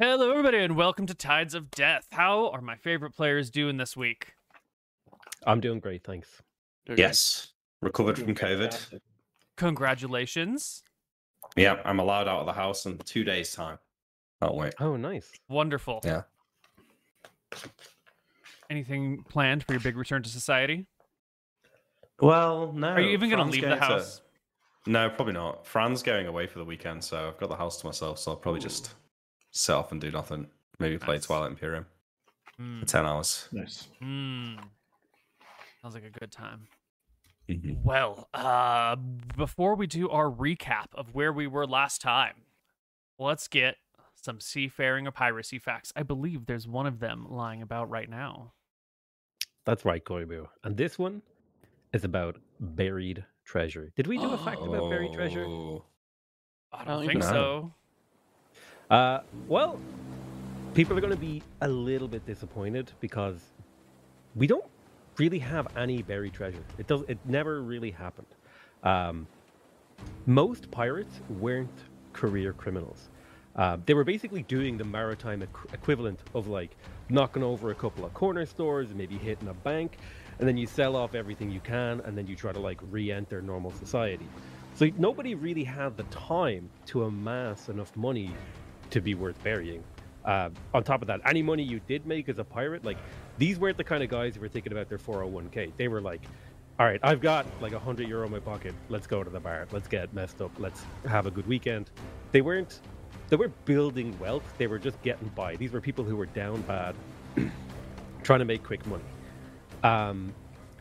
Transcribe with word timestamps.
Hello, 0.00 0.30
everybody, 0.30 0.56
and 0.58 0.76
welcome 0.76 1.04
to 1.06 1.14
Tides 1.14 1.54
of 1.54 1.70
Death. 1.70 2.06
How 2.10 2.48
are 2.52 2.62
my 2.62 2.74
favorite 2.76 3.10
players 3.10 3.50
doing 3.50 3.76
this 3.76 3.94
week? 3.94 4.32
I'm 5.46 5.60
doing 5.60 5.78
great, 5.78 6.04
thanks. 6.04 6.40
Yes, 6.96 7.48
recovered 7.82 8.18
from 8.18 8.34
COVID. 8.34 8.98
Congratulations. 9.58 10.82
Yeah, 11.54 11.82
I'm 11.84 11.98
allowed 11.98 12.28
out 12.28 12.40
of 12.40 12.46
the 12.46 12.52
house 12.54 12.86
in 12.86 12.96
two 12.98 13.24
days' 13.24 13.52
time. 13.52 13.78
Oh 14.40 14.54
wait, 14.54 14.72
Oh, 14.80 14.96
nice. 14.96 15.30
Wonderful. 15.50 16.00
Yeah. 16.02 16.22
Anything 18.70 19.22
planned 19.28 19.64
for 19.64 19.72
your 19.72 19.80
big 19.80 19.98
return 19.98 20.22
to 20.22 20.30
society? 20.30 20.86
well, 22.22 22.72
no. 22.72 22.88
Are 22.88 23.00
you 23.00 23.10
even 23.10 23.28
going 23.28 23.44
to 23.44 23.50
leave 23.52 23.60
the 23.62 23.68
going 23.68 23.80
to- 23.80 23.84
house? 23.84 24.22
No, 24.86 25.10
probably 25.10 25.34
not. 25.34 25.66
Fran's 25.66 26.02
going 26.02 26.26
away 26.26 26.46
for 26.46 26.58
the 26.58 26.64
weekend, 26.64 27.04
so 27.04 27.28
I've 27.28 27.36
got 27.36 27.50
the 27.50 27.56
house 27.56 27.76
to 27.82 27.86
myself. 27.86 28.18
So 28.18 28.30
I'll 28.30 28.36
probably 28.38 28.62
just 28.62 28.94
sit 29.50 29.74
off 29.74 29.92
and 29.92 30.00
do 30.00 30.10
nothing. 30.10 30.48
Maybe 30.78 30.98
play 30.98 31.16
Nice. 31.16 31.26
Twilight 31.26 31.50
Imperium 31.50 31.86
Hmm. 32.56 32.80
for 32.80 32.86
ten 32.86 33.06
hours. 33.06 33.48
Nice. 33.52 33.88
Hmm. 34.00 34.56
Sounds 35.82 35.94
like 35.94 36.04
a 36.04 36.10
good 36.10 36.30
time. 36.32 36.68
Mhm. 37.48 37.82
Well, 37.82 38.28
uh, 38.34 38.96
before 39.36 39.74
we 39.74 39.86
do 39.86 40.08
our 40.10 40.30
recap 40.30 40.86
of 40.94 41.14
where 41.14 41.32
we 41.32 41.46
were 41.46 41.66
last 41.66 42.00
time, 42.00 42.44
let's 43.18 43.48
get 43.48 43.76
some 44.14 44.38
seafaring 44.40 45.06
or 45.06 45.10
piracy 45.10 45.58
facts. 45.58 45.92
I 45.96 46.02
believe 46.02 46.46
there's 46.46 46.68
one 46.68 46.86
of 46.86 47.00
them 47.00 47.26
lying 47.30 47.62
about 47.62 47.88
right 47.90 48.08
now. 48.08 48.52
That's 49.64 49.84
right, 49.84 50.04
Koibu. 50.04 50.48
And 50.62 50.76
this 50.76 50.98
one 50.98 51.22
is 51.92 52.04
about 52.04 52.36
buried 52.60 53.24
treasure. 53.44 53.90
Did 53.96 54.06
we 54.06 54.18
do 54.18 54.30
a 54.32 54.38
fact 54.38 54.60
about 54.62 54.90
buried 54.90 55.12
treasure? 55.14 55.44
Oh. 55.46 55.84
I 56.72 56.78
don't 56.84 56.86
don't 56.86 57.04
even 57.04 57.20
think 57.20 57.24
know. 57.24 57.30
so. 57.30 57.74
Uh, 58.90 59.20
well, 59.46 59.78
people 60.74 60.98
are 60.98 61.00
going 61.00 61.12
to 61.12 61.20
be 61.20 61.42
a 61.60 61.68
little 61.68 62.08
bit 62.08 62.26
disappointed 62.26 62.90
because 63.00 63.40
we 64.34 64.48
don't 64.48 64.64
really 65.16 65.38
have 65.38 65.68
any 65.76 66.02
buried 66.02 66.32
treasure. 66.32 66.64
It 66.76 66.88
does. 66.88 67.02
It 67.06 67.18
never 67.24 67.62
really 67.62 67.92
happened. 67.92 68.26
Um, 68.82 69.28
most 70.26 70.70
pirates 70.70 71.20
weren't 71.28 71.70
career 72.12 72.52
criminals. 72.52 73.10
Uh, 73.54 73.76
they 73.86 73.94
were 73.94 74.04
basically 74.04 74.42
doing 74.42 74.76
the 74.76 74.84
maritime 74.84 75.40
equ- 75.42 75.72
equivalent 75.74 76.20
of 76.34 76.48
like 76.48 76.76
knocking 77.10 77.42
over 77.42 77.70
a 77.70 77.74
couple 77.74 78.04
of 78.04 78.12
corner 78.14 78.46
stores, 78.46 78.88
maybe 78.94 79.16
hitting 79.18 79.48
a 79.48 79.54
bank, 79.54 79.98
and 80.38 80.48
then 80.48 80.56
you 80.56 80.66
sell 80.66 80.96
off 80.96 81.14
everything 81.14 81.50
you 81.50 81.60
can, 81.60 82.00
and 82.00 82.16
then 82.16 82.26
you 82.26 82.34
try 82.34 82.52
to 82.52 82.60
like 82.60 82.78
re-enter 82.90 83.42
normal 83.42 83.70
society. 83.72 84.26
So 84.74 84.88
nobody 84.98 85.34
really 85.34 85.64
had 85.64 85.96
the 85.96 86.04
time 86.04 86.70
to 86.86 87.04
amass 87.04 87.68
enough 87.68 87.94
money 87.96 88.32
to 88.90 89.00
be 89.00 89.14
worth 89.14 89.42
burying. 89.42 89.82
Uh, 90.24 90.50
on 90.74 90.84
top 90.84 91.00
of 91.00 91.08
that, 91.08 91.20
any 91.26 91.42
money 91.42 91.62
you 91.62 91.80
did 91.88 92.06
make 92.06 92.28
as 92.28 92.38
a 92.38 92.44
pirate, 92.44 92.84
like 92.84 92.98
these 93.38 93.58
weren't 93.58 93.78
the 93.78 93.84
kind 93.84 94.02
of 94.02 94.10
guys 94.10 94.34
who 94.34 94.40
were 94.40 94.48
thinking 94.48 94.72
about 94.72 94.88
their 94.88 94.98
401k. 94.98 95.72
They 95.76 95.88
were 95.88 96.00
like, 96.00 96.20
all 96.78 96.86
right, 96.86 97.00
I've 97.02 97.20
got 97.20 97.46
like 97.60 97.72
a 97.72 97.78
hundred 97.78 98.08
euro 98.08 98.26
in 98.26 98.32
my 98.32 98.38
pocket. 98.38 98.74
Let's 98.88 99.06
go 99.06 99.22
to 99.22 99.30
the 99.30 99.40
bar. 99.40 99.66
Let's 99.70 99.88
get 99.88 100.12
messed 100.14 100.40
up. 100.40 100.50
Let's 100.58 100.82
have 101.06 101.26
a 101.26 101.30
good 101.30 101.46
weekend. 101.46 101.90
They 102.32 102.40
weren't. 102.40 102.80
They 103.28 103.36
weren't 103.36 103.64
building 103.64 104.18
wealth. 104.18 104.54
They 104.58 104.66
were 104.66 104.78
just 104.78 105.00
getting 105.02 105.28
by. 105.28 105.56
These 105.56 105.72
were 105.72 105.80
people 105.80 106.04
who 106.04 106.16
were 106.16 106.26
down 106.26 106.62
bad, 106.62 106.94
trying 108.22 108.38
to 108.40 108.44
make 108.44 108.64
quick 108.64 108.84
money. 108.86 109.04
Um, 109.82 110.34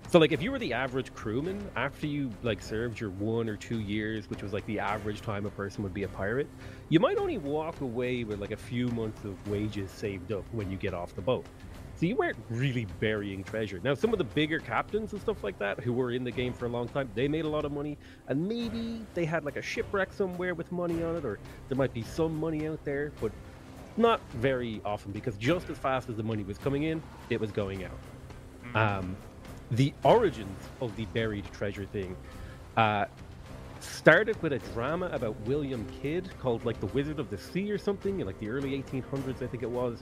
so 0.09 0.17
like 0.17 0.31
if 0.31 0.41
you 0.41 0.51
were 0.51 0.57
the 0.57 0.73
average 0.73 1.13
crewman 1.13 1.69
after 1.75 2.07
you 2.07 2.31
like 2.41 2.63
served 2.63 2.99
your 2.99 3.11
one 3.11 3.47
or 3.47 3.55
two 3.55 3.79
years, 3.79 4.27
which 4.27 4.41
was 4.41 4.53
like 4.53 4.65
the 4.65 4.79
average 4.79 5.21
time 5.21 5.45
a 5.45 5.51
person 5.51 5.83
would 5.83 5.93
be 5.93 6.01
a 6.01 6.07
pirate, 6.07 6.47
you 6.89 6.99
might 6.99 7.17
only 7.17 7.37
walk 7.37 7.81
away 7.81 8.23
with 8.23 8.39
like 8.39 8.49
a 8.49 8.57
few 8.57 8.87
months 8.89 9.23
of 9.23 9.47
wages 9.47 9.91
saved 9.91 10.31
up 10.31 10.43
when 10.51 10.71
you 10.71 10.77
get 10.77 10.95
off 10.95 11.13
the 11.13 11.21
boat. 11.21 11.45
So 11.95 12.07
you 12.07 12.15
weren't 12.15 12.37
really 12.49 12.87
burying 12.99 13.43
treasure. 13.43 13.79
Now 13.83 13.93
some 13.93 14.11
of 14.11 14.17
the 14.17 14.23
bigger 14.23 14.57
captains 14.57 15.11
and 15.11 15.21
stuff 15.21 15.43
like 15.43 15.59
that 15.59 15.79
who 15.79 15.93
were 15.93 16.09
in 16.09 16.23
the 16.23 16.31
game 16.31 16.53
for 16.53 16.65
a 16.65 16.69
long 16.69 16.87
time, 16.87 17.11
they 17.13 17.27
made 17.27 17.45
a 17.45 17.49
lot 17.49 17.63
of 17.63 17.71
money 17.71 17.95
and 18.29 18.47
maybe 18.47 19.05
they 19.13 19.25
had 19.25 19.45
like 19.45 19.57
a 19.57 19.61
shipwreck 19.61 20.11
somewhere 20.11 20.55
with 20.55 20.71
money 20.71 21.03
on 21.03 21.17
it 21.17 21.25
or 21.25 21.37
there 21.67 21.77
might 21.77 21.93
be 21.93 22.01
some 22.01 22.35
money 22.35 22.67
out 22.67 22.83
there, 22.83 23.11
but 23.21 23.31
not 23.95 24.21
very 24.31 24.81
often 24.83 25.11
because 25.11 25.37
just 25.37 25.69
as 25.69 25.77
fast 25.77 26.09
as 26.09 26.17
the 26.17 26.23
money 26.23 26.43
was 26.43 26.57
coming 26.57 26.83
in, 26.83 27.03
it 27.29 27.39
was 27.39 27.51
going 27.51 27.83
out 27.83 27.99
um, 28.75 29.15
the 29.71 29.93
origins 30.03 30.69
of 30.81 30.95
the 30.95 31.05
buried 31.05 31.45
treasure 31.53 31.85
thing 31.85 32.15
uh, 32.77 33.05
started 33.79 34.41
with 34.41 34.53
a 34.53 34.59
drama 34.73 35.09
about 35.13 35.39
William 35.41 35.85
Kidd 36.01 36.29
called 36.39 36.65
like 36.65 36.79
the 36.79 36.87
Wizard 36.87 37.19
of 37.19 37.29
the 37.29 37.37
Sea 37.37 37.71
or 37.71 37.77
something 37.77 38.19
in 38.19 38.25
like 38.25 38.39
the 38.39 38.49
early 38.49 38.71
1800s, 38.81 39.41
I 39.41 39.47
think 39.47 39.63
it 39.63 39.69
was. 39.69 39.99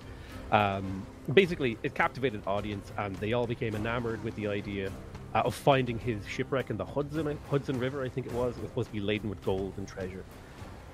Um, 0.52 1.06
basically, 1.34 1.78
it 1.84 1.94
captivated 1.94 2.42
audience, 2.48 2.92
and 2.98 3.16
they 3.18 3.34
all 3.34 3.46
became 3.46 3.76
enamored 3.76 4.24
with 4.24 4.36
the 4.36 4.48
idea 4.48 4.92
uh, 5.36 5.40
of 5.40 5.54
finding 5.54 6.00
his 6.00 6.26
shipwreck 6.26 6.70
in 6.70 6.78
the 6.78 6.86
Hudson 6.86 7.38
Hudson 7.50 7.80
River. 7.80 8.04
I 8.04 8.10
think 8.10 8.28
it 8.28 8.34
was. 8.34 8.58
It 8.58 8.62
was 8.62 8.70
supposed 8.70 8.88
to 8.88 8.94
be 8.94 9.02
laden 9.02 9.30
with 9.30 9.44
gold 9.44 9.74
and 9.78 9.88
treasure. 9.88 10.24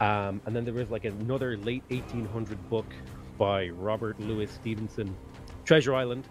Um, 0.02 0.42
and 0.46 0.56
then 0.56 0.66
there 0.66 0.74
was 0.74 0.90
like 0.90 1.06
another 1.06 1.56
late 1.58 1.84
1800 1.90 2.70
book 2.70 2.88
by 3.38 3.70
Robert 3.70 4.20
Louis 4.20 4.50
Stevenson, 4.50 5.16
Treasure 5.66 5.96
Island, 5.96 6.28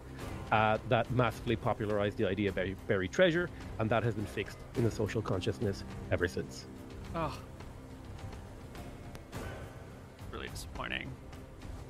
uh, 0.53 0.77
that 0.91 1.11
massively 1.11 1.57
popularized 1.57 2.19
the 2.19 2.29
idea 2.29 2.51
of 2.51 2.55
buried, 2.55 2.77
buried 2.87 3.11
treasure, 3.11 3.49
and 3.79 3.89
that 3.91 4.05
has 4.05 4.15
been 4.15 4.27
fixed 4.27 4.59
in 4.77 4.85
the 4.85 4.91
social 4.91 5.23
consciousness 5.23 5.83
ever 6.11 6.29
since. 6.29 6.67
Oh. 7.15 7.37
Really 10.31 10.49
disappointing. 10.49 11.11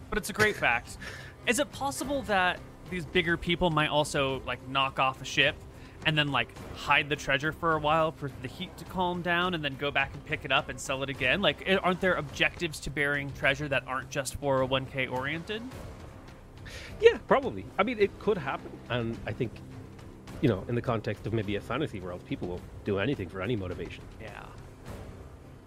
But 0.09 0.19
it's 0.19 0.31
a 0.31 0.33
great 0.33 0.57
fact. 0.57 0.97
Is 1.47 1.59
it 1.59 1.71
possible 1.73 2.23
that 2.23 2.61
these 2.89 3.05
bigger 3.05 3.37
people 3.37 3.71
might 3.71 3.89
also 3.89 4.41
like 4.47 4.67
knock 4.69 5.01
off 5.01 5.21
a 5.21 5.25
ship 5.25 5.57
and 6.07 6.17
then 6.17 6.29
like 6.29 6.49
hide 6.77 7.09
the 7.09 7.17
treasure 7.17 7.51
for 7.51 7.75
a 7.75 7.81
while 7.81 8.13
for 8.13 8.31
the 8.43 8.49
heat 8.49 8.77
to 8.77 8.85
calm 8.85 9.23
down 9.23 9.55
and 9.55 9.65
then 9.65 9.77
go 9.77 9.91
back 9.91 10.15
and 10.15 10.25
pick 10.25 10.45
it 10.45 10.53
up 10.53 10.69
and 10.69 10.79
sell 10.79 11.03
it 11.03 11.11
again? 11.11 11.43
Like 11.43 11.69
aren't 11.83 12.01
there 12.01 12.15
objectives 12.15 12.79
to 12.81 12.91
burying 12.91 13.33
treasure 13.33 13.67
that 13.69 13.83
aren't 13.89 14.11
just 14.11 14.41
401k 14.41 15.11
oriented? 15.11 15.63
Yeah, 17.03 17.19
probably. 17.27 17.67
I 17.79 17.83
mean, 17.83 17.99
it 17.99 18.17
could 18.21 18.39
happen, 18.39 18.71
and 18.89 19.19
I 19.27 19.33
think, 19.33 19.51
you 20.41 20.49
know, 20.49 20.65
in 20.69 20.75
the 20.77 20.81
context 20.83 21.27
of 21.27 21.33
maybe 21.33 21.57
a 21.57 21.61
fantasy 21.61 21.99
world, 22.01 22.25
people 22.27 22.47
will 22.47 22.61
do 22.85 23.01
anything 23.01 23.29
for 23.29 23.43
any 23.43 23.57
motivation. 23.57 24.05
Yeah. 24.21 24.31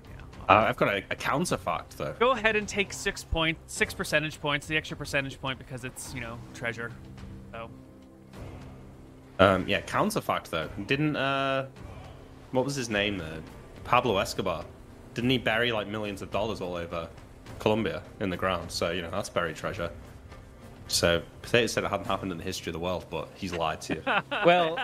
Yeah. 0.10 0.22
Uh, 0.48 0.66
I've 0.70 0.78
got 0.78 0.94
a, 0.94 1.04
a 1.12 1.16
counter 1.16 1.58
fact 1.58 1.98
though. 1.98 2.14
Go 2.20 2.32
ahead 2.32 2.56
and 2.56 2.66
take 2.68 2.94
6 2.94 3.24
point 3.26 3.58
6 3.68 3.94
percentage 3.94 4.40
points, 4.40 4.66
the 4.66 4.78
extra 4.78 4.96
percentage 4.96 5.40
point 5.42 5.60
because 5.60 5.84
it's, 5.84 6.14
you 6.16 6.22
know, 6.22 6.40
treasure. 6.54 6.92
So, 7.52 7.70
Um, 9.40 9.68
yeah, 9.68 9.82
counter 9.82 10.22
fact 10.22 10.52
though. 10.52 10.70
Didn't 10.88 11.18
uh, 11.18 11.68
what 12.52 12.64
was 12.64 12.76
his 12.76 12.90
name? 12.90 13.20
Uh, 13.20 13.40
Pablo 13.84 14.18
Escobar. 14.20 14.64
Didn't 15.14 15.30
he 15.32 15.38
bury 15.38 15.72
like 15.74 15.88
millions 15.88 16.22
of 16.22 16.32
dollars 16.32 16.62
all 16.62 16.76
over 16.76 17.10
Colombia 17.60 18.02
in 18.22 18.30
the 18.30 18.38
ground? 18.38 18.72
So 18.72 18.92
you 18.92 19.02
know 19.02 19.12
that's 19.12 19.30
buried 19.30 19.56
treasure. 19.58 19.92
So 20.88 21.22
Potato 21.42 21.68
said 21.68 21.84
it 21.84 21.90
hadn't 21.90 22.06
happened 22.08 22.32
in 22.32 22.38
the 22.38 22.44
history 22.44 22.70
of 22.70 22.74
the 22.74 22.80
world, 22.80 23.06
but 23.10 23.30
he's 23.36 23.54
lied 23.54 23.82
to 23.82 23.96
you. 23.96 24.04
Well, 24.46 24.78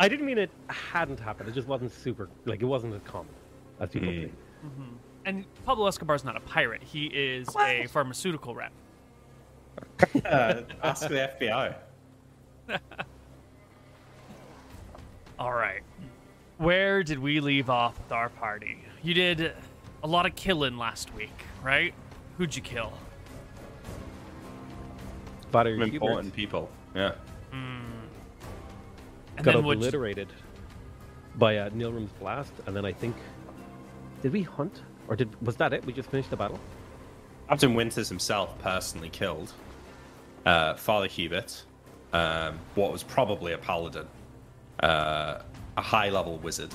I 0.00 0.08
didn't 0.08 0.26
mean 0.26 0.38
it 0.38 0.50
hadn't 0.68 1.20
happened. 1.20 1.48
It 1.48 1.52
just 1.54 1.68
wasn't 1.68 1.92
super, 1.92 2.28
like, 2.44 2.60
it 2.62 2.64
wasn't 2.66 2.94
as 2.94 3.00
common 3.04 3.32
as 3.80 3.88
people 3.90 4.08
Mm. 4.08 4.20
think. 4.22 4.34
and 5.26 5.44
Pablo 5.64 5.86
Escobar's 5.86 6.24
not 6.24 6.36
a 6.36 6.40
pirate. 6.40 6.82
He 6.82 7.06
is 7.06 7.48
a 7.56 7.86
pharmaceutical 7.86 8.54
rep. 8.54 8.72
uh, 10.24 10.62
ask 10.82 11.08
the 11.08 11.30
FBI. 11.40 11.74
All 15.38 15.52
right. 15.52 15.82
Where 16.58 17.02
did 17.02 17.18
we 17.18 17.40
leave 17.40 17.70
off 17.70 17.98
with 17.98 18.12
our 18.12 18.28
party? 18.28 18.78
You 19.02 19.14
did 19.14 19.52
a 20.02 20.06
lot 20.06 20.26
of 20.26 20.34
killing 20.36 20.76
last 20.78 21.12
week, 21.14 21.32
right? 21.62 21.94
Who'd 22.38 22.54
you 22.54 22.62
kill? 22.62 22.92
Father 25.52 25.76
Some 25.78 25.90
Hubert 25.90 26.04
important 26.06 26.34
people. 26.34 26.70
Yeah. 26.94 27.12
And 27.52 29.44
got 29.44 29.54
then 29.54 29.64
what'd 29.64 29.82
obliterated 29.82 30.28
by 31.36 31.56
uh, 31.56 31.70
Nilrem's 31.70 32.12
blast, 32.12 32.52
and 32.66 32.76
then 32.76 32.84
I 32.84 32.92
think, 32.92 33.16
did 34.22 34.32
we 34.32 34.42
hunt? 34.42 34.82
Or 35.08 35.16
did 35.16 35.30
was 35.42 35.56
that 35.56 35.72
it? 35.72 35.84
We 35.84 35.92
just 35.92 36.10
finished 36.10 36.30
the 36.30 36.36
battle? 36.36 36.60
Captain 37.48 37.74
Winters 37.74 38.08
himself 38.08 38.58
personally 38.60 39.08
killed 39.08 39.52
uh, 40.46 40.74
Father 40.74 41.06
Hubert, 41.06 41.64
um, 42.12 42.58
what 42.74 42.92
was 42.92 43.02
probably 43.02 43.52
a 43.52 43.58
paladin, 43.58 44.06
uh, 44.82 45.38
a 45.76 45.82
high 45.82 46.08
level 46.08 46.38
wizard, 46.38 46.74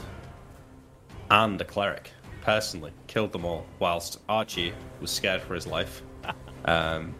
and 1.29 1.59
a 1.59 1.65
cleric. 1.65 2.11
Personally, 2.41 2.91
killed 3.07 3.33
them 3.33 3.43
all, 3.45 3.65
whilst 3.79 4.19
Archie 4.29 4.73
was 5.01 5.11
scared 5.11 5.41
for 5.41 5.53
his 5.53 5.67
life. 5.67 6.01
Um, 6.65 7.15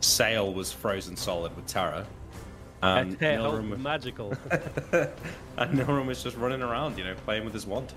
Sale 0.00 0.52
was 0.52 0.72
frozen 0.72 1.16
solid 1.16 1.54
with 1.56 1.66
terror. 1.66 2.06
And 2.82 3.12
That 3.18 3.40
hell, 3.40 3.52
Nilrem, 3.52 3.78
magical. 3.80 4.30
and 5.56 5.78
Nilrem 5.78 6.06
was 6.06 6.22
just 6.22 6.36
running 6.36 6.62
around, 6.62 6.98
you 6.98 7.04
know, 7.04 7.14
playing 7.24 7.44
with 7.44 7.54
his 7.54 7.66
wand. 7.66 7.92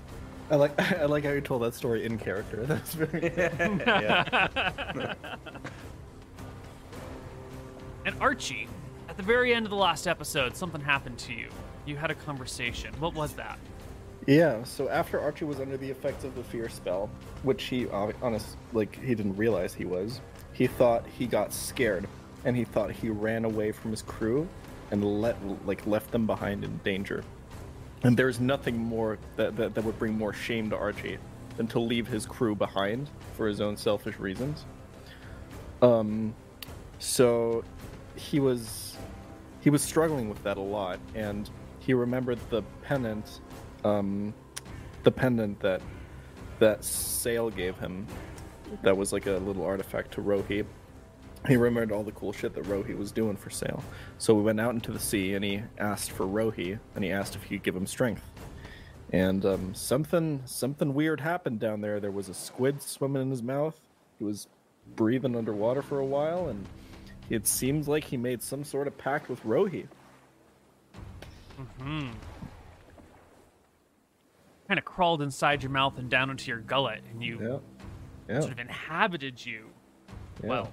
I 0.50 0.56
like 0.56 0.80
I 0.98 1.04
like 1.04 1.24
how 1.24 1.30
you 1.30 1.40
told 1.40 1.62
that 1.62 1.74
story 1.74 2.04
in 2.04 2.18
character. 2.18 2.64
That's 2.66 2.94
very 2.94 3.32
yeah. 3.36 5.16
And 8.06 8.14
Archie, 8.20 8.66
at 9.08 9.16
the 9.16 9.22
very 9.22 9.54
end 9.54 9.66
of 9.66 9.70
the 9.70 9.76
last 9.76 10.06
episode, 10.08 10.56
something 10.56 10.80
happened 10.80 11.18
to 11.18 11.34
you. 11.34 11.48
You 11.84 11.96
had 11.96 12.10
a 12.10 12.14
conversation. 12.14 12.94
What 12.98 13.14
was 13.14 13.34
that? 13.34 13.58
Yeah, 14.26 14.62
so 14.64 14.88
after 14.88 15.20
Archie 15.20 15.44
was 15.44 15.60
under 15.60 15.76
the 15.76 15.90
effects 15.90 16.24
of 16.24 16.34
the 16.34 16.42
fear 16.44 16.68
spell, 16.68 17.10
which 17.42 17.64
he 17.64 17.88
uh, 17.88 18.12
honest 18.22 18.56
like 18.72 18.98
he 19.02 19.14
didn't 19.14 19.36
realize 19.36 19.74
he 19.74 19.84
was, 19.84 20.20
he 20.60 20.66
thought 20.66 21.06
he 21.18 21.26
got 21.26 21.54
scared 21.54 22.06
and 22.44 22.54
he 22.54 22.64
thought 22.64 22.90
he 22.90 23.08
ran 23.08 23.46
away 23.46 23.72
from 23.72 23.92
his 23.92 24.02
crew 24.02 24.46
and 24.90 25.22
let 25.22 25.34
like 25.66 25.86
left 25.86 26.10
them 26.10 26.26
behind 26.26 26.64
in 26.64 26.76
danger. 26.84 27.24
And 28.02 28.14
there's 28.14 28.40
nothing 28.40 28.76
more 28.76 29.16
that, 29.36 29.56
that, 29.56 29.74
that 29.74 29.82
would 29.82 29.98
bring 29.98 30.18
more 30.18 30.34
shame 30.34 30.68
to 30.68 30.76
Archie 30.76 31.16
than 31.56 31.66
to 31.68 31.80
leave 31.80 32.06
his 32.06 32.26
crew 32.26 32.54
behind 32.54 33.08
for 33.38 33.48
his 33.48 33.62
own 33.62 33.78
selfish 33.78 34.18
reasons. 34.18 34.66
Um 35.80 36.34
so 36.98 37.64
he 38.14 38.38
was 38.38 38.98
he 39.62 39.70
was 39.70 39.80
struggling 39.80 40.28
with 40.28 40.42
that 40.42 40.58
a 40.58 40.60
lot 40.60 41.00
and 41.14 41.48
he 41.78 41.94
remembered 41.94 42.38
the 42.50 42.60
pendant 42.82 43.40
um 43.82 44.34
the 45.04 45.10
pendant 45.10 45.58
that 45.60 45.80
that 46.58 46.84
Sale 46.84 47.48
gave 47.48 47.78
him 47.78 48.06
that 48.82 48.96
was 48.96 49.12
like 49.12 49.26
a 49.26 49.32
little 49.38 49.64
artifact 49.64 50.12
to 50.12 50.20
Rohi. 50.20 50.64
He 51.48 51.56
remembered 51.56 51.92
all 51.94 52.02
the 52.02 52.12
cool 52.12 52.32
shit 52.32 52.54
that 52.54 52.64
Rohi 52.64 52.96
was 52.96 53.12
doing 53.12 53.36
for 53.36 53.48
Sale. 53.50 53.82
So 54.18 54.34
we 54.34 54.42
went 54.42 54.60
out 54.60 54.74
into 54.74 54.92
the 54.92 54.98
sea 54.98 55.34
and 55.34 55.44
he 55.44 55.62
asked 55.78 56.10
for 56.12 56.26
Rohi 56.26 56.78
and 56.94 57.02
he 57.04 57.10
asked 57.10 57.34
if 57.34 57.42
he 57.44 57.56
could 57.56 57.62
give 57.62 57.76
him 57.76 57.86
strength. 57.86 58.22
And 59.12 59.44
um, 59.46 59.74
something 59.74 60.42
something 60.44 60.94
weird 60.94 61.20
happened 61.20 61.58
down 61.58 61.80
there. 61.80 61.98
There 61.98 62.10
was 62.10 62.28
a 62.28 62.34
squid 62.34 62.82
swimming 62.82 63.22
in 63.22 63.30
his 63.30 63.42
mouth. 63.42 63.80
He 64.18 64.24
was 64.24 64.48
breathing 64.96 65.34
underwater 65.34 65.82
for 65.82 65.98
a 65.98 66.04
while 66.04 66.48
and 66.48 66.66
it 67.30 67.46
seems 67.46 67.88
like 67.88 68.04
he 68.04 68.16
made 68.16 68.42
some 68.42 68.64
sort 68.64 68.86
of 68.86 68.98
pact 68.98 69.28
with 69.30 69.42
Rohi. 69.44 69.86
Hmm. 71.78 72.10
Kind 74.66 74.78
of 74.78 74.84
crawled 74.84 75.22
inside 75.22 75.62
your 75.62 75.70
mouth 75.70 75.98
and 75.98 76.08
down 76.10 76.30
into 76.30 76.48
your 76.48 76.60
gullet, 76.60 77.02
and 77.10 77.22
you 77.22 77.38
Yeah. 77.40 77.58
Yeah. 78.30 78.40
sort 78.40 78.52
of 78.52 78.58
inhabited 78.58 79.44
you. 79.44 79.66
yeah. 80.42 80.48
Well, 80.48 80.72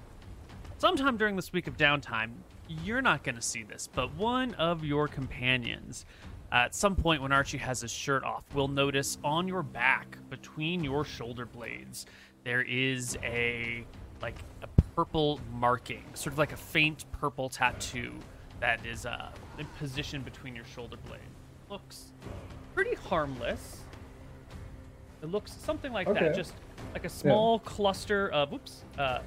sometime 0.78 1.16
during 1.16 1.36
this 1.36 1.52
week 1.52 1.66
of 1.66 1.76
downtime, 1.76 2.30
you're 2.68 3.02
not 3.02 3.24
going 3.24 3.34
to 3.34 3.42
see 3.42 3.62
this, 3.62 3.88
but 3.92 4.14
one 4.14 4.54
of 4.54 4.84
your 4.84 5.08
companions, 5.08 6.04
at 6.52 6.74
some 6.74 6.94
point 6.94 7.20
when 7.22 7.32
Archie 7.32 7.58
has 7.58 7.80
his 7.80 7.90
shirt 7.90 8.22
off, 8.24 8.44
will 8.54 8.68
notice 8.68 9.18
on 9.24 9.48
your 9.48 9.62
back, 9.62 10.18
between 10.30 10.84
your 10.84 11.04
shoulder 11.04 11.46
blades, 11.46 12.06
there 12.44 12.62
is 12.62 13.18
a 13.22 13.84
like 14.22 14.36
a 14.62 14.66
purple 14.94 15.40
marking, 15.52 16.04
sort 16.14 16.32
of 16.32 16.38
like 16.38 16.52
a 16.52 16.56
faint 16.56 17.04
purple 17.12 17.48
tattoo 17.48 18.12
that 18.60 18.84
is 18.84 19.06
uh, 19.06 19.30
in 19.58 19.66
position 19.78 20.22
between 20.22 20.54
your 20.56 20.64
shoulder 20.64 20.96
blade. 21.06 21.20
Looks 21.70 22.12
pretty 22.74 22.94
harmless. 22.96 23.80
It 25.22 25.30
looks 25.30 25.52
something 25.52 25.92
like 25.92 26.06
that, 26.14 26.34
just 26.34 26.54
like 26.92 27.04
a 27.04 27.08
small 27.08 27.58
cluster 27.60 28.28
of 28.30 28.52
whoops 28.52 28.84
uh, 28.98 29.20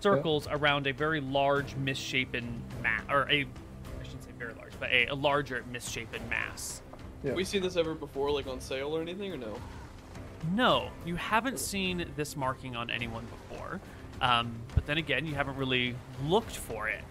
circles 0.00 0.46
around 0.50 0.86
a 0.86 0.92
very 0.92 1.20
large 1.20 1.74
misshapen 1.76 2.62
mass, 2.82 3.02
or 3.08 3.22
a 3.30 3.42
I 3.42 4.04
shouldn't 4.04 4.24
say 4.24 4.30
very 4.38 4.54
large, 4.54 4.72
but 4.80 4.90
a, 4.90 5.06
a 5.06 5.14
larger 5.14 5.64
misshapen 5.70 6.26
mass. 6.28 6.82
Yeah. 7.22 7.34
We 7.34 7.44
seen 7.44 7.62
this 7.62 7.76
ever 7.76 7.94
before, 7.94 8.30
like 8.30 8.46
on 8.46 8.60
Sale 8.60 8.96
or 8.96 9.00
anything, 9.02 9.32
or 9.32 9.36
no? 9.36 9.54
No, 10.54 10.90
you 11.04 11.16
haven't 11.16 11.58
seen 11.58 12.06
this 12.16 12.36
marking 12.36 12.76
on 12.76 12.90
anyone 12.90 13.26
before. 13.26 13.80
Um, 14.20 14.54
but 14.74 14.86
then 14.86 14.98
again, 14.98 15.26
you 15.26 15.34
haven't 15.34 15.56
really 15.56 15.94
looked 16.26 16.56
for 16.56 16.88
it. 16.88 17.02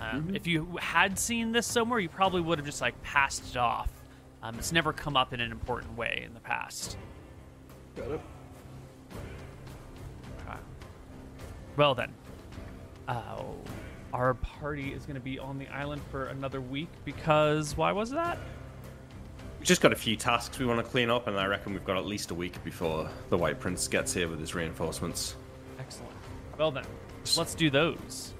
Um, 0.00 0.32
If 0.34 0.46
you 0.46 0.78
had 0.80 1.18
seen 1.18 1.50
this 1.52 1.66
somewhere, 1.66 1.98
you 1.98 2.08
probably 2.08 2.40
would 2.40 2.58
have 2.58 2.66
just 2.66 2.80
like 2.80 3.00
passed 3.02 3.50
it 3.50 3.56
off. 3.56 3.90
Um, 4.42 4.56
it's 4.58 4.70
never 4.72 4.92
come 4.92 5.16
up 5.16 5.32
in 5.32 5.40
an 5.40 5.50
important 5.50 5.96
way 5.96 6.22
in 6.24 6.34
the 6.34 6.40
past. 6.40 6.96
Got 7.98 8.10
it. 8.12 8.20
Okay. 10.46 10.58
Well 11.76 11.94
then, 11.96 12.12
uh, 13.08 13.42
our 14.12 14.34
party 14.34 14.92
is 14.92 15.04
going 15.04 15.16
to 15.16 15.20
be 15.20 15.38
on 15.38 15.58
the 15.58 15.66
island 15.68 16.00
for 16.10 16.26
another 16.26 16.60
week 16.60 16.90
because 17.04 17.76
why 17.76 17.90
was 17.90 18.10
that? 18.10 18.38
We've 19.58 19.66
just 19.66 19.80
got 19.80 19.92
a 19.92 19.96
few 19.96 20.14
tasks 20.14 20.60
we 20.60 20.66
want 20.66 20.78
to 20.78 20.88
clean 20.88 21.10
up, 21.10 21.26
and 21.26 21.36
I 21.36 21.46
reckon 21.46 21.72
we've 21.72 21.84
got 21.84 21.96
at 21.96 22.06
least 22.06 22.30
a 22.30 22.34
week 22.34 22.62
before 22.62 23.10
the 23.30 23.36
White 23.36 23.58
Prince 23.58 23.88
gets 23.88 24.14
here 24.14 24.28
with 24.28 24.38
his 24.38 24.54
reinforcements. 24.54 25.34
Excellent. 25.80 26.12
Well 26.56 26.70
then, 26.70 26.84
let's 27.36 27.56
do 27.56 27.68
those. 27.68 28.32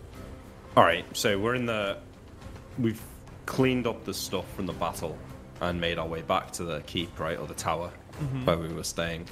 All 0.77 0.85
right, 0.85 1.05
so 1.17 1.37
we're 1.37 1.57
in 1.57 1.67
the. 1.67 1.99
We've 2.79 3.03
cleaned 3.47 3.89
up 3.89 4.05
the 4.05 4.15
stuff 4.15 4.49
from 4.55 4.67
the 4.67 4.73
battle 4.75 5.19
and 5.61 5.81
made 5.81 5.99
our 5.99 6.07
way 6.07 6.23
back 6.23 6.53
to 6.53 6.65
the 6.65 6.81
keep, 6.83 7.19
right, 7.19 7.37
or 7.37 7.49
the 7.49 7.55
tower 7.55 7.91
where 8.45 8.59
we 8.59 8.69
were 8.69 8.85
staying. 8.85 9.27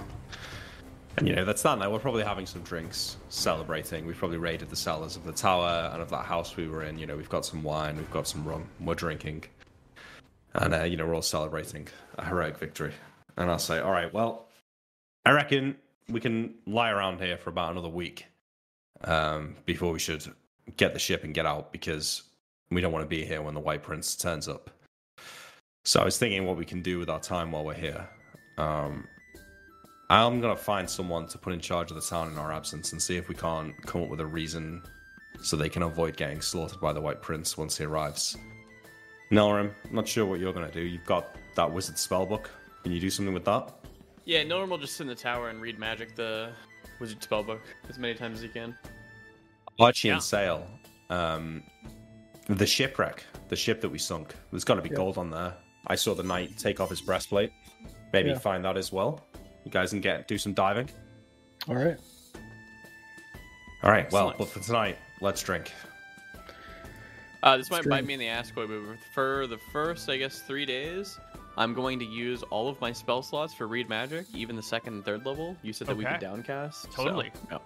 And 1.16 1.26
you 1.26 1.34
know, 1.34 1.44
that's 1.44 1.62
that 1.62 1.78
now. 1.78 1.90
We're 1.90 1.98
probably 1.98 2.24
having 2.24 2.44
some 2.44 2.62
drinks, 2.62 3.16
celebrating. 3.30 4.06
We've 4.06 4.16
probably 4.16 4.36
raided 4.36 4.68
the 4.68 4.76
cellars 4.76 5.16
of 5.16 5.24
the 5.24 5.32
tower 5.32 5.90
and 5.92 6.02
of 6.02 6.10
that 6.10 6.26
house 6.26 6.56
we 6.56 6.68
were 6.68 6.84
in. 6.84 6.98
You 6.98 7.06
know, 7.06 7.16
we've 7.16 7.28
got 7.28 7.46
some 7.46 7.62
wine, 7.62 7.96
we've 7.96 8.10
got 8.10 8.28
some 8.28 8.44
rum, 8.44 8.68
we're 8.80 8.94
drinking. 8.94 9.44
And, 10.54 10.74
uh, 10.74 10.84
you 10.84 10.96
know, 10.96 11.06
we're 11.06 11.14
all 11.14 11.22
celebrating 11.22 11.88
a 12.18 12.24
heroic 12.24 12.58
victory. 12.58 12.92
And 13.36 13.50
I'll 13.50 13.58
say, 13.58 13.78
all 13.78 13.92
right, 13.92 14.12
well, 14.12 14.48
I 15.24 15.30
reckon 15.32 15.76
we 16.08 16.20
can 16.20 16.54
lie 16.66 16.90
around 16.90 17.20
here 17.20 17.36
for 17.36 17.50
about 17.50 17.72
another 17.72 17.88
week 17.88 18.26
um, 19.04 19.56
before 19.64 19.92
we 19.92 19.98
should 19.98 20.24
get 20.76 20.92
the 20.92 20.98
ship 20.98 21.24
and 21.24 21.34
get 21.34 21.46
out 21.46 21.72
because 21.72 22.22
we 22.70 22.80
don't 22.80 22.92
want 22.92 23.04
to 23.04 23.08
be 23.08 23.24
here 23.24 23.42
when 23.42 23.54
the 23.54 23.60
White 23.60 23.82
Prince 23.82 24.16
turns 24.16 24.48
up. 24.48 24.70
So 25.84 26.00
I 26.00 26.04
was 26.04 26.18
thinking 26.18 26.46
what 26.46 26.56
we 26.56 26.64
can 26.64 26.82
do 26.82 26.98
with 26.98 27.08
our 27.08 27.20
time 27.20 27.52
while 27.52 27.64
we're 27.64 27.74
here. 27.74 28.08
Um, 28.58 29.06
I'm 30.08 30.40
gonna 30.40 30.56
find 30.56 30.88
someone 30.88 31.26
to 31.28 31.38
put 31.38 31.52
in 31.52 31.60
charge 31.60 31.90
of 31.90 31.96
the 31.96 32.02
town 32.02 32.30
in 32.30 32.38
our 32.38 32.52
absence 32.52 32.92
and 32.92 33.02
see 33.02 33.16
if 33.16 33.28
we 33.28 33.34
can't 33.34 33.74
come 33.86 34.02
up 34.02 34.08
with 34.08 34.20
a 34.20 34.26
reason 34.26 34.82
so 35.42 35.56
they 35.56 35.68
can 35.68 35.82
avoid 35.82 36.16
getting 36.16 36.40
slaughtered 36.40 36.80
by 36.80 36.92
the 36.92 37.00
White 37.00 37.20
Prince 37.20 37.58
once 37.58 37.76
he 37.76 37.84
arrives. 37.84 38.36
Nilrem, 39.32 39.72
I'm 39.88 39.94
not 39.94 40.06
sure 40.06 40.24
what 40.24 40.38
you're 40.40 40.52
gonna 40.52 40.70
do. 40.70 40.80
You've 40.80 41.04
got 41.04 41.34
that 41.56 41.70
wizard 41.70 41.96
spellbook. 41.96 42.46
Can 42.84 42.92
you 42.92 43.00
do 43.00 43.10
something 43.10 43.34
with 43.34 43.44
that? 43.46 43.74
Yeah, 44.24 44.44
Norm 44.44 44.70
will 44.70 44.78
just 44.78 44.96
sit 44.96 45.04
in 45.04 45.08
the 45.08 45.14
tower 45.14 45.48
and 45.48 45.60
read 45.60 45.78
magic 45.78 46.14
the 46.14 46.52
wizard 47.00 47.20
spellbook 47.20 47.60
as 47.88 47.98
many 47.98 48.14
times 48.14 48.38
as 48.38 48.42
he 48.42 48.48
can. 48.48 48.76
Archie 49.78 50.08
Yeah. 50.08 50.14
and 50.14 50.22
Sale. 50.22 50.66
Um, 51.10 51.62
the 52.48 52.66
shipwreck, 52.66 53.24
the 53.48 53.56
ship 53.56 53.80
that 53.80 53.88
we 53.88 53.98
sunk. 53.98 54.34
There's 54.52 54.64
got 54.64 54.76
to 54.76 54.82
be 54.82 54.88
Yeah. 54.88 54.96
gold 54.96 55.18
on 55.18 55.30
there. 55.30 55.54
I 55.88 55.96
saw 55.96 56.14
the 56.14 56.22
knight 56.22 56.56
take 56.58 56.80
off 56.80 56.90
his 56.90 57.00
breastplate. 57.00 57.52
Maybe 58.12 58.30
Yeah. 58.30 58.38
find 58.38 58.64
that 58.64 58.76
as 58.76 58.92
well. 58.92 59.20
You 59.64 59.70
guys 59.70 59.90
can 59.90 60.00
get 60.00 60.28
do 60.28 60.38
some 60.38 60.54
diving. 60.54 60.88
All 61.68 61.74
right. 61.74 61.96
All 63.82 63.90
right. 63.90 64.10
Well, 64.12 64.34
but 64.38 64.48
for 64.48 64.60
tonight, 64.60 64.96
let's 65.20 65.42
drink. 65.42 65.72
Uh, 67.42 67.56
this 67.56 67.70
might 67.70 67.78
Stream. 67.80 67.90
bite 67.90 68.04
me 68.06 68.14
in 68.14 68.20
the 68.20 68.28
ass, 68.28 68.50
Koi, 68.50 68.66
but 68.66 68.98
for 69.14 69.46
the 69.46 69.58
first, 69.72 70.08
I 70.08 70.16
guess, 70.16 70.40
three 70.42 70.64
days, 70.66 71.18
I'm 71.56 71.74
going 71.74 71.98
to 72.00 72.04
use 72.04 72.42
all 72.44 72.68
of 72.68 72.80
my 72.80 72.92
spell 72.92 73.22
slots 73.22 73.54
for 73.54 73.68
read 73.68 73.88
magic, 73.88 74.26
even 74.34 74.56
the 74.56 74.62
second 74.62 74.94
and 74.94 75.04
third 75.04 75.24
level. 75.26 75.56
You 75.62 75.72
said 75.72 75.86
that 75.88 75.96
we 75.96 76.04
Okay. 76.04 76.14
could 76.14 76.20
downcast. 76.22 76.92
so, 76.92 77.04
Totally. 77.04 77.30
yeah. 77.50 77.58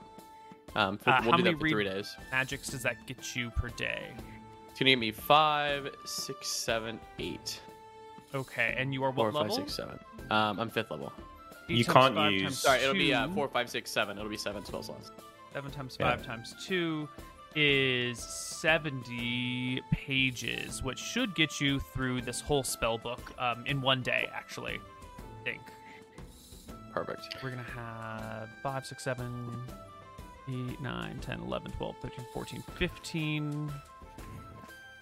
Um, 0.77 0.99
for, 0.99 1.11
Uh, 1.11 1.21
we'll 1.23 1.31
how 1.33 1.37
do 1.39 1.43
many 1.45 1.55
that 1.55 1.59
for 1.59 1.65
read- 1.65 1.71
three 1.73 1.85
days. 1.85 2.17
Magics 2.31 2.69
does 2.69 2.83
that 2.83 3.07
get 3.07 3.35
you 3.35 3.51
per 3.51 3.69
day? 3.71 4.13
It's 4.69 4.79
gonna 4.79 4.91
give 4.91 4.99
me 4.99 5.13
five, 5.13 5.89
six, 6.05 6.49
seven, 6.49 7.01
eight. 7.19 7.61
Okay, 8.35 8.75
and 8.79 8.93
you 8.95 9.03
are 9.05 9.11
what 9.11 9.27
five, 9.33 9.43
level? 9.43 9.57
six, 9.57 9.75
seven. 9.75 9.99
Um, 10.31 10.61
I'm 10.61 10.71
fifth 10.71 10.91
level. 10.91 11.13
Eight 11.69 11.79
You 11.79 11.85
times 11.85 11.95
can't 11.95 12.15
five 12.15 12.33
use- 12.33 12.43
times 12.43 12.59
Sorry, 12.59 12.81
it'll 12.83 12.95
be 12.95 13.13
uh, 13.15 13.27
two- 13.27 13.33
four, 13.35 13.49
five, 13.49 13.69
six, 13.71 13.91
seven. 13.91 14.17
It'll 14.19 14.31
be 14.31 14.37
seven 14.37 14.65
spell 14.65 14.83
slots. 14.83 15.11
Seven 15.53 15.71
times 15.73 15.97
Yeah. 15.99 16.11
five 16.11 16.25
times 16.25 16.55
two 16.65 17.09
is 17.57 18.19
70 18.21 19.81
pages, 19.91 20.83
which 20.85 20.99
should 21.01 21.35
get 21.35 21.61
you 21.61 21.81
through 21.81 22.21
this 22.23 22.41
whole 22.41 22.63
spell 22.63 22.99
book 22.99 23.21
um, 23.41 23.65
in 23.67 23.81
one 23.81 24.03
day, 24.03 24.29
actually. 24.33 24.79
I 25.19 25.45
think. 25.45 25.61
Perfect. 26.93 27.37
We're 27.43 27.51
going 27.51 27.65
to 27.65 27.71
have 27.73 28.49
5, 28.63 28.87
6, 28.87 29.03
7, 29.03 29.65
8, 30.49 30.81
9, 30.81 31.19
10, 31.21 31.41
11, 31.41 31.73
12, 31.73 31.97
13, 32.03 32.25
14, 32.33 32.63
15, 32.79 33.73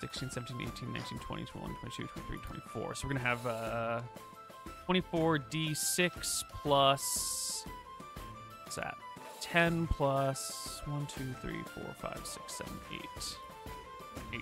16, 0.00 0.30
17, 0.30 0.60
18, 0.60 0.92
19, 0.92 1.18
20, 1.18 1.44
21, 1.44 1.76
22, 1.80 2.06
23, 2.06 2.38
24. 2.38 2.94
So 2.94 3.06
we're 3.06 3.14
going 3.14 3.22
to 3.22 3.28
have 3.28 3.46
uh, 3.46 4.00
24d6 4.88 6.44
plus. 6.62 7.64
What's 8.64 8.76
that? 8.76 8.96
10 9.40 9.86
plus 9.88 10.82
1, 10.84 11.06
2, 11.06 11.34
3, 11.42 11.62
4, 11.62 11.84
5, 12.00 12.26
6, 12.26 12.52
7, 12.52 12.72
8. 12.92 13.00
8. 14.34 14.40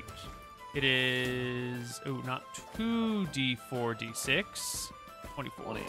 It 0.75 0.84
is. 0.84 2.00
Oh, 2.06 2.22
not 2.26 2.42
2d4d6. 2.76 4.92
24. 5.34 5.64
20. 5.64 5.80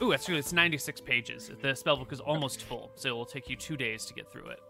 Ooh, 0.00 0.10
that's 0.10 0.26
true. 0.26 0.36
It's 0.36 0.52
96 0.52 1.00
pages. 1.00 1.50
The 1.60 1.68
spellbook 1.68 2.12
is 2.12 2.20
almost 2.20 2.62
full, 2.62 2.92
so 2.94 3.08
it 3.08 3.12
will 3.12 3.26
take 3.26 3.50
you 3.50 3.56
two 3.56 3.76
days 3.76 4.04
to 4.06 4.14
get 4.14 4.30
through 4.30 4.46
it. 4.46 4.60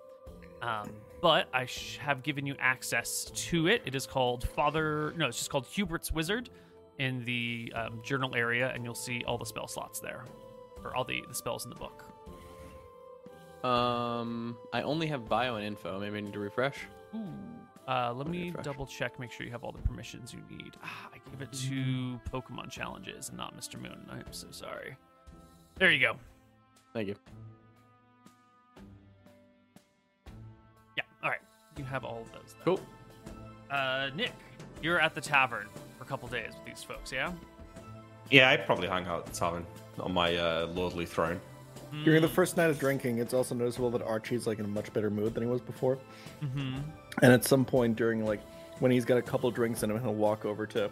Um, 0.63 0.91
but 1.21 1.49
I 1.53 1.67
sh- 1.67 1.99
have 1.99 2.23
given 2.23 2.47
you 2.47 2.55
access 2.59 3.25
to 3.35 3.67
it. 3.67 3.83
It 3.85 3.95
is 3.95 4.07
called 4.07 4.49
Father. 4.49 5.13
No, 5.17 5.27
it's 5.27 5.39
just 5.39 5.51
called 5.51 5.67
Hubert's 5.67 6.13
Wizard 6.13 6.51
in 6.99 7.25
the 7.25 7.73
um, 7.75 8.01
journal 8.03 8.35
area, 8.35 8.71
and 8.75 8.85
you'll 8.85 8.95
see 8.95 9.25
all 9.27 9.39
the 9.39 9.47
spell 9.47 9.69
slots 9.69 10.01
there, 10.01 10.25
or 10.85 10.95
all 10.97 11.05
the, 11.05 11.23
the 11.29 11.35
spells 11.35 11.65
in 11.65 11.71
the 11.71 11.77
book. 11.77 12.05
Um, 13.65 14.57
I 14.73 14.83
only 14.83 15.07
have 15.09 15.29
bio 15.29 15.57
and 15.57 15.65
info. 15.67 15.99
Maybe 15.99 16.19
I 16.19 16.21
need 16.21 16.33
to 16.33 16.39
refresh. 16.39 16.77
Ooh. 17.15 17.21
Uh, 17.89 18.13
let 18.13 18.29
me 18.29 18.49
refresh. 18.49 18.65
double 18.65 18.87
check, 18.87 19.19
make 19.19 19.33
sure 19.33 19.47
you 19.47 19.53
have 19.53 19.65
all 19.65 19.73
the 19.73 19.79
permissions 19.83 20.33
you 20.33 20.41
need. 20.57 20.75
Ah, 20.85 21.09
I 21.13 21.31
gave 21.31 21.41
it 21.41 21.53
to 21.53 22.21
Pokemon 22.31 22.71
challenges 22.71 23.31
and 23.31 23.39
not 23.39 23.57
Mr. 23.59 23.81
Moon. 23.81 24.07
I'm 24.11 24.25
so 24.31 24.49
sorry. 24.51 24.95
There 25.77 25.91
you 25.91 25.99
go. 26.01 26.17
Thank 26.93 27.09
you. 27.09 27.15
You 31.79 31.85
have 31.85 32.05
all 32.05 32.21
of 32.23 32.33
those. 32.33 32.55
then. 32.55 32.63
Cool. 32.65 32.81
Uh, 33.71 34.11
Nick, 34.15 34.33
you're 34.83 35.01
at 35.01 35.15
the 35.15 35.21
tavern 35.21 35.69
for 35.97 36.05
a 36.05 36.07
couple 36.07 36.29
days 36.29 36.53
with 36.55 36.67
these 36.67 36.83
folks, 36.83 37.13
yeah? 37.13 37.33
Yeah, 38.31 38.51
I'd 38.51 38.67
probably 38.67 38.89
hang 38.89 39.07
out 39.07 39.21
at 39.21 39.33
the 39.33 39.39
tavern 39.39 39.65
on 40.01 40.13
my 40.13 40.37
uh, 40.37 40.67
lordly 40.67 41.07
throne. 41.07 41.41
During 42.05 42.21
the 42.21 42.29
first 42.29 42.59
night 42.59 42.69
of 42.69 42.79
drinking, 42.79 43.19
it's 43.19 43.33
also 43.33 43.55
noticeable 43.55 43.91
that 43.93 44.03
Archie's 44.03 44.47
like 44.47 44.59
in 44.59 44.67
a 44.67 44.69
much 44.69 44.93
better 44.93 45.09
mood 45.09 45.33
than 45.33 45.43
he 45.43 45.49
was 45.49 45.63
before. 45.63 45.99
Mm-hmm. 46.43 46.81
And 47.23 47.33
at 47.33 47.45
some 47.45 47.65
point 47.65 47.97
during 47.97 48.27
like 48.27 48.43
when 48.81 48.91
he's 48.91 49.07
got 49.07 49.17
a 49.17 49.23
couple 49.23 49.51
drinks 49.51 49.83
in 49.83 49.91
him, 49.91 49.99
he'll 50.03 50.15
walk 50.15 50.45
over 50.45 50.67
to 50.67 50.91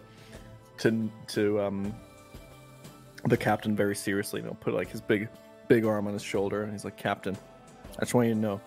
to 0.78 1.10
to 1.28 1.60
um 1.60 1.94
the 3.26 3.36
captain 3.36 3.76
very 3.76 3.94
seriously 3.94 4.40
and 4.40 4.48
he'll 4.48 4.56
put 4.56 4.72
like 4.74 4.88
his 4.88 5.00
big 5.02 5.28
big 5.68 5.84
arm 5.84 6.06
on 6.06 6.14
his 6.14 6.22
shoulder 6.22 6.62
and 6.62 6.72
he's 6.72 6.84
like, 6.84 6.96
Captain, 6.96 7.36
I 7.96 8.00
just 8.00 8.14
want 8.14 8.28
you 8.28 8.34
to 8.34 8.40
know 8.40 8.60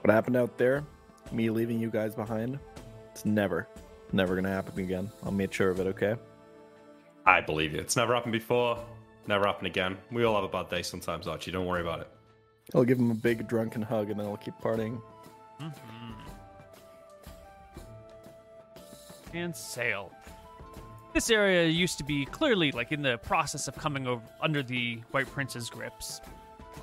what 0.00 0.12
happened 0.12 0.36
out 0.36 0.58
there, 0.58 0.84
me 1.32 1.50
leaving 1.50 1.80
you 1.80 1.90
guys 1.90 2.14
behind, 2.14 2.58
it's 3.10 3.24
never, 3.24 3.68
never 4.12 4.34
gonna 4.34 4.48
happen 4.48 4.78
again. 4.78 5.10
I'll 5.24 5.32
make 5.32 5.52
sure 5.52 5.70
of 5.70 5.80
it, 5.80 5.86
okay? 5.88 6.16
I 7.26 7.40
believe 7.40 7.74
you. 7.74 7.80
It's 7.80 7.96
never 7.96 8.14
happened 8.14 8.32
before. 8.32 8.78
Never 9.26 9.46
happen 9.46 9.66
again. 9.66 9.98
We 10.10 10.24
all 10.24 10.34
have 10.34 10.44
a 10.44 10.48
bad 10.48 10.70
day 10.70 10.82
sometimes, 10.82 11.28
Archie. 11.28 11.50
Don't 11.50 11.66
worry 11.66 11.82
about 11.82 12.00
it. 12.00 12.08
I'll 12.74 12.84
give 12.84 12.98
him 12.98 13.10
a 13.10 13.14
big 13.14 13.46
drunken 13.46 13.82
hug 13.82 14.10
and 14.10 14.18
then 14.18 14.26
I'll 14.26 14.36
keep 14.36 14.54
partying. 14.62 15.00
Mm-hmm. 15.60 16.12
And 19.34 19.54
Sale. 19.54 20.10
This 21.12 21.30
area 21.30 21.66
used 21.66 21.98
to 21.98 22.04
be 22.04 22.24
clearly 22.24 22.72
like 22.72 22.92
in 22.92 23.02
the 23.02 23.18
process 23.18 23.68
of 23.68 23.76
coming 23.76 24.06
over 24.06 24.22
under 24.40 24.62
the 24.62 25.00
White 25.10 25.26
Prince's 25.26 25.68
grips 25.68 26.20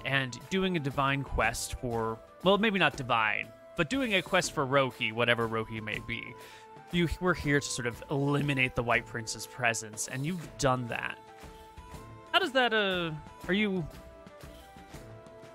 and 0.05 0.37
doing 0.49 0.75
a 0.77 0.79
divine 0.79 1.23
quest 1.23 1.75
for 1.75 2.19
well, 2.43 2.59
maybe 2.59 2.77
not 2.77 2.95
divine, 2.95 3.47
but 3.75 3.89
doing 3.89 4.15
a 4.15 4.21
quest 4.21 4.53
for 4.53 4.65
Rohi, 4.65 5.11
whatever 5.11 5.47
Rohi 5.47 5.81
may 5.81 5.99
be. 5.99 6.33
You 6.91 7.09
were 7.19 7.33
here 7.33 7.59
to 7.59 7.67
sort 7.67 7.87
of 7.87 8.03
eliminate 8.09 8.75
the 8.75 8.83
White 8.83 9.05
Prince's 9.05 9.47
presence, 9.47 10.07
and 10.07 10.25
you've 10.25 10.57
done 10.57 10.87
that. 10.87 11.17
How 12.31 12.39
does 12.39 12.51
that 12.51 12.73
uh 12.73 13.11
are 13.47 13.53
you 13.53 13.85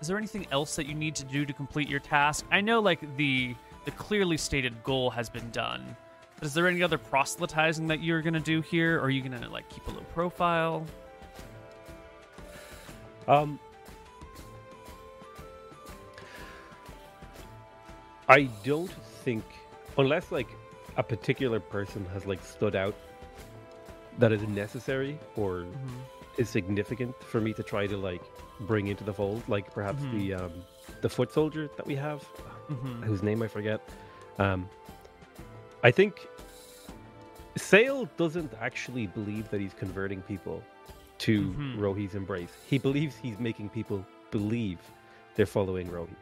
is 0.00 0.08
there 0.08 0.16
anything 0.16 0.46
else 0.50 0.76
that 0.76 0.86
you 0.86 0.94
need 0.94 1.14
to 1.16 1.24
do 1.24 1.44
to 1.44 1.52
complete 1.52 1.88
your 1.88 2.00
task? 2.00 2.46
I 2.50 2.60
know 2.60 2.80
like 2.80 3.16
the 3.16 3.54
the 3.84 3.90
clearly 3.92 4.36
stated 4.36 4.82
goal 4.82 5.10
has 5.10 5.28
been 5.28 5.50
done. 5.50 5.96
But 6.36 6.46
is 6.46 6.54
there 6.54 6.68
any 6.68 6.82
other 6.82 6.98
proselytizing 6.98 7.86
that 7.88 8.02
you're 8.02 8.22
gonna 8.22 8.40
do 8.40 8.62
here? 8.62 8.98
Or 8.98 9.04
are 9.04 9.10
you 9.10 9.22
gonna 9.22 9.48
like 9.48 9.68
keep 9.68 9.86
a 9.88 9.90
low 9.90 10.04
profile? 10.14 10.86
Um, 13.28 13.60
I 18.30 18.44
don't 18.64 18.90
think, 19.25 19.44
unless 19.99 20.30
like 20.30 20.49
a 20.96 21.02
particular 21.02 21.58
person 21.60 22.06
has 22.12 22.25
like 22.26 22.42
stood 22.44 22.76
out, 22.76 22.94
that 24.18 24.30
is 24.32 24.42
necessary 24.42 25.18
or 25.37 25.66
is 26.38 26.49
significant 26.49 27.14
for 27.25 27.40
me 27.40 27.52
to 27.54 27.62
try 27.62 27.87
to 27.88 27.96
like 27.96 28.22
bring 28.60 28.87
into 28.87 29.02
the 29.04 29.12
fold. 29.12 29.42
Like 29.49 29.72
perhaps 29.75 30.02
the 30.12 30.34
um, 30.34 30.52
the 31.00 31.08
foot 31.08 31.32
soldier 31.32 31.68
that 31.76 31.87
we 31.87 31.96
have, 31.96 32.22
Mm-hmm. 32.70 33.02
whose 33.02 33.20
name 33.25 33.42
I 33.42 33.49
forget. 33.49 33.80
Um, 34.38 34.68
I 35.82 35.90
think 35.90 36.28
Sale 37.56 38.08
doesn't 38.16 38.52
actually 38.60 39.08
believe 39.08 39.50
that 39.50 39.60
he's 39.60 39.75
converting 39.75 40.22
people 40.22 40.62
to 41.26 41.50
Mhm. 41.50 41.78
Rohi's 41.78 42.14
embrace. 42.14 42.52
He 42.68 42.78
believes 42.78 43.16
he's 43.16 43.40
making 43.40 43.70
people 43.70 44.06
believe 44.30 44.78
they're 45.34 45.46
following 45.58 45.88
Rohi, 45.88 46.14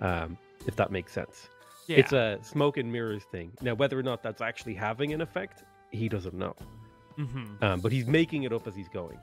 um, 0.00 0.38
if 0.66 0.76
that 0.76 0.90
makes 0.90 1.12
sense. 1.12 1.48
Yeah. 1.86 1.98
It's 1.98 2.12
a 2.12 2.38
smoke 2.42 2.76
and 2.76 2.90
mirrors 2.90 3.24
thing. 3.24 3.52
Now, 3.60 3.74
whether 3.74 3.98
or 3.98 4.02
not 4.02 4.22
that's 4.22 4.40
actually 4.40 4.74
having 4.74 5.12
an 5.12 5.20
effect, 5.20 5.64
he 5.90 6.08
doesn't 6.08 6.34
know. 6.34 6.54
mm-hmm. 7.18 7.62
Um, 7.62 7.80
but 7.80 7.92
he's 7.92 8.06
making 8.06 8.44
it 8.44 8.52
up 8.52 8.66
as 8.66 8.74
he's 8.74 8.88
going. 8.88 9.18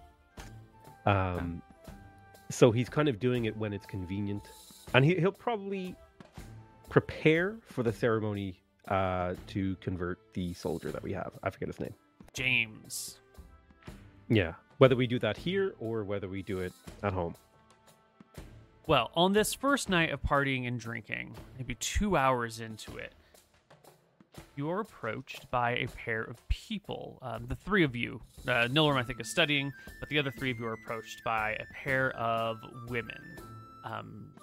Um, 1.06 1.62
so 2.52 2.72
he's 2.72 2.90
kind 2.90 3.08
of 3.08 3.20
doing 3.20 3.46
it 3.46 3.56
when 3.56 3.74
it's 3.74 3.86
convenient, 3.86 4.50
and 4.94 5.06
he, 5.06 5.16
he'll 5.16 5.32
probably 5.32 5.96
prepare 6.90 7.56
for 7.64 7.84
the 7.84 7.94
ceremony 7.94 8.60
uh, 8.90 9.36
to 9.48 9.76
convert 9.78 10.20
the 10.34 10.54
soldier 10.54 10.92
that 10.92 11.02
we 11.02 11.14
have. 11.14 11.32
I 11.44 11.50
forget 11.50 11.68
his 11.68 11.80
name. 11.80 11.94
James. 12.34 13.20
Yeah, 14.28 14.54
whether 14.78 14.96
we 14.96 15.08
do 15.08 15.20
that 15.20 15.38
here 15.38 15.76
or 15.80 16.04
whether 16.04 16.28
we 16.28 16.42
do 16.42 16.60
it 16.60 16.74
at 17.04 17.14
home. 17.14 17.36
Well, 18.90 19.12
on 19.14 19.34
this 19.34 19.54
first 19.54 19.88
night 19.88 20.10
of 20.10 20.24
partying 20.24 20.68
and 20.68 20.80
drinking, 20.80 21.36
maybe 21.60 21.76
two 21.76 22.18
hours 22.18 22.60
into 22.60 22.98
it, 22.98 23.14
you 24.56 24.68
are 24.72 24.80
approached 24.80 25.52
by 25.52 25.74
a 25.74 25.88
pair 25.90 26.24
of 26.24 26.36
people. 26.48 27.20
Um, 27.22 27.46
the 27.48 27.56
three 27.56 27.84
of 27.84 27.96
you, 27.96 28.20
uh, 28.48 28.68
Nilrem, 28.68 28.98
I 28.98 29.04
think, 29.04 29.22
is 29.22 29.30
studying, 29.30 29.72
but 30.00 30.10
the 30.10 30.18
other 30.18 30.32
three 30.32 30.50
of 30.50 30.58
you 30.58 30.66
are 30.66 30.74
approached 30.74 31.24
by 31.24 31.52
a 31.52 31.66
pair 31.72 32.18
of 32.18 32.58
women. 32.88 33.22
Um, 33.84 34.34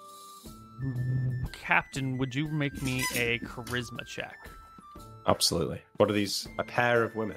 Captain, 1.51 2.17
would 2.17 2.33
you 2.33 2.47
make 2.47 2.81
me 2.81 3.03
a 3.15 3.39
charisma 3.39 4.07
check? 4.07 4.47
Absolutely. 5.27 5.81
What 5.97 6.09
are 6.09 6.13
these? 6.13 6.47
A 6.57 6.63
pair 6.63 7.03
of 7.03 7.17
women. 7.17 7.35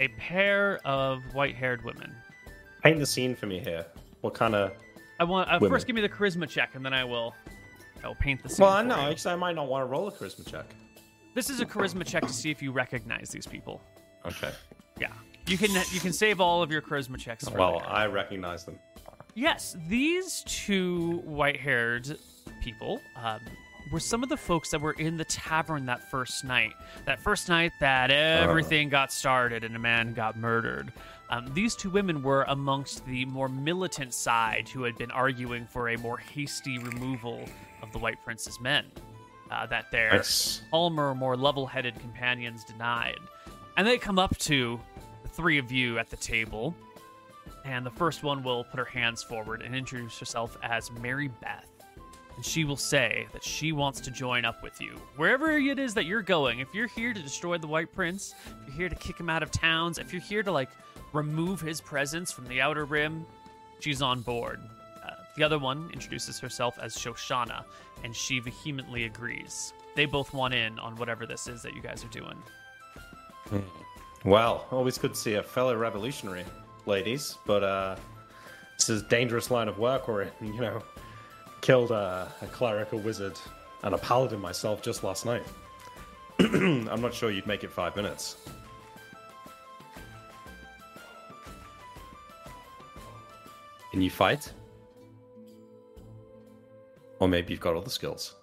A 0.00 0.08
pair 0.16 0.80
of 0.86 1.20
white-haired 1.34 1.84
women. 1.84 2.10
Paint 2.82 3.00
the 3.00 3.06
scene 3.06 3.36
for 3.36 3.44
me 3.44 3.58
here. 3.58 3.84
What 4.22 4.32
kind 4.32 4.54
of? 4.54 4.72
I 5.18 5.24
want 5.24 5.50
uh, 5.50 5.58
first 5.68 5.86
give 5.86 5.96
me 5.96 6.02
the 6.02 6.08
charisma 6.08 6.48
check, 6.48 6.74
and 6.74 6.84
then 6.84 6.94
I 6.94 7.04
will, 7.04 7.34
I 8.04 8.08
will 8.08 8.14
paint 8.14 8.42
the 8.42 8.48
scene. 8.48 8.64
Well, 8.64 8.72
I 8.74 8.82
for 8.82 8.88
know. 8.88 9.04
you. 9.06 9.10
Actually, 9.10 9.32
I 9.34 9.36
might 9.36 9.54
not 9.56 9.68
want 9.68 9.82
to 9.82 9.86
roll 9.86 10.08
a 10.08 10.12
charisma 10.12 10.48
check. 10.48 10.66
This 11.34 11.50
is 11.50 11.60
a 11.60 11.66
charisma 11.66 12.04
check 12.04 12.24
to 12.26 12.32
see 12.32 12.50
if 12.50 12.62
you 12.62 12.72
recognize 12.72 13.30
these 13.30 13.46
people. 13.46 13.80
Okay. 14.26 14.50
Yeah, 15.00 15.08
you 15.46 15.58
can 15.58 15.70
you 15.92 16.00
can 16.00 16.12
save 16.12 16.40
all 16.40 16.62
of 16.62 16.70
your 16.70 16.82
charisma 16.82 17.18
checks. 17.18 17.48
For 17.48 17.56
Well, 17.58 17.74
later. 17.74 17.86
I 17.88 18.06
recognize 18.06 18.64
them. 18.64 18.78
yes, 19.34 19.76
these 19.88 20.42
two 20.46 21.18
white-haired 21.24 22.18
people 22.62 23.00
um, 23.16 23.40
were 23.90 24.00
some 24.00 24.22
of 24.22 24.28
the 24.28 24.36
folks 24.36 24.70
that 24.70 24.80
were 24.80 24.92
in 24.92 25.16
the 25.16 25.24
tavern 25.24 25.86
that 25.86 26.10
first 26.10 26.44
night. 26.44 26.74
That 27.04 27.20
first 27.20 27.48
night 27.48 27.72
that 27.80 28.10
everything 28.10 28.88
got 28.88 29.12
started 29.12 29.64
and 29.64 29.74
a 29.76 29.78
man 29.78 30.14
got 30.14 30.36
murdered. 30.36 30.92
Um, 31.30 31.52
these 31.54 31.74
two 31.76 31.90
women 31.90 32.22
were 32.22 32.44
amongst 32.48 33.04
the 33.06 33.24
more 33.26 33.48
militant 33.48 34.14
side 34.14 34.68
who 34.68 34.82
had 34.82 34.96
been 34.96 35.10
arguing 35.10 35.66
for 35.66 35.90
a 35.90 35.98
more 35.98 36.16
hasty 36.16 36.78
removal 36.78 37.44
of 37.82 37.92
the 37.92 37.98
White 37.98 38.22
Prince's 38.24 38.60
men. 38.60 38.86
Uh, 39.50 39.66
that 39.66 39.90
their 39.90 40.12
Nice. 40.16 40.62
calmer, 40.70 41.14
more 41.14 41.36
level 41.36 41.66
headed 41.66 41.98
companions 42.00 42.64
denied. 42.64 43.18
And 43.76 43.86
they 43.86 43.96
come 43.96 44.18
up 44.18 44.36
to 44.38 44.78
the 45.22 45.28
three 45.28 45.56
of 45.58 45.70
you 45.72 45.98
at 45.98 46.10
the 46.10 46.16
table, 46.16 46.74
and 47.64 47.84
the 47.86 47.90
first 47.90 48.22
one 48.22 48.42
will 48.42 48.64
put 48.64 48.78
her 48.78 48.84
hands 48.84 49.22
forward 49.22 49.62
and 49.62 49.74
introduce 49.74 50.18
herself 50.18 50.58
as 50.62 50.90
Mary 50.90 51.28
Beth. 51.28 51.67
And 52.38 52.46
she 52.46 52.62
will 52.62 52.76
say 52.76 53.26
that 53.32 53.42
she 53.42 53.72
wants 53.72 53.98
to 53.98 54.12
join 54.12 54.44
up 54.44 54.62
with 54.62 54.80
you. 54.80 54.92
Wherever 55.16 55.50
it 55.50 55.76
is 55.80 55.92
that 55.94 56.04
you're 56.04 56.22
going, 56.22 56.60
if 56.60 56.72
you're 56.72 56.86
here 56.86 57.12
to 57.12 57.20
destroy 57.20 57.58
the 57.58 57.66
White 57.66 57.92
Prince, 57.92 58.32
if 58.46 58.68
you're 58.68 58.76
here 58.76 58.88
to 58.88 58.94
kick 58.94 59.18
him 59.18 59.28
out 59.28 59.42
of 59.42 59.50
towns, 59.50 59.98
if 59.98 60.12
you're 60.12 60.22
here 60.22 60.44
to, 60.44 60.52
like, 60.52 60.68
remove 61.12 61.60
his 61.60 61.80
presence 61.80 62.30
from 62.30 62.46
the 62.46 62.60
Outer 62.60 62.84
Rim, 62.84 63.26
she's 63.80 64.00
on 64.02 64.20
board. 64.20 64.60
Uh, 65.04 65.10
the 65.36 65.42
other 65.42 65.58
one 65.58 65.90
introduces 65.92 66.38
herself 66.38 66.78
as 66.80 66.96
Shoshana, 66.96 67.64
and 68.04 68.14
she 68.14 68.38
vehemently 68.38 69.06
agrees. 69.06 69.72
They 69.96 70.06
both 70.06 70.32
want 70.32 70.54
in 70.54 70.78
on 70.78 70.94
whatever 70.94 71.26
this 71.26 71.48
is 71.48 71.60
that 71.62 71.74
you 71.74 71.82
guys 71.82 72.04
are 72.04 72.08
doing. 72.08 72.40
Well, 74.24 74.64
always 74.70 74.96
good 74.96 75.14
to 75.14 75.18
see 75.18 75.34
a 75.34 75.42
fellow 75.42 75.74
revolutionary, 75.76 76.44
ladies. 76.86 77.36
But 77.46 77.64
uh, 77.64 77.96
this 78.76 78.90
is 78.90 79.02
dangerous 79.02 79.50
line 79.50 79.66
of 79.66 79.80
work 79.80 80.06
we're 80.06 80.22
in. 80.22 80.30
You 80.40 80.60
know, 80.60 80.82
killed 81.60 81.90
a, 81.90 82.30
a 82.42 82.46
cleric, 82.46 82.92
a 82.92 82.96
wizard, 82.96 83.38
and 83.82 83.94
a 83.94 83.98
paladin 83.98 84.40
myself 84.40 84.82
just 84.82 85.04
last 85.04 85.26
night. 85.26 85.42
I'm 86.40 87.00
not 87.00 87.14
sure 87.14 87.30
you'd 87.30 87.46
make 87.46 87.64
it 87.64 87.70
five 87.70 87.96
minutes. 87.96 88.36
Can 93.90 94.02
you 94.02 94.10
fight? 94.10 94.52
Or 97.18 97.26
maybe 97.28 97.52
you've 97.52 97.60
got 97.60 97.74
all 97.74 97.82
the 97.82 97.90
skills. 97.90 98.36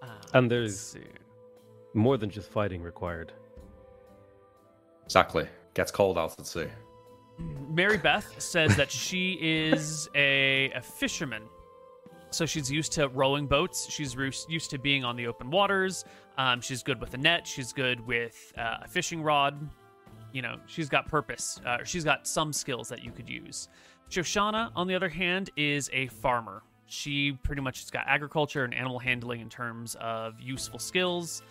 Uh, 0.00 0.06
and 0.32 0.50
there's 0.50 0.96
more 1.94 2.16
than 2.16 2.30
just 2.30 2.50
fighting 2.50 2.82
required. 2.82 3.32
Exactly. 5.04 5.46
Gets 5.74 5.90
cold 5.90 6.16
out 6.16 6.34
at 6.38 6.46
sea. 6.46 6.68
Mary 7.68 7.98
Beth 7.98 8.34
says 8.38 8.76
that 8.76 8.90
she 8.90 9.38
is 9.40 10.08
a, 10.14 10.70
a 10.70 10.80
fisherman. 10.80 11.42
So 12.30 12.44
she's 12.46 12.70
used 12.70 12.92
to 12.92 13.08
rowing 13.08 13.46
boats. 13.46 13.90
She's 13.90 14.14
used 14.14 14.70
to 14.70 14.78
being 14.78 15.04
on 15.04 15.16
the 15.16 15.26
open 15.26 15.50
waters. 15.50 16.04
Um, 16.36 16.60
she's 16.60 16.82
good 16.82 17.00
with 17.00 17.14
a 17.14 17.16
net. 17.18 17.46
She's 17.46 17.72
good 17.72 18.06
with 18.06 18.52
uh, 18.58 18.78
a 18.82 18.88
fishing 18.88 19.22
rod. 19.22 19.58
You 20.32 20.42
know, 20.42 20.56
she's 20.66 20.88
got 20.88 21.08
purpose. 21.08 21.60
Uh, 21.64 21.78
she's 21.84 22.04
got 22.04 22.26
some 22.26 22.52
skills 22.52 22.88
that 22.90 23.02
you 23.02 23.10
could 23.12 23.28
use. 23.28 23.68
Shoshana, 24.10 24.70
on 24.76 24.86
the 24.86 24.94
other 24.94 25.08
hand, 25.08 25.50
is 25.56 25.88
a 25.92 26.06
farmer. 26.08 26.62
She 26.86 27.32
pretty 27.32 27.60
much 27.62 27.80
has 27.80 27.90
got 27.90 28.04
agriculture 28.06 28.64
and 28.64 28.74
animal 28.74 28.98
handling 28.98 29.40
in 29.40 29.48
terms 29.48 29.96
of 30.00 30.38
useful 30.40 30.78
skills. 30.78 31.42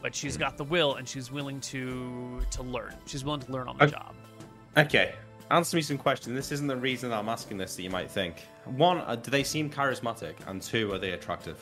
But 0.00 0.14
she's 0.14 0.36
got 0.36 0.56
the 0.56 0.64
will 0.64 0.96
and 0.96 1.08
she's 1.08 1.30
willing 1.30 1.60
to 1.60 2.40
to 2.50 2.62
learn. 2.62 2.94
She's 3.06 3.24
willing 3.24 3.40
to 3.42 3.52
learn 3.52 3.68
on 3.68 3.76
the 3.78 3.84
Okay. 3.84 3.92
job. 3.92 4.14
Okay. 4.76 5.14
Answer 5.50 5.76
me 5.76 5.82
some 5.82 5.98
questions. 5.98 6.34
This 6.34 6.50
isn't 6.50 6.66
the 6.66 6.76
reason 6.76 7.10
that 7.10 7.18
I'm 7.18 7.28
asking 7.28 7.58
this 7.58 7.76
that 7.76 7.82
you 7.82 7.90
might 7.90 8.10
think. 8.10 8.46
One, 8.64 8.98
uh, 8.98 9.16
do 9.16 9.30
they 9.30 9.44
seem 9.44 9.70
charismatic? 9.70 10.34
And 10.46 10.62
two, 10.62 10.92
are 10.92 10.98
they 10.98 11.12
attractive? 11.12 11.58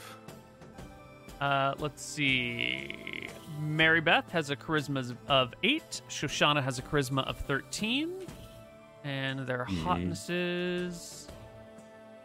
Uh, 1.41 1.75
let's 1.79 2.05
see. 2.05 3.29
Mary 3.59 4.01
Beth 4.01 4.31
has 4.31 4.51
a 4.51 4.57
charisma 4.57 5.17
of 5.27 5.55
eight. 5.63 6.03
Shoshana 6.09 6.63
has 6.63 6.79
a 6.79 6.83
charisma 6.83 7.27
of 7.27 7.39
thirteen, 7.39 8.27
and 9.05 9.47
their 9.47 9.65
hotnesses: 9.65 11.29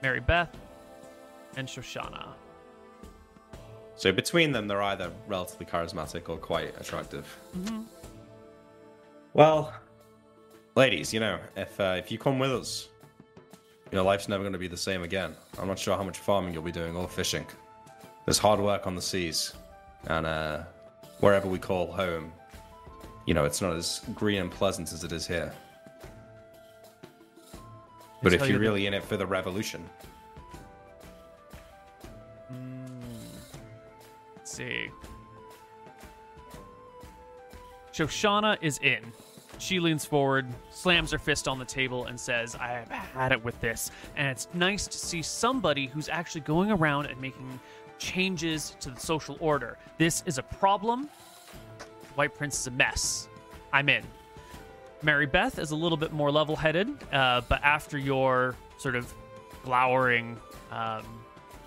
Mary 0.03 0.19
Beth 0.19 0.55
and 1.55 1.67
Shoshana. 1.67 2.27
So 3.95 4.11
between 4.11 4.51
them, 4.51 4.67
they're 4.67 4.83
either 4.83 5.09
relatively 5.27 5.65
charismatic 5.65 6.27
or 6.27 6.37
quite 6.37 6.77
attractive. 6.77 7.25
Well, 9.33 9.73
ladies, 10.75 11.13
you 11.13 11.21
know, 11.21 11.39
if 11.55 11.79
uh, 11.79 11.95
if 11.97 12.11
you 12.11 12.17
come 12.17 12.37
with 12.39 12.51
us, 12.51 12.89
your 13.91 14.03
life's 14.03 14.27
never 14.27 14.43
going 14.43 14.53
to 14.53 14.59
be 14.59 14.67
the 14.67 14.77
same 14.77 15.03
again. 15.03 15.35
I'm 15.59 15.67
not 15.67 15.79
sure 15.79 15.95
how 15.95 16.03
much 16.03 16.17
farming 16.17 16.53
you'll 16.53 16.63
be 16.63 16.71
doing 16.71 16.95
or 16.95 17.07
fishing. 17.07 17.45
There's 18.25 18.37
hard 18.37 18.59
work 18.59 18.87
on 18.87 18.95
the 18.95 19.01
seas, 19.01 19.53
and 20.07 20.25
uh, 20.25 20.63
wherever 21.19 21.47
we 21.47 21.59
call 21.59 21.91
home, 21.91 22.31
you 23.25 23.33
know, 23.33 23.45
it's 23.45 23.61
not 23.61 23.73
as 23.75 24.01
green 24.15 24.41
and 24.41 24.51
pleasant 24.51 24.91
as 24.93 25.03
it 25.03 25.11
is 25.11 25.27
here. 25.27 25.53
But 28.23 28.33
if 28.33 28.41
you're 28.41 28.51
you 28.51 28.59
really 28.59 28.87
in 28.87 28.93
it 28.93 29.03
for 29.03 29.17
the 29.17 29.25
revolution, 29.25 29.87
Let's 34.45 34.57
see. 34.57 34.89
Shoshana 37.91 38.57
is 38.61 38.77
in. 38.83 39.11
She 39.57 39.79
leans 39.79 40.05
forward, 40.05 40.45
slams 40.69 41.11
her 41.11 41.17
fist 41.17 41.47
on 41.47 41.59
the 41.59 41.65
table, 41.65 42.05
and 42.05 42.19
says, 42.19 42.55
I 42.55 42.67
have 42.67 42.89
had 42.89 43.31
it 43.31 43.43
with 43.43 43.59
this. 43.61 43.91
And 44.15 44.27
it's 44.27 44.47
nice 44.53 44.87
to 44.87 44.97
see 44.97 45.21
somebody 45.21 45.87
who's 45.87 46.09
actually 46.09 46.41
going 46.41 46.71
around 46.71 47.07
and 47.07 47.19
making 47.21 47.59
changes 47.97 48.75
to 48.81 48.89
the 48.89 48.99
social 48.99 49.37
order. 49.39 49.77
This 49.97 50.23
is 50.25 50.37
a 50.37 50.43
problem. 50.43 51.09
White 52.15 52.35
Prince 52.35 52.59
is 52.59 52.67
a 52.67 52.71
mess. 52.71 53.27
I'm 53.71 53.89
in. 53.89 54.03
Mary 55.01 55.25
Beth 55.25 55.59
is 55.59 55.71
a 55.71 55.75
little 55.75 55.97
bit 55.97 56.11
more 56.13 56.31
level 56.31 56.55
headed, 56.55 56.89
uh, 57.11 57.41
but 57.47 57.63
after 57.63 57.97
your 57.97 58.55
sort 58.77 58.95
of 58.95 59.13
glowering, 59.63 60.37
um, 60.71 61.03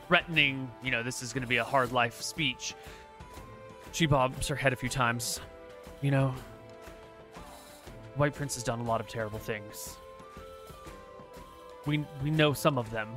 threatening, 0.08 0.70
you 0.82 0.90
know, 0.90 1.02
this 1.02 1.22
is 1.22 1.32
going 1.32 1.42
to 1.42 1.48
be 1.48 1.58
a 1.58 1.64
hard 1.64 1.92
life 1.92 2.20
speech, 2.20 2.74
she 3.92 4.06
bobs 4.06 4.48
her 4.48 4.56
head 4.56 4.72
a 4.72 4.76
few 4.76 4.88
times. 4.88 5.40
You 6.00 6.10
know, 6.10 6.34
White 8.18 8.34
Prince 8.34 8.54
has 8.54 8.64
done 8.64 8.80
a 8.80 8.82
lot 8.82 9.00
of 9.00 9.06
terrible 9.06 9.38
things. 9.38 9.96
We, 11.86 12.04
we 12.22 12.30
know 12.30 12.52
some 12.52 12.76
of 12.76 12.90
them, 12.90 13.08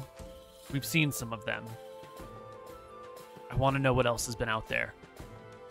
we've 0.72 0.86
seen 0.86 1.12
some 1.12 1.34
of 1.34 1.44
them. 1.44 1.66
I 3.50 3.56
want 3.56 3.76
to 3.76 3.82
know 3.82 3.94
what 3.94 4.06
else 4.06 4.28
has 4.28 4.36
been 4.36 4.48
out 4.48 4.70
there. 4.70 4.94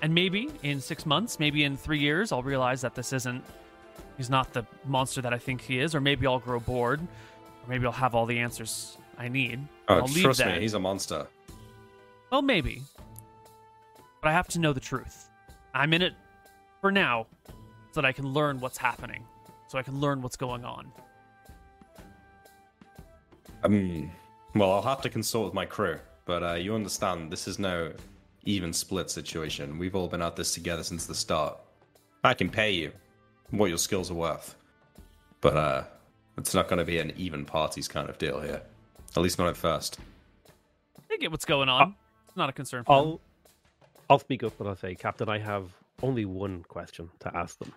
And 0.03 0.13
maybe 0.13 0.51
in 0.63 0.81
six 0.81 1.07
months, 1.07 1.39
maybe 1.39 1.65
in 1.65 1.77
three 1.77 2.01
years, 2.01 2.33
I'll 2.33 2.43
realize 2.43 2.81
that 2.81 2.95
this 2.95 3.13
isn't 3.13 3.45
he's 4.17 4.29
not 4.29 4.53
the 4.53 4.67
monster 4.85 5.23
that 5.23 5.33
I 5.33 5.39
think 5.39 5.61
he 5.61 5.79
is, 5.79 5.95
or 5.95 6.01
maybe 6.01 6.27
I'll 6.27 6.41
grow 6.41 6.61
bored, 6.61 7.01
or 7.01 7.69
maybe 7.69 7.87
I'll 7.87 7.93
have 7.93 8.15
all 8.15 8.27
the 8.27 8.39
answers 8.39 8.99
I 9.17 9.29
need. 9.29 9.61
oh, 9.89 10.01
I'll 10.01 10.09
trust 10.09 10.45
me, 10.45 10.61
he's 10.61 10.75
a 10.75 10.81
monster. 10.81 11.27
Well, 12.33 12.43
maybe, 12.43 12.83
but 14.21 14.29
I 14.29 14.33
have 14.33 14.49
to 14.49 14.59
know 14.59 14.73
the 14.73 14.81
truth. 14.81 15.31
I'm 15.73 15.93
in 15.93 16.03
it 16.03 16.15
for 16.81 16.91
now, 16.91 17.27
so 17.93 18.01
that 18.01 18.07
I 18.07 18.13
can 18.13 18.27
learn 18.27 18.61
what's 18.61 18.79
happening, 18.79 19.25
so 19.69 19.79
I 19.79 19.83
can 19.83 20.01
learn 20.01 20.23
what's 20.23 20.37
going 20.37 20.65
on. 20.65 20.93
Um, 23.63 24.11
well, 24.55 24.73
I'll 24.73 24.83
have 24.83 25.03
to 25.03 25.09
consult 25.11 25.47
with 25.47 25.55
my 25.55 25.67
crew, 25.67 25.99
but 26.25 26.43
uh, 26.43 26.55
you 26.55 26.75
understand 26.75 27.31
this 27.31 27.47
is 27.47 27.59
no 27.59 27.93
even 28.45 28.73
split 28.73 29.11
situation. 29.11 29.79
We've 29.79 29.95
all 29.95 30.09
been 30.09 30.23
at 30.23 30.37
this 30.37 30.55
together 30.55 30.83
since 30.83 31.07
the 31.07 31.15
start. 31.15 31.59
I 32.25 32.35
can 32.35 32.49
pay 32.49 32.71
you 32.71 32.93
what 33.51 33.67
your 33.67 33.79
skills 33.79 34.11
are 34.11 34.15
worth, 34.15 34.55
but 35.41 35.57
uh, 35.57 35.85
it's 36.39 36.55
not 36.55 36.69
going 36.69 36.79
to 36.79 36.85
be 36.85 36.99
an 36.99 37.13
even 37.17 37.45
parties 37.45 37.89
kind 37.89 38.09
of 38.09 38.19
deal 38.19 38.41
here. 38.41 38.63
At 39.17 39.23
least 39.23 39.39
not 39.39 39.49
at 39.49 39.57
first. 39.57 39.99
I 41.11 41.17
get 41.17 41.31
what's 41.31 41.45
going 41.45 41.69
on. 41.69 41.97
It's 42.29 42.37
not 42.37 42.49
a 42.49 42.53
concern 42.53 42.85
for 42.85 42.97
them. 42.97 43.09
I'll 43.09 43.21
I'll 44.09 44.19
speak 44.19 44.43
up 44.43 44.59
when 44.59 44.69
I'll 44.69 44.77
say, 44.77 44.95
Captain, 44.95 45.29
I 45.29 45.39
have 45.39 45.73
only 46.03 46.25
one 46.25 46.63
question 46.65 47.09
to 47.21 47.37
ask 47.37 47.59
them. 47.59 47.73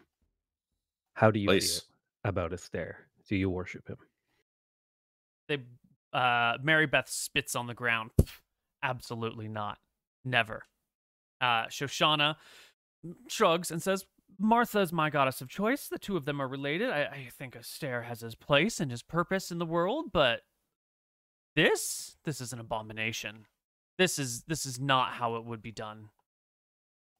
How 1.16 1.32
do 1.32 1.40
you 1.40 1.48
Please. 1.48 1.80
feel 1.80 2.30
about 2.30 2.52
Astaire? 2.52 2.96
Do 3.28 3.36
you 3.36 3.50
worship 3.50 3.88
him? 3.88 3.98
They, 5.48 5.60
uh, 6.12 6.58
Mary 6.62 6.88
Beth 6.88 7.10
spits 7.10 7.56
on 7.56 7.68
the 7.68 7.74
ground. 7.74 8.12
Absolutely 8.82 9.48
not. 9.48 9.78
Never. 10.26 10.64
Uh, 11.42 11.66
Shoshana 11.68 12.36
shrugs 13.28 13.72
and 13.72 13.82
says, 13.82 14.06
Martha 14.40 14.80
is 14.80 14.92
my 14.92 15.10
goddess 15.10 15.42
of 15.42 15.50
choice. 15.50 15.88
The 15.88 16.00
two 16.00 16.18
of 16.18 16.26
them 16.26 16.42
are 16.42 16.48
related. 16.48 16.90
I, 16.90 17.04
I 17.04 17.30
think 17.38 17.56
Astaire 17.56 18.06
has 18.06 18.22
his 18.22 18.36
place 18.36 18.80
and 18.80 18.90
his 18.90 19.04
purpose 19.04 19.52
in 19.52 19.60
the 19.60 19.66
world, 19.66 20.12
but 20.12 20.42
this, 21.56 22.18
this 22.26 22.42
is 22.42 22.52
an 22.52 22.60
abomination. 22.60 23.46
This 23.98 24.18
is 24.18 24.42
this 24.44 24.66
is 24.66 24.80
not 24.80 25.12
how 25.12 25.36
it 25.36 25.46
would 25.46 25.62
be 25.62 25.72
done. 25.72 26.10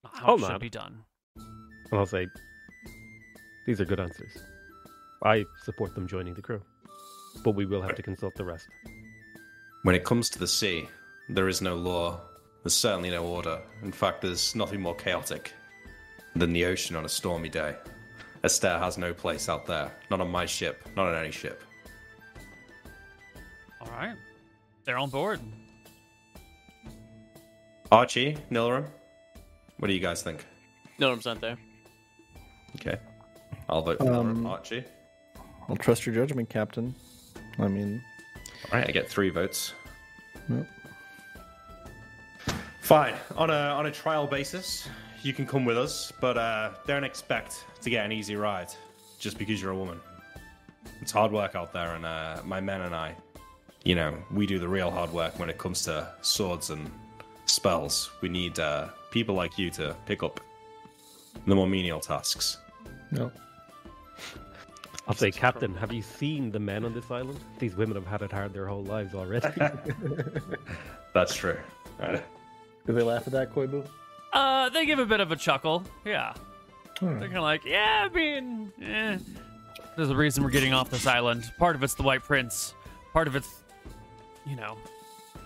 Not 0.04 0.16
how 0.16 0.36
it 0.36 0.40
should 0.40 0.50
man. 0.50 0.60
be 0.60 0.70
done. 0.70 1.04
And 1.36 2.00
I'll 2.00 2.06
say, 2.06 2.28
these 3.66 3.80
are 3.80 3.86
good 3.86 4.00
answers. 4.00 4.38
I 5.24 5.46
support 5.64 5.96
them 5.96 6.08
joining 6.08 6.34
the 6.34 6.42
crew, 6.42 6.62
but 7.44 7.56
we 7.56 7.66
will 7.66 7.82
have 7.82 7.96
to 7.96 8.02
consult 8.02 8.36
the 8.36 8.44
rest. 8.44 8.68
When 9.84 9.96
it 9.96 10.04
comes 10.04 10.30
to 10.32 10.40
the 10.40 10.48
sea, 10.48 10.88
there 11.30 11.48
is 11.48 11.62
no 11.62 11.76
law. 11.76 12.20
There's 12.64 12.74
certainly 12.74 13.10
no 13.10 13.26
order. 13.26 13.62
In 13.84 13.92
fact, 13.92 14.22
there's 14.22 14.56
nothing 14.56 14.82
more 14.82 14.96
chaotic 14.96 15.54
than 16.36 16.52
the 16.52 16.66
ocean 16.66 16.96
on 16.96 17.06
a 17.06 17.10
stormy 17.10 17.50
day. 17.50 17.76
Esther 18.44 18.78
has 18.80 18.98
no 18.98 19.14
place 19.14 19.48
out 19.48 19.66
there. 19.66 19.92
Not 20.10 20.20
on 20.20 20.30
my 20.30 20.46
ship. 20.46 20.84
Not 20.96 21.08
on 21.08 21.16
any 21.16 21.32
ship. 21.32 21.64
All 23.80 23.90
right, 23.92 24.16
they're 24.86 24.98
on 24.98 25.10
board. 25.10 25.40
Archie, 27.92 28.38
Nilrem, 28.50 28.88
what 29.84 29.88
do 29.88 29.94
you 29.94 30.00
guys 30.00 30.22
think? 30.22 30.46
No, 30.98 31.12
I'm 31.12 31.20
not 31.26 31.42
there. 31.42 31.58
Okay. 32.78 32.98
I'll 33.68 33.82
vote 33.82 33.98
for 33.98 34.10
Um, 34.14 34.38
Nilrem. 34.38 34.50
Archie. 34.50 34.86
I'll 35.68 35.76
trust 35.76 36.06
your 36.06 36.16
judgment, 36.16 36.48
Captain. 36.50 36.96
I 37.60 37.68
mean, 37.68 38.02
All 38.72 38.80
right, 38.80 38.88
I 38.88 38.92
get 38.94 39.10
three 39.10 39.30
votes. 39.30 39.74
Yep. 40.48 40.66
Fine. 42.80 43.16
On 43.36 43.50
a 43.50 43.54
on 43.54 43.88
a 43.88 43.92
trial 43.92 44.26
basis, 44.26 44.88
you 45.22 45.34
can 45.34 45.46
come 45.46 45.66
with 45.66 45.78
us, 45.78 46.14
but 46.22 46.38
uh, 46.38 46.70
don't 46.88 47.04
expect 47.04 47.66
to 47.82 47.90
get 47.90 48.06
an 48.06 48.14
easy 48.14 48.38
ride 48.38 48.70
just 49.20 49.38
because 49.38 49.62
you're 49.62 49.72
a 49.72 49.78
woman. 49.78 50.00
It's 51.02 51.12
hard 51.12 51.34
work 51.34 51.56
out 51.56 51.74
there, 51.74 51.94
and 51.96 52.06
uh, 52.06 52.38
my 52.46 52.62
men 52.62 52.80
and 52.84 52.96
I, 52.96 53.16
you 53.84 53.96
know, 53.96 54.18
we 54.32 54.46
do 54.46 54.60
the 54.60 54.68
real 54.70 54.90
hard 54.92 55.12
work 55.12 55.38
when 55.40 55.50
it 55.50 55.58
comes 55.58 55.82
to 55.84 56.08
swords 56.22 56.70
and 56.70 56.90
spells. 57.48 58.12
We 58.22 58.30
need 58.30 58.60
uh, 58.60 58.88
people 59.14 59.36
like 59.36 59.58
you 59.60 59.70
to 59.70 59.96
pick 60.08 60.24
up 60.24 60.40
the 61.46 61.56
more 61.56 61.68
menial 61.68 62.00
tasks. 62.00 62.58
no. 63.12 63.32
I'll 65.06 65.14
say, 65.14 65.32
Captain, 65.32 65.76
have 65.76 65.92
you 65.92 66.02
seen 66.02 66.50
the 66.50 66.60
men 66.62 66.86
on 66.86 66.94
this 66.94 67.12
island? 67.12 67.38
These 67.60 67.76
women 67.76 67.96
have 67.96 68.08
had 68.08 68.22
it 68.22 68.32
hard 68.32 68.54
their 68.54 68.66
whole 68.68 68.86
lives 68.86 69.14
already. 69.14 69.50
That's 71.14 71.36
true. 71.36 71.58
Right. 72.00 72.24
Do 72.88 72.94
they 72.94 73.02
laugh 73.02 73.28
at 73.28 73.34
that, 73.34 73.54
Koibu? 73.54 73.86
Uh, 74.32 74.70
they 74.70 74.86
give 74.86 75.00
a 75.00 75.06
bit 75.06 75.20
of 75.20 75.30
a 75.34 75.36
chuckle. 75.36 75.84
Yeah, 76.06 76.34
All 77.02 77.10
they're 77.10 77.20
kind 77.20 77.36
of 77.36 77.44
like, 77.44 77.66
yeah, 77.66 78.08
I 78.10 78.16
mean, 78.16 78.72
eh. 78.82 79.18
There's 79.98 80.10
a 80.10 80.16
reason 80.16 80.42
we're 80.42 80.52
getting 80.52 80.74
off 80.74 80.90
this 80.90 81.06
island. 81.06 81.52
Part 81.60 81.76
of 81.76 81.84
it's 81.84 81.96
the 81.96 82.04
White 82.04 82.24
Prince. 82.24 82.74
Part 83.12 83.28
of 83.28 83.36
it's, 83.36 83.62
you 84.48 84.56
know, 84.56 84.78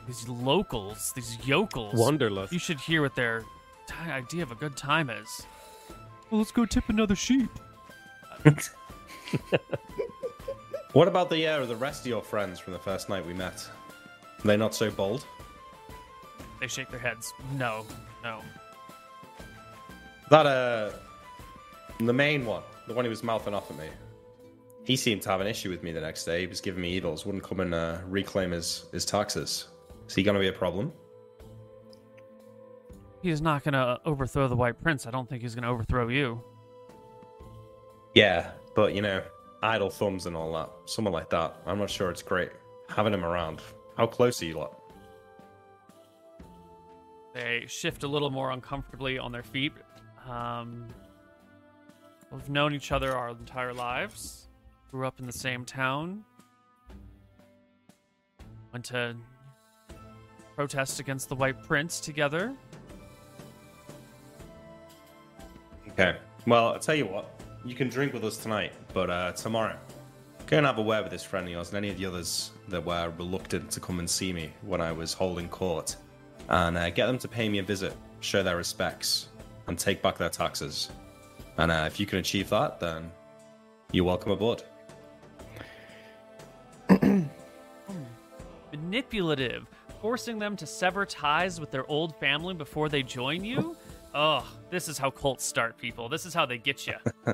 these 0.05 0.27
locals, 0.29 1.13
these 1.15 1.35
yokels. 1.47 1.95
Wanderlust. 1.95 2.53
You 2.53 2.59
should 2.59 2.79
hear 2.79 3.01
what 3.01 3.15
their 3.15 3.39
t- 3.41 3.47
idea 3.95 4.43
of 4.43 4.51
a 4.51 4.55
good 4.55 4.75
time 4.77 5.09
is. 5.09 5.45
Well, 6.29 6.39
let's 6.39 6.51
go 6.51 6.65
tip 6.65 6.89
another 6.89 7.15
sheep. 7.15 7.49
What 10.97 11.07
about 11.07 11.29
the 11.29 11.45
uh, 11.45 11.63
the 11.67 11.75
rest 11.75 12.01
of 12.01 12.07
your 12.07 12.23
friends 12.23 12.59
from 12.59 12.73
the 12.73 12.79
first 12.79 13.07
night 13.07 13.23
we 13.23 13.33
met? 13.33 13.69
Are 14.39 14.47
they 14.47 14.57
not 14.57 14.73
so 14.73 14.89
bold? 14.89 15.27
They 16.59 16.65
shake 16.65 16.89
their 16.89 16.99
heads. 16.99 17.35
No, 17.53 17.85
no. 18.23 18.41
That 20.31 20.47
uh, 20.47 20.91
the 21.99 22.13
main 22.13 22.47
one, 22.47 22.63
the 22.87 22.95
one 22.95 23.05
who 23.05 23.09
was 23.09 23.21
mouthing 23.21 23.53
off 23.53 23.69
at 23.69 23.77
me. 23.77 23.89
He 24.85 24.95
seemed 24.95 25.21
to 25.21 25.29
have 25.29 25.39
an 25.39 25.45
issue 25.45 25.69
with 25.69 25.83
me 25.83 25.91
the 25.91 26.01
next 26.01 26.25
day. 26.25 26.39
He 26.41 26.47
was 26.47 26.61
giving 26.61 26.81
me 26.81 26.91
needles, 26.91 27.27
wouldn't 27.27 27.43
come 27.43 27.59
and 27.59 27.75
uh, 27.75 27.99
reclaim 28.07 28.49
his 28.49 28.85
his 28.91 29.05
taxes. 29.05 29.67
Is 30.07 30.15
he 30.15 30.23
gonna 30.23 30.39
be 30.39 30.47
a 30.47 30.53
problem? 30.53 30.91
He's 33.21 33.41
not 33.41 33.63
gonna 33.63 33.99
overthrow 34.05 34.47
the 34.47 34.55
White 34.55 34.81
Prince. 34.81 35.05
I 35.05 35.11
don't 35.11 35.27
think 35.27 35.41
he's 35.41 35.55
gonna 35.55 35.71
overthrow 35.71 36.07
you. 36.07 36.41
Yeah, 38.13 38.51
but 38.75 38.93
you 38.93 39.01
know, 39.01 39.23
idle 39.61 39.89
thumbs 39.89 40.25
and 40.25 40.35
all 40.35 40.53
that. 40.53 40.69
Someone 40.85 41.13
like 41.13 41.29
that, 41.31 41.55
I'm 41.65 41.79
not 41.79 41.89
sure 41.89 42.09
it's 42.09 42.21
great 42.21 42.51
having 42.89 43.13
him 43.13 43.25
around. 43.25 43.61
How 43.95 44.07
close 44.07 44.41
are 44.41 44.45
you 44.45 44.55
lot? 44.55 44.73
They 47.33 47.65
shift 47.67 48.03
a 48.03 48.07
little 48.07 48.29
more 48.29 48.51
uncomfortably 48.51 49.19
on 49.19 49.31
their 49.31 49.43
feet. 49.43 49.73
Um, 50.27 50.87
we've 52.31 52.49
known 52.49 52.73
each 52.73 52.91
other 52.91 53.15
our 53.15 53.29
entire 53.29 53.73
lives. 53.73 54.47
Grew 54.91 55.05
up 55.05 55.19
in 55.19 55.25
the 55.25 55.33
same 55.33 55.65
town. 55.65 56.23
Went 58.73 58.85
to 58.85 59.15
protest 60.55 60.99
against 60.99 61.29
the 61.29 61.35
White 61.35 61.61
Prince 61.63 61.99
together. 61.99 62.55
Okay. 65.99 66.15
Well, 66.45 66.67
I'll 66.67 66.79
tell 66.79 66.93
you 66.93 67.07
what. 67.07 67.41
You 67.65 67.73
can 67.73 67.89
drink 67.89 68.13
with 68.13 68.23
us 68.23 68.37
tonight, 68.37 68.71
but 68.93 69.09
uh, 69.09 69.31
tomorrow, 69.31 69.75
go 70.45 70.57
and 70.57 70.65
have 70.67 70.77
a 70.77 70.81
word 70.81 71.01
with 71.01 71.11
this 71.11 71.23
friend 71.23 71.47
of 71.47 71.51
yours 71.51 71.69
and 71.69 71.77
any 71.77 71.89
of 71.89 71.97
the 71.97 72.05
others 72.05 72.51
that 72.67 72.85
were 72.85 73.11
reluctant 73.17 73.71
to 73.71 73.79
come 73.79 73.97
and 73.97 74.07
see 74.07 74.31
me 74.31 74.53
when 74.61 74.79
I 74.79 74.91
was 74.91 75.11
holding 75.11 75.49
court, 75.49 75.95
and 76.49 76.77
uh, 76.77 76.91
get 76.91 77.07
them 77.07 77.17
to 77.17 77.27
pay 77.27 77.49
me 77.49 77.57
a 77.57 77.63
visit, 77.63 77.95
show 78.19 78.43
their 78.43 78.57
respects, 78.57 79.29
and 79.65 79.77
take 79.77 80.03
back 80.03 80.19
their 80.19 80.29
taxes. 80.29 80.91
And 81.57 81.71
uh, 81.71 81.85
if 81.87 81.99
you 81.99 82.05
can 82.05 82.19
achieve 82.19 82.47
that, 82.49 82.79
then 82.79 83.11
you're 83.91 84.05
welcome 84.05 84.31
aboard. 84.31 84.61
Manipulative, 88.71 89.65
forcing 89.99 90.37
them 90.37 90.55
to 90.57 90.67
sever 90.67 91.07
ties 91.07 91.59
with 91.59 91.71
their 91.71 91.89
old 91.89 92.15
family 92.19 92.53
before 92.53 92.87
they 92.87 93.01
join 93.01 93.43
you. 93.43 93.75
Oh, 94.13 94.47
this 94.69 94.87
is 94.87 94.97
how 94.97 95.09
cults 95.09 95.45
start, 95.45 95.77
people. 95.77 96.09
This 96.09 96.25
is 96.25 96.33
how 96.33 96.45
they 96.45 96.57
get 96.57 96.87
you. 96.87 96.95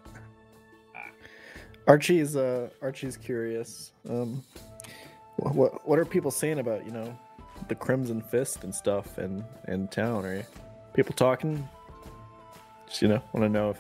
Archie's 1.88 2.36
uh 2.36 2.70
Archie's 2.82 3.18
curious. 3.18 3.92
Um, 4.10 4.44
what 5.38 5.86
what 5.88 6.00
are 6.00 6.06
people 6.06 6.32
saying 6.32 6.60
about 6.60 6.86
you 6.86 6.92
know 6.92 7.18
the 7.68 7.76
Crimson 7.76 8.22
Fist 8.22 8.64
and 8.64 8.74
stuff 8.74 9.20
in 9.20 9.44
in 9.68 9.88
town? 9.90 10.26
Are 10.26 10.46
people 10.94 11.14
talking? 11.14 11.68
Just 12.88 13.02
you 13.02 13.08
know 13.08 13.22
want 13.34 13.44
to 13.46 13.50
know 13.50 13.72
if 13.72 13.80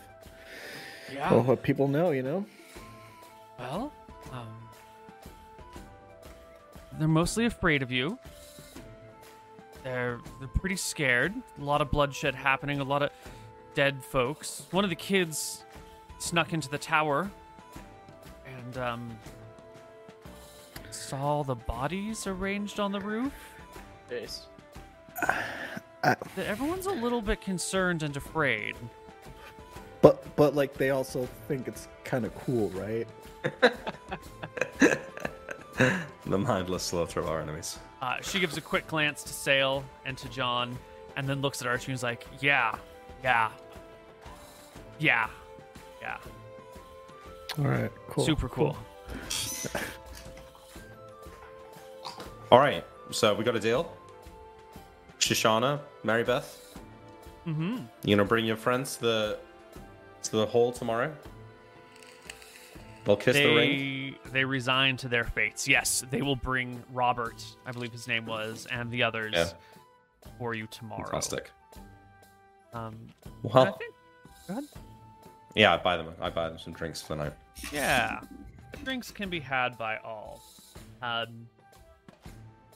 yeah. 1.13 1.31
well, 1.31 1.43
what 1.43 1.63
people 1.63 1.87
know. 1.87 2.11
You 2.11 2.23
know. 2.23 2.45
Well, 3.59 3.93
um, 4.31 4.47
they're 6.99 7.07
mostly 7.07 7.45
afraid 7.45 7.81
of 7.81 7.91
you. 7.91 8.17
They're 9.83 10.19
they're 10.39 10.47
pretty 10.49 10.77
scared. 10.77 11.33
A 11.59 11.63
lot 11.63 11.81
of 11.81 11.91
bloodshed 11.91 12.35
happening. 12.35 12.79
A 12.79 12.83
lot 12.83 13.03
of 13.03 13.11
dead 13.73 14.03
folks. 14.03 14.67
One 14.71 14.83
of 14.83 14.89
the 14.89 14.95
kids 14.95 15.63
snuck 16.19 16.53
into 16.53 16.69
the 16.69 16.77
tower 16.77 17.29
and 18.45 18.77
um, 18.77 19.17
saw 20.91 21.43
the 21.43 21.55
bodies 21.55 22.27
arranged 22.27 22.79
on 22.79 22.91
the 22.91 22.99
roof. 22.99 23.33
Jace. 24.09 24.41
That 26.01 26.19
Everyone's 26.37 26.85
a 26.85 26.91
little 26.91 27.21
bit 27.21 27.41
concerned 27.41 28.03
and 28.03 28.15
afraid. 28.17 28.75
But 30.01 30.35
but 30.35 30.53
like 30.53 30.73
they 30.73 30.89
also 30.89 31.27
think 31.47 31.67
it's 31.67 31.87
kind 32.03 32.25
of 32.25 32.35
cool, 32.35 32.69
right? 32.71 33.07
The 36.25 36.37
mindless 36.37 36.83
slaughter 36.83 37.19
of 37.19 37.27
our 37.27 37.41
enemies. 37.41 37.79
Uh, 38.01 38.17
she 38.21 38.39
gives 38.39 38.55
a 38.57 38.61
quick 38.61 38.87
glance 38.87 39.23
to 39.23 39.33
Sale 39.33 39.83
and 40.05 40.17
to 40.17 40.29
John, 40.29 40.77
and 41.17 41.27
then 41.27 41.41
looks 41.41 41.61
at 41.61 41.67
Archie 41.67 41.91
and 41.91 41.95
is 41.95 42.03
like, 42.03 42.25
"Yeah, 42.39 42.75
yeah, 43.23 43.51
yeah, 44.99 45.27
yeah, 46.01 46.17
All 47.59 47.65
right, 47.65 47.91
cool. 48.09 48.25
super 48.25 48.49
cool." 48.49 48.77
All 52.51 52.59
right, 52.59 52.85
so 53.11 53.33
we 53.33 53.43
got 53.43 53.55
a 53.55 53.59
deal. 53.59 53.91
Shoshana, 55.19 55.79
Mary 56.03 56.23
Beth, 56.23 56.59
Mm-hmm. 57.47 57.77
you 58.05 58.15
gonna 58.15 58.27
bring 58.27 58.45
your 58.45 58.55
friends 58.55 58.95
to 58.97 59.01
the 59.01 59.39
to 60.23 60.31
the 60.37 60.45
hall 60.45 60.71
tomorrow? 60.71 61.13
They'll 63.03 63.17
kiss 63.17 63.35
the 63.35 63.53
ring. 63.53 64.15
They 64.23 64.31
they 64.31 64.45
resign 64.45 64.95
to 64.97 65.09
their 65.09 65.25
fates. 65.25 65.67
Yes, 65.67 66.05
they 66.09 66.21
will 66.21 66.37
bring 66.37 66.81
Robert, 66.93 67.43
I 67.65 67.71
believe 67.73 67.91
his 67.91 68.07
name 68.07 68.25
was, 68.25 68.65
and 68.71 68.89
the 68.91 69.03
others 69.03 69.33
Yeah. 69.35 69.49
for 70.39 70.53
you 70.53 70.67
tomorrow. 70.67 71.03
Fantastic. 71.03 71.51
Um, 72.73 72.95
I 73.53 73.65
think. 73.65 73.93
Go 74.47 74.53
ahead. 74.53 74.63
yeah, 75.55 75.73
I 75.73 75.77
buy 75.77 75.97
them. 75.97 76.13
I 76.21 76.29
buy 76.29 76.49
them 76.49 76.57
some 76.59 76.73
drinks 76.73 77.01
for 77.01 77.15
the 77.15 77.23
night. 77.25 77.33
Yeah, 77.71 78.21
drinks 78.83 79.11
can 79.11 79.29
be 79.29 79.39
had 79.39 79.77
by 79.77 79.97
all. 79.97 80.41
Um, 81.01 81.47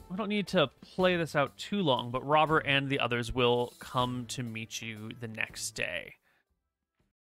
we 0.09 0.15
don't 0.15 0.29
need 0.29 0.47
to 0.47 0.69
play 0.95 1.17
this 1.17 1.35
out 1.35 1.57
too 1.57 1.81
long, 1.81 2.11
but 2.11 2.25
Robert 2.25 2.59
and 2.65 2.87
the 2.89 2.99
others 2.99 3.33
will 3.33 3.73
come 3.79 4.25
to 4.29 4.43
meet 4.43 4.81
you 4.81 5.11
the 5.19 5.27
next 5.27 5.71
day. 5.71 6.13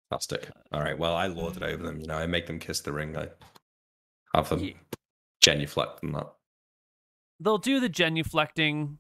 Fantastic. 0.10 0.50
All 0.72 0.82
right. 0.82 0.98
Well, 0.98 1.15
I 1.15 1.28
lord 1.28 1.56
it 1.58 1.63
over 1.63 1.84
them. 1.84 2.00
You 2.00 2.08
know, 2.08 2.15
I 2.17 2.26
make 2.28 2.48
them 2.48 2.60
kiss 2.60 2.82
the 2.82 2.91
ring. 2.91 3.15
I 3.17 3.28
have 4.36 4.50
them 4.50 4.60
Ye- 4.60 4.76
genuflect 5.41 6.02
and 6.04 6.15
that. 6.15 6.28
They'll 7.39 7.58
do 7.60 7.80
the 7.80 7.89
genuflecting. 7.89 8.98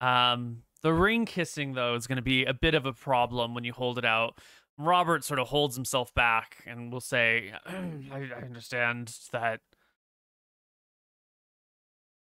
Um, 0.00 0.62
the 0.82 0.92
ring 0.92 1.26
kissing 1.26 1.74
though 1.74 1.94
is 1.94 2.06
going 2.06 2.16
to 2.16 2.22
be 2.22 2.44
a 2.44 2.54
bit 2.54 2.74
of 2.74 2.86
a 2.86 2.92
problem 2.92 3.54
when 3.54 3.64
you 3.64 3.72
hold 3.72 3.98
it 3.98 4.04
out. 4.04 4.38
Robert 4.78 5.24
sort 5.24 5.38
of 5.38 5.48
holds 5.48 5.76
himself 5.76 6.14
back 6.14 6.64
and 6.66 6.92
will 6.92 7.00
say, 7.00 7.52
I, 7.66 8.30
I 8.34 8.42
understand 8.42 9.14
that 9.32 9.60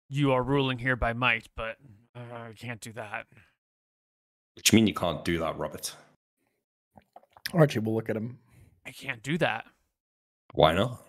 you 0.09 0.33
are 0.33 0.43
ruling 0.43 0.79
here 0.79 0.97
by 0.97 1.15
might, 1.15 1.49
but 1.57 1.77
uh, 2.15 2.49
I 2.51 2.53
can't 2.57 2.81
do 2.81 2.93
that. 2.93 3.27
Which 4.57 4.73
mean 4.73 4.87
you 4.87 4.95
can't 4.95 5.25
do 5.25 5.39
that, 5.39 5.57
Robert. 5.59 5.95
Archie 7.53 7.79
will 7.79 7.95
look 7.95 8.11
at 8.11 8.17
him. 8.17 8.39
I 8.87 8.91
can't 8.91 9.23
do 9.23 9.39
that. 9.39 9.65
Why 10.53 10.75
not? 10.75 11.05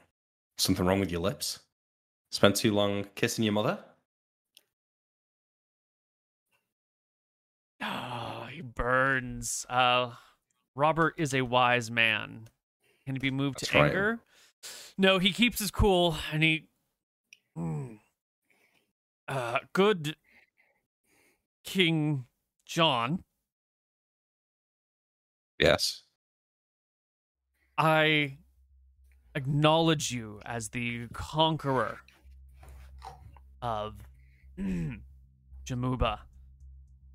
Something 0.58 0.86
wrong 0.86 1.00
with 1.00 1.12
your 1.12 1.22
lips? 1.22 1.60
Spent 2.32 2.56
too 2.56 2.74
long 2.74 3.06
kissing 3.16 3.44
your 3.44 3.54
mother? 3.54 3.80
Burns. 8.76 9.66
Uh, 9.70 10.12
Robert 10.76 11.16
is 11.18 11.34
a 11.34 11.42
wise 11.42 11.90
man. 11.90 12.50
Can 13.06 13.16
he 13.16 13.20
be 13.20 13.32
moved 13.32 13.60
to 13.60 13.78
right. 13.78 13.88
anger? 13.88 14.20
No, 14.98 15.20
he 15.20 15.32
keeps 15.32 15.60
his 15.60 15.72
cool 15.72 16.18
and 16.32 16.44
he. 16.44 16.68
Mm. 17.58 18.00
Uh, 19.28 19.60
good 19.74 20.16
King 21.64 22.26
John, 22.66 23.24
Yes. 25.60 26.04
I 27.78 28.38
acknowledge 29.34 30.12
you 30.12 30.40
as 30.46 30.70
the 30.70 31.08
conqueror 31.14 32.00
of 33.62 33.96
Jamuba 35.66 36.20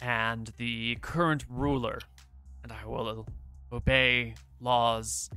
and 0.00 0.52
the 0.56 0.96
current 0.96 1.44
ruler, 1.48 2.00
and 2.62 2.72
I 2.72 2.86
will 2.86 3.26
obey 3.72 4.34
laws. 4.60 5.30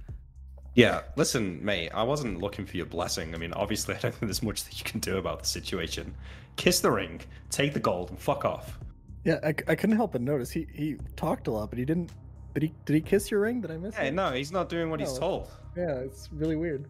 Yeah, 0.76 1.02
listen, 1.16 1.64
mate, 1.64 1.92
I 1.94 2.04
wasn't 2.04 2.40
looking 2.40 2.66
for 2.66 2.78
your 2.78 2.86
blessing. 2.88 3.36
I 3.36 3.38
mean, 3.38 3.54
obviously, 3.54 3.96
I 3.96 4.00
don't 4.00 4.12
think 4.12 4.22
there's 4.22 4.44
much 4.44 4.64
that 4.66 4.78
you 4.80 4.84
can 4.84 5.00
do 5.00 5.18
about 5.18 5.40
the 5.40 5.46
situation. 5.48 6.14
Kiss 6.56 6.80
the 6.80 6.92
ring, 6.92 7.22
take 7.50 7.74
the 7.74 7.80
gold, 7.80 8.10
and 8.10 8.20
fuck 8.20 8.46
off. 8.46 8.80
Yeah, 9.24 9.40
I, 9.44 9.50
I 9.50 9.76
couldn't 9.76 9.96
help 9.96 10.12
but 10.12 10.22
notice 10.22 10.52
he 10.52 10.68
he 10.74 10.98
talked 11.16 11.48
a 11.48 11.52
lot, 11.52 11.70
but 11.70 11.80
he 11.80 11.86
didn't. 11.86 12.12
Did 12.54 12.64
he 12.64 12.74
did 12.86 12.94
he 12.96 13.02
kiss 13.02 13.32
your 13.32 13.40
ring? 13.40 13.62
Did 13.62 13.72
I 13.72 13.78
miss 13.78 13.96
Hey, 13.96 14.10
it? 14.10 14.14
no, 14.14 14.32
he's 14.32 14.52
not 14.52 14.70
doing 14.70 14.90
what 14.90 15.00
he's 15.00 15.18
told. 15.18 15.50
Yeah, 15.78 15.96
it's 16.00 16.30
really 16.32 16.56
weird. 16.56 16.86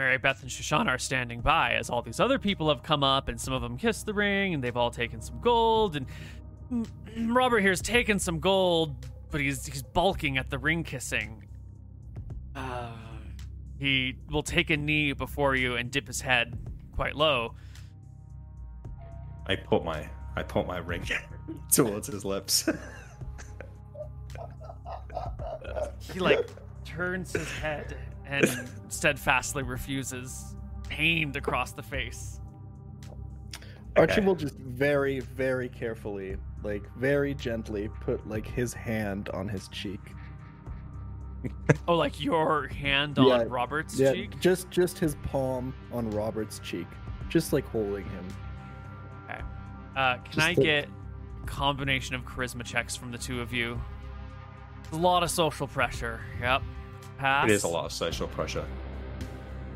Mary 0.00 0.16
Beth 0.16 0.40
and 0.40 0.50
Shoshana 0.50 0.88
are 0.88 0.98
standing 0.98 1.42
by 1.42 1.74
as 1.74 1.90
all 1.90 2.00
these 2.00 2.20
other 2.20 2.38
people 2.38 2.70
have 2.70 2.82
come 2.82 3.04
up 3.04 3.28
and 3.28 3.38
some 3.38 3.52
of 3.52 3.60
them 3.60 3.76
kissed 3.76 4.06
the 4.06 4.14
ring 4.14 4.54
and 4.54 4.64
they've 4.64 4.76
all 4.76 4.90
taken 4.90 5.20
some 5.20 5.38
gold 5.42 5.94
and 5.94 6.88
Robert 7.30 7.60
here's 7.60 7.82
taken 7.82 8.18
some 8.18 8.40
gold, 8.40 8.96
but 9.30 9.42
he's 9.42 9.66
he's 9.66 9.82
bulking 9.82 10.38
at 10.38 10.48
the 10.48 10.58
ring 10.58 10.84
kissing. 10.84 11.44
Uh, 12.56 12.92
he 13.78 14.16
will 14.30 14.42
take 14.42 14.70
a 14.70 14.76
knee 14.78 15.12
before 15.12 15.54
you 15.54 15.76
and 15.76 15.90
dip 15.90 16.06
his 16.06 16.22
head 16.22 16.58
quite 16.96 17.14
low. 17.14 17.54
I 19.46 19.56
put 19.56 19.84
my 19.84 20.08
I 20.34 20.44
put 20.44 20.66
my 20.66 20.78
ring 20.78 21.04
towards 21.70 22.06
his 22.06 22.24
lips. 22.24 22.70
He 26.14 26.18
like 26.18 26.48
turns 26.84 27.32
his 27.32 27.50
head 27.52 27.96
and 28.30 28.46
steadfastly 28.88 29.62
refuses, 29.62 30.56
pained 30.88 31.36
across 31.36 31.72
the 31.72 31.82
face. 31.82 32.40
Archie 33.96 34.20
will 34.20 34.36
just 34.36 34.54
very, 34.56 35.20
very 35.20 35.68
carefully, 35.68 36.36
like 36.62 36.82
very 36.96 37.34
gently, 37.34 37.88
put 38.00 38.26
like 38.28 38.46
his 38.46 38.72
hand 38.72 39.28
on 39.30 39.48
his 39.48 39.68
cheek. 39.68 40.00
Oh, 41.88 41.96
like 41.96 42.22
your 42.22 42.68
hand 42.68 43.18
on 43.18 43.26
Yeah, 43.26 43.44
Robert's 43.48 43.98
yeah, 43.98 44.12
cheek? 44.12 44.38
just 44.40 44.70
just 44.70 44.98
his 44.98 45.16
palm 45.24 45.74
on 45.92 46.08
Robert's 46.10 46.60
cheek, 46.60 46.86
just 47.28 47.52
like 47.52 47.66
holding 47.66 48.04
him. 48.04 48.28
Okay. 49.24 49.40
Uh, 49.96 50.16
can 50.18 50.24
Just 50.32 50.38
I 50.46 50.54
the- 50.54 50.62
get 50.62 50.88
a 51.42 51.46
combination 51.46 52.14
of 52.14 52.22
charisma 52.24 52.62
checks 52.64 52.94
from 52.94 53.10
the 53.10 53.18
two 53.18 53.40
of 53.40 53.52
you? 53.52 53.80
A 54.92 54.96
lot 54.96 55.22
of 55.22 55.30
social 55.30 55.66
pressure. 55.66 56.20
Yep. 56.40 56.62
Pass. 57.20 57.44
it 57.44 57.52
is 57.52 57.64
a 57.64 57.68
lot 57.68 57.84
of 57.84 57.92
social 57.92 58.26
pressure. 58.28 58.64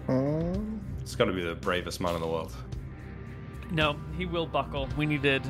Um, 0.08 0.80
It's 1.02 1.14
got 1.14 1.26
to 1.26 1.32
be 1.32 1.42
the 1.42 1.54
bravest 1.54 2.00
man 2.00 2.14
in 2.14 2.22
the 2.22 2.26
world. 2.26 2.54
No, 3.70 3.96
he 4.16 4.24
will 4.24 4.46
buckle. 4.46 4.88
We 4.96 5.04
needed 5.04 5.42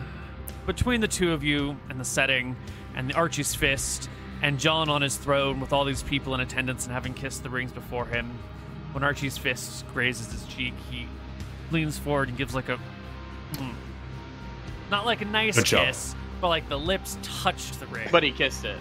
between 0.66 1.00
the 1.00 1.06
two 1.06 1.32
of 1.32 1.44
you 1.44 1.76
and 1.88 2.00
the 2.00 2.04
setting 2.04 2.56
and 2.96 3.08
the 3.08 3.14
Archie's 3.14 3.54
fist 3.54 4.10
and 4.42 4.58
John 4.58 4.88
on 4.88 5.02
his 5.02 5.16
throne 5.16 5.60
with 5.60 5.72
all 5.72 5.84
these 5.84 6.02
people 6.02 6.34
in 6.34 6.40
attendance 6.40 6.84
and 6.84 6.92
having 6.92 7.14
kissed 7.14 7.44
the 7.44 7.50
rings 7.50 7.70
before 7.70 8.06
him. 8.06 8.38
When 8.92 9.04
Archie's 9.04 9.38
fist 9.38 9.84
grazes 9.92 10.32
his 10.32 10.44
cheek, 10.46 10.74
he 10.90 11.06
leans 11.70 11.96
forward 11.96 12.28
and 12.28 12.36
gives 12.36 12.56
like 12.56 12.68
a 12.70 12.78
mm. 13.52 13.74
not 14.90 15.06
like 15.06 15.20
a 15.20 15.26
nice 15.26 15.56
Good 15.56 15.66
job. 15.66 15.86
kiss, 15.86 16.16
but 16.40 16.48
like 16.48 16.68
the 16.68 16.78
lips 16.78 17.18
touched 17.22 17.78
the 17.78 17.86
ring. 17.86 18.08
But 18.10 18.24
he 18.24 18.32
kissed 18.32 18.64
it. 18.64 18.78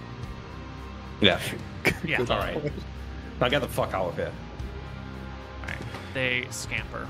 Yeah. 1.22 1.40
yeah, 2.04 2.20
All 2.20 2.38
right. 2.38 2.74
Now 3.44 3.50
get 3.50 3.60
the 3.62 3.68
fuck 3.68 3.94
out 3.94 4.06
of 4.08 4.16
here. 4.16 4.32
Alright. 5.64 5.78
They 6.14 6.48
scamper 6.50 7.06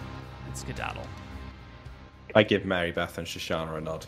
and 0.47 0.57
skedaddle. 0.57 1.05
I 2.33 2.41
give 2.41 2.65
Mary 2.65 2.91
Beth 2.91 3.19
and 3.19 3.27
Shoshana 3.27 3.77
a 3.77 3.81
nod. 3.81 4.07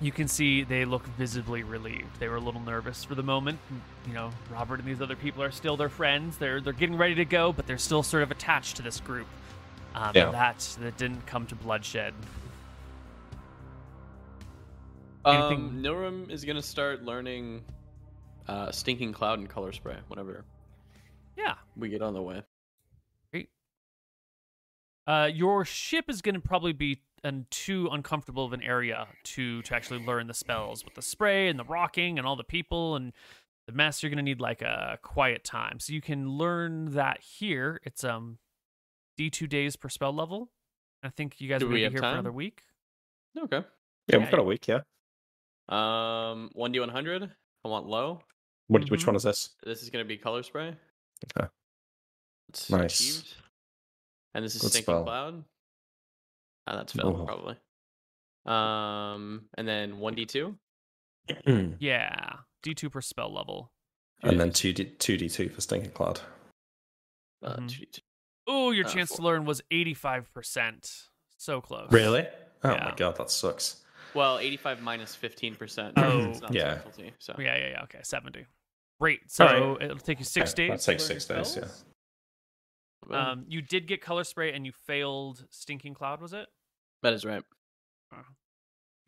You 0.00 0.10
can 0.10 0.26
see 0.26 0.64
they 0.64 0.86
look 0.86 1.06
visibly 1.16 1.62
relieved. 1.62 2.18
They 2.18 2.26
were 2.26 2.34
a 2.34 2.40
little 2.40 2.60
nervous 2.60 3.04
for 3.04 3.14
the 3.14 3.22
moment. 3.22 3.60
You 4.08 4.12
know, 4.12 4.32
Robert 4.50 4.80
and 4.80 4.88
these 4.88 5.00
other 5.00 5.14
people 5.14 5.40
are 5.40 5.52
still 5.52 5.76
their 5.76 5.88
friends. 5.88 6.36
They're 6.36 6.60
they're 6.60 6.72
getting 6.72 6.96
ready 6.96 7.14
to 7.14 7.24
go, 7.24 7.52
but 7.52 7.68
they're 7.68 7.78
still 7.78 8.02
sort 8.02 8.24
of 8.24 8.32
attached 8.32 8.74
to 8.78 8.82
this 8.82 8.98
group. 8.98 9.28
Um, 9.94 10.10
Yeah. 10.16 10.32
That 10.32 10.58
that 10.80 10.96
didn't 10.96 11.24
come 11.26 11.46
to 11.46 11.54
bloodshed. 11.54 12.12
Um, 15.24 15.36
Anything- 15.36 15.70
Nilrem 15.80 16.28
is 16.28 16.44
gonna 16.44 16.60
start 16.60 17.04
learning 17.04 17.62
uh, 18.48 18.70
stinking 18.70 19.12
cloud 19.12 19.38
and 19.38 19.48
color 19.48 19.72
spray 19.72 19.96
whenever 20.08 20.44
Yeah. 21.36 21.54
we 21.76 21.88
get 21.88 22.02
on 22.02 22.14
the 22.14 22.22
way. 22.22 22.42
Uh, 25.06 25.28
your 25.30 25.66
ship 25.66 26.06
is 26.08 26.22
going 26.22 26.34
to 26.34 26.40
probably 26.40 26.72
be 26.72 27.02
in 27.22 27.44
too 27.50 27.88
uncomfortable 27.92 28.44
of 28.46 28.54
an 28.54 28.62
area 28.62 29.06
to 29.22 29.60
to 29.60 29.74
actually 29.74 30.02
learn 30.02 30.26
the 30.28 30.34
spells 30.34 30.82
with 30.82 30.94
the 30.94 31.02
spray 31.02 31.48
and 31.48 31.58
the 31.58 31.64
rocking 31.64 32.18
and 32.18 32.26
all 32.26 32.36
the 32.36 32.42
people 32.44 32.96
and 32.96 33.12
the 33.66 33.72
mess. 33.74 34.02
You're 34.02 34.08
going 34.08 34.16
to 34.16 34.22
need 34.22 34.40
like 34.40 34.62
a 34.62 34.98
quiet 35.02 35.44
time, 35.44 35.78
so 35.78 35.92
you 35.92 36.00
can 36.00 36.30
learn 36.30 36.92
that 36.94 37.20
here. 37.20 37.80
It's 37.84 38.02
um 38.02 38.38
D 39.18 39.28
two 39.28 39.46
days 39.46 39.76
per 39.76 39.90
spell 39.90 40.14
level. 40.14 40.50
I 41.02 41.10
think 41.10 41.38
you 41.38 41.50
guys 41.50 41.60
Do 41.60 41.66
are 41.66 41.68
we 41.68 41.80
going 41.80 41.84
to 41.84 41.90
be 41.90 41.94
have 41.96 42.02
here 42.02 42.10
for 42.10 42.14
another 42.14 42.32
week. 42.32 42.62
Okay. 43.38 43.56
Yeah, 43.58 43.62
Yeah, 44.08 44.18
we've 44.20 44.30
got 44.30 44.40
a 44.40 44.42
week, 44.42 44.66
yeah. 44.68 44.80
Um, 45.68 46.48
one 46.54 46.72
d 46.72 46.80
one 46.80 46.88
hundred. 46.88 47.30
I 47.62 47.68
want 47.68 47.86
low. 47.86 48.20
What, 48.68 48.88
Which 48.90 49.02
Mhm. 49.02 49.06
one 49.08 49.16
is 49.16 49.22
this? 49.24 49.50
This 49.62 49.82
is 49.82 49.90
gonna 49.90 50.04
be 50.04 50.16
color 50.16 50.42
spray. 50.42 50.76
Okay. 51.38 51.48
It's 52.48 52.70
Nice. 52.70 53.00
achieved. 53.00 53.34
And 54.34 54.44
this 54.44 54.54
is 54.54 54.62
Good 54.62 54.70
stinking 54.70 54.84
spell. 54.94 55.04
cloud. 55.04 55.44
Ah, 56.66 56.76
that's 56.76 56.92
failed 56.92 57.16
Oh. 57.20 57.24
probably. 57.26 57.56
Um, 58.46 59.48
and 59.56 59.66
then 59.68 59.98
one 59.98 60.14
d 60.14 60.26
two. 60.26 60.58
Yeah, 61.80 62.40
D 62.62 62.74
two 62.74 62.90
per 62.90 63.00
spell 63.00 63.32
level. 63.32 63.72
And 64.22 64.40
then 64.40 64.50
2D, 64.52 64.96
2D2 64.96 65.50
for 65.52 65.60
Stinking 65.60 65.92
Cloud. 65.92 66.20
Uh, 67.42 67.56
Mhm. 67.56 68.00
Oh, 68.46 68.70
your 68.70 68.86
Uh, 68.86 68.90
chance 68.90 69.10
to 69.16 69.22
learn 69.22 69.44
was 69.44 69.60
eighty 69.70 69.92
five 69.94 70.32
percent. 70.32 71.10
So 71.36 71.60
close. 71.60 71.90
Really? 71.92 72.26
Oh 72.62 72.72
Yeah. 72.72 72.84
my 72.84 72.94
god, 72.94 73.16
that 73.16 73.30
sucks. 73.30 73.84
Well, 74.14 74.38
eighty-five 74.38 74.80
minus 74.80 75.14
fifteen 75.14 75.54
percent. 75.56 75.98
Oh. 75.98 76.32
Yeah. 76.50 76.78
specialty, 76.80 77.14
so 77.18 77.34
Yeah, 77.38 77.56
yeah, 77.56 77.68
yeah. 77.70 77.82
Okay, 77.84 78.00
seventy. 78.02 78.46
Great. 79.00 79.20
So 79.30 79.46
Alright. 79.46 79.82
it'll 79.82 79.98
take 79.98 80.18
you 80.18 80.24
six 80.24 80.52
Okay, 80.52 80.68
days. 80.68 80.84
that 80.84 80.92
takes 80.92 81.02
to 81.04 81.08
six 81.20 81.24
days, 81.26 81.56
yeah. 83.10 83.30
Um, 83.30 83.44
you 83.48 83.60
did 83.60 83.86
get 83.86 84.00
color 84.00 84.24
spray 84.24 84.52
and 84.54 84.64
you 84.64 84.72
failed 84.86 85.44
stinking 85.50 85.94
cloud, 85.94 86.20
was 86.20 86.32
it? 86.32 86.46
that 87.02 87.12
is 87.12 87.24
right. 87.24 87.42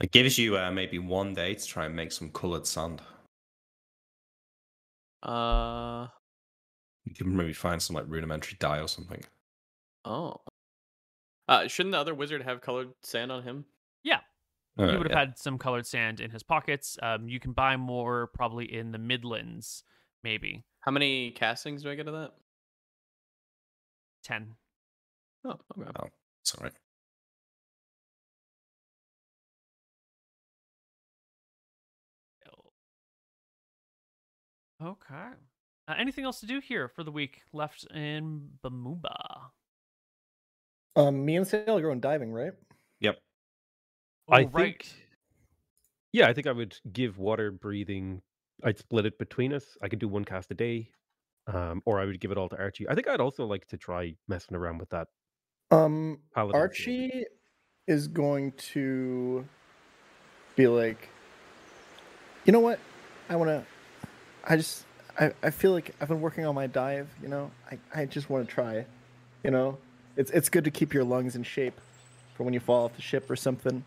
It 0.01 0.11
gives 0.13 0.37
you 0.37 0.59
uh, 0.59 0.71
maybe 0.71 0.99
one 0.99 1.33
day 1.33 1.55
to 1.55 1.67
try 1.67 1.87
and 1.87 1.97
make 1.97 2.13
some 2.13 2.29
coloured 2.31 2.67
sand. 2.67 3.01
Uh 5.23 6.09
You 7.05 7.15
can 7.15 7.35
maybe 7.35 7.53
find 7.55 7.81
some 7.81 7.97
like 7.97 8.05
rudimentary 8.09 8.57
dye 8.59 8.81
or 8.81 8.89
something. 8.89 9.23
oh. 10.05 10.37
Uh, 11.49 11.69
shouldn't 11.69 11.93
the 11.93 11.99
other 11.99 12.13
wizard 12.15 12.43
have 12.43 12.61
colored 12.61 12.89
sand 13.05 13.31
on 13.31 13.45
him? 13.45 13.65
Yeah, 14.77 14.85
Uh, 14.85 14.91
he 14.91 14.97
would 14.97 15.07
have 15.07 15.13
yeah. 15.13 15.19
had 15.21 15.39
some 15.39 15.59
colored 15.59 15.87
sand 15.87 16.21
in 16.21 16.31
his 16.31 16.43
pockets. 16.43 16.99
Um, 17.03 17.29
you 17.29 17.41
can 17.41 17.53
buy 17.53 17.77
more 17.77 18.27
probably 18.29 18.73
in 18.73 18.93
the 18.93 18.99
Midlands, 18.99 19.83
maybe 20.23 20.65
How 20.81 20.93
many 20.93 21.31
castings 21.33 21.83
do 21.83 21.91
I 21.91 21.95
get 21.95 22.09
of 22.09 22.15
that? 22.15 22.35
ten. 24.23 24.57
Oh, 25.45 25.59
okay. 25.79 25.91
Oh, 25.99 26.09
it's 26.43 26.55
alright. 26.55 26.75
Okay. 34.83 35.31
Uh, 35.89 35.95
anything 35.97 36.25
else 36.25 36.41
to 36.41 36.47
do 36.47 36.61
here 36.61 36.89
for 36.89 37.05
the 37.05 37.13
week 37.13 37.43
left 37.53 37.85
in 37.93 38.51
Bamooba? 38.63 39.51
um, 40.97 41.25
me 41.25 41.37
and 41.37 41.47
Sale 41.47 41.77
are 41.79 41.83
going 41.83 42.01
diving, 42.01 42.33
right? 42.33 42.53
Yep. 43.01 43.19
I 44.31 44.43
Oh, 44.45 44.49
right. 44.49 44.83
think. 44.83 44.95
Yeah, 46.13 46.29
I 46.29 46.33
think 46.33 46.47
I 46.47 46.53
would 46.53 46.79
give 46.93 47.19
water 47.19 47.51
breathing. 47.51 48.23
I'd 48.65 48.79
split 48.79 49.07
it 49.07 49.19
between 49.19 49.53
us. 49.53 49.77
I 49.83 49.89
could 49.89 49.99
do 49.99 50.09
one 50.09 50.25
cast 50.25 50.51
a 50.51 50.55
day, 50.55 50.91
um, 51.47 51.83
or 51.85 52.01
I 52.01 52.07
would 52.07 52.21
give 52.21 52.31
it 52.31 52.39
all 52.39 52.49
to 52.49 52.57
Archie. 52.57 52.89
I 52.89 52.95
think 52.95 53.07
I'd 53.09 53.21
also 53.21 53.45
like 53.47 53.67
to 53.69 53.77
try 53.77 54.15
messing 54.29 54.57
around 54.57 54.79
with 54.79 54.89
that. 54.91 55.09
Um, 55.71 56.21
Paladin. 56.35 56.61
Archie 56.61 57.25
is 57.87 58.09
going 58.09 58.53
to 58.53 59.47
be 60.55 60.67
like, 60.69 61.09
you 62.45 62.53
know 62.53 62.61
what? 62.61 62.79
I 63.29 63.37
want 63.37 63.51
to. 63.51 63.65
I 64.45 64.57
just. 64.57 64.85
I, 65.19 65.33
I 65.43 65.51
feel 65.51 65.73
like 65.73 65.95
I've 66.01 66.09
been 66.09 66.21
working 66.21 66.45
on 66.45 66.55
my 66.55 66.67
dive. 66.67 67.09
You 67.23 67.29
know, 67.29 67.51
I, 67.71 67.79
I 67.95 68.05
just 68.07 68.29
want 68.31 68.47
to 68.49 68.55
try. 68.55 68.85
You 69.43 69.51
know, 69.51 69.79
it's 70.17 70.31
it's 70.31 70.49
good 70.49 70.65
to 70.65 70.71
keep 70.71 70.95
your 70.95 71.05
lungs 71.05 71.37
in 71.37 71.43
shape 71.43 71.81
for 72.35 72.45
when 72.45 72.55
you 72.55 72.61
fall 72.61 72.85
off 72.85 72.97
the 72.97 73.03
ship 73.03 73.31
or 73.31 73.37
something. 73.37 73.85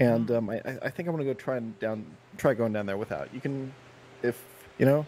And 0.00 0.26
Mhm. 0.28 0.36
um, 0.38 0.50
I 0.50 0.56
I 0.64 0.78
I 0.82 0.90
think 0.90 1.08
I'm 1.08 1.14
gonna 1.14 1.24
go 1.24 1.34
try 1.34 1.56
and 1.58 1.78
down 1.78 2.04
try 2.38 2.54
going 2.54 2.72
down 2.72 2.86
there 2.86 2.96
without. 2.96 3.28
You 3.34 3.40
can, 3.40 3.72
if 4.22 4.42
you 4.78 4.86
know, 4.86 5.04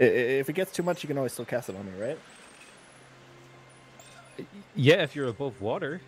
i- 0.00 0.04
i- 0.04 0.06
if 0.40 0.48
it 0.48 0.54
gets 0.54 0.72
too 0.72 0.82
much, 0.82 1.02
you 1.02 1.08
can 1.08 1.18
always 1.18 1.32
still 1.32 1.44
cast 1.44 1.68
it 1.68 1.76
on 1.76 1.84
me, 1.84 2.00
right? 2.02 2.18
Yeah, 4.74 5.02
if 5.02 5.14
you're 5.14 5.28
above 5.28 5.60
water. 5.60 6.00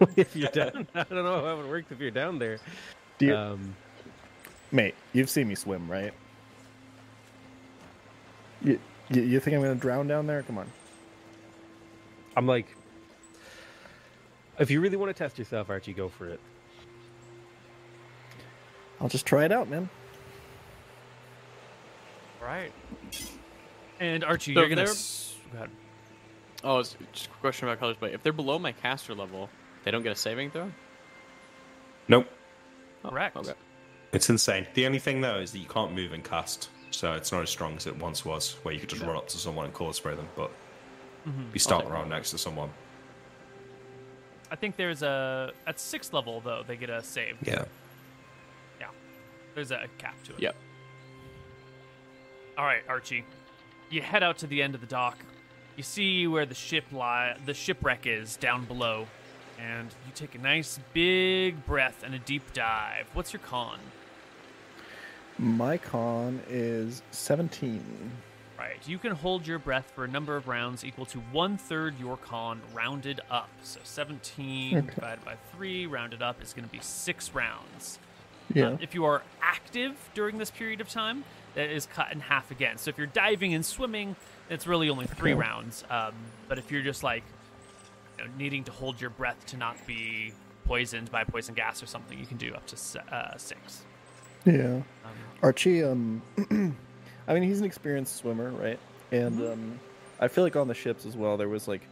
if 0.16 0.34
you're 0.34 0.50
down, 0.50 0.88
I 0.94 1.04
don't 1.04 1.24
know 1.24 1.44
how 1.44 1.60
it 1.60 1.68
works 1.68 1.92
if 1.92 2.00
you're 2.00 2.10
down 2.10 2.38
there. 2.38 2.58
Do 3.18 3.26
you, 3.26 3.36
Um, 3.36 3.74
mate? 4.72 4.94
You've 5.12 5.30
seen 5.30 5.46
me 5.46 5.54
swim, 5.54 5.88
right? 5.90 6.12
You, 8.62 8.78
you 9.10 9.22
you 9.22 9.40
think 9.40 9.54
I'm 9.56 9.62
gonna 9.62 9.74
drown 9.76 10.08
down 10.08 10.26
there? 10.26 10.42
Come 10.42 10.58
on. 10.58 10.66
I'm 12.36 12.46
like, 12.46 12.66
if 14.60 14.70
you 14.70 14.80
really 14.80 14.96
want 14.96 15.10
to 15.10 15.14
test 15.18 15.38
yourself, 15.38 15.68
Archie, 15.70 15.92
go 15.92 16.08
for 16.08 16.28
it. 16.28 16.38
I'll 19.00 19.08
just 19.08 19.26
try 19.26 19.44
it 19.44 19.50
out, 19.52 19.68
man. 19.68 19.88
Right. 22.42 22.72
And 23.98 24.24
Archie, 24.24 24.54
So 24.54 24.60
you're 24.60 24.68
gonna. 24.68 24.82
s- 24.82 25.36
Go 25.52 25.58
ahead. 25.58 25.70
Oh, 26.62 26.78
it's 26.78 26.96
just 27.12 27.26
a 27.26 27.30
question 27.40 27.66
about 27.68 27.80
colors 27.80 27.96
but 27.98 28.12
If 28.12 28.22
they're 28.22 28.32
below 28.32 28.58
my 28.58 28.72
caster 28.72 29.14
level, 29.14 29.48
they 29.84 29.90
don't 29.90 30.02
get 30.02 30.12
a 30.12 30.16
saving 30.16 30.50
throw. 30.50 30.70
Nope. 32.08 32.26
Oh, 33.04 33.08
Correct. 33.10 33.36
Okay. 33.36 33.52
It's 34.12 34.28
insane. 34.28 34.66
The 34.74 34.86
only 34.86 34.98
thing 34.98 35.20
though 35.20 35.38
is 35.38 35.52
that 35.52 35.58
you 35.58 35.66
can't 35.66 35.92
move 35.94 36.12
and 36.12 36.22
cast, 36.24 36.68
so 36.90 37.12
it's 37.14 37.32
not 37.32 37.42
as 37.42 37.50
strong 37.50 37.76
as 37.76 37.86
it 37.86 37.96
once 37.96 38.24
was, 38.24 38.56
where 38.62 38.74
you 38.74 38.80
could 38.80 38.88
just 38.90 39.02
run 39.02 39.16
up 39.16 39.28
to 39.28 39.38
someone 39.38 39.64
and 39.66 39.74
color 39.74 39.92
spray 39.92 40.14
them. 40.14 40.28
But 40.36 40.50
be 41.52 41.58
starting 41.58 41.86
take 41.88 41.94
around 41.94 42.08
next 42.08 42.30
to 42.32 42.38
someone. 42.38 42.70
I 44.50 44.56
think 44.56 44.76
there's 44.76 45.02
a 45.02 45.52
at 45.66 45.78
sixth 45.78 46.12
level 46.12 46.40
though 46.40 46.62
they 46.66 46.76
get 46.76 46.90
a 46.90 47.02
save. 47.02 47.36
Yeah. 47.42 47.64
Yeah, 48.80 48.88
there's 49.54 49.70
a 49.70 49.86
cap 49.98 50.16
to 50.24 50.34
it. 50.34 50.40
Yep. 50.40 50.56
All 52.58 52.64
right, 52.64 52.82
Archie. 52.88 53.24
You 53.90 54.02
head 54.02 54.22
out 54.22 54.38
to 54.38 54.46
the 54.46 54.62
end 54.62 54.74
of 54.74 54.80
the 54.80 54.86
dock. 54.86 55.18
You 55.76 55.82
see 55.82 56.26
where 56.26 56.46
the 56.46 56.54
ship 56.54 56.84
lie, 56.92 57.36
the 57.46 57.54
shipwreck 57.54 58.06
is 58.06 58.36
down 58.36 58.64
below, 58.66 59.06
and 59.58 59.88
you 60.06 60.12
take 60.14 60.34
a 60.34 60.38
nice 60.38 60.78
big 60.92 61.64
breath 61.64 62.02
and 62.04 62.14
a 62.14 62.18
deep 62.18 62.52
dive. 62.52 63.08
What's 63.14 63.32
your 63.32 63.40
con? 63.40 63.78
My 65.38 65.78
con 65.78 66.40
is 66.48 67.02
17. 67.12 67.82
Right, 68.60 68.86
you 68.86 68.98
can 68.98 69.12
hold 69.12 69.46
your 69.46 69.58
breath 69.58 69.90
for 69.94 70.04
a 70.04 70.08
number 70.08 70.36
of 70.36 70.46
rounds 70.46 70.84
equal 70.84 71.06
to 71.06 71.18
one 71.32 71.56
third 71.56 71.98
your 71.98 72.18
con 72.18 72.60
rounded 72.74 73.22
up. 73.30 73.48
So 73.62 73.80
17 73.82 74.76
Okay. 74.76 74.94
divided 74.94 75.24
by 75.24 75.36
three 75.56 75.86
rounded 75.86 76.20
up 76.20 76.42
is 76.42 76.52
going 76.52 76.66
to 76.68 76.70
be 76.70 76.78
six 76.82 77.34
rounds. 77.34 77.98
Yeah. 78.52 78.66
Um, 78.66 78.78
if 78.82 78.94
you 78.94 79.06
are 79.06 79.22
active 79.40 79.96
during 80.14 80.36
this 80.36 80.50
period 80.50 80.82
of 80.82 80.90
time, 80.90 81.24
that 81.54 81.70
is 81.70 81.86
cut 81.86 82.12
in 82.12 82.20
half 82.20 82.50
again. 82.50 82.76
So 82.76 82.90
if 82.90 82.98
you're 82.98 83.06
diving 83.06 83.54
and 83.54 83.64
swimming, 83.64 84.14
it's 84.50 84.66
really 84.66 84.90
only 84.90 85.06
three 85.06 85.32
Okay. 85.32 85.40
rounds. 85.40 85.82
Um, 85.88 86.12
but 86.46 86.58
if 86.58 86.70
you're 86.70 86.82
just 86.82 87.02
like 87.02 87.22
you 88.18 88.24
know, 88.26 88.30
needing 88.36 88.62
to 88.64 88.72
hold 88.72 89.00
your 89.00 89.10
breath 89.10 89.46
to 89.46 89.56
not 89.56 89.76
be 89.86 90.34
poisoned 90.66 91.10
by 91.10 91.24
poison 91.24 91.54
gas 91.54 91.82
or 91.82 91.86
something, 91.86 92.18
you 92.18 92.26
can 92.26 92.36
do 92.36 92.52
up 92.52 92.66
to 92.66 92.76
uh, 93.14 93.38
six. 93.38 93.84
yeah. 94.44 94.82
Archie, 95.42 95.82
um, 95.82 96.20
I 97.30 97.34
mean, 97.34 97.44
he's 97.44 97.60
an 97.60 97.64
experienced 97.66 98.16
swimmer, 98.16 98.50
right? 98.50 98.78
And 99.12 99.38
Mm-hmm. 99.38 99.52
um, 99.52 99.80
I 100.20 100.28
feel 100.28 100.44
like 100.44 100.56
on 100.56 100.68
the 100.68 100.74
ships 100.74 101.06
as 101.06 101.16
well, 101.16 101.36
there 101.36 101.48
was 101.48 101.66
like, 101.68 101.82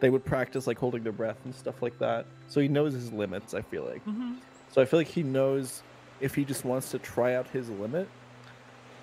they 0.00 0.10
would 0.10 0.24
practice 0.24 0.66
like 0.66 0.78
holding 0.78 1.02
their 1.02 1.12
breath 1.12 1.36
and 1.44 1.54
stuff 1.54 1.82
like 1.82 1.98
that. 2.00 2.26
So 2.48 2.60
he 2.60 2.68
knows 2.68 2.92
his 2.94 3.12
limits, 3.12 3.54
I 3.54 3.60
feel 3.62 3.84
like. 3.84 4.04
Mm-hmm. 4.06 4.34
So 4.72 4.82
I 4.82 4.84
feel 4.86 4.98
like 4.98 5.06
he 5.08 5.22
knows 5.22 5.82
if 6.20 6.34
he 6.34 6.44
just 6.44 6.64
wants 6.64 6.90
to 6.90 6.98
try 6.98 7.34
out 7.34 7.46
his 7.48 7.68
limit, 7.70 8.08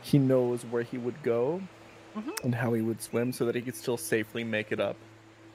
he 0.02 0.18
knows 0.18 0.64
where 0.66 0.84
he 0.84 0.98
would 0.98 1.22
go 1.24 1.62
Mm-hmm. 2.18 2.30
and 2.44 2.54
how 2.54 2.74
he 2.74 2.82
would 2.84 3.02
swim 3.02 3.32
so 3.34 3.46
that 3.46 3.56
he 3.56 3.62
could 3.62 3.76
still 3.76 3.98
safely 3.98 4.44
make 4.44 4.72
it 4.72 4.80
up 4.80 4.96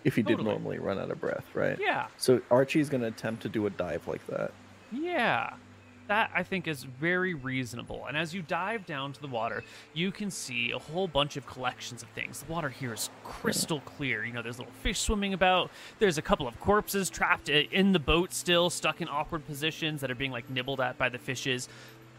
if 0.02 0.16
he 0.16 0.22
did 0.22 0.42
normally 0.42 0.78
run 0.80 0.98
out 0.98 1.08
of 1.08 1.20
breath, 1.20 1.44
right? 1.54 1.78
Yeah. 1.80 2.08
So 2.16 2.40
Archie's 2.50 2.88
going 2.88 3.02
to 3.02 3.06
attempt 3.06 3.42
to 3.42 3.48
do 3.48 3.66
a 3.66 3.70
dive 3.70 4.08
like 4.08 4.26
that. 4.26 4.50
Yeah. 4.90 5.50
That 6.08 6.30
I 6.34 6.42
think 6.42 6.66
is 6.66 6.84
very 6.84 7.34
reasonable. 7.34 8.06
And 8.06 8.16
as 8.16 8.34
you 8.34 8.40
dive 8.40 8.86
down 8.86 9.12
to 9.12 9.20
the 9.20 9.26
water, 9.28 9.62
you 9.92 10.10
can 10.10 10.30
see 10.30 10.70
a 10.72 10.78
whole 10.78 11.06
bunch 11.06 11.36
of 11.36 11.46
collections 11.46 12.02
of 12.02 12.08
things. 12.10 12.42
The 12.42 12.50
water 12.50 12.70
here 12.70 12.94
is 12.94 13.10
crystal 13.24 13.80
clear. 13.80 14.24
You 14.24 14.32
know, 14.32 14.40
there's 14.40 14.58
little 14.58 14.72
fish 14.82 15.00
swimming 15.00 15.34
about. 15.34 15.70
There's 15.98 16.16
a 16.16 16.22
couple 16.22 16.48
of 16.48 16.58
corpses 16.60 17.10
trapped 17.10 17.50
in 17.50 17.92
the 17.92 17.98
boat 17.98 18.32
still, 18.32 18.70
stuck 18.70 19.02
in 19.02 19.08
awkward 19.08 19.46
positions 19.46 20.00
that 20.00 20.10
are 20.10 20.14
being 20.14 20.32
like 20.32 20.48
nibbled 20.48 20.80
at 20.80 20.96
by 20.96 21.10
the 21.10 21.18
fishes. 21.18 21.68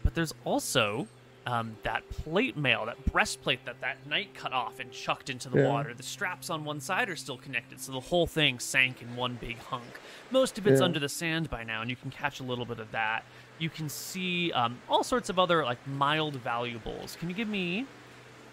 But 0.04 0.14
there's 0.14 0.32
also 0.44 1.08
um, 1.46 1.74
that 1.84 2.08
plate 2.10 2.54
mail, 2.56 2.84
that 2.84 3.02
breastplate 3.06 3.64
that 3.64 3.80
that 3.80 3.96
knight 4.06 4.34
cut 4.34 4.52
off 4.52 4.78
and 4.78 4.92
chucked 4.92 5.30
into 5.30 5.48
the 5.48 5.62
Yeah. 5.62 5.68
water. 5.68 5.94
The 5.94 6.02
straps 6.02 6.50
on 6.50 6.64
one 6.64 6.80
side 6.80 7.08
are 7.08 7.16
still 7.16 7.38
connected, 7.38 7.80
so 7.80 7.92
the 7.92 7.98
whole 8.00 8.26
thing 8.26 8.58
sank 8.58 9.00
in 9.00 9.16
one 9.16 9.34
big 9.40 9.58
hunk. 9.58 9.98
Most 10.30 10.58
of 10.58 10.66
it's 10.66 10.80
Yeah. 10.80 10.84
under 10.84 11.00
the 11.00 11.08
sand 11.08 11.48
by 11.48 11.64
now, 11.64 11.80
and 11.80 11.88
you 11.88 11.96
can 11.96 12.10
catch 12.10 12.40
a 12.40 12.42
little 12.42 12.66
bit 12.66 12.78
of 12.78 12.90
that. 12.92 13.24
You 13.60 13.70
can 13.70 13.88
see 13.88 14.50
um, 14.52 14.78
all 14.88 15.04
sorts 15.04 15.28
of 15.28 15.38
other 15.38 15.64
like 15.64 15.86
mild 15.86 16.34
valuables. 16.36 17.16
Can 17.20 17.28
you 17.28 17.36
give 17.36 17.48
me 17.48 17.86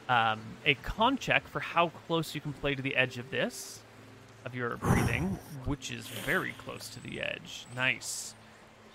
um, 0.10 0.40
a 0.66 0.76
con 0.76 1.18
check 1.18 1.48
for 1.48 1.60
how 1.60 1.90
close 2.08 2.34
you 2.34 2.42
can 2.42 2.54
play 2.54 2.76
to 2.76 2.82
the 2.82 2.96
edge 2.96 3.18
of 3.18 3.30
this, 3.30 3.82
of 4.46 4.56
your 4.56 4.78
breathing, 4.78 5.38
which 5.66 5.92
is 5.92 6.08
very 6.08 6.54
close 6.58 6.88
to 6.90 7.00
the 7.02 7.22
edge. 7.22 7.66
Nice. 7.76 8.34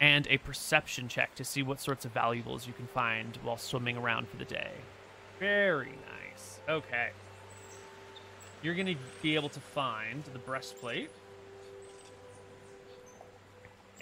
And 0.01 0.27
a 0.29 0.39
perception 0.39 1.09
check 1.09 1.35
to 1.37 1.45
see 1.45 1.63
what 1.63 1.81
sorts 1.81 2.05
of 2.05 2.13
valuables 2.13 2.67
you 2.67 2.73
can 2.73 2.87
find 2.87 3.39
while 3.43 3.59
swimming 3.59 3.97
around 3.97 4.29
for 4.29 4.37
the 4.37 4.45
day. 4.45 4.73
Very 5.39 5.91
nice. 5.91 6.61
Okay. 6.69 7.11
You're 8.63 8.75
going 8.75 8.87
to 8.87 8.97
be 9.23 9.35
able 9.35 9.49
to 9.51 9.61
find 9.61 10.25
the 10.33 10.39
breastplate, 10.39 11.11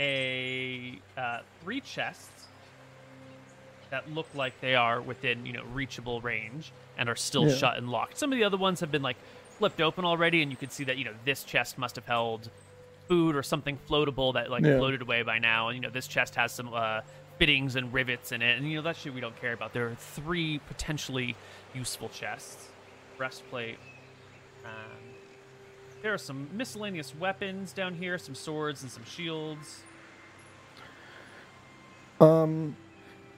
a 0.00 0.98
uh, 1.16 1.40
three 1.62 1.80
chests 1.80 2.46
that 3.90 4.10
look 4.12 4.26
like 4.34 4.58
they 4.60 4.74
are 4.74 5.00
within 5.00 5.44
you 5.44 5.52
know 5.52 5.62
reachable 5.72 6.20
range 6.20 6.72
and 6.96 7.08
are 7.08 7.16
still 7.16 7.46
Yeah. 7.46 7.54
shut 7.54 7.76
and 7.76 7.88
locked. 7.90 8.18
Some 8.18 8.32
of 8.32 8.38
the 8.38 8.44
other 8.44 8.56
ones 8.56 8.80
have 8.80 8.90
been 8.90 9.02
like 9.02 9.16
flipped 9.58 9.80
open 9.80 10.04
already, 10.04 10.42
and 10.42 10.50
you 10.50 10.56
can 10.56 10.70
see 10.70 10.84
that 10.84 10.96
you 10.96 11.04
know 11.04 11.14
this 11.24 11.44
chest 11.44 11.76
must 11.78 11.96
have 11.96 12.06
held 12.06 12.50
food 13.08 13.36
or 13.36 13.42
something 13.42 13.78
floatable 13.88 14.34
that 14.34 14.50
like 14.50 14.64
Yeah. 14.64 14.78
floated 14.78 15.02
away 15.02 15.22
by 15.22 15.38
now, 15.38 15.68
and 15.68 15.76
you 15.76 15.82
know 15.82 15.90
this 15.90 16.06
chest 16.08 16.34
has 16.36 16.52
some 16.52 16.72
uh, 16.72 17.00
fittings 17.38 17.76
and 17.76 17.92
rivets 17.92 18.32
in 18.32 18.40
it, 18.42 18.56
and 18.56 18.70
you 18.70 18.76
know 18.76 18.82
that 18.82 18.96
shit 18.96 19.12
we 19.12 19.20
don't 19.20 19.38
care 19.40 19.52
about. 19.52 19.72
There 19.72 19.86
are 19.88 19.94
three 19.96 20.60
potentially 20.68 21.36
useful 21.74 22.08
chests, 22.08 22.68
breastplate. 23.18 23.78
Um, 24.64 24.70
there 26.02 26.14
are 26.14 26.18
some 26.18 26.48
miscellaneous 26.52 27.14
weapons 27.14 27.72
down 27.72 27.94
here, 27.94 28.16
some 28.18 28.34
swords 28.34 28.82
and 28.82 28.90
some 28.90 29.04
shields. 29.04 29.82
Um, 32.20 32.76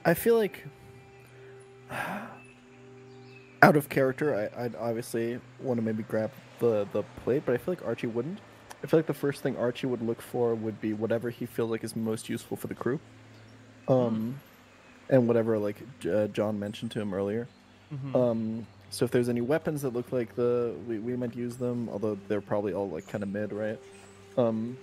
I 0.05 0.13
feel 0.13 0.35
like 0.35 0.65
out 3.61 3.75
of 3.75 3.89
character, 3.89 4.35
I, 4.35 4.65
I'd 4.65 4.75
obviously 4.75 5.39
want 5.59 5.77
to 5.77 5.81
maybe 5.81 6.03
grab 6.03 6.31
the 6.59 6.87
the 6.93 7.03
plate, 7.23 7.43
but 7.45 7.53
I 7.53 7.57
feel 7.57 7.73
like 7.73 7.85
Archie 7.85 8.07
wouldn't. 8.07 8.39
I 8.83 8.87
feel 8.87 8.99
like 8.99 9.07
the 9.07 9.13
first 9.13 9.41
thing 9.41 9.55
Archie 9.57 9.87
would 9.87 10.01
look 10.01 10.21
for 10.21 10.53
would 10.55 10.81
be 10.81 10.93
whatever 10.93 11.29
he 11.29 11.45
feels 11.45 11.71
like 11.71 11.83
is 11.85 11.95
most 11.95 12.27
useful 12.27 12.57
for 12.57 12.67
the 12.67 12.75
crew. 12.75 12.99
Um, 13.87 14.39
and 15.09 15.27
whatever 15.27 15.57
like 15.57 15.77
uh, 16.09 16.27
John 16.27 16.59
mentioned 16.59 16.91
to 16.91 17.01
him 17.01 17.13
earlier. 17.13 17.47
Um, 18.15 18.67
so 18.89 19.05
if 19.05 19.11
there's 19.11 19.29
any 19.29 19.41
weapons 19.41 19.81
that 19.83 19.93
look 19.93 20.11
like 20.11 20.35
the 20.35 20.73
we, 20.87 20.99
we 20.99 21.15
might 21.15 21.35
use 21.35 21.55
them, 21.57 21.89
although 21.91 22.17
they're 22.27 22.41
probably 22.41 22.73
all 22.73 22.89
like 22.89 23.07
kind 23.07 23.23
of 23.23 23.29
mid, 23.29 23.53
right? 23.53 23.79
Um, 24.37 24.77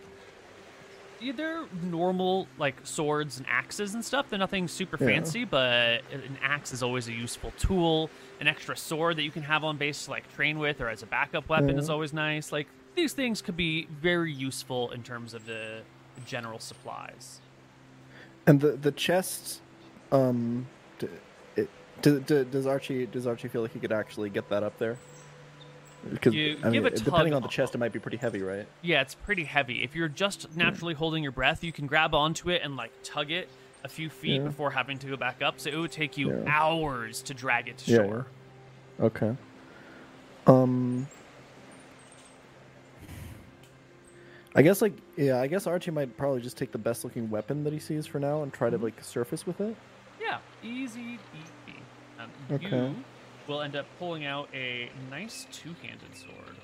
they're 1.34 1.64
normal 1.82 2.46
like 2.58 2.76
swords 2.84 3.38
and 3.38 3.46
axes 3.48 3.94
and 3.94 4.04
stuff. 4.04 4.28
They're 4.30 4.38
nothing 4.38 4.66
super 4.68 4.96
Yeah. 5.00 5.06
fancy, 5.16 5.44
but 5.44 6.02
an 6.12 6.38
axe 6.42 6.72
is 6.72 6.82
always 6.82 7.08
a 7.08 7.12
useful 7.12 7.52
tool. 7.58 8.10
An 8.40 8.48
extra 8.48 8.76
sword 8.76 9.16
that 9.16 9.22
you 9.22 9.30
can 9.30 9.42
have 9.42 9.62
on 9.64 9.76
base 9.76 10.06
to 10.06 10.10
like 10.10 10.32
train 10.34 10.58
with 10.58 10.80
or 10.80 10.88
as 10.88 11.02
a 11.02 11.06
backup 11.06 11.48
weapon 11.48 11.78
is 11.78 11.90
always 11.90 12.12
nice. 12.12 12.52
Like 12.52 12.66
these 12.96 13.12
things 13.12 13.42
could 13.42 13.56
be 13.56 13.86
very 13.90 14.32
useful 14.32 14.90
in 14.90 15.02
terms 15.02 15.34
of 15.34 15.46
the, 15.46 15.82
the 16.14 16.20
general 16.22 16.58
supplies. 16.58 17.40
And 18.46 18.60
the 18.60 18.72
the 18.72 18.90
chest, 18.92 19.60
um, 20.10 20.66
d- 20.98 21.08
it, 21.56 21.68
d- 22.02 22.20
d- 22.26 22.44
does 22.44 22.66
Archie 22.66 23.06
does 23.06 23.26
Archie 23.26 23.48
feel 23.48 23.62
like 23.62 23.72
he 23.72 23.78
could 23.78 23.92
actually 23.92 24.30
get 24.30 24.48
that 24.48 24.62
up 24.62 24.78
there? 24.78 24.96
Because 26.08 26.34
You 26.34 26.56
I 26.64 26.70
give 26.70 26.84
mean, 26.84 26.92
a 26.92 26.96
depending 26.96 27.34
on 27.34 27.42
the 27.42 27.48
chest, 27.48 27.74
it 27.74 27.78
might 27.78 27.92
be 27.92 27.98
pretty 27.98 28.16
heavy, 28.16 28.40
right? 28.42 28.66
Yeah, 28.80 29.02
it's 29.02 29.14
pretty 29.14 29.44
heavy. 29.44 29.82
If 29.82 29.94
you're 29.94 30.08
just 30.08 30.56
naturally 30.56 30.94
holding 30.94 31.22
your 31.22 31.32
breath, 31.32 31.62
you 31.62 31.72
can 31.72 31.86
grab 31.86 32.14
onto 32.14 32.48
it 32.50 32.62
and 32.64 32.76
like 32.76 32.90
tug 33.02 33.30
it 33.30 33.48
a 33.84 33.88
few 33.88 34.08
feet 34.08 34.40
Yeah. 34.40 34.46
before 34.48 34.70
having 34.70 34.98
to 34.98 35.06
go 35.08 35.16
back 35.16 35.42
up. 35.42 35.60
So 35.60 35.68
it 35.70 35.76
would 35.76 35.92
take 35.92 36.16
you 36.16 36.30
Yeah. 36.30 36.44
hours 36.46 37.20
to 37.22 37.34
drag 37.34 37.68
it 37.68 37.78
to 37.78 37.90
Yeah, 37.90 37.96
shore. 37.98 38.26
Okay. 39.00 39.36
Um. 40.46 41.06
I 44.54 44.62
guess 44.62 44.82
like 44.82 44.94
yeah, 45.16 45.40
I 45.40 45.46
guess 45.46 45.66
Archie 45.66 45.90
might 45.92 46.16
probably 46.16 46.40
just 46.40 46.56
take 46.56 46.72
the 46.72 46.78
best 46.78 47.04
looking 47.04 47.30
weapon 47.30 47.62
that 47.64 47.72
he 47.72 47.78
sees 47.78 48.06
for 48.06 48.18
now 48.18 48.42
and 48.42 48.52
try 48.52 48.68
Mm-hmm. 48.68 48.78
to 48.78 48.84
like 48.84 49.04
surface 49.04 49.46
with 49.46 49.60
it. 49.60 49.76
Yeah, 50.20 50.38
easy 50.62 51.18
peasy. 51.34 51.76
Um, 52.18 52.30
Okay. 52.50 52.88
You 52.88 52.94
will 53.46 53.60
end 53.62 53.76
up 53.76 53.86
pulling 53.98 54.24
out 54.24 54.48
a 54.54 54.90
nice 55.10 55.46
two-handed 55.52 56.16
sword. 56.16 56.56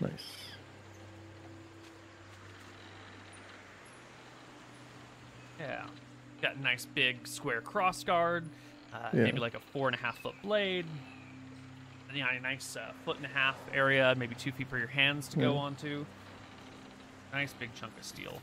Nice. 0.00 0.24
Yeah, 5.58 5.84
got 6.40 6.56
a 6.56 6.60
nice 6.60 6.86
big 6.86 7.26
square 7.26 7.60
cross 7.60 8.02
guard, 8.02 8.44
uh, 8.94 9.10
Yeah. 9.12 9.24
maybe 9.24 9.38
like 9.38 9.54
a 9.54 9.60
four 9.72 9.88
and 9.88 9.94
a 9.94 9.98
half 9.98 10.18
foot 10.18 10.34
blade. 10.42 10.86
And, 12.08 12.16
yeah, 12.18 12.32
a 12.32 12.40
nice 12.40 12.76
uh, 12.76 12.92
foot 13.04 13.16
and 13.18 13.26
a 13.26 13.28
half 13.28 13.56
area, 13.72 14.14
maybe 14.16 14.34
two 14.34 14.50
feet 14.52 14.68
for 14.68 14.78
your 14.78 14.88
hands 14.88 15.28
to 15.28 15.36
go 15.38 15.52
Yeah. 15.54 15.60
onto. 15.60 16.06
Nice 17.32 17.52
big 17.52 17.72
chunk 17.74 17.96
of 17.96 18.04
steel. 18.04 18.40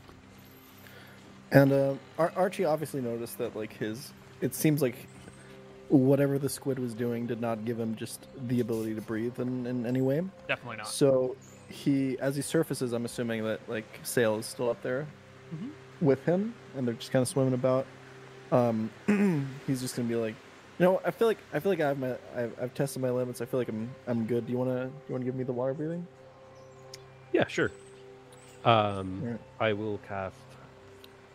And 1.50 1.72
uh, 1.72 1.94
Ar- 2.18 2.32
Archie 2.36 2.64
obviously 2.64 3.00
noticed 3.00 3.36
that 3.38 3.56
like 3.56 3.72
his 3.74 4.12
it 4.40 4.54
seems 4.54 4.80
like 4.80 4.94
whatever 5.88 6.38
the 6.38 6.48
squid 6.48 6.78
was 6.78 6.94
doing 6.94 7.26
did 7.26 7.40
not 7.40 7.64
give 7.64 7.78
him 7.78 7.94
just 7.96 8.26
the 8.48 8.60
ability 8.60 8.94
to 8.94 9.00
breathe 9.00 9.38
in, 9.40 9.66
in 9.66 9.86
any 9.86 10.00
way. 10.02 10.22
Definitely 10.46 10.78
not. 10.78 10.88
So 10.88 11.36
he, 11.68 12.18
as 12.20 12.36
he 12.36 12.42
surfaces, 12.42 12.92
I'm 12.92 13.04
assuming 13.04 13.44
that 13.44 13.60
like 13.68 13.86
Sale 14.02 14.36
is 14.38 14.46
still 14.46 14.70
up 14.70 14.80
there 14.82 15.06
with 16.00 16.24
him, 16.24 16.54
and 16.76 16.86
they're 16.86 16.94
just 16.94 17.10
kind 17.10 17.22
of 17.22 17.28
swimming 17.28 17.54
about. 17.54 17.86
Um, 18.52 18.90
he's 19.66 19.80
just 19.80 19.96
gonna 19.96 20.08
be 20.08 20.14
like, 20.16 20.34
you 20.78 20.84
know, 20.86 21.00
I 21.04 21.10
feel 21.10 21.26
like 21.28 21.38
I 21.52 21.58
feel 21.60 21.70
like 21.72 21.80
I 21.80 21.88
have 21.88 21.98
my 21.98 22.12
I've, 22.36 22.52
I've 22.62 22.74
tested 22.74 23.02
my 23.02 23.10
limits. 23.10 23.40
I 23.40 23.44
feel 23.46 23.60
like 23.60 23.68
I'm 23.68 23.90
I'm 24.06 24.26
good. 24.26 24.46
Do 24.46 24.52
you 24.52 24.58
wanna 24.58 24.86
do 24.86 24.92
you 25.08 25.12
wanna 25.14 25.24
give 25.24 25.34
me 25.34 25.44
the 25.44 25.52
water 25.52 25.74
breathing? 25.74 26.06
Yeah, 27.32 27.46
sure. 27.46 27.70
Um, 28.64 29.20
Alright. 29.22 29.40
I 29.60 29.72
will 29.74 29.98
cast. 30.08 30.34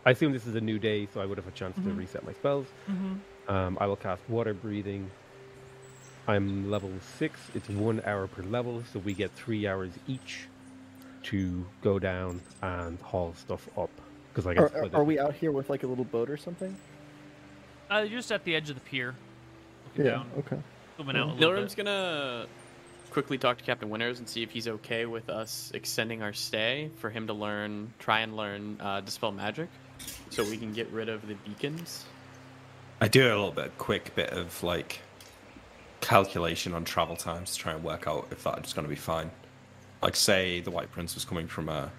I 0.06 0.10
assume 0.10 0.32
this 0.32 0.46
is 0.46 0.54
a 0.54 0.60
new 0.60 0.78
day, 0.78 1.08
so 1.14 1.20
I 1.20 1.24
would 1.26 1.38
have 1.38 1.46
a 1.46 1.52
chance 1.52 1.74
to 1.76 1.82
Mhm. 1.82 1.96
reset 1.96 2.24
my 2.26 2.32
spells. 2.34 2.66
Mm-hmm. 2.90 3.14
Um, 3.48 3.76
I 3.80 3.86
will 3.86 3.96
cast 3.96 4.22
water 4.28 4.54
breathing. 4.54 5.10
I'm 6.26 6.70
level 6.70 6.90
six. 7.18 7.38
It's 7.54 7.68
one 7.68 8.00
hour 8.06 8.26
per 8.26 8.42
level, 8.42 8.82
so 8.92 8.98
we 9.00 9.12
get 9.12 9.30
three 9.32 9.66
hours 9.66 9.90
each 10.06 10.48
to 11.24 11.64
go 11.82 11.98
down 11.98 12.40
and 12.62 12.98
haul 13.00 13.34
stuff 13.36 13.68
up. 13.76 13.90
Because 14.32 14.46
I 14.46 14.50
Are, 14.50 14.68
guess 14.68 14.72
are, 14.74 14.88
by 14.88 14.98
are 14.98 15.04
we 15.04 15.18
out 15.18 15.34
here 15.34 15.52
with 15.52 15.68
like 15.70 15.82
a 15.82 15.86
little 15.86 16.04
boat 16.04 16.30
or 16.30 16.36
something? 16.36 16.74
Uh, 17.90 17.98
you're 17.98 18.18
just 18.18 18.32
at 18.32 18.44
the 18.44 18.54
edge 18.56 18.70
of 18.70 18.76
the 18.76 18.80
pier, 18.80 19.14
looking 19.86 20.10
down, 20.10 20.26
Okay. 20.38 20.56
swimming 20.96 21.16
out 21.16 21.36
a 21.36 21.40
Nilrem's 21.40 21.74
bit. 21.74 21.84
gonna 21.84 22.46
quickly 23.10 23.36
talk 23.38 23.58
to 23.58 23.64
Captain 23.64 23.90
Winters 23.90 24.18
and 24.18 24.28
see 24.28 24.42
if 24.42 24.50
he's 24.50 24.66
okay 24.66 25.04
with 25.06 25.28
us 25.28 25.70
extending 25.74 26.22
our 26.22 26.32
stay 26.32 26.90
for 26.96 27.10
him 27.10 27.26
to 27.26 27.32
learn, 27.34 27.92
try 27.98 28.20
and 28.20 28.34
learn 28.36 28.78
uh, 28.80 29.00
dispel 29.02 29.30
magic, 29.30 29.68
so 30.30 30.42
we 30.44 30.56
can 30.56 30.72
get 30.72 30.90
rid 30.90 31.08
of 31.10 31.26
the 31.28 31.34
beacons. 31.46 32.06
I 33.00 33.08
do 33.08 33.26
a 33.26 33.28
little 33.28 33.52
bit 33.52 33.76
quick 33.78 34.14
bit 34.14 34.30
of 34.30 34.62
like 34.62 35.00
calculation 36.00 36.74
on 36.74 36.84
travel 36.84 37.16
times 37.16 37.52
to 37.52 37.58
try 37.58 37.72
and 37.72 37.82
work 37.82 38.06
out 38.06 38.28
if 38.30 38.44
that's 38.44 38.72
going 38.72 38.84
to 38.84 38.88
be 38.88 38.96
fine. 38.96 39.30
Like, 40.02 40.16
say 40.16 40.60
the 40.60 40.70
White 40.70 40.92
Prince 40.92 41.14
was 41.14 41.24
coming 41.24 41.46
from 41.46 41.68
a 41.68 41.90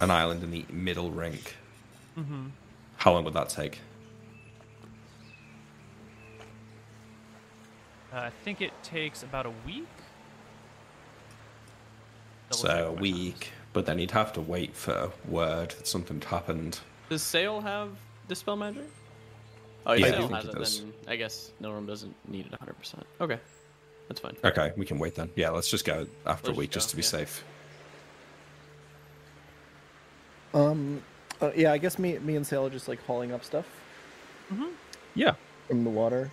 an 0.00 0.10
island 0.10 0.42
in 0.42 0.50
the 0.50 0.64
middle 0.70 1.10
rink. 1.10 1.56
Mm-hmm. 2.18 2.46
How 2.96 3.12
long 3.12 3.24
would 3.24 3.34
that 3.34 3.48
take? 3.48 3.80
Uh, 8.12 8.16
I 8.16 8.30
think 8.44 8.60
it 8.60 8.72
takes 8.82 9.22
about 9.22 9.46
a 9.46 9.52
week. 9.66 9.86
Double 12.50 12.62
so 12.62 12.88
a 12.88 13.00
week, 13.00 13.52
but 13.72 13.86
then 13.86 13.98
you'd 13.98 14.10
have 14.10 14.32
to 14.32 14.40
wait 14.40 14.74
for 14.74 15.10
word 15.28 15.70
that 15.70 15.86
something 15.86 16.20
had 16.20 16.24
happened. 16.24 16.80
Does 17.08 17.22
Sale 17.22 17.60
have 17.60 17.90
dispel 18.28 18.56
magic? 18.56 18.88
Oh, 19.86 19.92
Yeah, 19.94 19.98
yeah, 20.00 20.06
I 20.06 20.10
Sale 20.10 20.20
think 20.28 20.32
has 20.34 20.44
it 20.44 20.48
it. 20.50 20.58
does. 20.58 20.80
Then 20.80 20.92
I 21.08 21.16
guess 21.16 21.52
Nilrem 21.62 21.86
doesn't 21.86 22.14
need 22.28 22.46
it 22.46 22.52
100. 22.52 22.74
percent 22.78 23.06
Okay, 23.20 23.38
that's 24.08 24.20
fine. 24.20 24.36
Okay, 24.44 24.72
we 24.76 24.84
can 24.86 24.98
wait 24.98 25.14
then. 25.14 25.30
Yeah, 25.36 25.50
let's 25.50 25.70
just 25.70 25.84
go 25.84 26.06
after 26.26 26.48
Let's 26.48 26.56
a 26.56 26.60
week 26.60 26.70
just 26.70 26.86
just 26.86 26.90
to 26.90 26.96
be 26.96 27.02
yeah. 27.02 27.24
safe. 27.24 27.44
Um. 30.54 31.02
Uh, 31.40 31.52
yeah, 31.56 31.72
I 31.72 31.78
guess 31.78 31.98
me 31.98 32.18
me 32.18 32.36
and 32.36 32.46
Sale 32.46 32.66
are 32.66 32.70
just 32.70 32.86
like 32.88 33.02
hauling 33.06 33.32
up 33.32 33.42
stuff 33.44 33.64
Mm-hmm. 34.52 34.66
yeah, 35.14 35.34
from 35.68 35.84
the 35.84 35.90
water. 35.90 36.30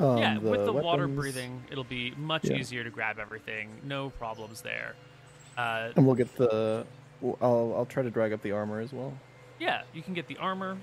Um, 0.00 0.18
yeah, 0.18 0.38
with 0.38 0.64
the 0.64 0.72
water 0.72 1.06
breathing, 1.06 1.62
it'll 1.70 1.84
be 1.84 2.10
much 2.16 2.44
Yeah. 2.46 2.56
easier 2.56 2.82
to 2.84 2.90
grab 2.90 3.18
everything. 3.18 3.68
No 3.84 4.10
problems 4.10 4.60
there. 4.60 4.94
Uh, 5.56 5.90
and 5.94 6.04
we'll 6.06 6.16
get 6.16 6.34
the. 6.36 6.84
I'll 7.22 7.74
I'll 7.76 7.86
try 7.86 8.02
to 8.02 8.10
drag 8.10 8.32
up 8.32 8.42
the 8.42 8.52
armor 8.52 8.80
as 8.80 8.92
well. 8.92 9.12
yeah, 9.60 9.82
you 9.94 10.02
can 10.02 10.14
get 10.14 10.26
the 10.26 10.36
armor. 10.38 10.76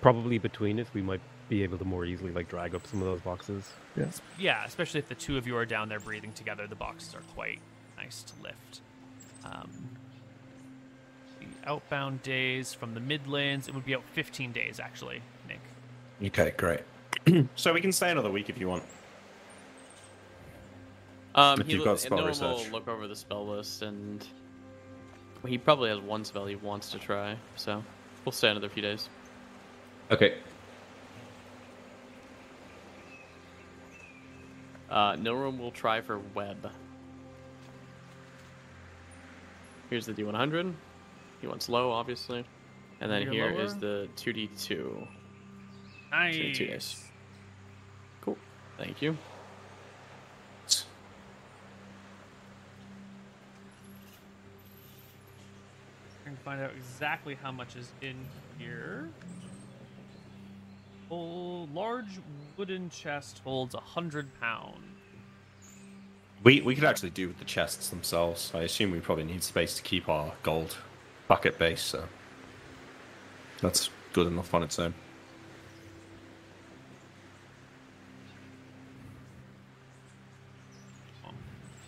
Probably 0.00 0.38
between 0.38 0.78
us, 0.80 0.86
we 0.92 1.02
might 1.02 1.20
be 1.48 1.62
able 1.62 1.78
to 1.78 1.84
more 1.84 2.04
easily 2.04 2.30
like 2.32 2.48
drag 2.48 2.74
up 2.74 2.86
some 2.86 3.00
of 3.00 3.06
those 3.06 3.20
boxes. 3.22 3.64
Yes. 3.96 4.20
Yeah, 4.38 4.64
especially 4.66 5.00
if 5.00 5.08
the 5.08 5.14
two 5.14 5.38
of 5.38 5.46
you 5.46 5.56
are 5.56 5.64
down 5.64 5.88
there 5.88 6.00
breathing 6.00 6.32
together, 6.32 6.66
the 6.66 6.74
boxes 6.76 7.14
are 7.14 7.22
quite 7.34 7.58
nice 7.96 8.22
to 8.24 8.32
lift. 8.42 8.80
Um, 9.44 9.70
the 11.40 11.46
outbound 11.70 12.22
days 12.22 12.74
from 12.74 12.92
the 12.94 13.00
Midlands, 13.00 13.66
it 13.68 13.74
would 13.74 13.86
be 13.86 13.94
out 13.94 14.02
15 14.12 14.52
days 14.52 14.78
actually, 14.78 15.22
Nick. 15.48 15.60
Okay, 16.22 16.52
great. 16.56 16.80
so 17.56 17.72
we 17.72 17.80
can 17.80 17.92
stay 17.92 18.10
another 18.10 18.30
week 18.30 18.50
if 18.50 18.58
you 18.58 18.68
want. 18.68 18.84
Um, 21.34 21.60
If 21.60 21.66
he 21.66 21.72
you've 21.74 21.80
lo- 21.80 21.84
got 21.86 21.90
and 21.92 22.00
spell 22.00 22.18
Nilrem 22.18 22.26
research. 22.26 22.66
will 22.66 22.72
look 22.72 22.88
over 22.88 23.06
the 23.06 23.16
spell 23.16 23.46
list, 23.46 23.82
and 23.82 24.26
he 25.46 25.56
probably 25.56 25.88
has 25.90 26.00
one 26.00 26.24
spell 26.24 26.46
he 26.46 26.56
wants 26.56 26.90
to 26.90 26.98
try. 26.98 27.36
So 27.56 27.82
we'll 28.24 28.32
stay 28.32 28.48
another 28.50 28.68
few 28.68 28.82
days. 28.82 29.08
Okay. 30.10 30.34
Uh, 34.90 35.12
Nilrem 35.16 35.58
will 35.58 35.70
try 35.70 36.00
for 36.00 36.18
web. 36.34 36.70
Here's 39.90 40.06
the 40.06 40.12
D100. 40.14 40.72
He 41.40 41.46
wants 41.46 41.68
low, 41.68 41.90
obviously. 41.92 42.44
And 43.00 43.10
then 43.10 43.22
You're 43.22 43.32
here 43.32 43.50
is 43.60 43.72
lower? 43.72 43.80
the 43.80 44.08
2D2. 44.16 45.06
Nice. 46.10 46.34
Two- 46.36 46.54
two 46.54 46.66
days. 46.66 47.04
Cool. 48.22 48.38
Thank 48.78 49.02
you. 49.02 49.16
Trying 56.24 56.36
to 56.36 56.42
find 56.42 56.60
out 56.60 56.70
exactly 56.76 57.36
how 57.42 57.52
much 57.52 57.76
is 57.76 57.90
in 58.02 58.16
here. 58.58 59.08
Oh, 61.10 61.68
large 61.72 62.18
wooden 62.56 62.90
chest 62.90 63.40
holds 63.44 63.74
a 63.74 63.80
hundred 63.80 64.28
pound. 64.40 64.82
We 66.42 66.60
we 66.60 66.74
could 66.74 66.84
actually 66.84 67.10
do 67.10 67.28
with 67.28 67.38
the 67.38 67.44
chests 67.44 67.88
themselves. 67.88 68.52
I 68.54 68.60
assume 68.60 68.90
we 68.90 69.00
probably 69.00 69.24
need 69.24 69.42
space 69.42 69.74
to 69.76 69.82
keep 69.82 70.08
our 70.08 70.32
gold 70.42 70.76
bucket 71.26 71.58
base, 71.58 71.80
so 71.80 72.04
that's 73.60 73.90
good 74.12 74.26
enough 74.26 74.54
on 74.54 74.62
its 74.62 74.78
own. 74.78 74.94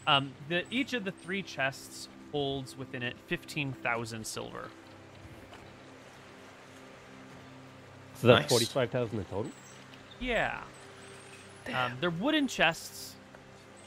Um, 0.07 0.33
the, 0.49 0.64
each 0.73 0.93
of 0.93 1.05
the 1.05 1.12
three 1.12 1.43
chests 1.43 2.09
holds 2.33 2.77
within 2.77 3.03
it 3.03 3.14
15,000 3.29 4.27
silver. 4.27 4.68
So 8.21 8.27
that's 8.29 8.43
Nice. 8.43 8.51
forty-five 8.51 8.91
thousand 8.91 9.18
in 9.18 9.25
total. 9.27 9.51
Yeah. 10.21 10.61
Um, 11.75 11.93
they're 12.01 12.11
wooden 12.11 12.49
chests. 12.49 13.14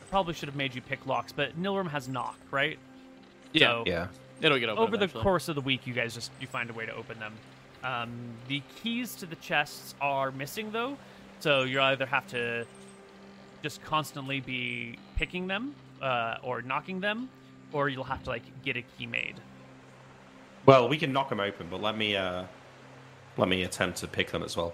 I 0.02 0.10
probably 0.10 0.34
should 0.34 0.48
have 0.50 0.56
made 0.56 0.74
you 0.74 0.82
pick 0.82 1.06
locks, 1.06 1.32
but 1.32 1.60
Nilrem 1.62 1.90
has 1.90 2.08
knock, 2.08 2.38
right? 2.52 2.80
So 3.58 3.84
Yeah. 3.86 4.08
It'll 4.42 4.58
get 4.60 4.70
open 4.70 4.84
over 4.84 4.98
the 4.98 5.08
course 5.08 5.48
of 5.48 5.56
the 5.56 5.62
week, 5.62 5.86
you 5.86 5.94
guys 5.94 6.14
just 6.14 6.32
you 6.40 6.48
find 6.48 6.70
a 6.70 6.74
way 6.74 6.86
to 6.86 6.94
open 6.94 7.20
them. 7.20 7.34
Um, 7.84 8.10
the 8.48 8.62
keys 8.82 9.16
to 9.16 9.26
the 9.26 9.36
chests 9.38 9.94
are 10.02 10.32
missing 10.32 10.72
though, 10.72 10.98
so 11.40 11.64
you 11.64 11.80
either 11.82 12.06
have 12.06 12.26
to 12.30 12.66
just 13.62 13.84
constantly 13.84 14.40
be 14.40 14.98
picking 15.16 15.48
them 15.48 15.76
uh, 16.02 16.38
or 16.42 16.62
knocking 16.62 17.00
them, 17.00 17.30
or 17.72 17.90
you'll 17.90 18.04
have 18.04 18.24
to 18.24 18.30
like 18.30 18.44
get 18.64 18.76
a 18.78 18.82
key 18.82 19.06
made. 19.06 19.36
Well, 20.66 20.88
we 20.90 20.98
can 20.98 21.14
knock 21.14 21.30
them 21.30 21.40
open, 21.40 21.68
but 21.70 21.82
let 21.82 21.96
me 21.98 22.16
uh 22.16 22.46
let 23.38 23.48
me 23.50 23.64
attempt 23.64 23.98
to 24.00 24.08
pick 24.08 24.32
them 24.32 24.44
as 24.44 24.56
well. 24.58 24.74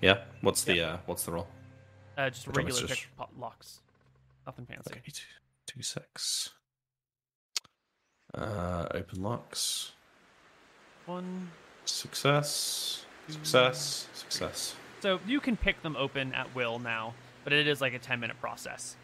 Yeah. 0.00 0.18
What's 0.40 0.64
the 0.64 0.80
uh 0.82 0.96
what's 1.06 1.24
the 1.24 1.32
roll? 1.32 1.46
Uh, 2.16 2.30
just 2.30 2.46
Which 2.46 2.56
one 2.56 2.66
is 2.68 2.74
regular 2.74 2.88
just- 2.94 3.06
pick 3.18 3.28
locks, 3.38 3.80
nothing 4.46 4.66
fancy. 4.66 4.90
Okay, 4.92 5.00
two, 5.06 5.22
two 5.66 5.82
six. 5.82 6.50
Uh, 8.34 8.86
open 8.94 9.22
locks. 9.22 9.92
One. 11.06 11.50
Success. 11.84 13.04
Success. 13.28 14.08
Success. 14.12 14.74
So 15.00 15.18
you 15.26 15.40
can 15.40 15.56
pick 15.56 15.82
them 15.82 15.96
open 15.96 16.32
at 16.34 16.54
will 16.54 16.78
now, 16.78 17.14
but 17.42 17.52
it 17.52 17.66
is 17.66 17.80
like 17.80 17.94
a 17.94 17.98
10 17.98 18.20
minute 18.20 18.38
process. 18.40 18.96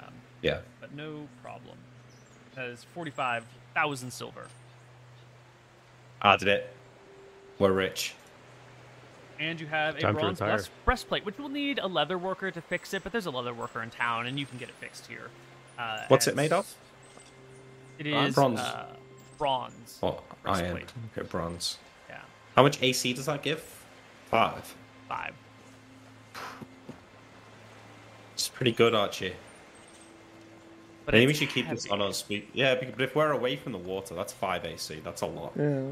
Um, 0.00 0.12
Yeah. 0.42 0.60
but 0.80 0.92
no 0.92 1.28
problem. 1.42 1.78
That 2.54 2.66
is 2.66 2.84
45,000 2.94 4.10
silver. 4.10 4.48
I 6.20 6.36
did 6.36 6.48
it. 6.48 6.75
We're 7.58 7.72
rich. 7.72 8.14
And 9.38 9.60
you 9.60 9.66
have 9.66 9.96
a 9.96 10.00
Time 10.00 10.14
to 10.14 10.20
bronze 10.20 10.38
breast- 10.38 10.70
breastplate, 10.84 11.24
which 11.26 11.38
will 11.38 11.48
need 11.50 11.78
a 11.78 11.86
leather 11.86 12.16
worker 12.16 12.50
to 12.50 12.60
fix 12.60 12.94
it, 12.94 13.02
but 13.02 13.12
there's 13.12 13.26
a 13.26 13.30
leather 13.30 13.52
worker 13.52 13.82
in 13.82 13.90
town, 13.90 14.26
and 14.26 14.38
you 14.38 14.46
can 14.46 14.58
get 14.58 14.68
it 14.68 14.74
fixed 14.76 15.06
here. 15.06 15.28
Uh, 15.78 16.04
What's 16.08 16.26
it 16.26 16.34
made 16.36 16.52
of? 16.52 16.72
It 17.98 18.04
Bronze? 18.10 18.34
Bronze. 18.34 18.60
Uh, 18.60 18.86
bronze. 19.38 19.98
Oh, 20.02 20.08
iron. 20.44 20.72
Breastplate. 20.72 20.92
Okay, 21.18 21.28
bronze. 21.28 21.78
Yeah, 22.08 22.20
How 22.54 22.62
much 22.62 22.82
AC 22.82 23.12
does 23.12 23.26
that 23.26 23.42
give? 23.42 23.62
Five. 24.30 24.74
five. 25.08 25.34
It's 28.34 28.48
pretty 28.48 28.72
good, 28.72 28.94
Archie. 28.94 29.34
But 31.04 31.14
Maybe 31.14 31.26
we 31.26 31.30
it's 31.30 31.38
should 31.38 31.50
keep 31.50 31.68
this 31.68 31.86
on 31.88 32.02
us. 32.02 32.24
We, 32.28 32.48
yeah, 32.52 32.74
but 32.74 33.00
if 33.00 33.14
we're 33.14 33.30
away 33.30 33.56
from 33.56 33.72
the 33.72 33.78
water, 33.78 34.14
that's 34.14 34.32
five 34.32 34.64
AC. 34.64 35.00
That's 35.04 35.22
a 35.22 35.26
lot. 35.26 35.52
Yeah. 35.56 35.90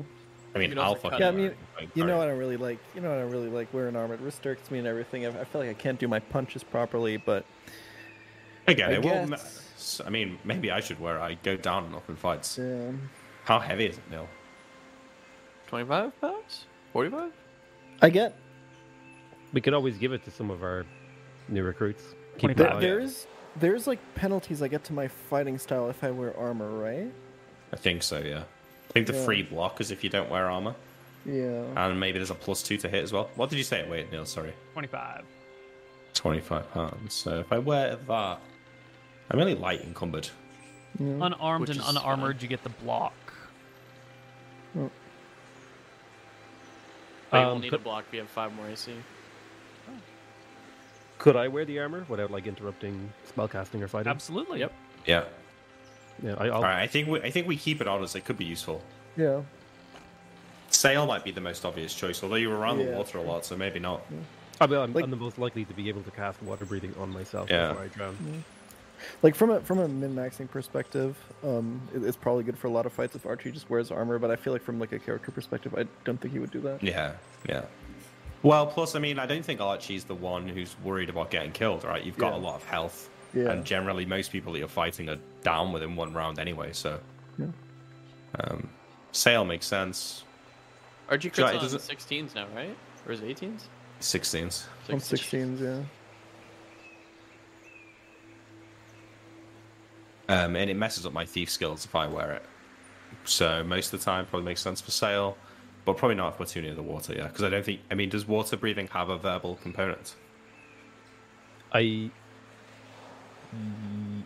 I 0.55 0.59
mean, 0.59 0.79
I'll 0.79 0.85
also 0.85 0.97
Alpha. 1.09 1.11
cut 1.11 1.21
Yeah, 1.21 1.29
I 1.29 1.31
mean, 1.33 1.43
wear 1.47 1.55
it. 1.81 1.89
You 1.95 2.05
know 2.05 2.17
what 2.19 2.29
I 2.29 2.33
really 2.33 2.57
like. 2.57 2.79
You 2.95 3.01
know 3.01 3.11
what 3.11 3.19
I 3.19 3.23
really 3.23 3.49
like 3.49 3.73
wearing 3.75 3.97
armor. 3.97 4.15
It 4.15 4.21
restricts 4.21 4.71
me 4.71 4.79
and 4.79 4.87
everything. 4.87 5.27
I, 5.27 5.31
I 5.41 5.45
feel 5.45 5.61
like 5.61 5.71
I 5.71 5.75
can't 5.75 5.99
do 5.99 6.07
my 6.09 6.21
punches 6.21 6.63
properly, 6.63 7.17
but 7.17 7.45
Again, 8.67 8.91
I 8.91 8.93
it 8.95 9.03
will. 9.05 9.27
ma- 9.27 9.37
guess- 9.37 10.01
mean, 10.09 10.39
maybe 10.45 10.71
I 10.71 10.81
should 10.81 10.99
wear. 11.01 11.21
I 11.21 11.35
go 11.43 11.57
down 11.57 11.85
enough 11.87 12.09
in 12.09 12.17
fights. 12.17 12.57
yeah. 12.59 12.93
How 13.45 13.59
heavy 13.59 13.87
is 13.87 13.99
it, 13.99 14.05
Neil? 14.11 14.27
25 15.67 16.21
pounds? 16.21 16.67
45? 16.93 17.33
I 18.01 18.11
get 18.11 18.35
We 19.53 19.61
could 19.61 19.75
always 19.75 19.99
give 19.99 20.13
it 20.13 20.25
to 20.25 20.31
some 20.31 20.51
of 20.51 20.63
our 20.63 20.87
new 21.49 21.63
recruits. 21.63 22.03
Keep 22.39 22.57
that 22.57 22.81
there, 22.81 22.99
there's 22.99 23.27
there's 23.57 23.87
like 23.87 23.99
penalties 24.15 24.63
I 24.63 24.69
get 24.69 24.83
to 24.85 24.93
my 24.93 25.09
fighting 25.09 25.59
style 25.59 25.89
if 25.91 26.03
I 26.03 26.11
wear 26.11 26.37
armor, 26.37 26.71
right? 26.71 27.13
I 27.73 27.77
think 27.77 28.03
so. 28.03 28.19
Yeah. 28.19 28.45
I 28.95 28.99
think 29.03 29.09
the 29.09 29.15
Yeah. 29.15 29.25
free 29.25 29.43
block 29.43 29.81
is 29.81 29.91
if 29.91 30.05
you 30.05 30.11
don't 30.11 30.31
wear 30.31 30.49
armor, 30.49 30.77
Yeah. 31.27 31.65
and 31.77 31.99
maybe 31.99 32.19
there's 32.21 32.31
a 32.31 32.35
plus 32.37 32.63
two 32.63 32.77
to 32.77 32.89
hit 32.89 33.03
as 33.03 33.13
well. 33.13 33.29
What 33.35 33.51
did 33.51 33.57
you 33.57 33.65
say? 33.65 33.85
Wait, 33.89 34.13
Neil. 34.13 34.25
Sorry. 34.25 34.53
25. 34.73 35.25
Twenty-five 36.15 36.71
pounds. 36.73 37.13
So 37.13 37.41
if 37.41 37.53
I 37.53 37.59
wear 37.59 37.97
that, 37.97 38.39
I'm 39.33 39.41
only 39.41 39.57
light 39.57 39.81
encumbered. 39.81 40.29
Unarmed 41.01 41.71
and 41.71 41.81
is 41.81 41.89
unarmored, 41.89 42.41
you 42.41 42.47
get 42.47 42.63
the 42.63 42.69
block. 42.69 43.13
But 44.75 44.81
you 44.81 44.91
Um, 47.33 47.47
won't 47.49 47.61
need 47.63 47.71
could- 47.71 47.81
a 47.81 47.83
block 47.83 48.05
if 48.07 48.15
you 48.15 48.21
have 48.21 48.29
5 48.29 48.53
more 48.55 48.69
AC. 48.69 48.95
Could 51.19 51.35
I 51.35 51.49
wear 51.49 51.65
the 51.65 51.81
armor 51.81 52.07
without 52.09 52.31
like 52.31 52.47
interrupting 52.47 53.13
spellcasting 53.27 53.81
or 53.83 53.89
fighting? 53.89 54.11
Absolutely. 54.11 54.61
Yep. 54.61 54.73
Yeah. 55.07 55.25
Yeah, 56.23 56.35
I, 56.39 56.47
I'll, 56.47 56.53
All 56.55 56.63
right. 56.63 56.83
I 56.83 56.87
think 56.87 57.09
we, 57.09 57.21
I 57.21 57.31
think 57.31 57.47
we 57.47 57.57
keep 57.57 57.81
it 57.81 57.89
on 57.89 58.03
as 58.03 58.15
it 58.15 58.25
could 58.25 58.39
be 58.39 58.45
useful. 58.45 58.81
Yeah. 59.17 59.43
Sale 60.71 61.07
might 61.07 61.25
be 61.25 61.31
the 61.31 61.41
most 61.41 61.65
obvious 61.65 61.95
choice, 61.95 62.23
although 62.23 62.35
you're 62.37 62.57
around 62.57 62.79
the 62.79 62.85
water 62.93 63.19
a 63.19 63.23
lot, 63.23 63.45
so 63.45 63.57
maybe 63.57 63.79
not. 63.79 64.03
I 64.61 64.67
mean, 64.67 64.79
I'm, 64.79 64.93
like- 64.93 65.05
I'm 65.05 65.11
the 65.11 65.17
most 65.17 65.39
likely 65.39 65.65
to 65.65 65.75
be 65.75 65.89
able 65.89 66.03
to 66.03 66.11
cast 66.11 66.43
water 66.43 66.65
breathing 66.65 66.95
on 66.99 67.11
myself 67.11 67.49
Yeah. 67.51 67.69
before 67.69 67.85
I 67.85 67.89
drown. 67.89 68.45
Like 69.23 69.35
from 69.35 69.51
a 69.51 69.61
from 69.61 69.81
a 69.81 69.89
min 69.89 70.15
maxing 70.15 70.49
perspective, 70.49 71.15
um, 71.43 71.79
it, 71.95 72.03
it's 72.05 72.17
probably 72.17 72.43
good 72.43 72.57
for 72.57 72.69
a 72.69 72.71
lot 72.71 72.87
of 72.87 72.93
fights 72.93 73.15
if 73.15 73.27
Archie 73.27 73.51
just 73.51 73.69
wears 73.69 73.91
armor. 73.91 74.19
But 74.19 74.31
I 74.31 74.37
feel 74.37 74.53
like 74.55 74.63
from 74.63 74.79
like 74.81 74.93
a 74.93 74.99
character 74.99 75.31
perspective, 75.31 75.75
I 75.77 75.85
don't 76.05 76.19
think 76.19 76.33
he 76.33 76.39
would 76.41 76.51
do 76.51 76.61
that. 76.63 76.83
Yeah, 76.83 77.13
yeah. 77.47 77.65
Well, 78.43 78.67
plus, 78.67 78.95
I 78.95 79.01
mean, 79.01 79.19
I 79.19 79.27
don't 79.27 79.45
think 79.45 79.61
Archie's 79.61 80.05
the 80.05 80.15
one 80.15 80.49
who's 80.49 80.75
worried 80.83 81.11
about 81.11 81.31
getting 81.31 81.53
killed, 81.53 81.85
right? 81.85 82.03
You've 82.03 82.17
got 82.17 82.33
Yeah. 82.33 82.39
a 82.39 82.43
lot 82.45 82.55
of 82.57 82.65
health, 82.65 83.11
Yeah. 83.35 83.51
and 83.51 83.65
generally, 83.65 84.05
most 84.07 84.31
people 84.31 84.53
that 84.53 84.59
you're 84.61 84.69
fighting 84.69 85.09
are 85.09 85.19
down 85.43 85.73
within 85.73 85.97
one 85.97 86.13
round 86.13 86.39
anyway. 86.39 86.73
So, 86.73 87.01
Yeah. 87.39 87.47
um, 88.41 88.69
Sale 89.13 89.45
makes 89.45 89.67
sense. 89.67 90.25
Archie 91.09 91.31
Sure, 91.31 91.47
crits 91.47 91.51
it 91.51 91.57
on 91.57 91.63
doesn't- 91.63 91.81
16s 91.83 92.35
now, 92.35 92.47
right? 92.55 92.77
Or 93.07 93.13
is 93.13 93.21
it 93.21 93.27
18s? 93.29 93.69
16s. 94.01 94.67
On 94.91 95.01
16s, 95.01 95.61
yeah. 95.61 95.83
Um, 100.29 100.57
and 100.57 100.71
it 100.71 100.75
messes 100.75 101.05
up 101.05 101.13
my 101.13 101.27
thief 101.27 101.51
skills 101.51 101.85
if 101.85 101.95
I 101.95 102.07
wear 102.07 102.33
it. 102.33 102.43
So 103.25 103.63
most 103.63 103.93
of 103.93 104.01
the 104.01 104.05
time, 104.05 104.27
probably 104.27 104.47
makes 104.47 104.63
sense 104.63 104.81
for 104.81 104.91
Sale, 104.91 105.37
but 105.85 105.97
probably 105.97 106.15
not 106.15 106.35
if 106.35 106.41
we're 106.41 106.47
too 106.47 106.63
near 106.63 106.75
the 106.75 106.83
water. 106.83 107.15
Yeah, 107.15 107.25
because 107.29 107.43
I 107.43 107.51
don't 107.51 107.65
think. 107.65 107.81
I 107.91 107.95
mean, 107.95 108.09
does 108.09 108.27
water 108.27 108.57
breathing 108.57 108.89
have 108.89 109.11
a 109.11 109.19
verbal 109.19 109.57
component? 109.57 110.15
I. 111.73 112.11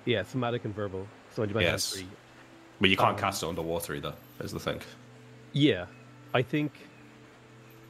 Yeah, 0.05 0.22
somatic 0.24 0.64
and 0.64 0.74
verbal. 0.74 1.07
So 1.35 1.43
I 1.43 1.47
do 1.47 1.55
my 1.55 1.62
hand 1.62 1.74
Yes. 1.74 1.93
three. 1.93 2.07
But 2.81 2.91
you 2.91 2.97
can't 2.97 3.11
Um, 3.14 3.18
cast 3.18 3.43
it 3.43 3.49
underwater 3.49 3.95
either. 3.95 4.14
Is 4.41 4.53
the 4.53 4.61
thing. 4.61 4.81
Yeah, 5.53 5.87
I 6.33 6.43
think. 6.43 6.72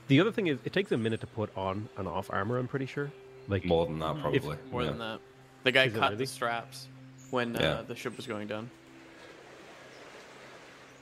The 0.08 0.20
other 0.20 0.32
thing 0.32 0.46
is, 0.46 0.58
it 0.64 0.72
takes 0.72 0.90
a 0.92 0.96
minute 0.96 1.20
to 1.20 1.26
put 1.26 1.54
on 1.56 1.88
and 1.98 2.08
off 2.08 2.30
armor. 2.32 2.58
I'm 2.58 2.68
pretty 2.68 2.86
sure. 2.86 3.10
Like 3.48 3.64
More 3.64 3.84
than 3.86 3.98
that, 3.98 4.18
probably. 4.20 4.56
More 4.70 4.82
yeah. 4.82 4.88
than 4.90 4.98
that. 4.98 5.20
The 5.64 5.72
guy 5.72 5.84
Is 5.84 5.92
cut 5.92 6.02
really? 6.12 6.16
the 6.16 6.26
straps 6.26 6.86
when 7.30 7.56
uh, 7.56 7.60
Yeah. 7.60 7.82
the 7.86 7.94
ship 7.94 8.16
was 8.16 8.26
going 8.26 8.46
down. 8.48 8.70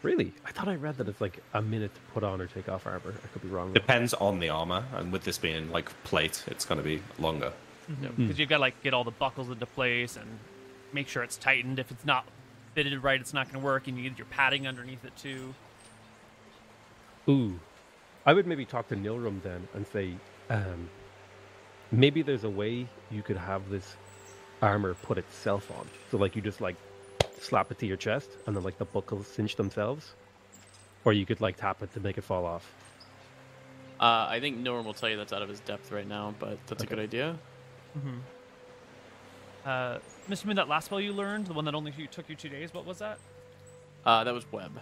Really, 0.03 0.33
I 0.45 0.53
thought 0.53 0.69
I 0.69 0.75
read 0.77 0.99
that 0.99 1.09
it's 1.09 1.21
like 1.21 1.43
a 1.55 1.63
minute 1.63 1.93
to 1.95 2.01
put 2.13 2.23
on 2.23 2.41
or 2.41 2.47
take 2.47 2.69
off 2.69 2.87
armor. 2.87 3.15
I 3.25 3.27
could 3.29 3.43
be 3.43 3.49
wrong. 3.49 3.69
though. 3.69 3.75
Depends 3.81 4.15
on 4.15 4.39
the 4.39 4.49
armor, 4.51 4.85
and 4.95 5.11
with 5.11 5.25
this 5.25 5.39
being 5.39 5.71
like 5.73 5.91
plate, 6.05 6.45
it's 6.47 6.65
going 6.65 6.79
to 6.79 6.85
be 6.85 7.03
longer. 7.19 7.53
Because 8.17 8.39
you've 8.39 8.49
got 8.49 8.57
to 8.57 8.61
like 8.61 8.83
get 8.83 8.95
all 8.95 9.05
the 9.05 9.11
buckles 9.11 9.49
into 9.49 9.67
place 9.67 10.17
and 10.17 10.27
make 10.93 11.09
sure 11.09 11.23
it's 11.23 11.37
tightened. 11.37 11.79
If 11.79 11.91
it's 11.91 12.05
not 12.05 12.27
fitted 12.75 13.03
right, 13.03 13.21
it's 13.21 13.35
not 13.35 13.47
going 13.51 13.61
to 13.61 13.65
work. 13.65 13.87
And 13.87 13.97
you 13.97 14.05
need 14.05 14.19
your 14.19 14.27
padding 14.27 14.67
underneath 14.67 15.05
it 15.05 15.17
too. 15.17 15.55
Ooh, 17.29 17.59
I 18.25 18.33
would 18.33 18.47
maybe 18.47 18.65
talk 18.65 18.89
to 18.89 18.97
Nilrem 18.97 19.43
then 19.43 19.67
and 19.75 19.87
say, 19.87 20.15
um, 20.51 20.89
maybe 21.91 22.23
there's 22.23 22.45
a 22.45 22.51
way 22.51 22.87
you 23.11 23.23
could 23.23 23.37
have 23.37 23.69
this 23.69 23.97
armor 24.63 24.95
put 24.95 25.19
itself 25.19 25.71
on. 25.79 25.87
So 26.11 26.19
like 26.19 26.37
you 26.37 26.43
just 26.43 26.61
like 26.61 26.77
slap 27.41 27.71
it 27.71 27.79
to 27.81 27.87
your 27.87 27.97
chest 27.97 28.31
and 28.47 28.57
then 28.57 28.63
like 28.63 28.79
the 28.79 28.85
buckles 28.85 29.27
cinch 29.27 29.57
themselves, 29.57 30.15
or 31.05 31.13
you 31.13 31.27
could 31.27 31.41
like 31.41 31.57
tap 31.57 31.83
it 31.83 31.93
to 31.95 32.01
make 32.01 32.19
it 32.19 32.25
fall 32.25 32.45
off. 32.47 32.73
Uh, 33.99 34.27
I 34.29 34.41
think 34.41 34.59
Norm 34.59 34.85
will 34.85 34.95
tell 34.95 35.09
you 35.09 35.17
that's 35.17 35.33
out 35.33 35.43
of 35.43 35.49
his 35.49 35.61
depth 35.61 35.91
right 35.91 36.07
now, 36.07 36.35
but 36.39 36.59
that's 36.67 36.83
a 36.83 36.87
good 36.87 36.99
idea. 36.99 37.37
Uh, 39.65 39.99
Mr. 40.29 40.47
Moon, 40.47 40.57
that 40.57 40.69
last 40.69 40.87
spell 40.87 41.01
you 41.01 41.13
learned, 41.13 41.47
the 41.47 41.53
one 41.53 41.65
that 41.65 41.75
only 41.75 41.93
took 42.11 42.29
you 42.29 42.37
two 42.37 42.49
days, 42.49 42.73
what 42.73 42.87
was 42.87 42.99
that? 42.99 43.19
Uh, 44.05 44.23
that 44.23 44.33
was 44.33 44.51
Web. 44.53 44.79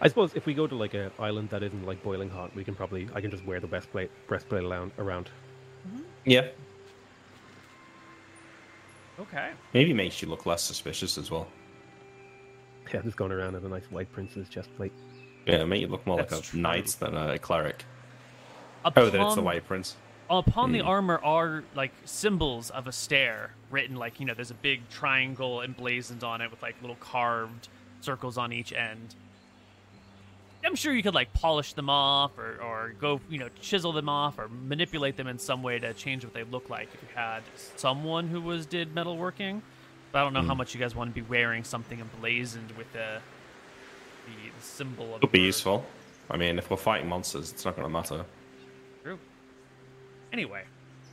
I 0.00 0.06
suppose 0.06 0.34
if 0.34 0.46
we 0.46 0.54
go 0.54 0.66
to 0.66 0.76
like 0.76 0.94
an 0.94 1.10
island 1.18 1.50
that 1.50 1.62
isn't 1.62 1.84
like 1.84 2.02
boiling 2.02 2.30
hot, 2.30 2.54
we 2.54 2.62
can 2.62 2.74
probably 2.74 3.08
I 3.14 3.20
can 3.20 3.30
just 3.30 3.44
wear 3.44 3.58
the 3.58 3.66
breastplate 3.66 4.10
breastplate 4.28 4.62
around. 4.62 4.92
around. 4.98 5.28
Yeah. 6.24 6.48
Okay. 9.18 9.50
Maybe 9.74 9.92
makes 9.92 10.22
you 10.22 10.28
look 10.28 10.46
less 10.46 10.62
suspicious 10.62 11.18
as 11.18 11.30
well. 11.30 11.48
Yeah, 12.94 13.02
just 13.02 13.16
going 13.16 13.32
around 13.32 13.56
in 13.56 13.64
a 13.64 13.68
nice 13.68 13.90
white 13.90 14.10
prince's 14.12 14.48
chest 14.48 14.68
plate. 14.76 14.92
Yeah, 15.48 15.64
make 15.64 15.80
you 15.80 15.88
look 15.88 16.06
more 16.06 16.18
like 16.18 16.30
a 16.32 16.40
true. 16.40 16.60
knight 16.60 16.86
than 17.00 17.16
a 17.16 17.38
cleric. 17.38 17.84
Upon, 18.84 19.04
Oh, 19.04 19.10
then 19.10 19.20
it's 19.22 19.34
the 19.34 19.42
white 19.42 19.66
prince. 19.66 19.96
Upon 20.30 20.72
the 20.72 20.80
Hmm. 20.80 20.88
armor 20.88 21.20
are 21.24 21.64
like 21.74 21.90
symbols 22.04 22.68
of 22.70 22.86
a 22.86 22.92
stair 22.92 23.52
written 23.70 23.96
like 23.96 24.20
you 24.20 24.26
know 24.26 24.34
there's 24.34 24.50
a 24.50 24.54
big 24.54 24.86
triangle 24.90 25.62
emblazoned 25.62 26.22
on 26.22 26.42
it 26.42 26.50
with 26.50 26.60
like 26.62 26.76
little 26.82 26.96
carved 26.96 27.68
circles 28.02 28.36
on 28.36 28.52
each 28.52 28.72
end. 28.72 29.14
I'm 30.64 30.74
sure 30.74 30.92
you 30.92 31.02
could 31.02 31.14
like 31.14 31.32
polish 31.32 31.72
them 31.72 31.88
off 31.88 32.36
or, 32.36 32.60
or 32.62 32.92
go 33.00 33.20
you 33.30 33.38
know 33.38 33.48
chisel 33.62 33.92
them 33.92 34.08
off 34.10 34.38
or 34.38 34.48
manipulate 34.48 35.16
them 35.16 35.28
in 35.28 35.38
some 35.38 35.62
way 35.62 35.78
to 35.78 35.94
change 35.94 36.24
what 36.24 36.34
they 36.34 36.44
look 36.44 36.68
like 36.68 36.88
if 36.92 37.00
you 37.00 37.08
had 37.14 37.42
someone 37.76 38.28
who 38.28 38.40
was 38.42 38.66
did 38.66 38.94
metalworking. 38.94 39.62
But 40.12 40.18
I 40.18 40.24
don't 40.24 40.34
know 40.34 40.42
how 40.42 40.54
much 40.54 40.74
you 40.74 40.80
guys 40.80 40.94
want 40.94 41.10
to 41.10 41.14
be 41.14 41.26
wearing 41.26 41.64
something 41.64 42.00
emblazoned 42.00 42.72
with 42.72 42.92
the 42.92 43.20
the, 44.28 44.50
the 44.58 44.62
symbol 44.64 45.14
of. 45.14 45.20
Could 45.20 45.32
be 45.32 45.40
useful. 45.40 45.84
I 46.30 46.36
mean, 46.36 46.58
if 46.58 46.70
we're 46.70 46.76
fighting 46.76 47.08
monsters, 47.08 47.50
it's 47.52 47.64
not 47.64 47.74
going 47.76 47.86
to 47.86 47.92
matter. 47.92 48.24
True. 49.02 49.18
Anyway, 50.32 50.64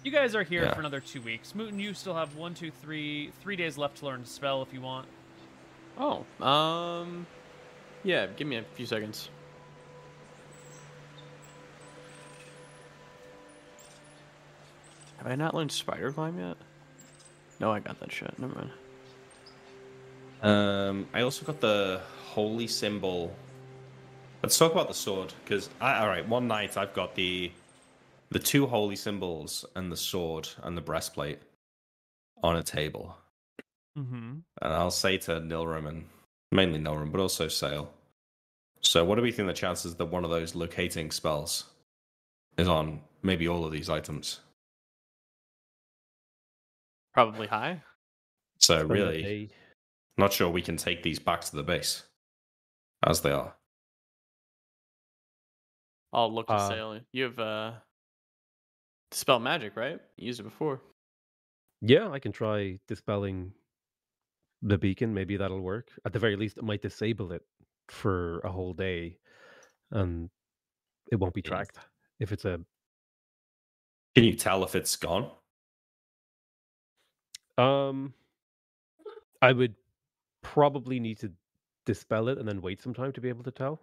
you 0.03 0.11
guys 0.11 0.35
are 0.35 0.43
here 0.43 0.63
Yeah. 0.65 0.73
for 0.73 0.79
another 0.81 0.99
two 0.99 1.21
weeks. 1.21 1.53
Mooten, 1.53 1.79
you 1.79 1.93
still 1.93 2.15
have 2.15 2.35
one, 2.35 2.53
two, 2.53 2.69
three, 2.69 3.31
three 3.41 3.55
days 3.55 3.77
left 3.77 3.97
to 3.97 4.05
learn 4.05 4.23
to 4.23 4.29
spell 4.29 4.61
if 4.61 4.73
you 4.73 4.81
want. 4.81 5.07
Oh, 5.97 6.25
um, 6.45 7.25
yeah. 8.03 8.27
Give 8.27 8.47
me 8.47 8.57
a 8.57 8.63
few 8.75 8.85
seconds. 8.85 9.29
Have 15.17 15.27
I 15.27 15.35
not 15.35 15.53
learned 15.55 15.71
spider 15.71 16.11
climb 16.11 16.37
yet? 16.39 16.57
No, 17.59 17.71
I 17.71 17.79
got 17.79 17.99
that 17.99 18.11
shit. 18.11 18.37
Never 18.37 18.53
mind. 18.53 18.71
Um, 20.45 21.07
I 21.11 21.21
also 21.21 21.43
got 21.43 21.59
the 21.59 22.01
holy 22.27 22.67
symbol. 22.67 23.35
Let's 24.43 24.57
talk 24.59 24.71
about 24.73 24.87
the 24.87 24.93
sword, 24.93 25.33
because 25.43 25.71
all 25.81 26.07
right, 26.07 26.27
one 26.27 26.47
night 26.47 26.77
I've 26.77 26.93
got 26.93 27.15
the 27.15 27.51
the 28.29 28.37
two 28.39 28.67
holy 28.67 28.95
symbols 28.95 29.65
and 29.75 29.91
the 29.91 29.97
sword 29.97 30.47
and 30.63 30.77
the 30.77 30.81
breastplate 30.81 31.39
on 32.43 32.57
a 32.57 32.63
table, 32.63 33.15
Mm-hmm. 33.97 34.33
and 34.61 34.73
I'll 34.73 34.91
say 34.91 35.17
to 35.19 35.39
Nilrem 35.39 35.87
and 35.87 36.05
mainly 36.51 36.79
Nilrem, 36.79 37.11
but 37.11 37.21
also 37.21 37.47
Sale. 37.47 37.91
So, 38.81 39.03
what 39.03 39.15
do 39.15 39.21
we 39.23 39.31
think 39.31 39.47
the 39.47 39.53
chances 39.53 39.95
that 39.95 40.05
one 40.05 40.23
of 40.23 40.29
those 40.29 40.53
locating 40.53 41.09
spells 41.09 41.65
is 42.57 42.67
on 42.67 42.99
maybe 43.23 43.47
all 43.47 43.65
of 43.65 43.71
these 43.71 43.89
items? 43.89 44.41
Probably 47.13 47.47
high. 47.47 47.81
So, 48.59 48.83
really, 48.83 49.49
not 50.17 50.33
sure 50.33 50.49
we 50.49 50.61
can 50.61 50.77
take 50.77 51.03
these 51.03 51.19
back 51.19 51.41
to 51.41 51.55
the 51.55 51.63
base 51.63 52.03
as 53.05 53.21
they 53.21 53.31
are. 53.31 53.55
I'll 56.13 56.33
look 56.33 56.47
to 56.47 56.53
Uh, 56.53 56.69
Sale. 56.69 56.99
You 57.11 57.23
have 57.23 57.39
uh, 57.39 57.73
dispel 59.11 59.39
magic, 59.39 59.75
right? 59.75 59.99
You 60.17 60.27
used 60.27 60.39
it 60.39 60.43
before. 60.43 60.81
Yeah, 61.81 62.09
I 62.09 62.19
can 62.19 62.31
try 62.31 62.79
dispelling 62.87 63.51
the 64.61 64.77
beacon. 64.77 65.13
Maybe 65.13 65.35
that'll 65.37 65.59
work. 65.61 65.89
At 66.05 66.13
the 66.13 66.19
very 66.19 66.35
least, 66.37 66.57
it 66.57 66.63
might 66.63 66.81
disable 66.81 67.33
it 67.33 67.41
for 67.89 68.39
a 68.39 68.51
whole 68.51 68.73
day, 68.73 69.19
and 69.91 70.29
it 71.11 71.17
won't 71.17 71.33
be 71.33 71.41
Yeah. 71.43 71.49
tracked 71.49 71.77
if 72.19 72.31
it's 72.31 72.45
a. 72.45 72.59
Can 74.15 74.23
you 74.23 74.35
tell 74.35 74.63
if 74.63 74.75
it's 74.75 74.95
gone? 74.95 75.29
Um, 77.57 78.13
I 79.41 79.51
would 79.51 79.75
probably 80.53 80.99
need 80.99 81.19
to 81.19 81.31
dispel 81.85 82.29
it 82.29 82.37
and 82.37 82.47
then 82.47 82.61
wait 82.61 82.81
some 82.81 82.93
time 82.93 83.11
to 83.13 83.21
be 83.21 83.29
able 83.29 83.43
to 83.43 83.51
tell. 83.51 83.81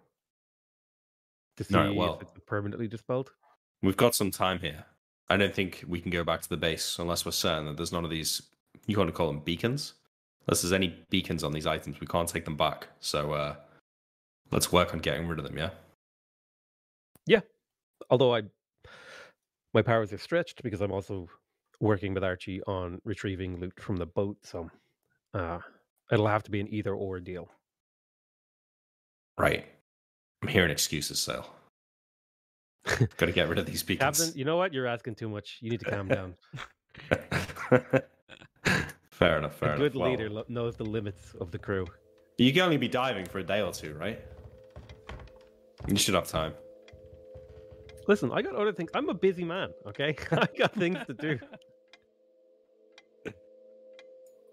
To 1.57 1.63
see 1.63 1.75
Alright, 1.75 1.95
well- 1.95 2.15
if 2.15 2.21
it's 2.21 2.45
permanently 2.45 2.87
dispelled. 2.87 3.31
We've 3.81 3.97
got 3.97 4.15
some 4.15 4.31
time 4.31 4.59
here. 4.59 4.85
I 5.29 5.35
don't 5.35 5.53
think 5.53 5.83
we 5.87 5.99
can 5.99 6.09
go 6.09 6.23
back 6.23 6.41
to 6.41 6.49
the 6.49 6.57
base 6.57 6.97
unless 6.99 7.25
we're 7.25 7.31
certain 7.31 7.65
that 7.65 7.75
there's 7.75 7.91
none 7.91 8.05
of 8.05 8.09
these. 8.09 8.41
You 8.87 8.97
want 8.97 9.09
to 9.09 9.13
call 9.13 9.27
them 9.27 9.39
beacons? 9.39 9.93
Unless 10.47 10.61
there's 10.61 10.73
any 10.73 10.95
beacons 11.09 11.43
on 11.43 11.51
these 11.51 11.67
items, 11.67 11.99
we 11.99 12.07
can't 12.07 12.27
take 12.27 12.45
them 12.45 12.55
back. 12.55 12.87
So 12.99 13.33
uh, 13.33 13.55
let's 14.51 14.71
work 14.71 14.93
on 14.93 14.99
getting 14.99 15.27
rid 15.27 15.39
of 15.39 15.45
them. 15.45 15.57
Yeah. 15.57 15.69
Yeah. 17.25 17.41
Although 18.09 18.35
I, 18.35 18.43
my 19.73 19.81
powers 19.81 20.13
are 20.13 20.17
stretched 20.17 20.63
because 20.63 20.81
I'm 20.81 20.91
also 20.91 21.27
working 21.79 22.13
with 22.13 22.23
Archie 22.23 22.61
on 22.63 23.01
retrieving 23.03 23.59
loot 23.59 23.79
from 23.79 23.97
the 23.97 24.05
boat. 24.05 24.37
So, 24.43 24.69
uh, 25.33 25.59
it'll 26.13 26.27
have 26.27 26.43
to 26.43 26.51
be 26.51 26.59
an 26.59 26.67
either 26.73 26.93
or 26.93 27.19
deal. 27.19 27.49
Right. 29.37 29.65
I'm 30.41 30.47
hearing 30.49 30.71
excuses, 30.71 31.19
so 31.19 31.45
Got 33.17 33.27
to 33.27 33.31
get 33.31 33.47
rid 33.47 33.57
of 33.59 33.65
these 33.65 33.81
beacons. 33.81 34.19
Captain, 34.19 34.37
you 34.37 34.43
know 34.45 34.57
what? 34.57 34.73
You're 34.73 34.87
asking 34.87 35.15
too 35.15 35.29
much. 35.29 35.57
You 35.61 35.69
need 35.71 35.79
to 35.79 35.89
calm 35.89 36.07
down. 36.09 36.35
fair 39.11 39.37
enough. 39.37 39.55
Fair 39.55 39.69
a 39.69 39.75
enough. 39.75 39.77
good 39.79 39.95
Well, 39.95 40.09
leader 40.09 40.29
lo- 40.29 40.45
knows 40.49 40.75
the 40.75 40.83
limits 40.85 41.33
of 41.39 41.51
the 41.51 41.57
crew. 41.57 41.85
You 42.37 42.51
can 42.51 42.63
only 42.63 42.77
be 42.77 42.87
diving 42.89 43.25
for 43.25 43.39
a 43.39 43.43
day 43.43 43.61
or 43.61 43.71
two, 43.71 43.93
right? 43.93 44.19
You 45.87 45.95
should 45.97 46.15
have 46.15 46.27
time. 46.27 46.53
Listen, 48.07 48.31
I 48.33 48.41
got 48.41 48.55
other 48.55 48.73
things. 48.73 48.91
I'm 48.93 49.07
a 49.09 49.13
busy 49.13 49.45
man. 49.45 49.69
Okay, 49.87 50.15
I 50.31 50.47
got 50.57 50.73
things 50.73 50.97
to 51.07 51.13
do. 51.13 51.39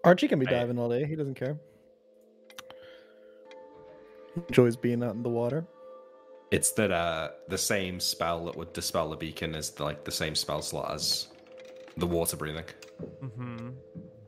Archie 0.03 0.27
can 0.27 0.39
be 0.39 0.45
Right. 0.45 0.53
diving 0.53 0.79
all 0.79 0.89
day. 0.89 1.05
He 1.05 1.15
doesn't 1.15 1.35
care. 1.35 1.57
He 4.35 4.41
enjoys 4.47 4.75
being 4.75 5.03
out 5.03 5.13
in 5.13 5.23
the 5.23 5.29
water. 5.29 5.65
It's 6.51 6.71
that 6.73 6.91
uh, 6.91 7.29
the 7.47 7.57
same 7.57 7.99
spell 7.99 8.45
that 8.45 8.55
would 8.57 8.73
dispel 8.73 9.09
the 9.09 9.15
beacon 9.15 9.55
is 9.55 9.79
like 9.79 10.03
the 10.03 10.11
same 10.11 10.35
spell 10.35 10.61
slot 10.61 10.93
as 10.93 11.27
the 11.97 12.07
water 12.07 12.35
breathing. 12.35 12.65
Mm-hmm. 13.23 13.69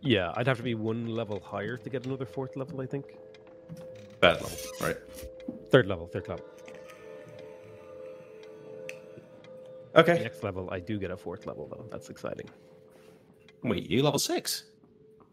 Yeah, 0.01 0.32
I'd 0.36 0.47
have 0.47 0.57
to 0.57 0.63
be 0.63 0.76
one 0.76 1.07
level 1.07 1.39
higher 1.39 1.78
to 1.78 1.89
get 1.89 2.05
another 2.05 2.26
fourth 2.26 2.55
level. 2.55 2.80
I 2.82 2.86
think 2.86 3.05
Third 4.21 4.41
level, 4.41 4.49
right? 4.82 4.97
third 5.69 5.88
level, 5.88 6.07
third 6.07 6.28
level. 6.30 6.45
Okay. 9.95 10.24
Next 10.24 10.43
level, 10.43 10.69
I 10.71 10.80
do 10.80 10.97
get 10.97 11.11
a 11.11 11.17
fourth 11.17 11.45
level 11.45 11.67
though. 11.67 11.86
That's 11.91 12.09
exciting. 12.09 12.49
Wait, 13.63 13.89
you 13.89 14.01
level 14.01 14.19
six? 14.19 14.63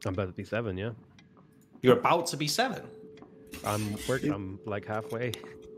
I'm 0.07 0.14
about 0.14 0.26
to 0.28 0.32
be 0.32 0.44
seven. 0.44 0.76
Yeah, 0.78 0.90
You're 1.82 1.98
about 1.98 2.26
to 2.28 2.36
be 2.36 2.46
seven. 2.48 2.82
I'm 3.64 3.96
working. 4.09 4.32
I'm 4.32 4.59
like 4.64 4.86
halfway. 4.86 5.32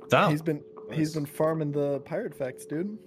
Damn. 0.09 0.31
He's 0.31 0.43
been 0.43 0.63
he's 0.93 1.09
nice. 1.11 1.15
been 1.15 1.27
farming 1.27 1.73
the 1.73 2.01
pirate 2.01 2.35
facts, 2.35 2.65
dude. 2.67 2.99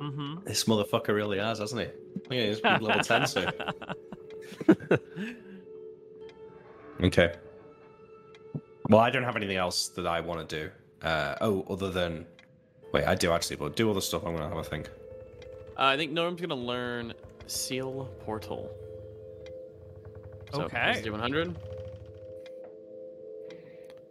hmm 0.00 0.36
This 0.44 0.64
motherfucker 0.64 1.14
really 1.14 1.38
has, 1.38 1.58
hasn't 1.58 1.80
he? 1.80 2.36
Yeah, 2.36 2.46
he's 2.46 2.62
level 2.62 2.90
10 3.00 3.26
soon. 3.26 3.50
Okay. 7.02 7.32
Well, 8.88 9.00
I 9.00 9.10
don't 9.10 9.22
have 9.22 9.36
anything 9.36 9.56
else 9.56 9.88
that 9.90 10.06
I 10.06 10.20
want 10.20 10.48
to 10.48 10.60
do. 10.64 10.70
Uh, 11.06 11.36
oh, 11.40 11.64
other 11.70 11.90
than. 11.90 12.26
Wait, 12.92 13.04
I 13.04 13.14
do 13.14 13.32
actually, 13.32 13.56
but 13.56 13.76
do 13.76 13.86
all 13.88 13.94
the 13.94 14.02
stuff 14.02 14.24
I'm 14.24 14.34
going 14.34 14.42
to 14.42 14.54
have 14.54 14.58
a 14.58 14.64
think. 14.68 14.88
Uh, 15.78 15.84
I 15.84 15.96
think 15.96 16.10
Norm's 16.12 16.40
gonna 16.40 16.54
learn 16.56 17.14
Seal 17.46 18.10
Portal. 18.24 18.68
So, 20.52 20.62
Okay. 20.62 20.68
capacity 20.70 21.10
100. 21.10 21.56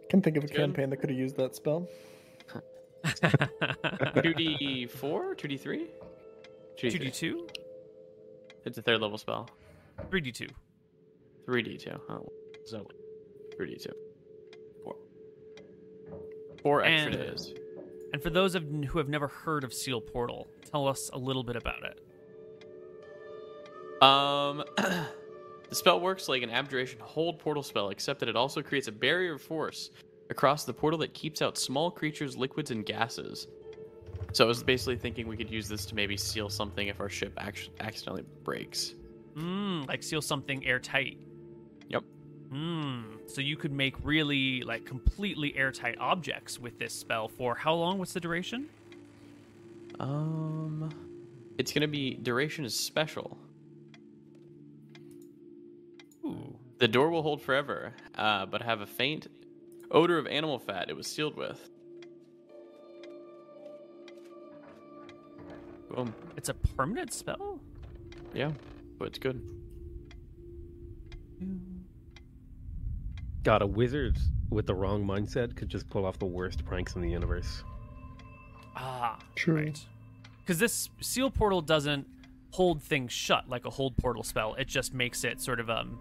Can 0.08 0.22
think 0.22 0.36
of 0.36 0.44
a 0.44 0.46
Good. 0.46 0.56
campaign 0.56 0.90
that 0.90 0.98
could 0.98 1.10
have 1.10 1.18
used 1.18 1.36
that 1.36 1.54
spell. 1.54 1.88
2d4? 3.04 5.34
2d3? 5.36 5.86
2d2, 6.76 7.48
It's 8.64 8.78
a 8.78 8.82
third 8.82 9.00
level 9.00 9.18
spell. 9.18 9.48
3d2. 10.10 10.48
3d2. 11.46 12.00
Oh, 12.08 12.28
so 12.64 12.86
3d2. 13.58 13.90
Four. 14.84 14.96
Four 16.62 16.82
extra 16.84 17.12
And- 17.12 17.20
days. 17.30 17.52
And 18.12 18.22
for 18.22 18.30
those 18.30 18.54
of 18.54 18.62
who 18.64 18.98
have 18.98 19.08
never 19.08 19.28
heard 19.28 19.64
of 19.64 19.74
Seal 19.74 20.00
Portal, 20.00 20.48
tell 20.70 20.88
us 20.88 21.10
a 21.12 21.18
little 21.18 21.42
bit 21.42 21.56
about 21.56 21.82
it. 21.84 22.00
Um, 24.02 24.64
the 25.68 25.74
spell 25.74 26.00
works 26.00 26.28
like 26.28 26.42
an 26.42 26.50
abjuration 26.50 26.98
hold 27.00 27.38
portal 27.38 27.62
spell, 27.62 27.90
except 27.90 28.20
that 28.20 28.28
it 28.28 28.36
also 28.36 28.62
creates 28.62 28.88
a 28.88 28.92
barrier 28.92 29.34
of 29.34 29.42
force 29.42 29.90
across 30.30 30.64
the 30.64 30.72
portal 30.72 30.98
that 31.00 31.14
keeps 31.14 31.42
out 31.42 31.58
small 31.58 31.90
creatures, 31.90 32.36
liquids, 32.36 32.70
and 32.70 32.84
gases. 32.84 33.46
So 34.32 34.44
I 34.44 34.48
was 34.48 34.62
basically 34.62 34.96
thinking 34.96 35.26
we 35.26 35.36
could 35.36 35.50
use 35.50 35.68
this 35.68 35.86
to 35.86 35.94
maybe 35.94 36.16
seal 36.16 36.48
something 36.48 36.88
if 36.88 37.00
our 37.00 37.08
ship 37.08 37.32
act- 37.38 37.70
accidentally 37.80 38.24
breaks. 38.44 38.94
Mm, 39.36 39.86
like 39.88 40.02
seal 40.02 40.20
something 40.20 40.66
airtight. 40.66 41.18
Yep. 41.88 42.04
Mm, 42.52 43.28
so 43.28 43.40
you 43.40 43.56
could 43.56 43.72
make 43.72 43.94
really 44.02 44.62
like 44.62 44.84
completely 44.84 45.56
airtight 45.56 45.98
objects 45.98 46.58
with 46.58 46.78
this 46.78 46.92
spell 46.92 47.28
for 47.28 47.54
how 47.54 47.74
long? 47.74 47.98
What's 47.98 48.12
the 48.12 48.20
duration? 48.20 48.68
Um, 50.00 50.90
it's 51.58 51.72
gonna 51.72 51.88
be 51.88 52.14
duration 52.14 52.64
is 52.64 52.74
special. 52.74 53.38
The 56.78 56.88
door 56.88 57.10
will 57.10 57.22
hold 57.22 57.42
forever, 57.42 57.92
uh, 58.16 58.46
but 58.46 58.62
have 58.62 58.80
a 58.80 58.86
faint 58.86 59.26
odor 59.90 60.18
of 60.18 60.26
animal 60.26 60.58
fat 60.58 60.88
it 60.88 60.96
was 60.96 61.06
sealed 61.06 61.36
with. 61.36 61.70
Boom. 65.90 66.14
It's 66.36 66.48
a 66.48 66.54
permanent 66.54 67.12
spell? 67.12 67.58
Yeah, 68.32 68.52
but 68.98 69.08
it's 69.08 69.18
good. 69.18 69.42
God, 73.42 73.62
a 73.62 73.66
wizard 73.66 74.16
with 74.50 74.66
the 74.66 74.74
wrong 74.74 75.04
mindset 75.04 75.56
could 75.56 75.68
just 75.68 75.88
pull 75.88 76.04
off 76.04 76.18
the 76.18 76.26
worst 76.26 76.64
pranks 76.64 76.94
in 76.94 77.02
the 77.02 77.10
universe. 77.10 77.64
Ah, 78.76 79.18
True. 79.34 79.56
right. 79.56 79.86
Because 80.40 80.58
this 80.58 80.90
seal 81.00 81.30
portal 81.30 81.60
doesn't 81.60 82.06
hold 82.52 82.82
things 82.82 83.12
shut 83.12 83.48
like 83.48 83.64
a 83.64 83.70
hold 83.70 83.96
portal 83.96 84.22
spell. 84.22 84.54
It 84.54 84.68
just 84.68 84.94
makes 84.94 85.24
it 85.24 85.40
sort 85.40 85.60
of 85.60 85.68
um 85.70 85.98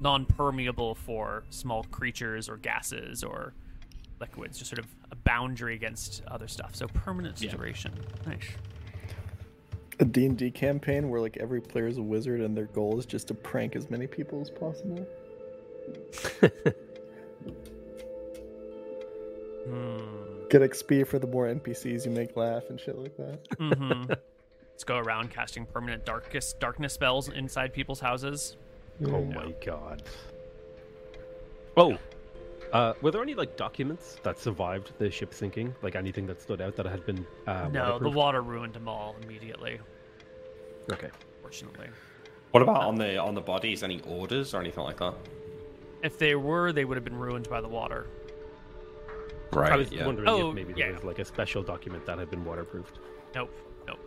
non-permeable 0.00 0.94
for 0.94 1.44
small 1.50 1.82
creatures 1.84 2.48
or 2.48 2.56
gases 2.56 3.22
or 3.24 3.52
liquids. 4.20 4.58
Just 4.58 4.70
sort 4.70 4.78
of 4.78 4.86
a 5.10 5.16
boundary 5.16 5.74
against 5.74 6.22
other 6.28 6.48
stuff. 6.48 6.74
So 6.74 6.86
permanent 6.88 7.40
Yeah. 7.40 7.50
duration. 7.52 7.92
Nice. 8.26 8.48
A 10.00 10.04
D&D 10.04 10.50
campaign 10.52 11.08
where 11.08 11.20
like 11.20 11.36
every 11.38 11.60
player 11.60 11.86
is 11.88 11.98
a 11.98 12.02
wizard 12.02 12.40
and 12.40 12.56
their 12.56 12.66
goal 12.66 12.98
is 12.98 13.06
just 13.06 13.28
to 13.28 13.34
prank 13.34 13.74
as 13.74 13.90
many 13.90 14.06
people 14.06 14.40
as 14.40 14.50
possible. 14.50 15.06
Hmm. 19.68 19.98
Get 20.50 20.62
XP 20.62 21.06
for 21.06 21.18
the 21.18 21.26
more 21.26 21.46
NPCs 21.46 22.06
you 22.06 22.10
make 22.10 22.36
laugh 22.36 22.64
and 22.70 22.80
shit 22.80 22.96
like 22.98 23.16
that. 23.18 23.40
hmm 23.58 24.04
Let's 24.72 24.84
go 24.84 24.96
around 24.96 25.30
casting 25.30 25.66
permanent 25.66 26.06
darkest 26.06 26.58
darkness 26.60 26.92
spells 26.94 27.28
inside 27.28 27.72
people's 27.74 28.00
houses. 28.00 28.56
Oh 29.06 29.24
my 29.24 29.52
god. 29.64 30.02
Oh, 31.76 31.96
uh, 32.72 32.94
were 33.00 33.10
there 33.10 33.22
any 33.22 33.34
like 33.34 33.56
documents 33.56 34.18
that 34.24 34.38
survived 34.38 34.92
the 34.98 35.10
ship 35.10 35.32
sinking? 35.32 35.74
Like 35.82 35.94
anything 35.94 36.26
that 36.26 36.40
stood 36.40 36.60
out 36.60 36.76
that 36.76 36.86
had 36.86 37.06
been 37.06 37.26
uh, 37.46 37.68
no, 37.68 37.98
the 37.98 38.10
water 38.10 38.42
ruined 38.42 38.74
them 38.74 38.88
all 38.88 39.14
immediately. 39.22 39.78
Okay. 40.92 41.10
Fortunately, 41.42 41.86
What 42.50 42.62
about 42.62 42.82
on 42.82 42.96
the 42.96 43.16
on 43.18 43.34
the 43.34 43.40
bodies? 43.40 43.82
Any 43.82 44.00
orders 44.02 44.52
or 44.54 44.60
anything 44.60 44.84
like 44.84 44.98
that? 44.98 45.14
if 46.02 46.16
they 46.16 46.36
were, 46.36 46.72
they 46.72 46.84
would 46.84 46.96
have 46.96 47.04
been 47.04 47.18
ruined 47.18 47.48
by 47.50 47.60
the 47.60 47.68
water. 47.68 48.06
Right. 49.52 49.72
I 49.72 49.76
was 49.76 49.90
yeah. 49.90 50.06
wondering 50.06 50.28
Oh, 50.28 50.50
if 50.50 50.54
maybe 50.54 50.72
there 50.72 50.88
yeah. 50.88 50.94
was 50.94 51.04
like 51.04 51.18
a 51.18 51.24
special 51.24 51.62
document 51.62 52.04
that 52.06 52.18
had 52.18 52.30
been 52.30 52.44
waterproofed. 52.44 52.98
Nope. 53.34 53.50
Nope. 53.86 53.98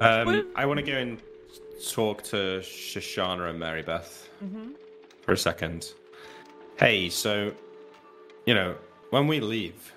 Um, 0.00 0.50
I 0.56 0.64
want 0.64 0.78
to 0.78 0.86
go 0.86 0.96
and 0.96 1.20
talk 1.88 2.22
to 2.24 2.60
Shoshana 2.60 3.50
and 3.50 3.58
Mary 3.58 3.82
Beth 3.82 4.28
mm-hmm. 4.42 4.72
for 5.22 5.32
a 5.32 5.36
second. 5.36 5.92
Hey, 6.78 7.08
so, 7.08 7.52
you 8.46 8.54
know, 8.54 8.74
when 9.10 9.26
we 9.26 9.40
leave, 9.40 9.92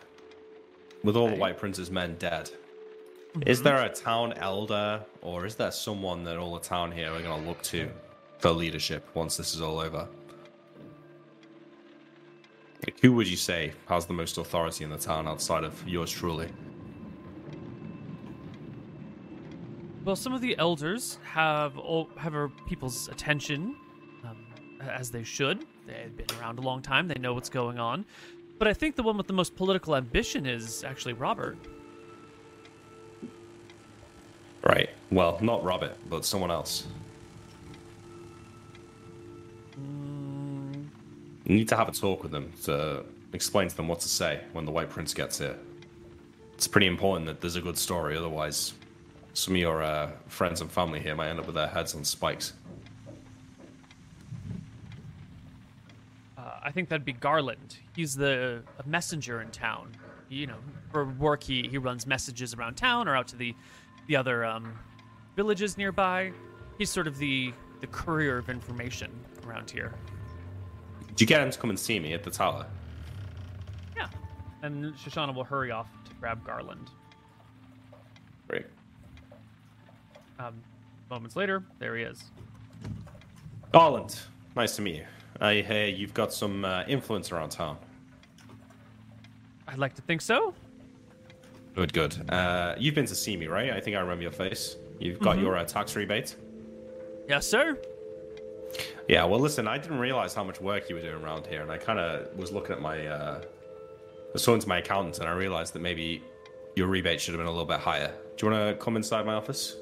with 1.04 1.16
all 1.16 1.30
the 1.30 1.36
White 1.36 1.58
Prince's 1.58 1.92
men 1.92 2.16
dead, 2.18 2.50
mm-hmm. 2.50 3.42
is 3.46 3.62
there 3.62 3.84
a 3.84 3.90
town 3.90 4.34
elder 4.34 5.04
or 5.22 5.46
is 5.46 5.56
there 5.56 5.72
someone 5.72 6.24
that 6.24 6.38
all 6.38 6.54
the 6.54 6.62
town 6.62 6.92
here 6.92 7.12
are 7.12 7.22
going 7.22 7.42
to 7.42 7.48
look 7.48 7.62
to 7.64 7.90
for 8.40 8.52
leadership 8.52 9.08
once 9.14 9.38
this 9.38 9.54
is 9.54 9.62
all 9.62 9.80
over? 9.80 10.08
Who 13.02 13.14
would 13.14 13.28
you 13.28 13.38
say 13.38 13.74
has 13.88 14.06
the 14.06 14.14
most 14.14 14.38
authority 14.38 14.84
in 14.84 14.90
the 14.90 14.98
town 14.98 15.28
outside 15.28 15.64
of 15.64 15.88
yours 15.88 16.12
truly? 16.12 16.50
Well, 20.04 20.18
some 20.18 20.34
of 20.34 20.42
the 20.42 20.58
elders 20.58 21.18
have 21.24 21.78
all, 21.78 22.10
have 22.18 22.36
our 22.36 22.50
people's 22.68 23.08
attention, 23.08 23.78
um, 24.26 24.38
as 24.82 25.10
they 25.10 25.24
should. 25.24 25.66
They've 25.88 26.16
been 26.16 26.38
around 26.40 26.60
a 26.60 26.62
long 26.62 26.82
time. 26.82 27.08
They 27.08 27.20
know 27.20 27.34
what's 27.34 27.50
going 27.50 27.80
on. 27.80 28.06
But 28.60 28.68
I 28.68 28.74
think 28.74 28.98
the 28.98 29.04
one 29.04 29.16
with 29.16 29.28
the 29.28 29.34
most 29.34 29.56
political 29.56 29.96
ambition 29.96 30.46
is 30.46 30.84
actually 30.84 31.14
Robert. 31.14 31.58
Right. 34.64 34.90
Well, 35.10 35.38
not 35.42 35.64
Robert, 35.64 35.96
but 36.10 36.26
someone 36.26 36.52
else. 36.52 36.86
You 41.46 41.56
need 41.56 41.70
to 41.70 41.78
have 41.78 41.88
a 41.88 41.92
talk 41.94 42.24
with 42.24 42.32
them 42.32 42.52
to 42.64 43.06
explain 43.32 43.70
to 43.70 43.76
them 43.76 43.88
what 43.88 44.02
to 44.02 44.10
say 44.10 44.42
when 44.52 44.66
the 44.66 44.72
White 44.72 44.90
Prince 44.90 45.14
gets 45.14 45.40
here. 45.40 45.58
It's 46.54 46.68
pretty 46.68 46.88
important 46.88 47.26
that 47.28 47.40
there's 47.42 47.56
a 47.56 47.62
good 47.62 47.78
story, 47.78 48.18
otherwise, 48.18 48.74
some 49.34 49.56
of 49.56 49.60
your 49.60 49.84
uh, 49.84 50.12
friends 50.28 50.62
and 50.62 50.72
family 50.72 51.00
here 51.00 51.16
might 51.16 51.30
end 51.30 51.40
up 51.40 51.46
with 51.46 51.56
their 51.56 51.68
heads 51.68 51.96
on 51.96 52.04
spikes. 52.04 52.54
Uh, 56.38 56.42
I 56.64 56.72
think 56.72 56.90
that'd 56.90 57.06
be 57.06 57.14
Garland. 57.14 57.78
He's 57.96 58.16
the 58.16 58.62
a 58.80 58.88
messenger 58.88 59.42
in 59.42 59.50
town. 59.50 59.90
You 60.30 60.48
know, 60.48 60.58
for 60.92 61.06
work, 61.06 61.44
he, 61.44 61.68
he 61.68 61.78
runs 61.78 62.08
messages 62.08 62.54
around 62.54 62.76
town 62.76 63.08
or 63.08 63.16
out 63.16 63.28
to 63.30 63.36
the 63.36 63.56
the 64.08 64.16
other 64.16 64.46
um, 64.46 64.78
villages 65.36 65.78
nearby. 65.78 66.32
He's 66.78 66.90
sort 66.90 67.08
of 67.08 67.18
the 67.18 67.54
the 67.82 67.88
courier 67.88 68.38
of 68.38 68.50
information 68.50 69.12
around 69.46 69.70
here. 69.70 69.94
Did 71.10 71.22
you 71.22 71.28
get 71.28 71.42
him 71.42 71.52
to 71.52 71.60
come 71.60 71.70
and 71.70 71.78
see 71.78 72.00
me 72.00 72.14
at 72.14 72.24
the 72.24 72.32
tower? 72.32 72.66
Yeah. 73.96 74.08
And 74.62 74.94
Shoshana 74.96 75.34
will 75.34 75.44
hurry 75.44 75.70
off 75.72 75.90
to 76.06 76.14
grab 76.16 76.44
Garland. 76.46 76.90
Um, 80.40 80.56
moments 81.10 81.36
later, 81.36 81.64
there 81.80 81.96
he 81.96 82.04
is. 82.04 82.24
Garland, 83.72 84.20
nice 84.56 84.76
to 84.76 84.82
meet 84.82 84.96
you. 84.98 85.06
I 85.42 85.56
hear 85.62 85.88
you've 85.88 86.14
got 86.14 86.32
some 86.32 86.64
uh, 86.66 86.84
influence 86.88 87.32
around 87.32 87.50
town. 87.50 87.78
I'd 89.68 89.78
like 89.80 89.96
to 89.96 90.02
think 90.04 90.22
so. 90.22 90.54
Good, 91.76 91.92
good. 91.94 92.30
Uh, 92.30 92.76
you've 92.78 92.94
been 92.96 93.08
to 93.08 93.16
see 93.16 93.36
me, 93.36 93.48
right? 93.48 93.72
I 93.72 93.80
think 93.80 93.96
I 93.98 94.00
remember 94.00 94.22
your 94.24 94.32
face. 94.32 94.76
You've 95.00 95.20
got 95.20 95.36
Mm-hmm. 95.38 95.46
your 95.46 95.58
uh, 95.58 95.64
tax 95.66 95.96
rebate. 95.96 96.36
Yes, 97.28 97.48
sir. 97.48 97.78
Yeah, 99.08 99.24
well, 99.26 99.40
listen, 99.40 99.68
I 99.68 99.78
didn't 99.78 100.00
realize 100.00 100.34
how 100.36 100.44
much 100.44 100.62
work 100.62 100.90
you 100.90 100.96
were 100.96 101.02
doing 101.02 101.16
around 101.24 101.48
here, 101.48 101.62
and 101.62 101.72
I 101.72 101.78
kind 101.78 102.00
of 102.00 102.36
was 102.38 102.52
looking 102.52 102.74
at 102.74 102.82
my. 102.82 103.06
Uh, 103.08 103.42
I 103.42 104.32
was 104.34 104.44
talking 104.44 104.62
to 104.62 104.68
my 104.70 104.80
accountant, 104.80 105.20
and 105.20 105.28
I 105.28 105.34
realized 105.34 105.74
that 105.74 105.80
maybe 105.82 106.22
your 106.76 106.88
rebate 106.88 107.20
should 107.22 107.34
have 107.34 107.40
been 107.40 107.48
a 107.48 107.52
little 107.52 107.66
bit 107.66 107.80
higher. 107.80 108.12
Do 108.38 108.46
you 108.46 108.52
want 108.52 108.78
to 108.78 108.84
come 108.84 108.96
inside 108.96 109.26
my 109.26 109.34
office? 109.34 109.76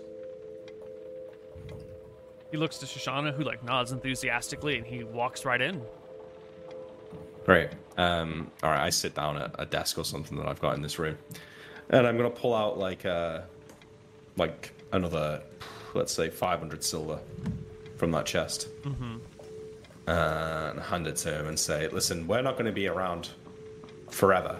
He 2.51 2.57
looks 2.57 2.77
to 2.79 2.85
Shoshana, 2.85 3.33
who 3.33 3.43
like 3.43 3.63
nods 3.63 3.93
enthusiastically, 3.93 4.77
and 4.77 4.85
he 4.85 5.03
walks 5.03 5.45
right 5.45 5.61
in. 5.61 5.81
Great. 7.45 7.69
Um, 7.97 8.51
all 8.61 8.69
right, 8.69 8.85
I 8.85 8.89
sit 8.89 9.15
down 9.15 9.37
at 9.37 9.55
a 9.57 9.65
desk 9.65 9.97
or 9.97 10.05
something 10.05 10.37
that 10.37 10.47
I've 10.47 10.61
got 10.61 10.75
in 10.75 10.81
this 10.81 10.99
room, 10.99 11.17
and 11.89 12.05
I'm 12.05 12.17
gonna 12.17 12.29
pull 12.29 12.53
out 12.53 12.77
like 12.77 13.05
uh, 13.05 13.41
like 14.35 14.73
another, 14.91 15.41
let's 15.93 16.11
say, 16.11 16.29
500 16.29 16.83
silver 16.83 17.19
from 17.95 18.11
that 18.11 18.25
chest, 18.25 18.67
mm-hmm. 18.83 19.17
and 20.09 20.79
hand 20.79 21.07
it 21.07 21.15
to 21.17 21.33
him 21.33 21.47
and 21.47 21.57
say, 21.57 21.87
"Listen, 21.87 22.27
we're 22.27 22.41
not 22.41 22.53
going 22.53 22.65
to 22.65 22.71
be 22.71 22.87
around 22.87 23.29
forever." 24.09 24.57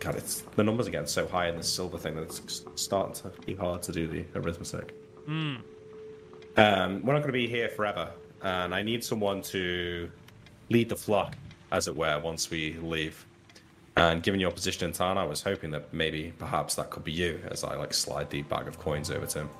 God, 0.00 0.16
it's 0.16 0.42
the 0.56 0.64
numbers 0.64 0.88
are 0.88 0.90
getting 0.90 1.06
so 1.06 1.26
high 1.26 1.48
in 1.48 1.56
this 1.56 1.68
silver 1.68 1.98
thing 1.98 2.16
that 2.16 2.22
it's 2.22 2.64
starting 2.74 3.14
to 3.14 3.32
be 3.44 3.54
hard 3.54 3.82
to 3.82 3.92
do 3.92 4.06
the 4.06 4.24
arithmetic. 4.34 4.94
Um, 6.56 7.02
we're 7.04 7.12
not 7.12 7.20
going 7.20 7.32
to 7.32 7.32
be 7.32 7.46
here 7.46 7.68
forever, 7.68 8.10
and 8.42 8.74
I 8.74 8.82
need 8.82 9.04
someone 9.04 9.42
to 9.42 10.10
lead 10.70 10.88
the 10.88 10.96
flock, 10.96 11.36
as 11.70 11.86
it 11.86 11.94
were, 11.94 12.18
once 12.18 12.50
we 12.50 12.76
leave. 12.80 13.26
And 13.96 14.22
given 14.22 14.40
your 14.40 14.50
position 14.50 14.88
in 14.88 14.92
town, 14.92 15.18
I 15.18 15.24
was 15.24 15.42
hoping 15.42 15.70
that 15.70 15.92
maybe, 15.92 16.32
perhaps, 16.38 16.74
that 16.74 16.90
could 16.90 17.04
be 17.04 17.12
you, 17.12 17.40
as 17.50 17.64
I 17.64 17.76
like 17.76 17.94
slide 17.94 18.30
the 18.30 18.42
bag 18.42 18.68
of 18.68 18.78
coins 18.78 19.10
over 19.10 19.26
to 19.26 19.40
him. 19.40 19.50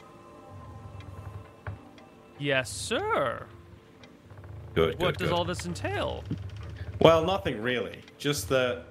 Yes, 2.38 2.70
sir. 2.70 3.46
Good, 4.74 4.98
good, 4.98 5.02
what 5.02 5.18
does 5.18 5.30
good. 5.30 5.34
all 5.34 5.44
this 5.44 5.64
entail? 5.64 6.22
Well, 7.00 7.24
nothing 7.24 7.62
really. 7.62 8.00
Just 8.18 8.48
that, 8.50 8.84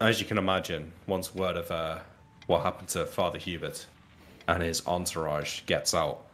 as 0.00 0.20
you 0.20 0.26
can 0.26 0.38
imagine, 0.38 0.92
once 1.06 1.34
word 1.34 1.56
of 1.56 1.70
uh, 1.70 1.98
what 2.46 2.62
happened 2.62 2.88
to 2.88 3.06
Father 3.06 3.38
Hubert 3.38 3.86
and 4.48 4.62
his 4.62 4.84
entourage 4.86 5.62
gets 5.66 5.94
out, 5.94 6.25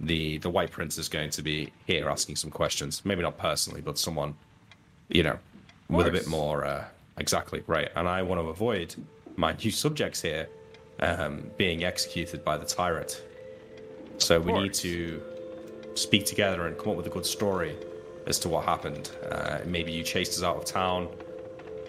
the 0.00 0.38
the 0.38 0.50
White 0.50 0.70
Prince 0.70 0.98
is 0.98 1.08
going 1.08 1.30
to 1.30 1.42
be 1.42 1.72
here 1.86 2.08
asking 2.08 2.36
some 2.36 2.50
questions. 2.50 3.04
Maybe 3.04 3.22
not 3.22 3.38
personally, 3.38 3.80
but 3.80 3.98
someone, 3.98 4.34
you 5.08 5.22
know, 5.22 5.38
with 5.88 6.06
a 6.06 6.10
bit 6.10 6.26
more. 6.26 6.64
Uh, 6.64 6.84
exactly 7.18 7.62
right. 7.66 7.88
And 7.96 8.08
I 8.08 8.22
want 8.22 8.40
to 8.40 8.48
avoid 8.48 8.94
my 9.36 9.52
new 9.52 9.70
subjects 9.70 10.22
here 10.22 10.48
um, 11.00 11.50
being 11.56 11.84
executed 11.84 12.44
by 12.44 12.56
the 12.56 12.66
tyrant. 12.66 13.22
So 14.18 14.40
we 14.40 14.52
need 14.52 14.74
to 14.74 15.22
speak 15.94 16.24
together 16.24 16.66
and 16.66 16.76
come 16.78 16.90
up 16.90 16.96
with 16.96 17.06
a 17.06 17.10
good 17.10 17.26
story 17.26 17.76
as 18.26 18.38
to 18.40 18.48
what 18.48 18.64
happened. 18.64 19.10
Uh, 19.30 19.58
maybe 19.66 19.92
you 19.92 20.02
chased 20.02 20.32
us 20.32 20.42
out 20.42 20.56
of 20.56 20.64
town, 20.64 21.08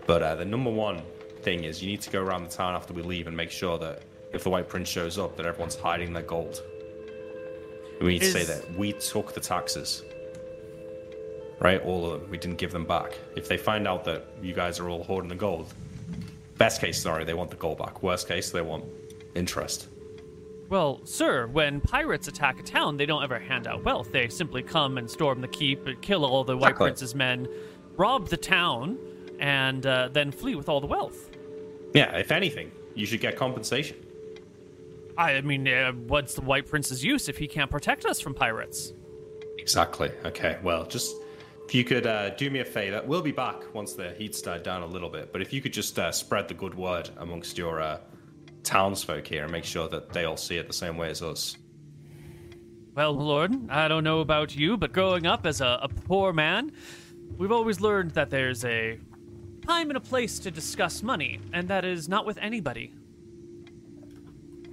but 0.05 0.21
uh, 0.21 0.35
the 0.35 0.45
number 0.45 0.69
one 0.69 1.01
thing 1.41 1.63
is 1.63 1.81
you 1.81 1.89
need 1.89 2.01
to 2.01 2.09
go 2.09 2.21
around 2.21 2.43
the 2.43 2.49
town 2.49 2.75
after 2.75 2.93
we 2.93 3.01
leave 3.01 3.27
and 3.27 3.35
make 3.35 3.51
sure 3.51 3.77
that 3.77 4.03
if 4.33 4.43
the 4.43 4.49
White 4.49 4.67
Prince 4.67 4.89
shows 4.89 5.17
up, 5.17 5.37
that 5.37 5.45
everyone's 5.45 5.75
hiding 5.75 6.11
their 6.13 6.23
gold. 6.23 6.61
We 8.01 8.13
need 8.13 8.19
to 8.19 8.31
say 8.31 8.43
that 8.43 8.75
we 8.75 8.93
took 8.93 9.33
the 9.33 9.39
taxes. 9.39 10.03
Right, 11.59 11.81
all 11.81 12.05
of 12.11 12.21
them. 12.21 12.29
We 12.29 12.37
didn't 12.37 12.57
give 12.57 12.71
them 12.71 12.85
back. 12.85 13.17
If 13.35 13.47
they 13.47 13.57
find 13.57 13.87
out 13.87 14.03
that 14.05 14.27
you 14.41 14.53
guys 14.53 14.79
are 14.79 14.89
all 14.89 15.03
hoarding 15.03 15.29
the 15.29 15.35
gold, 15.35 15.73
best 16.57 16.79
case 16.79 17.01
scenario, 17.01 17.25
they 17.25 17.33
want 17.33 17.49
the 17.49 17.55
gold 17.55 17.79
back. 17.79 18.03
Worst 18.03 18.27
case, 18.27 18.51
they 18.51 18.61
want 18.61 18.85
interest. 19.33 19.87
Well, 20.69 20.99
sir, 21.05 21.47
when 21.47 21.81
pirates 21.81 22.27
attack 22.27 22.59
a 22.59 22.63
town, 22.63 22.97
they 22.97 23.05
don't 23.05 23.23
ever 23.23 23.39
hand 23.39 23.67
out 23.67 23.83
wealth. 23.83 24.11
They 24.11 24.27
simply 24.27 24.61
come 24.61 24.97
and 24.97 25.09
storm 25.09 25.41
the 25.41 25.47
keep, 25.47 26.01
kill 26.01 26.25
all 26.25 26.43
the 26.43 26.57
White 26.57 26.71
Exactly. 26.71 26.87
Prince's 26.87 27.15
men, 27.15 27.47
rob 27.95 28.27
the 28.27 28.37
town, 28.37 28.97
and 29.39 29.85
uh, 29.85 30.09
then 30.11 30.31
flee 30.31 30.55
with 30.55 30.67
all 30.69 30.81
the 30.81 30.87
wealth. 30.87 31.31
Yeah, 31.93 32.17
if 32.17 32.31
anything, 32.31 32.71
you 32.95 33.05
should 33.05 33.21
get 33.21 33.35
compensation. 33.37 33.97
I 35.17 35.41
mean, 35.41 35.67
uh, 35.67 35.93
what's 35.93 36.35
the 36.35 36.41
White 36.41 36.69
Prince's 36.69 37.03
use 37.03 37.27
if 37.27 37.37
he 37.37 37.47
can't 37.47 37.71
protect 37.71 38.05
us 38.05 38.19
from 38.19 38.33
pirates? 38.33 38.93
Exactly. 39.57 40.11
Okay. 40.23 40.57
Well, 40.63 40.85
just 40.85 41.15
if 41.65 41.73
you 41.73 41.83
could 41.83 42.05
uh, 42.05 42.29
do 42.31 42.49
me 42.49 42.59
a 42.59 42.65
favor, 42.65 43.01
we'll 43.05 43.23
be 43.23 43.31
back 43.31 43.73
once 43.73 43.93
the 43.93 44.11
heat's 44.11 44.41
died 44.41 44.63
down 44.63 44.83
a 44.83 44.85
little 44.85 45.09
bit. 45.09 45.33
But 45.33 45.41
if 45.41 45.51
you 45.51 45.61
could 45.61 45.73
just 45.73 45.97
uh, 45.97 46.11
spread 46.11 46.47
the 46.47 46.53
good 46.53 46.75
word 46.75 47.09
amongst 47.17 47.57
your 47.57 47.81
uh, 47.81 47.99
townsfolk 48.63 49.25
here 49.25 49.43
and 49.43 49.51
make 49.51 49.65
sure 49.65 49.89
that 49.89 50.13
they 50.13 50.25
all 50.25 50.37
see 50.37 50.57
it 50.57 50.67
the 50.67 50.73
same 50.73 50.97
way 50.97 51.09
as 51.09 51.21
us. 51.21 51.57
Well, 52.95 53.13
Lord, 53.13 53.69
I 53.69 53.87
don't 53.87 54.03
know 54.03 54.21
about 54.21 54.55
you, 54.55 54.77
but 54.77 54.91
growing 54.91 55.27
up 55.27 55.45
as 55.45 55.61
a, 55.61 55.79
a 55.81 55.87
poor 55.87 56.33
man, 56.33 56.71
we've 57.37 57.51
always 57.51 57.81
learned 57.81 58.11
that 58.11 58.29
there's 58.29 58.65
a 58.65 58.99
time 59.65 59.89
and 59.89 59.97
a 59.97 60.01
place 60.01 60.39
to 60.39 60.51
discuss 60.51 61.03
money, 61.03 61.39
and 61.53 61.67
that 61.67 61.85
is 61.85 62.07
not 62.07 62.25
with 62.25 62.37
anybody. 62.37 62.93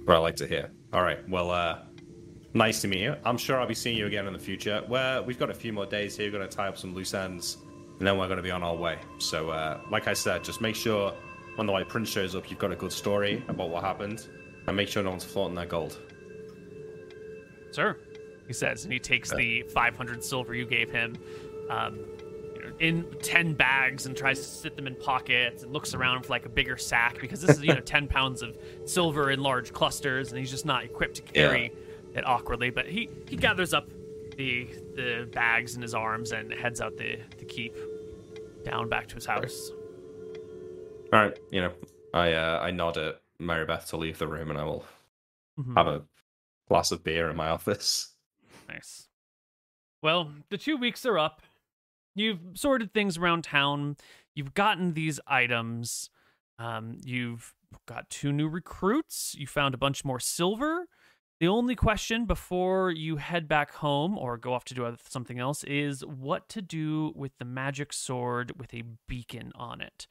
What 0.05 0.15
I 0.15 0.19
like 0.19 0.35
to 0.37 0.47
hear. 0.47 0.71
All 0.93 1.01
right. 1.01 1.27
Well, 1.27 1.49
uh, 1.49 1.79
nice 2.53 2.81
to 2.81 2.87
meet 2.87 2.99
you. 2.99 3.15
I'm 3.25 3.37
sure 3.37 3.59
I'll 3.59 3.67
be 3.67 3.73
seeing 3.73 3.97
you 3.97 4.05
again 4.05 4.27
in 4.27 4.33
the 4.33 4.39
future. 4.39 4.83
Where 4.87 5.23
we've 5.23 5.39
got 5.39 5.49
a 5.49 5.53
few 5.53 5.73
more 5.73 5.87
days 5.87 6.15
here. 6.15 6.27
We're 6.27 6.37
going 6.37 6.47
to 6.47 6.55
tie 6.55 6.67
up 6.67 6.77
some 6.77 6.93
loose 6.93 7.15
ends, 7.15 7.57
and 7.97 8.07
then 8.07 8.17
we're 8.17 8.27
going 8.27 8.37
to 8.37 8.43
be 8.43 8.51
on 8.51 8.61
our 8.61 8.75
way. 8.75 8.99
So, 9.17 9.49
uh, 9.49 9.81
like 9.89 10.07
I 10.07 10.13
said, 10.13 10.43
just 10.43 10.61
make 10.61 10.75
sure 10.75 11.11
when 11.55 11.65
the 11.65 11.73
White 11.73 11.89
Prince 11.89 12.09
shows 12.09 12.35
up, 12.35 12.51
you've 12.51 12.59
got 12.59 12.71
a 12.71 12.75
good 12.75 12.91
story 12.91 13.43
about 13.47 13.69
what 13.69 13.83
happened, 13.83 14.27
and 14.67 14.77
make 14.77 14.89
sure 14.89 15.01
no 15.01 15.09
one's 15.09 15.23
flaunting 15.23 15.55
their 15.55 15.65
gold. 15.65 15.99
Sir, 17.71 17.97
he 18.45 18.53
says, 18.53 18.83
and 18.83 18.93
he 18.93 18.99
takes 18.99 19.31
the 19.31 19.63
500 19.73 20.23
silver 20.23 20.53
you 20.53 20.67
gave 20.67 20.91
him 20.91 21.17
um, 21.71 21.99
in 22.79 23.05
10 23.21 23.53
bags 23.53 24.05
and 24.05 24.17
tries 24.17 24.37
to 24.39 24.43
sit 24.45 24.75
them 24.75 24.85
in 24.87 24.95
pockets 24.95 25.63
and 25.63 25.71
looks 25.71 25.93
around 25.93 26.23
for 26.23 26.29
like 26.33 26.45
a 26.45 26.49
bigger 26.49 26.75
sack 26.77 27.17
because 27.21 27.41
this 27.41 27.57
is, 27.57 27.63
you 27.63 27.73
know, 27.73 27.79
10 27.85 28.07
pounds 28.07 28.41
of 28.41 28.57
silver 28.85 29.31
in 29.31 29.41
large 29.41 29.71
clusters 29.71 30.29
and 30.31 30.39
he's 30.39 30.51
just 30.51 30.65
not 30.65 30.83
equipped 30.83 31.15
to 31.15 31.21
carry 31.21 31.71
it 32.13 32.25
awkwardly. 32.27 32.69
But 32.71 32.87
he, 32.87 33.09
he 33.29 33.37
gathers 33.37 33.73
up 33.73 33.87
the 34.37 34.67
the 34.95 35.29
bags 35.31 35.75
in 35.77 35.81
his 35.81 35.93
arms 35.95 36.33
and 36.33 36.51
heads 36.53 36.81
out 36.81 36.97
the, 36.97 37.17
the 37.37 37.45
keep 37.45 37.73
down 38.65 38.89
back 38.89 39.07
to 39.07 39.15
his 39.15 39.25
house. 39.25 39.71
All 41.13 41.19
right, 41.19 41.37
you 41.51 41.61
know, 41.61 41.71
I 42.13 42.33
uh, 42.33 42.59
I 42.61 42.71
nod 42.71 42.97
at 42.97 43.21
Mary 43.39 43.65
Beth 43.65 43.87
to 43.89 43.97
leave 43.97 44.17
the 44.17 44.27
room, 44.27 44.49
and 44.49 44.59
I 44.59 44.63
will 44.63 44.83
Mhm. 45.57 45.77
have 45.77 45.87
a 45.87 46.03
glass 46.67 46.91
of 46.91 47.01
beer 47.03 47.29
in 47.29 47.37
my 47.37 47.47
office. 47.47 48.09
Nice. 48.67 49.07
Well, 50.01 50.31
the 50.49 50.57
two 50.57 50.75
weeks 50.75 51.05
are 51.05 51.17
up. 51.17 51.41
You've 52.15 52.39
sorted 52.55 52.93
things 52.93 53.17
around 53.17 53.43
town. 53.43 53.97
You've 54.33 54.53
gotten 54.53 54.93
these 54.93 55.19
items. 55.27 56.09
Um, 56.57 56.97
you've 57.03 57.53
got 57.85 58.09
two 58.09 58.31
new 58.31 58.47
recruits. 58.47 59.35
You 59.37 59.47
found 59.47 59.73
a 59.73 59.77
bunch 59.77 60.05
more 60.05 60.19
silver. 60.19 60.87
The 61.39 61.47
only 61.49 61.75
question 61.75 62.25
before 62.25 62.91
you 62.91 63.17
head 63.17 63.47
back 63.47 63.71
home 63.73 64.17
or 64.17 64.37
go 64.37 64.53
off 64.53 64.63
to 64.65 64.73
do 64.73 64.95
something 65.09 65.37
else 65.37 65.65
is 65.65 66.05
what 66.05 66.47
to 66.49 66.61
do 66.61 67.11
with 67.13 67.33
the 67.39 67.45
magic 67.45 67.91
sword 67.91 68.53
with 68.57 68.73
a 68.73 68.83
beacon 69.07 69.51
on 69.53 69.81
it. 69.81 70.07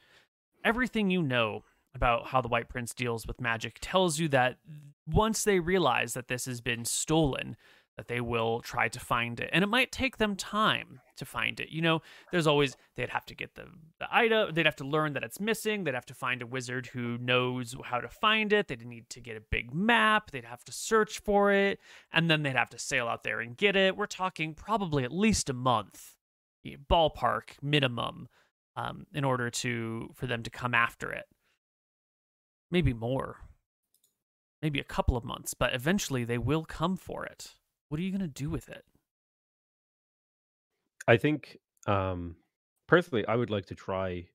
Everything 0.62 1.10
you 1.10 1.22
know 1.22 1.64
about 1.94 2.26
how 2.28 2.42
the 2.42 2.48
White 2.48 2.68
Prince 2.68 2.92
deals 2.92 3.26
with 3.26 3.40
magic 3.40 3.78
tells 3.80 4.18
you 4.18 4.28
that 4.28 4.58
once 5.06 5.44
they 5.44 5.60
realize 5.60 6.12
that 6.12 6.28
this 6.28 6.44
has 6.44 6.60
been 6.60 6.84
stolen, 6.84 7.56
that 7.96 8.08
they 8.08 8.20
will 8.20 8.60
try 8.60 8.88
to 8.88 8.98
find 8.98 9.38
it. 9.40 9.50
And 9.52 9.62
it 9.62 9.68
might 9.68 9.92
take 9.92 10.16
them 10.16 10.34
time 10.34 11.00
to 11.16 11.24
find 11.24 11.60
it. 11.60 11.70
You 11.70 11.80
know, 11.80 12.02
there's 12.32 12.46
always 12.46 12.76
they'd 12.96 13.10
have 13.10 13.26
to 13.26 13.34
get 13.34 13.54
the 13.54 13.66
the 14.00 14.08
item, 14.10 14.52
they'd 14.52 14.66
have 14.66 14.76
to 14.76 14.84
learn 14.84 15.12
that 15.12 15.22
it's 15.22 15.38
missing, 15.38 15.84
they'd 15.84 15.94
have 15.94 16.06
to 16.06 16.14
find 16.14 16.42
a 16.42 16.46
wizard 16.46 16.86
who 16.88 17.18
knows 17.18 17.76
how 17.84 18.00
to 18.00 18.08
find 18.08 18.52
it, 18.52 18.68
they'd 18.68 18.84
need 18.84 19.08
to 19.10 19.20
get 19.20 19.36
a 19.36 19.40
big 19.40 19.72
map, 19.72 20.32
they'd 20.32 20.44
have 20.44 20.64
to 20.64 20.72
search 20.72 21.20
for 21.20 21.52
it, 21.52 21.78
and 22.12 22.28
then 22.28 22.42
they'd 22.42 22.56
have 22.56 22.70
to 22.70 22.78
sail 22.78 23.06
out 23.06 23.22
there 23.22 23.40
and 23.40 23.56
get 23.56 23.76
it. 23.76 23.96
We're 23.96 24.06
talking 24.06 24.54
probably 24.54 25.04
at 25.04 25.12
least 25.12 25.48
a 25.48 25.54
month, 25.54 26.16
ballpark 26.90 27.50
minimum, 27.62 28.28
um, 28.76 29.06
in 29.14 29.24
order 29.24 29.50
to 29.50 30.10
for 30.14 30.26
them 30.26 30.42
to 30.42 30.50
come 30.50 30.74
after 30.74 31.12
it. 31.12 31.26
Maybe 32.70 32.92
more. 32.92 33.36
Maybe 34.60 34.80
a 34.80 34.84
couple 34.84 35.16
of 35.16 35.24
months, 35.24 35.54
but 35.54 35.74
eventually 35.74 36.24
they 36.24 36.38
will 36.38 36.64
come 36.64 36.96
for 36.96 37.24
it. 37.24 37.54
What 37.88 37.98
are 37.98 38.02
you 38.02 38.10
going 38.10 38.20
to 38.20 38.28
do 38.28 38.50
with 38.50 38.68
it? 38.68 38.84
I 41.06 41.16
think 41.16 41.58
um 41.86 42.36
personally 42.86 43.26
I 43.26 43.36
would 43.36 43.50
like 43.50 43.66
to 43.66 43.74
try 43.74 44.28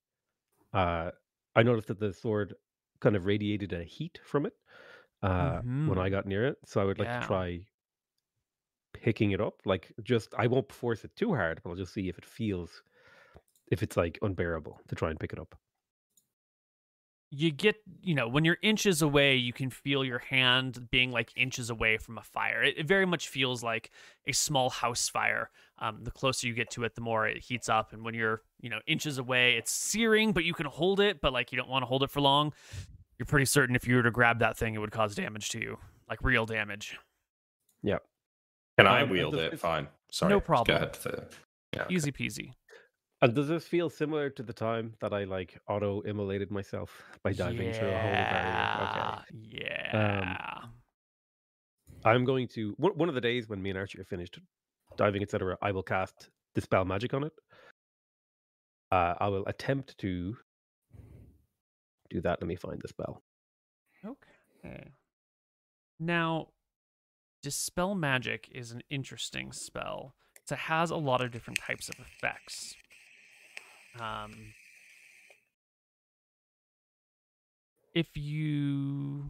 uh 0.74 1.12
I 1.56 1.64
noticed 1.64 1.90
that 1.90 2.00
the 2.00 2.14
sword 2.14 2.56
kind 3.02 3.16
of 3.18 3.26
radiated 3.26 3.74
a 3.74 3.84
heat 3.84 4.20
from 4.26 4.46
it 4.48 4.56
uh 5.24 5.64
when 5.86 6.00
I 6.00 6.10
got 6.10 6.28
near 6.28 6.46
it. 6.48 6.60
So 6.66 6.82
I 6.82 6.86
would 6.86 7.00
like 7.00 7.12
Yeah. 7.12 7.20
to 7.20 7.20
try 7.20 7.68
picking 8.94 9.32
it 9.32 9.42
up. 9.42 9.62
Like 9.66 9.92
just 10.04 10.34
I 10.38 10.48
won't 10.48 10.72
force 10.72 11.04
it 11.04 11.16
too 11.16 11.34
hard, 11.36 11.62
but 11.64 11.70
I'll 11.72 11.76
just 11.76 11.94
see 11.94 12.10
if 12.10 12.18
it 12.18 12.26
feels 12.26 12.84
if 13.72 13.84
it's 13.84 13.98
like 13.98 14.20
unbearable 14.22 14.82
to 14.90 14.96
try 14.96 15.12
and 15.12 15.20
pick 15.20 15.34
it 15.34 15.40
up. 15.40 15.56
You 17.32 17.52
get 17.52 17.76
you 18.02 18.16
know 18.16 18.28
when 18.28 18.44
you're 18.44 18.58
inches 18.64 19.02
away 19.02 19.36
you 19.36 19.54
can 19.54 19.70
feel 19.70 20.04
your 20.04 20.20
hand 20.20 20.90
being 20.90 21.12
like 21.12 21.32
inches 21.36 21.70
away 21.70 21.98
from 21.98 22.18
a 22.18 22.24
fire 22.24 22.64
it, 22.64 22.78
it 22.78 22.88
very 22.88 23.06
much 23.06 23.28
feels 23.28 23.64
like 23.64 23.92
a 24.26 24.32
small 24.32 24.70
house 24.70 25.08
fire 25.08 25.52
um, 25.78 26.00
the 26.04 26.12
closer 26.12 26.48
you 26.48 26.54
get 26.54 26.72
to 26.72 26.84
it 26.84 26.96
the 26.96 27.02
more 27.02 27.28
it 27.28 27.38
heats 27.38 27.70
up 27.70 27.94
and 27.94 28.04
when 28.04 28.16
you're 28.16 28.42
you 28.62 28.70
know 28.70 28.80
inches 28.88 29.20
away 29.20 29.56
it's 29.56 29.72
searing 29.72 30.34
but 30.34 30.44
you 30.44 30.54
can 30.54 30.66
hold 30.66 31.00
it 31.00 31.22
but 31.22 31.32
like 31.32 31.52
you 31.52 31.58
don't 31.58 31.70
want 31.70 31.84
to 31.84 31.88
hold 31.88 32.02
it 32.02 32.10
for 32.10 32.20
long 32.22 32.52
you're 33.20 33.28
pretty 33.28 33.46
certain 33.46 33.76
if 33.76 33.88
you 33.88 33.96
were 33.96 34.04
to 34.04 34.12
grab 34.12 34.40
that 34.40 34.58
thing 34.58 34.74
it 34.74 34.80
would 34.80 34.92
cause 34.92 35.14
damage 35.14 35.50
to 35.50 35.60
you 35.60 35.78
like 36.10 36.20
real 36.24 36.46
damage 36.46 36.98
Yep. 37.84 38.04
Can 38.78 38.88
I 38.88 38.98
Um, 38.98 39.04
and 39.04 39.12
wield 39.12 39.34
does 39.34 39.54
it? 39.54 39.60
Fine. 39.60 39.88
Sorry. 40.12 40.30
No 40.30 40.40
problem. 40.40 40.78
Go 40.78 40.86
ahead. 40.86 41.28
Yeah. 41.74 41.84
okay. 41.84 41.96
easy 41.96 42.12
peasy 42.12 42.54
And 43.22 43.36
does 43.36 43.50
this 43.50 43.68
feel 43.68 43.90
similar 43.90 44.30
to 44.30 44.44
the 44.44 44.54
time 44.54 44.94
that 45.02 45.14
I 45.14 45.26
like 45.26 45.60
auto 45.68 46.02
immolated 46.02 46.52
myself 46.52 47.04
by 47.24 47.34
diving 47.34 47.74
through 47.74 47.90
a 47.90 48.00
holy 48.00 48.14
barrier? 48.14 48.70
Okay. 48.84 49.24
yeah 49.42 50.62
I'm 52.06 52.24
going 52.24 52.48
to 52.50 52.74
one 52.78 52.94
one 52.94 53.10
of 53.10 53.16
the 53.16 53.22
days 53.22 53.50
when 53.50 53.62
me 53.62 53.72
and 53.72 53.80
Archie 53.80 54.00
are 54.00 54.06
finished 54.06 54.40
diving, 54.98 55.22
etc. 55.22 55.58
I 55.62 55.72
will 55.72 55.84
cast 55.84 56.30
dispel 56.56 56.86
magic 56.86 57.14
on 57.14 57.24
it. 57.26 57.34
Uh, 58.92 59.14
I 59.20 59.28
will 59.28 59.46
attempt 59.46 59.98
to 60.00 60.36
do 62.10 62.22
that. 62.22 62.42
Let 62.42 62.48
me 62.48 62.56
find 62.56 62.82
the 62.82 62.88
spell. 62.88 63.22
Okay. 64.06 64.92
Now, 66.00 66.48
Dispel 67.44 67.96
Magic 67.96 68.50
is 68.52 68.72
an 68.72 68.82
interesting 68.90 69.52
spell. 69.52 70.16
It 70.52 70.58
has 70.58 70.90
a 70.90 70.96
lot 70.96 71.22
of 71.22 71.32
different 71.32 71.60
types 71.60 71.90
of 71.90 71.96
effects. 72.00 72.76
Um, 74.00 74.54
if 77.94 78.08
you. 78.16 79.26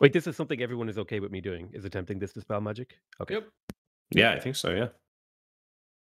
Wait, 0.00 0.12
this 0.12 0.26
is 0.26 0.36
something 0.36 0.60
everyone 0.60 0.88
is 0.88 0.98
okay 0.98 1.20
with 1.20 1.30
me 1.30 1.40
doing. 1.40 1.70
Is 1.72 1.84
attempting 1.84 2.18
this 2.18 2.32
dispel 2.32 2.60
magic? 2.60 2.96
Okay. 3.20 3.34
Yep. 3.34 3.48
Yeah, 4.10 4.32
I 4.32 4.40
think 4.40 4.56
so. 4.56 4.70
Yeah. 4.70 4.88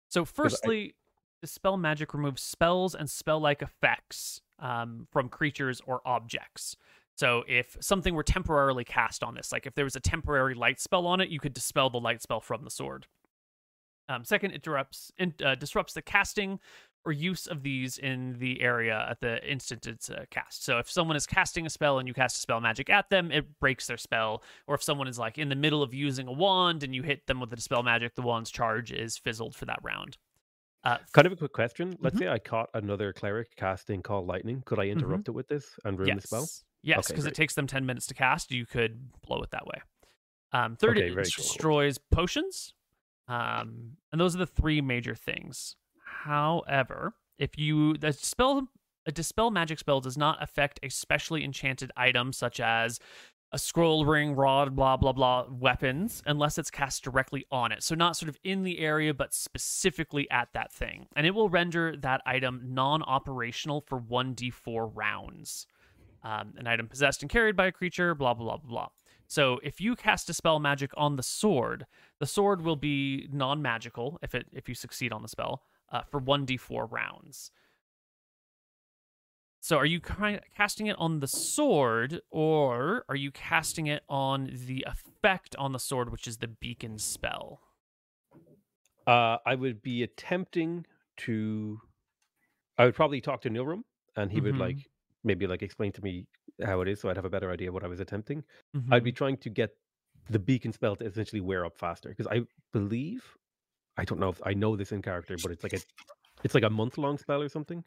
So, 0.09 0.26
firstly, 0.26 0.95
Dispel 1.41 1.78
Magic 1.78 2.14
removes 2.14 2.41
spells 2.41 2.95
and 2.95 3.09
spell 3.09 3.39
like 3.39 3.62
effects 3.62 4.41
um, 4.59 5.07
from 5.12 5.30
creatures 5.30 5.82
or 5.86 6.01
objects. 6.05 6.76
So, 7.16 7.43
if 7.47 7.78
something 7.80 8.14
were 8.14 8.24
temporarily 8.24 8.84
cast 8.84 9.24
on 9.24 9.36
this, 9.36 9.51
like 9.51 9.66
if 9.66 9.76
there 9.76 9.86
was 9.86 9.95
a 9.95 9.99
temporary 9.99 10.55
light 10.55 10.80
spell 10.80 11.07
on 11.07 11.22
it, 11.22 11.30
you 11.30 11.39
could 11.39 11.53
dispel 11.53 11.89
the 11.89 11.99
light 11.99 12.22
spell 12.22 12.41
from 12.41 12.64
the 12.64 12.70
sword. 12.70 13.07
Um, 14.10 14.24
second, 14.26 14.52
it 14.52 14.62
disrupts, 14.64 15.12
uh, 15.43 15.56
disrupts 15.56 15.93
the 15.93 16.02
casting 16.02 16.60
or 17.04 17.12
use 17.12 17.47
of 17.47 17.64
these 17.64 17.97
in 17.97 18.38
the 18.38 18.62
area 18.62 19.08
at 19.10 19.20
the 19.22 19.43
instant 19.49 19.88
it's 19.88 20.10
uh, 20.10 20.26
cast. 20.30 20.64
So, 20.64 20.78
if 20.78 20.89
someone 20.91 21.16
is 21.18 21.26
casting 21.26 21.66
a 21.66 21.70
spell 21.70 21.97
and 21.97 22.08
you 22.08 22.14
cast 22.14 22.38
a 22.38 22.39
spell 22.39 22.62
magic 22.62 22.89
at 22.89 23.10
them, 23.10 23.32
it 23.32 23.60
breaks 23.60 23.88
their 23.88 23.97
spell. 23.97 24.43
Or 24.68 24.76
if 24.76 24.84
someone 24.84 25.08
is 25.08 25.18
like 25.18 25.38
in 25.38 25.49
the 25.49 25.56
middle 25.56 25.82
of 25.82 25.93
using 25.93 26.28
a 26.28 26.32
wand 26.32 26.84
and 26.84 26.93
you 26.93 27.02
hit 27.04 27.26
them 27.28 27.39
with 27.39 27.49
the 27.49 27.56
dispel 27.56 27.82
magic, 27.84 28.16
the 28.16 28.22
wand's 28.22 28.52
charge 28.52 28.91
is 28.91 29.18
fizzled 29.18 29.56
for 29.56 29.66
that 29.66 29.80
round. 29.82 30.18
Uh, 30.84 30.97
Kind 31.14 31.26
of 31.28 31.34
a 31.34 31.36
quick 31.36 31.54
question. 31.54 31.95
Let's 31.99 32.16
Mhm. 32.16 32.20
say 32.20 32.28
I 32.28 32.39
caught 32.39 32.70
another 32.74 33.14
cleric 33.14 33.56
casting 33.56 34.02
Call 34.04 34.26
Lightning. 34.26 34.62
Could 34.66 34.80
I 34.80 34.86
interrupt 34.86 35.28
it 35.28 35.32
with 35.32 35.47
this 35.47 35.80
and 35.86 35.97
ruin 35.97 36.16
the 36.16 36.22
spell? 36.22 36.47
Yes, 36.84 36.99
Okay, 37.06 37.14
because 37.14 37.26
it 37.28 37.36
takes 37.36 37.54
them 37.56 37.68
10 37.68 37.86
minutes 37.86 38.08
to 38.08 38.14
cast. 38.16 38.52
You 38.52 38.66
could 38.66 39.12
blow 39.22 39.41
it 39.43 39.52
that 39.52 39.66
way. 39.68 39.82
Um, 40.52 40.76
third, 40.76 40.97
Okay, 40.97 41.08
it 41.08 41.14
very 41.14 41.26
cool. 41.26 41.43
destroys 41.43 41.97
potions. 41.99 42.74
Um, 43.32 43.93
and 44.11 44.19
those 44.19 44.36
are 44.36 44.39
the 44.39 44.45
three 44.45 44.82
major 44.82 45.15
things. 45.15 45.77
However, 46.03 47.13
if 47.39 47.57
you 47.57 47.97
the 47.97 48.11
spell 48.11 48.67
a 49.05 49.11
dispel 49.11 49.49
magic 49.49 49.79
spell 49.79 50.01
does 50.01 50.17
not 50.17 50.43
affect 50.43 50.79
a 50.84 50.89
specially 50.89 51.43
enchanted 51.43 51.91
item 51.95 52.34
such 52.34 52.59
as 52.59 52.99
a 53.53 53.57
scroll 53.57 54.05
ring, 54.05 54.36
rod, 54.36 54.75
blah 54.75 54.97
blah 54.97 55.13
blah 55.13 55.45
weapons 55.49 56.21
unless 56.25 56.57
it's 56.57 56.69
cast 56.69 57.05
directly 57.05 57.45
on 57.51 57.71
it. 57.71 57.84
So 57.84 57.95
not 57.95 58.17
sort 58.17 58.27
of 58.27 58.38
in 58.43 58.63
the 58.63 58.79
area, 58.79 59.13
but 59.13 59.34
specifically 59.34 60.29
at 60.29 60.49
that 60.53 60.73
thing, 60.73 61.07
and 61.15 61.25
it 61.25 61.32
will 61.32 61.49
render 61.49 61.95
that 61.97 62.21
item 62.25 62.61
non-operational 62.73 63.82
for 63.88 63.97
one 63.97 64.36
d4 64.36 64.91
rounds. 64.93 65.67
Um, 66.23 66.53
an 66.57 66.67
item 66.67 66.88
possessed 66.88 67.21
and 67.21 67.32
carried 67.32 67.55
by 67.55 67.67
a 67.67 67.71
creature, 67.71 68.13
blah 68.13 68.34
blah 68.34 68.45
blah 68.45 68.57
blah 68.57 68.69
blah. 68.69 68.88
So 69.32 69.61
if 69.63 69.79
you 69.79 69.95
cast 69.95 70.29
a 70.29 70.34
spell 70.34 70.59
magic 70.59 70.91
on 70.97 71.15
the 71.15 71.23
sword, 71.23 71.86
the 72.19 72.25
sword 72.25 72.63
will 72.63 72.75
be 72.75 73.29
non-magical 73.32 74.19
if 74.21 74.36
it 74.36 74.47
if 74.51 74.67
you 74.67 74.75
succeed 74.75 75.13
on 75.13 75.21
the 75.21 75.29
spell 75.29 75.63
uh, 75.89 76.01
for 76.01 76.19
one 76.19 76.45
d4 76.45 76.91
rounds. 76.91 77.49
So 79.61 79.77
are 79.77 79.86
you 79.86 80.01
casting 80.01 80.88
it 80.88 80.97
on 80.99 81.21
the 81.21 81.29
sword, 81.29 82.19
or 82.29 83.05
are 83.07 83.15
you 83.15 83.32
casting 83.32 83.88
it 83.88 84.03
on 84.09 84.49
the 84.67 84.86
effect 84.86 85.55
on 85.55 85.71
the 85.71 85.79
sword, 85.79 86.11
which 86.11 86.27
is 86.27 86.39
the 86.39 86.49
beacon 86.49 86.99
spell? 86.99 87.61
Uh, 89.07 89.38
I 89.45 89.55
would 89.55 89.82
be 89.82 90.03
attempting 90.03 90.86
to. 91.19 91.79
I 92.77 92.84
would 92.84 92.95
probably 92.95 93.21
talk 93.21 93.43
to 93.43 93.49
Nilrem, 93.49 93.84
and 94.17 94.29
he 94.29 94.41
would 94.41 94.55
Mhm. 94.55 94.59
like 94.59 94.90
maybe 95.24 95.47
like 95.47 95.61
explain 95.61 95.91
to 95.93 96.01
me 96.01 96.26
how 96.63 96.82
it 96.82 96.88
is, 96.88 96.99
so 96.99 97.09
I'd 97.09 97.15
have 97.15 97.26
a 97.26 97.30
better 97.30 97.51
idea 97.51 97.72
what 97.72 97.84
I 97.84 97.88
was 97.88 97.99
attempting. 97.99 98.43
I'd 98.76 98.80
Mm-hmm. 98.82 99.03
be 99.03 99.11
trying 99.11 99.38
to 99.38 99.49
get 99.49 99.69
the 100.30 100.39
beacon 100.39 100.72
spell 100.72 100.95
to 100.97 101.05
essentially 101.05 101.41
wear 101.41 101.65
up 101.65 101.78
faster 101.78 102.09
because 102.09 102.28
I 102.28 102.41
believe 102.74 103.24
I 103.97 104.05
don't 104.05 104.19
know 104.19 104.30
if 104.30 104.41
I 104.45 104.53
know 104.53 104.76
this 104.76 104.91
in 104.91 105.01
character, 105.01 105.36
but 105.41 105.51
it's 105.51 105.63
like 105.63 105.74
a 105.74 105.80
it's 106.43 106.53
like 106.53 106.63
a 106.63 106.69
month 106.69 106.97
long 106.97 107.17
spell 107.17 107.41
or 107.41 107.49
something. 107.49 107.84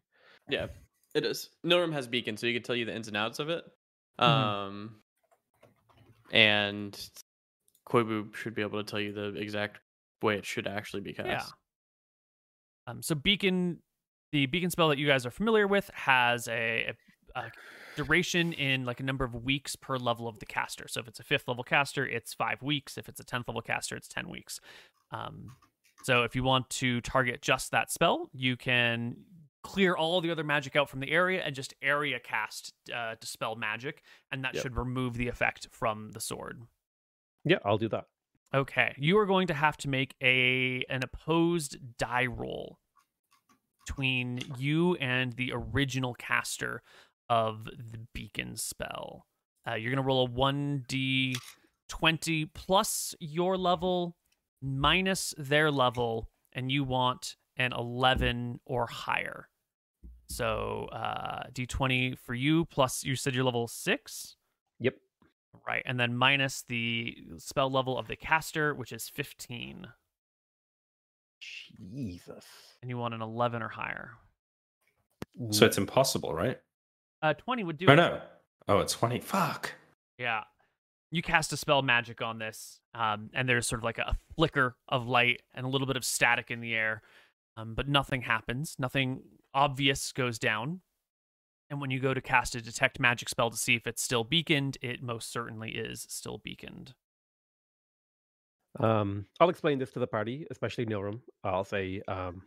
Yeah, 0.48 0.66
it 1.14 1.24
is. 1.24 1.50
Nilrem 1.64 1.92
has 1.92 2.06
beacon, 2.06 2.36
so 2.36 2.46
he 2.46 2.52
can 2.52 2.62
tell 2.62 2.76
you 2.76 2.84
the 2.84 2.94
ins 2.94 3.08
and 3.08 3.16
outs 3.16 3.38
of 3.38 3.48
it. 3.48 3.64
Mhm. 4.20 4.24
Um, 4.24 5.00
and 6.32 7.10
Koibu 7.88 8.34
should 8.34 8.54
be 8.54 8.62
able 8.62 8.82
to 8.82 8.88
tell 8.90 9.00
you 9.00 9.12
the 9.12 9.34
exact 9.34 9.80
way 10.22 10.36
it 10.36 10.44
should 10.46 10.66
actually 10.66 11.00
be 11.02 11.12
cast. 11.12 11.28
Yeah. 12.86 12.90
Um, 12.92 13.02
so 13.02 13.14
beacon, 13.14 13.82
the 14.32 14.46
beacon 14.46 14.70
spell 14.70 14.88
that 14.88 14.98
you 14.98 15.06
guys 15.06 15.24
are 15.26 15.30
familiar 15.30 15.66
with 15.66 15.90
has 15.94 16.48
a, 16.48 16.86
a, 16.88 16.94
a 17.34 17.44
duration 17.96 18.52
in 18.52 18.84
like 18.84 19.00
a 19.00 19.02
number 19.02 19.24
of 19.24 19.34
weeks 19.34 19.76
per 19.76 19.96
level 19.96 20.26
of 20.28 20.38
the 20.38 20.46
caster. 20.46 20.86
So 20.88 21.00
if 21.00 21.08
it's 21.08 21.20
a 21.20 21.24
fifth 21.24 21.48
level 21.48 21.64
caster, 21.64 22.06
it's 22.06 22.34
five 22.34 22.62
weeks. 22.62 22.98
If 22.98 23.08
it's 23.08 23.20
a 23.20 23.24
tenth 23.24 23.48
level 23.48 23.62
caster, 23.62 23.96
it's 23.96 24.08
ten 24.08 24.28
weeks. 24.28 24.60
Um, 25.10 25.52
so 26.02 26.22
if 26.22 26.34
you 26.36 26.42
want 26.42 26.68
to 26.70 27.00
target 27.00 27.40
just 27.40 27.70
that 27.70 27.90
spell, 27.90 28.28
you 28.32 28.56
can 28.56 29.16
clear 29.62 29.94
all 29.94 30.20
the 30.20 30.30
other 30.30 30.44
magic 30.44 30.76
out 30.76 30.90
from 30.90 31.00
the 31.00 31.10
area 31.10 31.42
and 31.42 31.54
just 31.54 31.72
area 31.80 32.18
cast 32.20 32.74
uh, 32.94 33.14
dispel 33.20 33.56
magic, 33.56 34.02
and 34.30 34.44
that 34.44 34.54
Yep. 34.54 34.62
should 34.62 34.76
remove 34.76 35.14
the 35.16 35.28
effect 35.28 35.68
from 35.70 36.10
the 36.12 36.20
sword. 36.20 36.60
Yeah, 37.44 37.58
I'll 37.64 37.78
do 37.78 37.88
that. 37.88 38.04
Okay, 38.54 38.94
you 38.98 39.18
are 39.18 39.26
going 39.26 39.46
to 39.48 39.54
have 39.54 39.76
to 39.78 39.88
make 39.88 40.14
a 40.22 40.84
an 40.90 41.00
opposed 41.02 41.76
die 41.98 42.26
roll 42.26 42.78
between 43.86 44.40
you 44.58 44.94
and 44.96 45.32
the 45.34 45.52
original 45.54 46.14
caster 46.14 46.82
of 47.28 47.64
the 47.64 47.98
beacon 48.14 48.56
spell. 48.56 49.26
Uh, 49.66 49.74
you're 49.74 49.90
going 49.90 50.02
to 50.02 50.06
roll 50.06 50.26
a 50.26 50.28
1d20 50.28 52.50
plus 52.54 53.14
your 53.20 53.56
level 53.56 54.16
minus 54.62 55.34
their 55.38 55.70
level, 55.70 56.28
and 56.52 56.70
you 56.72 56.84
want 56.84 57.36
an 57.56 57.72
11 57.72 58.60
or 58.64 58.86
higher. 58.86 59.48
So 60.28 60.88
uh, 60.92 61.44
d20 61.52 62.18
for 62.18 62.34
you 62.34 62.64
plus 62.64 63.04
you 63.04 63.14
said 63.14 63.34
you're 63.34 63.44
level 63.44 63.68
six, 63.68 64.36
Yep. 64.80 64.94
right? 65.66 65.82
And 65.86 66.00
then 66.00 66.16
minus 66.16 66.64
the 66.68 67.16
spell 67.38 67.70
level 67.70 67.98
of 67.98 68.08
the 68.08 68.16
caster, 68.16 68.74
which 68.74 68.90
is 68.92 69.08
15, 69.08 69.86
Jesus. 71.40 72.44
and 72.80 72.90
you 72.90 72.96
want 72.96 73.14
an 73.14 73.22
11 73.22 73.62
or 73.62 73.68
higher. 73.68 74.12
So 75.50 75.66
it's 75.66 75.78
impossible, 75.78 76.32
right? 76.32 76.58
Uh, 77.24 77.32
20 77.32 77.64
would 77.64 77.78
do 77.78 77.86
Oh 77.88 77.92
it. 77.94 77.96
no. 77.96 78.20
Oh, 78.68 78.78
it's 78.80 78.92
20. 78.92 79.20
Fuck. 79.20 79.72
Yeah. 80.18 80.42
You 81.10 81.22
cast 81.22 81.52
a 81.54 81.56
spell 81.56 81.80
magic 81.80 82.20
on 82.20 82.38
this, 82.38 82.80
um, 82.94 83.30
and 83.32 83.48
there's 83.48 83.66
sort 83.66 83.80
of 83.80 83.84
like 83.84 83.98
a 83.98 84.18
flicker 84.36 84.76
of 84.88 85.06
light 85.06 85.40
and 85.54 85.64
a 85.64 85.68
little 85.68 85.86
bit 85.86 85.96
of 85.96 86.04
static 86.04 86.50
in 86.50 86.60
the 86.60 86.74
air, 86.74 87.02
um, 87.56 87.74
but 87.74 87.88
nothing 87.88 88.22
happens. 88.22 88.74
Nothing 88.78 89.22
obvious 89.54 90.12
goes 90.12 90.38
down. 90.38 90.80
And 91.70 91.80
when 91.80 91.90
you 91.90 91.98
go 91.98 92.12
to 92.12 92.20
cast 92.20 92.54
a 92.56 92.60
detect 92.60 93.00
magic 93.00 93.28
spell 93.30 93.48
to 93.50 93.56
see 93.56 93.74
if 93.74 93.86
it's 93.86 94.02
still 94.02 94.24
beaconed, 94.24 94.76
it 94.82 95.02
most 95.02 95.32
certainly 95.32 95.70
is 95.70 96.04
still 96.10 96.38
beaconed. 96.38 96.92
Um, 98.80 99.24
I'll 99.40 99.48
explain 99.48 99.78
this 99.78 99.92
to 99.92 99.98
the 100.00 100.06
party, 100.06 100.46
especially 100.50 100.84
Nilrem. 100.84 101.20
I'll 101.42 101.64
say, 101.64 102.02
um, 102.08 102.42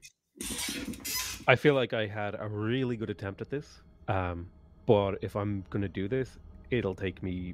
I 1.47 1.55
feel 1.55 1.73
like 1.73 1.93
I 1.93 2.05
had 2.05 2.35
a 2.37 2.47
really 2.47 2.95
good 2.97 3.09
attempt 3.09 3.41
at 3.41 3.49
this, 3.49 3.81
um, 4.07 4.47
but 4.87 5.19
if 5.21 5.35
I'm 5.35 5.63
going 5.69 5.83
to 5.83 5.87
do 5.89 6.07
this, 6.07 6.39
it'll 6.71 6.95
take 6.95 7.21
me 7.21 7.53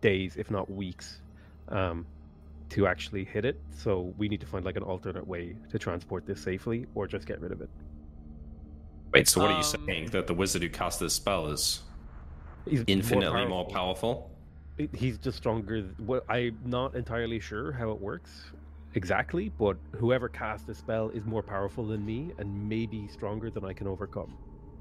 days, 0.00 0.36
if 0.36 0.50
not 0.52 0.70
weeks, 0.70 1.20
um, 1.70 2.06
to 2.68 2.86
actually 2.86 3.24
hit 3.24 3.44
it. 3.44 3.58
So 3.76 4.14
we 4.18 4.28
need 4.28 4.40
to 4.40 4.46
find 4.46 4.64
like 4.64 4.76
an 4.76 4.82
alternate 4.84 5.26
way 5.26 5.56
to 5.70 5.78
transport 5.78 6.26
this 6.26 6.40
safely, 6.40 6.86
or 6.94 7.08
just 7.08 7.26
get 7.26 7.40
rid 7.40 7.50
of 7.50 7.60
it. 7.62 7.70
Wait, 9.12 9.26
so 9.26 9.40
what 9.40 9.48
are 9.50 9.54
you 9.54 9.58
Um, 9.58 9.86
saying? 9.86 10.06
That 10.10 10.26
the 10.26 10.34
wizard 10.34 10.62
who 10.62 10.68
cast 10.68 11.00
this 11.00 11.14
spell 11.14 11.48
is 11.48 11.82
He's 12.66 12.84
infinitely 12.86 13.46
more 13.46 13.66
powerful? 13.66 14.30
It- 14.76 14.94
He's 14.94 15.16
just 15.18 15.38
stronger. 15.38 15.80
th- 15.80 15.94
Well, 15.98 16.20
I'm 16.28 16.58
not 16.66 16.94
entirely 16.94 17.40
sure 17.40 17.72
how 17.72 17.90
it 17.90 18.00
works 18.00 18.52
exactly, 18.94 19.48
but 19.48 19.78
whoever 19.96 20.28
cast 20.28 20.66
the 20.66 20.74
spell 20.74 21.08
is 21.08 21.24
more 21.24 21.42
powerful 21.42 21.86
than 21.86 22.04
me 22.04 22.32
and 22.38 22.68
maybe 22.68 23.08
stronger 23.08 23.48
than 23.50 23.64
I 23.64 23.72
can 23.72 23.86
overcome. 23.86 24.36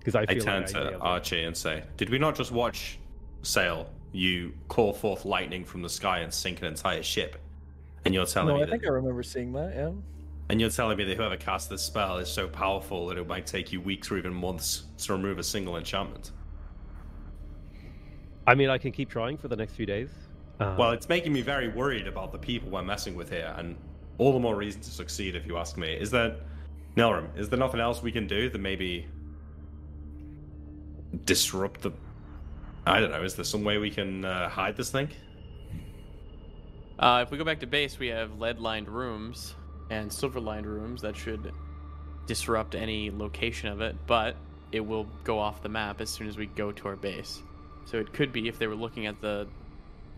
Because 0.07 0.15
I 0.15 0.31
I 0.31 0.37
turn 0.37 0.61
like 0.61 0.71
to 0.71 0.83
nailed. 0.85 1.01
Archie 1.01 1.43
and 1.43 1.57
say, 1.57 1.83
Did 1.97 2.09
we 2.09 2.17
not 2.17 2.33
just 2.33 2.49
watch 2.53 2.97
Sale? 3.41 3.89
You 4.13 4.53
call 4.69 4.93
forth 4.93 5.25
lightning 5.25 5.65
from 5.65 5.81
the 5.81 5.89
sky 5.89 6.19
and 6.19 6.33
sink 6.33 6.61
an 6.61 6.67
entire 6.67 7.03
ship. 7.03 7.35
And 8.05 8.13
you're 8.13 8.25
telling 8.25 8.47
me. 8.47 8.53
No, 8.53 8.57
me 8.59 8.63
I 8.63 8.65
that, 8.67 8.71
think 8.71 8.85
I 8.85 8.89
remember 8.91 9.21
seeing 9.21 9.51
that. 9.51 9.73
Yeah. 9.75 9.91
and 10.47 10.61
you're 10.61 10.69
telling 10.69 10.97
me 10.97 11.03
that 11.03 11.17
whoever 11.17 11.35
cast 11.35 11.69
this 11.69 11.81
spell 11.81 12.19
is 12.19 12.29
so 12.29 12.47
powerful 12.47 13.07
that 13.07 13.17
it 13.17 13.27
might 13.27 13.45
take 13.45 13.73
you 13.73 13.81
weeks 13.81 14.09
or 14.09 14.17
even 14.17 14.33
months 14.33 14.83
to 14.99 15.11
remove 15.11 15.39
a 15.39 15.43
single 15.43 15.75
enchantment. 15.75 16.31
I 18.47 18.55
mean, 18.55 18.69
I 18.69 18.77
can 18.77 18.93
keep 18.93 19.09
trying 19.09 19.35
for 19.37 19.49
the 19.49 19.57
next 19.57 19.73
few 19.73 19.85
days. 19.85 20.09
Um, 20.61 20.77
Well, 20.77 20.91
it's 20.91 21.09
making 21.09 21.33
me 21.33 21.41
very 21.41 21.67
worried 21.67 22.07
about 22.07 22.31
the 22.31 22.39
people 22.39 22.69
we're 22.69 22.81
messing 22.81 23.13
with 23.13 23.29
here, 23.29 23.53
and 23.57 23.75
all 24.19 24.31
the 24.31 24.39
more 24.39 24.55
reason 24.55 24.79
to 24.79 24.89
succeed, 24.89 25.35
if 25.35 25.45
you 25.45 25.57
ask 25.57 25.77
me. 25.77 25.91
Is 25.95 26.09
there, 26.11 26.37
Nilrem, 26.95 27.27
is 27.37 27.49
there 27.49 27.59
nothing 27.59 27.81
else 27.81 28.01
we 28.01 28.13
can 28.13 28.25
do 28.25 28.49
that 28.49 28.59
maybe 28.59 29.05
disrupt 31.25 31.81
the. 31.81 31.91
I 32.85 32.99
don't 32.99 33.11
know, 33.11 33.23
is 33.23 33.35
there 33.35 33.45
some 33.45 33.63
way 33.63 33.77
we 33.77 33.89
can 33.89 34.23
uh, 34.23 34.49
hide 34.49 34.77
this 34.77 34.89
thing? 34.89 35.09
Uh, 36.99 37.21
if 37.25 37.31
we 37.31 37.37
go 37.37 37.43
back 37.43 37.59
to 37.59 37.67
base, 37.67 37.99
we 37.99 38.07
have 38.07 38.39
lead-lined 38.39 38.89
rooms 38.89 39.55
and 39.89 40.11
silver-lined 40.11 40.65
rooms 40.65 41.01
that 41.01 41.15
should 41.15 41.51
disrupt 42.25 42.75
any 42.75 43.11
location 43.11 43.69
of 43.69 43.81
it, 43.81 43.95
but 44.07 44.35
it 44.71 44.79
will 44.79 45.05
go 45.23 45.37
off 45.37 45.61
the 45.61 45.69
map 45.69 46.01
as 46.01 46.09
soon 46.09 46.27
as 46.27 46.37
we 46.37 46.45
go 46.45 46.71
to 46.71 46.87
our 46.87 46.95
base. 46.95 47.41
So 47.85 47.97
it 47.97 48.11
could 48.13 48.33
be, 48.33 48.47
if 48.47 48.57
they 48.57 48.67
were 48.67 48.75
looking 48.75 49.05
at 49.05 49.21
the 49.21 49.47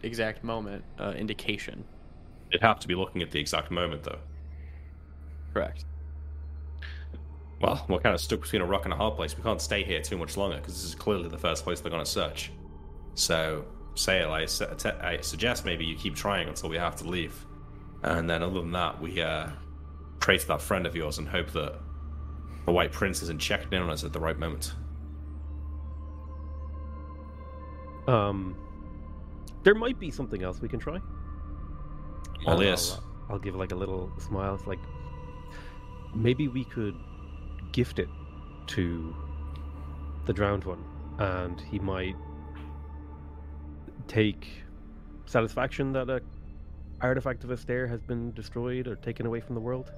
exact 0.03 0.43
moment, 0.43 0.83
uh, 0.99 1.11
indication. 1.11 1.83
It'd 2.51 2.61
have 2.61 2.79
to 2.79 2.87
be 2.87 2.95
looking 2.95 3.21
at 3.21 3.31
the 3.31 3.39
exact 3.39 3.71
moment, 3.71 4.03
though. 4.03 4.19
Correct. 5.53 5.85
Well, 7.61 7.85
we're 7.89 7.99
kind 7.99 8.15
of 8.15 8.21
stuck 8.21 8.41
between 8.41 8.61
a 8.61 8.65
rock 8.65 8.85
and 8.85 8.93
a 8.93 8.97
hard 8.97 9.15
place. 9.15 9.35
We 9.35 9.43
can't 9.43 9.61
stay 9.61 9.83
here 9.83 10.01
too 10.01 10.17
much 10.17 10.37
longer 10.37 10.57
because 10.57 10.75
this 10.75 10.85
is 10.85 10.95
clearly 10.95 11.27
the 11.27 11.37
first 11.37 11.63
place 11.63 11.81
they're 11.81 11.91
going 11.91 12.03
to 12.03 12.09
search. 12.09 12.51
So, 13.15 13.65
Sale, 13.95 14.31
I, 14.31 14.45
su- 14.45 14.67
te- 14.77 14.89
I 14.89 15.19
suggest 15.21 15.65
maybe 15.65 15.83
you 15.85 15.95
keep 15.95 16.15
trying 16.15 16.47
until 16.47 16.69
we 16.69 16.77
have 16.77 16.95
to 16.97 17.03
leave. 17.03 17.45
And 18.03 18.29
then, 18.29 18.41
other 18.43 18.61
than 18.61 18.71
that, 18.71 19.01
we 19.01 19.21
uh, 19.21 19.49
pray 20.21 20.37
to 20.37 20.47
that 20.47 20.61
friend 20.61 20.85
of 20.87 20.95
yours 20.95 21.17
and 21.17 21.27
hope 21.27 21.51
that 21.51 21.75
the 22.65 22.71
White 22.71 22.93
Prince 22.93 23.21
isn't 23.23 23.41
checking 23.41 23.73
in 23.73 23.81
on 23.81 23.89
us 23.89 24.05
at 24.05 24.13
the 24.13 24.19
right 24.19 24.37
moment. 24.39 24.73
um, 28.07 28.55
there 29.63 29.75
might 29.75 29.99
be 29.99 30.09
something 30.09 30.41
else 30.41 30.61
we 30.61 30.69
can 30.69 30.79
try. 30.79 30.99
Well, 32.45 32.63
yes. 32.63 32.93
I'll, 32.93 33.33
I'll 33.35 33.39
give 33.39 33.55
like 33.55 33.71
a 33.71 33.75
little 33.75 34.11
smile. 34.17 34.55
It's 34.55 34.65
like 34.65 34.79
maybe 36.15 36.47
we 36.47 36.63
could 36.63 36.95
gift 37.71 37.99
it 37.99 38.09
to 38.67 39.15
the 40.25 40.33
drowned 40.33 40.63
one, 40.63 40.83
and 41.17 41.59
he 41.61 41.79
might 41.79 42.15
take 44.07 44.63
satisfaction 45.25 45.91
that 45.93 46.09
a 46.09 46.21
artifact 47.01 47.43
of 47.43 47.49
Astaire 47.49 47.87
has 47.87 48.01
been 48.01 48.31
destroyed 48.33 48.87
or 48.87 48.95
taken 48.95 49.25
away 49.25 49.39
from 49.39 49.55
the 49.55 49.61
world. 49.61 49.91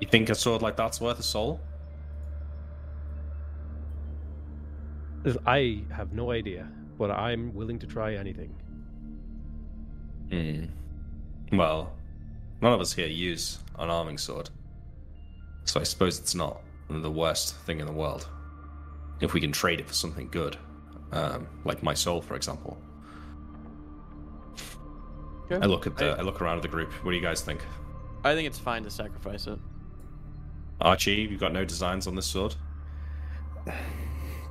You 0.00 0.08
think 0.08 0.30
a 0.30 0.34
sword 0.34 0.62
like 0.62 0.76
that's 0.76 1.00
worth 1.00 1.18
a 1.18 1.22
soul? 1.22 1.60
I 5.46 5.82
have 5.90 6.12
no 6.12 6.30
idea, 6.30 6.68
but 6.98 7.10
I'm 7.10 7.54
willing 7.54 7.78
to 7.78 7.86
try 7.86 8.14
anything. 8.14 8.54
Hmm. 10.30 11.56
Well, 11.56 11.92
none 12.60 12.72
of 12.72 12.80
us 12.80 12.92
here 12.92 13.06
use 13.06 13.58
an 13.78 13.90
arming 13.90 14.18
sword. 14.18 14.50
So 15.64 15.80
I 15.80 15.82
suppose 15.82 16.18
it's 16.18 16.34
not 16.34 16.60
the 16.88 17.10
worst 17.10 17.56
thing 17.58 17.80
in 17.80 17.86
the 17.86 17.92
world. 17.92 18.28
If 19.20 19.32
we 19.32 19.40
can 19.40 19.52
trade 19.52 19.80
it 19.80 19.86
for 19.86 19.94
something 19.94 20.28
good. 20.28 20.56
Um, 21.12 21.46
like 21.64 21.82
my 21.82 21.94
soul, 21.94 22.20
for 22.20 22.34
example. 22.34 22.76
Okay. 25.50 25.62
I 25.62 25.66
look 25.66 25.86
at 25.86 25.96
the 25.96 26.12
I- 26.12 26.18
I 26.18 26.20
look 26.22 26.40
around 26.40 26.56
at 26.56 26.62
the 26.62 26.68
group. 26.68 26.92
What 27.04 27.10
do 27.12 27.16
you 27.16 27.22
guys 27.22 27.40
think? 27.42 27.60
I 28.24 28.34
think 28.34 28.46
it's 28.46 28.58
fine 28.58 28.82
to 28.84 28.90
sacrifice 28.90 29.46
it. 29.46 29.58
Archie, 30.80 31.28
you've 31.30 31.40
got 31.40 31.52
no 31.52 31.64
designs 31.64 32.06
on 32.06 32.14
this 32.14 32.26
sword? 32.26 32.54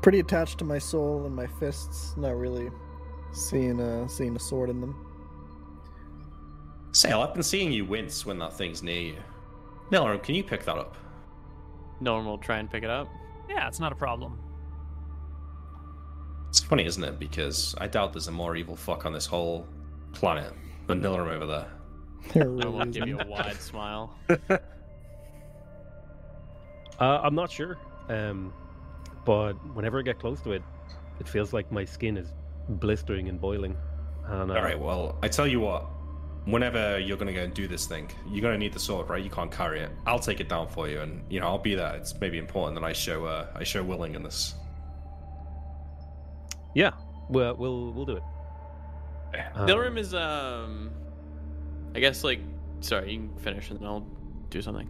Pretty 0.02 0.20
attached 0.20 0.60
to 0.60 0.66
my 0.66 0.78
soul 0.78 1.26
and 1.26 1.36
my 1.36 1.48
fists. 1.60 2.16
Not 2.18 2.38
really 2.38 2.70
seeing 3.34 3.80
a 3.80 4.08
seeing 4.08 4.36
a 4.36 4.40
sword 4.40 4.70
in 4.70 4.80
them. 4.82 4.96
Sale, 6.92 7.22
I've 7.22 7.34
been 7.34 7.44
seeing 7.44 7.72
you 7.72 7.86
wince 7.86 8.26
when 8.26 8.38
that 8.40 8.54
thing's 8.54 8.84
near 8.84 9.02
you. 9.02 9.18
Nilrem, 9.92 10.22
can 10.22 10.36
you 10.36 10.44
pick 10.44 10.64
that 10.66 10.78
up? 10.78 10.96
No 12.04 12.16
one 12.16 12.26
will 12.26 12.38
try 12.38 12.58
and 12.58 12.70
pick 12.70 12.84
it 12.84 12.90
up. 12.90 13.08
Yeah, 13.48 13.66
it's 13.70 13.80
not 13.80 13.94
a 13.94 13.96
problem. 13.96 14.38
It's 16.50 16.60
funny, 16.60 16.86
isn't 16.86 17.04
it? 17.04 17.18
Because 17.18 17.74
I 17.78 17.88
doubt 17.88 18.12
there's 18.12 18.28
a 18.28 18.32
more 18.32 18.58
evil 18.58 18.76
fuck 18.76 19.06
on 19.06 19.14
this 19.14 19.26
whole 19.26 19.66
planet 20.12 20.54
than 20.88 21.02
Nilrem 21.02 21.30
over 21.30 21.46
there. 21.46 21.68
There 22.34 22.44
I 22.44 22.46
really 22.46 22.70
will 22.70 22.86
give 22.86 23.08
you 23.08 23.20
a 23.20 23.26
wide 23.28 23.60
smile. 23.60 24.16
Uh, 27.00 27.20
I'm 27.24 27.34
not 27.34 27.52
sure, 27.52 27.78
um, 28.08 28.54
but 29.26 29.54
whenever 29.74 29.98
I 29.98 30.04
get 30.04 30.20
close 30.20 30.40
to 30.42 30.52
it, 30.52 30.62
it 31.20 31.28
feels 31.28 31.52
like 31.52 31.72
my 31.72 31.84
skin 31.84 32.18
is 32.18 32.28
blistering 32.70 33.30
and 33.30 33.42
boiling. 33.42 33.76
And, 34.26 34.52
uh, 34.52 34.54
All 34.54 34.62
right, 34.62 34.80
well, 34.80 35.18
I 35.24 35.28
tell 35.28 35.48
you 35.48 35.60
what. 35.60 35.88
Whenever 36.46 37.00
you're 37.00 37.18
gonna 37.18 37.34
go 37.34 37.44
and 37.44 37.54
do 37.54 37.68
this 37.68 37.86
thing, 37.86 38.10
you're 38.30 38.42
gonna 38.42 38.58
need 38.58 38.74
the 38.74 38.80
sword, 38.80 39.10
right? 39.10 39.24
You 39.24 39.30
can't 39.30 39.52
carry 39.52 39.80
it. 39.80 39.90
I'll 40.06 40.20
take 40.20 40.40
it 40.40 40.50
down 40.50 40.68
for 40.68 40.90
you, 40.90 41.00
and 41.00 41.22
you 41.30 41.40
know 41.40 41.48
I'll 41.48 41.58
be 41.58 41.76
there. 41.76 41.96
It's 41.96 42.20
maybe 42.20 42.38
important 42.38 42.80
that 42.80 42.86
I 42.86 42.94
show 42.94 43.26
uh, 43.26 43.48
I 43.56 43.64
show 43.64 43.84
willing 43.84 44.16
in 44.16 44.24
this. 44.24 44.56
Yeah, 46.76 46.92
well, 47.30 47.56
we'll 47.56 47.92
we'll 47.94 48.06
do 48.06 48.18
it. 48.18 48.24
Um, 49.56 49.68
Nilrem 49.68 49.98
is 49.98 50.14
um, 50.14 50.92
I 51.96 52.00
guess 52.00 52.24
like 52.24 52.40
sorry, 52.82 53.14
you 53.14 53.20
can 53.20 53.38
finish 53.38 53.70
and 53.70 53.80
then 53.80 53.88
I'll 53.88 54.08
do 54.50 54.62
something. 54.62 54.90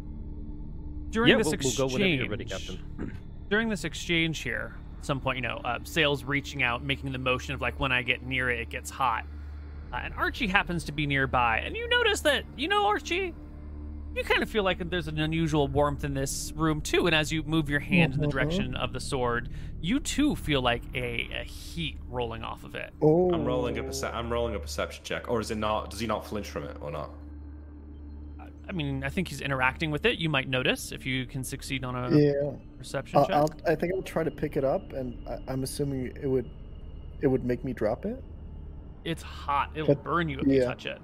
During 1.10 1.32
yeah, 1.32 1.38
this 1.38 1.46
we'll, 1.46 1.54
exchange, 1.54 1.78
we'll 1.78 1.88
go 1.88 1.94
whenever 1.94 2.14
you're 2.14 2.30
ready, 2.30 2.46
Captain. 2.46 3.16
during 3.50 3.70
this 3.70 3.84
exchange 3.84 4.40
here, 4.40 4.76
at 4.98 5.06
some 5.06 5.20
point, 5.20 5.38
you 5.38 5.44
know, 5.44 5.58
uh, 5.64 5.80
Sale's 5.84 6.24
reaching 6.24 6.64
out, 6.64 6.84
making 6.84 7.12
the 7.12 7.20
motion 7.20 7.54
of 7.54 7.62
like 7.62 7.80
when 7.80 7.92
I 7.92 8.02
get 8.02 8.24
near 8.24 8.50
it, 8.50 8.60
it 8.60 8.70
gets 8.70 8.90
hot. 8.90 9.26
Uh, 9.94 9.98
and 10.04 10.14
Archie 10.16 10.48
happens 10.48 10.84
to 10.86 10.92
be 10.92 11.06
nearby, 11.06 11.60
and 11.60 11.76
you 11.76 11.88
notice 11.88 12.22
that 12.22 12.44
you 12.58 12.68
know 12.68 12.88
Archie. 12.88 13.34
You 14.16 14.24
kind 14.24 14.44
of 14.44 14.50
feel 14.50 14.62
like 14.64 14.78
there's 14.92 15.08
an 15.08 15.20
unusual 15.20 15.68
warmth 15.68 16.04
in 16.04 16.14
this 16.14 16.54
room 16.56 16.82
too, 16.82 17.08
and 17.08 17.16
as 17.16 17.32
you 17.32 17.42
move 17.44 17.68
your 17.68 17.80
hand 17.80 18.14
in 18.14 18.20
the 18.22 18.28
Mhm. 18.28 18.32
direction 18.32 18.76
of 18.76 18.94
the 18.94 19.00
sword, 19.00 19.50
you 19.82 20.00
too 20.00 20.36
feel 20.36 20.62
like 20.62 20.84
a, 20.94 21.28
a 21.34 21.44
heat 21.44 21.98
rolling 22.10 22.44
off 22.44 22.64
of 22.64 22.76
it. 22.76 22.94
Oh, 23.02 23.34
I'm 23.34 23.44
rolling 23.44 23.80
a 23.80 23.84
perce- 23.84 24.04
I'm 24.04 24.32
rolling 24.32 24.54
a 24.54 24.60
perception 24.60 25.04
check, 25.04 25.30
or 25.32 25.40
is 25.42 25.50
it 25.50 25.58
not? 25.58 25.90
Does 25.90 26.00
he 26.00 26.06
not 26.06 26.28
flinch 26.28 26.48
from 26.48 26.64
it 26.64 26.78
or 26.80 26.92
not? 26.92 27.10
I 28.70 28.72
mean, 28.72 29.04
I 29.04 29.10
think 29.10 29.28
he's 29.30 29.42
interacting 29.42 29.90
with 29.92 30.06
it. 30.06 30.20
You 30.20 30.30
might 30.30 30.48
notice 30.48 30.92
if 30.92 31.06
you 31.08 31.26
can 31.26 31.44
succeed 31.44 31.84
on 31.84 31.96
a 31.96 32.16
Yeah, 32.16 32.52
perception 32.78 33.18
I'll, 33.20 33.26
check. 33.26 33.36
I'll, 33.36 33.50
I 33.68 33.74
think 33.76 33.94
I'll 33.96 34.02
try 34.04 34.24
to 34.24 34.32
pick 34.32 34.58
it 34.58 34.64
up, 34.64 34.94
and 34.94 35.18
I, 35.28 35.40
I'm 35.52 35.64
assuming 35.64 36.16
it 36.22 36.28
would, 36.28 36.50
it 37.22 37.28
would 37.28 37.44
make 37.46 37.64
me 37.66 37.74
drop 37.74 38.06
it. 38.06 38.24
It's 39.04 39.22
hot. 39.24 39.72
It'll 39.76 39.88
But- 39.88 40.04
burn 40.04 40.30
you 40.30 40.40
if 40.40 40.48
you 40.48 40.64
touch 40.64 40.86
it. 40.86 41.02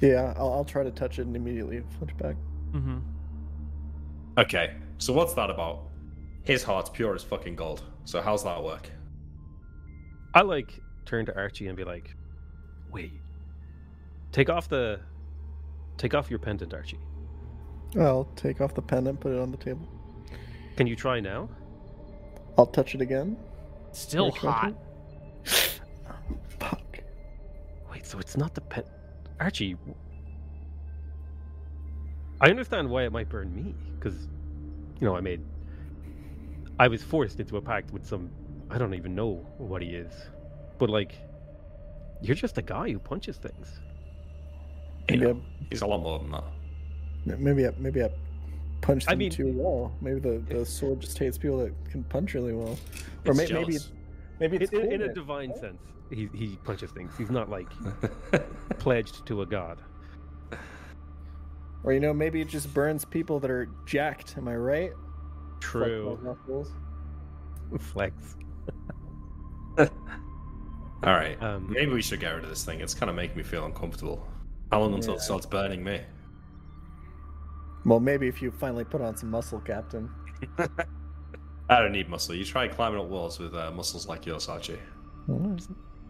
Yeah, 0.00 0.34
I'll, 0.36 0.52
I'll 0.52 0.64
try 0.64 0.82
to 0.84 0.90
touch 0.90 1.18
it 1.18 1.26
and 1.26 1.34
immediately 1.34 1.82
flinch 1.98 2.14
back. 2.18 2.36
Mm-hmm. 2.72 2.98
Okay, 4.38 4.74
so 4.98 5.12
what's 5.14 5.32
that 5.34 5.48
about? 5.48 5.84
His 6.42 6.62
heart's 6.62 6.90
pure 6.90 7.14
as 7.14 7.22
fucking 7.24 7.56
gold. 7.56 7.82
So 8.04 8.20
how's 8.20 8.44
that 8.44 8.62
work? 8.62 8.90
I 10.34 10.42
like 10.42 10.78
turn 11.06 11.24
to 11.26 11.34
Archie 11.36 11.68
and 11.68 11.76
be 11.76 11.84
like, 11.84 12.14
"Wait, 12.92 13.12
take 14.32 14.50
off 14.50 14.68
the, 14.68 15.00
take 15.96 16.12
off 16.12 16.28
your 16.28 16.38
pendant, 16.38 16.74
Archie. 16.74 16.98
I'll 17.98 18.28
take 18.36 18.60
off 18.60 18.74
the 18.74 18.82
pendant, 18.82 19.18
put 19.20 19.32
it 19.32 19.38
on 19.40 19.50
the 19.50 19.56
table. 19.56 19.88
Can 20.76 20.86
you 20.86 20.94
try 20.96 21.20
now?" 21.20 21.48
I'll 22.58 22.66
touch 22.66 22.94
it 22.94 23.00
again. 23.00 23.36
Still 23.92 24.26
Or 24.26 24.32
try 24.32 24.50
hot. 24.52 24.74
To- 28.10 28.12
Fuck. 28.12 28.18
Wait, 28.18 28.18
so 28.18 28.18
it's 28.18 28.36
not 28.36 28.54
the 28.54 28.60
pen, 28.60 28.84
Archie. 29.40 29.76
I 32.40 32.50
understand 32.50 32.88
why 32.90 33.04
it 33.04 33.12
might 33.12 33.28
burn 33.28 33.54
me 33.54 33.74
because, 33.98 34.28
you 35.00 35.06
know, 35.06 35.16
I 35.16 35.20
made. 35.20 35.40
I 36.78 36.88
was 36.88 37.02
forced 37.02 37.40
into 37.40 37.56
a 37.56 37.60
pact 37.62 37.90
with 37.92 38.04
some. 38.06 38.30
I 38.70 38.78
don't 38.78 38.94
even 38.94 39.14
know 39.14 39.46
what 39.58 39.80
he 39.82 39.90
is, 39.90 40.12
but 40.78 40.90
like, 40.90 41.14
you're 42.20 42.34
just 42.36 42.58
a 42.58 42.62
guy 42.62 42.90
who 42.90 42.98
punches 42.98 43.36
things. 43.38 43.80
You 45.08 45.18
Maybe 45.18 45.24
know, 45.32 45.42
he's 45.70 45.82
a 45.82 45.86
lot 45.86 46.02
more 46.02 46.18
than 46.18 46.32
that. 46.32 47.38
Maybe 47.38 47.66
I, 47.66 47.70
maybe 47.78 48.02
I 48.02 48.10
punched 48.82 49.08
I 49.08 49.12
him 49.12 49.18
mean- 49.18 49.32
into 49.32 49.48
a 49.48 49.52
wall. 49.52 49.92
Maybe 50.00 50.18
the, 50.20 50.38
the 50.54 50.66
sword 50.66 51.00
just 51.00 51.16
hates 51.18 51.38
people 51.38 51.58
that 51.58 51.72
can 51.90 52.02
punch 52.04 52.34
really 52.34 52.52
well. 52.52 52.76
Or 53.24 53.30
It's 53.32 53.50
may, 53.50 53.58
maybe 53.60 53.78
maybe 54.40 54.56
it's 54.58 54.72
In, 54.72 54.78
in- 54.80 54.84
cool 54.86 54.94
in 54.94 55.02
a 55.02 55.06
that- 55.06 55.14
divine 55.14 55.54
sense, 55.58 55.80
he 56.10 56.28
he 56.32 56.58
punches 56.64 56.90
things. 56.90 57.12
He's 57.16 57.30
not 57.30 57.48
like 57.48 57.68
pledged 58.78 59.26
to 59.26 59.42
a 59.42 59.46
god. 59.46 59.80
Or 61.84 61.92
you 61.92 62.00
know, 62.00 62.12
maybe 62.12 62.40
it 62.40 62.48
just 62.48 62.72
burns 62.74 63.04
people 63.04 63.38
that 63.40 63.50
are 63.50 63.68
jacked. 63.84 64.36
Am 64.36 64.48
I 64.48 64.56
right? 64.56 64.92
True. 65.60 66.18
Fuck. 66.46 67.80
Flex. 67.80 68.36
All 71.04 71.12
right, 71.12 71.40
Um, 71.42 71.70
maybe 71.70 71.92
we 71.92 72.02
should 72.02 72.20
get 72.20 72.30
rid 72.34 72.42
of 72.42 72.50
this 72.50 72.64
thing. 72.64 72.80
It's 72.80 72.94
kind 72.94 73.10
of 73.10 73.14
making 73.14 73.36
me 73.36 73.42
feel 73.42 73.64
uncomfortable. 73.66 74.26
How 74.72 74.80
long 74.80 74.94
until 74.94 75.14
it 75.14 75.20
starts 75.20 75.46
burning 75.46 75.84
me? 75.84 76.00
Well, 77.84 78.00
maybe 78.00 78.26
if 78.26 78.42
you 78.42 78.50
finally 78.50 78.84
put 78.84 79.00
on 79.00 79.16
some 79.16 79.30
muscle, 79.30 79.60
Captain. 79.60 80.10
I 81.68 81.80
don't 81.80 81.92
need 81.92 82.08
muscle. 82.08 82.34
You 82.34 82.44
try 82.44 82.66
climbing 82.66 82.98
up 82.98 83.06
walls 83.06 83.38
with 83.38 83.54
uh, 83.54 83.70
muscles 83.70 84.08
like 84.08 84.26
yours, 84.26 84.48
Archie. 84.48 84.78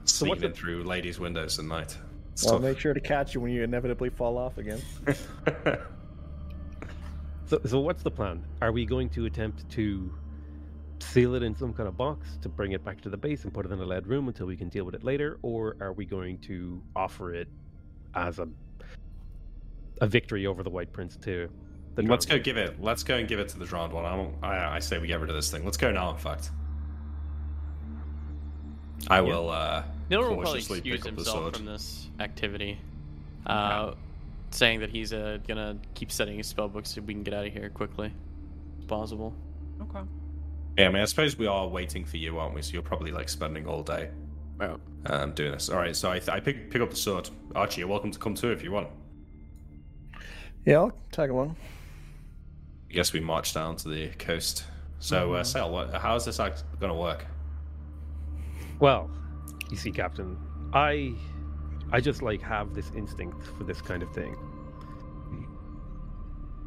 What's 0.07 0.19
Sneaking 0.19 0.41
the- 0.51 0.57
through 0.57 0.85
ladies' 0.85 1.19
windows 1.19 1.59
at 1.59 1.65
night. 1.65 1.97
It's 2.33 2.47
I'll 2.47 2.55
tough. 2.55 2.63
make 2.63 2.79
sure 2.79 2.95
to 2.95 3.01
catch 3.01 3.35
you 3.35 3.41
when 3.41 3.51
you 3.51 3.63
inevitably 3.63 4.11
fall 4.11 4.39
off 4.39 4.59
again. 4.59 4.81
So, 7.49 7.61
so 7.65 7.79
what's 7.79 8.03
the 8.03 8.11
plan? 8.11 8.45
Are 8.61 8.73
we 8.73 8.85
going 8.85 9.09
to 9.11 9.27
attempt 9.27 9.69
to 9.71 10.13
seal 10.99 11.37
it 11.37 11.45
in 11.45 11.55
some 11.55 11.73
kind 11.73 11.89
of 11.89 11.97
box 11.97 12.39
to 12.43 12.49
bring 12.49 12.73
it 12.73 12.85
back 12.85 13.01
to 13.03 13.09
the 13.09 13.17
base 13.17 13.45
and 13.45 13.55
put 13.55 13.65
it 13.65 13.71
in 13.71 13.79
a 13.79 13.85
lead 13.85 14.09
room 14.09 14.27
until 14.27 14.47
we 14.49 14.57
can 14.57 14.69
deal 14.69 14.85
with 14.85 14.97
it 14.97 15.05
later, 15.05 15.39
or 15.43 15.77
are 15.81 15.93
we 15.93 16.05
going 16.05 16.39
to 16.39 16.83
offer 16.97 17.33
it 17.35 17.47
as 18.17 18.41
a 18.41 18.49
a 20.01 20.09
victory 20.09 20.45
over 20.45 20.65
the 20.65 20.71
White 20.71 20.93
Prince 20.93 21.17
to 21.19 21.49
the 21.95 22.03
let's 22.03 22.27
go 22.27 22.37
give 22.37 22.57
it. 22.57 22.83
Let's 22.83 23.05
go 23.05 23.15
and 23.15 23.29
give 23.29 23.39
it 23.39 23.49
to 23.51 23.61
the 23.61 23.65
drowned 23.65 23.93
one. 23.93 24.05
I, 24.05 24.17
don't, 24.17 24.35
I, 24.43 24.75
I 24.75 24.79
say 24.81 24.99
we 24.99 25.07
get 25.07 25.21
rid 25.21 25.31
of 25.31 25.37
this 25.37 25.49
thing. 25.49 25.65
Let's 25.65 25.77
go 25.77 25.93
now. 25.93 26.11
In 26.11 26.17
fact, 26.19 26.51
I 29.09 29.21
will. 29.21 29.51
uh 29.51 29.83
Miller 30.09 30.29
will 30.29 30.37
probably 30.37 30.61
cautiously 30.61 30.79
excuse 30.79 31.01
pick 31.01 31.13
up 31.13 31.17
the 31.17 31.25
himself 31.25 31.57
from 31.57 31.65
this 31.67 32.09
activity, 32.21 32.79
uh, 33.47 33.95
saying 34.51 34.81
that 34.81 34.91
he's 34.91 35.13
uh, 35.13 35.39
gonna 35.49 35.77
keep 35.95 36.13
studying 36.13 36.39
his 36.39 36.53
spellbook 36.53 36.87
so 36.87 37.01
we 37.03 37.13
can 37.15 37.23
get 37.25 37.35
out 37.35 37.47
of 37.47 37.53
here 37.53 37.69
quickly 37.71 38.13
as 38.79 38.85
possible. 38.85 39.35
Okay. 39.83 40.01
Yeah, 40.79 40.87
I 40.87 40.89
mean, 40.91 41.03
I 41.03 41.07
suppose 41.07 41.37
we 41.39 41.47
are 41.47 41.67
waiting 41.67 42.05
for 42.05 42.19
you, 42.19 42.39
aren't 42.39 42.55
we? 42.55 42.63
So 42.63 42.73
you're 42.75 42.83
probably 42.83 43.11
like 43.11 43.29
spending 43.29 43.67
all 43.67 43.83
day 43.83 44.11
Well, 44.59 44.79
um, 45.07 45.33
doing 45.33 45.53
this. 45.53 45.71
All 45.71 45.79
right, 45.79 45.97
so 45.97 46.11
I, 46.11 46.19
th- 46.19 46.29
I 46.29 46.39
pick 46.41 46.71
pick 46.71 46.83
up 46.83 46.91
the 46.91 46.97
sword. 46.97 47.29
Archie, 47.55 47.81
you're 47.81 47.89
welcome 47.89 48.11
to 48.13 48.19
come 48.19 48.35
too 48.35 48.53
if 48.53 48.63
you 48.63 48.71
want. 48.71 48.89
Yeah, 50.65 50.79
I'll 50.79 50.93
tag 51.13 51.31
along. 51.31 51.57
I 52.91 52.93
guess 52.93 53.13
we 53.13 53.21
march 53.21 53.55
down 53.55 53.77
to 53.77 53.89
the 53.89 54.09
coast. 54.19 54.65
So, 54.99 55.35
uh, 55.35 55.45
Sale, 55.45 55.71
what, 55.71 55.95
how 55.95 56.17
is 56.17 56.25
this 56.25 56.41
act 56.41 56.65
going 56.81 56.93
to 56.93 56.99
work? 56.99 57.27
Well, 58.79 59.11
you 59.71 59.77
see, 59.77 59.91
Captain, 59.91 60.37
I 60.73 61.15
I 61.93 62.01
just 62.01 62.23
like 62.23 62.43
have 62.43 62.75
this 62.75 62.91
instinct 62.97 63.47
for 63.57 63.65
this 63.65 63.81
kind 63.81 64.03
of 64.03 64.11
thing. 64.13 64.37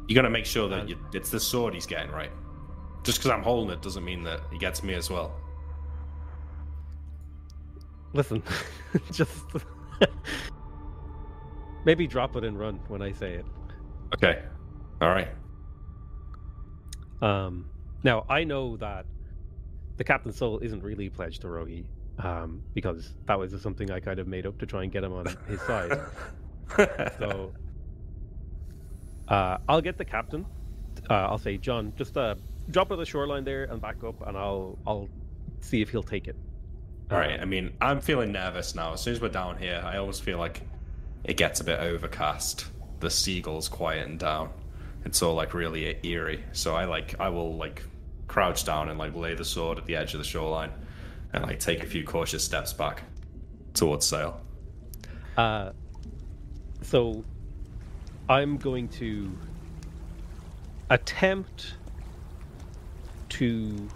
You're 0.08 0.14
going 0.16 0.24
to 0.24 0.30
make 0.30 0.46
sure 0.46 0.64
Uh, 0.66 0.76
that 0.78 0.88
you, 0.88 0.98
it's 1.12 1.30
the 1.30 1.38
sword 1.38 1.72
he's 1.72 1.86
getting 1.86 2.10
right. 2.10 2.32
Just 3.04 3.18
because 3.18 3.30
I'm 3.30 3.42
holding 3.42 3.72
it 3.72 3.80
doesn't 3.80 4.04
mean 4.04 4.24
that 4.24 4.40
he 4.50 4.58
gets 4.58 4.82
me 4.82 4.94
as 4.94 5.08
well. 5.08 5.32
Listen, 8.12 8.42
just 9.12 9.44
maybe 11.84 12.06
drop 12.08 12.34
it 12.34 12.42
and 12.44 12.58
run 12.58 12.80
when 12.88 13.02
I 13.02 13.12
say 13.12 13.34
it. 13.34 13.46
Okay. 14.14 14.42
All 15.00 15.10
right. 15.10 15.28
Um, 17.22 17.66
now 18.02 18.26
I 18.28 18.42
know 18.44 18.76
that 18.78 19.06
the 19.96 20.04
captain's 20.04 20.36
soul 20.36 20.58
isn't 20.58 20.82
really 20.82 21.08
pledged 21.08 21.42
to 21.42 21.46
Rohi, 21.46 21.84
um, 22.18 22.62
because 22.74 23.14
that 23.26 23.38
was 23.38 23.60
something 23.60 23.90
I 23.90 24.00
kind 24.00 24.18
of 24.18 24.26
made 24.26 24.46
up 24.46 24.58
to 24.58 24.66
try 24.66 24.82
and 24.82 24.92
get 24.92 25.04
him 25.04 25.12
on 25.12 25.26
his 25.48 25.60
side. 25.62 25.98
So 27.18 27.52
uh, 29.28 29.58
I'll 29.68 29.80
get 29.80 29.98
the 29.98 30.04
captain. 30.04 30.46
Uh, 31.08 31.14
I'll 31.14 31.38
say, 31.38 31.56
John, 31.56 31.92
just 31.96 32.16
uh, 32.16 32.34
drop 32.70 32.90
it 32.90 32.94
at 32.94 32.98
the 32.98 33.06
shoreline 33.06 33.44
there 33.44 33.64
and 33.64 33.80
back 33.80 34.02
up, 34.04 34.26
and 34.26 34.36
I'll 34.36 34.78
I'll 34.86 35.08
see 35.60 35.82
if 35.82 35.90
he'll 35.90 36.02
take 36.02 36.28
it. 36.28 36.36
All 37.10 37.18
right. 37.18 37.40
I 37.40 37.44
mean, 37.44 37.72
I'm 37.80 38.00
feeling 38.00 38.30
nervous 38.30 38.74
now. 38.74 38.92
As 38.92 39.00
soon 39.00 39.14
as 39.14 39.20
we're 39.20 39.30
down 39.30 39.58
here, 39.58 39.82
I 39.84 39.96
always 39.96 40.20
feel 40.20 40.38
like 40.38 40.62
it 41.24 41.36
gets 41.36 41.60
a 41.60 41.64
bit 41.64 41.80
overcast. 41.80 42.66
The 43.00 43.10
seagulls 43.10 43.68
quieten 43.68 44.16
down. 44.16 44.50
It's 45.04 45.22
all 45.22 45.34
like 45.34 45.54
really 45.54 45.98
eerie. 46.02 46.44
So 46.52 46.74
I 46.76 46.84
like 46.84 47.18
I 47.18 47.30
will 47.30 47.56
like 47.56 47.82
crouch 48.28 48.64
down 48.64 48.88
and 48.88 48.98
like 48.98 49.14
lay 49.16 49.34
the 49.34 49.44
sword 49.44 49.78
at 49.78 49.86
the 49.86 49.96
edge 49.96 50.14
of 50.14 50.18
the 50.18 50.24
shoreline, 50.24 50.70
and 51.32 51.44
like 51.44 51.60
take 51.60 51.82
a 51.82 51.86
few 51.86 52.04
cautious 52.04 52.44
steps 52.44 52.72
back 52.72 53.02
towards 53.74 54.06
Sale. 54.06 54.40
Uh, 55.36 55.72
so 56.82 57.24
I'm 58.28 58.56
going 58.56 58.88
to 58.88 59.30
attempt 60.90 61.74
to 63.30 63.88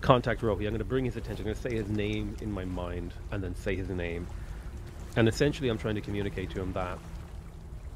contact 0.00 0.40
Rohi. 0.42 0.66
I'm 0.66 0.70
going 0.70 0.78
to 0.78 0.84
bring 0.84 1.04
his 1.04 1.16
attention. 1.16 1.46
I'm 1.46 1.52
going 1.52 1.56
to 1.56 1.62
say 1.62 1.74
his 1.74 1.88
name 1.88 2.36
in 2.40 2.50
my 2.52 2.64
mind 2.64 3.14
and 3.30 3.42
then 3.42 3.54
say 3.54 3.76
his 3.76 3.88
name. 3.88 4.26
And 5.16 5.28
essentially, 5.28 5.68
I'm 5.68 5.78
trying 5.78 5.94
to 5.96 6.00
communicate 6.00 6.50
to 6.50 6.60
him 6.60 6.72
that 6.72 6.98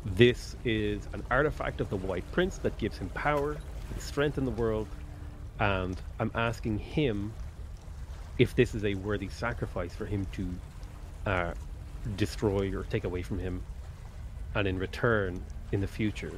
this 0.05 0.57
is 0.65 1.09
an 1.13 1.23
artifact 1.31 1.81
of 1.81 1.91
the 1.91 1.97
White 1.97 2.31
Prince 2.33 2.59
that 2.59 2.77
gives 2.79 2.99
him 2.99 3.09
power 3.11 3.53
and 3.93 4.03
strength 4.03 4.39
in 4.39 4.45
the 4.45 4.51
world. 4.51 4.87
And 5.59 6.01
I'm 6.21 6.31
asking 6.35 6.79
him 6.79 7.33
if 8.39 8.55
this 8.55 8.75
is 8.75 8.85
a 8.85 8.95
worthy 8.95 9.29
sacrifice 9.29 9.95
for 9.95 10.07
him 10.07 10.27
to 10.33 10.49
uh, 11.27 11.55
destroy 12.17 12.75
or 12.77 12.85
take 12.85 13.05
away 13.05 13.23
from 13.23 13.39
him, 13.39 13.63
and 14.55 14.67
in 14.69 14.79
return, 14.79 15.43
in 15.73 15.81
the 15.81 15.87
future, 15.87 16.33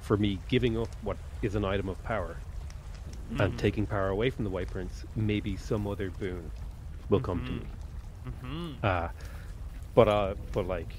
for 0.00 0.16
me 0.16 0.38
giving 0.48 0.78
up 0.78 0.88
what 1.02 1.16
is 1.42 1.54
an 1.54 1.64
item 1.64 1.88
of 1.88 2.02
power 2.04 2.36
and 3.38 3.58
taking 3.58 3.86
power 3.86 4.08
away 4.08 4.28
from 4.28 4.44
the 4.44 4.50
White 4.50 4.68
Prince, 4.68 5.04
maybe 5.16 5.56
some 5.56 5.86
other 5.86 6.10
boon 6.10 6.50
will 7.08 7.20
come 7.20 7.44
to 7.44 7.52
me. 7.52 7.66
Mm-hmm. 8.26 8.72
Uh, 8.82 9.08
but 9.94 10.08
uh, 10.08 10.34
but 10.52 10.66
like, 10.66 10.92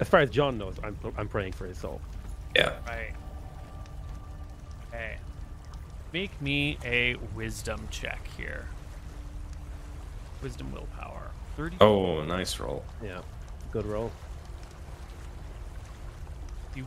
as 0.00 0.08
far 0.08 0.20
as 0.20 0.30
John 0.30 0.58
knows, 0.58 0.74
I'm 0.82 0.96
I'm 1.16 1.28
praying 1.28 1.52
for 1.52 1.66
his 1.66 1.78
soul. 1.78 2.00
Yeah. 2.56 2.72
Right. 2.86 3.12
Okay. 4.88 5.16
Make 6.12 6.40
me 6.42 6.78
a 6.84 7.14
wisdom 7.36 7.86
check 7.90 8.20
here. 8.36 8.66
Wisdom 10.42 10.72
willpower. 10.72 11.30
30. 11.56 11.76
Oh, 11.80 12.24
nice 12.24 12.58
roll. 12.58 12.84
Yeah, 13.02 13.20
good 13.70 13.86
roll. 13.86 14.10
You 16.74 16.86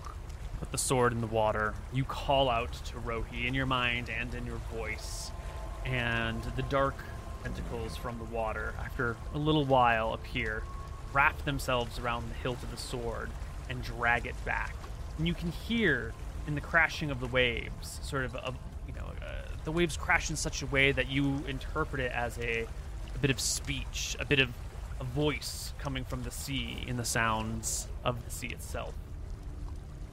put 0.60 0.72
the 0.72 0.78
sword 0.78 1.12
in 1.12 1.22
the 1.22 1.28
water. 1.28 1.74
You 1.92 2.04
call 2.04 2.50
out 2.50 2.72
to 2.72 2.96
Rohi 2.96 3.46
in 3.46 3.54
your 3.54 3.66
mind 3.66 4.10
and 4.10 4.34
in 4.34 4.46
your 4.46 4.60
voice. 4.74 5.32
And 5.86 6.42
the 6.56 6.64
dark 6.64 6.96
tentacles 7.44 7.98
from 7.98 8.18
the 8.18 8.24
water, 8.26 8.74
after 8.80 9.18
a 9.34 9.38
little 9.38 9.66
while, 9.66 10.14
appear, 10.14 10.64
wrap 11.12 11.44
themselves 11.46 12.00
around 12.00 12.30
the 12.30 12.36
hilt 12.36 12.64
of 12.64 12.72
the 12.72 12.78
sword, 12.78 13.30
and 13.70 13.84
drag 13.84 14.26
it 14.26 14.46
back. 14.46 14.74
And 15.18 15.28
you 15.28 15.34
can 15.34 15.52
hear 15.52 16.14
in 16.48 16.56
the 16.56 16.62
crashing 16.62 17.12
of 17.12 17.20
the 17.20 17.28
waves, 17.28 18.00
sort 18.02 18.26
of, 18.26 18.36
a, 18.36 18.54
you 18.88 18.94
know, 18.94 19.06
uh, 19.22 19.48
the 19.64 19.72
waves 19.72 19.96
crash 19.96 20.30
in 20.30 20.36
such 20.36 20.62
a 20.62 20.66
way 20.68 20.92
that 20.92 21.10
you 21.10 21.44
interpret 21.48 22.02
it 22.02 22.12
as 22.12 22.38
a, 22.40 22.62
a 22.62 22.68
bit 23.24 23.32
of 23.32 23.40
speech, 23.40 24.18
a 24.20 24.26
bit 24.26 24.42
of 24.42 24.50
a 25.00 25.04
voice 25.06 25.72
coming 25.80 26.04
from 26.04 26.24
the 26.24 26.30
sea 26.30 26.84
in 26.86 26.98
the 26.98 27.06
sounds 27.06 27.88
of 28.04 28.22
the 28.26 28.30
sea 28.30 28.48
itself 28.48 28.94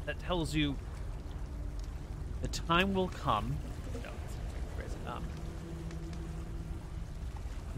that 0.06 0.16
tells 0.20 0.54
you 0.54 0.76
the 2.40 2.46
time 2.46 2.94
will 2.94 3.08
come. 3.08 3.56
No, 3.94 4.10
that's. 4.78 4.94
Um, 5.08 5.24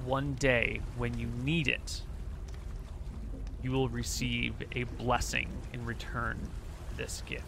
one 0.05 0.35
day 0.35 0.83
when 0.99 1.19
you 1.19 1.29
need 1.43 1.67
it, 1.67 2.03
you 3.63 3.71
will 3.71 3.89
receive 3.89 4.53
a 4.77 4.85
blessing 4.85 5.49
in 5.73 5.87
return 5.87 6.39
for 6.91 6.97
this 6.97 7.23
gift. 7.25 7.47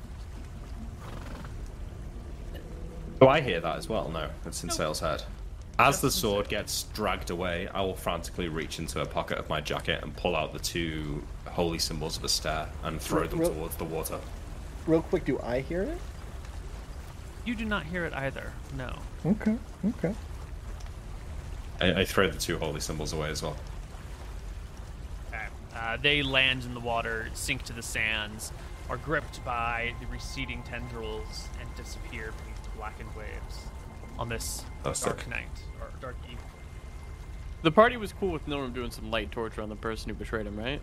Do 3.21 3.29
I 3.29 3.43
hear 3.43 3.61
that 3.61 3.77
as 3.77 3.91
well? 3.91 4.09
No, 4.09 4.31
it's 4.47 4.65
in 4.65 4.71
Sale's 4.71 5.01
head. 5.01 5.23
As 5.79 6.01
the 6.01 6.11
sword 6.11 6.49
gets 6.49 6.85
dragged 6.95 7.31
away, 7.31 7.67
I 7.75 7.81
will 7.81 7.97
frantically 7.97 8.49
reach 8.49 8.79
into 8.79 9.01
a 9.01 9.07
pocket 9.07 9.39
of 9.39 9.49
my 9.49 9.61
jacket 9.61 10.05
and 10.05 10.15
pull 10.15 10.37
out 10.37 10.53
the 10.53 10.61
two 10.61 11.25
holy 11.47 11.81
symbols 11.81 12.17
of 12.17 12.23
a 12.23 12.29
stair 12.29 12.69
and 12.85 13.01
throw 13.01 13.27
them 13.27 13.41
Ro- 13.41 13.49
towards 13.49 13.77
the 13.77 13.85
water. 13.85 14.21
Real 14.87 15.03
quick, 15.03 15.25
do 15.25 15.41
I 15.41 15.61
hear 15.61 15.83
it? 15.83 15.99
You 17.45 17.57
do 17.57 17.65
not 17.65 17.85
hear 17.87 18.05
it 18.05 18.13
either. 18.13 18.53
No. 18.77 18.95
Okay. 19.27 19.57
Okay. 19.89 20.15
I, 21.81 22.01
I 22.01 22.05
throw 22.05 22.31
the 22.31 22.39
two 22.39 22.57
holy 22.59 22.81
symbols 22.81 23.13
away 23.13 23.31
as 23.31 23.43
well. 23.43 23.57
Okay. 25.29 25.45
Uh, 25.75 25.97
they 25.97 26.23
land 26.23 26.65
in 26.65 26.75
the 26.75 26.81
water, 26.81 27.29
sink 27.35 27.65
to 27.65 27.73
the 27.73 27.83
sands, 27.83 28.53
are 28.89 28.97
gripped 28.97 29.45
by 29.45 29.93
the 30.01 30.07
receding 30.07 30.63
tendrils, 30.63 31.49
and 31.61 31.69
disappear 31.75 32.33
beneath 32.45 32.63
the 32.63 32.71
blackened 32.77 33.11
waves 33.17 33.59
on 34.19 34.29
this 34.29 34.65
Fantastic. 34.83 35.17
dark 35.17 35.29
night 35.29 35.49
or 35.81 35.89
dark 36.01 36.17
evening. 36.25 36.39
The 37.63 37.71
party 37.71 37.97
was 37.97 38.13
cool 38.13 38.31
with 38.31 38.47
Nilrem 38.47 38.75
doing 38.75 38.91
some 38.91 39.11
light 39.11 39.33
torture 39.33 39.63
on 39.63 39.69
the 39.69 39.77
person 39.77 40.11
who 40.11 40.15
betrayed 40.15 40.47
him, 40.47 40.57
right? 40.57 40.81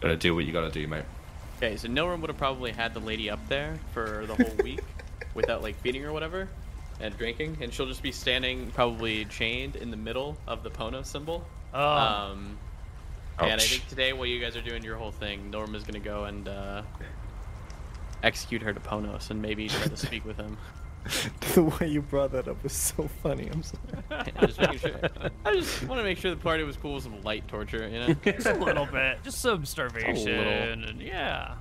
Gotta 0.00 0.16
do 0.16 0.34
what 0.34 0.44
you 0.44 0.52
gotta 0.52 0.70
do, 0.70 0.86
mate. 0.88 1.04
Okay, 1.58 1.76
so 1.76 1.86
Nilrem 1.86 2.20
would 2.20 2.30
have 2.30 2.38
probably 2.38 2.72
had 2.72 2.94
the 2.94 3.00
lady 3.00 3.30
up 3.30 3.46
there 3.48 3.78
for 3.92 4.24
the 4.26 4.34
whole 4.34 4.54
week 4.64 4.82
without 5.34 5.62
like 5.62 5.78
feeding 5.80 6.02
her 6.02 6.08
or 6.08 6.12
whatever 6.12 6.48
and 7.00 7.16
drinking, 7.16 7.58
and 7.60 7.72
she'll 7.72 7.86
just 7.86 8.02
be 8.02 8.12
standing 8.12 8.70
probably 8.70 9.24
chained 9.26 9.76
in 9.76 9.90
the 9.90 9.96
middle 9.96 10.36
of 10.46 10.62
the 10.62 10.70
Pono 10.70 11.04
symbol. 11.04 11.44
Oh. 11.74 11.88
Um, 11.88 12.58
and 13.38 13.60
I 13.60 13.64
think 13.64 13.88
today, 13.88 14.12
while 14.12 14.26
you 14.26 14.40
guys 14.40 14.56
are 14.56 14.60
doing 14.60 14.82
your 14.82 14.96
whole 14.96 15.10
thing, 15.10 15.50
Nilrem 15.52 15.74
is 15.74 15.84
gonna 15.84 16.00
go 16.00 16.24
and 16.24 16.48
uh, 16.48 16.82
execute 18.22 18.62
her 18.62 18.72
to 18.72 18.80
Ponos 18.80 19.30
and 19.30 19.42
maybe 19.42 19.68
try 19.68 19.86
to 19.86 19.96
speak 20.06 20.24
with 20.24 20.36
him. 20.36 20.56
the 21.54 21.62
way 21.64 21.88
you 21.88 22.00
brought 22.02 22.32
that 22.32 22.48
up 22.48 22.62
was 22.62 22.72
so 22.72 23.08
funny. 23.22 23.48
I'm 23.52 23.62
sorry. 23.62 23.82
I'm 24.36 24.46
just 24.46 24.60
making 24.60 24.78
sure. 24.78 25.00
I 25.44 25.52
just 25.54 25.82
want 25.88 25.98
to 26.00 26.04
make 26.04 26.18
sure 26.18 26.30
the 26.30 26.36
party 26.40 26.62
was 26.64 26.76
cool 26.76 26.94
with 26.94 27.02
some 27.04 27.20
light 27.22 27.46
torture, 27.48 27.88
you 27.88 27.98
know. 28.00 28.14
Just 28.24 28.46
a 28.46 28.54
little 28.54 28.86
bit, 28.86 29.22
just 29.22 29.40
some 29.40 29.64
starvation, 29.64 30.24
little. 30.36 30.52
and 30.52 31.00
yeah. 31.02 31.54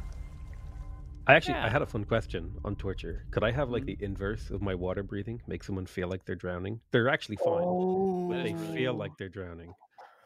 I 1.28 1.36
actually 1.36 1.54
Yeah. 1.56 1.66
I 1.66 1.70
had 1.70 1.82
a 1.82 1.86
fun 1.86 2.04
question 2.06 2.52
on 2.66 2.76
torture. 2.76 3.26
Could 3.32 3.44
I 3.44 3.52
have 3.52 3.70
like 3.70 3.84
Mhm. 3.84 3.98
the 3.98 4.06
inverse 4.06 4.50
of 4.50 4.62
my 4.62 4.76
water 4.76 5.04
breathing? 5.04 5.42
Make 5.48 5.64
someone 5.64 5.86
feel 5.86 6.08
like 6.08 6.26
they're 6.26 6.36
drowning. 6.36 6.82
They're 6.92 7.10
actually 7.10 7.38
fine, 7.38 8.28
but 8.30 8.44
they 8.44 8.54
feel 8.76 8.94
like 8.94 9.12
they're 9.18 9.30
drowning. 9.30 9.74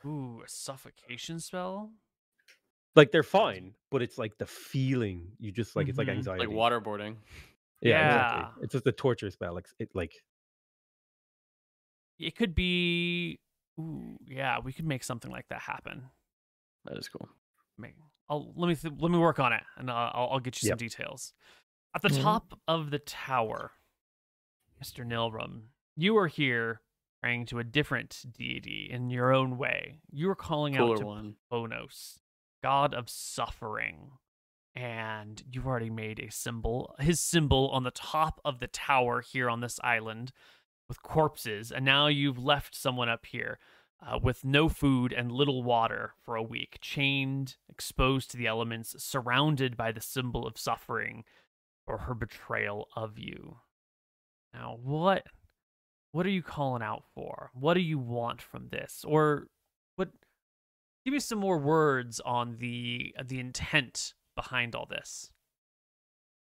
Ooh, 0.06 0.42
a 0.46 0.48
suffocation 0.50 1.40
spell. 1.40 1.92
Like 2.96 3.12
they're 3.12 3.24
fine, 3.24 3.74
but 3.92 4.02
it's 4.02 4.18
like 4.18 4.38
the 4.38 4.46
feeling. 4.46 5.32
You 5.40 5.52
just 5.52 5.76
like 5.76 5.90
it's 5.90 5.98
like 5.98 6.08
Mhm. 6.08 6.18
anxiety. 6.18 6.46
like 6.48 6.56
waterboarding. 6.56 7.18
Yeah, 7.86 7.99
Yeah. 7.99 8.16
exactly. 8.40 8.64
It's 8.64 8.72
just 8.74 8.88
a 8.88 8.91
torture 8.91 9.30
spell. 9.32 9.53
Like 9.53 9.68
it 9.80 9.90
like 9.94 10.14
It 12.20 12.36
could 12.36 12.56
be. 12.56 13.40
Ooh, 13.80 14.18
yeah, 14.26 14.60
we 14.60 14.72
could 14.72 14.86
make 14.86 15.03
something 15.03 15.30
like 15.32 15.48
that 15.49 15.60
happen. 15.62 16.10
That 16.86 16.98
is 16.98 17.10
cool. 17.10 17.28
Make, 17.78 17.95
I'll 18.30 18.53
let 18.56 18.68
me 18.70 18.76
th- 18.76 18.94
let 18.99 19.12
me 19.12 19.18
work 19.18 19.40
on 19.40 19.52
it, 19.52 19.64
and 19.76 19.91
I'll, 19.91 20.30
I'll 20.32 20.40
get 20.40 20.62
you 20.64 20.68
Yep. 20.68 20.80
some 20.80 20.86
details. 20.88 21.34
At 21.94 22.02
the 22.02 22.10
Mhm. 22.10 22.22
top 22.22 22.60
of 22.70 22.90
the 22.91 22.99
tower, 22.99 23.72
Mister 24.80 25.03
Nilrem, 25.03 25.64
you 25.98 26.16
are 26.18 26.28
here 26.28 26.82
praying 27.22 27.48
to 27.48 27.60
a 27.60 27.64
different 27.66 28.24
deity 28.32 28.88
in 28.90 29.10
your 29.10 29.34
own 29.34 29.57
way. 29.57 29.99
You 30.12 30.30
are 30.30 30.36
calling 30.36 30.78
out 30.78 30.98
to 30.98 31.06
one. 31.06 31.36
Ponos, 31.52 32.22
god 32.64 32.94
of 32.94 33.10
suffering. 33.10 34.12
And 34.76 35.42
you've 35.50 35.68
already 35.68 35.90
made 35.90 36.20
a 36.20 36.32
symbol, 36.32 36.96
his 37.00 37.22
symbol 37.22 37.70
on 37.70 37.84
the 37.84 37.92
top 37.92 38.42
of 38.44 38.60
the 38.60 38.68
tower 38.68 39.22
here 39.22 39.50
on 39.50 39.62
this 39.62 39.80
island 39.84 40.32
with 40.90 41.02
corpses. 41.02 41.72
And 41.72 41.86
now 41.86 42.08
you've 42.08 42.44
left 42.44 42.76
someone 42.76 43.08
up 43.08 43.26
here 43.26 43.58
uh, 44.06 44.20
with 44.22 44.44
no 44.44 44.68
food 44.68 45.14
and 45.14 45.32
little 45.32 45.64
water 45.64 46.14
for 46.24 46.36
a 46.36 46.44
week, 46.44 46.78
chained, 46.82 47.56
exposed 47.70 48.30
to 48.32 48.38
the 48.38 48.48
elements, 48.48 48.96
surrounded 49.02 49.78
by 49.78 49.92
the 49.92 50.02
symbol 50.02 50.46
of 50.46 50.58
suffering 50.58 51.24
for 51.86 52.00
her 52.00 52.14
betrayal 52.14 52.88
of 52.96 53.18
you. 53.18 53.58
Now, 54.54 54.78
what 54.82 55.26
what 56.12 56.26
are 56.26 56.30
you 56.30 56.44
calling 56.44 56.82
out 56.82 57.04
for? 57.14 57.52
What 57.54 57.74
do 57.74 57.82
you 57.82 58.00
want 58.00 58.42
from 58.42 58.70
this? 58.70 59.04
Or 59.06 59.48
what 59.96 60.10
give 61.04 61.14
me 61.14 61.20
some 61.20 61.40
more 61.40 61.58
words 61.58 62.20
on 62.22 62.58
the 62.58 63.14
the 63.24 63.40
intent 63.40 64.14
behind 64.36 64.76
all 64.76 64.86
this. 64.86 65.32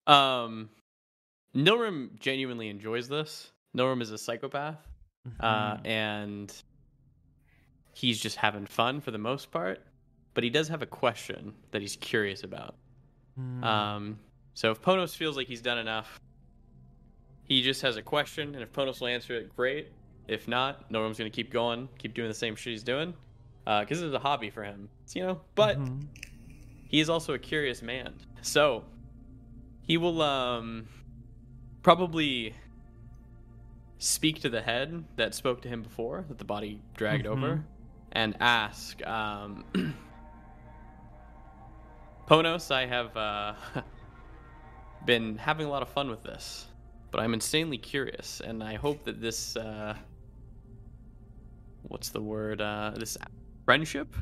Um, 0.07 0.71
Nilrem 1.55 2.19
genuinely 2.19 2.69
enjoys 2.69 3.09
this. 3.09 3.51
Nilrem 3.77 4.01
is 4.01 4.11
a 4.11 4.19
psychopath, 4.19 4.79
uh, 5.41 5.77
Mhm. 5.77 5.87
and 5.87 6.63
he's 7.93 8.21
just 8.21 8.37
having 8.37 8.67
fun 8.67 9.01
for 9.01 9.11
the 9.11 9.19
most 9.19 9.51
part. 9.51 9.85
But 10.35 10.45
he 10.45 10.51
does 10.51 10.69
have 10.69 10.83
a 10.83 10.87
question 10.87 11.55
that 11.73 11.83
he's 11.83 11.97
curious 11.97 12.45
about. 12.45 12.77
Mm. 13.39 13.65
Um, 13.65 14.19
so 14.55 14.71
if 14.71 14.81
Ponos 14.81 15.17
feels 15.17 15.37
like 15.37 15.49
he's 15.49 15.63
done 15.63 15.79
enough, 15.79 16.21
he 17.45 17.61
just 17.63 17.83
has 17.83 17.97
a 17.97 18.03
question, 18.03 18.55
and 18.55 18.63
if 18.63 18.73
Ponos 18.73 19.01
will 19.01 19.09
answer 19.09 19.35
it, 19.35 19.55
great. 19.57 19.89
If 20.29 20.47
not, 20.47 20.91
Nilrem's 20.93 21.19
gonna 21.19 21.31
keep 21.31 21.51
going, 21.51 21.89
keep 21.99 22.15
doing 22.15 22.29
the 22.29 22.35
same 22.35 22.55
shit 22.55 22.73
he's 22.73 22.83
doing, 22.85 23.15
because 23.65 24.01
it's 24.03 24.15
a 24.15 24.19
hobby 24.19 24.51
for 24.51 24.63
him. 24.63 24.89
It's, 25.03 25.17
you 25.17 25.23
know, 25.23 25.41
but 25.55 25.79
Mhm. 25.79 26.07
He 26.89 27.01
is 27.01 27.09
also 27.09 27.35
a 27.35 27.39
curious 27.39 27.81
man. 27.83 28.15
So 28.43 28.85
he 29.83 29.97
will 29.97 30.21
um 30.23 30.89
probably 31.83 32.55
speak 33.99 34.41
to 34.43 34.49
the 34.49 34.61
head 34.63 35.05
that 35.17 35.35
spoke 35.35 35.63
to 35.63 35.69
him 35.69 35.83
before, 35.83 36.25
that 36.29 36.39
the 36.39 36.45
body 36.45 36.81
dragged 36.97 37.27
over, 37.27 37.57
Mhm. 37.57 37.63
and 38.13 38.37
ask, 38.41 39.05
um 39.07 39.65
Ponos, 42.27 42.71
I 42.71 42.87
have 42.87 43.17
uh 43.17 43.55
been 45.05 45.37
having 45.39 45.67
a 45.67 45.71
lot 45.71 45.83
of 45.83 45.89
fun 45.89 46.11
with 46.11 46.23
this, 46.23 46.67
but 47.11 47.21
I'm 47.21 47.33
insanely 47.35 47.79
curious, 47.79 48.41
and 48.41 48.63
I 48.63 48.75
hope 48.75 49.05
that 49.05 49.21
this 49.21 49.57
uh 49.57 49.95
what's 51.83 52.11
the 52.11 52.21
word? 52.21 52.61
Uh 52.61 52.93
this 52.97 53.17
friendship 53.65 54.15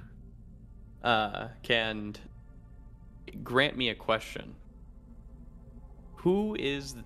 uh 1.02 1.48
can 1.62 2.14
grant 3.42 3.76
me 3.76 3.90
a 3.90 3.94
question. 3.94 4.54
Who 6.16 6.56
is 6.58 6.96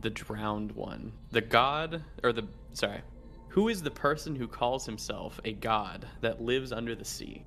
the 0.00 0.10
drowned 0.10 0.72
one? 0.72 1.12
The 1.30 1.40
god 1.40 2.02
or 2.22 2.32
the 2.32 2.46
sorry. 2.72 3.02
Who 3.48 3.68
is 3.68 3.82
the 3.82 3.90
person 3.90 4.36
who 4.36 4.46
calls 4.46 4.84
himself 4.84 5.40
a 5.44 5.52
god 5.52 6.06
that 6.20 6.42
lives 6.42 6.72
under 6.72 6.94
the 6.94 7.04
sea? 7.04 7.44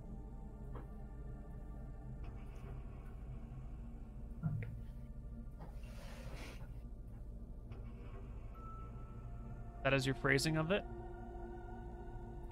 that 9.89 9.95
is 9.95 10.05
your 10.05 10.13
phrasing 10.15 10.57
of 10.57 10.71
it. 10.71 10.83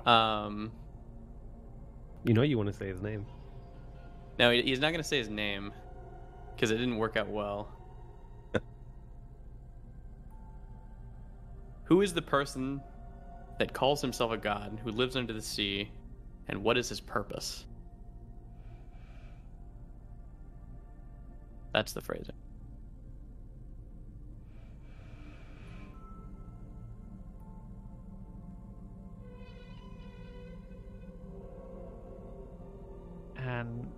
Um 0.08 0.72
you 2.24 2.34
know 2.34 2.42
you 2.42 2.58
want 2.58 2.68
to 2.68 2.74
say 2.74 2.88
his 2.88 3.02
name. 3.02 3.26
No, 4.40 4.52
he's 4.52 4.80
not 4.80 4.92
going 4.92 5.02
to 5.02 5.08
say 5.08 5.18
his 5.18 5.30
name 5.30 5.74
cuz 6.58 6.72
it 6.72 6.78
didn't 6.78 6.98
work 6.98 7.18
out 7.18 7.30
well. 7.30 7.76
Who 11.86 12.02
is 12.02 12.14
the 12.14 12.22
person 12.22 12.84
that 13.60 13.74
calls 13.74 14.02
himself 14.02 14.32
a 14.32 14.38
god 14.38 14.80
who 14.84 14.92
lives 14.92 15.16
under 15.16 15.34
the 15.34 15.42
sea 15.42 15.92
And 16.48 16.64
what 16.64 16.78
is 16.78 16.90
his 16.90 17.02
purpose? 17.02 17.68
That's 21.74 21.94
the 21.94 22.02
phrasing. 22.02 22.36
And 33.36 33.97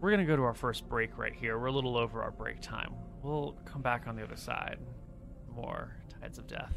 we're 0.00 0.10
going 0.10 0.20
to 0.20 0.26
go 0.26 0.36
to 0.36 0.42
our 0.42 0.54
first 0.54 0.88
break 0.88 1.18
right 1.18 1.34
here. 1.34 1.58
We're 1.58 1.66
a 1.66 1.72
little 1.72 1.98
over 1.98 2.22
our 2.22 2.30
break 2.30 2.62
time. 2.62 2.94
We'll 3.22 3.54
come 3.66 3.82
back 3.82 4.06
on 4.06 4.16
the 4.16 4.22
other 4.22 4.36
side. 4.36 4.78
More 5.54 5.94
Tides 6.20 6.38
of 6.38 6.46
Death. 6.46 6.72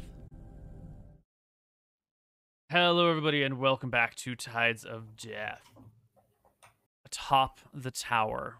Hello, 2.70 3.08
everybody, 3.08 3.42
and 3.42 3.58
welcome 3.58 3.88
back 3.88 4.14
to 4.16 4.34
Tides 4.34 4.84
of 4.84 5.16
Death. 5.16 5.62
Atop 7.06 7.60
the 7.72 7.90
tower, 7.90 8.58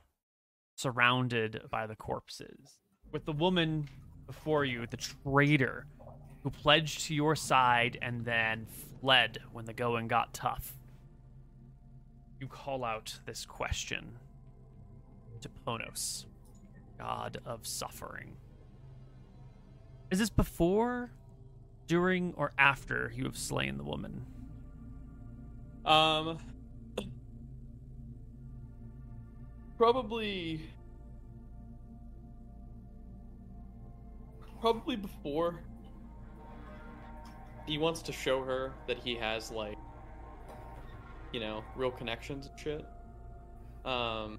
surrounded 0.77 1.61
by 1.71 1.87
the 1.87 1.97
corpses, 1.97 2.79
with 3.13 3.27
the 3.27 3.33
woman 3.33 3.87
before 4.27 4.65
you, 4.65 4.87
the 4.87 4.97
traitor, 4.97 5.87
who 6.43 6.49
pledged 6.49 7.05
to 7.07 7.15
your 7.15 7.37
side 7.37 7.99
and 8.01 8.25
then 8.25 8.67
fled 9.01 9.39
when 9.53 9.67
the 9.67 9.75
going 9.75 10.09
got 10.09 10.33
tough. 10.33 10.73
You 12.41 12.47
call 12.47 12.83
out 12.83 13.19
this 13.27 13.45
question 13.45 14.19
to 15.45 15.51
Ponos, 15.67 16.25
god 16.99 17.39
of 17.45 17.67
suffering. 17.67 18.37
Is 20.11 20.19
this 20.19 20.31
before, 20.31 21.11
during, 21.87 22.33
or 22.35 22.53
after 22.57 23.13
you 23.15 23.25
have 23.25 23.37
slain 23.37 23.77
the 23.77 23.85
woman? 23.85 24.25
Um, 25.85 26.39
probably, 29.77 30.63
probably 34.63 34.97
before. 34.97 35.61
He 37.67 37.77
wants 37.77 38.01
to 38.03 38.13
show 38.13 38.43
her 38.45 38.73
that 38.87 38.99
he 38.99 39.15
has 39.17 39.51
like, 39.51 39.77
you 41.35 41.41
know, 41.41 41.63
real 41.77 41.91
connections 41.91 42.47
and 42.47 42.59
shit. 42.59 42.87
Um, 43.85 44.39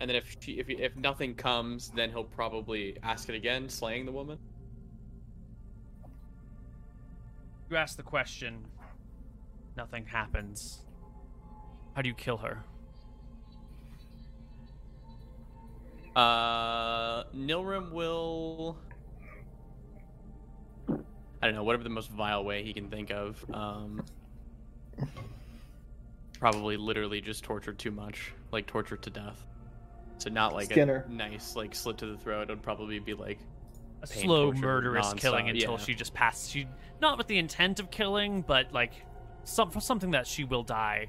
and 0.00 0.08
then 0.08 0.16
if 0.16 0.34
she, 0.40 0.52
if 0.52 0.68
if 0.70 0.96
nothing 0.96 1.34
comes, 1.34 1.90
then 1.90 2.10
he'll 2.10 2.24
probably 2.24 2.96
ask 3.02 3.28
it 3.28 3.34
again, 3.34 3.68
slaying 3.68 4.06
the 4.06 4.12
woman. 4.12 4.38
You 7.70 7.76
ask 7.76 7.96
the 7.96 8.02
question, 8.02 8.64
nothing 9.76 10.06
happens. 10.06 10.80
How 11.94 12.02
do 12.02 12.08
you 12.08 12.14
kill 12.14 12.38
her? 12.38 12.64
Uh, 16.16 17.24
Nilrem 17.36 17.92
will. 17.92 18.78
I 21.42 21.46
don't 21.46 21.54
know, 21.54 21.62
whatever 21.62 21.84
the 21.84 21.90
most 21.90 22.10
vile 22.10 22.42
way 22.42 22.62
he 22.62 22.72
can 22.72 22.88
think 22.88 23.10
of. 23.10 23.44
Um, 23.52 24.02
probably 26.38 26.78
literally 26.78 27.20
just 27.20 27.44
torture 27.44 27.74
too 27.74 27.90
much, 27.90 28.32
like 28.50 28.66
torture 28.66 28.96
to 28.96 29.10
death. 29.10 29.46
So 30.22 30.30
not 30.30 30.52
like 30.52 30.66
Skinner. 30.66 31.06
a 31.08 31.12
nice 31.12 31.56
like 31.56 31.74
slit 31.74 31.98
to 31.98 32.06
the 32.06 32.16
throat. 32.16 32.42
It 32.42 32.50
would 32.50 32.62
probably 32.62 32.98
be 32.98 33.14
like 33.14 33.38
A 34.02 34.06
slow, 34.06 34.46
torture, 34.52 34.60
murderous 34.60 35.14
killing 35.14 35.48
until 35.48 35.72
yeah. 35.72 35.78
she 35.78 35.94
just 35.94 36.12
passes. 36.14 36.50
She 36.50 36.66
not 37.00 37.16
with 37.18 37.26
the 37.26 37.38
intent 37.38 37.80
of 37.80 37.90
killing, 37.90 38.42
but 38.42 38.72
like 38.72 38.92
some 39.44 39.70
for 39.70 39.80
something 39.80 40.10
that 40.10 40.26
she 40.26 40.44
will 40.44 40.62
die 40.62 41.06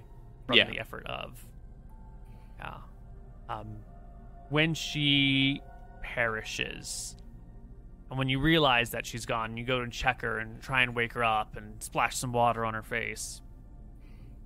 from 0.48 0.56
Yeah. 0.58 0.70
the 0.70 0.80
effort 0.80 1.06
of. 1.08 1.46
Yeah. 2.60 2.78
Um, 3.50 3.76
when 4.50 4.74
she 4.74 5.62
perishes, 6.02 7.16
and 8.10 8.18
when 8.18 8.30
you 8.30 8.40
realize 8.40 8.92
that 8.92 9.06
she's 9.06 9.26
gone, 9.26 9.58
you 9.58 9.66
go 9.66 9.82
and 9.82 9.92
check 9.92 10.22
her 10.22 10.40
and 10.40 10.62
try 10.62 10.82
and 10.84 10.96
wake 10.96 11.14
her 11.14 11.24
up 11.24 11.58
and 11.58 11.82
splash 11.84 12.16
some 12.18 12.32
water 12.32 12.64
on 12.66 12.74
her 12.74 12.84
face. 12.84 13.42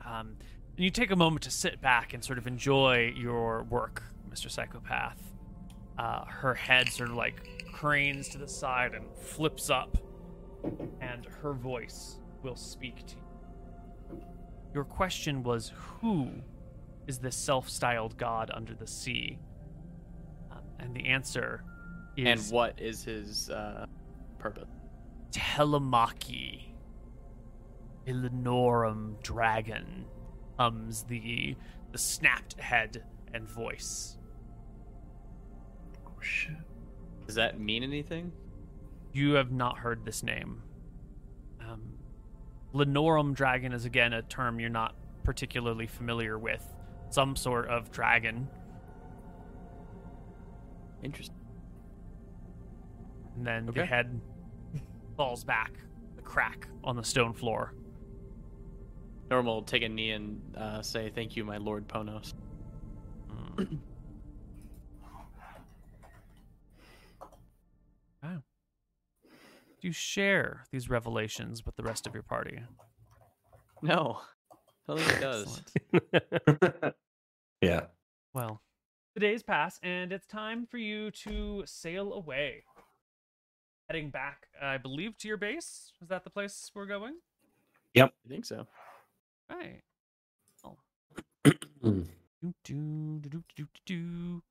Um, 0.05 0.37
and 0.75 0.83
you 0.83 0.89
take 0.89 1.11
a 1.11 1.15
moment 1.15 1.43
to 1.43 1.51
sit 1.51 1.81
back 1.81 2.13
and 2.13 2.23
sort 2.23 2.37
of 2.37 2.47
enjoy 2.47 3.13
your 3.15 3.63
work, 3.63 4.03
Mr. 4.35 4.51
Psychopath. 4.51 5.17
Uh, 5.97 6.25
her 6.25 6.53
head 6.53 6.89
sort 6.89 7.09
of 7.09 7.15
like 7.15 7.65
cranes 7.71 8.27
to 8.29 8.37
the 8.37 8.47
side 8.47 8.93
and 8.93 9.05
flips 9.15 9.69
up, 9.69 9.97
and 10.99 11.25
her 11.41 11.53
voice 11.53 12.19
will 12.43 12.55
speak 12.55 13.05
to 13.07 13.15
you. 13.15 14.21
Your 14.73 14.83
question 14.83 15.41
was 15.41 15.71
Who 16.01 16.29
is 17.07 17.19
this 17.19 17.35
self 17.37 17.69
styled 17.69 18.17
god 18.17 18.51
under 18.53 18.73
the 18.73 18.87
sea? 18.87 19.39
Um, 20.51 20.59
and 20.79 20.93
the 20.93 21.07
answer 21.07 21.63
is 22.17 22.27
and 22.27 22.53
what 22.53 22.79
is 22.81 23.03
his 23.03 23.49
uh 23.49 23.85
purpose? 24.37 24.67
Telemachy. 25.31 26.73
Illinorum 28.05 29.21
dragon 29.23 30.05
hums 30.59 31.03
the 31.03 31.55
the 31.91 31.97
snapped 31.97 32.59
head 32.59 33.03
and 33.33 33.47
voice. 33.47 34.14
Shit. 36.25 36.55
Does 37.27 37.35
that 37.35 37.59
mean 37.59 37.83
anything? 37.83 38.31
You 39.13 39.33
have 39.33 39.51
not 39.51 39.77
heard 39.77 40.03
this 40.03 40.23
name. 40.23 40.61
Um, 41.61 41.81
Lenorum 42.73 43.33
dragon 43.33 43.71
is 43.71 43.85
again 43.85 44.13
a 44.13 44.21
term 44.23 44.59
you're 44.59 44.69
not 44.69 44.95
particularly 45.23 45.87
familiar 45.87 46.37
with. 46.37 46.63
Some 47.09 47.35
sort 47.35 47.67
of 47.67 47.91
dragon. 47.91 48.47
Interesting. 51.03 51.35
And 53.35 53.45
then 53.45 53.65
the 53.67 53.85
head 53.85 54.19
falls 55.17 55.43
back, 55.43 55.73
the 56.15 56.21
crack 56.21 56.67
on 56.83 56.95
the 56.95 57.03
stone 57.03 57.33
floor. 57.33 57.73
Normal 59.29 59.63
take 59.63 59.83
a 59.83 59.89
knee 59.89 60.11
and 60.11 60.41
uh, 60.55 60.81
say, 60.81 61.09
"Thank 61.13 61.35
you, 61.35 61.43
my 61.43 61.57
lord 61.57 61.87
Ponos." 61.87 62.33
Mm. 63.57 63.79
wow. 68.23 68.43
Do 69.74 69.74
you 69.85 69.91
share 69.91 70.65
these 70.71 70.89
revelations 70.89 71.65
with 71.65 71.75
the 71.75 71.83
rest 71.83 72.07
of 72.07 72.13
your 72.13 72.23
party? 72.23 72.59
No, 73.81 74.19
I 74.87 74.95
don't 74.95 74.99
think 74.99 75.17
it 75.17 75.21
does. 75.21 76.93
Yeah. 77.61 77.85
Well, 78.33 78.61
the 79.15 79.21
days 79.21 79.41
pass, 79.41 79.79
and 79.81 80.11
it's 80.11 80.27
time 80.27 80.67
for 80.69 80.77
you 80.77 81.09
to 81.11 81.63
sail 81.65 82.13
away. 82.13 82.63
Heading 83.89 84.09
back, 84.09 84.47
I 84.61 84.77
believe, 84.77 85.17
to 85.19 85.27
your 85.27 85.37
base. 85.37 85.93
Is 86.01 86.09
that 86.09 86.25
the 86.25 86.29
place 86.29 86.69
we're 86.75 86.85
going? 86.85 87.15
Yep. 87.93 88.13
I 88.25 88.29
think 88.29 88.45
so. 88.45 88.67
Right. 89.49 89.81
Do, 91.81 92.03
do, 92.43 92.53
do, 92.63 93.29
do, 93.29 93.29
do, 93.29 93.43
do, 93.55 93.67
do. 93.85 94.43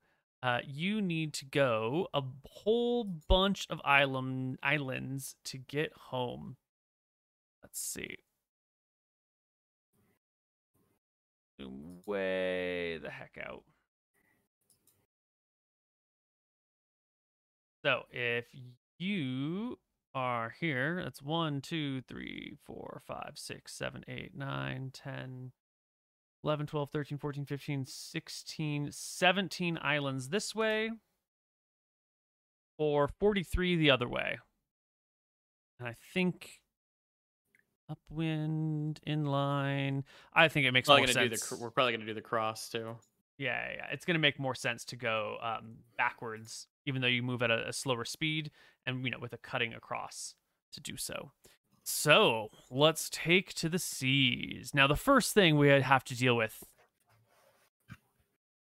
Uh, 0.45 0.59
you 0.63 1.01
need 1.01 1.33
to 1.33 1.43
go 1.43 2.07
a 2.13 2.21
whole 2.45 3.03
bunch 3.03 3.65
of 3.71 3.81
island 3.83 4.59
islands 4.61 5.35
to 5.43 5.57
get 5.57 5.91
home. 5.97 6.55
Let's 7.63 7.79
see. 7.79 8.17
Zoom 11.59 12.01
way 12.05 12.99
the 13.01 13.09
heck 13.09 13.39
out. 13.43 13.63
So 17.83 18.03
if 18.11 18.45
you 18.99 19.79
are 20.13 20.53
here, 20.59 21.01
that's 21.03 21.23
1, 21.23 21.61
2, 21.61 22.01
3, 22.01 22.57
4, 22.63 23.01
5, 23.03 23.31
6, 23.33 23.73
7, 23.73 24.03
8, 24.07 24.37
9, 24.37 24.91
10, 24.93 25.51
11, 26.45 26.67
12, 26.67 26.89
13, 26.91 27.17
14, 27.17 27.45
15, 27.45 27.85
16, 27.85 28.89
17 28.91 29.79
islands 29.81 30.29
this 30.29 30.53
way, 30.53 30.91
or 32.77 33.07
43 33.19 33.75
the 33.77 33.89
other 33.89 34.07
way. 34.07 34.37
And 35.79 35.89
I 35.89 35.95
think 36.13 36.61
upwind, 37.89 38.99
inline. 39.07 40.03
I 40.33 40.47
think 40.47 40.67
it 40.67 40.71
makes 40.71 40.87
Probably 40.87 41.01
more 41.01 41.23
do 41.23 41.29
the. 41.29 41.37
sense. 41.37 41.59
We're 41.59 41.71
probably 41.71 41.93
gonna 41.93 42.05
do 42.05 42.13
the 42.13 42.21
cross 42.21 42.69
too. 42.69 42.95
Yeah, 43.37 43.67
yeah, 43.67 43.73
yeah. 43.77 43.85
it's 43.91 44.05
going 44.05 44.15
to 44.15 44.19
make 44.19 44.39
more 44.39 44.55
sense 44.55 44.85
to 44.85 44.95
go 44.95 45.35
um, 45.41 45.79
backwards, 45.97 46.67
even 46.85 47.01
though 47.01 47.09
you 47.09 47.21
move 47.21 47.43
at 47.43 47.51
a, 47.51 47.67
a 47.67 47.73
slower 47.73 48.05
speed 48.05 48.49
and 48.85 49.03
you 49.03 49.11
know 49.11 49.19
with 49.19 49.33
a 49.33 49.37
cutting 49.37 49.73
across 49.73 50.35
to 50.71 50.79
do 50.79 50.95
so. 50.95 51.31
So 51.87 52.49
let's 52.71 53.11
take 53.11 53.53
to 53.53 53.69
the 53.69 53.77
seas. 53.77 54.73
Now, 54.73 54.87
the 54.87 54.95
first 54.95 55.35
thing 55.35 55.55
we 55.55 55.67
have 55.67 56.03
to 56.05 56.17
deal 56.17 56.35
with 56.35 56.63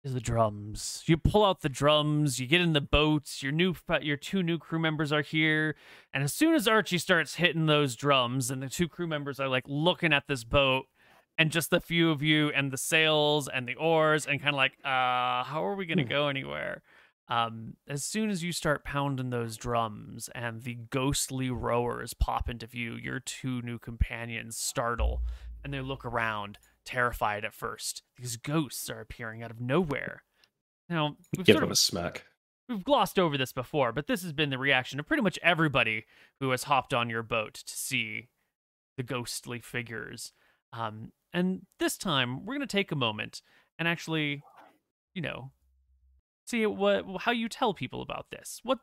is 0.03 0.13
the 0.13 0.21
drums. 0.21 1.01
You 1.07 1.17
pull 1.17 1.43
out 1.43 1.61
the 1.61 1.67
drums, 1.67 2.39
you 2.39 2.45
get 2.45 2.61
in 2.61 2.73
the 2.73 2.79
boats. 2.81 3.41
Your 3.41 3.51
new, 3.51 3.73
your 4.01 4.17
two 4.17 4.43
new 4.43 4.59
crew 4.59 4.77
members 4.77 5.11
are 5.11 5.23
here, 5.23 5.75
and 6.13 6.23
as 6.23 6.31
soon 6.31 6.53
as 6.53 6.67
Archie 6.67 6.99
starts 6.99 7.35
hitting 7.35 7.65
those 7.65 7.95
drums, 7.95 8.51
and 8.51 8.61
the 8.61 8.69
two 8.69 8.87
crew 8.87 9.07
members 9.07 9.39
are 9.39 9.47
like 9.49 9.65
looking 9.67 10.13
at 10.13 10.27
this 10.27 10.43
boat, 10.43 10.85
and 11.39 11.49
just 11.51 11.71
the 11.71 11.81
few 11.81 12.11
of 12.11 12.21
you 12.21 12.49
and 12.49 12.71
the 12.71 12.77
sails 12.77 13.47
and 13.47 13.67
the 13.67 13.75
oars 13.75 14.27
and 14.27 14.39
kind 14.39 14.53
of 14.53 14.57
like, 14.57 14.73
uh, 14.85 15.43
how 15.43 15.63
are 15.65 15.75
we 15.75 15.87
gonna 15.87 16.03
Hmm. 16.03 16.09
go 16.09 16.27
anywhere? 16.27 16.83
Um, 17.29 17.75
as 17.87 18.03
soon 18.03 18.29
as 18.29 18.43
you 18.43 18.51
start 18.51 18.85
pounding 18.85 19.31
those 19.31 19.57
drums 19.57 20.29
and 20.33 20.63
the 20.63 20.75
ghostly 20.75 21.49
rowers 21.49 22.13
pop 22.13 22.49
into 22.49 22.67
view, 22.67 22.95
your 22.95 23.19
two 23.19 23.61
new 23.61 23.77
companions 23.77 24.57
startle 24.57 25.21
and 25.63 25.73
they 25.73 25.81
look 25.81 26.05
around, 26.05 26.57
terrified 26.85 27.43
at 27.43 27.53
first. 27.53 28.03
These 28.17 28.37
ghosts 28.37 28.89
are 28.89 29.01
appearing 29.01 29.43
out 29.43 29.51
of 29.51 29.59
nowhere. 29.59 30.23
Now, 30.89 31.17
we've 31.35 31.45
Give 31.45 31.55
sort 31.55 31.61
them 31.61 31.69
of 31.69 31.71
a 31.71 31.75
smack. 31.75 32.25
we've 32.69 32.83
glossed 32.83 33.19
over 33.19 33.37
this 33.37 33.51
before, 33.51 33.91
but 33.91 34.07
this 34.07 34.23
has 34.23 34.31
been 34.31 34.49
the 34.49 34.57
reaction 34.57 34.97
of 34.97 35.05
pretty 35.05 35.23
much 35.23 35.37
everybody 35.43 36.05
who 36.39 36.51
has 36.51 36.63
hopped 36.63 36.93
on 36.93 37.09
your 37.09 37.23
boat 37.23 37.55
to 37.55 37.75
see 37.75 38.29
the 38.95 39.03
ghostly 39.03 39.59
figures. 39.59 40.31
Um, 40.71 41.11
and 41.33 41.65
this 41.79 41.97
time, 41.97 42.45
we're 42.45 42.55
going 42.55 42.61
to 42.61 42.67
take 42.67 42.93
a 42.93 42.95
moment 42.95 43.41
and 43.77 43.87
actually, 43.87 44.43
you 45.13 45.21
know, 45.21 45.51
see 46.47 46.65
what 46.65 47.05
how 47.19 47.31
you 47.31 47.49
tell 47.49 47.73
people 47.73 48.01
about 48.01 48.27
this. 48.31 48.59
What 48.63 48.79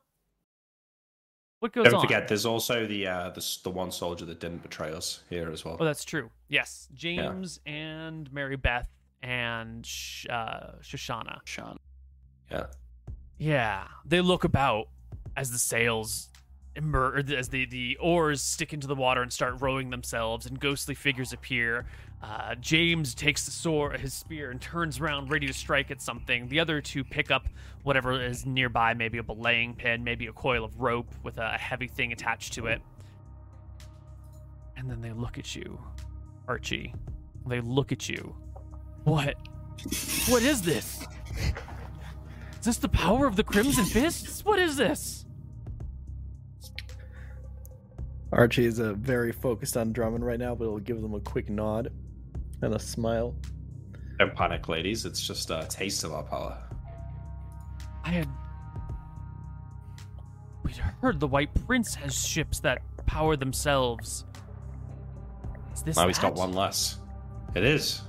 what 1.60 1.72
goes 1.72 1.86
on? 1.86 1.92
Don't 1.92 2.00
on? 2.00 2.06
forget, 2.06 2.28
there's 2.28 2.44
also 2.44 2.86
the, 2.86 3.06
uh, 3.06 3.30
the 3.30 3.58
the 3.62 3.70
one 3.70 3.90
soldier 3.90 4.26
that 4.26 4.38
didn't 4.38 4.62
betray 4.62 4.92
us 4.92 5.22
here 5.30 5.50
as 5.50 5.64
well. 5.64 5.78
Oh, 5.80 5.84
that's 5.84 6.04
true. 6.04 6.30
Yes, 6.48 6.88
James 6.92 7.58
and 7.64 8.30
Mary 8.32 8.56
Beth 8.56 8.88
and 9.22 9.86
Sh- 9.86 10.26
uh, 10.28 10.72
Shoshana. 10.82 11.38
Sean. 11.44 11.78
Yeah. 12.50 12.66
Yeah, 13.38 13.88
they 14.04 14.20
look 14.20 14.44
about 14.44 14.88
as 15.36 15.50
the 15.50 15.58
sails 15.58 16.28
or 16.92 17.22
as 17.36 17.48
the, 17.48 17.66
the 17.66 17.96
oars 18.00 18.42
stick 18.42 18.72
into 18.72 18.86
the 18.86 18.94
water 18.94 19.22
and 19.22 19.32
start 19.32 19.60
rowing 19.60 19.90
themselves, 19.90 20.46
and 20.46 20.58
ghostly 20.58 20.94
figures 20.94 21.32
appear. 21.32 21.86
Uh, 22.22 22.54
James 22.56 23.14
takes 23.14 23.44
the 23.44 23.50
sword, 23.50 24.00
his 24.00 24.14
spear, 24.14 24.50
and 24.50 24.60
turns 24.60 24.98
around, 24.98 25.30
ready 25.30 25.46
to 25.46 25.52
strike 25.52 25.90
at 25.90 26.00
something. 26.00 26.48
The 26.48 26.58
other 26.58 26.80
two 26.80 27.04
pick 27.04 27.30
up 27.30 27.48
whatever 27.82 28.20
is 28.20 28.46
nearby, 28.46 28.94
maybe 28.94 29.18
a 29.18 29.22
belaying 29.22 29.74
pin, 29.74 30.02
maybe 30.02 30.26
a 30.26 30.32
coil 30.32 30.64
of 30.64 30.80
rope 30.80 31.14
with 31.22 31.38
a 31.38 31.58
heavy 31.58 31.86
thing 31.86 32.12
attached 32.12 32.54
to 32.54 32.66
it. 32.66 32.80
And 34.76 34.90
then 34.90 35.00
they 35.00 35.12
look 35.12 35.38
at 35.38 35.54
you, 35.54 35.78
Archie. 36.48 36.94
They 37.46 37.60
look 37.60 37.92
at 37.92 38.08
you. 38.08 38.34
What? 39.04 39.36
What 40.28 40.42
is 40.42 40.62
this? 40.62 41.06
Is 42.58 42.64
this 42.64 42.76
the 42.78 42.88
power 42.88 43.26
of 43.26 43.36
the 43.36 43.44
Crimson 43.44 43.84
Fists? 43.84 44.44
What 44.44 44.58
is 44.58 44.76
this? 44.76 45.23
Archie 48.34 48.66
is 48.66 48.80
uh, 48.80 48.94
very 48.94 49.30
focused 49.30 49.76
on 49.76 49.92
Drummond 49.92 50.26
right 50.26 50.38
now, 50.38 50.54
but 50.56 50.64
he'll 50.64 50.78
give 50.78 51.00
them 51.00 51.14
a 51.14 51.20
quick 51.20 51.48
nod 51.48 51.92
and 52.62 52.74
a 52.74 52.78
smile. 52.78 53.36
Don't 54.18 54.34
panic, 54.34 54.68
ladies. 54.68 55.06
It's 55.06 55.24
just 55.24 55.50
a 55.50 55.64
taste 55.68 56.02
of 56.02 56.12
our 56.12 56.24
power. 56.24 56.58
I 58.04 58.10
had. 58.10 58.28
We'd 60.64 60.76
heard 60.76 61.20
the 61.20 61.28
White 61.28 61.54
Prince 61.66 61.94
has 61.94 62.26
ships 62.26 62.58
that 62.60 62.82
power 63.06 63.36
themselves. 63.36 64.24
Is 65.72 65.82
this 65.82 65.96
now 65.96 66.08
he's 66.08 66.18
got 66.18 66.34
one 66.34 66.52
less. 66.52 66.98
It 67.54 67.64
is. 67.64 68.02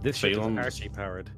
This 0.00 0.16
ship 0.16 0.32
is 0.32 0.38
Archie 0.38 0.88
powered. 0.88 1.30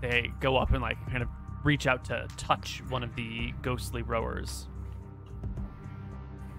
They 0.00 0.30
go 0.40 0.56
up 0.56 0.72
and 0.72 0.80
like 0.80 0.96
kind 1.10 1.22
of 1.22 1.28
reach 1.64 1.86
out 1.86 2.04
to 2.06 2.26
touch 2.36 2.82
one 2.88 3.02
of 3.02 3.14
the 3.14 3.52
ghostly 3.62 4.02
rowers. 4.02 4.68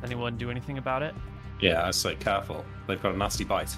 Anyone 0.04 0.38
do 0.38 0.50
anything 0.50 0.78
about 0.78 1.04
it? 1.04 1.14
Yeah, 1.60 1.86
I 1.86 1.92
say 1.92 2.16
careful. 2.16 2.66
They've 2.88 3.02
got 3.02 3.14
a 3.14 3.18
nasty 3.18 3.44
bite. 3.44 3.76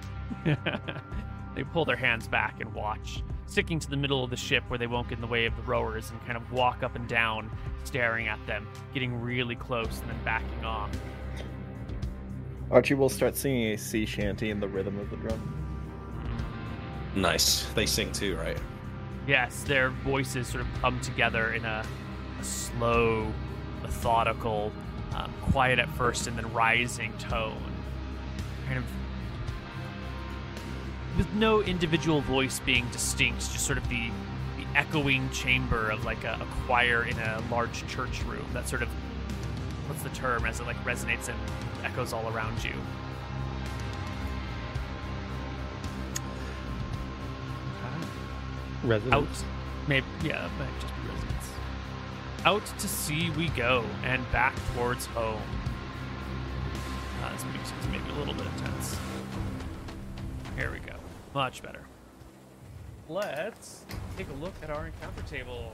they 0.44 1.64
pull 1.72 1.84
their 1.84 1.96
hands 1.96 2.26
back 2.28 2.60
and 2.60 2.72
watch, 2.72 3.22
sticking 3.46 3.78
to 3.78 3.90
the 3.90 3.96
middle 3.96 4.24
of 4.24 4.30
the 4.30 4.36
ship 4.36 4.64
where 4.68 4.78
they 4.78 4.86
won't 4.86 5.08
get 5.08 5.16
in 5.16 5.20
the 5.20 5.26
way 5.26 5.44
of 5.44 5.54
the 5.56 5.62
rowers 5.62 6.10
and 6.10 6.20
kind 6.24 6.36
of 6.36 6.50
walk 6.52 6.82
up 6.82 6.96
and 6.96 7.06
down, 7.08 7.50
staring 7.84 8.28
at 8.28 8.44
them, 8.46 8.66
getting 8.94 9.20
really 9.20 9.56
close 9.56 10.00
and 10.00 10.08
then 10.08 10.18
backing 10.24 10.64
off. 10.64 10.90
Archie 12.70 12.94
will 12.94 13.08
start 13.08 13.36
singing 13.36 13.72
a 13.72 13.76
sea 13.76 14.06
shanty 14.06 14.50
in 14.50 14.60
the 14.60 14.68
rhythm 14.68 14.98
of 14.98 15.10
the 15.10 15.16
drum. 15.16 15.56
Nice. 17.16 17.64
They 17.74 17.84
sing 17.86 18.12
too, 18.12 18.36
right? 18.36 18.58
Yes, 19.30 19.62
their 19.62 19.90
voices 19.90 20.48
sort 20.48 20.62
of 20.62 20.66
come 20.80 21.00
together 21.02 21.52
in 21.52 21.64
a, 21.64 21.86
a 22.40 22.44
slow, 22.44 23.32
methodical, 23.80 24.72
um, 25.14 25.32
quiet 25.52 25.78
at 25.78 25.88
first 25.90 26.26
and 26.26 26.36
then 26.36 26.52
rising 26.52 27.12
tone. 27.16 27.62
Kind 28.66 28.78
of 28.78 28.84
with 31.16 31.32
no 31.34 31.62
individual 31.62 32.22
voice 32.22 32.58
being 32.58 32.88
distinct, 32.90 33.52
just 33.52 33.64
sort 33.64 33.78
of 33.78 33.88
the, 33.88 34.10
the 34.56 34.64
echoing 34.74 35.30
chamber 35.30 35.90
of 35.90 36.04
like 36.04 36.24
a, 36.24 36.36
a 36.40 36.66
choir 36.66 37.04
in 37.04 37.16
a 37.20 37.40
large 37.52 37.86
church 37.86 38.24
room. 38.24 38.46
That 38.52 38.68
sort 38.68 38.82
of 38.82 38.88
what's 39.86 40.02
the 40.02 40.08
term 40.08 40.44
as 40.44 40.58
it 40.58 40.66
like 40.66 40.82
resonates 40.82 41.28
and 41.28 41.38
echoes 41.84 42.12
all 42.12 42.28
around 42.34 42.64
you. 42.64 42.74
Resonance. 48.84 49.14
out. 49.14 49.44
Maybe 49.88 50.06
yeah 50.22 50.46
it 50.46 50.50
might 50.58 50.80
just 50.80 50.94
be 50.94 51.08
residents. 51.12 51.48
Out 52.44 52.66
to 52.78 52.88
sea 52.88 53.30
we 53.30 53.48
go 53.50 53.84
and 54.04 54.30
back 54.32 54.54
towards 54.74 55.06
home. 55.06 55.40
Uh, 57.22 57.32
this 57.32 57.44
music's 57.44 57.86
maybe 57.90 58.08
a 58.10 58.18
little 58.18 58.34
bit 58.34 58.46
intense 58.46 58.96
here 60.60 60.70
we 60.70 60.78
go. 60.80 60.92
Much 61.34 61.62
better. 61.62 61.80
Let's 63.08 63.84
take 64.18 64.28
a 64.28 64.34
look 64.34 64.52
at 64.62 64.68
our 64.68 64.86
encounter 64.86 65.22
table. 65.22 65.72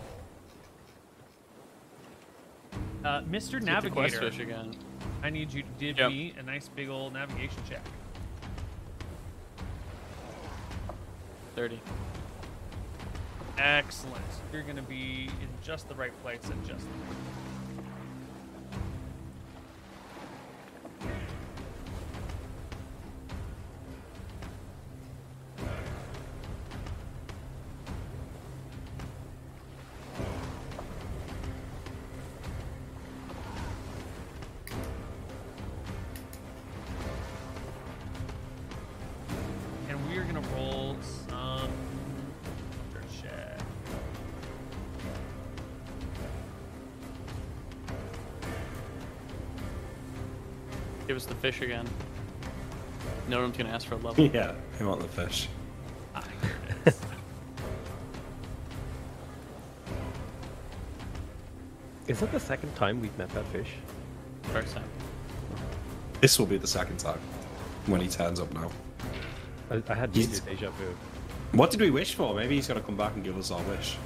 Uh, 3.04 3.22
mr 3.22 3.64
Get 3.64 3.82
the 3.82 3.90
quest 3.90 4.14
navigator. 4.14 4.30
fish 4.30 4.38
again. 4.40 4.74
i 5.22 5.30
need 5.30 5.52
you 5.52 5.62
to 5.62 5.68
give 5.78 5.98
Yep. 5.98 6.10
me 6.10 6.34
a 6.38 6.42
nice 6.42 6.68
big 6.68 6.88
old 6.88 7.12
navigation 7.12 7.58
check. 7.68 7.82
30. 11.56 11.80
Excellent. 13.58 14.24
You're 14.52 14.62
going 14.62 14.76
to 14.76 14.82
be 14.82 15.30
in 15.40 15.48
just 15.62 15.88
the 15.88 15.94
right 15.94 16.12
place 16.22 16.40
at 16.44 16.66
just 16.66 16.84
the 16.84 16.98
right 16.98 17.16
And 17.36 17.45
fish 51.52 51.62
again. 51.62 51.88
No 53.28 53.40
one's 53.40 53.56
gonna 53.56 53.70
ask 53.70 53.86
for 53.86 53.94
a 53.94 53.98
level. 53.98 54.24
Yeah, 54.34 54.52
I 54.80 54.84
want 54.84 55.00
the 55.00 55.06
fish. 55.06 55.48
Ah, 56.14 56.24
here 56.42 56.50
it 56.84 56.88
is. 56.88 57.00
Is 62.08 62.20
that 62.20 62.32
the 62.32 62.40
second 62.40 62.74
time 62.74 63.00
we've 63.00 63.16
met 63.16 63.28
that 63.30 63.44
fish? 63.46 63.68
First 64.44 64.74
time. 64.74 64.88
This 66.20 66.36
will 66.38 66.46
be 66.46 66.56
the 66.56 66.66
second 66.66 66.98
time 66.98 67.20
when 67.86 68.00
he 68.00 68.08
turns 68.08 68.40
up 68.40 68.52
now. 68.52 68.70
I, 69.70 69.82
I 69.88 69.94
had 69.94 70.14
He's- 70.14 70.42
major 70.44 70.66
deja 70.66 70.70
vu. 70.70 70.96
What 71.52 71.70
did 71.70 71.80
we 71.80 71.90
wish 71.90 72.14
for? 72.14 72.34
Maybe 72.34 72.56
he's 72.56 72.66
gonna 72.66 72.80
come 72.80 72.96
back 72.96 73.14
and 73.14 73.22
give 73.22 73.38
us 73.38 73.52
our 73.52 73.62
wish. 73.62 73.96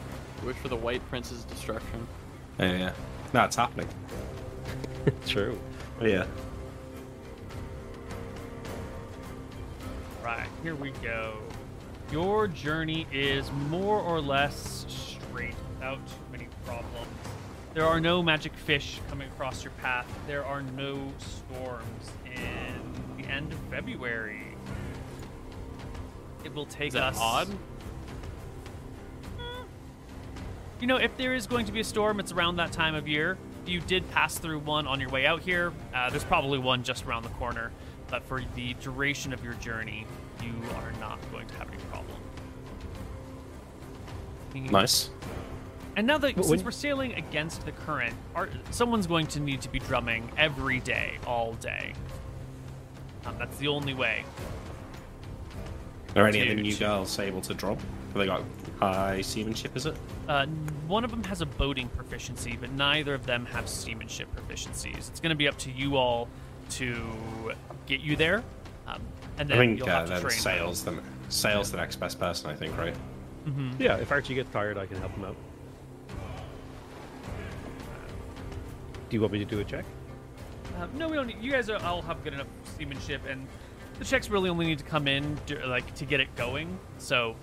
Wish 0.45 0.57
for 0.57 0.69
the 0.69 0.77
White 0.77 1.07
Prince's 1.09 1.45
destruction. 1.45 2.07
Yeah, 2.59 2.73
yeah. 2.79 2.93
No, 3.33 3.45
it's 3.45 3.57
happening. 3.57 3.89
True. 5.27 5.59
Yeah. 6.03 6.27
Here 10.63 10.75
we 10.75 10.91
go. 11.03 11.39
Your 12.13 12.49
journey 12.49 13.07
is 13.13 13.51
more 13.69 14.01
or 14.01 14.21
less 14.21 14.85
straight 14.89 15.55
without 15.75 16.05
too 16.07 16.15
many 16.31 16.49
problems. 16.65 17.07
There 17.73 17.87
are 17.87 18.01
no 18.01 18.23
magic 18.23 18.53
fish 18.55 19.01
coming 19.09 19.29
across 19.29 19.63
your 19.65 19.73
path. 19.75 20.07
There 20.27 20.45
are 20.45 20.63
no 20.63 21.13
storms 21.19 22.11
in 22.27 23.17
the 23.17 23.29
end 23.31 23.53
of 23.53 23.59
February. 23.71 24.43
It 26.45 26.55
will 26.55 26.67
take 26.67 26.89
Is 26.89 26.95
that 26.95 27.05
us 27.05 27.19
odd? 27.19 27.49
You 30.81 30.87
know, 30.87 30.97
if 30.97 31.17
there 31.17 31.35
is 31.35 31.47
going 31.47 31.67
to 31.67 31.73
be 31.73 31.81
a 31.81 31.85
storm, 31.85 32.21
it's 32.21 32.33
around 32.33 32.57
that 32.57 32.73
time 32.73 32.95
of 32.95 33.07
year. 33.07 33.39
you 33.67 33.81
did 33.81 34.11
pass 34.11 34.37
through 34.39 34.59
one 34.61 34.87
on 34.87 34.99
your 34.99 35.11
way 35.11 35.27
out 35.27 35.43
here, 35.43 35.73
uh, 35.95 36.11
there's 36.11 36.25
probably 36.25 36.59
one 36.59 36.83
just 36.83 37.07
around 37.07 37.23
the 37.23 37.29
corner. 37.31 37.71
But 38.09 38.25
for 38.25 38.43
the 38.57 38.75
duration 38.75 39.33
of 39.33 39.45
your 39.45 39.53
journey, 39.55 40.07
you 40.51 40.71
are 40.77 40.93
not 41.01 41.19
going 41.31 41.47
to 41.47 41.55
have 41.55 41.69
any 41.69 41.83
problem. 41.91 42.17
Nice. 44.73 45.11
And 45.97 46.07
now 46.07 46.19
that 46.19 46.35
But 46.37 46.45
since 46.45 46.59
when- 46.59 46.65
we're 46.65 46.71
sailing 46.71 47.15
against 47.15 47.65
the 47.65 47.73
current, 47.73 48.15
our, 48.35 48.49
someone's 48.71 49.07
going 49.07 49.27
to 49.29 49.41
need 49.41 49.61
to 49.63 49.69
be 49.69 49.79
drumming 49.79 50.31
every 50.37 50.81
day, 50.81 51.19
all 51.27 51.53
day. 51.55 51.93
Um, 53.27 53.37
that's 53.39 53.57
the 53.59 53.69
only 53.69 53.95
way. 53.95 54.25
Are 56.17 56.27
any 56.27 56.41
of 56.41 56.49
the 56.49 56.55
Dude. 56.57 56.65
new 56.65 56.77
girls 56.77 57.19
able 57.19 57.41
to 57.43 57.55
drum? 57.55 57.77
Have 57.77 58.15
they 58.15 58.27
got 58.27 58.43
high 58.81 59.21
seamanship, 59.21 59.77
is 59.77 59.87
it? 59.87 59.97
Uh, 60.29 60.47
one 60.89 61.05
of 61.05 61.11
them 61.13 61.23
has 61.25 61.41
a 61.41 61.47
boating 61.47 61.89
proficiency, 61.91 62.57
but 62.61 62.73
neither 62.73 63.15
of 63.15 63.27
them 63.27 63.47
have 63.47 63.69
seamanship 63.69 64.29
proficiencies. 64.35 65.09
It's 65.09 65.21
going 65.21 65.31
to 65.31 65.37
be 65.37 65.47
up 65.47 65.57
to 65.59 65.71
you 65.71 65.97
all 65.97 66.29
to 66.71 67.53
get 67.87 68.01
you 68.01 68.17
there, 68.17 68.43
um, 68.95 69.03
and 69.39 69.53
I 69.53 69.57
then 69.57 69.59
think 69.59 69.79
you'll 69.79 69.89
uh, 69.89 69.93
have 69.93 70.07
to 70.07 70.13
then 70.13 70.23
train. 70.23 70.39
Sale's 70.39 70.85
the 70.85 71.01
Sale's 71.29 71.71
the 71.71 71.77
next 71.77 71.97
best 71.97 72.19
person, 72.19 72.51
I 72.51 72.55
think, 72.55 72.77
right? 72.77 72.95
Yeah, 73.79 73.97
if 73.97 74.13
Archie 74.13 74.35
gets 74.35 74.51
tired, 74.51 74.79
I 74.79 74.87
can 74.87 74.99
help 74.99 75.13
him 75.13 75.25
out. 75.25 75.37
Do 79.09 79.17
you 79.17 79.21
want 79.21 79.33
me 79.33 79.39
to 79.41 79.45
do 79.45 79.59
a 79.59 79.65
check? 79.65 79.85
Uh, 80.79 80.87
no, 80.95 81.09
we 81.09 81.17
don't. 81.17 81.27
Need, 81.27 81.39
you 81.41 81.51
guys 81.51 81.69
are, 81.69 81.83
all 81.85 82.03
have 82.03 82.23
good 82.23 82.35
enough 82.35 82.47
seamanship, 82.79 83.23
and 83.29 83.47
the 83.99 84.05
checks 84.05 84.29
really 84.31 84.51
only 84.51 84.67
need 84.67 84.79
to 84.79 84.85
come 84.85 85.09
in 85.09 85.39
dur- 85.47 85.67
like 85.67 85.95
to 85.97 86.05
get 86.05 86.21
it 86.21 86.35
going. 86.37 86.79
So, 86.99 87.35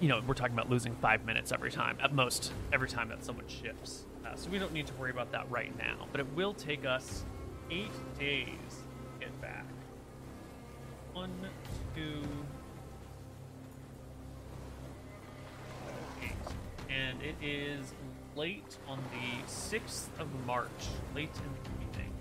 you 0.00 0.08
know, 0.08 0.20
we're 0.26 0.34
talking 0.34 0.54
about 0.54 0.68
losing 0.68 0.96
five 0.96 1.24
minutes 1.24 1.52
every 1.52 1.70
time, 1.70 1.98
at 2.02 2.12
most, 2.12 2.52
every 2.72 2.88
time 2.88 3.08
that 3.10 3.24
someone 3.24 3.46
shifts. 3.46 4.06
Uh, 4.24 4.34
so 4.34 4.50
we 4.50 4.58
don't 4.58 4.72
need 4.72 4.86
to 4.88 4.94
worry 4.94 5.10
about 5.10 5.30
that 5.32 5.48
right 5.50 5.76
now. 5.78 6.06
But 6.10 6.20
it 6.20 6.26
will 6.34 6.52
take 6.52 6.84
us 6.84 7.24
eight 7.70 7.92
days 8.18 8.48
to 8.48 8.54
get 8.56 8.56
back. 8.66 8.85
One, 11.16 11.30
two, 11.94 12.20
eight, 16.22 16.32
and 16.90 17.22
it 17.22 17.34
is 17.42 17.94
late 18.36 18.76
on 18.86 18.98
the 19.12 19.50
sixth 19.50 20.10
of 20.20 20.28
March, 20.44 20.68
late 21.14 21.30
in 21.36 21.50
the 21.54 21.86
evening. 21.90 22.12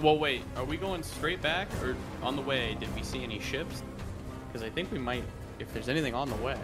Well, 0.00 0.16
wait. 0.16 0.42
Are 0.54 0.64
we 0.64 0.76
going 0.76 1.02
straight 1.02 1.42
back, 1.42 1.66
or 1.82 1.96
on 2.22 2.36
the 2.36 2.42
way? 2.42 2.76
Did 2.78 2.94
we 2.94 3.02
see 3.02 3.24
any 3.24 3.40
ships? 3.40 3.82
Because 4.46 4.62
I 4.62 4.70
think 4.70 4.92
we 4.92 5.00
might. 5.00 5.24
If 5.58 5.74
there's 5.74 5.88
anything 5.88 6.14
on 6.14 6.30
the 6.30 6.36
way, 6.36 6.56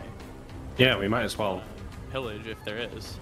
Yeah, 0.78 0.96
we 0.96 1.08
might 1.08 1.24
as 1.24 1.36
well. 1.36 1.64
pillage 2.12 2.46
if 2.46 2.64
there 2.64 2.78
is. 2.78 3.18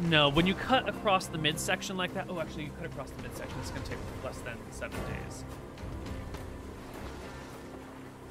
No, 0.00 0.28
when 0.28 0.46
you 0.46 0.52
cut 0.54 0.86
across 0.86 1.28
the 1.28 1.38
midsection 1.38 1.96
like 1.96 2.12
that, 2.12 2.26
oh, 2.28 2.40
actually, 2.40 2.64
you 2.64 2.70
cut 2.76 2.92
across 2.92 3.08
the 3.08 3.22
midsection. 3.22 3.58
It's 3.60 3.70
going 3.70 3.84
to 3.84 3.88
take 3.88 3.98
less 4.22 4.36
than 4.40 4.58
seven 4.70 4.98
days. 5.06 5.44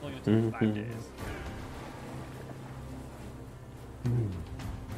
Only 0.02 0.20
going 0.20 0.52
to 0.52 0.52
take 0.52 0.60
five 0.60 0.76
days. 0.76 1.10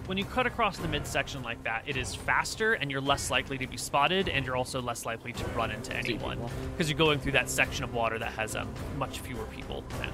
When 0.06 0.18
you 0.18 0.26
cut 0.26 0.45
across 0.45 0.78
the 0.78 0.88
midsection 0.88 1.41
like 1.41 1.64
that, 1.64 1.84
it 1.86 1.95
is 1.95 2.14
faster, 2.14 2.73
and 2.73 2.91
you're 2.91 3.02
less 3.02 3.32
likely 3.32 3.57
to 3.60 3.68
be 3.68 3.78
spotted, 3.78 4.28
and 4.28 4.45
you're 4.45 4.57
also 4.57 4.82
less 4.82 5.06
likely 5.06 5.32
to 5.32 5.45
run 5.49 5.72
into 5.72 5.95
anyone 5.95 6.40
because 6.72 6.90
you're 6.90 6.98
going 6.98 7.19
through 7.19 7.32
that 7.34 7.49
section 7.49 7.84
of 7.84 7.94
water 7.94 8.19
that 8.19 8.34
has 8.34 8.56
um, 8.56 8.68
much 8.98 9.19
fewer 9.19 9.45
people. 9.45 9.84
Now. 10.02 10.11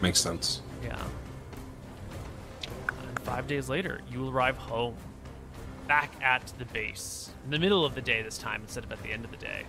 Makes 0.00 0.20
sense. 0.20 0.62
Yeah. 0.82 0.98
And 2.88 3.20
five 3.20 3.46
days 3.46 3.68
later, 3.68 4.00
you 4.10 4.20
will 4.20 4.30
arrive 4.30 4.56
home, 4.56 4.94
back 5.86 6.12
at 6.22 6.50
the 6.58 6.64
base, 6.66 7.30
in 7.44 7.50
the 7.50 7.58
middle 7.58 7.84
of 7.84 7.94
the 7.94 8.00
day 8.00 8.22
this 8.22 8.38
time 8.38 8.62
instead 8.62 8.84
of 8.84 8.92
at 8.92 9.02
the 9.02 9.10
end 9.10 9.24
of 9.24 9.30
the 9.30 9.36
day. 9.36 9.64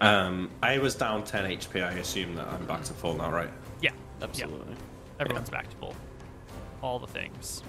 Um, 0.00 0.50
I 0.62 0.78
was 0.78 0.94
down 0.94 1.24
10 1.24 1.44
HP. 1.58 1.84
I 1.84 1.92
assume 1.92 2.34
that 2.36 2.46
I'm 2.48 2.64
back 2.66 2.84
to 2.84 2.94
full 2.94 3.14
now, 3.14 3.30
right? 3.30 3.50
Yeah, 3.82 3.90
Absolutely. 4.22 4.72
Yeah. 4.72 5.20
Everyone's 5.20 5.50
back 5.50 5.68
to 5.68 5.76
full. 5.76 5.94
All 6.82 6.98
the 6.98 7.06
things. 7.06 7.62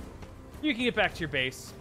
You 0.62 0.74
can 0.74 0.84
get 0.84 0.96
back 0.96 1.14
to 1.16 1.20
your 1.20 1.30
base 1.30 1.74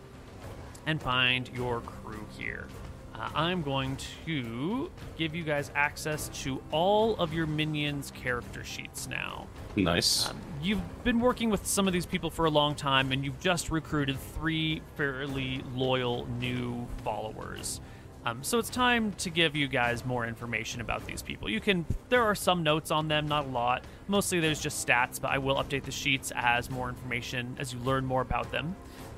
and 0.86 1.00
find 1.00 1.48
your 1.54 1.80
crew 1.80 2.26
here. 2.36 2.66
Uh, 3.14 3.28
I'm 3.34 3.62
going 3.62 3.96
to 4.24 4.90
give 5.18 5.34
you 5.34 5.44
guys 5.44 5.70
access 5.74 6.28
to 6.42 6.60
all 6.72 7.16
of 7.16 7.34
your 7.34 7.46
minions' 7.46 8.10
character 8.12 8.64
sheets 8.64 9.08
now. 9.08 9.46
Nice. 9.76 10.28
Um, 10.28 10.40
you've 10.62 11.04
been 11.04 11.20
working 11.20 11.50
with 11.50 11.66
some 11.66 11.86
of 11.86 11.92
these 11.92 12.06
people 12.06 12.30
for 12.30 12.46
a 12.46 12.50
long 12.50 12.74
time, 12.74 13.12
and 13.12 13.24
you've 13.24 13.38
just 13.38 13.70
recruited 13.70 14.18
three 14.18 14.80
fairly 14.96 15.62
loyal 15.74 16.26
new 16.40 16.86
followers. 17.04 17.80
Um, 18.26 18.42
so 18.42 18.58
it's 18.58 18.68
time 18.68 19.12
to 19.14 19.30
give 19.30 19.56
you 19.56 19.66
guys 19.66 20.04
more 20.04 20.26
information 20.26 20.82
about 20.82 21.06
these 21.06 21.22
people. 21.22 21.48
You 21.48 21.60
can, 21.60 21.86
there 22.10 22.22
are 22.22 22.34
some 22.34 22.62
notes 22.62 22.90
on 22.90 23.08
them, 23.08 23.26
not 23.26 23.46
a 23.46 23.48
lot. 23.48 23.84
Mostly 24.08 24.40
there's 24.40 24.60
just 24.60 24.86
stats, 24.86 25.18
but 25.18 25.30
I 25.30 25.38
will 25.38 25.56
update 25.56 25.84
the 25.84 25.90
sheets 25.90 26.30
as 26.36 26.70
more 26.70 26.90
information 26.90 27.56
as 27.58 27.72
you 27.72 27.80
learn 27.80 28.04
more 28.04 28.20
about 28.20 28.52
them, 28.52 28.76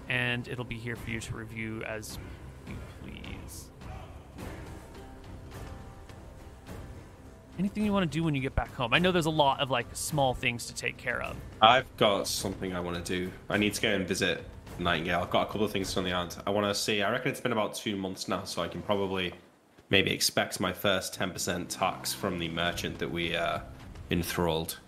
and 0.08 0.46
it'll 0.46 0.64
be 0.64 0.78
here 0.78 0.94
for 0.94 1.10
you 1.10 1.18
to 1.18 1.34
review 1.34 1.82
as 1.82 2.16
you 2.68 2.76
please. 3.02 3.70
Anything 7.58 7.84
you 7.84 7.92
want 7.92 8.10
to 8.10 8.18
do 8.18 8.22
when 8.22 8.34
you 8.36 8.40
get 8.40 8.54
back 8.54 8.72
home? 8.74 8.94
I 8.94 8.98
know 9.00 9.10
there's 9.10 9.26
a 9.26 9.30
lot 9.30 9.60
of 9.60 9.70
like 9.70 9.86
small 9.94 10.32
things 10.32 10.66
to 10.66 10.74
take 10.74 10.96
care 10.96 11.20
of. 11.20 11.36
I've 11.60 11.96
got 11.96 12.28
something 12.28 12.72
I 12.74 12.80
want 12.80 13.04
to 13.04 13.16
do. 13.20 13.32
I 13.50 13.58
need 13.58 13.74
to 13.74 13.82
go 13.82 13.88
and 13.88 14.06
visit 14.06 14.44
Nightingale. 14.78 15.20
I've 15.20 15.31
got 15.31 15.43
a 15.43 15.47
couple 15.47 15.65
of 15.65 15.73
things 15.73 15.97
on 15.97 16.05
the 16.05 16.12
island. 16.12 16.36
I 16.47 16.51
want 16.51 16.66
to 16.66 16.74
see. 16.74 17.03
I 17.03 17.11
reckon 17.11 17.31
it's 17.31 17.40
been 17.40 17.53
about 17.53 17.74
two 17.74 17.97
months 17.97 18.28
now, 18.28 18.44
so 18.44 18.62
I 18.62 18.69
can 18.69 18.82
probably 18.82 19.32
maybe 19.90 20.11
expect 20.11 20.59
my 20.59 20.73
first 20.73 21.19
10% 21.19 21.69
tax 21.69 22.12
from 22.12 22.39
the 22.39 22.49
merchant 22.49 22.99
that 22.99 23.11
we 23.11 23.36
uh, 23.36 23.61
enthralled. 24.11 24.78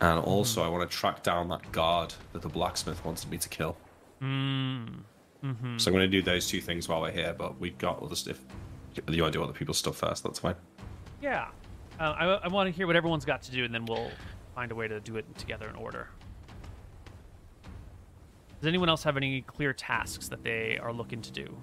And 0.00 0.18
also, 0.18 0.62
I 0.62 0.68
want 0.68 0.90
to 0.90 0.96
track 0.96 1.22
down 1.22 1.48
that 1.50 1.70
guard 1.70 2.14
that 2.32 2.42
the 2.42 2.48
blacksmith 2.48 3.04
wanted 3.04 3.30
me 3.30 3.38
to 3.38 3.48
kill. 3.48 3.76
Mm. 4.20 5.00
hmm 5.42 5.78
So 5.78 5.90
I'm 5.90 5.94
going 5.94 6.08
to 6.10 6.16
do 6.16 6.22
those 6.22 6.48
two 6.48 6.60
things 6.60 6.88
while 6.88 7.02
we're 7.02 7.12
here, 7.12 7.34
but 7.36 7.60
we've 7.60 7.78
got 7.78 8.02
other 8.02 8.16
stuff. 8.16 8.40
You 9.08 9.22
want 9.22 9.32
to 9.32 9.38
do 9.38 9.44
other 9.44 9.52
people's 9.52 9.78
stuff 9.78 9.96
first? 9.96 10.24
That's 10.24 10.38
fine. 10.38 10.56
Yeah. 11.20 11.48
Uh, 12.00 12.14
I, 12.18 12.24
I 12.44 12.48
want 12.48 12.68
to 12.68 12.72
hear 12.72 12.86
what 12.86 12.96
everyone's 12.96 13.24
got 13.24 13.42
to 13.42 13.52
do, 13.52 13.64
and 13.64 13.74
then 13.74 13.84
we'll 13.84 14.10
find 14.54 14.72
a 14.72 14.74
way 14.74 14.88
to 14.88 14.98
do 15.00 15.16
it 15.16 15.38
together 15.38 15.68
in 15.68 15.76
order. 15.76 16.08
Does 18.62 18.68
anyone 18.68 18.88
else 18.88 19.02
have 19.02 19.16
any 19.16 19.40
clear 19.40 19.72
tasks 19.72 20.28
that 20.28 20.44
they 20.44 20.78
are 20.80 20.92
looking 20.92 21.20
to 21.20 21.32
do? 21.32 21.56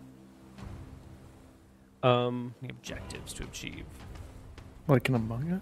Um, 2.03 2.53
Any 2.61 2.71
objectives 2.71 3.31
to 3.35 3.43
achieve? 3.45 3.85
Like 4.89 5.07
an 5.07 5.15
Among 5.15 5.61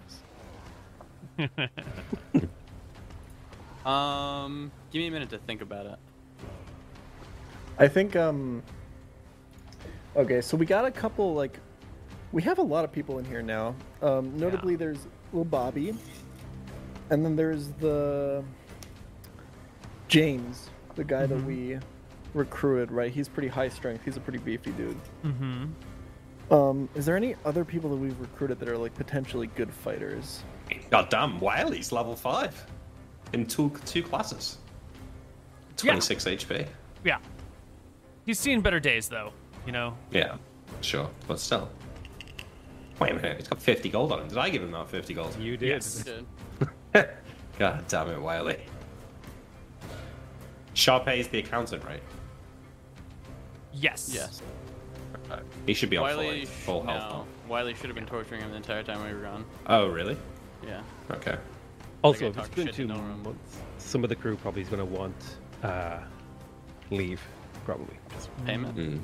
Us? 1.37 1.59
Um, 3.85 4.69
give 4.91 4.99
me 4.99 5.07
a 5.07 5.11
minute 5.11 5.29
to 5.29 5.37
think 5.37 5.61
about 5.61 5.85
it. 5.85 5.97
I 7.79 7.87
think 7.87 8.17
um 8.17 8.61
Okay, 10.17 10.41
so 10.41 10.57
we 10.57 10.65
got 10.65 10.83
a 10.83 10.91
couple 10.91 11.33
like 11.33 11.57
we 12.33 12.41
have 12.41 12.57
a 12.57 12.63
lot 12.63 12.83
of 12.83 12.91
people 12.91 13.19
in 13.19 13.23
here 13.23 13.41
now. 13.41 13.75
Um 14.01 14.37
notably 14.37 14.75
there's 14.75 15.07
little 15.31 15.45
Bobby. 15.45 15.95
And 17.11 17.23
then 17.23 17.37
there's 17.37 17.69
the 17.79 18.43
James, 20.09 20.69
the 20.97 21.03
guy 21.03 21.25
that 21.25 21.43
we 21.45 21.79
recruited, 22.33 22.91
right? 22.91 23.11
He's 23.11 23.29
pretty 23.29 23.47
high 23.47 23.69
strength. 23.69 24.03
He's 24.03 24.17
a 24.17 24.19
pretty 24.19 24.39
beefy 24.39 24.71
dude. 24.71 24.97
Mm-hmm. 25.23 26.53
Um 26.53 26.89
is 26.95 27.05
there 27.05 27.15
any 27.15 27.35
other 27.45 27.63
people 27.63 27.89
that 27.89 27.95
we've 27.95 28.19
recruited 28.19 28.59
that 28.59 28.67
are 28.67 28.77
like 28.77 28.93
potentially 28.95 29.47
good 29.55 29.71
fighters? 29.71 30.43
God 30.89 31.09
damn, 31.09 31.39
Wiley's 31.39 31.91
level 31.91 32.15
5 32.15 32.65
in 33.33 33.45
two, 33.45 33.71
two 33.85 34.03
classes. 34.03 34.57
Yeah. 35.83 35.91
26 35.91 36.25
HP. 36.25 36.67
Yeah. 37.03 37.19
He's 38.25 38.39
seen 38.39 38.61
better 38.61 38.79
days, 38.79 39.07
though. 39.07 39.31
You 39.65 39.71
know. 39.71 39.95
Yeah, 40.11 40.37
sure, 40.81 41.09
but 41.27 41.39
still. 41.39 41.69
Wait 42.99 43.11
a 43.11 43.15
minute, 43.15 43.37
he's 43.37 43.47
got 43.47 43.61
50 43.61 43.89
gold 43.89 44.11
on 44.11 44.21
him. 44.21 44.27
Did 44.27 44.37
I 44.37 44.49
give 44.49 44.63
him 44.63 44.71
that 44.71 44.89
50 44.89 45.13
gold? 45.13 45.37
you 45.39 45.55
did. 45.55 45.69
Yes. 45.69 46.03
Good. 46.93 47.09
God 47.59 47.83
damn 47.87 48.09
it, 48.09 48.21
Wiley. 48.21 48.59
Sharpay 50.77 51.17
is 51.17 51.27
the 51.27 51.39
accountant, 51.39 51.83
right? 51.83 52.03
Yes. 53.73 54.11
Yes. 54.13 54.41
He 55.65 55.73
should 55.73 55.89
be 55.89 55.97
on 55.97 56.03
Wiley, 56.03 56.45
full, 56.45 56.81
full 56.81 56.83
sh- 56.83 56.95
health. 56.95 57.11
no. 57.11 57.27
Wiley 57.49 57.73
should 57.73 57.87
have 57.87 57.95
been 57.95 58.05
torturing 58.05 58.41
him 58.41 58.51
the 58.51 58.57
entire 58.57 58.83
time 58.83 59.03
we 59.05 59.11
were 59.11 59.21
gone. 59.21 59.43
Oh, 59.65 59.87
really? 59.87 60.15
Yeah. 60.65 60.81
Okay. 61.11 61.35
Also, 62.03 62.25
I 62.25 62.29
if 62.29 62.37
it's 62.37 62.47
talk 62.47 62.55
been 62.55 62.67
two 62.67 62.87
months, 62.87 63.57
some 63.79 64.03
of 64.03 64.09
the 64.09 64.15
crew 64.15 64.35
probably 64.35 64.61
is 64.61 64.69
going 64.69 64.79
to 64.79 64.85
want 64.85 65.15
uh, 65.63 65.97
leave. 66.91 67.21
Probably. 67.65 67.97
Just 68.13 68.29
Payment. 68.45 68.77
Mm. 68.77 69.01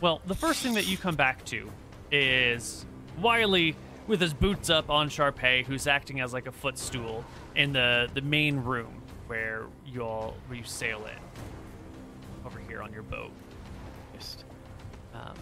Well, 0.00 0.22
the 0.26 0.34
first 0.34 0.62
thing 0.62 0.74
that 0.74 0.86
you 0.86 0.96
come 0.96 1.14
back 1.14 1.44
to 1.46 1.70
is 2.10 2.86
Wiley 3.20 3.76
with 4.06 4.20
his 4.20 4.32
boots 4.32 4.70
up 4.70 4.88
on 4.88 5.10
Sharpay, 5.10 5.66
who's 5.66 5.86
acting 5.86 6.20
as 6.20 6.32
like 6.32 6.46
a 6.46 6.52
footstool 6.52 7.22
in 7.54 7.74
the 7.74 8.08
the 8.14 8.22
main 8.22 8.56
room 8.56 9.01
where 9.32 9.62
you 9.86 10.02
all 10.02 10.34
where 10.46 10.58
you 10.58 10.64
sail 10.64 11.06
in 11.06 12.46
over 12.46 12.60
here 12.68 12.82
on 12.82 12.92
your 12.92 13.02
boat. 13.02 13.30
Christ. 14.10 14.44
Um, 15.14 15.34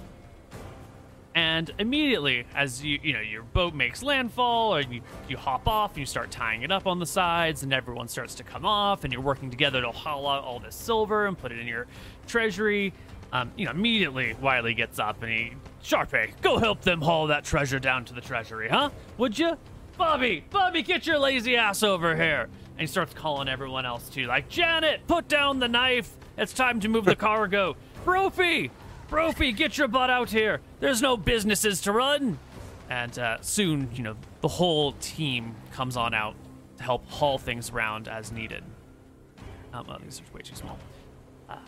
and 1.35 1.73
immediately, 1.81 2.47
as 2.55 2.85
you 2.85 3.01
you 3.03 3.13
know 3.13 3.21
your 3.21 3.43
boat 3.43 3.75
makes 3.75 4.01
landfall, 4.05 4.77
or 4.77 4.81
you 4.83 5.01
you 5.29 5.37
hop 5.37 5.67
off 5.67 5.91
and 5.91 5.99
you 5.99 6.07
start 6.07 6.31
tying 6.31 6.63
it 6.63 6.71
up 6.71 6.87
on 6.87 7.01
the 7.01 7.07
sides, 7.07 7.65
and 7.65 7.75
everyone 7.75 8.07
starts 8.07 8.37
to 8.37 8.45
come 8.45 8.65
off, 8.65 9.03
and 9.03 9.13
you're 9.13 9.23
working 9.23 9.51
together 9.51 9.81
to 9.81 9.91
haul 9.91 10.29
out 10.29 10.45
all 10.45 10.61
this 10.61 10.77
silver 10.77 11.27
and 11.27 11.37
put 11.37 11.51
it 11.51 11.59
in 11.59 11.67
your 11.67 11.89
treasury. 12.29 12.93
Um, 13.33 13.51
you 13.57 13.65
know, 13.65 13.73
immediately 13.73 14.37
Wiley 14.41 14.75
gets 14.75 15.01
up 15.01 15.23
and 15.23 15.33
he, 15.33 15.53
Sharpay, 15.83 16.41
go 16.43 16.59
help 16.59 16.83
them 16.83 17.01
haul 17.01 17.27
that 17.29 17.45
treasure 17.45 17.81
down 17.81 18.05
to 18.05 18.15
the 18.15 18.21
treasury, 18.21 18.69
huh? 18.69 18.91
Would 19.19 19.37
you? 19.37 19.57
Bobby, 19.97 20.45
Bobby, 20.49 20.83
get 20.83 21.07
your 21.07 21.19
lazy 21.19 21.57
ass 21.57 21.83
over 21.83 22.15
here. 22.15 22.49
And 22.81 22.89
he 22.89 22.91
starts 22.91 23.13
calling 23.13 23.47
everyone 23.47 23.85
else 23.85 24.09
too, 24.09 24.25
like, 24.27 24.49
Janet, 24.49 25.07
put 25.07 25.29
down 25.29 25.59
the 25.59 25.69
knife. 25.69 26.17
It's 26.39 26.55
time 26.55 26.81
to 26.81 26.89
move 26.89 27.05
the 27.05 27.15
cargo. 27.29 27.77
Brophy, 28.07 28.71
Brophy, 29.07 29.53
get 29.53 29.77
your 29.77 29.87
butt 29.87 30.09
out 30.09 30.31
here. 30.31 30.63
There's 30.79 31.03
no 31.03 31.19
businesses 31.19 31.83
to 31.83 31.93
run. 31.93 32.39
And 32.89 33.19
uh, 33.19 33.37
soon, 33.43 33.91
you 33.93 34.03
know, 34.03 34.17
the 34.41 34.49
whole 34.49 34.93
team 34.93 35.57
comes 35.73 35.99
on 35.99 36.15
out 36.15 36.37
to 36.79 36.83
help 36.83 37.07
haul 37.11 37.37
things 37.37 37.69
around 37.69 38.09
as 38.09 38.33
needed. 38.33 38.65
Um, 39.75 39.85
oh, 39.87 39.99
these 40.03 40.23
are 40.23 40.35
way 40.35 40.41
too 40.41 40.57
small. 40.57 40.79
Uh, 41.51 41.59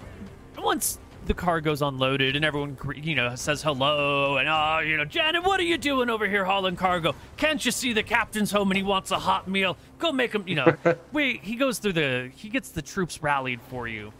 once 0.56 0.98
the 1.27 1.35
car 1.35 1.61
goes 1.61 1.82
unloaded 1.82 2.36
and 2.36 2.44
everyone, 2.44 2.77
you 2.97 3.15
know, 3.15 3.35
says 3.35 3.62
hello 3.62 4.39
and, 4.39 4.49
oh, 4.49 4.81
you 4.81 4.97
know, 4.97 5.05
Janet, 5.05 5.44
what 5.44 5.61
are 5.61 5.65
you 5.65 5.78
doing 5.78 6.11
over 6.11 6.28
here 6.28 6.44
hauling 6.44 6.77
cargo? 6.77 7.15
Can't 7.36 7.65
you 7.65 7.70
see 7.70 7.93
the 7.93 8.03
captain's 8.03 8.51
home 8.51 8.70
and 8.70 8.77
he 8.77 8.82
wants 8.82 9.11
a 9.11 9.19
hot 9.19 9.49
meal? 9.49 9.77
Go 9.99 10.12
make 10.12 10.35
him, 10.35 10.44
you 10.47 10.57
know. 10.57 10.77
Wait, 11.12 11.43
he 11.43 11.55
goes 11.55 11.78
through 11.78 11.93
the, 11.94 12.31
he 12.35 12.49
gets 12.49 12.70
the 12.70 12.82
troops 12.82 13.23
rallied 13.23 13.61
for 13.62 13.86
you. 13.86 14.12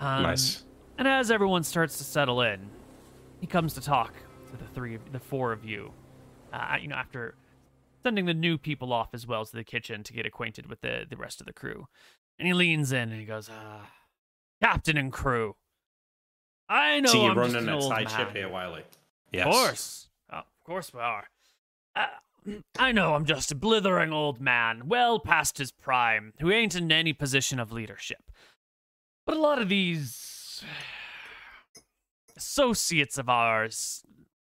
Um, 0.00 0.22
Nice. 0.22 0.64
And 0.98 1.08
as 1.08 1.30
everyone 1.30 1.64
starts 1.64 1.98
to 1.98 2.04
settle 2.04 2.42
in, 2.42 2.68
he 3.40 3.46
comes 3.46 3.74
to 3.74 3.80
talk 3.80 4.14
to 4.50 4.56
the 4.56 4.66
three, 4.74 4.94
of, 4.94 5.12
the 5.12 5.18
four 5.18 5.52
of 5.52 5.64
you. 5.64 5.92
Uh, 6.52 6.76
you 6.80 6.86
know, 6.86 6.96
after 6.96 7.34
sending 8.02 8.26
the 8.26 8.34
new 8.34 8.58
people 8.58 8.92
off 8.92 9.08
as 9.14 9.26
well 9.26 9.44
to 9.44 9.56
the 9.56 9.64
kitchen 9.64 10.02
to 10.02 10.12
get 10.12 10.26
acquainted 10.26 10.66
with 10.68 10.80
the 10.80 11.06
the 11.08 11.16
rest 11.16 11.40
of 11.40 11.46
the 11.46 11.52
crew, 11.52 11.86
and 12.38 12.46
he 12.46 12.52
leans 12.52 12.92
in 12.92 13.10
and 13.10 13.18
he 13.18 13.24
goes, 13.24 13.48
uh, 13.48 13.80
"Captain 14.62 14.98
and 14.98 15.12
crew, 15.12 15.56
I 16.72 17.00
know 17.00 17.10
See, 17.10 17.20
you're 17.22 17.32
I'm 17.32 17.38
running 17.38 17.56
an 17.56 17.68
a 17.68 17.82
side 17.82 18.06
man. 18.06 18.16
ship 18.16 18.34
here, 18.34 18.48
Wiley. 18.48 18.82
Yes. 19.30 19.46
Of 19.46 19.52
course. 19.52 20.08
Oh, 20.32 20.38
of 20.38 20.64
course 20.64 20.94
we 20.94 21.00
are. 21.00 21.24
Uh, 21.94 22.06
I 22.78 22.92
know 22.92 23.14
I'm 23.14 23.26
just 23.26 23.52
a 23.52 23.54
blithering 23.54 24.12
old 24.12 24.40
man, 24.40 24.88
well 24.88 25.18
past 25.20 25.58
his 25.58 25.70
prime, 25.70 26.32
who 26.40 26.50
ain't 26.50 26.74
in 26.74 26.90
any 26.90 27.12
position 27.12 27.60
of 27.60 27.72
leadership. 27.72 28.22
But 29.26 29.36
a 29.36 29.40
lot 29.40 29.60
of 29.60 29.68
these 29.68 30.64
associates 32.36 33.18
of 33.18 33.28
ours, 33.28 34.02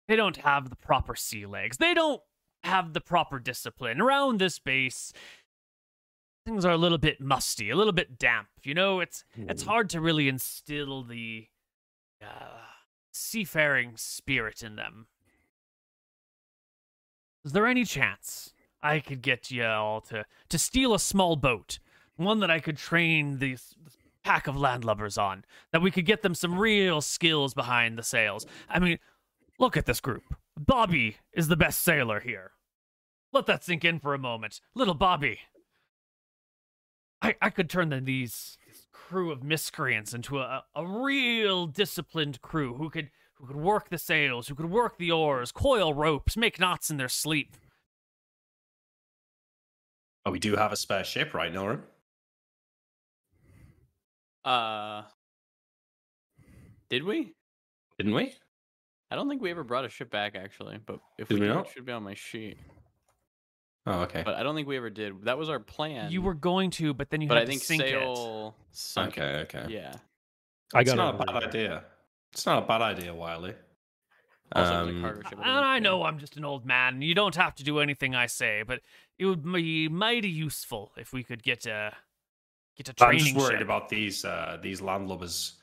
they 0.07 0.15
don't 0.15 0.37
have 0.37 0.69
the 0.69 0.75
proper 0.75 1.15
sea 1.15 1.45
legs. 1.45 1.77
They 1.77 1.93
don't 1.93 2.21
have 2.63 2.93
the 2.93 3.01
proper 3.01 3.39
discipline. 3.39 3.99
Around 3.99 4.39
this 4.39 4.59
base, 4.59 5.11
things 6.45 6.63
are 6.63 6.71
a 6.71 6.77
little 6.77 6.97
bit 6.99 7.19
musty, 7.19 7.69
a 7.69 7.75
little 7.75 7.91
bit 7.93 8.17
damp. 8.19 8.47
You 8.63 8.75
know, 8.75 8.99
it's 8.99 9.23
it's 9.35 9.63
hard 9.63 9.89
to 9.89 9.99
really 9.99 10.29
instill 10.29 11.03
the 11.03 11.47
uh, 12.23 12.59
seafaring 13.11 13.93
spirit 13.95 14.63
in 14.63 14.75
them. 14.75 15.07
Is 17.45 17.51
there 17.51 17.67
any 17.67 17.85
chance 17.85 18.53
I 18.81 18.99
could 18.99 19.21
get 19.21 19.51
you 19.51 19.65
all 19.65 20.01
to 20.01 20.25
to 20.49 20.57
steal 20.57 20.93
a 20.93 20.99
small 20.99 21.35
boat, 21.35 21.79
one 22.15 22.39
that 22.39 22.51
I 22.51 22.59
could 22.59 22.77
train 22.77 23.39
these 23.39 23.75
pack 24.23 24.47
of 24.47 24.55
landlubbers 24.55 25.21
on, 25.21 25.43
that 25.71 25.81
we 25.81 25.91
could 25.91 26.05
get 26.05 26.21
them 26.21 26.35
some 26.35 26.57
real 26.57 27.01
skills 27.01 27.53
behind 27.53 27.97
the 27.97 28.03
sails? 28.03 28.45
I 28.69 28.79
mean, 28.79 28.99
look 29.59 29.75
at 29.75 29.85
this 29.85 29.99
group. 29.99 30.23
Bobby 30.57 31.17
is 31.33 31.47
the 31.47 31.57
best 31.57 31.81
sailor 31.81 32.21
here. 32.21 32.51
Let 33.33 33.47
that 33.47 33.63
sink 33.63 33.83
in 33.83 33.99
for 33.99 34.13
a 34.13 34.19
moment, 34.19 34.61
little 34.73 34.93
Bobby. 34.93 35.39
I 37.21 37.35
I 37.41 37.49
could 37.49 37.69
turn 37.69 37.89
the, 37.89 37.99
these 37.99 38.57
crew 39.13 39.31
of 39.31 39.43
miscreants 39.43 40.11
into 40.11 40.39
a, 40.39 40.63
a 40.75 40.83
real 40.83 41.67
disciplined 41.67 42.41
crew 42.41 42.73
who 42.73 42.89
could 42.89 43.11
who 43.35 43.45
could 43.45 43.55
work 43.55 43.89
the 43.89 43.97
sails, 43.99 44.47
who 44.47 44.55
could 44.55 44.71
work 44.71 44.97
the 44.97 45.11
oars, 45.11 45.51
coil 45.51 45.93
ropes, 45.93 46.35
make 46.35 46.59
knots 46.59 46.89
in 46.89 46.97
their 46.97 47.09
sleep. 47.09 47.55
Oh, 50.25 50.31
we 50.31 50.39
do 50.39 50.55
have 50.55 50.71
a 50.71 50.75
spare 50.75 51.03
ship, 51.03 51.35
right, 51.35 51.53
Norum? 51.53 51.81
Uh, 54.43 55.03
did 56.89 57.03
we? 57.03 57.35
Didn't 57.99 58.15
we? 58.15 58.33
I 59.11 59.15
don't 59.15 59.29
think 59.29 59.43
we 59.43 59.51
ever 59.51 59.63
brought 59.63 59.85
a 59.85 59.89
ship 59.89 60.09
back 60.09 60.35
actually, 60.35 60.79
but 60.83 60.99
if 61.19 61.27
Did 61.27 61.35
we, 61.35 61.41
we 61.41 61.53
did, 61.53 61.57
it 61.57 61.67
should 61.71 61.85
be 61.85 61.91
on 61.91 62.01
my 62.01 62.15
sheet. 62.15 62.57
Oh, 63.85 64.01
okay. 64.03 64.21
But 64.23 64.35
I 64.35 64.43
don't 64.43 64.55
think 64.55 64.67
we 64.67 64.77
ever 64.77 64.89
did. 64.89 65.25
That 65.25 65.37
was 65.37 65.49
our 65.49 65.59
plan. 65.59 66.11
You 66.11 66.21
were 66.21 66.33
going 66.33 66.69
to, 66.71 66.93
but 66.93 67.09
then 67.09 67.21
you 67.21 67.27
but 67.27 67.37
had 67.37 67.43
I 67.43 67.45
think 67.47 67.61
to 67.61 67.65
sink 67.67 67.81
it. 67.83 67.89
sail 67.89 68.55
sunk. 68.71 69.17
Okay, 69.17 69.35
okay. 69.41 69.65
Yeah. 69.69 69.93
I 70.73 70.81
It's 70.81 70.89
got 70.91 70.97
not 70.97 71.15
a 71.21 71.25
bad 71.25 71.43
idea. 71.43 71.83
It's 72.31 72.45
not 72.45 72.63
a 72.63 72.65
bad 72.65 72.81
idea, 72.81 73.13
Wiley. 73.13 73.53
Also, 74.55 74.71
it 74.73 74.85
was 74.85 74.87
a 74.87 74.97
Um, 74.97 75.01
cargo. 75.01 75.41
And 75.41 75.51
I 75.65 75.79
know 75.79 76.03
I'm 76.03 76.17
just 76.19 76.37
an 76.37 76.45
old 76.45 76.65
man. 76.65 77.01
You 77.01 77.13
don't 77.13 77.35
have 77.35 77.55
to 77.55 77.63
do 77.63 77.79
anything 77.79 78.15
I 78.15 78.27
say, 78.27 78.63
but 78.65 78.81
it 79.19 79.25
would 79.25 79.43
be 79.43 79.87
mighty 79.89 80.29
useful 80.29 80.91
if 80.95 81.11
we 81.11 81.23
could 81.23 81.43
get 81.43 81.65
a 81.65 81.93
get 82.77 82.87
a 82.89 82.91
I'm 83.03 83.09
training 83.11 83.25
just 83.33 83.37
worried 83.37 83.57
ship. 83.59 83.61
about 83.63 83.89
these 83.89 84.23
uh, 84.25 84.57
these 84.61 84.79
landlubbers 84.81 85.53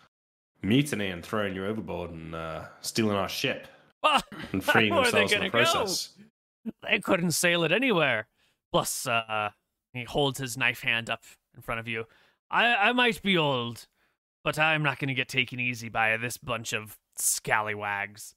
mutiny 0.62 1.08
and 1.08 1.24
throwing 1.24 1.54
you 1.54 1.66
overboard 1.66 2.10
and 2.10 2.34
uh, 2.34 2.64
stealing 2.82 3.16
our 3.16 3.28
ship 3.28 3.66
Well, 4.02 4.20
and 4.52 4.62
freeing 4.62 4.94
where 4.94 5.00
are 5.06 5.10
they 5.10 5.20
themselves 5.26 5.32
in 5.32 5.40
the 5.40 5.48
gonna 5.48 5.64
go? 5.64 5.70
They 6.88 7.00
couldn't 7.00 7.32
sail 7.32 7.64
it 7.64 7.72
anywhere. 7.72 8.28
Plus, 8.72 9.06
uh, 9.06 9.50
he 9.92 10.04
holds 10.04 10.38
his 10.38 10.56
knife 10.56 10.82
hand 10.82 11.08
up 11.10 11.22
in 11.54 11.62
front 11.62 11.80
of 11.80 11.88
you. 11.88 12.04
I, 12.50 12.74
I 12.74 12.92
might 12.92 13.22
be 13.22 13.36
old, 13.38 13.86
but 14.44 14.58
I'm 14.58 14.82
not 14.82 14.98
going 14.98 15.08
to 15.08 15.14
get 15.14 15.28
taken 15.28 15.58
easy 15.60 15.88
by 15.88 16.16
this 16.16 16.36
bunch 16.36 16.72
of 16.72 16.98
scallywags. 17.16 18.34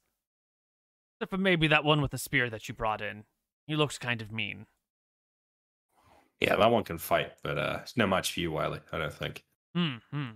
Except 1.16 1.30
for 1.30 1.38
maybe 1.38 1.66
that 1.68 1.84
one 1.84 2.00
with 2.00 2.10
the 2.10 2.18
spear 2.18 2.50
that 2.50 2.68
you 2.68 2.74
brought 2.74 3.00
in. 3.00 3.24
He 3.66 3.76
looked 3.76 4.00
kind 4.00 4.20
of 4.20 4.32
mean. 4.32 4.66
Yeah, 6.40 6.56
that 6.56 6.70
one 6.70 6.84
can 6.84 6.98
fight, 6.98 7.32
but 7.42 7.56
uh, 7.56 7.78
it's 7.82 7.96
no 7.96 8.06
match 8.06 8.32
for 8.34 8.40
you, 8.40 8.50
Wiley. 8.52 8.80
I 8.92 8.98
don't 8.98 9.12
think. 9.14 9.44
Hmm. 9.74 9.96
hmm. 10.10 10.30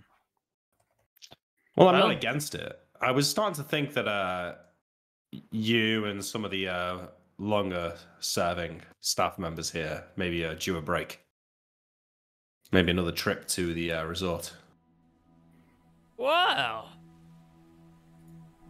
Well, 1.76 1.88
I'm 1.88 1.94
Well- 1.94 2.08
not 2.08 2.16
against 2.16 2.54
it. 2.54 2.78
I 3.00 3.12
was 3.12 3.28
starting 3.30 3.54
to 3.56 3.62
think 3.62 3.94
that 3.94 4.08
uh, 4.08 4.54
you 5.52 6.06
and 6.06 6.24
some 6.24 6.44
of 6.44 6.50
the 6.50 6.66
uh, 6.68 6.98
longer 7.38 7.94
serving 8.20 8.82
staff 9.00 9.38
members 9.38 9.70
here 9.70 10.04
maybe 10.16 10.44
uh, 10.44 10.54
due 10.54 10.76
a 10.76 10.82
break. 10.82 11.20
Maybe 12.72 12.90
another 12.90 13.12
trip 13.12 13.48
to 13.48 13.72
the 13.72 13.92
uh, 13.92 14.04
resort. 14.04 14.52
Well, 16.18 16.90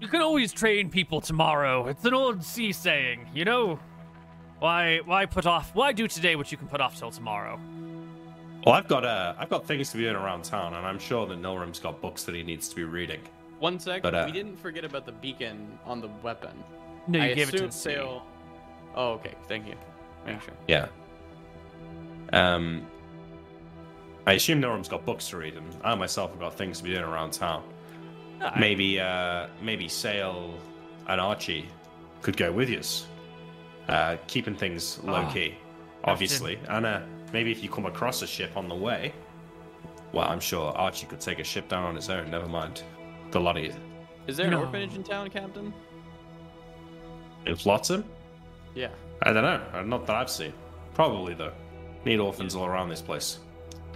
you 0.01 0.07
can 0.07 0.21
always 0.21 0.53
train 0.53 0.91
people 0.91 1.21
tomorrow. 1.21 1.89
It's 1.89 2.05
an 2.05 2.15
old 2.15 2.45
sea 2.45 2.73
saying, 2.73 3.29
you 3.35 3.45
know. 3.45 3.81
Why, 4.61 5.01
why 5.05 5.27
put 5.27 5.47
off? 5.47 5.75
Why 5.75 5.93
do 5.93 6.07
today 6.09 6.37
what 6.37 6.51
you 6.53 6.59
can 6.59 6.69
put 6.69 6.81
off 6.81 6.99
till 6.99 7.11
tomorrow? 7.11 7.61
Well, 8.67 8.75
I've 8.75 8.89
got 8.89 9.05
uh, 9.05 9.35
I've 9.39 9.49
got 9.49 9.65
things 9.67 9.91
to 9.93 9.97
be 9.97 10.03
doing 10.03 10.17
around 10.17 10.45
town, 10.45 10.75
and 10.75 10.85
I'm 10.85 10.99
sure 10.99 11.27
that 11.27 11.41
Nilrem's 11.41 11.79
got 11.79 12.01
books 12.01 12.25
that 12.25 12.35
he 12.35 12.43
needs 12.43 12.69
to 12.69 12.77
be 12.77 12.85
reading. 12.85 13.21
One 13.61 13.79
sec. 13.79 14.03
But, 14.03 14.15
uh, 14.15 14.25
we 14.27 14.33
didn't 14.33 14.57
forget 14.57 14.85
about 14.85 15.07
the 15.07 15.13
beacon 15.13 15.79
on 15.85 16.01
the 16.01 16.09
weapon. 16.23 16.57
No, 17.07 17.19
you 17.21 17.25
I 17.25 17.35
gave 17.35 17.49
it 17.49 17.53
to 17.53 17.57
assume 17.57 17.67
the 17.69 17.73
sail. 17.73 18.27
Oh, 18.99 19.13
okay. 19.13 19.35
Thank 19.47 19.67
you. 19.69 19.75
Make 20.27 20.43
sure. 20.43 20.53
Yeah. 20.67 20.89
Um, 22.33 22.85
I 24.27 24.33
assume 24.33 24.61
Nilrem's 24.61 24.89
got 24.89 25.07
books 25.07 25.29
to 25.29 25.39
read, 25.39 25.55
and 25.55 25.65
I 25.83 25.95
myself 25.95 26.33
have 26.33 26.41
got 26.41 26.55
things 26.55 26.79
to 26.79 26.85
be 26.85 26.91
doing 26.91 27.05
around 27.05 27.31
town. 27.33 27.63
Aye. 28.43 28.57
Maybe, 28.59 29.01
uh, 29.01 29.47
maybe 29.63 29.89
Sale 29.89 30.59
and 31.07 31.21
Archie 31.21 31.69
could 32.23 32.37
go 32.37 32.53
with 32.53 32.69
you, 32.69 32.81
uh, 33.89 34.17
keeping 34.27 34.55
things 34.57 34.99
low 35.05 35.25
Oh, 35.27 35.33
key, 35.33 35.55
obviously. 36.05 36.59
And 36.69 36.85
uh, 36.85 37.01
maybe 37.33 37.53
if 37.53 37.63
you 37.63 37.71
come 37.71 37.87
across 37.87 38.21
a 38.23 38.27
ship 38.27 38.57
on 38.57 38.69
the 38.69 38.75
way, 38.75 39.15
well, 40.13 40.29
I'm 40.29 40.41
sure 40.41 40.73
Archie 40.73 41.07
could 41.07 41.21
take 41.21 41.39
a 41.39 41.45
ship 41.45 41.69
down 41.69 41.85
on 41.85 41.95
his 41.95 42.11
own. 42.11 42.31
Never 42.31 42.49
mind 42.49 42.83
the 43.31 43.41
lot 43.41 43.57
of 43.57 43.65
you. 43.65 43.75
Is 44.27 44.37
there 44.37 44.47
an 44.47 44.53
No. 44.53 44.61
orphanage 44.61 44.95
in 44.95 45.05
town, 45.05 45.31
Captain? 45.31 45.73
In 47.47 47.57
Flotsam? 47.57 48.05
Yeah. 48.79 48.91
I 49.23 49.33
don't 49.33 49.43
know. 49.43 49.61
Uh, 49.73 49.83
Not 49.83 50.07
that 50.07 50.15
I've 50.17 50.31
seen. 50.31 50.53
Probably 50.95 51.35
though. 51.35 51.53
Need 52.05 52.21
orphans 52.21 52.55
all 52.55 52.65
around 52.67 52.89
this 52.89 53.03
place. 53.03 53.41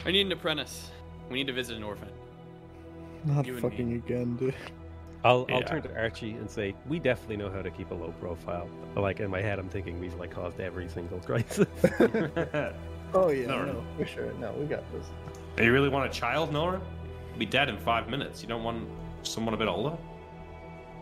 I 0.05 0.11
need 0.11 0.27
an 0.27 0.33
apprentice. 0.33 0.91
We 1.31 1.37
need 1.39 1.47
to 1.47 1.53
visit 1.53 1.77
an 1.77 1.85
orphan. 1.85 2.09
Not 3.25 3.47
You 3.47 3.59
fucking 3.61 3.93
again, 3.95 4.35
dude. 4.37 4.55
I'll, 5.25 5.47
I'll 5.51 5.61
Yeah. 5.61 5.67
turn 5.67 5.83
to 5.83 5.97
Archie 5.97 6.33
and 6.33 6.51
say, 6.51 6.75
we 6.89 6.99
definitely 6.99 7.37
know 7.37 7.49
how 7.49 7.63
to 7.63 7.71
keep 7.71 7.93
a 7.93 7.95
low 7.95 8.13
profile. 8.21 8.69
Like 8.97 9.21
in 9.21 9.31
my 9.31 9.41
head, 9.41 9.61
I'm 9.61 9.69
thinking 9.69 10.01
we've 10.01 10.15
like 10.15 10.33
caused 10.33 10.59
every 10.59 10.89
single 10.89 11.21
crisis. 11.21 11.67
Oh 13.15 13.29
yeah, 13.29 13.47
No, 13.47 13.59
no, 13.67 13.73
no. 13.75 13.85
for 13.99 14.07
sure. 14.07 14.33
No, 14.41 14.53
we 14.53 14.65
got 14.65 14.83
this. 14.91 15.07
you 15.63 15.71
really 15.71 15.91
want 15.91 16.11
a 16.11 16.13
child, 16.13 16.51
Nora? 16.51 16.81
Be 17.39 17.45
dead 17.45 17.69
in 17.69 17.77
five 17.77 18.09
minutes. 18.09 18.41
You 18.43 18.49
don't 18.49 18.65
want 18.65 18.89
someone 19.23 19.53
a 19.53 19.57
bit 19.59 19.69
older? 19.69 19.95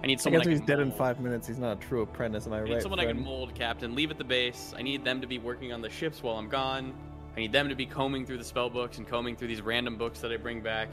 I 0.02 0.06
need 0.06 0.20
someone. 0.20 0.40
I 0.40 0.42
someone 0.42 0.42
guess 0.42 0.46
I 0.46 0.50
he's 0.50 0.58
can 0.60 0.66
dead 0.66 0.80
in 0.80 0.88
mold. 0.88 0.98
five 0.98 1.20
minutes. 1.20 1.46
He's 1.46 1.58
not 1.58 1.76
a 1.76 1.80
true 1.80 2.02
apprentice, 2.02 2.46
am 2.46 2.52
I 2.54 2.60
I 2.60 2.64
need 2.64 2.72
right? 2.74 2.82
someone 2.82 3.00
I 3.00 3.06
can 3.06 3.22
mold, 3.22 3.54
Captain. 3.54 3.94
Leave 3.94 4.10
at 4.10 4.18
the 4.18 4.24
base. 4.24 4.72
I 4.76 4.82
need 4.82 5.04
them 5.04 5.20
to 5.20 5.26
be 5.26 5.38
working 5.38 5.72
on 5.72 5.82
the 5.82 5.90
ships 5.90 6.22
while 6.22 6.36
I'm 6.36 6.48
gone. 6.48 6.94
I 7.36 7.40
need 7.40 7.52
them 7.52 7.68
to 7.68 7.74
be 7.74 7.86
combing 7.86 8.24
through 8.26 8.38
the 8.38 8.44
spell 8.44 8.70
books 8.70 8.98
and 8.98 9.06
combing 9.06 9.36
through 9.36 9.48
these 9.48 9.62
random 9.62 9.96
books 9.96 10.20
that 10.20 10.32
I 10.32 10.36
bring 10.36 10.62
back. 10.62 10.88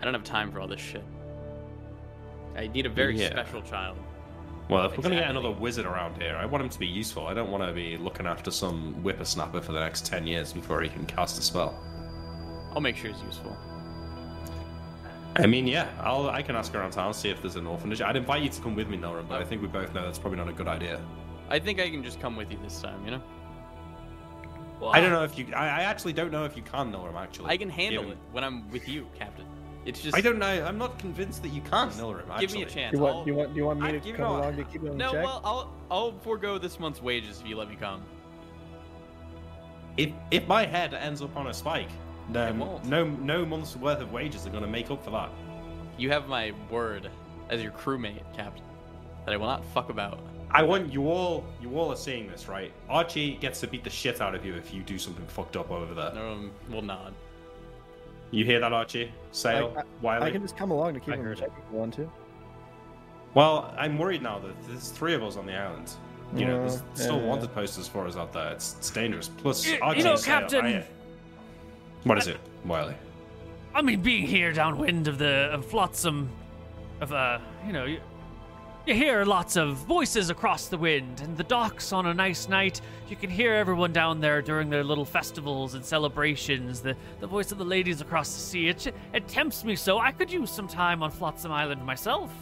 I 0.00 0.04
don't 0.04 0.14
have 0.14 0.24
time 0.24 0.52
for 0.52 0.60
all 0.60 0.68
this 0.68 0.80
shit. 0.80 1.04
I 2.56 2.66
need 2.68 2.86
a 2.86 2.90
very 2.90 3.18
Yeah. 3.18 3.30
special 3.30 3.62
child. 3.62 3.96
Well, 4.68 4.84
if 4.86 4.92
we're 4.96 5.02
going 5.02 5.14
to 5.16 5.20
get 5.20 5.30
another 5.30 5.50
wizard 5.50 5.84
around 5.84 6.20
here, 6.22 6.36
I 6.36 6.44
want 6.46 6.62
him 6.62 6.70
to 6.70 6.78
be 6.78 6.86
useful. 6.86 7.26
I 7.26 7.34
don't 7.34 7.50
want 7.50 7.64
to 7.64 7.72
be 7.72 7.96
looking 7.96 8.26
after 8.26 8.50
some 8.52 8.94
whippersnapper 9.02 9.60
for 9.62 9.72
the 9.72 9.80
next 9.80 10.06
10 10.06 10.26
years 10.28 10.52
before 10.52 10.80
he 10.82 10.88
can 10.88 11.06
cast 11.06 11.38
a 11.38 11.42
spell. 11.42 11.76
I'll 12.72 12.80
make 12.80 12.96
sure 12.96 13.10
he's 13.10 13.22
useful. 13.22 13.56
I 15.36 15.46
mean, 15.46 15.66
yeah, 15.66 15.88
I'll, 16.00 16.28
I 16.28 16.42
can 16.42 16.56
ask 16.56 16.74
around 16.74 16.90
town, 16.90 17.14
see 17.14 17.28
if 17.30 17.40
there's 17.40 17.56
an 17.56 17.66
orphanage. 17.66 18.00
I'd 18.02 18.16
invite 18.16 18.42
you 18.42 18.48
to 18.48 18.60
come 18.60 18.74
with 18.74 18.88
me, 18.88 18.96
Nora, 18.96 19.22
but 19.22 19.40
I 19.40 19.44
think 19.44 19.62
we 19.62 19.68
both 19.68 19.94
know 19.94 20.02
that's 20.02 20.18
probably 20.18 20.38
not 20.38 20.48
a 20.48 20.52
good 20.52 20.66
idea. 20.68 21.00
I 21.48 21.58
think 21.58 21.80
I 21.80 21.88
can 21.88 22.02
just 22.02 22.20
come 22.20 22.36
with 22.36 22.50
you 22.50 22.58
this 22.62 22.80
time, 22.80 23.04
you 23.04 23.12
know? 23.12 23.22
Well, 24.80 24.90
I 24.92 25.00
don't 25.00 25.10
know 25.10 25.24
if 25.24 25.38
you. 25.38 25.46
I, 25.54 25.66
I 25.66 25.82
actually 25.82 26.14
don't 26.14 26.32
know 26.32 26.44
if 26.44 26.56
you 26.56 26.62
can, 26.62 26.90
Nora, 26.90 27.14
actually. 27.16 27.50
I 27.50 27.56
can 27.58 27.68
handle 27.68 28.02
Given- 28.02 28.16
it 28.18 28.22
when 28.32 28.44
I'm 28.44 28.68
with 28.70 28.88
you, 28.88 29.06
Captain. 29.18 29.44
It's 29.86 30.00
just 30.02 30.16
I 30.16 30.20
don't 30.20 30.38
know. 30.38 30.46
I'm 30.46 30.78
not 30.78 30.98
convinced 30.98 31.42
that 31.42 31.50
you 31.50 31.60
can, 31.62 31.90
Nora, 31.98 32.22
actually. 32.30 32.46
give 32.46 32.54
me 32.56 32.62
a 32.62 32.66
chance. 32.66 32.92
Do 32.92 32.98
you 32.98 33.02
want, 33.04 33.16
I'll- 33.16 33.24
do 33.24 33.30
you 33.30 33.36
want, 33.36 33.50
do 33.54 33.56
you 33.58 33.64
want 33.66 33.80
me 33.80 33.88
I- 33.88 33.92
to 33.98 34.08
you 34.08 34.14
come 34.14 34.24
know, 34.24 34.36
along 34.40 34.56
to 34.56 34.64
keep 34.64 34.82
you 34.82 34.88
in 34.92 34.96
No, 34.96 35.12
check? 35.12 35.24
well, 35.24 35.40
I'll 35.44 35.72
I'll 35.90 36.18
forego 36.20 36.58
this 36.58 36.80
month's 36.80 37.00
wages 37.02 37.40
if 37.40 37.46
you 37.46 37.56
let 37.56 37.68
me 37.68 37.76
come. 37.76 38.02
If, 39.96 40.10
if 40.30 40.46
my 40.48 40.64
head 40.64 40.94
ends 40.94 41.20
up 41.20 41.36
on 41.36 41.48
a 41.48 41.54
spike, 41.54 41.88
then 42.34 42.58
won't. 42.58 42.84
no, 42.84 43.04
no 43.04 43.44
month's 43.44 43.76
worth 43.76 44.00
of 44.00 44.12
wages 44.12 44.46
are 44.46 44.50
going 44.50 44.62
to 44.62 44.68
make 44.68 44.90
up 44.90 45.02
for 45.04 45.10
that. 45.10 45.30
You 45.98 46.10
have 46.10 46.28
my 46.28 46.52
word 46.70 47.10
as 47.48 47.62
your 47.62 47.72
crewmate, 47.72 48.22
Captain, 48.34 48.64
that 49.26 49.32
I 49.32 49.36
will 49.36 49.46
not 49.46 49.64
fuck 49.74 49.90
about. 49.90 50.20
I 50.52 50.62
want 50.62 50.92
you 50.92 51.08
all. 51.08 51.44
You 51.60 51.78
all 51.78 51.90
are 51.92 51.96
seeing 51.96 52.26
this, 52.28 52.48
right? 52.48 52.72
Archie 52.88 53.36
gets 53.36 53.60
to 53.60 53.66
beat 53.68 53.84
the 53.84 53.90
shit 53.90 54.20
out 54.20 54.34
of 54.34 54.44
you 54.44 54.54
if 54.54 54.74
you 54.74 54.82
do 54.82 54.98
something 54.98 55.24
fucked 55.26 55.56
up 55.56 55.70
over 55.70 55.94
there. 55.94 56.16
Um, 56.18 56.50
we'll 56.68 56.82
nod. 56.82 57.14
You 58.32 58.44
hear 58.44 58.60
that, 58.60 58.72
Archie? 58.72 59.12
Sale, 59.32 59.74
I- 59.76 59.82
Wiley. 60.02 60.26
I 60.26 60.30
can 60.30 60.42
just 60.42 60.56
come 60.56 60.70
along 60.70 60.94
to 60.94 61.00
keep 61.00 61.10
I 61.10 61.14
him 61.14 61.20
in 61.20 61.26
heard 61.26 61.38
check 61.38 61.50
if 61.56 61.72
you 61.72 61.78
want 61.78 61.94
to. 61.94 62.10
Well, 63.34 63.72
I'm 63.78 63.96
worried 63.98 64.22
now 64.22 64.38
that 64.40 64.54
there's 64.68 64.90
three 64.90 65.14
of 65.14 65.22
us 65.22 65.36
on 65.36 65.46
the 65.46 65.54
island. 65.54 65.92
You 66.34 66.46
know, 66.46 66.60
there's 66.60 66.82
still 66.94 67.18
yeah. 67.18 67.26
wanted 67.26 67.52
posters 67.52 67.88
for 67.88 68.06
us 68.06 68.16
out 68.16 68.32
there. 68.32 68.52
It's, 68.52 68.76
it's 68.78 68.90
dangerous. 68.90 69.28
Plus, 69.28 69.66
You- 69.66 69.74
you 69.74 69.78
Archie 69.82 70.02
know, 70.02 70.10
and 70.12 70.18
Sale, 70.20 70.40
Captain- 70.40 70.66
I- 70.66 70.86
What 72.04 72.18
is 72.18 72.28
it, 72.28 72.38
Wiley? 72.64 72.94
I 73.74 73.82
mean, 73.82 74.00
being 74.00 74.26
here 74.26 74.52
downwind 74.52 75.06
of 75.06 75.18
the 75.18 75.50
of 75.52 75.66
flotsam, 75.66 76.28
of 77.00 77.12
uh, 77.12 77.38
you 77.66 77.72
know, 77.72 77.84
you, 77.84 78.00
you 78.86 78.94
hear 78.94 79.24
lots 79.24 79.56
of 79.56 79.76
voices 79.76 80.30
across 80.30 80.68
the 80.68 80.78
wind, 80.78 81.20
and 81.20 81.36
the 81.36 81.44
docks 81.44 81.92
on 81.92 82.06
a 82.06 82.14
nice 82.14 82.48
night. 82.48 82.80
You 83.08 83.16
can 83.16 83.30
hear 83.30 83.54
everyone 83.54 83.92
down 83.92 84.20
there 84.20 84.40
during 84.40 84.70
their 84.70 84.82
little 84.82 85.04
festivals 85.04 85.74
and 85.74 85.84
celebrations. 85.84 86.80
The 86.80 86.96
the 87.20 87.26
voice 87.26 87.52
of 87.52 87.58
the 87.58 87.64
ladies 87.64 88.00
across 88.00 88.34
the 88.34 88.40
sea. 88.40 88.68
It 88.68 88.92
it 89.12 89.28
tempts 89.28 89.62
me 89.62 89.76
so. 89.76 89.98
I 89.98 90.12
could 90.12 90.32
use 90.32 90.50
some 90.50 90.68
time 90.68 91.02
on 91.02 91.10
Flotsam 91.10 91.52
Island 91.52 91.84
myself. 91.84 92.32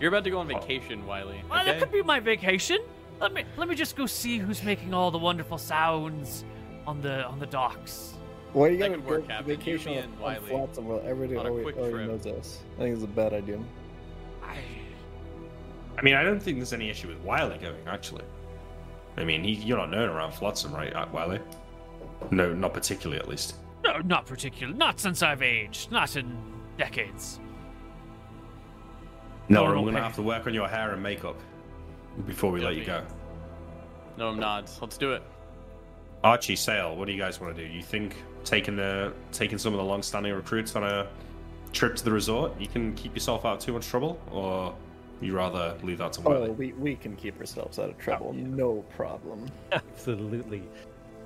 You're 0.00 0.08
about 0.08 0.24
to 0.24 0.30
go 0.30 0.38
on 0.38 0.48
vacation, 0.48 1.06
Wiley. 1.06 1.42
Well, 1.50 1.64
that 1.64 1.78
could 1.78 1.92
be 1.92 2.02
my 2.02 2.20
vacation. 2.20 2.78
Let 3.20 3.32
me 3.32 3.44
let 3.56 3.68
me 3.68 3.74
just 3.74 3.96
go 3.96 4.06
see 4.06 4.38
who's 4.38 4.62
making 4.62 4.94
all 4.94 5.10
the 5.10 5.18
wonderful 5.18 5.58
sounds 5.58 6.44
on 6.86 7.02
the 7.02 7.24
on 7.26 7.38
the 7.38 7.46
docks. 7.46 8.14
Why 8.52 8.68
you 8.68 8.78
That 8.78 8.90
gotta 8.90 9.02
work, 9.02 9.22
go 9.22 9.28
Captain. 9.28 9.50
You, 9.50 9.56
vacation 9.56 9.92
me, 9.92 9.98
on, 9.98 10.04
and 10.04 10.22
on 10.22 10.36
Flotsam 10.42 10.86
where 10.88 11.02
everybody 11.04 11.38
on 11.38 11.46
a 11.46 11.50
already, 11.50 11.62
quick 11.64 11.76
already 11.76 12.06
trip. 12.06 12.08
knows 12.08 12.26
us? 12.26 12.60
I 12.76 12.82
think 12.82 12.94
it's 12.94 13.04
a 13.04 13.08
bad 13.08 13.32
idea. 13.34 13.58
I, 14.42 14.56
I 15.98 16.02
mean, 16.02 16.14
I 16.14 16.22
don't 16.22 16.40
think 16.40 16.58
there's 16.58 16.72
any 16.72 16.88
issue 16.88 17.08
with 17.08 17.18
Wiley 17.20 17.58
going, 17.58 17.86
actually. 17.86 18.24
I 19.16 19.24
mean, 19.24 19.44
he, 19.44 19.52
you're 19.52 19.76
not 19.78 19.90
known 19.90 20.08
around 20.08 20.32
Flotsam, 20.32 20.72
right, 20.72 20.94
uh, 20.94 21.06
Wiley? 21.12 21.40
No, 22.30 22.52
not 22.54 22.72
particularly, 22.72 23.20
at 23.20 23.28
least. 23.28 23.56
no, 23.84 23.98
not 23.98 24.26
particularly. 24.26 24.78
Not 24.78 24.98
since 25.00 25.22
I've 25.22 25.42
aged. 25.42 25.90
Not 25.92 26.16
in 26.16 26.36
decades. 26.76 27.40
No, 29.48 29.64
we're 29.64 29.74
going 29.74 29.94
to 29.94 30.02
have 30.02 30.14
to 30.16 30.22
work 30.22 30.46
on 30.46 30.54
your 30.54 30.68
hair 30.68 30.92
and 30.92 31.02
makeup 31.02 31.36
before 32.26 32.50
we 32.50 32.60
let 32.60 32.76
you 32.76 32.84
go. 32.84 33.02
No, 34.16 34.28
I'm 34.28 34.38
nods. 34.38 34.78
Let's 34.80 34.98
do 34.98 35.12
it. 35.12 35.22
Archie, 36.22 36.56
Sale, 36.56 36.96
what 36.96 37.06
do 37.06 37.12
you 37.12 37.18
guys 37.18 37.40
want 37.40 37.56
to 37.56 37.66
do? 37.66 37.72
You 37.72 37.82
think 37.82 38.16
taking 38.48 38.76
the 38.76 39.12
taking 39.30 39.58
some 39.58 39.74
of 39.74 39.78
the 39.78 39.84
long-standing 39.84 40.32
recruits 40.32 40.74
on 40.74 40.82
a 40.82 41.06
trip 41.74 41.94
to 41.96 42.04
the 42.04 42.10
resort, 42.10 42.58
you 42.58 42.66
can 42.66 42.94
keep 42.94 43.14
yourself 43.14 43.44
out 43.44 43.56
of 43.56 43.58
too 43.60 43.74
much 43.74 43.86
trouble, 43.86 44.18
or 44.32 44.74
you 45.20 45.36
rather 45.36 45.76
leave 45.82 45.98
that 45.98 46.14
to 46.14 46.22
Oh, 46.24 46.30
Wiley? 46.30 46.50
we, 46.52 46.72
we 46.72 46.96
can 46.96 47.14
keep 47.14 47.38
ourselves 47.38 47.78
out 47.78 47.90
of 47.90 47.98
trouble. 47.98 48.34
yeah. 48.34 48.44
No 48.46 48.82
problem. 48.96 49.46
Absolutely. 49.72 50.62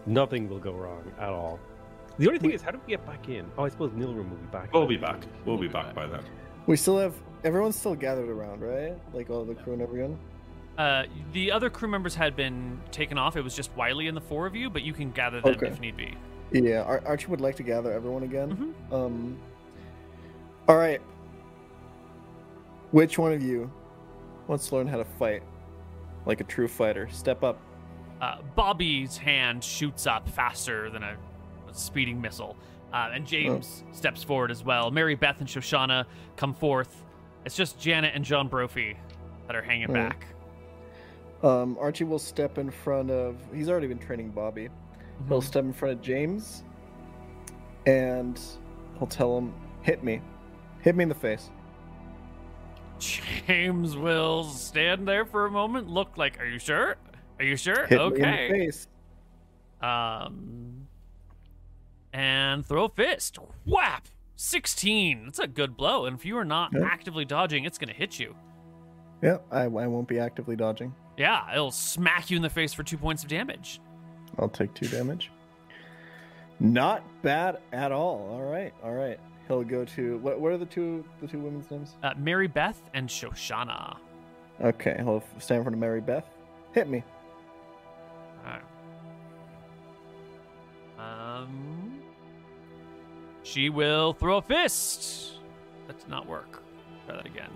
Nothing 0.06 0.48
will 0.48 0.58
go 0.58 0.72
wrong 0.72 1.04
at 1.20 1.28
all. 1.28 1.60
The 2.18 2.26
only 2.26 2.40
thing 2.40 2.50
is, 2.50 2.60
how 2.60 2.72
do 2.72 2.80
we 2.84 2.90
get 2.90 3.06
back 3.06 3.28
in? 3.28 3.46
Oh, 3.56 3.64
I 3.64 3.68
suppose 3.68 3.92
Nilrem 3.92 4.28
will 4.28 4.36
be 4.36 4.46
back. 4.50 4.72
We'll 4.72 4.86
be 4.86 4.96
back. 4.96 5.22
We'll 5.46 5.58
be 5.58 5.68
back 5.68 5.94
by 5.94 6.06
then. 6.06 6.22
We 6.66 6.76
still 6.76 6.98
have 6.98 7.14
everyone's 7.44 7.76
still 7.76 7.94
gathered 7.94 8.28
around, 8.28 8.62
right? 8.62 8.94
Like 9.14 9.30
all 9.30 9.44
the 9.44 9.54
crew 9.54 9.74
and 9.74 9.82
everyone. 9.82 10.18
Uh, 10.76 11.04
the 11.32 11.52
other 11.52 11.70
crew 11.70 11.88
members 11.88 12.14
had 12.16 12.34
been 12.34 12.80
taken 12.90 13.16
off. 13.16 13.36
It 13.36 13.42
was 13.42 13.54
just 13.54 13.74
Wiley 13.76 14.08
and 14.08 14.16
the 14.16 14.20
four 14.22 14.46
of 14.46 14.56
you, 14.56 14.70
but 14.70 14.82
you 14.82 14.92
can 14.92 15.12
gather 15.12 15.40
them 15.40 15.54
Okay. 15.54 15.68
if 15.68 15.78
need 15.80 15.96
be. 15.96 16.16
Yeah, 16.52 16.82
Ar- 16.82 17.02
Archie 17.06 17.26
would 17.28 17.40
like 17.40 17.56
to 17.56 17.62
gather 17.62 17.90
everyone 17.92 18.22
again. 18.24 18.74
Mhm. 18.90 18.94
Um. 18.94 19.38
All 20.68 20.76
right. 20.76 21.00
Which 22.90 23.18
one 23.18 23.32
of 23.32 23.42
you 23.42 23.70
wants 24.48 24.68
to 24.68 24.76
learn 24.76 24.86
how 24.86 24.98
to 24.98 25.04
fight 25.04 25.42
like 26.26 26.40
a 26.40 26.44
true 26.44 26.68
fighter? 26.68 27.08
Step 27.10 27.42
up. 27.42 27.58
Uh, 28.20 28.36
Bobby's 28.54 29.16
hand 29.16 29.64
shoots 29.64 30.06
up 30.06 30.28
faster 30.28 30.90
than 30.90 31.02
a, 31.02 31.16
a 31.68 31.74
speeding 31.74 32.20
missile, 32.20 32.56
uh, 32.92 33.10
and 33.12 33.26
James 33.26 33.82
steps 33.92 34.22
forward 34.22 34.50
as 34.50 34.62
well. 34.62 34.90
Mary 34.90 35.14
Beth 35.16 35.40
and 35.40 35.48
Shoshana 35.48 36.04
come 36.36 36.54
forth. 36.54 37.04
It's 37.44 37.56
just 37.56 37.80
Janet 37.80 38.12
and 38.14 38.24
John 38.24 38.46
Brophy 38.46 38.96
that 39.48 39.56
are 39.56 39.62
hanging 39.62 39.92
back. 39.92 40.26
Um, 41.42 41.76
Archie 41.80 42.04
will 42.04 42.20
step 42.20 42.58
in 42.58 42.70
front 42.70 43.10
of. 43.10 43.36
He's 43.52 43.68
already 43.68 43.88
been 43.88 43.98
training 43.98 44.30
Bobby. 44.30 44.68
He'll 45.28 45.40
step 45.40 45.64
in 45.64 45.72
front 45.72 45.94
of 45.98 46.02
James, 46.02 46.64
and 47.86 48.40
he'll 48.98 49.06
tell 49.08 49.36
him, 49.38 49.54
"Hit 49.82 50.02
me, 50.04 50.20
hit 50.80 50.94
me 50.96 51.02
in 51.04 51.08
the 51.08 51.14
face." 51.14 51.50
James 52.98 53.96
will 53.96 54.44
stand 54.44 55.06
there 55.08 55.24
for 55.24 55.46
a 55.46 55.50
moment, 55.50 55.88
look 55.88 56.16
like, 56.16 56.40
"Are 56.40 56.46
you 56.46 56.58
sure? 56.58 56.96
Are 57.38 57.44
you 57.44 57.56
sure? 57.56 57.86
Hit 57.86 57.98
me 57.98 58.04
in 58.06 58.12
the 58.12 58.20
okay." 58.28 58.48
face. 58.50 58.88
Um, 59.80 60.86
and 62.12 62.64
throw 62.64 62.84
a 62.84 62.88
fist. 62.88 63.38
Whap! 63.66 64.06
16. 64.36 65.24
That's 65.24 65.38
a 65.40 65.46
good 65.48 65.76
blow. 65.76 66.04
And 66.06 66.16
if 66.16 66.24
you 66.24 66.36
are 66.36 66.44
not 66.44 66.72
Yeah. 66.72 66.84
actively 66.84 67.24
dodging, 67.24 67.64
it's 67.64 67.78
going 67.78 67.88
to 67.88 67.94
hit 67.94 68.18
you. 68.18 68.36
Yeah, 69.22 69.38
I, 69.50 69.62
I 69.62 69.86
won't 69.86 70.06
be 70.08 70.18
actively 70.18 70.56
dodging. 70.56 70.94
Yeah, 71.16 71.50
it'll 71.52 71.70
smack 71.70 72.30
you 72.30 72.36
in 72.36 72.42
the 72.42 72.50
face 72.50 72.72
for 72.72 72.82
two 72.82 72.96
points 72.98 73.22
of 73.22 73.28
damage. 73.28 73.80
I'll 74.38 74.48
take 74.48 74.72
two 74.74 74.88
damage. 74.88 75.30
Not 76.60 77.02
bad 77.22 77.58
at 77.72 77.92
all. 77.92 78.28
All 78.32 78.42
right, 78.42 78.72
all 78.82 78.94
right. 78.94 79.18
He'll 79.48 79.64
go 79.64 79.84
to 79.84 80.18
what? 80.18 80.40
What 80.40 80.52
are 80.52 80.58
the 80.58 80.66
two 80.66 81.04
the 81.20 81.26
two 81.26 81.38
women's 81.38 81.70
names? 81.70 81.96
Uh, 82.02 82.12
Mary 82.16 82.46
Beth 82.46 82.80
and 82.94 83.08
Shoshana. 83.08 83.96
Okay, 84.60 84.94
he'll 84.98 85.22
stand 85.38 85.58
in 85.58 85.64
front 85.64 85.74
of 85.74 85.80
Mary 85.80 86.00
Beth. 86.00 86.24
Hit 86.72 86.88
me. 86.88 87.02
Um, 91.02 92.00
she 93.42 93.70
will 93.70 94.12
throw 94.12 94.38
a 94.38 94.42
fist. 94.42 95.38
That 95.86 95.98
did 95.98 96.08
not 96.08 96.26
work. 96.26 96.62
Try 97.06 97.16
that 97.16 97.26
again. 97.26 97.50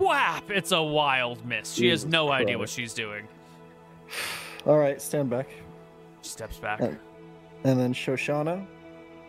Whap! 0.00 0.50
It's 0.50 0.72
a 0.72 0.82
wild 0.82 1.44
miss. 1.46 1.72
She 1.74 1.88
has 1.88 2.00
Jesus 2.00 2.10
no 2.12 2.32
idea 2.32 2.58
what 2.58 2.68
she's 2.70 2.94
doing. 2.94 3.28
All 4.66 4.78
right, 4.78 5.00
stand 5.00 5.30
back. 5.30 5.48
She 6.22 6.30
steps 6.30 6.56
back. 6.58 6.80
Uh, 6.80 6.92
And 7.64 7.78
then 7.78 7.92
Shoshana. 7.94 8.66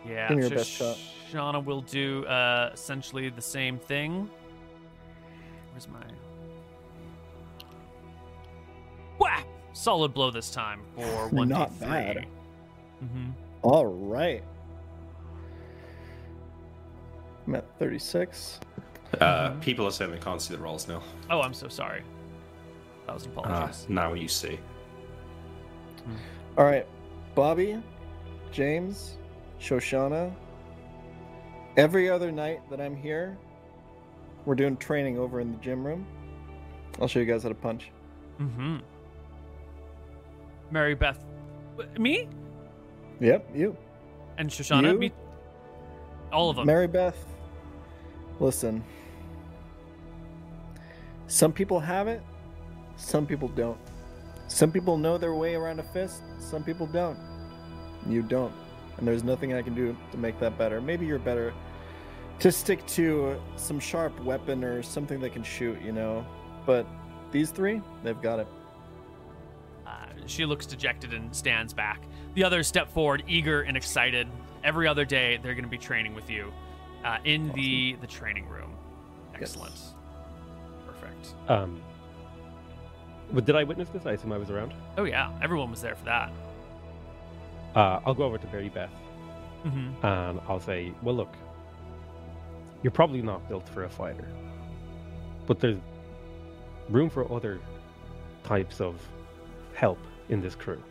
yeah, 0.08 0.28
give 0.28 0.38
me 0.38 0.42
your 0.44 0.50
best 0.50 0.70
shot. 0.70 0.96
Shoshana 1.30 1.62
will 1.64 1.82
do 1.82 2.24
uh, 2.26 2.70
essentially 2.72 3.28
the 3.28 3.42
same 3.42 3.78
thing. 3.78 4.28
Where's 5.72 5.88
my 5.88 6.00
whap? 9.18 9.46
Solid 9.74 10.12
blow 10.14 10.30
this 10.30 10.50
time 10.50 10.80
for 10.96 11.28
one 11.30 11.48
Not 11.48 11.70
d3. 11.72 11.80
bad. 11.80 12.26
Mm-hmm. 13.04 13.30
All 13.62 13.86
right. 13.86 14.42
I'm 17.46 17.54
at 17.56 17.64
36. 17.78 18.60
Uh, 19.20 19.50
people 19.60 19.86
are 19.86 19.90
saying 19.90 20.10
they 20.10 20.18
can't 20.18 20.40
see 20.40 20.54
the 20.54 20.60
rolls 20.60 20.88
now. 20.88 21.02
Oh, 21.30 21.40
I'm 21.42 21.54
so 21.54 21.68
sorry. 21.68 22.02
That 23.06 23.14
was 23.14 23.26
an 23.26 23.32
Ah, 23.44 23.70
now 23.88 24.14
you 24.14 24.28
see. 24.28 24.58
All 26.56 26.64
right, 26.64 26.86
Bobby, 27.34 27.80
James, 28.50 29.18
Shoshana, 29.60 30.32
Every 31.78 32.10
other 32.10 32.30
night 32.30 32.60
that 32.68 32.82
I'm 32.82 32.94
here, 32.94 33.38
we're 34.44 34.54
doing 34.54 34.76
training 34.76 35.18
over 35.18 35.40
in 35.40 35.52
the 35.52 35.56
gym 35.58 35.82
room. 35.86 36.06
I'll 37.00 37.08
show 37.08 37.18
you 37.18 37.24
guys 37.24 37.44
how 37.44 37.48
to 37.48 37.54
punch. 37.54 37.90
Mm-hmm. 38.38 38.76
Mary 40.70 40.94
Beth, 40.94 41.18
me 41.98 42.28
Yep, 43.20 43.50
you. 43.54 43.74
and 44.36 44.50
Shoshana, 44.50 44.92
You? 44.92 44.98
me, 44.98 45.12
all 46.30 46.50
of 46.50 46.56
them. 46.56 46.66
Mary 46.66 46.86
Beth, 46.88 47.16
listen. 48.40 48.84
Some 51.32 51.50
people 51.50 51.80
have 51.80 52.08
it, 52.08 52.20
some 52.96 53.26
people 53.26 53.48
don't. 53.48 53.78
Some 54.48 54.70
people 54.70 54.98
know 54.98 55.16
their 55.16 55.32
way 55.34 55.54
around 55.54 55.80
a 55.80 55.82
fist, 55.82 56.24
some 56.38 56.62
people 56.62 56.86
don't. 56.86 57.18
You 58.06 58.20
don't. 58.20 58.52
And 58.98 59.08
there's 59.08 59.24
nothing 59.24 59.54
I 59.54 59.62
can 59.62 59.74
do 59.74 59.96
to 60.10 60.18
make 60.18 60.38
that 60.40 60.58
better. 60.58 60.82
Maybe 60.82 61.06
you're 61.06 61.18
better 61.18 61.54
to 62.40 62.52
stick 62.52 62.86
to 62.88 63.40
some 63.56 63.80
sharp 63.80 64.20
weapon 64.20 64.62
or 64.62 64.82
something 64.82 65.20
that 65.20 65.32
can 65.32 65.42
shoot, 65.42 65.80
you 65.80 65.90
know. 65.90 66.22
But 66.66 66.86
these 67.30 67.50
three, 67.50 67.80
they've 68.04 68.20
got 68.20 68.40
it. 68.40 68.46
Uh, 69.86 70.04
she 70.26 70.44
looks 70.44 70.66
dejected 70.66 71.14
and 71.14 71.34
stands 71.34 71.72
back. 71.72 72.02
The 72.34 72.44
others 72.44 72.66
step 72.66 72.90
forward, 72.90 73.24
eager 73.26 73.62
and 73.62 73.74
excited. 73.74 74.28
Every 74.64 74.86
other 74.86 75.06
day, 75.06 75.38
they're 75.42 75.54
going 75.54 75.64
to 75.64 75.70
be 75.70 75.78
training 75.78 76.14
with 76.14 76.28
you 76.28 76.52
uh, 77.06 77.16
in 77.24 77.52
the 77.52 77.96
the 78.02 78.06
training 78.06 78.46
room. 78.48 78.76
Excellent. 79.34 79.72
Perfect. 79.72 79.91
Um, 81.48 81.80
but 83.32 83.44
did 83.44 83.56
I 83.56 83.64
witness 83.64 83.88
this? 83.88 84.04
I 84.06 84.12
assume 84.12 84.32
I 84.32 84.38
was 84.38 84.50
around. 84.50 84.74
Oh 84.98 85.04
yeah, 85.04 85.30
everyone 85.42 85.70
was 85.70 85.80
there 85.80 85.94
for 85.96 86.04
that. 86.04 86.30
Uh, 87.74 88.00
I'll 88.04 88.14
go 88.14 88.24
over 88.24 88.38
to 88.38 88.46
Mary 88.48 88.68
Beth 88.68 88.90
Mm-hmm. 89.64 90.04
and 90.04 90.40
I'll 90.48 90.58
say, 90.60 90.92
"Well, 91.02 91.14
look, 91.14 91.32
you're 92.82 92.90
probably 92.90 93.22
not 93.22 93.48
built 93.48 93.68
for 93.68 93.84
a 93.84 93.88
fighter, 93.88 94.26
but 95.46 95.60
there's 95.60 95.78
room 96.90 97.08
for 97.08 97.30
other 97.32 97.60
types 98.44 98.80
of 98.80 99.00
help 99.74 99.98
in 100.28 100.40
this 100.42 100.54
crew. 100.56 100.82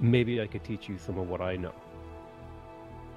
Maybe 0.00 0.40
I 0.40 0.46
could 0.46 0.64
teach 0.64 0.88
you 0.88 0.96
some 0.98 1.18
of 1.18 1.28
what 1.28 1.40
I 1.42 1.56
know." 1.56 1.74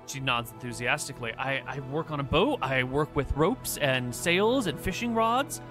She 0.07 0.19
nods 0.19 0.51
enthusiastically. 0.51 1.33
I, 1.33 1.61
I 1.65 1.79
work 1.91 2.11
on 2.11 2.19
a 2.19 2.23
boat. 2.23 2.59
I 2.61 2.83
work 2.83 3.15
with 3.15 3.31
ropes 3.35 3.77
and 3.77 4.13
sails 4.13 4.67
and 4.67 4.79
fishing 4.79 5.13
rods. 5.13 5.61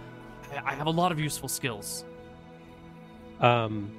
I, 0.53 0.73
I 0.73 0.75
have 0.75 0.87
a 0.87 0.91
lot 0.91 1.13
of 1.13 1.21
useful 1.21 1.49
skills. 1.49 2.05
Um, 3.41 3.91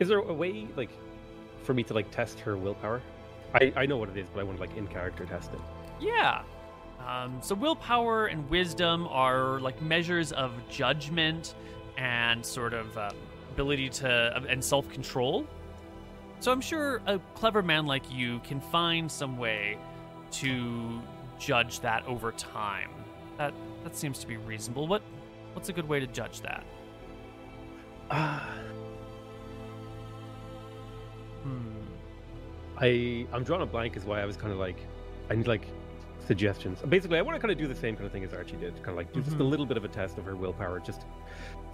is 0.00 0.08
there 0.08 0.18
a 0.18 0.32
way, 0.32 0.66
like, 0.76 0.90
for 1.62 1.74
me 1.74 1.82
to 1.84 1.94
like 1.94 2.10
test 2.10 2.40
her 2.40 2.56
willpower? 2.56 3.02
I 3.54 3.72
I 3.76 3.86
know 3.86 3.96
what 3.96 4.08
it 4.08 4.16
is, 4.16 4.28
but 4.32 4.40
I 4.40 4.42
want 4.42 4.58
to 4.58 4.60
like 4.60 4.76
in 4.76 4.86
character 4.86 5.24
test 5.24 5.52
it. 5.52 5.60
Yeah. 6.00 6.42
Um, 7.06 7.38
so 7.40 7.54
willpower 7.54 8.26
and 8.26 8.48
wisdom 8.48 9.06
are 9.08 9.60
like 9.60 9.80
measures 9.82 10.32
of 10.32 10.52
judgment 10.68 11.54
and 11.96 12.44
sort 12.44 12.72
of 12.72 12.96
uh, 12.96 13.10
ability 13.52 13.88
to 13.90 14.42
and 14.48 14.62
self 14.62 14.88
control. 14.90 15.46
So 16.44 16.52
I'm 16.52 16.60
sure 16.60 17.00
a 17.06 17.18
clever 17.34 17.62
man 17.62 17.86
like 17.86 18.02
you 18.12 18.38
can 18.40 18.60
find 18.60 19.10
some 19.10 19.38
way 19.38 19.78
to 20.32 21.00
judge 21.38 21.80
that 21.80 22.04
over 22.06 22.32
time. 22.32 22.90
That 23.38 23.54
that 23.82 23.96
seems 23.96 24.18
to 24.18 24.26
be 24.26 24.36
reasonable. 24.36 24.86
What 24.86 25.00
what's 25.54 25.70
a 25.70 25.72
good 25.72 25.88
way 25.88 26.00
to 26.00 26.06
judge 26.06 26.42
that? 26.42 26.62
Ah. 28.10 28.46
Hmm. 31.44 31.60
I 32.78 33.26
I'm 33.32 33.42
drawing 33.42 33.62
a 33.62 33.66
blank 33.66 33.96
is 33.96 34.04
why 34.04 34.20
I 34.20 34.26
was 34.26 34.36
kind 34.36 34.52
of 34.52 34.58
like 34.58 34.76
I 35.30 35.36
need 35.36 35.46
like 35.46 35.66
suggestions. 36.26 36.80
Basically, 36.88 37.18
I 37.18 37.22
want 37.22 37.36
to 37.36 37.40
kind 37.40 37.52
of 37.52 37.58
do 37.58 37.66
the 37.66 37.74
same 37.78 37.96
kind 37.96 38.04
of 38.06 38.12
thing 38.12 38.24
as 38.24 38.32
Archie 38.34 38.56
did, 38.56 38.74
kind 38.76 38.90
of 38.90 38.96
like 38.96 39.12
do 39.14 39.22
just 39.22 39.36
a 39.36 39.40
Mhm. 39.40 39.50
little 39.50 39.66
bit 39.66 39.76
of 39.78 39.84
a 39.84 39.88
test 39.88 40.18
of 40.18 40.24
her 40.26 40.36
willpower, 40.36 40.80
just 40.80 41.06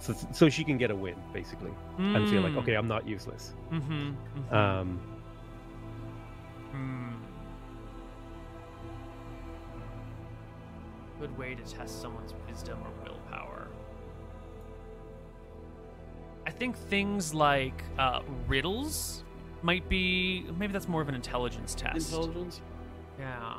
so, 0.01 0.13
so 0.33 0.49
she 0.49 0.63
can 0.63 0.77
get 0.77 0.89
a 0.91 0.95
win, 0.95 1.15
basically, 1.31 1.71
and 1.97 2.27
feel 2.29 2.41
like 2.41 2.53
Mm. 2.53 2.57
okay, 2.57 2.73
I'm 2.73 2.87
not 2.87 3.07
useless. 3.07 3.53
Mm-hmm. 3.71 3.93
mm-hmm. 3.93 4.55
Um, 4.55 4.99
Hmm. 6.71 7.09
Good 11.19 11.37
way 11.37 11.53
to 11.53 11.63
test 11.63 12.01
someone's 12.01 12.33
wisdom 12.49 12.79
or 12.81 12.89
willpower. 13.05 13.67
I 16.47 16.51
think 16.51 16.75
things 16.77 17.33
like 17.33 17.83
uh, 17.99 18.21
riddles 18.47 19.23
might 19.61 19.87
be. 19.87 20.45
Maybe 20.57 20.73
that's 20.73 20.87
more 20.87 21.01
of 21.01 21.09
an 21.09 21.15
intelligence 21.15 21.75
test. 21.75 22.11
Intelligence. 22.11 22.61
Yeah. 23.19 23.57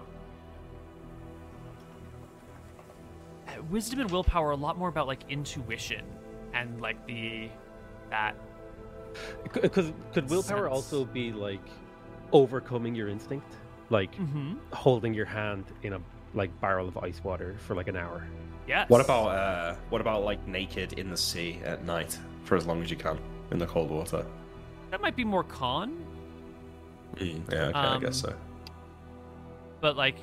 Uh, 3.46 3.62
Wisdom 3.70 4.00
and 4.00 4.10
willpower 4.10 4.48
are 4.48 4.52
a 4.52 4.56
lot 4.56 4.76
more 4.78 4.88
about 4.88 5.06
like 5.06 5.20
intuition 5.28 6.04
and 6.54 6.80
like 6.80 7.04
the 7.06 7.48
that 8.10 8.34
because 9.42 9.92
could 10.12 10.28
willpower 10.30 10.64
Sense. 10.68 10.72
also 10.74 11.04
be 11.04 11.32
like 11.32 11.60
overcoming 12.32 12.94
your 12.94 13.08
instinct, 13.08 13.52
like 13.90 14.14
mm-hmm. 14.16 14.54
holding 14.72 15.12
your 15.14 15.26
hand 15.26 15.64
in 15.82 15.92
a 15.94 16.00
like 16.34 16.50
barrel 16.60 16.88
of 16.88 16.96
ice 16.98 17.22
water 17.22 17.56
for 17.66 17.74
like 17.74 17.88
an 17.88 17.96
hour? 17.96 18.26
yeah 18.66 18.84
What 18.88 19.00
about 19.00 19.26
uh, 19.28 19.74
what 19.90 20.00
about 20.00 20.24
like 20.24 20.46
naked 20.46 20.94
in 20.94 21.10
the 21.10 21.16
sea 21.16 21.60
at 21.64 21.84
night 21.84 22.16
for 22.44 22.56
as 22.56 22.66
long 22.66 22.82
as 22.82 22.90
you 22.90 22.96
can 22.96 23.18
in 23.50 23.58
the 23.58 23.66
cold 23.66 23.90
water? 23.90 24.24
that? 24.90 25.00
Might 25.00 25.16
be 25.16 25.24
more 25.24 25.44
con. 25.44 26.04
Yeah, 27.18 27.34
okay, 27.48 27.72
I 27.74 27.94
Um, 27.96 28.00
guess 28.02 28.16
so. 28.20 28.34
but 29.80 29.96
like 29.96 30.16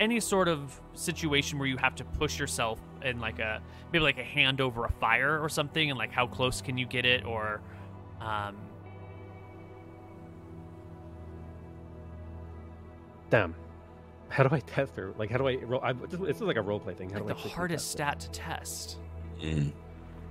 any 0.00 0.18
sort 0.20 0.48
of 0.48 0.78
situation 0.94 1.58
where 1.58 1.68
you 1.68 1.76
have 1.78 1.94
to 1.96 2.04
push 2.04 2.38
yourself 2.38 2.80
in 3.04 3.20
like 3.20 3.38
a 3.38 3.60
maybe 3.92 4.02
like 4.02 4.18
a 4.18 4.24
hand 4.24 4.60
over 4.60 4.84
a 4.84 4.90
fire 4.92 5.38
or 5.42 5.48
something 5.48 5.90
and 5.90 5.98
like 5.98 6.12
how 6.12 6.26
close 6.26 6.60
can 6.62 6.76
you 6.78 6.86
get 6.86 7.04
it 7.04 7.24
or 7.24 7.60
um 8.20 8.56
Damn. 13.30 13.54
How 14.28 14.44
do 14.44 14.54
I 14.54 14.60
test 14.60 14.96
her? 14.96 15.12
Like, 15.16 15.30
how 15.30 15.38
do 15.38 15.48
I? 15.48 15.54
Ro- 15.56 15.80
I 15.82 15.92
this 15.94 16.36
is 16.36 16.42
like 16.42 16.56
a 16.56 16.62
role 16.62 16.78
play 16.80 16.94
thing. 16.94 17.08
How 17.10 17.16
like 17.16 17.24
do 17.24 17.28
I 17.30 17.32
the 17.32 17.34
quickly 17.40 17.50
hardest 17.50 17.84
test 17.84 17.90
stat 17.92 18.16
it? 18.16 18.32
to 18.32 18.40
test 18.40 18.98
Mm. 19.42 19.72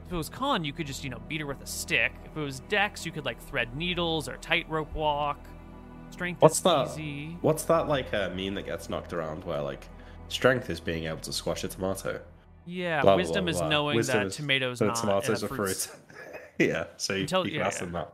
if 0.08 0.14
it 0.14 0.16
was 0.16 0.30
con 0.30 0.64
you 0.64 0.72
could 0.72 0.88
just 0.88 1.04
you 1.04 1.10
know 1.10 1.20
beat 1.28 1.42
her 1.42 1.48
with 1.48 1.62
a 1.62 1.66
stick 1.66 2.14
if 2.24 2.38
it 2.38 2.40
was 2.40 2.62
dex 2.70 3.06
you 3.06 3.12
could 3.12 3.26
like 3.26 3.42
thread 3.42 3.76
needles 3.76 4.30
or 4.30 4.38
tightrope 4.38 4.94
walk 4.96 5.38
strength 6.12 6.42
What's 6.42 6.58
is 6.58 6.62
that? 6.64 6.88
easy 6.92 7.38
What's 7.42 7.64
that 7.64 7.90
like 7.90 8.14
uh, 8.14 8.30
meme 8.30 8.54
that 8.56 8.66
gets 8.66 8.88
knocked 8.90 9.12
around 9.12 9.44
where 9.44 9.62
like 9.62 9.90
strength 10.30 10.70
is 10.70 10.80
being 10.80 11.06
able 11.06 11.18
to 11.22 11.34
squash 11.34 11.66
a 11.66 11.68
tomato? 11.68 12.22
Yeah 12.66 13.02
Blah, 13.02 13.12
blah, 13.12 13.16
wisdom 13.18 13.46
blah, 13.46 13.54
is 13.54 13.62
knowing 13.62 13.96
Wisdom 13.98 14.20
that 14.20 14.28
is 14.28 14.36
tomatoes 14.36 14.80
that 14.80 14.86
not 14.86 14.96
tomatoes 14.96 15.44
are 15.44 15.48
fruits. 15.48 15.86
fruit. 15.88 16.00
yeah, 16.60 16.86
so 16.98 17.14
you, 17.14 17.26
Intel- 17.26 17.46
you 17.46 17.52
can 17.52 17.60
yeah, 17.60 17.68
ask 17.68 17.80
yeah. 17.80 17.86
them 17.86 17.94
that. 17.94 18.14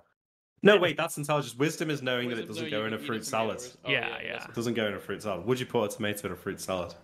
No, 0.63 0.77
wait, 0.77 0.97
that's 0.97 1.17
intelligence. 1.17 1.55
Wisdom 1.55 1.91
is 1.91 2.01
knowing 2.01 2.29
that 2.29 2.39
it 2.39 2.47
doesn't 2.47 2.63
no, 2.65 2.69
go 2.69 2.79
you 2.79 2.85
in 2.85 2.93
a 2.93 2.97
fruit 2.97 3.19
from 3.19 3.23
salad. 3.25 3.61
Oh, 3.85 3.91
Yeah, 3.91 4.09
that's 4.09 4.23
yeah. 4.23 4.43
It 4.45 4.55
doesn't 4.55 4.73
go 4.73 4.87
in 4.87 4.95
a 4.95 4.99
fruit 4.99 5.21
salad. 5.21 5.45
Would 5.45 5.59
you 5.59 5.67
put 5.67 5.93
a 5.93 5.95
tomato 5.95 6.27
in 6.27 6.33
a 6.33 6.35
fruit 6.35 6.59
salad? 6.59 6.95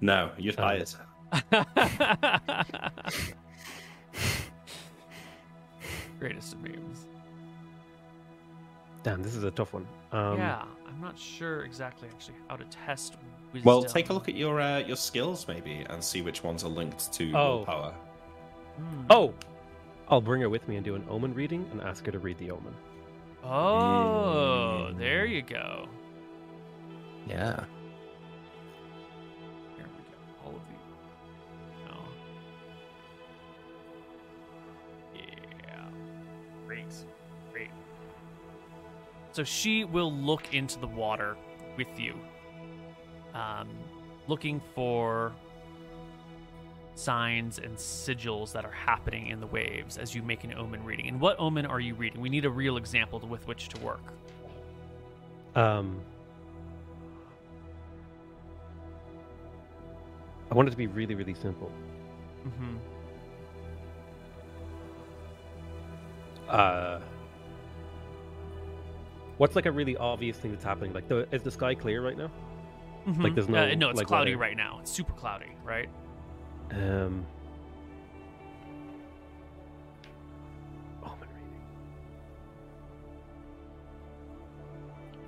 No, 0.00 0.32
you'd 0.36 0.56
hide 0.58 0.82
it. 0.82 0.96
greatest 6.20 6.52
of 6.52 6.62
memes 6.62 7.06
Damn, 9.02 9.22
this 9.22 9.34
is 9.34 9.44
a 9.44 9.50
tough 9.50 9.74
one. 9.74 9.86
Um, 10.12 10.38
yeah, 10.38 10.64
I'm 10.88 10.98
not 11.00 11.18
sure 11.18 11.64
exactly 11.64 12.08
actually 12.08 12.36
how 12.48 12.56
to 12.56 12.64
test 12.64 13.16
wisdom. 13.54 13.66
Well, 13.68 13.82
take 13.84 14.10
a 14.10 14.12
look 14.12 14.28
at 14.28 14.34
your 14.34 14.60
uh, 14.60 14.78
your 14.78 14.96
skills 14.96 15.46
maybe 15.48 15.84
and 15.88 16.02
see 16.04 16.20
which 16.22 16.42
ones 16.44 16.62
are 16.64 16.68
linked 16.68 17.12
to 17.14 17.32
Oh. 17.34 17.56
willpower. 17.58 17.94
Hmm. 18.76 19.06
Oh, 19.10 19.34
I'll 20.08 20.20
bring 20.20 20.42
her 20.42 20.48
with 20.50 20.66
me 20.68 20.76
and 20.76 20.84
do 20.84 20.94
an 20.96 21.04
omen 21.08 21.32
reading 21.34 21.66
and 21.72 21.80
ask 21.80 22.04
her 22.06 22.12
to 22.12 22.18
read 22.18 22.36
the 22.38 22.50
omen. 22.50 22.74
Oh, 23.42 24.88
Mm. 24.90 24.98
there 24.98 25.24
you 25.26 25.42
go. 25.42 25.86
Yeah. 27.26 27.64
Here 29.76 29.86
we 29.86 30.02
go. 30.10 30.18
All 30.44 30.50
of 30.50 30.62
you. 30.70 31.88
Oh. 31.90 32.08
Yeah. 35.14 35.86
Great. 36.66 36.84
Great. 37.52 37.70
So 39.32 39.44
she 39.44 39.84
will 39.84 40.12
look 40.12 40.54
into 40.54 40.78
the 40.78 40.86
water 40.86 41.36
with 41.76 41.98
you, 41.98 42.14
um, 43.34 43.68
looking 44.28 44.60
for 44.74 45.32
signs 46.94 47.58
and 47.58 47.76
sigils 47.76 48.52
that 48.52 48.64
are 48.64 48.70
happening 48.70 49.26
in 49.26 49.40
the 49.40 49.46
waves 49.46 49.98
as 49.98 50.14
you 50.14 50.22
make 50.22 50.44
an 50.44 50.54
omen 50.54 50.84
reading. 50.84 51.08
And 51.08 51.20
what 51.20 51.38
omen 51.38 51.66
are 51.66 51.80
you 51.80 51.94
reading? 51.94 52.20
We 52.20 52.28
need 52.28 52.44
a 52.44 52.50
real 52.50 52.76
example 52.76 53.18
with 53.18 53.46
which 53.48 53.68
to 53.70 53.80
work. 53.80 54.02
Um, 55.56 56.00
I 60.50 60.54
want 60.54 60.68
it 60.68 60.70
to 60.70 60.76
be 60.76 60.86
really, 60.86 61.14
really 61.14 61.34
simple. 61.34 61.70
Mm-hmm. 62.46 62.76
Uh, 66.48 67.00
what's 69.38 69.56
like 69.56 69.66
a 69.66 69.72
really 69.72 69.96
obvious 69.96 70.36
thing 70.36 70.52
that's 70.52 70.64
happening? 70.64 70.92
Like, 70.92 71.08
the, 71.08 71.26
is 71.32 71.42
the 71.42 71.50
sky 71.50 71.74
clear 71.74 72.04
right 72.04 72.16
now? 72.16 72.30
Like 73.06 73.34
there's 73.34 73.48
no. 73.48 73.58
Uh, 73.58 73.74
no, 73.74 73.90
it's 73.90 73.98
like, 73.98 74.06
cloudy 74.06 74.32
weather. 74.34 74.40
right 74.40 74.56
now. 74.56 74.78
It's 74.80 74.90
super 74.90 75.12
cloudy, 75.12 75.52
right? 75.64 75.88
Um. 76.70 77.26
Omen 81.02 81.18
reading. 81.20 81.50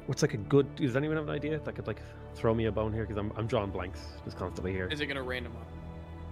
What's 0.07 0.23
like 0.23 0.35
a 0.35 0.39
good? 0.39 0.75
Does 0.77 0.97
anyone 0.97 1.17
have 1.17 1.29
an 1.29 1.35
idea 1.35 1.59
that 1.59 1.75
could 1.75 1.87
like 1.87 2.01
throw 2.35 2.55
me 2.55 2.67
a 2.67 2.73
bone 2.73 2.93
here? 2.93 3.03
Because 3.03 3.19
I'm 3.19 3.33
I'm 3.37 3.47
drawing 3.47 3.71
blanks 3.71 4.01
just 4.25 4.39
constantly 4.39 4.73
here. 4.73 4.89
Is 4.89 5.01
it 5.01 5.07
gonna 5.07 5.23
rain 5.23 5.45
tomorrow? 5.45 5.67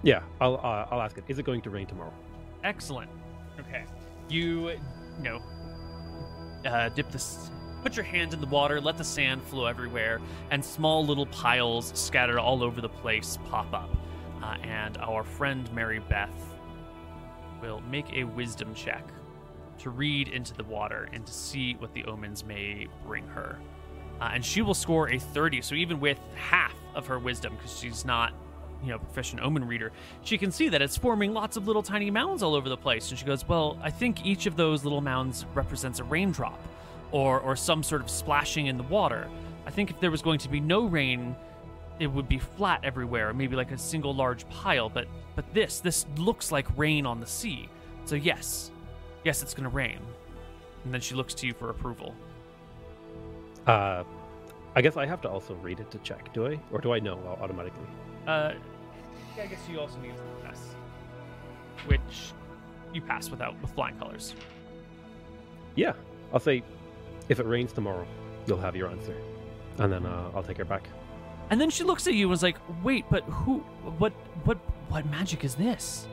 Yeah, 0.03 0.23
I'll 0.41 0.57
uh, 0.57 0.87
I'll 0.91 1.01
ask 1.01 1.19
it. 1.19 1.25
Is 1.29 1.39
it 1.39 1.45
going 1.45 1.61
to 1.63 1.71
rain 1.71 1.87
tomorrow? 1.87 2.13
Excellent. 2.63 3.11
Okay. 3.61 3.85
You, 4.29 4.71
you 4.71 4.79
know, 5.23 5.43
uh, 6.65 6.89
dip 6.91 7.11
this, 7.11 7.51
put 7.85 7.97
your 7.97 8.05
hand 8.05 8.33
in 8.33 8.41
the 8.41 8.47
water, 8.47 8.81
let 8.81 8.97
the 8.97 9.05
sand 9.05 9.43
flow 9.43 9.67
everywhere, 9.67 10.19
and 10.51 10.65
small 10.65 11.05
little 11.05 11.27
piles 11.27 11.93
scattered 11.95 12.39
all 12.39 12.63
over 12.63 12.81
the 12.81 12.89
place 12.89 13.39
pop 13.51 13.71
up. 13.75 13.91
Uh, 14.43 14.57
and 14.63 14.97
our 14.97 15.23
friend 15.23 15.71
Mary 15.71 15.99
Beth 15.99 16.31
will 17.61 17.83
make 17.83 18.11
a 18.15 18.25
wisdom 18.25 18.75
check 18.75 19.07
to 19.81 19.91
read 19.91 20.29
into 20.29 20.55
the 20.55 20.65
water 20.65 21.11
and 21.13 21.27
to 21.27 21.33
see 21.33 21.75
what 21.75 21.93
the 21.93 22.07
omens 22.07 22.43
may 22.43 22.89
bring 23.07 23.27
her. 23.27 23.59
Uh, 24.19 24.31
and 24.33 24.43
she 24.43 24.63
will 24.63 24.73
score 24.73 25.11
a 25.11 25.19
30. 25.19 25.61
So 25.61 25.75
even 25.75 26.01
with 26.01 26.19
half 26.37 26.75
of 26.95 27.07
her 27.07 27.19
wisdom, 27.19 27.55
because 27.55 27.79
she's 27.79 28.07
not, 28.07 28.33
you 28.83 28.89
know, 28.89 28.97
a 28.97 28.99
proficient 28.99 29.43
omen 29.43 29.67
reader, 29.67 29.93
she 30.23 30.39
can 30.39 30.51
see 30.51 30.71
that 30.71 30.81
it's 30.81 30.97
forming 30.97 31.35
lots 31.35 31.59
of 31.59 31.67
little 31.67 31.83
tiny 31.83 32.11
mounds 32.11 32.43
all 32.43 32.55
over 32.55 32.71
the 32.71 32.79
place. 32.79 33.11
And 33.11 33.19
she 33.19 33.27
goes, 33.27 33.47
"Well, 33.47 33.79
I 33.83 33.91
think 33.91 34.25
each 34.25 34.47
of 34.47 34.57
those 34.57 34.85
little 34.85 35.03
mounds 35.03 35.45
represents 35.55 35.99
a 36.01 36.05
raindrop, 36.05 36.59
or 37.15 37.39
or 37.41 37.55
some 37.55 37.83
sort 37.83 38.03
of 38.03 38.11
splashing 38.11 38.67
in 38.67 38.77
the 38.77 38.83
water. 38.83 39.29
I 39.67 39.71
think 39.71 39.91
if 39.91 40.01
there 40.01 40.11
was 40.11 40.21
going 40.21 40.41
to 40.41 40.49
be 40.49 40.61
no 40.61 40.85
rain, 40.85 41.37
it 42.01 42.09
would 42.09 42.29
be 42.29 42.39
flat 42.39 42.81
everywhere, 42.83 43.33
maybe 43.33 43.55
like 43.55 43.71
a 43.71 43.79
single 43.79 44.13
large 44.13 44.47
pile. 44.51 44.89
But 44.89 45.07
but 45.37 45.45
this 45.55 45.79
this 45.79 46.07
looks 46.17 46.51
like 46.51 46.67
rain 46.77 47.07
on 47.07 47.21
the 47.21 47.27
sea. 47.27 47.69
So 48.05 48.17
yes, 48.17 48.73
yes, 49.25 49.43
it's 49.43 49.55
going 49.55 49.71
to 49.71 49.75
rain." 49.75 50.01
And 50.85 50.93
then 50.93 51.01
she 51.01 51.15
looks 51.15 51.33
to 51.35 51.47
you 51.47 51.55
for 51.55 51.71
approval. 51.71 52.15
Uh, 53.67 54.03
I 54.75 54.83
guess 54.83 54.97
I 54.97 55.07
have 55.07 55.23
to 55.23 55.31
also 55.31 55.55
read 55.55 55.81
it 55.81 55.91
to 55.93 55.99
check. 55.99 56.35
Do 56.35 56.49
I, 56.49 56.61
or 56.73 56.81
do 56.81 56.93
I 56.93 56.99
know 56.99 57.17
automatically? 57.41 57.87
Uh, 58.27 58.53
I 59.41 59.47
guess 59.47 59.61
you 59.71 59.81
also 59.81 59.99
need 60.01 60.15
to 60.15 60.47
pass, 60.47 60.75
which 61.87 62.33
you 62.93 63.01
pass 63.01 63.31
without 63.31 63.55
with 63.63 63.71
flying 63.71 63.97
colors. 63.97 64.35
Yeah, 65.75 65.95
I'll 66.35 66.41
say, 66.41 66.63
if 67.29 67.41
it 67.41 67.47
rains 67.47 67.73
tomorrow, 67.73 68.07
you'll 68.47 68.61
have 68.61 68.77
your 68.77 68.89
answer, 68.89 69.17
and 69.79 69.93
then 69.93 70.07
uh, 70.07 70.31
I'll 70.35 70.43
take 70.43 70.59
her 70.59 70.65
back. 70.65 70.89
And 71.51 71.61
then 71.61 71.71
she 71.71 71.85
looks 71.85 72.07
at 72.07 72.15
you 72.15 72.27
and 72.27 72.35
is 72.35 72.43
like, 72.43 72.57
"Wait, 72.83 73.05
but 73.11 73.25
who? 73.25 73.59
What? 73.99 74.13
What? 74.45 74.59
What 74.89 75.07
magic 75.07 75.45
is 75.45 75.55
this? 75.55 76.07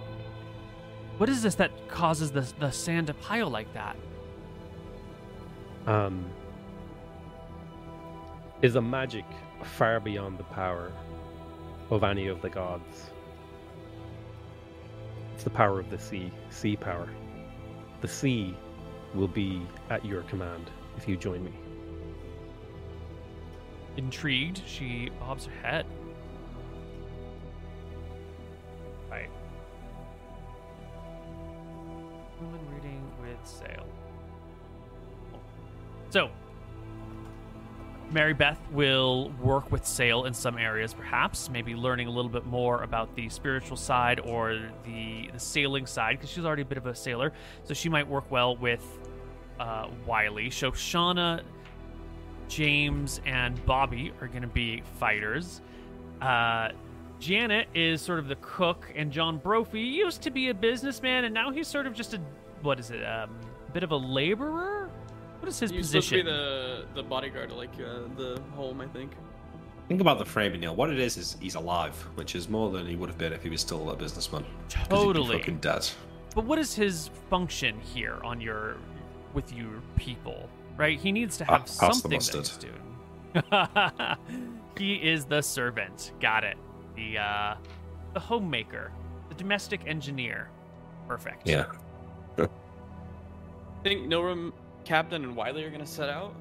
What 1.18 1.30
is 1.30 1.42
this 1.42 1.56
that 1.56 1.72
causes 1.88 2.32
the 2.32 2.42
the 2.60 2.72
sand 2.72 3.08
to 3.08 3.14
pile 3.14 3.50
like 3.50 3.72
that?" 3.74 3.96
um, 5.88 6.26
is 8.62 8.76
a 8.76 8.82
magic 8.82 9.26
far 9.64 10.00
beyond 10.00 10.38
the 10.38 10.44
power 10.44 10.92
of 11.90 12.04
any 12.04 12.28
of 12.28 12.42
the 12.42 12.50
gods. 12.50 13.12
It's 15.34 15.44
the 15.44 15.50
power 15.50 15.80
of 15.80 15.90
the 15.90 15.98
sea, 15.98 16.32
sea 16.50 16.76
power. 16.76 17.10
The 18.02 18.08
sea 18.08 18.56
will 19.14 19.28
be 19.28 19.66
at 19.90 20.06
your 20.06 20.22
command 20.24 20.70
if 20.98 21.08
you 21.08 21.18
join 21.18 21.44
me. 21.44 21.54
Intrigued, 23.98 24.62
she 24.66 25.10
bobs 25.20 25.46
her 25.46 25.52
head. 25.62 25.86
Right. 29.10 29.30
Woman 32.40 32.62
reading 32.74 33.04
with 33.22 33.46
Sale. 33.46 33.86
So, 36.10 36.30
Mary 38.12 38.34
Beth 38.34 38.60
will 38.72 39.30
work 39.42 39.72
with 39.72 39.86
Sale 39.86 40.26
in 40.26 40.34
some 40.34 40.58
areas, 40.58 40.94
perhaps, 40.94 41.50
maybe 41.50 41.76
learning 41.76 42.08
a 42.08 42.12
little 42.12 42.32
bit 42.32 42.46
more 42.46 42.84
about 42.84 43.16
the 43.16 43.30
spiritual 43.30 43.78
side 43.78 44.20
or 44.20 44.60
the, 44.84 45.30
the 45.32 45.40
sailing 45.40 45.86
side, 45.86 46.18
because 46.18 46.30
she's 46.30 46.44
already 46.44 46.64
a 46.64 46.66
bit 46.66 46.78
of 46.78 46.86
a 46.88 46.96
sailor. 46.96 47.32
So 47.64 47.74
she 47.74 47.88
might 47.88 48.08
work 48.08 48.30
well 48.30 48.58
with 48.58 48.86
uh, 49.62 49.88
Wiley. 50.06 50.50
Shoshana, 50.50 51.42
James, 52.48 53.22
and 53.26 53.64
Bobby 53.66 54.12
are 54.22 54.28
going 54.28 54.42
to 54.42 54.48
be 54.48 54.82
fighters. 55.00 55.62
Uh, 56.22 56.70
Janet 57.20 57.68
is 57.76 58.02
sort 58.02 58.20
of 58.20 58.28
the 58.28 58.36
cook, 58.38 58.92
and 58.96 59.12
John 59.12 59.38
Brophy 59.38 59.82
used 59.82 60.22
to 60.24 60.32
be 60.32 60.50
a 60.50 60.54
businessman, 60.54 61.26
and 61.26 61.34
now 61.34 61.52
he's 61.52 61.68
sort 61.68 61.86
of 61.86 61.94
just 61.94 62.14
a 62.14 62.20
what 62.64 62.80
is 62.80 62.92
it? 62.92 63.04
Um, 63.04 63.30
a 63.68 63.72
bit 63.72 63.84
of 63.84 63.92
a 63.92 63.96
laborer. 63.98 64.90
What 65.40 65.50
is 65.50 65.60
his 65.60 65.72
He's 65.72 65.90
supposed 65.90 66.10
to 66.10 66.16
position? 66.16 66.26
be 66.26 66.32
the 66.32 66.86
the 66.96 67.04
bodyguard 67.04 67.50
to 67.50 67.56
like 67.56 67.74
uh, 67.76 68.08
the 68.18 68.42
home, 68.56 68.82
I 68.82 68.88
think. 68.88 69.12
Think 69.88 70.00
about 70.02 70.20
the 70.20 70.26
framing, 70.26 70.62
Neil. 70.62 70.76
What 70.76 70.90
it 70.92 71.00
is 71.00 71.18
is 71.18 71.38
he's 71.42 71.56
alive, 71.56 71.96
which 72.16 72.36
is 72.36 72.48
more 72.50 72.70
than 72.72 72.86
he 72.88 72.96
would 72.96 73.10
have 73.10 73.18
been 73.18 73.34
if 73.34 73.44
he 73.44 73.50
was 73.50 73.62
still 73.62 73.90
a 73.92 73.96
businessman. 73.96 74.44
'Cause 74.70 74.74
he'd 74.78 74.90
be 74.90 74.96
Totally. 74.96 75.38
fucking 75.40 75.58
dead. 75.58 75.88
But 76.36 76.46
what 76.46 76.60
is 76.60 76.74
his 76.74 77.10
function 77.30 77.80
here 77.82 78.20
on 78.24 78.40
your 78.40 78.78
with 79.34 79.52
your 79.54 79.82
people? 79.98 80.50
Right? 80.78 81.00
He 81.00 81.12
needs 81.12 81.38
to 81.38 81.46
have 81.46 81.62
pass 81.62 81.78
the 81.78 81.92
something 81.94 82.12
that 82.12 82.34
mustard. 82.36 82.48
he's 82.48 82.58
doing. 82.58 84.18
he 84.78 84.96
is 84.96 85.26
the 85.26 85.42
servant. 85.42 86.12
Got 86.20 86.44
it. 86.44 86.58
The 86.96 87.18
uh 87.20 87.56
the 88.14 88.20
homemaker, 88.20 88.92
the 89.30 89.36
domestic 89.36 89.82
engineer. 89.86 90.50
Perfect. 91.08 91.48
Yeah. 91.48 91.66
I 92.38 92.48
think 93.84 94.08
Nilrem, 94.08 94.52
Captain, 94.86 95.24
and 95.24 95.36
Wiley 95.36 95.64
are 95.64 95.70
gonna 95.70 95.86
set 95.86 96.10
out. 96.10 96.34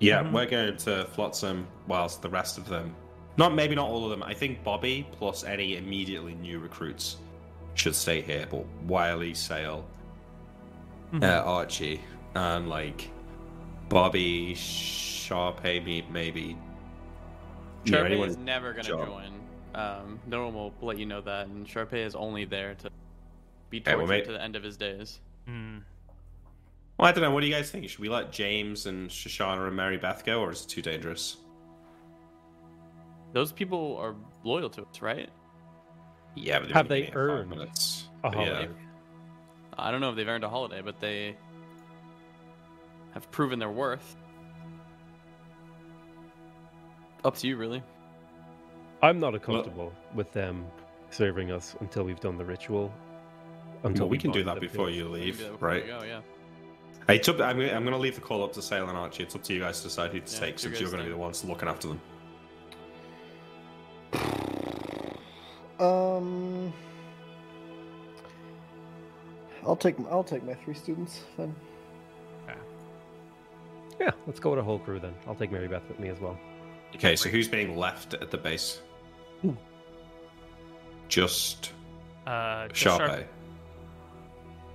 Yeah, 0.00 0.22
Mhm. 0.22 0.32
we're 0.32 0.46
going 0.46 0.76
to 0.78 1.04
Flotsam 1.06 1.66
whilst 1.86 2.22
the 2.22 2.28
rest 2.28 2.58
of 2.58 2.68
them. 2.68 2.94
Not 3.36 3.54
maybe 3.54 3.74
not 3.74 3.88
all 3.88 4.04
of 4.04 4.10
them. 4.10 4.22
I 4.22 4.34
think 4.34 4.62
Bobby 4.64 5.06
plus 5.12 5.44
any 5.44 5.76
immediately 5.76 6.34
new 6.34 6.58
recruits 6.58 7.16
should 7.74 7.94
stay 7.94 8.20
here, 8.20 8.46
but 8.50 8.66
Wiley, 8.86 9.32
Sale, 9.34 9.84
Mhm. 11.12 11.22
uh, 11.24 11.42
Archie, 11.44 12.00
and 12.34 12.68
like 12.68 13.10
Bobby, 13.88 14.54
Sharpay, 14.54 15.84
me- 15.84 16.06
maybe. 16.10 16.56
Yeah, 17.84 17.98
Sharpay 17.98 18.04
anyone- 18.06 18.28
is 18.28 18.36
never 18.38 18.72
gonna 18.72 18.84
Sure. 18.84 19.06
join. 19.06 19.32
Um, 19.74 20.20
one 20.44 20.54
will 20.54 20.74
let 20.82 20.98
you 20.98 21.06
know 21.06 21.20
that, 21.22 21.46
and 21.46 21.66
Sharpay 21.66 22.04
is 22.04 22.14
only 22.14 22.44
there 22.44 22.74
to 22.76 22.90
be 23.70 23.80
Okay, 23.80 23.94
well, 23.96 24.06
tortured 24.06 24.24
to 24.26 24.32
the 24.32 24.42
end 24.42 24.56
of 24.56 24.62
his 24.62 24.76
days. 24.76 25.20
Mm. 25.48 25.82
Well, 26.98 27.08
I 27.08 27.12
don't 27.12 27.22
know. 27.22 27.30
What 27.30 27.40
do 27.40 27.46
you 27.46 27.52
guys 27.54 27.70
think? 27.70 27.88
Should 27.88 27.98
we 28.00 28.08
let 28.10 28.30
James 28.32 28.86
and 28.86 29.08
Shoshana 29.10 29.66
and 29.66 29.74
Mary 29.76 29.96
Beth 29.96 30.24
go, 30.24 30.40
or 30.40 30.52
is 30.52 30.62
it 30.64 30.68
too 30.68 30.82
dangerous? 30.82 31.38
Those 33.32 33.50
people 33.50 33.96
are 33.96 34.14
loyal 34.44 34.68
to 34.70 34.82
us, 34.82 35.00
right? 35.00 35.30
Yeah, 36.34 36.60
but 36.60 36.70
Have 36.70 36.88
they 36.88 37.00
gave 37.00 37.08
me 37.08 37.14
five 37.14 37.16
earned 37.16 37.50
minutes. 37.50 38.08
a 38.24 38.30
But 38.30 38.46
yeah. 38.46 38.66
Holiday? 39.76 39.88
I 39.88 39.90
don't 39.90 40.00
know 40.00 40.10
if 40.10 40.16
they've 40.16 40.28
earned 40.28 40.44
a 40.44 40.48
holiday, 40.48 40.80
but 40.82 41.00
they 41.00 41.36
have 43.12 43.30
proven 43.30 43.58
their 43.58 43.70
worth. 43.70 44.16
Up 47.24 47.36
to 47.38 47.46
you, 47.46 47.56
really. 47.56 47.82
I'm 49.02 49.18
not 49.18 49.40
comfortable 49.42 49.92
with 50.14 50.32
them 50.32 50.66
serving 51.10 51.50
us 51.52 51.76
until 51.80 52.04
we've 52.04 52.20
done 52.20 52.36
the 52.38 52.44
ritual. 52.44 52.92
Until 53.84 54.06
Well, 54.06 54.10
we 54.10 54.18
can 54.18 54.30
do 54.30 54.44
that 54.44 54.60
before 54.60 54.86
pills. 54.86 54.96
you 54.96 55.08
leave, 55.08 55.38
before 55.38 55.68
right? 55.68 55.86
Go, 55.86 56.02
yeah. 56.04 56.20
Hey, 57.08 57.16
it's 57.16 57.28
up, 57.28 57.40
I'm, 57.40 57.58
I'm 57.60 57.82
going 57.82 57.86
to 57.92 57.98
leave 57.98 58.14
the 58.14 58.20
call 58.20 58.44
up 58.44 58.52
to 58.52 58.62
Sale 58.62 58.88
and 58.88 58.96
Archie. 58.96 59.24
It's 59.24 59.34
up 59.34 59.42
to 59.44 59.52
you 59.52 59.58
guys 59.60 59.78
to 59.78 59.84
decide 59.88 60.12
who 60.12 60.20
to 60.20 60.32
Yeah, 60.32 60.40
take, 60.40 60.58
since 60.58 60.80
you're 60.80 60.88
going 60.88 61.00
to 61.02 61.06
be 61.06 61.10
the 61.10 61.16
ones 61.16 61.44
looking 61.44 61.68
after 61.68 61.88
them. 61.88 62.00
Um, 65.80 66.72
I'll 69.64 69.76
take 69.76 69.96
I'll 70.10 70.24
take 70.24 70.42
my 70.44 70.54
three 70.54 70.74
students 70.74 71.20
then. 71.36 71.54
Yeah, 74.00 74.10
let's 74.26 74.40
go 74.40 74.50
with 74.50 74.58
a 74.58 74.62
whole 74.62 74.80
crew 74.80 74.98
then. 74.98 75.14
I'll 75.28 75.34
take 75.36 75.52
Mary 75.52 75.68
Beth 75.68 75.86
with 75.86 76.00
me 76.00 76.08
as 76.08 76.18
well. 76.18 76.36
Okay, 76.96 77.14
so 77.14 77.28
who's 77.28 77.46
being 77.46 77.76
left 77.76 78.14
at 78.14 78.30
the 78.32 78.38
base? 78.38 78.80
Just 81.08 81.72
Uh, 82.26 82.66
just 82.68 82.80
Sharp- 82.80 83.00
Sharpay. 83.02 83.24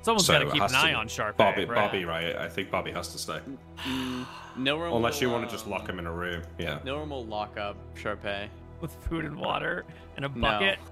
Someone's 0.02 0.26
So 0.26 0.34
got 0.34 0.40
to 0.40 0.52
keep 0.52 0.62
an 0.62 0.76
eye 0.76 0.90
be 0.90 0.94
on 0.94 1.08
Sharp. 1.10 1.36
Bobby, 1.36 1.66
right? 1.66 1.76
Bobby, 1.76 2.06
right? 2.06 2.36
I 2.38 2.48
think 2.48 2.72
Bobby 2.72 2.92
has 2.92 3.10
to 3.10 3.18
stay. 3.18 3.40
no 3.86 4.26
Nilrem 4.58 4.96
Unless 4.96 5.20
you 5.20 5.28
will, 5.28 5.36
want 5.40 5.50
to 5.50 5.54
just 5.54 5.66
um, 5.66 5.72
lock 5.72 5.90
him 5.90 6.00
in 6.00 6.06
a 6.08 6.12
room. 6.12 6.44
Yeah. 6.58 6.80
Nilrem 6.86 7.10
will 7.10 7.26
lock 7.26 7.58
up 7.58 7.76
Sharpay. 7.96 8.48
with 8.80 8.94
food 9.10 9.26
and 9.26 9.36
water 9.36 9.84
and 10.16 10.24
a 10.24 10.30
bucket. 10.30 10.78
He'll 10.78 10.86
be 10.86 10.92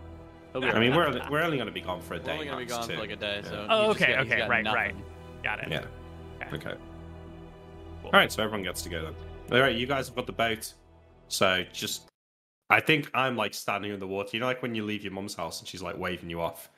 I 0.63 0.79
mean, 0.79 0.95
we're 0.95 1.07
only, 1.07 1.21
we're 1.29 1.41
only 1.41 1.57
going 1.57 1.67
to 1.67 1.73
be 1.73 1.81
gone 1.81 2.01
for 2.01 2.15
a 2.15 2.17
We're 2.17 2.23
day. 2.23 2.31
only 2.33 2.45
gonna 2.45 2.57
be 2.57 2.63
max, 2.65 2.87
gone 2.87 2.95
for 2.95 3.01
like 3.01 3.11
a 3.11 3.15
day, 3.15 3.41
Yeah. 3.43 3.49
so. 3.49 3.67
Oh, 3.69 3.91
okay, 3.91 4.13
got- 4.13 4.25
okay, 4.25 4.37
got 4.37 4.49
right, 4.49 4.65
right. 4.65 4.95
Got 5.43 5.59
it. 5.59 5.67
Yeah. 5.69 5.85
Okay. 6.47 6.55
Okay. 6.55 6.75
Cool. 8.01 8.05
All 8.05 8.19
right, 8.19 8.31
so 8.31 8.43
everyone 8.43 8.63
gets 8.63 8.81
to 8.83 8.89
go 8.89 9.03
then. 9.03 9.15
All 9.51 9.59
right, 9.59 9.75
you 9.75 9.85
guys 9.85 10.07
have 10.07 10.15
got 10.15 10.25
the 10.25 10.33
boat, 10.33 10.73
so 11.27 11.63
just 11.71 12.09
I 12.69 12.79
think 12.79 13.09
I'm 13.13 13.35
like 13.35 13.53
standing 13.53 13.93
in 13.93 13.99
the 13.99 14.07
water. 14.07 14.29
You 14.33 14.39
know, 14.39 14.47
like 14.47 14.61
when 14.61 14.73
you 14.73 14.83
leave 14.83 15.03
your 15.03 15.13
mum's 15.13 15.35
house 15.35 15.59
and 15.59 15.67
she's 15.67 15.81
like 15.81 15.97
waving 15.97 16.29
you 16.29 16.41
off 16.41 16.69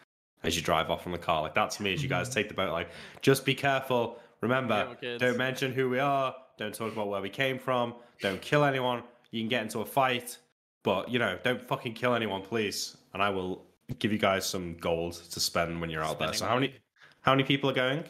as 0.44 0.56
you 0.56 0.62
drive 0.62 0.90
off 0.90 1.06
in 1.06 1.12
the 1.12 1.18
car. 1.18 1.42
Like 1.42 1.56
that's 1.56 1.80
me 1.80 1.94
as 1.94 2.04
you 2.04 2.10
guys 2.10 2.28
mm-hmm. 2.28 2.34
take 2.36 2.48
the 2.50 2.54
boat. 2.54 2.72
Like, 2.72 2.90
just 3.22 3.46
be 3.46 3.56
careful. 3.56 4.20
Remember, 4.42 4.96
Careful, 5.02 5.18
don't 5.18 5.38
mention 5.38 5.72
who 5.74 5.90
we 5.90 6.00
are. 6.00 6.36
Don't 6.58 6.74
talk 6.74 6.92
about 6.92 7.08
where 7.08 7.22
we 7.22 7.30
came 7.30 7.58
from. 7.58 7.96
Don't 8.22 8.42
kill 8.42 8.64
anyone. 8.64 9.04
You 9.32 9.42
can 9.42 9.50
get 9.50 9.64
into 9.64 9.80
a 9.80 9.86
fight, 9.86 10.38
but 10.84 11.10
you 11.10 11.20
know, 11.20 11.40
don't 11.44 11.62
fucking 11.62 11.94
kill 11.94 12.14
anyone, 12.14 12.42
please. 12.42 12.98
And 13.14 13.24
I 13.24 13.30
will 13.30 13.66
give 14.00 14.12
you 14.12 14.18
guys 14.18 14.46
some 14.46 14.76
gold 14.78 15.14
to 15.32 15.40
spend 15.40 15.80
when 15.82 15.90
you're 15.90 16.04
out 16.04 16.20
there. 16.20 16.34
So 16.34 16.46
how 16.46 16.56
many? 16.56 16.74
How 17.22 17.34
many 17.34 17.44
people 17.44 17.70
are 17.70 17.74
going? 17.74 18.04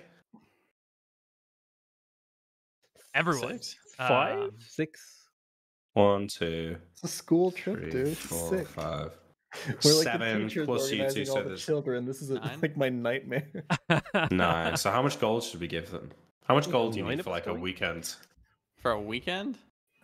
Everyone. 3.13 3.59
Six. 3.59 3.75
Five, 3.97 4.37
Um, 4.39 4.51
six. 4.59 5.13
One, 5.93 6.27
two, 6.27 6.77
It's 6.91 7.03
a 7.03 7.07
school 7.07 7.51
trip, 7.51 7.79
three, 7.79 7.89
dude. 7.89 8.17
four, 8.17 8.49
Sick. 8.49 8.67
five. 8.67 9.11
We're 9.83 9.93
like 9.95 10.03
seven 10.03 10.43
the 10.43 10.47
teachers 10.49 10.65
plus 10.67 10.91
you 10.91 10.97
two, 10.97 11.03
organizing 11.03 11.25
so 11.25 11.31
all 11.31 11.37
the 11.41 11.49
there's 11.49 11.65
children. 11.65 12.05
This 12.05 12.21
is 12.21 12.29
a, 12.29 12.35
like 12.61 12.77
my 12.77 12.89
nightmare. 12.89 13.47
nine. 14.31 14.77
So 14.77 14.91
how 14.91 15.01
much 15.01 15.19
gold 15.19 15.43
should 15.43 15.59
we 15.59 15.67
give 15.67 15.89
them? 15.89 16.11
How 16.47 16.53
much 16.53 16.69
gold 16.69 16.93
do 16.93 16.99
you 16.99 17.05
need 17.05 17.23
for 17.23 17.31
like 17.31 17.47
a 17.47 17.53
weekend? 17.53 18.13
For 18.81 18.91
a 18.91 19.01
weekend? 19.01 19.57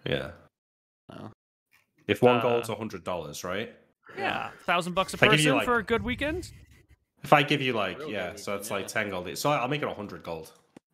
Yeah. 0.08 0.32
Oh. 1.12 1.30
If 2.08 2.24
one 2.24 2.38
Uh, 2.38 2.42
gold's 2.42 2.70
a 2.70 2.76
hundred 2.76 3.04
dollars, 3.04 3.44
right? 3.44 3.72
Yeah, 4.18 4.52
thousand 4.66 4.94
bucks 4.94 5.14
a 5.14 5.18
If 5.18 5.22
you, 5.24 5.30
person 5.30 5.52
like- 5.56 5.66
for 5.66 5.78
a 5.78 5.84
good 5.84 6.04
weekend. 6.04 6.52
If 7.24 7.32
I 7.32 7.42
give 7.44 7.62
you 7.62 7.72
like 7.74 8.00
Real 8.00 8.10
yeah, 8.10 8.36
so 8.36 8.56
it's 8.56 8.70
weekend, 8.70 8.82
like 8.84 8.88
ten 8.88 9.10
gold. 9.10 9.38
So 9.38 9.50
I'll 9.50 9.68
make 9.70 9.82
it 9.82 9.88
a 9.88 9.94
hundred 9.94 10.24
gold. 10.24 10.52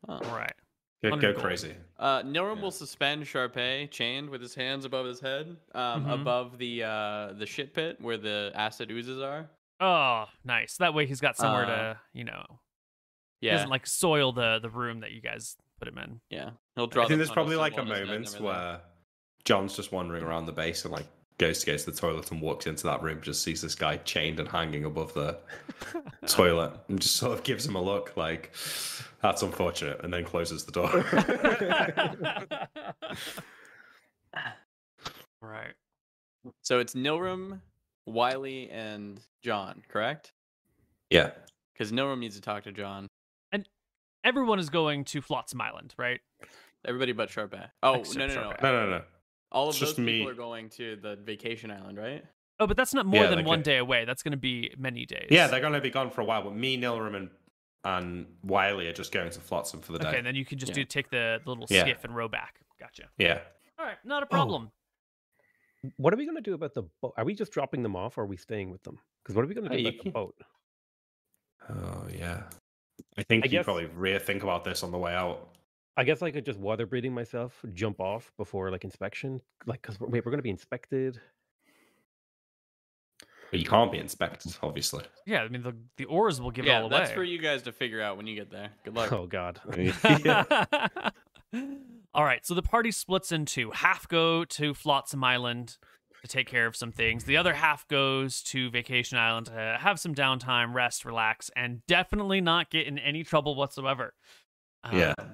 Oh. 0.08 0.14
All 0.14 0.36
right. 0.38 0.54
Go, 1.02 1.10
100 1.12 1.22
go 1.22 1.34
gold. 1.34 1.44
crazy. 1.46 1.74
Uh, 1.98 2.22
Nilrem 2.24 2.58
Yeah. 2.58 2.62
will 2.62 2.72
suspend 2.72 3.24
Sharpay 3.24 3.90
chained 3.90 4.30
with 4.30 4.42
his 4.42 4.54
hands 4.54 4.84
above 4.86 5.06
his 5.06 5.20
head, 5.22 5.56
um, 5.74 6.06
Mhm. 6.06 6.22
above 6.22 6.58
the 6.58 6.84
uh, 6.84 7.34
the 7.34 7.46
shit 7.46 7.74
pit 7.74 8.00
where 8.02 8.18
the 8.18 8.52
acid 8.54 8.92
oozes 8.92 9.20
are. 9.22 9.50
Oh, 9.80 10.26
nice. 10.44 10.76
That 10.78 10.94
way 10.94 11.06
he's 11.06 11.22
got 11.22 11.36
somewhere 11.38 11.64
Uh, 11.64 11.68
to, 11.68 12.00
you 12.14 12.26
know, 12.26 12.60
he 13.42 13.48
Yeah, 13.48 13.54
doesn't 13.54 13.70
like 13.70 13.88
soil 13.88 14.32
the 14.34 14.60
the 14.60 14.70
room 14.70 15.00
that 15.00 15.12
you 15.12 15.22
guys 15.22 15.56
put 15.80 15.88
him 15.88 15.98
in. 15.98 16.20
yeah. 16.30 16.52
He'll 16.76 16.88
draw. 16.88 17.04
I 17.04 17.08
think 17.08 17.18
the 17.18 17.24
there's 17.24 17.32
probably 17.32 17.56
like 17.56 17.74
a 17.74 17.78
symbol 17.78 17.94
on 17.94 17.98
his 18.00 18.08
head 18.10 18.16
and 18.18 18.26
moment 18.26 18.42
where 18.44 18.82
John's 19.46 19.76
just 19.76 19.92
wandering 19.92 20.24
around 20.24 20.46
the 20.46 20.52
base 20.52 20.84
and 20.86 20.92
like 20.94 21.08
goes 21.40 21.62
to 21.62 21.66
go 21.66 21.76
to 21.78 21.86
the 21.86 21.92
toilet 21.98 22.30
and 22.32 22.42
walks 22.42 22.68
into 22.68 22.84
that 22.84 23.02
room, 23.02 23.20
just 23.22 23.42
sees 23.42 23.62
this 23.62 23.74
guy 23.74 23.98
chained 23.98 24.40
and 24.40 24.48
hanging 24.48 24.86
above 24.86 25.14
the 25.16 25.40
toilet, 26.28 26.74
and 26.88 27.02
just 27.02 27.16
sort 27.16 27.32
of 27.36 27.44
gives 27.44 27.66
him 27.66 27.76
a 27.76 27.82
look 27.82 28.16
like 28.16 28.54
that's 29.24 29.42
unfortunate, 29.42 30.02
and 30.04 30.14
then 30.14 30.24
closes 30.24 30.66
the 30.66 30.72
door. 30.72 30.90
right. 35.42 35.74
So 36.62 36.80
it's 36.80 36.94
Nilrem, 36.94 37.60
Wiley, 38.06 38.70
and 38.70 39.20
John, 39.42 39.82
correct? 39.90 40.34
yeah. 41.10 41.32
Because 41.74 41.94
Nilrem 41.94 42.20
needs 42.20 42.36
to 42.36 42.42
talk 42.42 42.64
to 42.64 42.74
John. 42.74 43.08
And 43.54 43.68
everyone 44.26 44.60
is 44.60 44.70
going 44.70 45.06
to 45.06 45.22
Flotsam 45.22 45.62
Island, 45.62 45.96
right? 45.98 46.20
Everybody 46.86 47.14
but 47.14 47.30
Sharpay. 47.30 47.70
Oh 47.82 47.96
Except 47.96 48.18
no 48.18 48.28
no 48.28 48.34
no! 48.34 48.42
Sharpay. 48.42 48.64
No, 48.64 48.86
no, 48.86 48.90
no. 48.90 49.02
All 49.52 49.64
of 49.68 49.70
It's 49.70 49.80
those 49.80 49.90
just 49.90 49.98
people 49.98 50.12
me. 50.26 50.28
are 50.28 50.34
going 50.36 50.70
to 50.72 50.96
the 50.98 51.16
vacation 51.16 51.72
island, 51.72 51.98
right? 51.98 52.24
Oh, 52.60 52.68
but 52.68 52.78
that's 52.78 52.94
not 52.94 53.06
more 53.06 53.24
Yeah, 53.24 53.30
than 53.30 53.46
one 53.46 53.62
a- 53.62 53.64
day 53.64 53.78
away. 53.78 54.06
That's 54.06 54.22
going 54.22 54.34
to 54.34 54.38
be 54.38 54.74
many 54.78 55.06
days. 55.06 55.28
Yeah, 55.32 55.48
they're 55.48 55.62
going 55.62 55.74
to 55.74 55.82
be 55.82 55.90
gone 55.90 56.12
for 56.12 56.22
a 56.22 56.26
while, 56.26 56.44
but 56.44 56.54
me, 56.56 56.78
Nilrem, 56.78 57.16
and, 57.16 57.30
and 57.84 58.28
Wiley 58.44 58.88
are 58.88 58.94
just 58.94 59.12
going 59.12 59.32
to 59.32 59.40
Flotsam 59.40 59.82
for 59.82 59.94
the 59.94 60.00
day. 60.00 60.10
Okay, 60.10 60.22
then 60.22 60.36
you 60.36 60.46
can 60.46 60.58
just 60.60 60.72
Yeah. 60.72 60.76
do 60.84 60.86
take 60.86 61.10
the, 61.10 61.40
the 61.44 61.50
little 61.50 61.66
Yeah. 61.70 61.82
skiff 61.82 62.04
and 62.04 62.16
row 62.16 62.28
back. 62.28 62.60
Gotcha. 62.80 63.10
Yeah. 63.18 63.40
All 63.80 63.86
right, 63.86 63.98
not 64.04 64.24
a 64.24 64.26
Oh. 64.26 64.30
problem. 64.30 64.72
What 65.96 66.14
are 66.14 66.18
we 66.18 66.26
going 66.26 66.36
to 66.36 66.42
do 66.44 66.54
about 66.54 66.74
the 66.74 66.84
boat? 67.02 67.14
Are 67.18 67.24
we 67.24 67.34
just 67.34 67.54
dropping 67.54 67.82
them 67.84 67.96
off 67.96 68.18
or 68.18 68.24
are 68.24 68.28
we 68.28 68.36
staying 68.38 68.70
with 68.70 68.84
them? 68.84 69.00
Because 69.24 69.36
what 69.36 69.46
are 69.46 69.48
we 69.48 69.54
going 69.56 69.68
to 69.70 69.74
Uh, 69.74 69.78
do 69.78 69.82
you 69.82 69.88
about 69.90 70.04
the 70.04 70.12
boat? 70.12 70.36
Oh, 71.70 72.08
yeah. 72.14 72.44
I 73.18 73.24
think 73.24 73.46
I 73.46 73.48
you 73.48 73.52
guess- 73.52 73.64
probably 73.66 73.86
really 73.86 74.20
think 74.20 74.44
about 74.44 74.64
this 74.66 74.84
on 74.84 74.92
the 74.92 74.98
way 74.98 75.14
out. 75.16 75.56
I 76.00 76.04
guess 76.06 76.22
I 76.22 76.32
could 76.32 76.46
just 76.46 76.58
water 76.58 76.86
breathing 76.86 77.14
myself, 77.14 77.62
jump 77.74 78.00
off 78.00 78.32
before 78.38 78.72
like 78.72 78.86
inspection. 78.86 79.42
Like, 79.66 79.82
because 79.82 80.00
wait, 80.00 80.26
we're 80.26 80.32
going 80.32 80.38
to 80.38 80.44
be 80.44 80.50
inspected. 80.50 81.20
But 83.52 83.60
you 83.60 83.66
can't 83.66 83.92
be 83.92 83.98
inspected, 83.98 84.56
obviously. 84.64 85.04
Yeah, 85.26 85.42
I 85.42 85.50
mean 85.50 85.62
the 85.62 85.76
the 85.98 86.06
oars 86.06 86.40
will 86.40 86.52
give 86.52 86.64
it 86.64 86.70
yeah, 86.70 86.78
all 86.78 86.86
away. 86.86 87.00
that's 87.00 87.12
for 87.12 87.22
you 87.22 87.38
guys 87.38 87.64
to 87.64 87.74
figure 87.74 88.02
out 88.02 88.16
when 88.16 88.28
you 88.28 88.36
get 88.36 88.50
there. 88.50 88.70
Good 88.86 88.96
luck. 88.96 89.12
Oh 89.12 89.28
God. 89.28 89.60
All 92.14 92.24
right, 92.24 92.46
so 92.46 92.54
the 92.54 92.62
party 92.62 92.92
splits 92.92 93.34
into 93.34 93.72
half 93.72 94.08
go 94.08 94.46
to 94.46 94.74
Flotsam 94.74 95.22
Island 95.22 95.78
to 96.22 96.30
take 96.30 96.48
care 96.48 96.66
of 96.66 96.78
some 96.78 96.94
things. 96.94 97.26
The 97.26 97.36
other 97.36 97.54
half 97.54 97.86
goes 97.90 98.42
to 98.44 98.70
Vacation 98.70 99.18
Island 99.18 99.48
to 99.48 99.78
have 99.82 100.00
some 100.00 100.16
downtime, 100.16 100.74
rest, 100.74 101.04
relax, 101.04 101.52
and 101.58 101.86
definitely 101.88 102.40
not 102.40 102.70
get 102.70 102.88
in 102.88 102.98
any 102.98 103.24
trouble 103.24 103.56
whatsoever. 103.56 104.14
Yeah. 104.94 105.14
Um, 105.18 105.32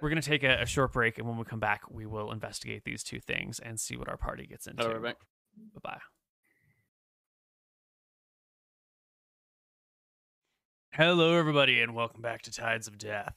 We're 0.00 0.08
gonna 0.08 0.22
take 0.22 0.42
a, 0.44 0.62
a 0.62 0.66
short 0.66 0.92
break, 0.92 1.18
and 1.18 1.28
when 1.28 1.36
we 1.36 1.44
come 1.44 1.60
back, 1.60 1.82
we 1.90 2.06
will 2.06 2.32
investigate 2.32 2.84
these 2.84 3.02
two 3.02 3.20
things 3.20 3.58
and 3.58 3.78
see 3.78 3.96
what 3.96 4.08
our 4.08 4.16
party 4.16 4.46
gets 4.46 4.66
into. 4.66 4.82
Bye 5.74 5.80
bye. 5.82 6.00
Hello, 10.92 11.34
everybody, 11.34 11.80
and 11.80 11.94
welcome 11.94 12.22
back 12.22 12.42
to 12.42 12.52
Tides 12.52 12.86
of 12.86 12.98
Death. 12.98 13.34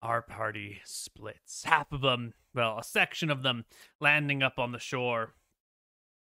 Our 0.00 0.22
party 0.22 0.80
splits. 0.84 1.62
Half 1.64 1.92
of 1.92 2.00
them, 2.00 2.32
well, 2.54 2.78
a 2.78 2.82
section 2.82 3.30
of 3.30 3.42
them, 3.42 3.66
landing 4.00 4.42
up 4.42 4.58
on 4.58 4.72
the 4.72 4.80
shore 4.80 5.34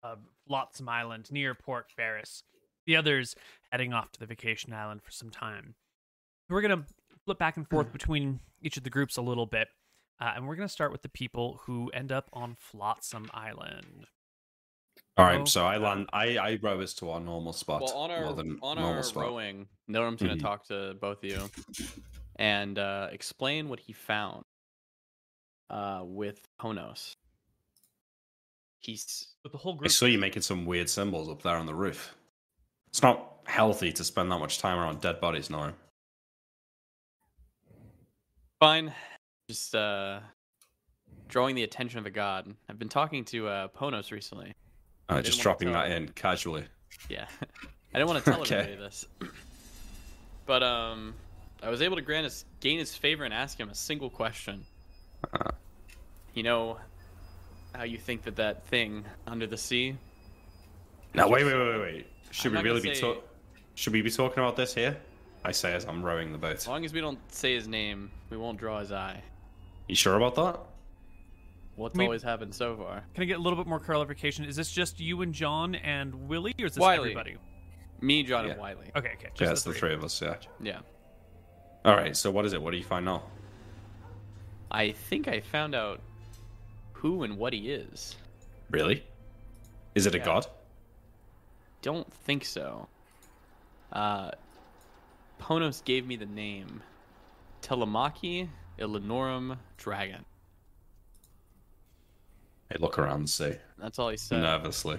of 0.03 0.19
Flotsam 0.47 0.89
Island 0.89 1.31
near 1.31 1.53
Port 1.53 1.89
Ferris. 1.95 2.43
The 2.85 2.95
others 2.95 3.35
heading 3.71 3.93
off 3.93 4.11
to 4.13 4.19
the 4.19 4.25
vacation 4.25 4.73
island 4.73 5.03
for 5.03 5.11
some 5.11 5.29
time. 5.29 5.75
We're 6.49 6.61
going 6.61 6.83
to 6.83 6.85
flip 7.25 7.39
back 7.39 7.57
and 7.57 7.67
forth 7.69 7.91
between 7.93 8.39
each 8.61 8.77
of 8.77 8.83
the 8.83 8.89
groups 8.89 9.17
a 9.17 9.21
little 9.21 9.45
bit, 9.45 9.67
uh, 10.19 10.33
and 10.35 10.47
we're 10.47 10.55
going 10.55 10.67
to 10.67 10.71
start 10.73 10.91
with 10.91 11.01
the 11.01 11.09
people 11.09 11.61
who 11.65 11.89
end 11.93 12.11
up 12.11 12.29
on 12.33 12.55
Flotsam 12.59 13.29
Island. 13.33 14.05
All 15.17 15.25
right, 15.25 15.41
Oh. 15.41 15.45
so 15.45 15.65
I 15.65 15.77
land. 15.77 16.07
I 16.13 16.37
I 16.37 16.59
row 16.61 16.79
us 16.81 16.93
to 16.95 17.09
our 17.11 17.19
normal 17.19 17.53
spot. 17.53 17.81
Well, 17.81 17.93
on 17.93 18.11
our 18.11 18.25
more 18.25 18.33
than 18.33 18.59
on 18.61 18.77
normal 18.77 18.97
our 18.97 19.03
spot. 19.03 19.23
rowing, 19.23 19.67
Nilrem's 19.89 20.21
going 20.21 20.37
to 20.37 20.41
talk 20.41 20.65
to 20.67 20.95
both 21.01 21.23
of 21.23 21.29
you 21.29 21.49
and 22.37 22.79
uh, 22.79 23.07
explain 23.11 23.67
what 23.69 23.79
he 23.79 23.93
found 23.93 24.43
uh, 25.69 26.01
with 26.03 26.47
Ponos. 26.61 27.15
He's 28.79 29.27
With 29.43 29.51
the 29.51 29.57
whole 29.59 29.73
group. 29.73 29.81
I 29.81 29.87
group. 29.89 29.91
saw 29.91 30.05
you 30.07 30.17
making 30.17 30.41
some 30.41 30.65
weird 30.65 30.89
symbols 30.89 31.29
up 31.29 31.41
there 31.43 31.55
on 31.57 31.65
the 31.67 31.75
roof. 31.75 32.15
It's 32.87 33.03
not 33.03 33.41
healthy 33.45 33.91
to 33.93 34.03
spend 34.03 34.31
that 34.31 34.39
much 34.39 34.57
time 34.59 34.77
around 34.79 35.01
dead 35.01 35.21
bodies, 35.21 35.49
Nora. 35.49 35.73
Fine. 38.61 38.93
Just 39.49 39.75
uh, 39.75 40.19
drawing 41.27 41.55
the 41.55 41.63
attention 41.63 41.99
of 41.99 42.05
a 42.05 42.11
god. 42.11 42.53
I've 42.69 42.77
been 42.79 42.89
talking 42.89 43.25
to 43.25 43.47
uh, 43.47 43.67
Ponos 43.69 44.11
recently. 44.11 44.53
Uh, 45.09 45.21
just 45.21 45.41
dropping 45.41 45.71
that 45.73 45.87
him. 45.87 46.03
in 46.03 46.09
casually. 46.09 46.63
Yeah, 47.09 47.25
I 47.93 47.97
didn't 47.97 48.07
want 48.07 48.23
to 48.23 48.31
tell 48.31 48.41
Okay. 48.41 48.55
everybody 48.55 48.81
this, 48.81 49.07
but 50.45 50.63
um, 50.63 51.15
I 51.61 51.69
was 51.69 51.81
able 51.81 51.95
to 51.95 52.01
grant 52.01 52.23
his, 52.25 52.45
gain 52.59 52.77
his 52.77 52.95
favor 52.95 53.25
and 53.25 53.33
ask 53.33 53.59
him 53.59 53.69
a 53.69 53.75
single 53.75 54.09
question. 54.09 54.63
Uh. 55.33 55.49
You 56.35 56.43
know 56.43 56.77
how 57.75 57.83
you 57.83 57.97
think 57.97 58.23
that 58.23 58.35
that 58.37 58.65
thing 58.67 59.03
under 59.27 59.47
the 59.47 59.57
sea? 59.57 59.95
Now, 61.13 61.27
wait, 61.27 61.43
wait, 61.43 61.55
wait, 61.55 61.67
wait, 61.67 61.81
wait. 61.81 62.07
Should 62.29 62.55
I'm 62.55 62.63
we 62.63 62.69
really 62.69 62.81
be 62.81 62.95
talking? 62.95 63.21
Should 63.75 63.91
we 63.91 64.01
be 64.01 64.11
talking 64.11 64.39
about 64.39 64.55
this 64.55 64.73
here? 64.73 64.97
I 65.43 65.51
say 65.51 65.73
as 65.73 65.85
I'm 65.85 66.03
rowing 66.03 66.31
the 66.31 66.37
boat. 66.37 66.55
As 66.57 66.67
long 66.67 66.85
as 66.85 66.93
we 66.93 67.01
don't 67.01 67.19
say 67.31 67.55
his 67.55 67.67
name, 67.67 68.11
we 68.29 68.37
won't 68.37 68.57
draw 68.59 68.79
his 68.79 68.91
eye. 68.91 69.21
You 69.87 69.95
sure 69.95 70.15
about 70.15 70.35
that? 70.35 70.59
What's 71.75 71.95
We- 71.95 72.03
always 72.05 72.21
happened 72.21 72.53
so 72.53 72.75
far? 72.77 73.03
Can 73.15 73.23
I 73.23 73.25
get 73.25 73.39
a 73.39 73.41
little 73.41 73.57
bit 73.57 73.67
more 73.67 73.79
clarification? 73.79 74.45
Is 74.45 74.55
this 74.55 74.71
just 74.71 74.99
you 74.99 75.21
and 75.21 75.33
John 75.33 75.73
and 75.75 76.27
Willie, 76.27 76.53
or 76.59 76.65
is 76.67 76.73
this 76.75 76.81
Wiley. 76.81 77.11
everybody? 77.11 77.37
Me, 78.01 78.23
John, 78.23 78.45
Yeah. 78.45 78.51
and 78.51 78.59
Wiley. 78.61 78.91
Okay, 78.95 79.13
okay. 79.13 79.29
Just 79.29 79.41
yeah, 79.41 79.51
it's 79.51 79.63
the 79.63 79.71
three. 79.71 79.79
three 79.89 79.93
of 79.93 80.03
us. 80.03 80.21
Yeah. 80.21 80.35
Yeah. 80.61 80.79
All 81.85 81.95
right. 81.95 82.15
So 82.15 82.29
what 82.29 82.45
is 82.45 82.53
it? 82.53 82.61
What 82.61 82.71
do 82.71 82.77
you 82.77 82.83
find 82.83 83.05
now? 83.05 83.23
I 84.69 84.91
think 84.91 85.27
I 85.27 85.39
found 85.41 85.73
out 85.75 86.01
who 86.93 87.23
and 87.23 87.37
what 87.37 87.53
he 87.53 87.71
is. 87.71 88.15
Really? 88.69 89.03
Is 89.95 90.05
it 90.05 90.13
a 90.15 90.19
god? 90.19 90.45
Don't 91.81 92.11
think 92.13 92.45
so. 92.45 92.87
Uh, 93.91 94.31
Ponos 95.41 95.83
gave 95.83 96.05
me 96.05 96.15
the 96.15 96.25
name 96.25 96.81
Telemachy 97.61 98.47
Illinorum 98.79 99.57
Dragon. 99.77 100.23
I 102.73 102.77
look 102.79 102.97
around 102.97 103.19
and 103.21 103.29
see 103.29 103.53
That's 103.77 103.99
all 103.99 104.09
he 104.09 104.17
said. 104.17 104.41
nervously. 104.41 104.97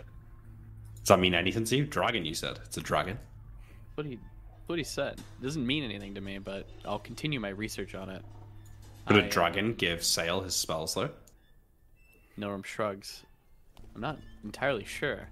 Does 0.98 1.08
that 1.08 1.20
mean 1.20 1.34
anything 1.34 1.64
to 1.64 1.76
you? 1.76 1.86
Dragon, 1.86 2.24
you 2.24 2.34
said. 2.34 2.58
It's 2.64 2.76
a 2.76 2.80
dragon. 2.82 3.18
What 3.94 4.06
he, 4.06 4.18
what 4.66 4.78
he 4.78 4.84
said 4.84 5.14
It 5.40 5.42
doesn't 5.42 5.66
mean 5.66 5.82
anything 5.84 6.14
to 6.14 6.20
me, 6.20 6.38
but 6.38 6.66
I'll 6.84 6.98
continue 6.98 7.40
my 7.40 7.48
research 7.48 7.94
on 7.94 8.10
it. 8.10 8.22
Could 9.06 9.16
I, 9.16 9.20
a 9.20 9.26
uh, 9.26 9.30
dragon 9.30 9.74
give 9.74 10.04
Sale 10.04 10.42
his 10.42 10.54
spells 10.54 10.94
though? 10.94 11.10
Norum 12.38 12.64
shrugs. 12.64 13.22
I'm 13.94 14.00
not 14.00 14.18
entirely 14.44 14.84
sure. 14.84 15.28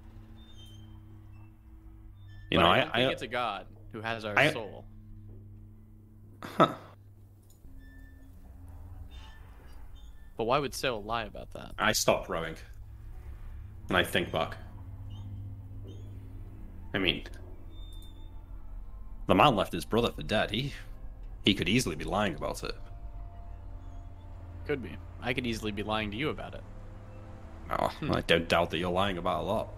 You 2.50 2.58
But 2.58 2.62
know, 2.62 2.68
I, 2.68 2.78
I, 2.78 2.82
think 2.84 2.94
I, 3.08 3.12
it's 3.12 3.22
a 3.22 3.26
god 3.28 3.66
who 3.92 4.00
has 4.00 4.24
our 4.24 4.38
I- 4.38 4.52
soul. 4.52 4.84
Huh. 6.42 6.74
But 10.36 10.44
why 10.44 10.58
would 10.58 10.74
Sale 10.74 11.02
lie 11.02 11.24
about 11.24 11.52
that? 11.52 11.72
I 11.78 11.92
stop 11.92 12.28
rowing. 12.28 12.56
And 13.88 13.96
I 13.96 14.02
think 14.02 14.32
back. 14.32 14.56
I 16.94 16.98
mean, 16.98 17.24
the 19.26 19.34
man 19.34 19.54
left 19.54 19.72
his 19.72 19.84
brother 19.84 20.10
for 20.12 20.22
dead. 20.22 20.50
He, 20.50 20.72
he 21.44 21.54
could 21.54 21.68
easily 21.68 21.94
be 21.94 22.04
lying 22.04 22.34
about 22.34 22.64
it. 22.64 22.74
Could 24.66 24.82
be. 24.82 24.96
I 25.20 25.34
could 25.34 25.46
easily 25.46 25.72
be 25.72 25.82
lying 25.82 26.10
to 26.10 26.16
you 26.16 26.30
about 26.30 26.54
it. 26.54 26.62
Oh, 27.70 27.92
I 28.10 28.22
don't 28.22 28.48
doubt 28.48 28.70
that 28.70 28.78
you're 28.78 28.90
lying 28.90 29.18
about 29.18 29.42
a 29.42 29.46
lot. 29.46 29.68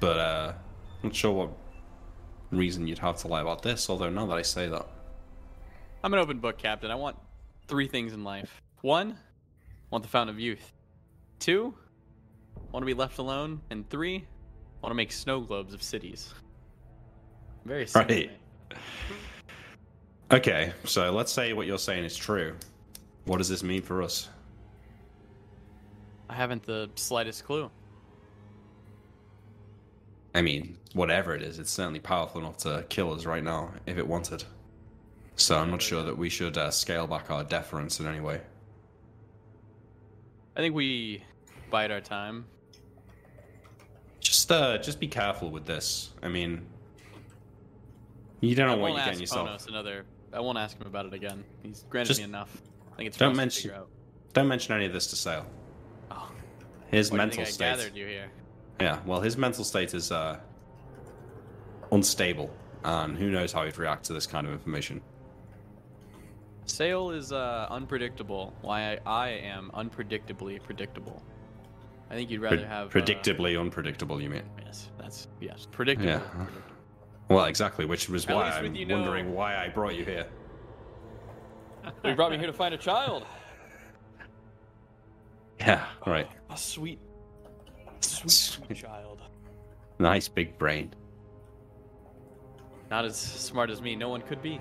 But 0.00 0.18
uh, 0.18 0.52
I'm 1.02 1.08
not 1.08 1.16
sure 1.16 1.32
what 1.32 1.50
reason 2.50 2.86
you'd 2.86 2.98
have 2.98 3.16
to 3.18 3.28
lie 3.28 3.40
about 3.40 3.62
this, 3.62 3.88
although 3.88 4.10
now 4.10 4.26
that 4.26 4.34
I 4.34 4.42
say 4.42 4.68
that. 4.68 4.86
I'm 6.04 6.12
an 6.12 6.20
open 6.20 6.38
book, 6.38 6.58
Captain. 6.58 6.90
I 6.90 6.96
want 6.96 7.16
three 7.66 7.88
things 7.88 8.12
in 8.12 8.24
life. 8.24 8.60
One, 8.82 9.12
I 9.12 9.16
want 9.88 10.04
the 10.04 10.10
Fountain 10.10 10.36
of 10.36 10.38
Youth. 10.38 10.70
Two, 11.38 11.74
I 12.58 12.60
want 12.72 12.82
to 12.82 12.86
be 12.86 12.92
left 12.92 13.16
alone. 13.16 13.62
And 13.70 13.88
three, 13.88 14.16
I 14.16 14.22
want 14.82 14.90
to 14.90 14.96
make 14.96 15.10
snow 15.10 15.40
globes 15.40 15.72
of 15.72 15.82
cities. 15.82 16.34
Very 17.64 17.86
simple. 17.86 18.16
Right. 18.16 18.30
Okay, 20.30 20.74
so 20.84 21.10
let's 21.10 21.32
say 21.32 21.54
what 21.54 21.66
you're 21.66 21.78
saying 21.78 22.04
is 22.04 22.14
true. 22.14 22.54
What 23.24 23.38
does 23.38 23.48
this 23.48 23.62
mean 23.62 23.80
for 23.80 24.02
us? 24.02 24.28
I 26.28 26.34
haven't 26.34 26.64
the 26.64 26.90
slightest 26.96 27.46
clue. 27.46 27.70
I 30.34 30.42
mean, 30.42 30.76
whatever 30.92 31.34
it 31.34 31.40
is, 31.40 31.58
it's 31.58 31.70
certainly 31.70 32.00
powerful 32.00 32.42
enough 32.42 32.58
to 32.58 32.84
kill 32.90 33.14
us 33.14 33.24
right 33.24 33.42
now 33.42 33.72
if 33.86 33.96
it 33.96 34.06
wanted. 34.06 34.44
So 35.36 35.58
I'm 35.58 35.70
not 35.70 35.82
sure 35.82 36.02
that 36.04 36.16
we 36.16 36.28
should 36.28 36.56
uh, 36.56 36.70
scale 36.70 37.06
back 37.06 37.30
our 37.30 37.42
deference 37.44 37.98
in 38.00 38.06
any 38.06 38.20
way. 38.20 38.40
I 40.56 40.60
think 40.60 40.74
we 40.74 41.24
bide 41.70 41.90
our 41.90 42.00
time. 42.00 42.44
Just, 44.20 44.50
uh, 44.52 44.78
just 44.78 45.00
be 45.00 45.08
careful 45.08 45.50
with 45.50 45.66
this. 45.66 46.12
I 46.22 46.28
mean, 46.28 46.64
you 48.40 48.54
don't 48.54 48.68
know 48.68 48.76
what 48.76 48.92
you're 48.92 49.04
getting 49.04 49.20
yourself. 49.20 49.48
Ponos 49.48 49.68
another. 49.68 50.04
I 50.32 50.40
won't 50.40 50.58
ask 50.58 50.78
him 50.80 50.86
about 50.86 51.06
it 51.06 51.14
again. 51.14 51.44
He's 51.62 51.84
granted 51.90 52.08
Just 52.08 52.20
me 52.20 52.24
enough. 52.24 52.62
I 52.92 52.96
think 52.96 53.08
it's 53.08 53.16
don't 53.16 53.34
for 53.34 53.40
us 53.42 53.54
to 53.56 53.68
mention- 53.68 53.70
out. 53.80 53.88
Don't 54.32 54.48
mention 54.48 54.74
any 54.74 54.86
of 54.86 54.92
this 54.92 55.06
to 55.08 55.16
Sale. 55.16 55.46
Oh, 56.10 56.28
His 56.90 57.10
why 57.10 57.18
do 57.18 57.22
you 57.22 57.26
mental 57.26 57.36
think 57.36 57.48
I 57.48 57.50
state. 57.50 57.64
gathered 57.76 57.96
you 57.96 58.06
here. 58.06 58.30
Yeah, 58.80 58.98
well, 59.06 59.20
his 59.20 59.36
mental 59.36 59.62
state 59.62 59.94
is 59.94 60.10
uh, 60.10 60.40
unstable, 61.92 62.52
and 62.82 63.16
who 63.16 63.30
knows 63.30 63.52
how 63.52 63.64
he'd 63.64 63.78
react 63.78 64.04
to 64.06 64.12
this 64.12 64.26
kind 64.26 64.46
of 64.46 64.52
information. 64.52 65.00
Sale 66.66 67.10
is 67.10 67.32
uh, 67.32 67.66
unpredictable. 67.70 68.52
Why 68.62 68.94
I, 68.94 68.98
I 69.06 69.28
am 69.30 69.70
unpredictably 69.74 70.62
predictable. 70.62 71.22
I 72.10 72.14
think 72.14 72.30
you'd 72.30 72.40
rather 72.40 72.58
Pre- 72.58 72.66
have 72.66 72.86
uh, 72.88 72.90
predictably 73.00 73.58
unpredictable, 73.60 74.20
you 74.20 74.30
mean? 74.30 74.42
yes, 74.64 74.90
that's 74.98 75.28
yes, 75.40 75.66
predictable. 75.70 76.10
Yeah. 76.12 76.46
Well, 77.28 77.46
exactly, 77.46 77.86
which 77.86 78.08
was 78.08 78.26
At 78.26 78.34
why 78.34 78.50
I'm 78.50 78.74
you 78.74 78.86
know- 78.86 78.96
wondering 78.96 79.34
why 79.34 79.56
I 79.56 79.68
brought 79.68 79.94
you 79.94 80.04
here. 80.04 80.26
you 82.04 82.14
brought 82.14 82.30
me 82.30 82.38
here 82.38 82.46
to 82.46 82.52
find 82.52 82.74
a 82.74 82.78
child. 82.78 83.24
Yeah, 85.60 85.86
right. 86.04 86.28
A 86.50 86.56
sweet, 86.58 86.98
sweet, 88.00 88.30
sweet 88.30 88.74
child. 88.76 89.22
Nice 90.00 90.26
big 90.28 90.58
brain. 90.58 90.92
Not 92.90 93.04
as 93.04 93.16
smart 93.16 93.70
as 93.70 93.80
me. 93.80 93.94
No 93.94 94.08
one 94.08 94.20
could 94.20 94.42
be. 94.42 94.60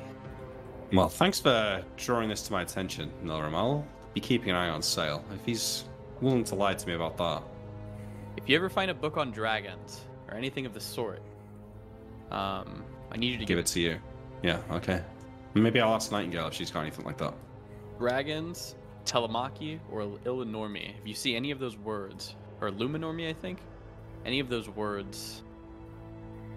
Well, 0.93 1.09
thanks 1.09 1.39
for 1.39 1.83
drawing 1.97 2.29
this 2.29 2.43
to 2.43 2.51
my 2.51 2.61
attention, 2.61 3.11
Nilrem. 3.23 3.55
I'll 3.55 3.83
be 4.13 4.21
keeping 4.21 4.51
an 4.51 4.55
eye 4.55 4.69
on 4.69 4.83
Sale. 4.83 5.25
If 5.33 5.43
he's 5.43 5.85
willing 6.21 6.43
to 6.45 6.55
lie 6.55 6.75
to 6.75 6.87
me 6.87 6.93
about 6.93 7.17
that, 7.17 7.41
If 8.37 8.47
you 8.47 8.55
ever 8.55 8.69
find 8.69 8.91
a 8.91 8.93
book 8.93 9.17
on 9.17 9.31
dragons 9.31 10.01
or 10.27 10.35
anything 10.35 10.65
of 10.67 10.73
the 10.73 10.79
sort, 10.79 11.21
um, 12.31 12.83
I 13.11 13.17
need 13.17 13.31
you 13.31 13.37
to 13.39 13.45
give 13.45 13.57
it 13.57 13.65
to 13.67 13.79
you. 13.79 13.99
Yeah, 14.43 14.59
okay. 14.71 15.01
Maybe 15.55 15.79
I'll 15.81 15.93
ask 15.95 16.11
Nightingale 16.11 16.47
if 16.47 16.53
she's 16.53 16.69
got 16.71 16.81
anything 16.81 17.05
like 17.05 17.17
that. 17.17 17.33
dragons, 17.97 18.75
Telemachy, 19.05 19.79
or 19.91 20.01
Illinormi. 20.25 20.93
If 20.99 21.07
you 21.07 21.13
see 21.13 21.35
any 21.35 21.51
of 21.51 21.59
those 21.59 21.77
words, 21.77 22.35
or 22.61 22.69
Luminormi, 22.69 23.29
I 23.29 23.33
think, 23.33 23.59
any 24.25 24.39
of 24.39 24.49
those 24.49 24.67
words, 24.69 25.43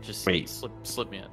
just 0.03 0.27
Wait. 0.27 0.49
slip 0.49 0.73
slip 0.83 1.11
me 1.11 1.19
it. 1.19 1.29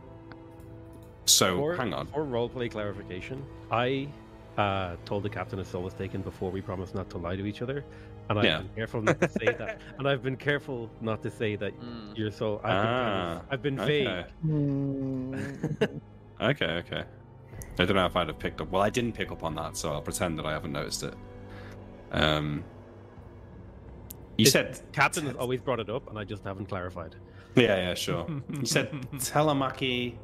So, 1.25 1.57
For, 1.57 1.75
hang 1.75 1.93
on. 1.93 2.07
For 2.07 2.25
roleplay 2.25 2.69
clarification, 2.71 3.43
I 3.71 4.07
uh, 4.57 4.95
told 5.05 5.23
the 5.23 5.29
captain 5.29 5.59
a 5.59 5.65
soul 5.65 5.83
was 5.83 5.93
taken 5.93 6.21
before 6.21 6.51
we 6.51 6.61
promised 6.61 6.93
not 6.95 7.09
to 7.11 7.17
lie 7.17 7.35
to 7.35 7.45
each 7.45 7.61
other, 7.61 7.83
and 8.29 8.39
I've 8.39 8.45
Yeah. 8.45 8.57
been 8.59 8.69
careful 8.75 9.01
not 9.01 9.19
to 9.21 9.29
say 9.29 9.45
that. 9.57 9.79
And 9.97 10.07
I've 10.07 10.21
been 10.23 10.35
careful 10.37 10.89
not 11.01 11.23
to 11.23 11.31
say 11.31 11.55
that 11.55 11.73
Mm. 11.79 12.17
you're 12.17 12.31
so. 12.31 12.59
I've 12.63 12.71
been, 12.71 12.83
kind 12.83 12.87
Ah, 13.07 13.31
of- 13.37 13.41
I've 13.51 13.61
been 13.61 13.79
okay. 13.79 14.25
vague. 14.43 16.01
Okay, 16.41 16.65
okay. 16.65 17.03
I 17.79 17.85
don't 17.85 17.95
know 17.95 18.05
if 18.05 18.15
I'd 18.17 18.27
have 18.27 18.39
picked 18.39 18.59
up. 18.59 18.69
Well, 18.69 18.81
I 18.81 18.89
didn't 18.89 19.13
pick 19.13 19.31
up 19.31 19.43
on 19.43 19.55
that, 19.55 19.77
so 19.77 19.93
I'll 19.93 20.01
pretend 20.01 20.37
that 20.39 20.45
I 20.45 20.51
haven't 20.51 20.73
noticed 20.73 21.03
it. 21.03 21.13
Um, 22.11 22.63
you 24.37 24.45
It- 24.45 24.49
said 24.49 24.81
captain 24.91 25.25
has 25.27 25.35
always 25.37 25.61
brought 25.61 25.79
it 25.79 25.89
up, 25.89 26.09
and 26.09 26.19
I 26.19 26.25
just 26.25 26.43
haven't 26.43 26.65
clarified. 26.67 27.15
Yeah, 27.55 27.75
yeah, 27.77 27.93
sure. 27.93 28.25
you 28.59 28.65
said 28.65 28.91
Telemachy 29.13 30.15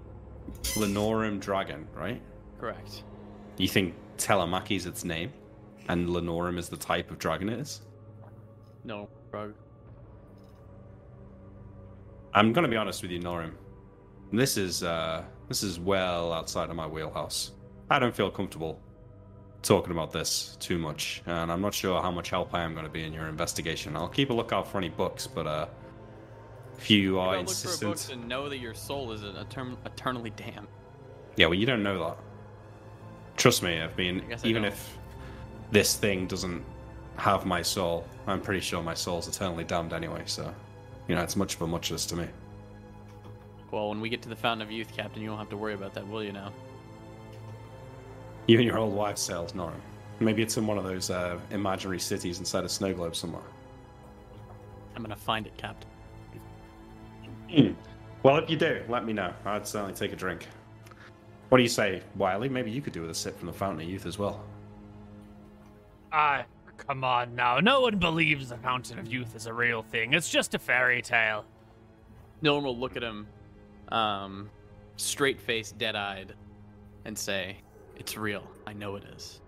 Lenorum 0.75 1.39
Dragon, 1.39 1.87
right? 1.93 2.21
Correct. 2.59 3.03
You 3.57 3.67
think 3.67 3.95
Telemachy 4.17 4.75
is 4.75 4.85
its 4.85 5.03
name, 5.03 5.31
and 5.87 6.07
Lenorum 6.07 6.57
is 6.57 6.69
the 6.69 6.77
type 6.77 7.11
of 7.11 7.19
dragon 7.19 7.49
it 7.49 7.59
is? 7.59 7.81
No, 8.83 9.09
Rug. 9.31 9.53
I'm 12.33 12.53
gonna 12.53 12.67
be 12.67 12.77
honest 12.77 13.01
with 13.01 13.11
you, 13.11 13.19
Norum. 13.19 13.53
This 14.31 14.57
is 14.57 14.83
uh, 14.83 15.23
this 15.47 15.63
is 15.63 15.79
well 15.79 16.31
outside 16.31 16.69
of 16.69 16.75
my 16.75 16.85
wheelhouse. 16.85 17.51
I 17.89 17.97
don't 17.97 18.15
feel 18.15 18.29
comfortable 18.29 18.79
talking 19.61 19.91
about 19.91 20.11
this 20.11 20.55
too 20.59 20.77
much, 20.77 21.23
and 21.25 21.51
I'm 21.51 21.61
not 21.61 21.73
sure 21.73 22.01
how 22.01 22.11
much 22.11 22.29
help 22.29 22.53
I 22.53 22.61
am 22.61 22.73
going 22.73 22.85
to 22.85 22.91
be 22.91 23.03
in 23.03 23.11
your 23.11 23.27
investigation. 23.27 23.95
I'll 23.95 24.07
keep 24.07 24.29
a 24.29 24.33
lookout 24.33 24.67
for 24.67 24.77
any 24.77 24.89
books, 24.89 25.27
but 25.27 25.47
uh, 25.47 25.67
if 26.79 26.89
you 26.89 27.19
are 27.19 27.33
Go 27.33 27.39
look 27.39 27.47
for 27.47 27.51
insistent, 27.51 27.91
books 27.91 28.09
and 28.09 28.27
know 28.27 28.47
that 28.49 28.57
your 28.59 28.73
soul 28.73 29.11
is 29.11 29.21
etern- 29.21 29.77
eternally 29.85 30.29
damned. 30.31 30.67
yeah, 31.35 31.45
well, 31.47 31.53
you 31.55 31.65
don't 31.65 31.83
know 31.83 31.99
that. 32.07 32.17
Trust 33.37 33.63
me, 33.63 33.81
I 33.81 33.89
mean, 33.97 34.23
I 34.31 34.47
even 34.47 34.63
don't. 34.63 34.71
if 34.71 34.97
this 35.71 35.95
thing 35.95 36.27
doesn't 36.27 36.63
have 37.17 37.45
my 37.45 37.61
soul, 37.61 38.05
I'm 38.27 38.41
pretty 38.41 38.61
sure 38.61 38.81
my 38.81 38.93
soul's 38.93 39.27
eternally 39.27 39.63
damned 39.65 39.91
anyway. 39.93 40.23
So, 40.25 40.53
you 41.07 41.15
know, 41.15 41.21
it's 41.21 41.35
much 41.35 41.55
of 41.55 41.61
a 41.61 41.67
muchness 41.67 42.05
to 42.07 42.15
me. 42.15 42.27
Well, 43.71 43.89
when 43.89 44.01
we 44.01 44.09
get 44.09 44.21
to 44.23 44.29
the 44.29 44.35
Fountain 44.35 44.65
of 44.65 44.71
Youth, 44.71 44.91
Captain, 44.95 45.21
you 45.21 45.29
won't 45.29 45.39
have 45.39 45.49
to 45.49 45.57
worry 45.57 45.73
about 45.73 45.93
that, 45.93 46.07
will 46.07 46.23
you 46.23 46.31
now? 46.31 46.51
You 48.47 48.57
and 48.57 48.65
your 48.65 48.77
old 48.77 48.93
wife's 48.93 49.21
cells, 49.21 49.53
no. 49.53 49.71
Maybe 50.19 50.41
it's 50.41 50.57
in 50.57 50.65
one 50.65 50.77
of 50.77 50.83
those 50.83 51.09
uh, 51.09 51.37
imaginary 51.51 51.99
cities 51.99 52.39
inside 52.39 52.63
a 52.63 52.69
snow 52.69 52.93
globe 52.93 53.15
somewhere. 53.15 53.43
I'm 54.95 55.03
gonna 55.03 55.15
find 55.15 55.45
it, 55.45 55.55
Captain. 55.55 55.89
Well, 58.23 58.37
if 58.37 58.49
you 58.49 58.57
do, 58.57 58.81
let 58.89 59.05
me 59.05 59.13
know. 59.13 59.33
I'd 59.45 59.65
certainly 59.67 59.93
take 59.93 60.11
a 60.11 60.15
drink. 60.15 60.47
What 61.49 61.57
do 61.57 61.63
you 61.63 61.69
say, 61.69 62.01
Wiley? 62.15 62.49
Maybe 62.49 62.69
you 62.69 62.81
could 62.81 62.93
do 62.93 63.01
with 63.01 63.09
a 63.09 63.15
sip 63.15 63.37
from 63.37 63.47
the 63.47 63.53
Fountain 63.53 63.81
of 63.81 63.89
Youth 63.89 64.05
as 64.05 64.19
well. 64.19 64.43
Ah, 66.11 66.45
come 66.77 67.03
on 67.03 67.33
now. 67.35 67.59
No 67.59 67.81
one 67.81 67.97
believes 67.97 68.49
the 68.49 68.57
Fountain 68.57 68.99
of 68.99 69.07
Youth 69.07 69.35
is 69.35 69.45
a 69.45 69.53
real 69.53 69.81
thing. 69.81 70.13
It's 70.13 70.29
just 70.29 70.53
a 70.53 70.59
fairy 70.59 71.01
tale. 71.01 71.45
Nolan 72.41 72.63
will 72.63 72.77
look 72.77 72.95
at 72.95 73.03
him, 73.03 73.27
um, 73.89 74.49
straight 74.97 75.39
faced, 75.39 75.77
dead 75.77 75.95
eyed, 75.95 76.33
and 77.05 77.17
say, 77.17 77.57
It's 77.97 78.15
real. 78.17 78.43
I 78.67 78.73
know 78.73 78.95
it 78.95 79.03
is. 79.15 79.41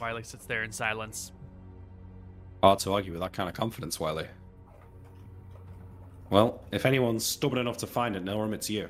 Wiley 0.00 0.22
sits 0.22 0.46
there 0.46 0.62
in 0.62 0.72
silence. 0.72 1.32
Hard 2.64 2.78
to 2.78 2.94
argue 2.94 3.12
with 3.12 3.20
that 3.20 3.34
kind 3.34 3.46
of 3.46 3.54
confidence, 3.54 4.00
Wiley. 4.00 4.26
Well, 6.30 6.62
if 6.72 6.86
anyone's 6.86 7.26
stubborn 7.26 7.58
enough 7.58 7.76
to 7.76 7.86
find 7.86 8.16
it, 8.16 8.24
Nilrem, 8.24 8.54
it's 8.54 8.70
you. 8.70 8.88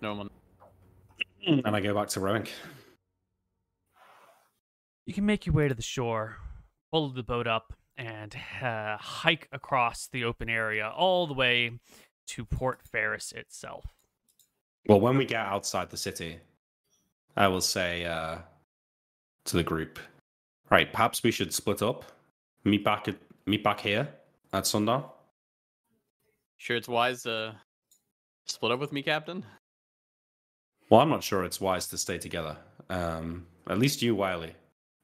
Normal. 0.00 0.26
And 1.46 1.68
I 1.68 1.80
go 1.80 1.94
back 1.94 2.08
to 2.08 2.20
rowing. 2.20 2.48
You 5.06 5.14
can 5.14 5.24
make 5.24 5.46
your 5.46 5.54
way 5.54 5.68
to 5.68 5.74
the 5.74 5.82
shore, 5.82 6.38
pull 6.90 7.10
the 7.10 7.22
boat 7.22 7.46
up, 7.46 7.72
and 7.96 8.34
uh, 8.60 8.96
hike 8.96 9.46
across 9.52 10.08
the 10.08 10.24
open 10.24 10.48
area 10.48 10.88
all 10.88 11.28
the 11.28 11.34
way 11.34 11.78
to 12.26 12.44
Port 12.44 12.80
Ferris 12.82 13.30
itself. 13.30 13.84
Well, 14.88 14.98
when 14.98 15.16
we 15.16 15.26
get 15.26 15.46
outside 15.46 15.90
the 15.90 15.96
city, 15.96 16.38
I 17.36 17.46
will 17.46 17.60
say, 17.60 18.04
uh, 18.04 18.38
to 19.44 19.56
the 19.56 19.62
group. 19.62 19.98
Right, 20.70 20.90
perhaps 20.92 21.22
we 21.22 21.30
should 21.30 21.52
split 21.52 21.82
up. 21.82 22.04
Meet 22.64 22.84
back 22.84 23.08
at 23.08 23.16
meet 23.46 23.64
back 23.64 23.80
here 23.80 24.08
at 24.52 24.66
sundown. 24.66 25.04
Sure, 26.56 26.76
it's 26.76 26.88
wise 26.88 27.24
to 27.24 27.56
split 28.46 28.72
up 28.72 28.80
with 28.80 28.92
me, 28.92 29.02
Captain. 29.02 29.44
Well, 30.88 31.00
I'm 31.00 31.10
not 31.10 31.24
sure 31.24 31.44
it's 31.44 31.60
wise 31.60 31.88
to 31.88 31.98
stay 31.98 32.18
together. 32.18 32.56
Um, 32.88 33.46
at 33.68 33.78
least 33.78 34.02
you, 34.02 34.14
Wiley. 34.14 34.54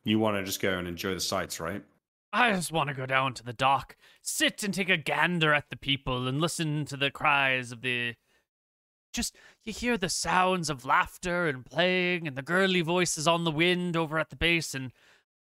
You 0.05 0.19
want 0.19 0.37
to 0.37 0.45
just 0.45 0.61
go 0.61 0.79
and 0.79 0.87
enjoy 0.87 1.15
the 1.15 1.21
sights, 1.21 1.61
right? 1.61 1.83
I 2.33 2.53
just 2.53 2.73
want 2.73 2.89
to 2.89 2.95
go 2.95 3.07
down 3.07 3.35
to 3.35 3.43
the 3.43 3.53
dock, 3.53 3.97
sit 4.23 4.63
and 4.63 4.73
take 4.73 4.91
a 4.91 4.97
gander 4.97 5.55
at 5.55 5.71
the 5.71 5.77
people, 5.77 6.29
and 6.29 6.41
listen 6.41 6.85
to 6.87 6.97
the 6.97 7.11
cries 7.11 7.73
of 7.73 7.81
the. 7.81 8.15
Just 9.15 9.37
you 9.69 9.73
hear 9.73 9.97
the 9.97 10.09
sounds 10.09 10.69
of 10.71 10.85
laughter 10.85 11.47
and 11.47 11.65
playing, 11.65 12.27
and 12.27 12.37
the 12.37 12.43
girly 12.43 12.81
voices 12.81 13.29
on 13.29 13.45
the 13.45 13.51
wind 13.53 13.97
over 13.97 14.19
at 14.19 14.31
the 14.31 14.37
base, 14.37 14.75
and 14.75 14.91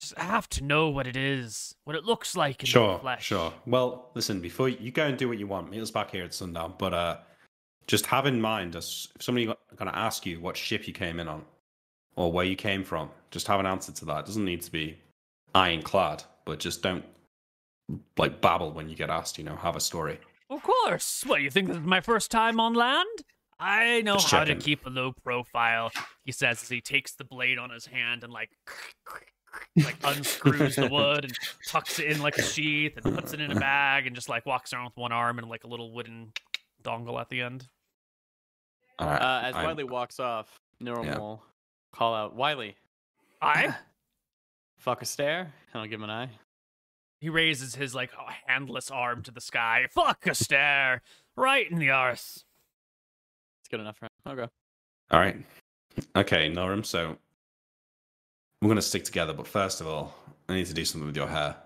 just 0.00 0.16
have 0.18 0.48
to 0.48 0.64
know 0.64 0.88
what 0.88 1.06
it 1.06 1.16
is, 1.16 1.74
what 1.84 1.94
it 1.94 2.04
looks 2.04 2.36
like 2.36 2.62
in 2.62 2.66
Sure, 2.66 2.94
the 2.94 3.00
flesh. 3.00 3.24
sure. 3.24 3.52
Well, 3.66 4.10
listen, 4.14 4.40
before 4.40 4.68
you, 4.68 4.90
go 4.90 5.06
and 5.06 5.16
do 5.16 5.28
what 5.28 5.38
you 5.38 5.46
want, 5.46 5.70
meet 5.70 5.80
us 5.80 5.90
back 5.90 6.10
here 6.10 6.24
at 6.24 6.34
sundown. 6.34 6.74
But 6.76 6.92
uh, 6.92 7.16
just 7.86 8.06
have 8.06 8.26
in 8.26 8.40
mind, 8.40 8.74
if 8.74 8.84
somebody 9.20 9.46
going 9.46 9.90
to 9.90 9.96
ask 9.96 10.26
you 10.26 10.40
what 10.40 10.56
ship 10.56 10.86
you 10.86 10.92
came 10.92 11.20
in 11.20 11.28
on, 11.28 11.44
or 12.16 12.32
where 12.32 12.44
you 12.44 12.56
came 12.56 12.82
from, 12.82 13.10
just 13.30 13.46
have 13.46 13.60
an 13.60 13.66
answer 13.66 13.92
to 13.92 14.04
that. 14.06 14.20
It 14.20 14.26
doesn't 14.26 14.44
need 14.44 14.62
to 14.62 14.72
be 14.72 14.98
ironclad, 15.54 16.24
but 16.44 16.58
just 16.58 16.82
don't 16.82 17.04
like 18.18 18.40
babble 18.40 18.72
when 18.72 18.88
you 18.88 18.96
get 18.96 19.10
asked. 19.10 19.38
You 19.38 19.44
know, 19.44 19.56
have 19.56 19.76
a 19.76 19.80
story. 19.80 20.18
Of 20.50 20.62
course. 20.62 21.24
What 21.26 21.42
you 21.42 21.50
think 21.50 21.68
this 21.68 21.76
is 21.76 21.82
my 21.82 22.00
first 22.00 22.30
time 22.30 22.60
on 22.60 22.74
land? 22.74 23.24
I 23.58 24.02
know 24.02 24.14
Just 24.14 24.30
how 24.30 24.40
checking. 24.44 24.58
to 24.58 24.64
keep 24.64 24.86
a 24.86 24.90
low 24.90 25.12
profile. 25.24 25.90
He 26.24 26.32
says 26.32 26.62
as 26.62 26.68
he 26.68 26.80
takes 26.80 27.14
the 27.14 27.24
blade 27.24 27.58
on 27.58 27.70
his 27.70 27.86
hand 27.86 28.22
and 28.24 28.32
like 28.32 28.50
like 29.76 29.96
unscrews 30.04 30.76
the 30.76 30.88
wood 30.88 31.24
and 31.24 31.32
tucks 31.68 31.98
it 31.98 32.06
in 32.10 32.20
like 32.20 32.36
a 32.36 32.42
sheath 32.42 32.98
and 33.02 33.14
puts 33.16 33.32
it 33.32 33.40
in 33.40 33.50
a 33.50 33.54
bag 33.54 34.06
and 34.06 34.14
just 34.14 34.28
like 34.28 34.44
walks 34.44 34.72
around 34.74 34.84
with 34.86 34.96
one 34.96 35.12
arm 35.12 35.38
and 35.38 35.48
like 35.48 35.64
a 35.64 35.66
little 35.66 35.90
wooden 35.92 36.32
dongle 36.82 37.18
at 37.20 37.28
the 37.30 37.40
end. 37.40 37.66
All 38.98 39.08
right. 39.08 39.20
Uh, 39.22 39.40
as 39.44 39.54
I'm- 39.54 39.64
Wiley 39.64 39.84
walks 39.84 40.20
off, 40.20 40.58
Neuron 40.82 41.04
Yeah. 41.06 41.18
will 41.18 41.42
call 41.94 42.14
out, 42.14 42.34
Wiley, 42.34 42.76
I 43.40 43.74
fuck 44.78 45.00
Astaire. 45.00 45.40
And 45.72 45.82
I'll 45.82 45.86
give 45.86 46.00
him 46.00 46.04
an 46.04 46.10
eye. 46.10 46.30
he 47.20 47.30
raises 47.30 47.74
his 47.74 47.94
like 47.94 48.10
handless 48.46 48.90
arm 48.90 49.22
to 49.22 49.30
the 49.30 49.40
sky. 49.40 49.86
Fuck 49.90 50.24
Astaire. 50.24 51.00
Right 51.36 51.70
in 51.70 51.78
the 51.78 51.90
arse. 51.90 52.44
It's 53.66 53.70
good 53.72 53.80
enough 53.80 53.96
for 53.98 54.04
him. 54.04 54.38
Okay. 54.38 54.48
All 55.10 55.18
right. 55.18 55.36
Okay, 56.14 56.48
Norum. 56.48 56.86
So 56.86 57.16
we're 58.62 58.68
gonna 58.68 58.80
stick 58.80 59.02
together, 59.02 59.32
but 59.32 59.48
first 59.48 59.80
of 59.80 59.88
all, 59.88 60.14
I 60.48 60.54
need 60.54 60.66
to 60.66 60.72
do 60.74 60.84
something 60.84 61.04
with 61.08 61.16
your 61.16 61.26
hair. 61.26 61.56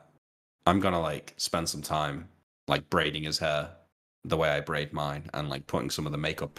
I'm 0.66 0.81
gonna 0.81 0.98
like 1.01 1.35
spend 1.36 1.68
some 1.68 1.82
time 1.82 2.27
like 2.68 2.89
braiding 2.89 3.24
his 3.24 3.39
hair 3.39 3.68
the 4.24 4.39
way 4.39 4.48
I 4.48 4.60
braid 4.60 4.94
mine, 4.94 5.28
and 5.35 5.51
like 5.51 5.66
putting 5.66 5.90
some 5.90 6.06
of 6.06 6.12
the 6.12 6.16
makeup 6.16 6.59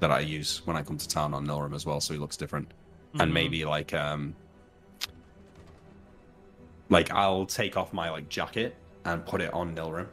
that 0.00 0.10
I 0.10 0.18
use 0.18 0.60
when 0.66 0.76
I 0.76 0.82
come 0.82 0.98
to 0.98 1.06
town 1.06 1.34
on 1.34 1.46
Norum 1.46 1.72
as 1.72 1.86
well, 1.86 2.00
so 2.00 2.12
he 2.12 2.18
looks 2.18 2.36
different. 2.36 2.72
And 3.20 3.30
Mhm. 3.30 3.32
maybe 3.32 3.64
like 3.64 3.94
um, 3.94 4.34
like 6.88 7.12
I'll 7.12 7.46
take 7.46 7.76
off 7.76 7.92
my 7.92 8.10
like 8.10 8.28
jacket 8.28 8.74
and 9.04 9.24
put 9.24 9.40
it 9.40 9.54
on 9.54 9.76
Nilrem. 9.76 10.08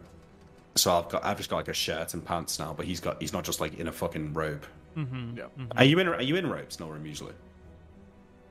So 0.76 0.94
I've 0.98 1.10
got 1.10 1.26
I've 1.26 1.38
just 1.38 1.50
got 1.50 1.58
like 1.58 1.68
a 1.68 1.74
shirt 1.74 2.14
and 2.14 2.24
pants 2.24 2.58
now, 2.60 2.74
but 2.74 2.86
he's 2.86 3.00
got 3.00 3.22
he's 3.22 3.34
not 3.34 3.44
just 3.44 3.60
like 3.60 3.78
in 3.80 3.88
a 3.88 3.92
fucking 3.92 4.34
robe. 4.34 4.66
Mm-hmm. 4.98 5.38
Yeah. 5.38 5.44
mhm. 5.60 5.68
Are 5.78 5.84
you 5.84 6.00
in 6.00 6.08
are 6.08 6.22
you 6.22 6.36
in 6.36 6.48
robes, 6.50 6.78
Nilrem 6.78 7.06
usually? 7.06 7.34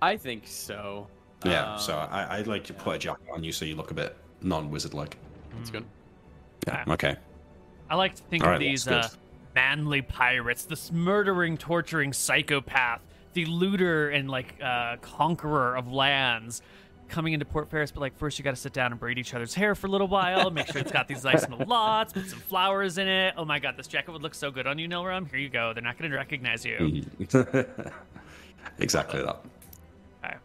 I 0.03 0.17
think 0.17 0.47
so. 0.47 1.07
Yeah, 1.45 1.75
Um, 1.75 1.79
so 1.81 1.97
I, 1.97 2.39
I'd 2.39 2.47
like 2.47 2.65
to 2.65 2.75
put 2.75 2.97
a 2.97 2.99
jacket 2.99 3.27
on 3.33 3.43
you 3.43 3.53
so 3.53 3.65
you 3.65 3.75
look 3.75 3.91
a 3.91 3.95
bit 3.95 4.17
non-wizard 4.43 4.93
like. 4.95 5.17
It's 5.61 5.71
good. 5.71 5.85
Yeah. 6.67 6.85
Ah. 6.87 6.93
Okay. 6.93 7.17
I 7.89 7.95
like 7.97 8.15
to 8.17 8.23
think 8.25 8.45
All 8.45 8.51
of 8.51 8.53
right, 8.53 8.59
these 8.61 8.87
uh, 8.87 9.09
manly 9.55 10.03
pirates, 10.03 10.65
this 10.65 10.93
murdering, 10.93 11.57
torturing 11.57 12.13
psychopath, 12.13 13.01
the 13.33 13.47
looter 13.47 14.11
and 14.11 14.31
like 14.31 14.55
uh, 14.63 14.97
conqueror 15.01 15.77
of 15.77 15.91
lands, 15.91 16.61
coming 17.11 17.32
into 17.32 17.45
Port 17.45 17.69
Ferris. 17.70 17.91
But 17.91 18.01
like 18.01 18.16
first, 18.16 18.39
you 18.39 18.45
got 18.45 18.51
to 18.51 18.61
sit 18.61 18.73
down 18.73 18.93
and 18.93 19.01
braid 19.01 19.19
each 19.19 19.35
other's 19.35 19.55
hair 19.55 19.74
for 19.74 19.87
a 19.87 19.91
little 19.91 20.09
while. 20.09 20.51
Make 20.51 20.69
sure 20.69 20.81
it's 20.81 20.93
got 20.93 21.09
these 21.09 21.24
nice 21.24 21.49
little 21.49 21.66
lots, 21.66 22.12
put 22.12 22.27
some 22.27 22.39
flowers 22.41 22.99
in 22.99 23.09
it. 23.09 23.35
Oh 23.37 23.45
my 23.45 23.59
god, 23.59 23.77
this 23.77 23.87
jacket 23.87 24.12
would 24.12 24.23
look 24.23 24.35
so 24.35 24.51
good 24.51 24.66
on 24.66 24.78
you, 24.78 24.89
Nilrem. 24.89 25.28
Here 25.31 25.39
you 25.39 25.49
go. 25.49 25.73
They're 25.73 25.82
not 25.82 25.99
going 25.99 26.11
to 26.11 26.16
recognize 26.16 26.65
you. 26.65 27.05
exactly 28.78 29.23
that. 29.23 29.41
Okay. 30.24 30.37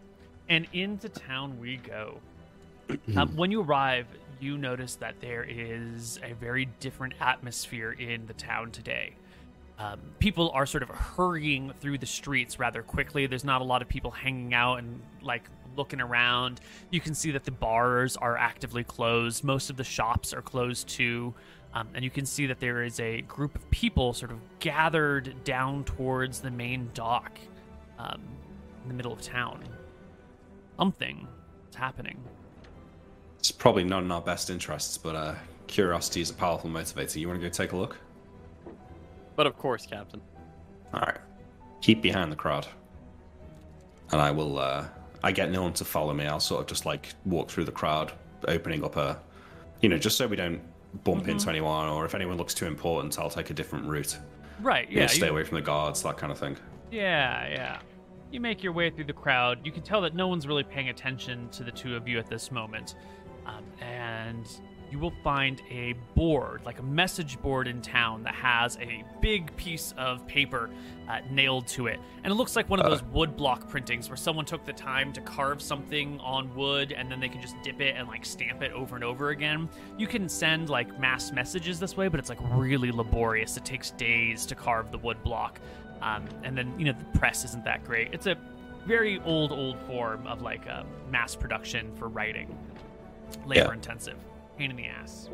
And 0.49 0.67
into 0.73 1.09
town 1.09 1.59
we 1.59 1.77
go. 1.77 2.19
um, 3.15 3.35
when 3.35 3.51
you 3.51 3.61
arrive, 3.61 4.07
you 4.39 4.57
notice 4.57 4.95
that 4.95 5.19
there 5.21 5.45
is 5.47 6.19
a 6.23 6.33
very 6.33 6.65
different 6.79 7.13
atmosphere 7.21 7.91
in 7.91 8.25
the 8.27 8.33
town 8.33 8.71
today. 8.71 9.15
Um, 9.77 9.99
people 10.19 10.51
are 10.53 10.65
sort 10.65 10.83
of 10.83 10.89
hurrying 10.89 11.73
through 11.81 11.97
the 11.97 12.05
streets 12.05 12.59
rather 12.59 12.81
quickly. 12.81 13.27
There's 13.27 13.43
not 13.43 13.61
a 13.61 13.65
lot 13.65 13.81
of 13.81 13.89
people 13.89 14.11
hanging 14.11 14.53
out 14.53 14.79
and 14.79 15.01
like 15.21 15.49
looking 15.77 16.01
around. 16.01 16.61
You 16.89 16.99
can 16.99 17.13
see 17.13 17.31
that 17.31 17.43
the 17.43 17.51
bars 17.51 18.17
are 18.17 18.37
actively 18.37 18.83
closed. 18.83 19.43
Most 19.43 19.69
of 19.69 19.77
the 19.77 19.83
shops 19.83 20.33
are 20.33 20.41
closed 20.41 20.87
too. 20.87 21.33
Um, 21.73 21.89
and 21.93 22.05
you 22.05 22.09
can 22.09 22.25
see 22.25 22.45
that 22.45 22.61
there 22.61 22.83
is 22.83 23.01
a 23.01 23.21
group 23.21 23.53
of 23.53 23.69
people 23.69 24.13
sort 24.13 24.31
of 24.31 24.39
gathered 24.59 25.43
down 25.43 25.83
towards 25.83 26.39
the 26.39 26.49
main 26.49 26.89
dock 26.93 27.37
um, 27.99 28.21
in 28.83 28.87
the 28.87 28.93
middle 28.93 29.11
of 29.11 29.21
town. 29.21 29.61
Something 30.77 31.27
is 31.69 31.75
happening. 31.75 32.17
It's 33.39 33.51
probably 33.51 33.83
not 33.83 34.03
in 34.03 34.11
our 34.11 34.21
best 34.21 34.49
interests, 34.49 34.97
but 34.97 35.15
uh, 35.15 35.35
curiosity 35.67 36.21
is 36.21 36.29
a 36.29 36.33
powerful 36.33 36.69
motivator. 36.69 37.17
You 37.17 37.27
want 37.27 37.41
to 37.41 37.45
go 37.45 37.51
take 37.51 37.73
a 37.73 37.77
look? 37.77 37.97
But 39.35 39.45
of 39.45 39.57
course, 39.57 39.85
Captain. 39.85 40.21
All 40.93 41.01
right. 41.01 41.19
Keep 41.81 42.01
behind 42.01 42.31
the 42.31 42.35
crowd, 42.37 42.67
and 44.11 44.21
I 44.21 44.31
will. 44.31 44.57
Uh, 44.57 44.85
I 45.25 45.31
get 45.31 45.49
no 45.49 45.63
one 45.63 45.73
to 45.73 45.83
follow 45.85 46.13
me. 46.13 46.25
I'll 46.27 46.39
sort 46.39 46.61
of 46.61 46.67
just 46.67 46.85
like 46.85 47.15
walk 47.25 47.49
through 47.49 47.65
the 47.65 47.71
crowd, 47.71 48.11
opening 48.47 48.83
up 48.85 48.95
a, 48.95 49.19
you 49.81 49.89
know, 49.89 49.97
just 49.97 50.17
so 50.17 50.27
we 50.27 50.35
don't 50.35 50.61
bump 51.03 51.27
into 51.27 51.49
anyone, 51.49 51.87
or 51.89 52.05
if 52.05 52.13
anyone 52.13 52.37
looks 52.37 52.53
too 52.53 52.67
important, 52.67 53.17
I'll 53.17 53.31
take 53.31 53.49
a 53.49 53.53
different 53.55 53.87
route. 53.87 54.19
Right, 54.61 54.87
You 54.87 54.97
know, 54.97 55.01
yeah. 55.01 55.07
stay 55.07 55.25
you- 55.25 55.31
away 55.31 55.43
from 55.43 55.55
the 55.55 55.63
guards, 55.63 56.03
that 56.03 56.17
kind 56.17 56.31
of 56.31 56.37
thing. 56.37 56.57
Yeah, 56.91 57.47
yeah. 57.49 57.79
You 58.31 58.39
make 58.39 58.61
your 58.61 58.71
way 58.71 58.91
through 58.91 59.05
the 59.05 59.13
crowd. 59.13 59.65
You 59.65 59.71
can 59.71 59.81
tell 59.81 59.99
that 60.01 60.13
no 60.13 60.27
one's 60.27 60.45
really 60.45 60.63
paying 60.63 60.89
attention 60.89 61.49
to 61.49 61.63
the 61.63 61.71
two 61.71 61.95
of 61.95 62.07
you 62.07 62.19
at 62.19 62.27
this 62.27 62.51
moment. 62.51 62.93
Um, 63.47 63.63
and 63.81 64.45
you 64.91 64.99
will 64.99 65.13
find 65.23 65.61
a 65.69 65.93
board, 66.15 66.61
like 66.65 66.79
a 66.79 66.83
message 66.83 67.41
board 67.41 67.67
in 67.67 67.81
town, 67.81 68.23
that 68.23 68.35
has 68.35 68.77
a 68.77 69.03
big 69.21 69.55
piece 69.57 69.93
of 69.97 70.25
paper 70.27 70.69
uh, 71.09 71.19
nailed 71.29 71.67
to 71.67 71.87
it. 71.87 71.99
And 72.23 72.31
it 72.31 72.35
looks 72.35 72.55
like 72.55 72.69
one 72.69 72.79
of 72.79 72.85
those 72.89 73.03
wood 73.11 73.35
block 73.35 73.67
printings 73.69 74.09
where 74.09 74.17
someone 74.17 74.45
took 74.45 74.65
the 74.65 74.73
time 74.73 75.11
to 75.13 75.21
carve 75.21 75.61
something 75.61 76.19
on 76.19 76.53
wood 76.55 76.91
and 76.91 77.11
then 77.11 77.19
they 77.19 77.29
can 77.29 77.41
just 77.41 77.55
dip 77.63 77.81
it 77.81 77.95
and 77.97 78.07
like 78.07 78.25
stamp 78.25 78.61
it 78.61 78.71
over 78.71 78.95
and 78.95 79.03
over 79.03 79.29
again. 79.29 79.69
You 79.97 80.07
can 80.07 80.29
send 80.29 80.69
like 80.69 80.99
mass 80.99 81.31
messages 81.31 81.79
this 81.79 81.95
way, 81.97 82.07
but 82.07 82.19
it's 82.19 82.29
like 82.29 82.39
really 82.51 82.91
laborious. 82.91 83.57
It 83.57 83.65
takes 83.65 83.91
days 83.91 84.45
to 84.47 84.55
carve 84.55 84.91
the 84.91 84.97
wood 84.99 85.21
block. 85.23 85.59
Um, 86.01 86.25
and 86.43 86.57
then 86.57 86.73
you 86.77 86.85
know 86.85 86.93
the 86.93 87.17
press 87.19 87.45
isn't 87.45 87.63
that 87.65 87.83
great. 87.83 88.09
It's 88.13 88.27
a 88.27 88.35
very 88.85 89.19
old, 89.25 89.51
old 89.51 89.79
form 89.87 90.27
of 90.27 90.41
like 90.41 90.67
uh, 90.67 90.83
mass 91.09 91.35
production 91.35 91.91
for 91.95 92.07
writing, 92.07 92.55
labor 93.45 93.65
Yeah. 93.69 93.73
intensive, 93.73 94.17
pain 94.57 94.71
in 94.71 94.77
the 94.77 94.85
ass. 94.85 95.29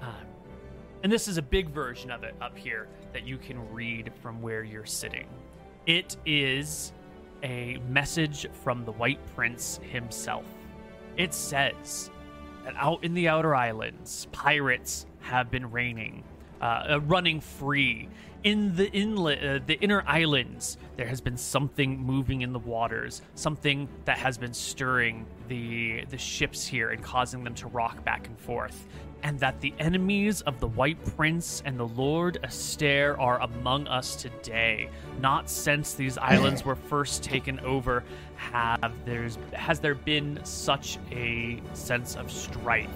Um, 0.00 0.14
and 1.02 1.10
this 1.10 1.28
is 1.28 1.36
a 1.36 1.42
big 1.42 1.70
version 1.70 2.10
of 2.10 2.24
it 2.24 2.34
up 2.40 2.56
here 2.56 2.88
that 3.12 3.26
you 3.26 3.38
can 3.38 3.72
read 3.72 4.12
from 4.22 4.42
where 4.42 4.62
you're 4.62 4.86
sitting. 4.86 5.26
It 5.86 6.16
is 6.26 6.92
a 7.42 7.78
message 7.88 8.46
from 8.62 8.84
the 8.84 8.92
White 8.92 9.18
Prince 9.34 9.80
himself. 9.90 10.44
It 11.16 11.32
says 11.32 12.10
that 12.64 12.74
out 12.76 13.02
in 13.02 13.14
the 13.14 13.28
outer 13.28 13.54
islands, 13.54 14.26
pirates 14.32 15.06
have 15.20 15.50
been 15.50 15.70
reigning, 15.70 16.22
uh, 16.60 16.64
uh, 16.64 17.00
running 17.06 17.40
free. 17.40 18.08
In 18.42 18.74
the 18.74 18.90
inlet, 18.92 19.44
uh, 19.44 19.60
the 19.66 19.78
inner 19.80 20.02
islands, 20.06 20.78
there 20.96 21.06
has 21.06 21.20
been 21.20 21.36
something 21.36 22.00
moving 22.00 22.40
in 22.40 22.54
the 22.54 22.58
waters, 22.58 23.20
something 23.34 23.86
that 24.06 24.16
has 24.16 24.38
been 24.38 24.54
stirring 24.54 25.26
the 25.48 26.06
the 26.08 26.16
ships 26.16 26.66
here 26.66 26.88
and 26.88 27.02
causing 27.02 27.44
them 27.44 27.54
to 27.56 27.68
rock 27.68 28.02
back 28.02 28.28
and 28.28 28.38
forth. 28.38 28.88
And 29.22 29.38
that 29.40 29.60
the 29.60 29.74
enemies 29.78 30.40
of 30.40 30.58
the 30.58 30.68
White 30.68 31.04
Prince 31.16 31.62
and 31.66 31.78
the 31.78 31.86
Lord 31.86 32.38
Astaire 32.42 33.18
are 33.18 33.42
among 33.42 33.86
us 33.88 34.16
today. 34.16 34.88
Not 35.20 35.50
since 35.50 35.92
these 35.92 36.16
islands 36.34 36.64
were 36.64 36.76
first 36.76 37.22
taken 37.22 37.60
over 37.60 38.02
have 38.36 38.94
there's 39.04 39.36
has 39.52 39.80
there 39.80 39.94
been 39.94 40.40
such 40.44 40.98
a 41.12 41.60
sense 41.74 42.16
of 42.16 42.32
strife 42.32 42.88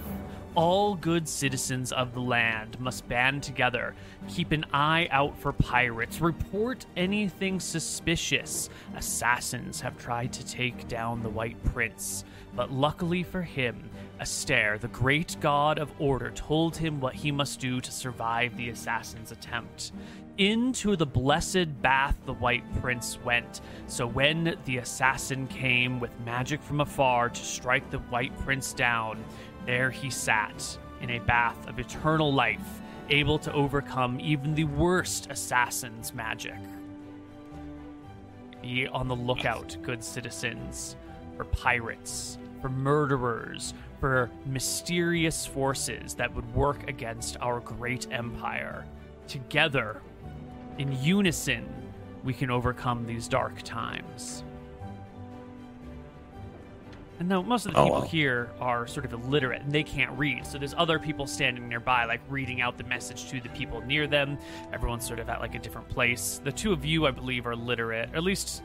all 0.55 0.95
good 0.95 1.27
citizens 1.27 1.91
of 1.91 2.13
the 2.13 2.21
land 2.21 2.79
must 2.79 3.07
band 3.07 3.43
together, 3.43 3.93
keep 4.29 4.51
an 4.51 4.65
eye 4.73 5.07
out 5.11 5.37
for 5.37 5.51
pirates, 5.51 6.21
report 6.21 6.85
anything 6.95 7.59
suspicious. 7.59 8.69
Assassins 8.95 9.81
have 9.81 9.97
tried 9.97 10.31
to 10.33 10.45
take 10.45 10.87
down 10.87 11.21
the 11.21 11.29
White 11.29 11.61
Prince, 11.65 12.23
but 12.55 12.71
luckily 12.71 13.23
for 13.23 13.41
him, 13.41 13.89
Astaire, 14.19 14.79
the 14.79 14.87
great 14.87 15.35
god 15.41 15.77
of 15.77 15.91
order, 15.99 16.31
told 16.31 16.77
him 16.77 17.01
what 17.01 17.13
he 17.13 17.31
must 17.31 17.59
do 17.59 17.81
to 17.81 17.91
survive 17.91 18.55
the 18.55 18.69
assassin's 18.69 19.33
attempt. 19.33 19.91
Into 20.37 20.97
the 20.97 21.05
blessed 21.05 21.81
bath 21.81 22.17
the 22.25 22.33
White 22.33 22.63
Prince 22.81 23.17
went. 23.23 23.61
So 23.87 24.05
when 24.05 24.57
the 24.65 24.77
assassin 24.77 25.47
came 25.47 25.99
with 26.01 26.11
magic 26.25 26.61
from 26.61 26.81
afar 26.81 27.29
to 27.29 27.41
strike 27.41 27.89
the 27.89 27.99
White 27.99 28.37
Prince 28.39 28.73
down, 28.73 29.23
there 29.65 29.89
he 29.89 30.09
sat 30.09 30.77
in 31.01 31.11
a 31.11 31.19
bath 31.19 31.67
of 31.67 31.79
eternal 31.79 32.33
life, 32.33 32.81
able 33.09 33.37
to 33.39 33.53
overcome 33.53 34.19
even 34.19 34.55
the 34.55 34.63
worst 34.63 35.27
assassin's 35.29 36.13
magic. 36.13 36.57
Be 38.61 38.87
on 38.87 39.07
the 39.07 39.15
lookout, 39.15 39.77
good 39.81 40.03
citizens, 40.03 40.95
for 41.37 41.45
pirates, 41.45 42.37
for 42.61 42.69
murderers, 42.69 43.73
for 43.99 44.29
mysterious 44.45 45.45
forces 45.45 46.15
that 46.15 46.33
would 46.33 46.53
work 46.55 46.89
against 46.89 47.37
our 47.41 47.59
great 47.59 48.07
empire. 48.11 48.85
Together, 49.27 50.01
in 50.77 50.91
unison, 51.03 51.65
we 52.23 52.33
can 52.33 52.49
overcome 52.49 53.05
these 53.05 53.27
dark 53.27 53.61
times. 53.61 54.43
And 57.19 57.29
now 57.29 57.41
most 57.41 57.65
of 57.65 57.73
the 57.73 57.79
Oh, 57.79 57.83
people 57.85 57.99
wow. 58.01 58.07
here 58.07 58.49
are 58.59 58.85
sort 58.87 59.05
of 59.05 59.13
illiterate 59.13 59.61
and 59.61 59.71
they 59.71 59.83
can't 59.83 60.11
read. 60.17 60.45
So 60.45 60.57
there's 60.57 60.73
other 60.77 60.99
people 60.99 61.25
standing 61.27 61.69
nearby, 61.69 62.05
like 62.05 62.21
reading 62.29 62.59
out 62.61 62.77
the 62.77 62.83
message 62.83 63.29
to 63.29 63.39
the 63.39 63.49
people 63.49 63.79
near 63.81 64.05
them. 64.05 64.37
Everyone's 64.73 65.05
sort 65.07 65.19
of 65.19 65.29
at 65.29 65.39
like 65.39 65.55
a 65.55 65.59
different 65.59 65.87
place. 65.87 66.41
The 66.43 66.51
two 66.51 66.73
of 66.73 66.83
you, 66.83 67.07
I 67.07 67.11
believe, 67.11 67.47
are 67.47 67.55
literate. 67.55 68.09
Or 68.13 68.17
at 68.17 68.23
least, 68.23 68.63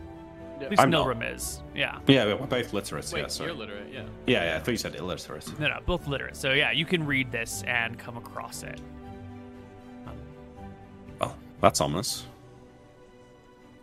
at 0.61 0.69
least 0.71 0.83
I'm 0.83 0.91
not. 0.91 1.23
Is. 1.23 1.63
Yeah. 1.77 2.01
Yeah, 2.09 2.25
we're 2.35 2.47
both 2.47 2.73
literate. 2.73 3.09
Wait, 3.13 3.21
yeah, 3.21 3.27
sorry. 3.29 3.51
you're 3.51 3.59
literate, 3.59 3.93
yeah. 3.93 4.03
Yeah, 4.27 4.45
yeah. 4.45 4.57
I 4.57 4.59
thought 4.59 4.73
you 4.73 4.77
said 4.79 4.97
illiterate. 4.97 5.47
No, 5.61 5.69
no, 5.69 5.79
both 5.87 6.09
literate. 6.09 6.35
So 6.37 6.53
yeah, 6.53 6.73
you 6.73 6.85
can 6.85 7.07
read 7.07 7.31
this 7.31 7.63
and 7.69 7.99
come 7.99 8.17
across 8.17 8.63
it. 8.65 8.81
Well, 11.21 11.37
that's 11.61 11.81
ominous. 11.81 12.27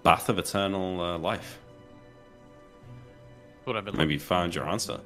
Bath 0.04 0.30
of 0.30 0.38
eternal 0.40 1.00
uh, 1.02 1.18
life. 1.18 1.60
What 3.68 3.76
I've 3.76 3.84
been 3.84 3.98
Maybe 3.98 4.14
you 4.14 4.20
found 4.22 4.56
your 4.56 4.64
answer. 4.64 4.98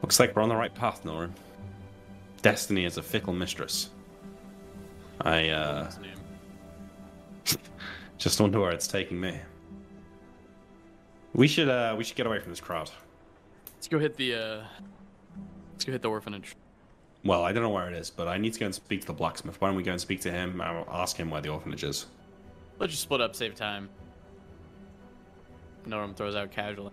Looks 0.00 0.18
like 0.18 0.34
we're 0.34 0.40
on 0.40 0.48
the 0.48 0.56
right 0.56 0.74
path, 0.74 1.04
Norin. 1.04 1.30
Destiny 2.40 2.86
is 2.86 2.96
a 2.96 3.02
fickle 3.02 3.34
mistress. 3.34 3.90
I 5.20 5.50
uh, 5.50 5.90
just 8.16 8.40
wonder 8.40 8.60
where 8.60 8.70
it's 8.70 8.86
taking 8.86 9.20
me. 9.20 9.38
We 11.34 11.46
should 11.46 11.68
uh, 11.68 11.94
we 11.98 12.02
should 12.02 12.16
get 12.16 12.26
away 12.26 12.40
from 12.40 12.50
this 12.50 12.60
crowd. 12.60 12.90
Let's 13.74 13.88
go 13.88 13.98
hit 13.98 14.16
the 14.16 14.34
uh 14.34 14.64
let's 15.72 15.84
go 15.84 15.92
hit 15.92 16.00
the 16.00 16.08
orphanage. 16.08 16.56
Well, 17.26 17.44
I 17.44 17.52
don't 17.52 17.62
know 17.62 17.68
where 17.68 17.90
it 17.90 17.94
is, 17.94 18.08
but 18.08 18.26
I 18.26 18.38
need 18.38 18.54
to 18.54 18.60
go 18.60 18.64
and 18.66 18.74
speak 18.74 19.02
to 19.02 19.06
the 19.06 19.12
blacksmith. 19.12 19.60
Why 19.60 19.68
don't 19.68 19.76
we 19.76 19.82
go 19.82 19.92
and 19.92 20.00
speak 20.00 20.22
to 20.22 20.30
him? 20.30 20.62
I'll 20.62 20.88
ask 20.90 21.14
him 21.14 21.28
where 21.28 21.42
the 21.42 21.50
orphanage 21.50 21.84
is. 21.84 22.06
Let's 22.78 22.92
just 22.92 23.02
split 23.02 23.20
up, 23.20 23.36
save 23.36 23.54
time. 23.54 23.90
Norm 25.86 26.14
throws 26.14 26.34
out 26.36 26.50
casually. 26.50 26.92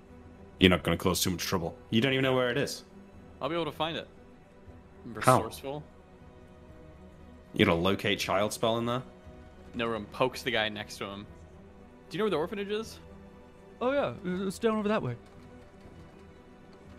You're 0.59 0.69
not 0.69 0.83
going 0.83 0.97
to 0.97 1.01
cause 1.03 1.21
too 1.21 1.29
much 1.31 1.45
trouble. 1.45 1.77
You 1.89 2.01
don't 2.01 2.13
even 2.13 2.23
know 2.23 2.35
where 2.35 2.49
it 2.49 2.57
is. 2.57 2.83
I'll 3.41 3.49
be 3.49 3.55
able 3.55 3.65
to 3.65 3.71
find 3.71 3.95
it. 3.95 4.07
How? 5.21 5.37
Resourceful. 5.37 5.83
You 7.53 7.65
got 7.65 7.71
a 7.71 7.75
locate 7.75 8.19
child 8.19 8.51
spell 8.53 8.77
in 8.77 8.85
there? 8.85 9.01
Norm 9.73 10.05
pokes 10.11 10.43
the 10.43 10.51
guy 10.51 10.69
next 10.69 10.97
to 10.97 11.05
him. 11.05 11.25
Do 12.09 12.17
you 12.17 12.19
know 12.19 12.25
where 12.25 12.31
the 12.31 12.37
orphanage 12.37 12.69
is? 12.69 12.99
Oh 13.81 13.91
yeah, 13.91 14.13
it's 14.47 14.59
down 14.59 14.75
over 14.75 14.89
that 14.89 15.01
way. 15.01 15.15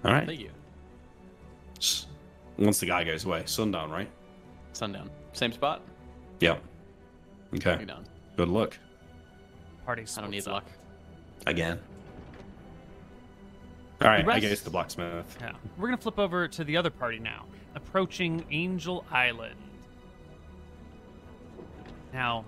All 0.04 0.12
right. 0.12 0.26
Thank 0.26 0.40
you. 0.40 0.50
Once 2.58 2.80
the 2.80 2.86
guy 2.86 3.04
goes 3.04 3.24
away, 3.24 3.42
sundown, 3.46 3.90
right? 3.90 4.08
Sundown. 4.72 5.10
Same 5.32 5.52
spot? 5.52 5.82
Yep. 6.40 6.62
Okay. 7.56 7.86
Good 8.36 8.48
luck. 8.48 8.78
Party 9.84 10.04
I 10.16 10.20
don't 10.20 10.30
need 10.30 10.42
splits 10.42 10.46
up. 10.46 10.52
luck. 10.54 10.64
Again. 11.46 11.78
All 14.02 14.08
right, 14.08 14.24
The 14.24 14.32
I 14.32 14.40
guess 14.40 14.60
the 14.60 14.70
blacksmith. 14.70 15.36
Yeah. 15.40 15.52
We're 15.76 15.88
going 15.88 15.98
to 15.98 16.02
flip 16.02 16.18
over 16.18 16.48
to 16.48 16.64
the 16.64 16.76
other 16.76 16.88
party 16.90 17.18
now, 17.18 17.44
approaching 17.74 18.44
Angel 18.50 19.04
Island. 19.10 19.56
Now, 22.12 22.44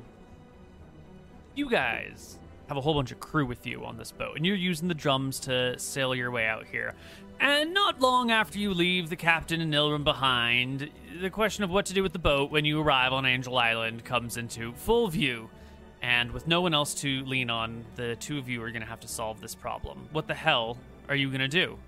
you 1.55 1.69
guys 1.69 2.39
have 2.69 2.79
a 2.79 2.81
whole 2.81 2.95
bunch 2.95 3.13
of 3.13 3.21
crew 3.21 3.45
with 3.45 3.67
you 3.67 3.85
on 3.85 3.99
this 3.99 4.13
boat, 4.13 4.37
and 4.37 4.47
you're 4.47 4.57
using 4.57 4.89
the 4.89 4.95
drums 4.95 5.41
to 5.41 5.79
sail 5.79 6.15
your 6.15 6.31
way 6.31 6.47
out 6.47 6.65
here. 6.67 6.95
And 7.39 7.75
not 7.75 8.01
long 8.01 8.31
after 8.31 8.59
you 8.59 8.73
leave 8.73 9.11
the 9.11 9.17
captain 9.17 9.61
and 9.61 9.73
Nilrem 9.73 10.05
behind, 10.05 10.91
the 11.21 11.29
question 11.29 11.65
of 11.65 11.71
what 11.71 11.87
to 11.87 11.95
do 11.95 12.03
with 12.03 12.13
the 12.13 12.19
boat 12.19 12.51
when 12.51 12.65
you 12.65 12.81
arrive 12.81 13.13
on 13.13 13.27
Angel 13.27 13.59
Island 13.59 14.05
comes 14.05 14.37
into 14.37 14.73
full 14.73 15.09
view. 15.09 15.51
And 16.03 16.33
with 16.33 16.49
no 16.49 16.61
one 16.61 16.75
else 16.75 16.95
to 16.95 17.25
lean 17.25 17.49
on, 17.49 17.85
the 17.95 18.17
two 18.17 18.37
of 18.37 18.49
you 18.49 18.63
are 18.63 18.71
going 18.71 18.83
to 18.83 18.89
have 18.89 19.01
to 19.01 19.09
solve 19.09 19.41
this 19.41 19.55
problem. 19.55 20.09
What 20.11 20.27
the 20.27 20.35
hell 20.35 20.77
are 21.09 21.15
you 21.15 21.29
going 21.29 21.41
to 21.41 21.49
do? 21.49 21.79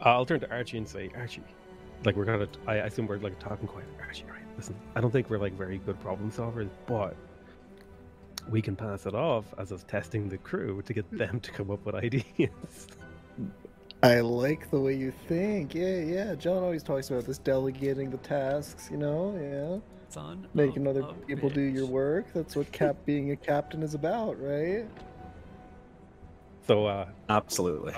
Uh, 0.00 0.10
I'll 0.10 0.24
turn 0.26 0.40
to 0.40 0.50
Archie 0.50 0.78
and 0.78 0.88
say, 0.88 1.10
Archie, 1.16 1.42
like 2.04 2.16
we're 2.16 2.24
gonna. 2.24 2.46
I 2.68 2.74
I 2.74 2.86
assume 2.86 3.08
we're 3.08 3.18
like 3.18 3.38
talking 3.40 3.66
quiet. 3.66 3.88
Archie, 4.00 4.24
right? 4.30 4.44
Listen, 4.56 4.76
I 4.94 5.00
don't 5.00 5.10
think 5.10 5.28
we're 5.28 5.38
like 5.38 5.54
very 5.54 5.78
good 5.78 5.98
problem 6.00 6.30
solvers, 6.30 6.70
but 6.86 7.16
we 8.48 8.62
can 8.62 8.76
pass 8.76 9.06
it 9.06 9.14
off 9.14 9.44
as 9.58 9.72
us 9.72 9.84
testing 9.88 10.28
the 10.28 10.38
crew 10.38 10.82
to 10.82 10.92
get 10.92 11.10
them 11.10 11.40
to 11.40 11.50
come 11.50 11.70
up 11.70 11.84
with 11.84 11.96
ideas. 11.96 12.86
I 14.02 14.20
like 14.20 14.70
the 14.70 14.78
way 14.78 14.94
you 14.94 15.12
think. 15.26 15.74
Yeah, 15.74 15.98
yeah. 15.98 16.34
John 16.36 16.62
always 16.62 16.84
talks 16.84 17.10
about 17.10 17.24
this 17.24 17.38
delegating 17.38 18.10
the 18.10 18.16
tasks, 18.18 18.88
you 18.92 18.96
know? 18.96 19.36
Yeah. 19.36 19.97
Son 20.08 20.46
Making 20.54 20.86
other 20.86 21.00
a 21.02 21.12
people 21.26 21.50
do 21.50 21.60
your 21.60 21.86
work. 21.86 22.26
That's 22.34 22.56
what 22.56 22.70
cap 22.72 22.96
being 23.04 23.30
a 23.32 23.36
captain 23.36 23.82
is 23.82 23.94
about, 23.94 24.40
right? 24.40 24.86
so 26.66 26.86
uh, 26.86 27.06
Absolutely. 27.28 27.94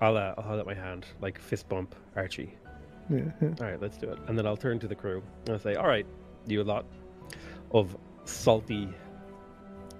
I'll 0.00 0.16
uh, 0.16 0.34
I'll 0.36 0.44
hold 0.44 0.60
out 0.60 0.66
my 0.66 0.74
hand, 0.74 1.06
like 1.20 1.38
fist 1.40 1.68
bump, 1.68 1.94
Archie. 2.16 2.54
Yeah. 3.10 3.30
All 3.42 3.66
right, 3.66 3.80
let's 3.80 3.96
do 3.96 4.08
it. 4.10 4.18
And 4.26 4.38
then 4.38 4.46
I'll 4.46 4.56
turn 4.56 4.78
to 4.80 4.88
the 4.88 4.94
crew 4.94 5.22
and 5.44 5.54
I'll 5.54 5.58
say, 5.60 5.74
all 5.74 5.86
right, 5.86 6.06
you 6.46 6.62
a 6.62 6.64
lot 6.64 6.86
of 7.70 7.96
salty 8.24 8.88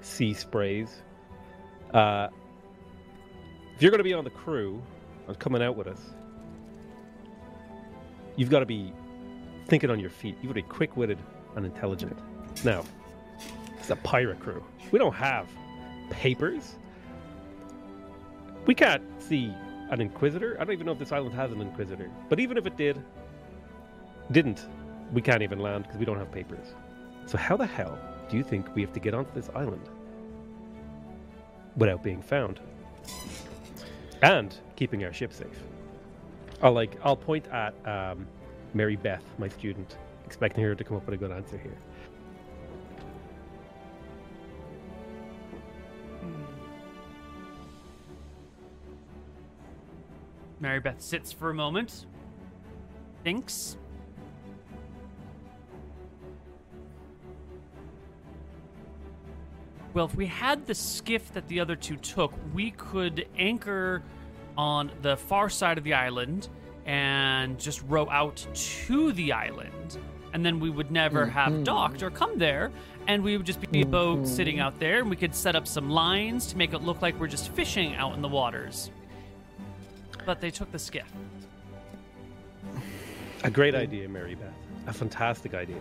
sea 0.00 0.34
sprays. 0.34 1.02
Uh, 1.92 2.28
if 3.74 3.82
you're 3.82 3.90
going 3.90 3.98
to 3.98 4.04
be 4.04 4.14
on 4.14 4.24
the 4.24 4.30
crew 4.30 4.82
and 5.26 5.38
coming 5.38 5.62
out 5.62 5.76
with 5.76 5.86
us, 5.86 6.00
you've 8.36 8.50
got 8.50 8.60
to 8.60 8.66
be 8.66 8.92
thinking 9.66 9.90
on 9.90 10.00
your 10.00 10.10
feet. 10.10 10.36
You've 10.40 10.52
got 10.54 10.60
to 10.60 10.66
be 10.66 10.74
quick 10.74 10.96
witted 10.96 11.18
and 11.56 11.64
intelligent. 11.66 12.18
Now, 12.64 12.84
it's 13.78 13.90
a 13.90 13.96
pirate 13.96 14.40
crew. 14.40 14.64
We 14.90 14.98
don't 14.98 15.14
have 15.14 15.46
papers. 16.10 16.76
We 18.66 18.74
can't 18.74 19.02
see 19.22 19.54
an 19.90 20.00
inquisitor. 20.00 20.56
I 20.60 20.64
don't 20.64 20.72
even 20.72 20.86
know 20.86 20.92
if 20.92 20.98
this 20.98 21.12
island 21.12 21.34
has 21.34 21.52
an 21.52 21.60
inquisitor. 21.60 22.10
But 22.28 22.40
even 22.40 22.56
if 22.56 22.66
it 22.66 22.76
did, 22.76 23.02
didn't, 24.32 24.66
we 25.12 25.20
can't 25.20 25.42
even 25.42 25.58
land 25.58 25.84
because 25.84 25.98
we 25.98 26.04
don't 26.04 26.18
have 26.18 26.32
papers. 26.32 26.74
So 27.26 27.38
how 27.38 27.56
the 27.56 27.66
hell 27.66 27.98
do 28.28 28.36
you 28.36 28.42
think 28.42 28.74
we 28.74 28.82
have 28.82 28.92
to 28.92 29.00
get 29.00 29.14
onto 29.14 29.32
this 29.34 29.50
island 29.54 29.88
without 31.76 32.02
being 32.02 32.22
found 32.22 32.60
and 34.22 34.54
keeping 34.76 35.04
our 35.04 35.12
ship 35.12 35.32
safe? 35.32 35.60
I'll 36.62 36.72
like 36.72 36.96
I'll 37.04 37.16
point 37.16 37.46
at 37.48 37.74
um, 37.86 38.26
Mary 38.72 38.96
Beth, 38.96 39.24
my 39.38 39.48
student, 39.48 39.96
expecting 40.34 40.64
her 40.64 40.74
to 40.74 40.82
come 40.82 40.96
up 40.96 41.06
with 41.06 41.14
a 41.14 41.16
good 41.16 41.30
answer 41.30 41.56
here. 41.56 41.76
Hmm. 46.20 46.42
Mary 50.58 50.80
Beth 50.80 51.00
sits 51.00 51.30
for 51.30 51.50
a 51.50 51.54
moment, 51.54 52.06
thinks. 53.22 53.76
Well, 59.92 60.06
if 60.06 60.16
we 60.16 60.26
had 60.26 60.66
the 60.66 60.74
skiff 60.74 61.32
that 61.34 61.46
the 61.46 61.60
other 61.60 61.76
two 61.76 61.94
took, 61.94 62.32
we 62.52 62.72
could 62.72 63.28
anchor 63.38 64.02
on 64.58 64.90
the 65.00 65.16
far 65.16 65.48
side 65.48 65.78
of 65.78 65.84
the 65.84 65.94
island 65.94 66.48
and 66.86 67.56
just 67.56 67.84
row 67.84 68.10
out 68.10 68.44
to 68.52 69.12
the 69.12 69.30
island. 69.30 69.96
And 70.34 70.44
then 70.44 70.60
we 70.60 70.68
would 70.68 70.90
never 70.90 71.24
have 71.26 71.64
docked 71.64 72.02
or 72.02 72.10
come 72.10 72.38
there. 72.38 72.70
And 73.06 73.22
we 73.22 73.36
would 73.36 73.46
just 73.46 73.60
be 73.70 73.82
a 73.82 73.86
boat 73.86 74.26
sitting 74.26 74.58
out 74.58 74.78
there. 74.80 74.98
And 74.98 75.08
we 75.08 75.16
could 75.16 75.34
set 75.34 75.54
up 75.54 75.66
some 75.66 75.88
lines 75.88 76.46
to 76.48 76.56
make 76.58 76.74
it 76.74 76.78
look 76.82 77.00
like 77.00 77.18
we're 77.20 77.28
just 77.28 77.50
fishing 77.52 77.94
out 77.94 78.14
in 78.14 78.20
the 78.20 78.28
waters. 78.28 78.90
but 80.26 80.40
they 80.40 80.50
took 80.50 80.70
the 80.72 80.78
skiff. 80.78 81.10
A 83.44 83.50
great 83.50 83.74
idea, 83.74 84.08
Mary 84.08 84.34
Beth. 84.34 84.52
A 84.86 84.92
fantastic 84.92 85.54
idea. 85.54 85.76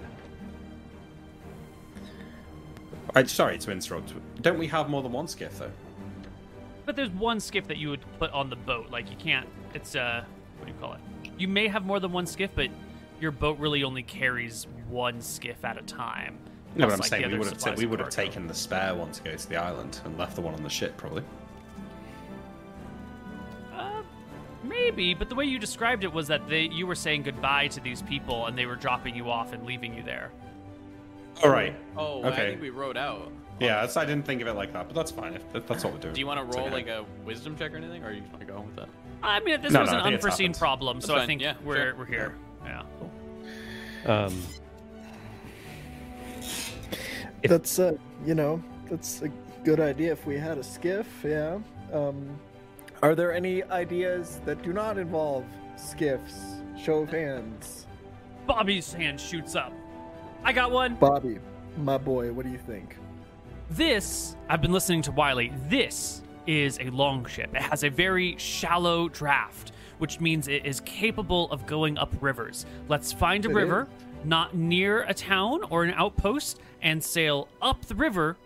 I, 3.15 3.23
sorry 3.23 3.57
to 3.57 3.71
interrupt. 3.71 4.13
Don't 4.41 4.57
we 4.57 4.67
have 4.67 4.89
more 4.89 5.01
than 5.01 5.11
one 5.11 5.27
skiff 5.27 5.57
though? 5.59 5.71
But 6.85 6.95
there's 6.95 7.09
one 7.11 7.39
skiff 7.39 7.67
that 7.67 7.77
you 7.77 7.89
would 7.89 8.01
put 8.19 8.31
on 8.31 8.49
the 8.49 8.55
boat. 8.55 8.89
Like 8.91 9.09
you 9.09 9.15
can't. 9.17 9.47
It's 9.73 9.95
uh, 9.95 10.23
what 10.57 10.67
do 10.67 10.73
you 10.73 10.79
call 10.79 10.93
it? 10.93 10.99
You 11.37 11.47
may 11.47 11.67
have 11.67 11.85
more 11.85 11.99
than 11.99 12.11
one 12.11 12.25
skiff, 12.25 12.51
but 12.53 12.69
your 13.19 13.31
boat 13.31 13.57
really 13.59 13.83
only 13.83 14.03
carries 14.03 14.67
one 14.89 15.21
skiff 15.21 15.63
at 15.63 15.77
a 15.77 15.81
time. 15.83 16.37
No, 16.75 16.87
but 16.87 16.93
I'm 16.93 16.99
like, 16.99 17.09
saying 17.09 17.31
we 17.31 17.37
would 17.37 17.47
have 17.47 17.59
supplies 17.59 17.77
we 17.77 17.85
would 17.85 17.99
have 17.99 18.09
taken 18.09 18.47
the 18.47 18.53
spare 18.53 18.95
one 18.95 19.11
to 19.11 19.23
go 19.23 19.35
to 19.35 19.49
the 19.49 19.55
island 19.57 19.99
and 20.05 20.17
left 20.17 20.35
the 20.35 20.41
one 20.41 20.53
on 20.55 20.63
the 20.63 20.69
ship 20.69 20.97
probably. 20.97 21.23
Uh, 23.75 24.01
maybe, 24.63 25.13
but 25.13 25.29
the 25.29 25.35
way 25.35 25.45
you 25.45 25.59
described 25.59 26.03
it 26.03 26.11
was 26.11 26.27
that 26.27 26.47
they 26.47 26.63
you 26.63 26.87
were 26.87 26.95
saying 26.95 27.23
goodbye 27.23 27.67
to 27.67 27.79
these 27.79 28.01
people 28.01 28.47
and 28.47 28.57
they 28.57 28.65
were 28.65 28.75
dropping 28.75 29.15
you 29.15 29.29
off 29.29 29.53
and 29.53 29.65
leaving 29.65 29.93
you 29.93 30.03
there. 30.03 30.31
All 31.43 31.49
right. 31.49 31.75
Oh, 31.97 32.19
okay. 32.19 32.27
I 32.27 32.31
Okay. 32.31 32.49
think 32.49 32.61
we 32.61 32.69
rode 32.69 32.97
out. 32.97 33.31
Yeah, 33.59 33.81
that's, 33.81 33.97
I 33.97 34.05
didn't 34.05 34.25
think 34.25 34.41
of 34.41 34.47
it 34.47 34.53
like 34.53 34.73
that, 34.73 34.87
but 34.87 34.95
that's 34.95 35.11
fine. 35.11 35.35
If, 35.35 35.43
if 35.53 35.67
that's 35.67 35.83
what 35.83 35.93
we're 35.93 35.99
doing. 35.99 36.13
Do 36.15 36.19
you 36.19 36.27
want 36.27 36.39
to 36.39 36.57
roll 36.57 36.67
okay. 36.67 36.73
like 36.75 36.87
a 36.87 37.05
wisdom 37.23 37.55
check 37.55 37.71
or 37.73 37.77
anything, 37.77 38.03
or 38.03 38.07
are 38.07 38.11
you 38.11 38.21
just 38.21 38.31
want 38.31 38.41
to 38.45 38.51
go 38.51 38.57
on 38.57 38.65
with 38.65 38.75
that? 38.77 38.89
I 39.21 39.39
mean, 39.41 39.61
this 39.61 39.71
No, 39.71 39.81
was 39.81 39.91
no, 39.91 39.97
an 39.99 40.03
I 40.03 40.07
unforeseen 40.07 40.47
happened. 40.47 40.59
problem, 40.59 40.97
That's 40.97 41.05
so 41.05 41.15
I 41.15 41.19
fine, 41.19 41.27
think 41.27 41.41
yeah, 41.41 41.53
we're 41.63 41.75
sure. 41.75 41.95
we're 41.95 42.05
here. 42.05 42.35
Yeah. 42.65 42.83
Um, 44.05 44.41
If- 47.41 47.49
That's 47.49 47.77
uh, 47.79 47.93
you 48.25 48.35
know, 48.35 48.63
that's 48.89 49.21
a 49.21 49.29
good 49.63 49.79
idea 49.79 50.11
if 50.11 50.25
we 50.25 50.37
had 50.37 50.57
a 50.57 50.63
skiff. 50.63 51.07
Yeah. 51.23 51.59
Um, 51.91 52.39
are 53.01 53.15
there 53.15 53.33
any 53.33 53.63
ideas 53.63 54.39
that 54.45 54.61
do 54.63 54.71
not 54.73 54.97
involve 54.97 55.45
skiffs? 55.75 56.35
Show 56.81 56.99
of 56.99 57.09
hands. 57.11 57.85
Bobby's 58.47 58.91
hand 58.93 59.19
shoots 59.19 59.55
up. 59.55 59.73
I 60.43 60.51
got 60.53 60.71
one. 60.71 60.95
Bobby, 60.95 61.39
my 61.77 61.97
boy, 61.97 62.31
what 62.33 62.45
do 62.45 62.51
you 62.51 62.57
think? 62.57 62.97
This, 63.69 64.35
I've 64.49 64.61
been 64.61 64.71
listening 64.73 65.01
to 65.03 65.11
Wiley. 65.11 65.53
This 65.67 66.21
is 66.47 66.77
a 66.79 66.85
long 66.89 67.25
ship. 67.25 67.53
It 67.55 67.61
has 67.61 67.83
a 67.83 67.89
very 67.89 68.35
shallow 68.37 69.07
draft, 69.09 69.71
which 69.97 70.19
means 70.19 70.47
it 70.47 70.65
is 70.65 70.79
capable 70.81 71.49
of 71.51 71.65
going 71.65 71.97
up 71.97 72.13
rivers. 72.21 72.65
Let's 72.87 73.11
find 73.11 73.45
a 73.45 73.49
It 73.49 73.53
river, 73.53 73.87
not 74.23 74.55
near 74.55 75.03
a 75.03 75.13
town 75.13 75.63
or 75.69 75.83
an 75.83 75.93
outpost, 75.95 76.59
and 76.81 77.03
sail 77.03 77.47
up 77.61 77.85
the 77.85 77.95
river 77.95 78.37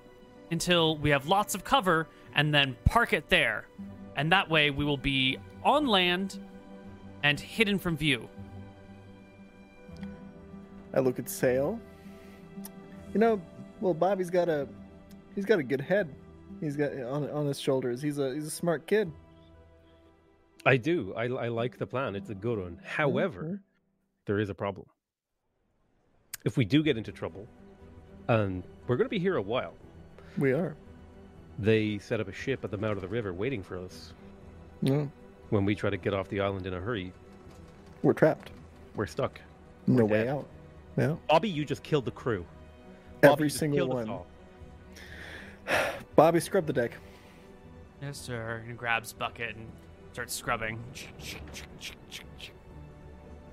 until 0.52 0.98
we 0.98 1.10
have 1.10 1.28
lots 1.28 1.56
of 1.56 1.64
cover 1.64 2.08
and 2.36 2.54
then 2.54 2.76
park 2.86 3.14
it 3.14 3.30
there. 3.30 3.66
And 4.16 4.32
that 4.32 4.50
way 4.50 4.70
we 4.70 4.86
will 4.86 4.98
be 4.98 5.38
on 5.64 5.88
land 5.88 6.40
and 7.24 7.40
hidden 7.40 7.78
from 7.80 7.98
view. 7.98 8.28
I 10.94 11.00
look 11.00 11.20
at 11.20 11.30
Sale. 11.30 11.80
You 13.14 13.20
know, 13.20 13.42
well, 13.82 13.94
Bobby's 13.94 14.30
got 14.30 14.50
a, 14.50 14.68
he's 15.36 15.46
got 15.46 15.60
a 15.60 15.64
good 15.64 15.82
head. 15.82 16.14
He's 16.60 16.76
got 16.76 16.94
on 16.94 17.30
on 17.30 17.46
his 17.46 17.60
shoulders. 17.60 18.02
He's 18.02 18.18
a 18.18 18.34
he's 18.34 18.46
a 18.46 18.52
smart 18.52 18.88
kid. 18.88 19.12
I 20.68 20.76
do. 20.78 21.14
I, 21.16 21.24
I 21.26 21.48
like 21.48 21.78
the 21.78 21.88
plan. 21.88 22.16
It's 22.16 22.30
a 22.30 22.36
good 22.36 22.60
one. 22.60 22.80
However, 22.84 23.44
mm-hmm. 23.44 23.56
there 24.26 24.40
is 24.40 24.50
a 24.50 24.54
problem. 24.54 24.86
If 26.44 26.58
we 26.58 26.66
do 26.66 26.84
get 26.84 26.98
into 26.98 27.12
trouble, 27.14 27.48
and 28.28 28.64
we're 28.88 28.98
going 28.98 29.06
to 29.06 29.10
be 29.10 29.20
here 29.20 29.38
a 29.38 29.42
while, 29.42 29.74
we 30.38 30.52
are. 30.52 30.76
they 31.58 31.98
set 32.00 32.20
up 32.20 32.28
a 32.28 32.34
ship 32.34 32.64
at 32.66 32.72
the 32.72 32.78
mouth 32.78 32.98
of 32.98 33.02
the 33.02 33.08
river 33.08 33.34
waiting 33.34 33.64
for 33.64 33.78
us. 33.78 34.14
No, 34.82 35.10
When 35.50 35.66
we 35.66 35.74
try 35.74 35.90
to 35.90 35.98
get 35.98 36.14
off 36.14 36.28
the 36.28 36.42
island 36.42 36.68
in 36.68 36.74
a 36.74 36.80
hurry, 36.82 37.14
we're 38.04 38.14
trapped. 38.14 38.52
we're 38.96 39.08
stuck. 39.08 39.40
No 39.88 40.04
We're 40.04 40.10
way 40.10 40.24
dead. 40.26 40.28
out. 40.36 40.48
Yeah, 40.98 41.16
Bobby, 41.30 41.50
you 41.50 41.64
just 41.66 41.82
killed 41.84 42.06
the 42.06 42.12
crew. 42.12 42.46
Bobby 43.22 43.32
every 43.34 43.48
just 43.48 43.60
single 43.60 43.78
killed 43.78 43.92
us 43.92 44.08
one. 44.08 44.10
all. 44.10 44.28
Bobby, 46.16 46.40
scrub 46.42 46.66
the 46.68 46.74
deck. 46.74 46.92
Yes, 48.02 48.18
sir. 48.18 48.64
And 48.68 48.78
grabs 48.78 49.14
bucket 49.14 49.56
and 49.56 49.68
starts 50.18 50.34
scrubbing. 50.34 50.80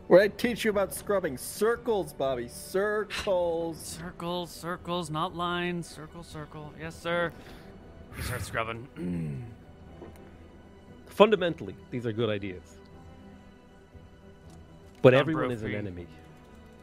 Where 0.07 0.23
I 0.23 0.29
teach 0.29 0.65
you 0.65 0.71
about 0.71 0.95
scrubbing 0.95 1.37
circles, 1.37 2.15
Bobby. 2.15 2.49
Circles. 2.49 3.77
Circles, 3.79 4.51
circles, 4.51 5.11
not 5.11 5.37
lines. 5.37 5.87
Circle, 5.87 6.23
circle. 6.23 6.73
Yes, 6.81 6.99
sir. 6.99 7.35
He 8.17 8.23
starts 8.23 8.47
scrubbing. 8.47 8.89
Fundamentally, 11.07 11.77
these 11.91 12.07
are 12.07 12.13
good 12.13 12.31
ideas. 12.31 12.79
But 15.03 15.11
Tom 15.11 15.21
everyone 15.21 15.51
is 15.51 15.63
an 15.65 15.75
enemy. 15.75 16.07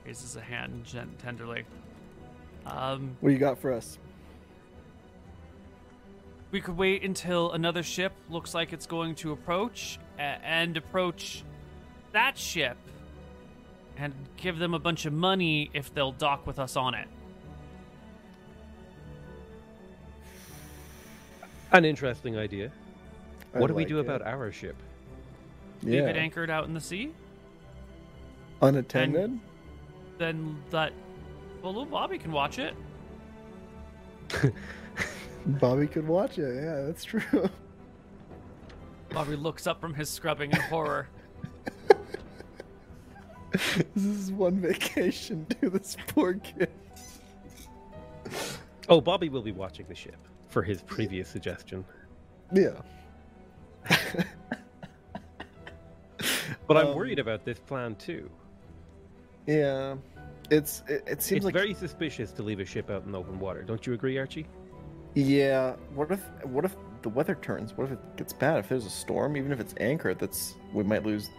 Raises 0.05 0.35
a 0.35 0.41
hand 0.41 0.83
gen- 0.85 1.15
tenderly. 1.17 1.63
Um, 2.67 3.17
What 3.19 3.31
you 3.33 3.39
got 3.39 3.57
for 3.57 3.73
us? 3.73 3.97
We 6.51 6.59
could 6.61 6.77
wait 6.77 7.03
until 7.03 7.51
another 7.53 7.81
ship 7.83 8.11
looks 8.29 8.53
like 8.53 8.73
it's 8.73 8.85
going 8.85 9.15
to 9.15 9.31
approach 9.31 9.99
a- 10.17 10.21
and 10.21 10.75
approach 10.77 11.43
that 12.11 12.37
ship 12.37 12.77
and 13.97 14.13
give 14.37 14.59
them 14.59 14.73
a 14.73 14.79
bunch 14.79 15.05
of 15.05 15.13
money 15.13 15.69
if 15.73 15.93
they'll 15.93 16.11
dock 16.11 16.45
with 16.45 16.59
us 16.59 16.75
on 16.75 16.93
it. 16.93 17.07
An 21.71 21.85
interesting 21.85 22.37
idea. 22.37 22.69
I 23.55 23.59
What 23.59 23.67
do 23.67 23.73
we 23.73 23.85
do 23.85 23.99
it. 23.99 24.01
about 24.01 24.21
our 24.21 24.51
ship? 24.51 24.75
Leave 25.83 26.03
it 26.03 26.17
anchored 26.17 26.49
out 26.49 26.65
in 26.65 26.73
the 26.73 26.81
sea? 26.81 27.13
Unattended. 28.61 29.39
Then 30.17 30.61
that. 30.69 30.91
Well, 31.61 31.71
little 31.73 31.85
Bobby 31.85 32.17
can 32.17 32.31
watch 32.31 32.59
it. 32.59 32.75
Bobby 35.45 35.87
could 35.87 36.07
watch 36.07 36.37
it. 36.37 36.55
Yeah, 36.55 36.81
that's 36.85 37.03
true. 37.03 37.21
Bobby 39.09 39.35
looks 39.35 39.67
up 39.67 39.81
from 39.81 39.93
his 39.93 40.09
scrubbing 40.09 40.51
in 40.51 40.59
horror. 40.61 41.07
this 43.51 44.05
is 44.05 44.31
one 44.31 44.59
vacation 44.59 45.45
to 45.61 45.69
this 45.69 45.97
poor 46.07 46.35
kid. 46.35 46.69
Oh, 48.87 49.01
Bobby 49.01 49.29
will 49.29 49.41
be 49.41 49.51
watching 49.51 49.85
the 49.87 49.95
ship 49.95 50.17
for 50.47 50.61
his 50.63 50.81
previous 50.83 51.27
suggestion. 51.27 51.83
Yeah. 52.53 52.81
But 56.67 56.77
I'm 56.77 56.87
Um, 56.87 56.95
worried 56.95 57.19
about 57.19 57.43
this 57.43 57.59
plan 57.59 57.95
too. 57.95 58.29
Yeah. 59.47 59.95
It's 60.49 60.83
it, 60.87 61.03
it 61.07 61.21
seems 61.21 61.37
It's 61.37 61.45
like 61.45 61.53
very 61.53 61.73
suspicious 61.73 62.31
to 62.33 62.43
leave 62.43 62.59
a 62.59 62.65
ship 62.65 62.89
out 62.89 63.05
in 63.05 63.13
open 63.15 63.39
water. 63.39 63.63
Don't 63.63 63.85
you 63.85 63.93
agree, 63.93 64.17
Archie? 64.17 64.45
Yeah. 65.13 65.75
What 65.93 66.11
if 66.11 66.21
what 66.43 66.65
if 66.65 66.75
the 67.01 67.09
weather 67.09 67.35
turns? 67.35 67.75
What 67.77 67.85
if 67.85 67.91
it 67.93 68.17
gets 68.17 68.33
bad? 68.33 68.59
If 68.59 68.69
there's 68.69 68.85
a 68.85 68.89
storm, 68.89 69.35
even 69.35 69.51
if 69.51 69.59
it's 69.59 69.73
anchored, 69.79 70.19
that's 70.19 70.55
we 70.73 70.83
might 70.83 71.05
lose. 71.05 71.29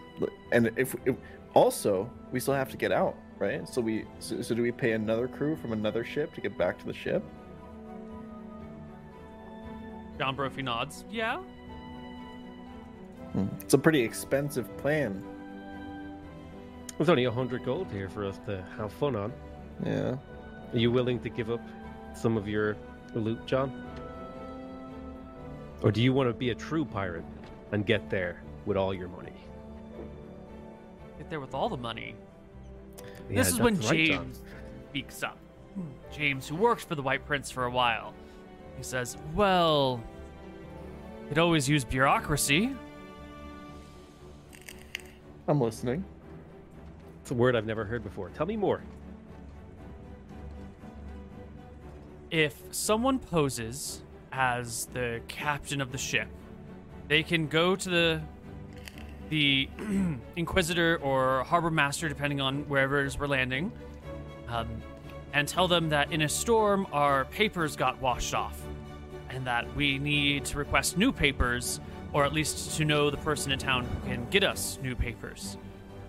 And 0.51 0.71
if, 0.75 0.95
if 1.05 1.15
also 1.53 2.09
we 2.31 2.39
still 2.39 2.53
have 2.53 2.69
to 2.69 2.77
get 2.77 2.91
out, 2.91 3.15
right? 3.39 3.67
So 3.67 3.81
we 3.81 4.05
so, 4.19 4.41
so 4.41 4.55
do 4.55 4.61
we 4.61 4.71
pay 4.71 4.91
another 4.91 5.27
crew 5.27 5.55
from 5.55 5.73
another 5.73 6.03
ship 6.03 6.33
to 6.35 6.41
get 6.41 6.57
back 6.57 6.77
to 6.79 6.85
the 6.85 6.93
ship? 6.93 7.23
John 10.17 10.35
Brophy 10.35 10.61
nods. 10.61 11.05
Yeah. 11.09 11.37
Hmm, 13.31 13.47
it's 13.61 13.73
a 13.73 13.79
pretty 13.79 14.01
expensive 14.01 14.75
plan. 14.77 15.23
There's 16.97 17.09
only 17.09 17.25
a 17.25 17.31
hundred 17.31 17.65
gold 17.65 17.87
here 17.91 18.07
for 18.07 18.25
us 18.25 18.39
to 18.45 18.63
have 18.77 18.93
fun 18.93 19.15
on. 19.15 19.33
Yeah. 19.83 20.15
Are 20.71 20.77
you 20.77 20.91
willing 20.91 21.19
to 21.21 21.29
give 21.29 21.49
up 21.49 21.61
some 22.13 22.37
of 22.37 22.47
your 22.47 22.77
loot, 23.19 23.45
John? 23.45 23.71
Or 25.81 25.91
do 25.91 26.01
you 26.01 26.13
want 26.13 26.29
to 26.29 26.33
be 26.33 26.51
a 26.51 26.55
true 26.55 26.85
pirate 26.85 27.25
and 27.71 27.85
get 27.85 28.09
there 28.09 28.41
with 28.65 28.77
all 28.77 28.93
your 28.93 29.09
money? 29.09 29.33
Get 31.17 31.29
there 31.29 31.39
with 31.39 31.53
all 31.53 31.69
the 31.69 31.77
money. 31.77 32.15
Yeah, 33.29 33.35
this 33.35 33.49
is 33.49 33.59
when 33.59 33.75
that's 33.75 33.89
right, 33.89 34.07
John. 34.07 34.23
James 34.25 34.41
speaks 34.89 35.23
up. 35.23 35.37
Hmm, 35.75 35.81
James, 36.11 36.47
who 36.47 36.55
worked 36.55 36.85
for 36.85 36.95
the 36.95 37.01
White 37.01 37.25
Prince 37.25 37.51
for 37.51 37.65
a 37.65 37.69
while, 37.71 38.13
he 38.77 38.83
says, 38.83 39.17
"Well, 39.33 40.01
it 41.29 41.37
always 41.37 41.67
used 41.67 41.89
bureaucracy. 41.89 42.75
I'm 45.47 45.59
listening. 45.59 46.03
It's 47.21 47.31
a 47.31 47.33
word 47.33 47.55
I've 47.55 47.65
never 47.65 47.85
heard 47.85 48.03
before. 48.03 48.29
Tell 48.29 48.45
me 48.45 48.57
more. 48.57 48.81
If 52.33 52.59
someone 52.71 53.19
poses 53.19 54.01
as 54.31 54.87
the 54.87 55.21
captain 55.27 55.81
of 55.81 55.91
the 55.91 55.99
ship, 55.99 56.27
they 57.07 57.21
can 57.21 57.45
go 57.45 57.75
to 57.75 57.89
the 57.89 58.21
the 59.29 59.69
Inquisitor 60.35 60.97
or 61.03 61.43
Harbor 61.43 61.69
Master, 61.69 62.09
depending 62.09 62.41
on 62.41 62.67
wherever 62.67 62.99
it 63.01 63.05
is 63.05 63.19
we're 63.19 63.27
landing, 63.27 63.71
um, 64.47 64.67
and 65.33 65.47
tell 65.47 65.67
them 65.67 65.89
that 65.89 66.11
in 66.11 66.23
a 66.23 66.27
storm 66.27 66.87
our 66.91 67.25
papers 67.25 67.75
got 67.75 68.01
washed 68.01 68.33
off, 68.33 68.59
and 69.29 69.45
that 69.45 69.75
we 69.75 69.99
need 69.99 70.43
to 70.45 70.57
request 70.57 70.97
new 70.97 71.11
papers 71.11 71.79
or 72.13 72.25
at 72.25 72.33
least 72.33 72.75
to 72.77 72.83
know 72.83 73.11
the 73.11 73.17
person 73.17 73.51
in 73.51 73.59
town 73.59 73.85
who 73.85 74.09
can 74.09 74.27
get 74.31 74.43
us 74.43 74.79
new 74.81 74.95
papers. 74.95 75.55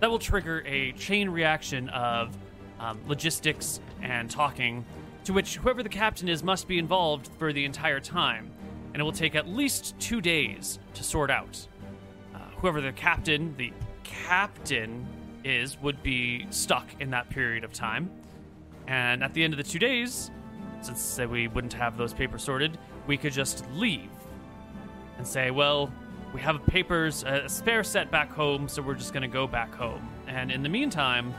That 0.01 0.11
will 0.11 0.19
trigger 0.19 0.65
a 0.65 0.93
chain 0.93 1.29
reaction 1.29 1.91
of 1.91 2.35
um, 2.81 2.99
logistics 3.07 3.79
and 4.01 4.31
talking, 4.31 4.87
to 5.25 5.33
which 5.33 5.57
whoever 5.57 5.83
the 5.83 5.89
captain 5.89 6.29
is 6.29 6.43
must 6.43 6.69
be 6.69 6.79
involved 6.79 7.31
for 7.39 7.53
the 7.53 7.65
entire 7.65 8.01
time, 8.01 8.51
and 8.93 9.01
it 9.01 9.05
will 9.05 9.13
take 9.13 9.35
at 9.35 9.49
least 9.49 9.99
two 9.99 10.21
days 10.21 10.79
to 10.95 11.03
sort 11.03 11.31
out. 11.31 11.67
Uh, 12.35 12.39
whoever 12.57 12.81
the 12.81 12.93
captain, 12.93 13.55
the 13.57 13.73
captain 14.03 15.07
is, 15.45 15.81
would 15.81 16.03
be 16.03 16.47
stuck 16.51 16.87
in 17.01 17.11
that 17.11 17.29
period 17.31 17.65
of 17.65 17.73
time. 17.73 18.11
And 18.87 19.25
at 19.25 19.35
the 19.35 19.43
end 19.43 19.55
of 19.55 19.57
the 19.57 19.65
two 19.65 19.79
days, 19.79 20.31
since 20.81 21.19
we 21.19 21.49
wouldn't 21.49 21.73
have 21.73 21.97
those 21.97 22.13
papers 22.13 22.43
sorted, 22.43 22.79
we 23.07 23.17
could 23.17 23.33
just 23.33 23.65
leave 23.73 24.11
and 25.17 25.27
say, 25.27 25.51
well, 25.51 25.91
we 26.35 26.41
have 26.41 26.65
papers, 26.67 27.23
a 27.25 27.49
spare 27.49 27.85
set 27.85 28.11
back 28.11 28.31
home, 28.31 28.69
so 28.69 28.83
we're 28.83 28.95
just 28.95 29.13
going 29.13 29.23
to 29.23 29.29
go 29.29 29.47
back 29.47 29.73
home. 29.75 30.07
And 30.27 30.51
in 30.51 30.63
the 30.63 30.69
meantime, 30.69 31.33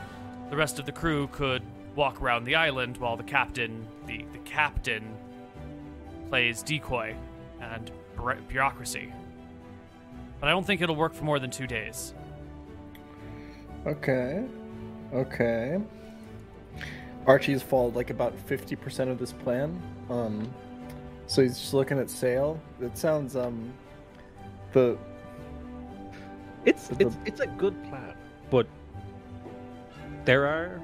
the 0.50 0.56
rest 0.56 0.78
of 0.78 0.86
the 0.86 0.92
crew 0.92 1.28
could 1.28 1.62
walk 1.96 2.20
around 2.22 2.44
the 2.44 2.54
island 2.54 2.98
while 2.98 3.16
the 3.16 3.22
captain, 3.24 3.86
the, 4.06 4.24
the 4.32 4.38
captain, 4.44 5.16
plays 6.28 6.62
decoy 6.62 7.16
and 7.60 7.90
bureaucracy. 8.48 9.12
But 10.40 10.48
I 10.48 10.50
don't 10.52 10.66
think 10.66 10.80
it'll 10.82 10.96
work 10.96 11.14
for 11.14 11.24
more 11.24 11.38
than 11.38 11.50
two 11.50 11.66
days. 11.66 12.12
Okay. 13.86 14.44
Okay. 15.12 15.80
Archie's 17.26 17.62
followed 17.62 17.94
like 17.96 18.10
about 18.10 18.36
50% 18.46 19.08
of 19.08 19.18
this 19.18 19.32
plan. 19.32 19.80
Um 20.10 20.52
so 21.28 21.42
he's 21.42 21.58
just 21.58 21.74
looking 21.74 21.98
at 21.98 22.08
Sale. 22.08 22.60
It 22.80 22.96
sounds 22.96 23.34
um 23.36 23.72
the 24.72 24.96
It's 26.64 26.88
the- 26.88 27.06
it's 27.06 27.16
it's 27.24 27.40
a 27.40 27.46
good 27.46 27.80
plan, 27.84 28.14
but 28.50 28.66
there 30.24 30.46
are 30.46 30.80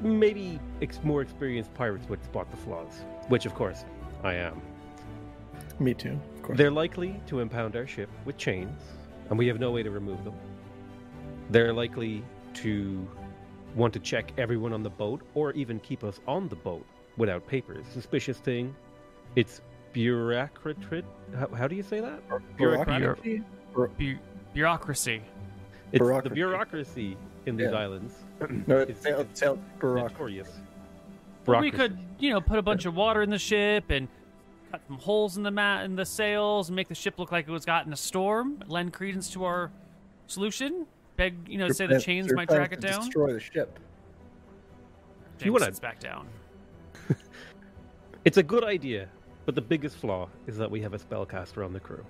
maybe 0.00 0.58
ex- 0.82 1.00
more 1.04 1.22
experienced 1.22 1.72
pirates 1.74 2.08
would 2.08 2.22
spot 2.24 2.50
the 2.50 2.56
flaws, 2.56 3.04
which 3.28 3.46
of 3.46 3.54
course 3.54 3.84
I 4.22 4.34
am. 4.34 4.60
me 5.78 5.94
too, 5.94 6.18
of 6.36 6.42
course. 6.42 6.58
They're 6.58 6.70
likely 6.70 7.20
to 7.26 7.40
impound 7.40 7.76
our 7.76 7.86
ship 7.86 8.08
with 8.24 8.36
chains, 8.36 8.80
and 9.28 9.38
we 9.38 9.46
have 9.46 9.58
no 9.58 9.70
way 9.70 9.82
to 9.82 9.90
remove 9.90 10.22
them. 10.24 10.34
They're 11.50 11.72
likely 11.72 12.22
to 12.54 13.06
want 13.74 13.92
to 13.94 13.98
check 14.00 14.32
everyone 14.38 14.72
on 14.72 14.82
the 14.82 14.90
boat, 14.90 15.22
or 15.34 15.52
even 15.52 15.78
keep 15.80 16.04
us 16.04 16.20
on 16.26 16.48
the 16.48 16.56
boat 16.56 16.84
without 17.16 17.46
papers. 17.46 17.86
Suspicious 17.92 18.38
thing. 18.38 18.74
It's 19.36 19.60
bureaucratic. 19.92 21.04
How, 21.38 21.48
how 21.54 21.68
do 21.68 21.76
you 21.76 21.82
say 21.82 22.00
that? 22.00 22.20
Bureaucracy? 22.56 23.42
Bu- 23.74 23.88
bureaucracy. 24.52 25.22
It's 25.92 25.92
the 25.92 25.98
Bureaucracy. 25.98 26.34
bureaucracy 26.34 27.16
in 27.46 27.56
these 27.56 27.70
Yeah. 27.70 27.78
islands. 27.78 28.14
No, 28.66 28.78
it's 28.78 28.90
It's- 28.90 29.02
sail, 29.02 29.20
it's 29.20 29.38
sail, 29.40 29.58
bureaucracy. 29.78 30.12
Notorious. 30.14 30.48
We 30.56 31.44
Bureaucracy. 31.44 31.70
could, 31.76 31.98
you 32.18 32.30
know, 32.30 32.40
put 32.40 32.58
a 32.58 32.62
bunch 32.62 32.86
of 32.86 32.94
water 32.94 33.22
in 33.22 33.30
the 33.30 33.38
ship 33.38 33.90
and 33.90 34.08
cut 34.70 34.80
some 34.86 34.98
holes 34.98 35.36
in 35.36 35.42
the 35.42 35.50
mat 35.50 35.84
in 35.84 35.96
the 35.96 36.04
sails 36.06 36.68
and 36.68 36.76
make 36.76 36.88
the 36.88 36.94
ship 36.94 37.18
look 37.18 37.32
like 37.32 37.48
it 37.48 37.50
was 37.50 37.64
got 37.64 37.86
in 37.86 37.92
a 37.92 37.96
storm. 37.96 38.62
Lend 38.66 38.92
credence 38.92 39.30
to 39.30 39.44
our 39.44 39.70
solution. 40.26 40.86
Beg, 41.16 41.48
you 41.48 41.58
know, 41.58 41.66
Your 41.66 41.74
say 41.74 41.86
plan- 41.86 41.98
the 41.98 42.04
chains 42.04 42.32
might 42.32 42.48
track 42.48 42.72
it 42.72 42.80
down. 42.80 43.00
Destroy 43.00 43.32
the 43.32 43.40
ship. 43.40 43.78
If 45.38 45.44
you 45.46 45.52
wanna- 45.52 45.66
sits 45.66 45.80
back 45.80 45.98
down. 46.00 46.28
It's 48.24 48.36
a 48.36 48.42
good 48.42 48.64
idea, 48.64 49.08
but 49.46 49.54
the 49.54 49.62
biggest 49.62 49.96
flaw 49.96 50.28
is 50.46 50.58
that 50.58 50.70
we 50.70 50.82
have 50.82 50.92
a 50.92 50.98
spellcaster 50.98 51.64
on 51.64 51.72
the 51.72 51.80
crew, 51.80 52.04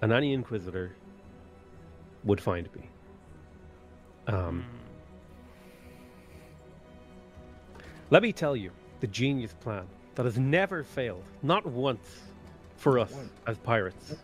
and 0.00 0.10
any 0.10 0.32
inquisitor 0.32 0.96
would 2.24 2.40
find 2.40 2.66
me. 2.74 2.88
Um, 4.26 4.64
let 8.10 8.22
me 8.22 8.32
tell 8.32 8.56
you 8.56 8.70
the 9.00 9.06
genius 9.06 9.54
plan 9.60 9.86
that 10.14 10.24
has 10.24 10.38
never 10.38 10.82
failed, 10.82 11.22
not 11.42 11.64
once, 11.64 12.20
for 12.76 12.98
us 12.98 13.14
as 13.46 13.56
pirates. 13.58 14.16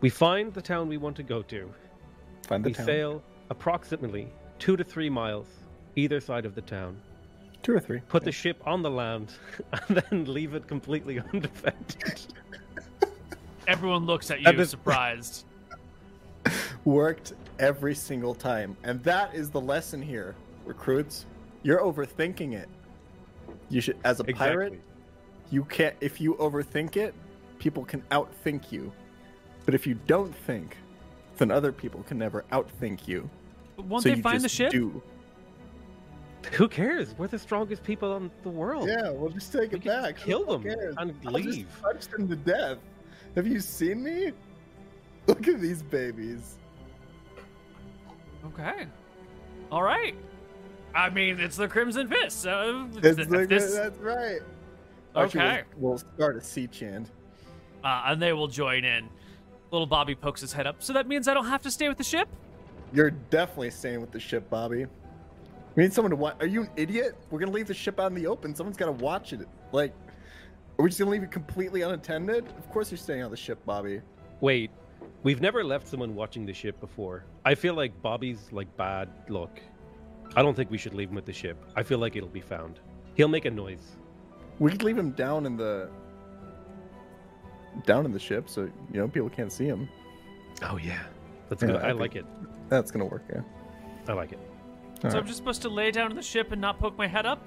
We 0.00 0.10
find 0.10 0.52
the 0.54 0.62
town 0.62 0.88
we 0.88 0.96
want 0.96 1.16
to 1.16 1.22
go 1.22 1.42
to. 1.42 1.70
Find 2.46 2.64
the 2.64 2.70
we 2.70 2.74
town. 2.74 2.86
sail 2.86 3.22
approximately 3.50 4.28
two 4.58 4.76
to 4.76 4.84
three 4.84 5.10
miles 5.10 5.46
either 5.96 6.20
side 6.20 6.46
of 6.46 6.54
the 6.54 6.62
town. 6.62 6.96
Two 7.62 7.72
or 7.74 7.80
three. 7.80 8.00
Put 8.08 8.24
the 8.24 8.32
ship 8.32 8.62
on 8.64 8.82
the 8.82 8.90
land 8.90 9.32
and 9.88 9.96
then 9.96 10.24
leave 10.24 10.54
it 10.54 10.66
completely 10.66 11.20
undefended. 11.32 12.26
Everyone 13.66 14.06
looks 14.06 14.30
at 14.30 14.40
you 14.40 14.52
this- 14.52 14.70
surprised. 14.70 15.44
worked 16.84 17.34
every 17.58 17.94
single 17.94 18.34
time. 18.34 18.76
And 18.84 19.02
that 19.04 19.34
is 19.34 19.50
the 19.50 19.60
lesson 19.60 20.00
here, 20.00 20.34
recruits. 20.64 21.26
You're 21.62 21.80
overthinking 21.80 22.54
it. 22.54 22.68
You 23.68 23.80
should 23.80 23.98
as 24.04 24.20
a 24.20 24.24
pirate, 24.24 24.80
you 25.50 25.64
can't 25.64 25.94
if 26.00 26.20
you 26.20 26.34
overthink 26.34 26.96
it, 26.96 27.14
people 27.58 27.84
can 27.84 28.02
outthink 28.10 28.70
you. 28.72 28.92
But 29.64 29.74
if 29.74 29.86
you 29.86 29.94
don't 30.06 30.34
think, 30.34 30.76
then 31.36 31.50
other 31.50 31.72
people 31.72 32.02
can 32.04 32.18
never 32.18 32.44
outthink 32.52 33.06
you. 33.06 33.28
But 33.76 33.86
won't 33.86 34.02
so 34.02 34.08
they 34.10 34.16
you 34.16 34.22
find 34.22 34.42
the 34.42 34.48
ship? 34.48 34.70
Do. 34.70 35.02
Who 36.52 36.68
cares? 36.68 37.14
We're 37.18 37.26
the 37.26 37.38
strongest 37.38 37.82
people 37.82 38.16
in 38.16 38.30
the 38.42 38.48
world. 38.48 38.88
Yeah, 38.88 39.10
we'll 39.10 39.30
just 39.30 39.52
take 39.52 39.72
We 39.72 39.78
it 39.78 39.82
can 39.82 40.02
back. 40.02 40.18
Who 40.20 40.24
kill 40.30 40.44
the 40.46 40.52
them 40.52 40.62
fuck 40.62 40.78
cares? 40.78 40.94
and 40.98 41.14
I'll 41.26 41.32
just 41.34 41.46
leave. 41.58 41.78
punch 41.82 42.06
them 42.08 42.28
to 42.28 42.36
death. 42.36 42.78
Have 43.34 43.46
you 43.46 43.60
seen 43.60 44.02
me? 44.02 44.32
Look 45.26 45.46
at 45.46 45.60
these 45.60 45.82
babies. 45.82 46.56
Okay. 48.46 48.86
All 49.70 49.82
right. 49.82 50.14
I 50.94 51.10
mean, 51.10 51.38
it's 51.38 51.56
the 51.56 51.68
Crimson 51.68 52.08
Fist. 52.08 52.40
So 52.42 52.88
It's 52.96 53.18
if 53.18 53.28
the- 53.28 53.46
this- 53.46 53.74
That's 53.74 53.98
right. 53.98 54.40
Archie 55.14 55.38
will- 55.38 55.44
Okay. 55.46 55.62
We'll 55.76 55.98
start 55.98 56.36
a 56.36 56.40
sea 56.40 56.66
chant. 56.66 57.10
uh, 57.84 58.02
and 58.06 58.20
they 58.20 58.32
will 58.32 58.48
join 58.48 58.84
in. 58.84 59.08
Little 59.70 59.86
Bobby 59.86 60.14
pokes 60.14 60.40
his 60.40 60.52
head 60.52 60.66
up. 60.66 60.82
So 60.82 60.92
that 60.94 61.06
means 61.06 61.28
I 61.28 61.34
don't 61.34 61.46
have 61.46 61.62
to 61.62 61.70
stay 61.70 61.88
with 61.88 61.98
the 61.98 62.04
ship? 62.04 62.28
You're 62.92 63.10
definitely 63.10 63.70
staying 63.70 64.00
with 64.00 64.10
the 64.10 64.18
ship, 64.20 64.48
Bobby. 64.50 64.86
We 65.76 65.82
need 65.84 65.92
someone 65.92 66.10
to 66.10 66.16
watch. 66.16 66.36
Are 66.40 66.46
you 66.46 66.62
an 66.62 66.70
idiot? 66.76 67.16
We're 67.30 67.38
gonna 67.38 67.52
leave 67.52 67.68
the 67.68 67.74
ship 67.74 68.00
out 68.00 68.10
in 68.10 68.14
the 68.14 68.26
open. 68.26 68.54
Someone's 68.54 68.76
gotta 68.78 68.92
watch 68.92 69.32
it. 69.32 69.46
Like, 69.72 69.92
are 70.78 70.82
we 70.82 70.88
just 70.88 70.98
gonna 70.98 71.10
leave 71.10 71.22
it 71.22 71.30
completely 71.30 71.82
unattended? 71.82 72.46
Of 72.58 72.68
course 72.70 72.90
you're 72.90 72.98
staying 72.98 73.22
on 73.22 73.30
the 73.30 73.36
ship, 73.36 73.64
Bobby. 73.64 74.00
Wait, 74.40 74.70
we've 75.22 75.40
never 75.40 75.62
left 75.62 75.86
someone 75.86 76.14
watching 76.14 76.46
the 76.46 76.52
ship 76.54 76.80
before. 76.80 77.24
I 77.44 77.54
feel 77.54 77.74
like 77.74 78.00
Bobby's 78.02 78.50
like 78.50 78.74
bad 78.76 79.08
luck. 79.28 79.60
I 80.36 80.42
don't 80.42 80.54
think 80.54 80.70
we 80.70 80.78
should 80.78 80.94
leave 80.94 81.08
him 81.08 81.14
with 81.16 81.24
the 81.26 81.32
ship. 81.32 81.56
I 81.76 81.82
feel 81.82 81.98
like 81.98 82.16
it'll 82.16 82.28
be 82.28 82.40
found. 82.40 82.80
He'll 83.14 83.28
make 83.28 83.44
a 83.44 83.50
noise. 83.50 83.96
We 84.58 84.70
could 84.70 84.82
leave 84.82 84.98
him 84.98 85.12
down 85.12 85.46
in 85.46 85.56
the 85.56 85.90
down 87.86 88.04
in 88.04 88.12
the 88.12 88.18
ship, 88.18 88.48
so 88.48 88.62
you 88.62 89.00
know 89.00 89.08
people 89.08 89.30
can't 89.30 89.52
see 89.52 89.64
him. 89.66 89.88
Oh 90.62 90.76
yeah, 90.76 91.02
that's 91.48 91.62
Yeah, 91.62 91.68
good. 91.68 91.82
I 91.82 91.88
I 91.88 91.92
like 91.92 92.16
it. 92.16 92.26
That's 92.68 92.90
gonna 92.90 93.04
work. 93.06 93.22
Yeah. 93.32 93.42
I 94.08 94.12
like 94.12 94.32
it. 94.32 94.38
All 95.04 95.10
So 95.10 95.18
I'm 95.18 95.26
just 95.26 95.38
supposed 95.38 95.62
to 95.62 95.68
lay 95.68 95.90
down 95.90 96.10
in 96.10 96.16
the 96.16 96.22
ship 96.22 96.50
and 96.52 96.60
not 96.60 96.78
poke 96.80 96.96
my 96.98 97.06
head 97.06 97.24
up? 97.26 97.40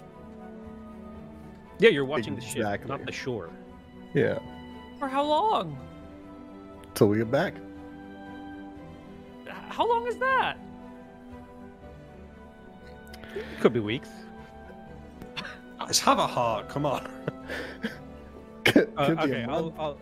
Yeah, 1.79 1.89
you're 1.89 2.05
watching 2.05 2.35
the 2.35 2.41
ship, 2.41 2.57
Exactly. 2.57 2.87
not 2.89 3.05
the 3.05 3.11
shore. 3.11 3.49
Yeah. 4.13 4.39
For 4.99 5.07
how 5.07 5.23
long? 5.23 5.77
Till 6.93 7.07
we 7.07 7.17
get 7.17 7.31
back. 7.31 7.55
How 9.69 9.87
long 9.87 10.05
is 10.07 10.17
that? 10.17 10.57
Could 13.59 13.73
be 13.73 13.79
weeks. 13.79 14.09
Guys, 15.79 15.99
have 15.99 16.19
a 16.19 16.27
heart. 16.27 16.69
Come 16.69 16.85
on. 16.85 17.09
Could 18.65 18.91
Uh, 18.97 19.15
okay, 19.19 19.43
I'll. 19.43 19.73
I'll, 19.77 19.97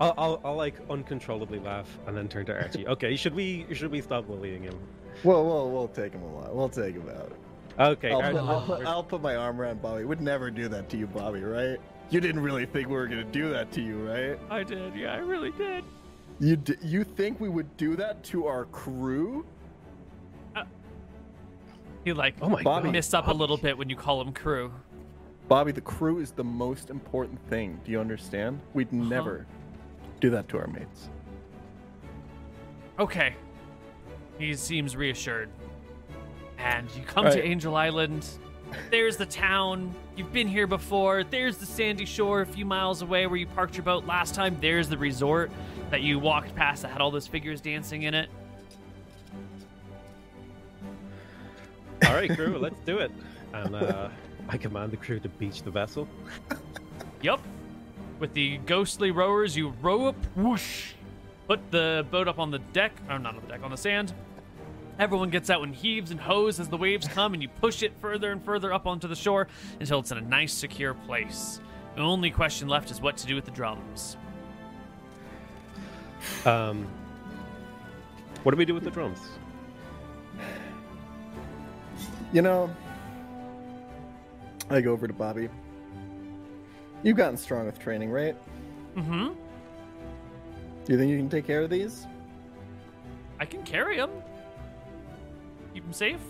I'll, 0.00 0.14
I'll, 0.16 0.40
I'll 0.44 0.56
like 0.56 0.74
uncontrollably 0.90 1.58
laugh 1.60 1.88
and 2.06 2.16
then 2.16 2.28
turn 2.28 2.46
to 2.46 2.54
Archie. 2.54 2.86
Okay, 2.94 3.16
should 3.16 3.34
we 3.34 3.66
should 3.72 3.90
we 3.90 4.00
stop 4.00 4.26
bullying 4.26 4.62
him? 4.62 4.78
Well, 5.22 5.44
we'll 5.44 5.70
we'll 5.70 5.88
take 5.88 6.12
him 6.12 6.22
a 6.22 6.34
lot. 6.34 6.54
We'll 6.54 6.68
take 6.68 6.94
him 6.94 7.08
out. 7.08 7.32
Okay, 7.78 8.10
I'll, 8.10 8.22
Archie, 8.22 8.38
put, 8.38 8.42
I'll, 8.44 8.60
put, 8.62 8.86
I'll 8.86 9.04
put 9.04 9.22
my 9.22 9.36
arm 9.36 9.60
around 9.60 9.82
Bobby. 9.82 10.00
We 10.00 10.06
would 10.06 10.20
never 10.20 10.50
do 10.50 10.68
that 10.68 10.88
to 10.90 10.96
you, 10.96 11.06
Bobby. 11.06 11.40
Right? 11.42 11.78
You 12.10 12.20
didn't 12.20 12.42
really 12.42 12.66
think 12.66 12.88
we 12.88 12.94
were 12.94 13.06
gonna 13.06 13.24
do 13.24 13.50
that 13.50 13.72
to 13.72 13.80
you, 13.80 13.98
right? 14.08 14.38
I 14.50 14.62
did. 14.62 14.94
Yeah, 14.94 15.14
I 15.14 15.18
really 15.18 15.50
did. 15.52 15.84
You 16.40 16.56
d- 16.56 16.76
you 16.82 17.04
think 17.04 17.40
we 17.40 17.48
would 17.48 17.76
do 17.76 17.96
that 17.96 18.22
to 18.24 18.46
our 18.46 18.64
crew? 18.66 19.46
He 22.04 22.12
like 22.12 22.34
Oh 22.42 22.48
my 22.48 22.62
Bobby. 22.62 22.90
missed 22.90 23.14
up 23.14 23.28
a 23.28 23.32
little 23.32 23.56
bit 23.56 23.76
when 23.78 23.88
you 23.88 23.96
call 23.96 24.20
him 24.20 24.32
crew. 24.32 24.72
Bobby, 25.48 25.72
the 25.72 25.80
crew 25.80 26.18
is 26.20 26.30
the 26.32 26.44
most 26.44 26.90
important 26.90 27.40
thing. 27.48 27.80
Do 27.84 27.92
you 27.92 28.00
understand? 28.00 28.60
We'd 28.74 28.88
Uh-huh. 28.88 29.08
never 29.08 29.46
do 30.20 30.30
that 30.30 30.48
to 30.50 30.58
our 30.58 30.66
mates. 30.66 31.08
Okay. 32.98 33.34
He 34.38 34.54
seems 34.54 34.96
reassured. 34.96 35.48
And 36.58 36.88
you 36.94 37.02
come 37.02 37.24
Right. 37.26 37.34
to 37.34 37.42
Angel 37.44 37.74
Island. 37.76 38.26
there's 38.90 39.16
the 39.16 39.26
town. 39.26 39.94
You've 40.16 40.32
been 40.32 40.48
here 40.48 40.66
before. 40.66 41.22
There's 41.22 41.58
the 41.58 41.66
sandy 41.66 42.04
shore 42.06 42.40
a 42.40 42.46
few 42.46 42.64
miles 42.64 43.02
away 43.02 43.26
where 43.26 43.36
you 43.36 43.46
parked 43.46 43.76
your 43.76 43.84
boat 43.84 44.04
last 44.04 44.34
time. 44.34 44.56
There's 44.60 44.88
the 44.88 44.98
resort 44.98 45.50
that 45.90 46.02
you 46.02 46.18
walked 46.18 46.54
past 46.56 46.82
that 46.82 46.88
had 46.90 47.00
all 47.00 47.10
those 47.12 47.26
figures 47.26 47.60
dancing 47.60 48.02
in 48.02 48.14
it. 48.14 48.28
All 52.06 52.14
right, 52.14 52.30
crew, 52.30 52.58
let's 52.58 52.78
do 52.80 52.98
it. 52.98 53.10
And 53.52 53.74
uh, 53.74 54.08
I 54.48 54.56
command 54.56 54.92
the 54.92 54.96
crew 54.96 55.20
to 55.20 55.28
beach 55.28 55.62
the 55.62 55.70
vessel. 55.70 56.08
Yup. 57.22 57.40
With 58.18 58.34
the 58.34 58.58
ghostly 58.58 59.10
rowers, 59.10 59.56
you 59.56 59.74
row 59.80 60.06
up, 60.06 60.16
whoosh, 60.36 60.92
put 61.48 61.70
the 61.70 62.06
boat 62.10 62.28
up 62.28 62.38
on 62.38 62.50
the 62.50 62.58
deck, 62.58 62.92
or 63.08 63.18
not 63.18 63.34
on 63.34 63.42
the 63.42 63.48
deck, 63.48 63.62
on 63.62 63.70
the 63.70 63.76
sand. 63.76 64.12
Everyone 64.98 65.30
gets 65.30 65.50
out 65.50 65.62
and 65.62 65.74
heaves 65.74 66.12
and 66.12 66.20
hoes 66.20 66.60
as 66.60 66.68
the 66.68 66.76
waves 66.76 67.08
come, 67.08 67.34
and 67.34 67.42
you 67.42 67.48
push 67.48 67.82
it 67.82 67.92
further 68.00 68.30
and 68.30 68.42
further 68.44 68.72
up 68.72 68.86
onto 68.86 69.08
the 69.08 69.16
shore 69.16 69.48
until 69.80 69.98
it's 69.98 70.12
in 70.12 70.18
a 70.18 70.22
nice, 70.22 70.52
secure 70.52 70.94
place. 70.94 71.60
The 71.96 72.02
only 72.02 72.30
question 72.30 72.68
left 72.68 72.90
is 72.90 73.00
what 73.00 73.16
to 73.18 73.26
do 73.26 73.34
with 73.34 73.44
the 73.44 73.50
drums. 73.50 74.16
Um, 76.44 76.86
what 78.44 78.52
do 78.52 78.56
we 78.56 78.64
do 78.64 78.74
with 78.74 78.84
the 78.84 78.90
drums? 78.90 79.18
You 82.34 82.42
know, 82.42 82.68
I 84.68 84.80
go 84.80 84.90
over 84.90 85.06
to 85.06 85.12
Bobby. 85.12 85.48
You've 87.04 87.16
gotten 87.16 87.36
strong 87.36 87.64
with 87.66 87.78
training, 87.78 88.10
right? 88.10 88.36
Mm-hmm. 88.96 89.28
Do 90.84 90.92
you 90.92 90.98
think 90.98 91.12
you 91.12 91.16
can 91.16 91.28
take 91.28 91.46
care 91.46 91.62
of 91.62 91.70
these? 91.70 92.08
I 93.38 93.44
can 93.44 93.62
carry 93.62 93.98
them. 93.98 94.10
Keep 95.74 95.84
them 95.84 95.92
safe. 95.92 96.20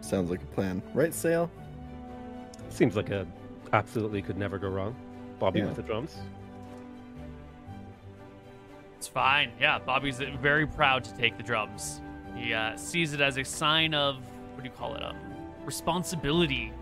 Sounds 0.00 0.28
like 0.28 0.42
a 0.42 0.46
plan, 0.46 0.82
right, 0.92 1.14
Sale? 1.14 1.48
Seems 2.68 2.96
like 2.96 3.10
a 3.10 3.28
absolutely 3.72 4.22
could 4.22 4.36
never 4.38 4.58
go 4.58 4.68
wrong. 4.68 4.96
Bobby 5.38 5.60
Yeah. 5.60 5.66
with 5.66 5.76
the 5.76 5.82
drums. 5.82 6.16
It's 8.98 9.06
fine. 9.06 9.52
Yeah, 9.60 9.78
Bobby's 9.78 10.18
very 10.18 10.66
proud 10.66 11.04
to 11.04 11.16
take 11.16 11.36
the 11.36 11.44
drums. 11.44 12.00
He 12.36 12.52
uh, 12.54 12.76
sees 12.76 13.12
it 13.12 13.20
as 13.20 13.38
a 13.38 13.44
sign 13.44 13.94
of 13.94 14.16
what 14.54 14.62
do 14.62 14.68
you 14.68 14.74
call 14.74 14.94
it? 14.94 15.02
Um, 15.02 15.16
responsibility, 15.64 16.72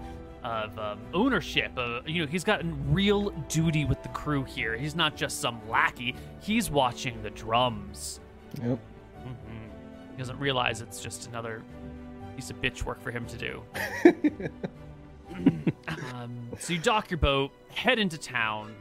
of 0.45 0.79
um, 0.79 1.01
ownership. 1.13 1.77
Of, 1.77 2.09
you 2.09 2.25
know, 2.25 2.31
he's 2.31 2.45
got 2.45 2.63
a 2.63 2.67
real 2.89 3.31
duty 3.49 3.85
with 3.85 4.03
the 4.03 4.11
crew 4.11 4.45
here. 4.45 4.77
He's 4.77 4.95
not 4.95 5.17
just 5.17 5.41
some 5.41 5.61
lackey. 5.69 6.15
He's 6.41 6.71
watching 6.71 7.23
the 7.23 7.31
drums. 7.31 8.21
Yep. 8.63 8.79
hmm 9.23 9.31
He 10.13 10.19
doesn't 10.19 10.39
realize 10.39 10.81
it's 10.81 11.01
just 11.01 11.29
another 11.29 11.63
piece 12.37 12.51
of 12.51 12.61
bitch 12.61 12.83
work 12.85 13.01
for 13.01 13.11
him 13.11 13.25
to 13.27 13.37
do. 13.37 13.63
um, 16.13 16.49
so 16.59 16.73
you 16.73 16.79
dock 16.79 17.11
your 17.11 17.19
boat, 17.19 17.51
head 17.71 17.99
into 17.99 18.19
town, 18.19 18.75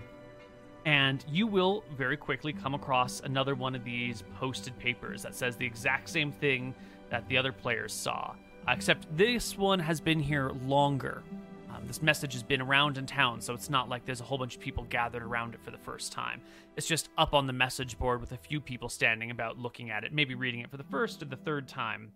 and 0.85 1.23
you 1.29 1.47
will 1.47 1.83
very 1.97 2.17
quickly 2.17 2.53
come 2.53 2.73
across 2.73 3.21
another 3.21 3.55
one 3.55 3.75
of 3.75 3.83
these 3.83 4.23
posted 4.35 4.77
papers 4.79 5.21
that 5.23 5.35
says 5.35 5.55
the 5.55 5.65
exact 5.65 6.09
same 6.09 6.31
thing 6.31 6.73
that 7.09 7.27
the 7.29 7.37
other 7.37 7.51
players 7.51 7.93
saw, 7.93 8.33
except 8.67 9.05
this 9.15 9.57
one 9.57 9.79
has 9.79 9.99
been 10.01 10.19
here 10.19 10.51
longer. 10.65 11.23
Um, 11.69 11.87
this 11.87 12.01
message 12.01 12.33
has 12.33 12.43
been 12.43 12.61
around 12.61 12.97
in 12.97 13.05
town, 13.05 13.41
so 13.41 13.53
it's 13.53 13.69
not 13.69 13.89
like 13.89 14.05
there's 14.05 14.21
a 14.21 14.23
whole 14.23 14.37
bunch 14.37 14.55
of 14.55 14.61
people 14.61 14.83
gathered 14.89 15.23
around 15.23 15.53
it 15.53 15.61
for 15.63 15.71
the 15.71 15.77
first 15.77 16.11
time. 16.11 16.41
It's 16.75 16.87
just 16.87 17.09
up 17.17 17.33
on 17.33 17.47
the 17.47 17.53
message 17.53 17.97
board 17.97 18.21
with 18.21 18.31
a 18.31 18.37
few 18.37 18.59
people 18.59 18.89
standing 18.89 19.31
about 19.31 19.57
looking 19.57 19.89
at 19.89 20.03
it, 20.03 20.13
maybe 20.13 20.35
reading 20.35 20.59
it 20.59 20.69
for 20.69 20.77
the 20.77 20.83
first 20.83 21.21
or 21.21 21.25
the 21.25 21.35
third 21.35 21.67
time. 21.67 22.11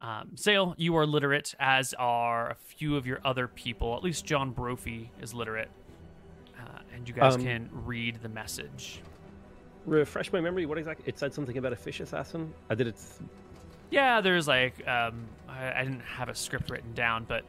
Um, 0.00 0.32
Sale, 0.34 0.74
you 0.76 0.96
are 0.96 1.06
literate, 1.06 1.54
as 1.60 1.94
are 1.98 2.50
a 2.50 2.54
few 2.54 2.96
of 2.96 3.06
your 3.06 3.20
other 3.24 3.46
people. 3.48 3.96
At 3.96 4.02
least 4.02 4.24
John 4.24 4.50
Brophy 4.50 5.10
is 5.20 5.32
literate. 5.32 5.70
And 6.94 7.08
you 7.08 7.14
guys 7.14 7.34
Um, 7.34 7.42
can 7.42 7.68
read 7.72 8.20
the 8.22 8.28
message. 8.28 9.00
Refresh 9.86 10.32
my 10.32 10.40
memory. 10.40 10.66
What 10.66 10.78
exactly? 10.78 11.04
It 11.08 11.18
said 11.18 11.34
something 11.34 11.58
about 11.58 11.72
a 11.72 11.76
fish 11.76 12.00
assassin. 12.00 12.52
I 12.70 12.74
did 12.74 12.86
it. 12.86 12.96
Yeah, 13.90 14.20
there's 14.20 14.46
like, 14.46 14.86
um, 14.86 15.24
I, 15.48 15.80
I 15.80 15.84
didn't 15.84 16.00
have 16.02 16.28
a 16.28 16.34
script 16.34 16.70
written 16.70 16.92
down, 16.94 17.24
but 17.24 17.44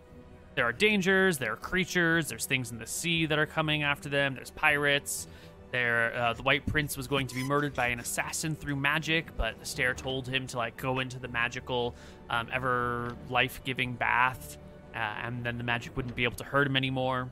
there 0.55 0.65
are 0.65 0.73
dangers, 0.73 1.37
there 1.37 1.53
are 1.53 1.57
creatures, 1.57 2.27
there's 2.27 2.45
things 2.45 2.71
in 2.71 2.77
the 2.79 2.85
sea 2.85 3.25
that 3.27 3.39
are 3.39 3.45
coming 3.45 3.83
after 3.83 4.09
them, 4.09 4.35
there's 4.35 4.51
pirates. 4.51 5.27
There, 5.71 6.13
uh, 6.15 6.33
the 6.33 6.43
White 6.43 6.67
Prince 6.67 6.95
was 6.97 7.07
going 7.07 7.25
to 7.25 7.33
be 7.33 7.43
murdered 7.43 7.73
by 7.73 7.87
an 7.87 7.99
assassin 7.99 8.55
through 8.55 8.75
magic, 8.75 9.35
but 9.35 9.59
Astaire 9.63 9.95
told 9.95 10.27
him 10.27 10.45
to 10.47 10.57
like 10.57 10.77
go 10.77 10.99
into 10.99 11.17
the 11.17 11.27
magical, 11.27 11.95
um, 12.29 12.47
ever 12.53 13.15
life-giving 13.29 13.93
bath, 13.93 14.57
uh, 14.93 14.97
and 14.97 15.43
then 15.43 15.57
the 15.57 15.63
magic 15.63 15.95
wouldn't 15.97 16.15
be 16.15 16.25
able 16.25 16.35
to 16.35 16.43
hurt 16.43 16.67
him 16.67 16.75
anymore. 16.75 17.31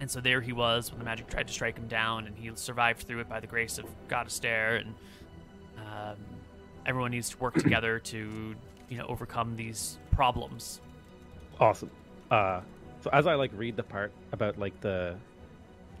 And 0.00 0.10
so 0.10 0.20
there 0.20 0.40
he 0.40 0.52
was 0.52 0.90
when 0.90 0.98
the 0.98 1.04
magic 1.04 1.28
tried 1.28 1.46
to 1.46 1.52
strike 1.52 1.78
him 1.78 1.88
down, 1.88 2.26
and 2.26 2.36
he 2.36 2.50
survived 2.54 3.02
through 3.02 3.20
it 3.20 3.28
by 3.28 3.40
the 3.40 3.46
grace 3.46 3.78
of 3.78 3.86
God 4.08 4.28
Astaire. 4.28 4.80
And 4.80 4.94
um, 5.78 6.16
everyone 6.84 7.10
needs 7.10 7.30
to 7.30 7.38
work 7.38 7.54
together 7.58 7.98
to, 8.00 8.54
you 8.88 8.98
know, 8.98 9.06
overcome 9.06 9.56
these 9.56 9.98
problems. 10.10 10.80
Awesome. 11.58 11.90
Uh, 12.30 12.60
so 13.00 13.10
as 13.12 13.26
I 13.26 13.34
like 13.34 13.50
read 13.54 13.76
the 13.76 13.82
part 13.82 14.12
about 14.32 14.58
like 14.58 14.78
the 14.80 15.16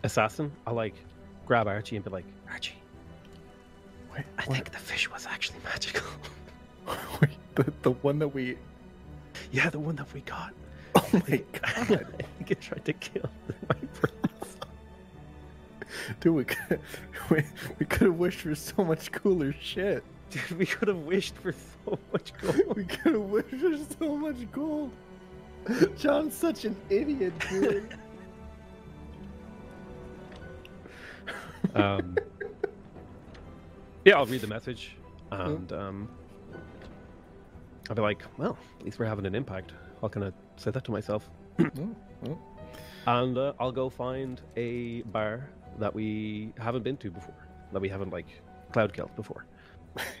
assassin, 0.02 0.52
I 0.66 0.72
like 0.72 0.94
grab 1.46 1.66
Archie 1.68 1.96
and 1.96 2.04
be 2.04 2.10
like, 2.10 2.24
Archie, 2.50 2.74
Wait, 4.12 4.24
I 4.38 4.42
what? 4.44 4.54
think 4.56 4.70
the 4.72 4.78
fish 4.78 5.10
was 5.10 5.26
actually 5.26 5.58
magical. 5.64 6.06
Wait, 7.20 7.30
the, 7.54 7.72
the 7.82 7.90
one 7.92 8.18
that 8.18 8.28
we. 8.28 8.56
yeah, 9.52 9.70
the 9.70 9.78
one 9.78 9.96
that 9.96 10.12
we 10.12 10.20
got. 10.22 10.52
Oh 11.12 11.22
my 11.28 11.42
god! 11.52 12.06
I 12.18 12.22
think 12.22 12.50
it 12.50 12.60
tried 12.60 12.84
to 12.86 12.92
kill 12.94 13.28
my 13.68 13.76
prince. 13.92 14.56
Dude, 16.20 16.34
we 16.34 16.44
could, 16.44 16.80
we, 17.30 17.44
we 17.78 17.86
could 17.86 18.06
have 18.06 18.16
wished 18.16 18.40
for 18.40 18.54
so 18.54 18.82
much 18.82 19.12
cooler 19.12 19.54
shit. 19.60 20.02
Dude, 20.30 20.58
we 20.58 20.64
could 20.64 20.88
have 20.88 20.98
wished 20.98 21.34
for 21.36 21.52
so 21.52 21.98
much 22.12 22.32
gold. 22.40 22.76
We 22.76 22.84
could 22.84 23.12
have 23.12 23.22
wished 23.22 23.50
for 23.50 23.76
so 23.98 24.16
much 24.16 24.50
gold. 24.52 24.90
John's 25.98 26.34
such 26.34 26.64
an 26.64 26.74
idiot, 26.88 27.34
dude. 27.50 27.94
um, 31.74 32.16
yeah, 34.06 34.16
I'll 34.16 34.24
read 34.24 34.40
the 34.40 34.46
message, 34.46 34.96
and 35.30 35.70
um, 35.72 36.08
I'll 37.90 37.96
be 37.96 38.02
like, 38.02 38.22
"Well, 38.38 38.56
at 38.78 38.84
least 38.84 38.98
we're 38.98 39.06
having 39.06 39.26
an 39.26 39.34
impact." 39.34 39.72
How 40.00 40.08
can 40.08 40.22
I 40.22 40.32
say 40.56 40.70
that 40.70 40.84
to 40.84 40.90
myself? 40.90 41.28
Oh, 41.60 41.96
oh. 42.26 42.38
And 43.06 43.38
uh, 43.38 43.52
I'll 43.60 43.72
go 43.72 43.88
find 43.88 44.40
a 44.56 45.02
bar 45.02 45.48
that 45.78 45.94
we 45.94 46.52
haven't 46.58 46.82
been 46.82 46.96
to 46.98 47.10
before, 47.10 47.46
that 47.72 47.80
we 47.80 47.88
haven't 47.88 48.10
like 48.10 48.26
cloud 48.72 48.92
killed 48.92 49.14
before. 49.14 49.46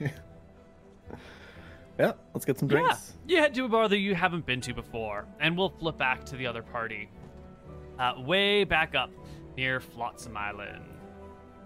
Yeah, 1.98 2.12
let's 2.34 2.44
get 2.44 2.58
some 2.58 2.68
drinks. 2.68 3.14
Yeah, 3.26 3.36
you 3.36 3.42
head 3.42 3.54
to 3.54 3.64
a 3.64 3.68
bar 3.68 3.88
that 3.88 3.98
you 3.98 4.14
haven't 4.14 4.44
been 4.44 4.60
to 4.62 4.74
before, 4.74 5.26
and 5.40 5.56
we'll 5.56 5.70
flip 5.70 5.96
back 5.96 6.24
to 6.26 6.36
the 6.36 6.46
other 6.46 6.62
party. 6.62 7.08
Uh, 7.98 8.14
way 8.18 8.64
back 8.64 8.94
up 8.94 9.10
near 9.56 9.80
Flotsam 9.80 10.36
Island. 10.36 10.84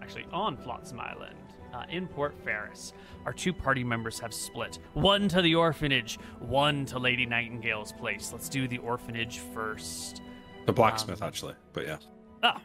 Actually, 0.01 0.27
on 0.33 0.57
Flotsam 0.57 1.01
Island, 1.01 1.35
uh, 1.73 1.85
in 1.89 2.07
Port 2.07 2.35
Ferris, 2.45 2.93
our 3.27 3.33
two 3.33 3.53
party 3.53 3.85
members 3.85 4.19
have 4.21 4.33
split. 4.35 4.79
One 4.95 5.29
to 5.29 5.43
the 5.43 5.55
orphanage, 5.55 6.19
one 6.39 6.85
to 6.87 6.99
Lady 6.99 7.27
Nightingale's 7.27 7.93
place. 7.93 8.33
Let's 8.33 8.49
do 8.49 8.67
the 8.69 8.79
orphanage 8.79 9.39
first. 9.39 10.23
The 10.67 10.73
blacksmith, 10.73 11.23
Um, 11.23 11.29
actually. 11.29 11.55
But 11.73 11.87
yeah. 11.87 11.99
Ah, 12.43 12.61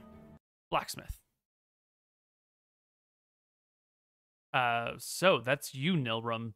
blacksmith. 0.71 1.19
Uh, 4.53 4.93
so 4.97 5.39
that's 5.39 5.75
you, 5.75 5.93
Nilrem. 5.93 6.53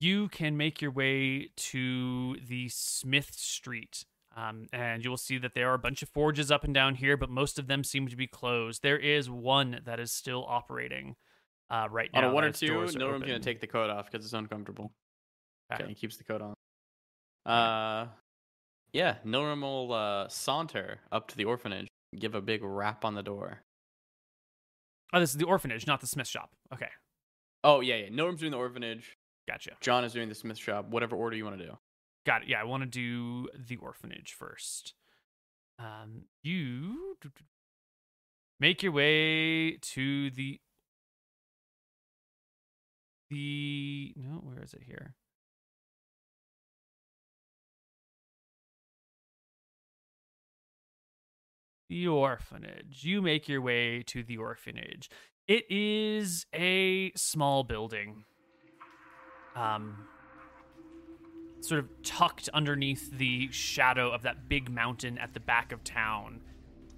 You 0.00 0.28
can 0.28 0.56
make 0.56 0.80
your 0.80 0.90
way 0.90 1.50
to 1.56 2.36
the 2.46 2.68
Smith 2.68 3.32
Street, 3.34 4.04
um, 4.36 4.66
and 4.72 5.02
you 5.02 5.10
will 5.10 5.16
see 5.16 5.38
that 5.38 5.54
there 5.54 5.70
are 5.70 5.74
a 5.74 5.78
bunch 5.78 6.02
of 6.02 6.08
forges 6.10 6.50
up 6.50 6.62
and 6.62 6.72
down 6.74 6.94
here, 6.96 7.16
but 7.16 7.30
most 7.30 7.58
of 7.58 7.66
them 7.66 7.82
seem 7.82 8.06
to 8.08 8.16
be 8.16 8.26
closed. 8.26 8.82
There 8.82 8.98
is 8.98 9.28
one 9.30 9.80
that 9.84 9.98
is 9.98 10.12
still 10.12 10.44
operating 10.46 11.16
uh, 11.70 11.88
right 11.90 12.10
now. 12.12 12.20
On 12.20 12.24
a 12.24 12.32
one 12.32 12.44
or 12.44 12.52
two, 12.52 12.86
no 12.96 13.08
room's 13.08 13.26
gonna 13.26 13.40
take 13.40 13.60
the 13.60 13.66
coat 13.66 13.90
off 13.90 14.10
because 14.10 14.24
it's 14.24 14.34
uncomfortable. 14.34 14.92
Okay. 15.72 15.84
Okay, 15.84 15.92
he 15.92 15.94
keeps 15.94 16.16
the 16.16 16.24
coat 16.24 16.42
on. 16.42 16.54
Uh, 17.50 18.08
yeah, 18.92 19.16
Nilrem 19.24 19.62
will 19.62 19.92
uh, 19.92 20.28
saunter 20.28 21.00
up 21.12 21.28
to 21.28 21.36
the 21.36 21.44
orphanage, 21.44 21.88
give 22.18 22.34
a 22.34 22.40
big 22.40 22.62
rap 22.62 23.04
on 23.04 23.14
the 23.14 23.22
door. 23.22 23.62
Oh, 25.12 25.20
this 25.20 25.30
is 25.30 25.36
the 25.36 25.46
orphanage, 25.46 25.86
not 25.86 26.00
the 26.00 26.06
Smith 26.06 26.26
shop. 26.26 26.50
Okay, 26.72 26.88
Oh 27.64 27.80
yeah, 27.80 27.96
yeah. 27.96 28.08
Nilrem's 28.08 28.40
doing 28.40 28.52
the 28.52 28.58
orphanage. 28.58 29.16
gotcha. 29.46 29.72
John 29.80 30.04
is 30.04 30.12
doing 30.12 30.28
the 30.28 30.34
smith 30.34 30.58
shop. 30.58 30.88
Whatever 30.90 31.16
order 31.16 31.36
you 31.36 31.44
want 31.44 31.58
to 31.58 31.64
do. 31.64 31.72
Got 32.26 32.42
it. 32.42 32.48
Yeah, 32.48 32.60
I 32.60 32.64
want 32.64 32.82
to 32.82 32.88
do 32.88 33.48
the 33.54 33.76
orphanage 33.76 34.34
first. 34.38 34.94
Um, 35.78 36.22
you 36.42 37.16
make 38.60 38.82
your 38.82 38.92
way 38.92 39.78
to 39.80 40.30
the 40.30 40.60
the 43.30 44.12
no, 44.16 44.40
where 44.42 44.62
is 44.62 44.74
it 44.74 44.82
here? 44.86 45.14
The 51.88 52.06
orphanage. 52.06 53.04
You 53.04 53.22
make 53.22 53.48
your 53.48 53.62
way 53.62 54.02
to 54.08 54.22
the 54.22 54.36
orphanage. 54.36 55.08
It 55.46 55.64
is 55.70 56.46
a 56.54 57.12
small 57.16 57.64
building. 57.64 58.24
Um 59.56 60.06
sort 61.60 61.80
of 61.80 61.88
tucked 62.02 62.48
underneath 62.54 63.10
the 63.18 63.50
shadow 63.50 64.10
of 64.10 64.22
that 64.22 64.48
big 64.48 64.70
mountain 64.70 65.18
at 65.18 65.34
the 65.34 65.40
back 65.40 65.72
of 65.72 65.82
town. 65.84 66.40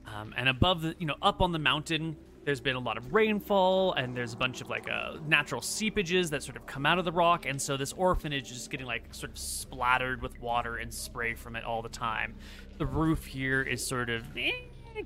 Um, 0.07 0.35
and 0.37 0.49
above 0.49 0.83
the, 0.83 0.95
you 0.99 1.07
know, 1.07 1.17
up 1.23 1.41
on 1.41 1.53
the 1.53 1.59
mountain, 1.59 2.17
there's 2.51 2.61
been 2.61 2.75
a 2.75 2.81
lot 2.81 2.99
of 2.99 3.15
rainfall, 3.15 3.93
and 3.93 4.17
there's 4.17 4.33
a 4.33 4.37
bunch 4.37 4.61
of 4.61 4.69
like 4.69 4.91
uh, 4.91 5.19
natural 5.29 5.61
seepages 5.61 6.31
that 6.31 6.43
sort 6.43 6.57
of 6.57 6.67
come 6.67 6.85
out 6.85 6.99
of 6.99 7.05
the 7.05 7.13
rock, 7.13 7.47
and 7.47 7.63
so 7.63 7.77
this 7.77 7.93
orphanage 7.93 8.51
is 8.51 8.67
getting 8.67 8.89
like 8.89 9.05
sort 9.15 9.31
of 9.31 9.39
splattered 9.39 10.21
with 10.21 10.37
water 10.41 10.75
and 10.75 10.93
spray 10.93 11.35
from 11.35 11.55
it 11.55 11.63
all 11.63 11.81
the 11.81 11.89
time. 11.89 12.35
The 12.79 12.87
roof 12.87 13.25
here 13.25 13.63
is 13.63 13.87
sort 13.87 14.11
of 14.11 14.25
eh, 14.37 14.51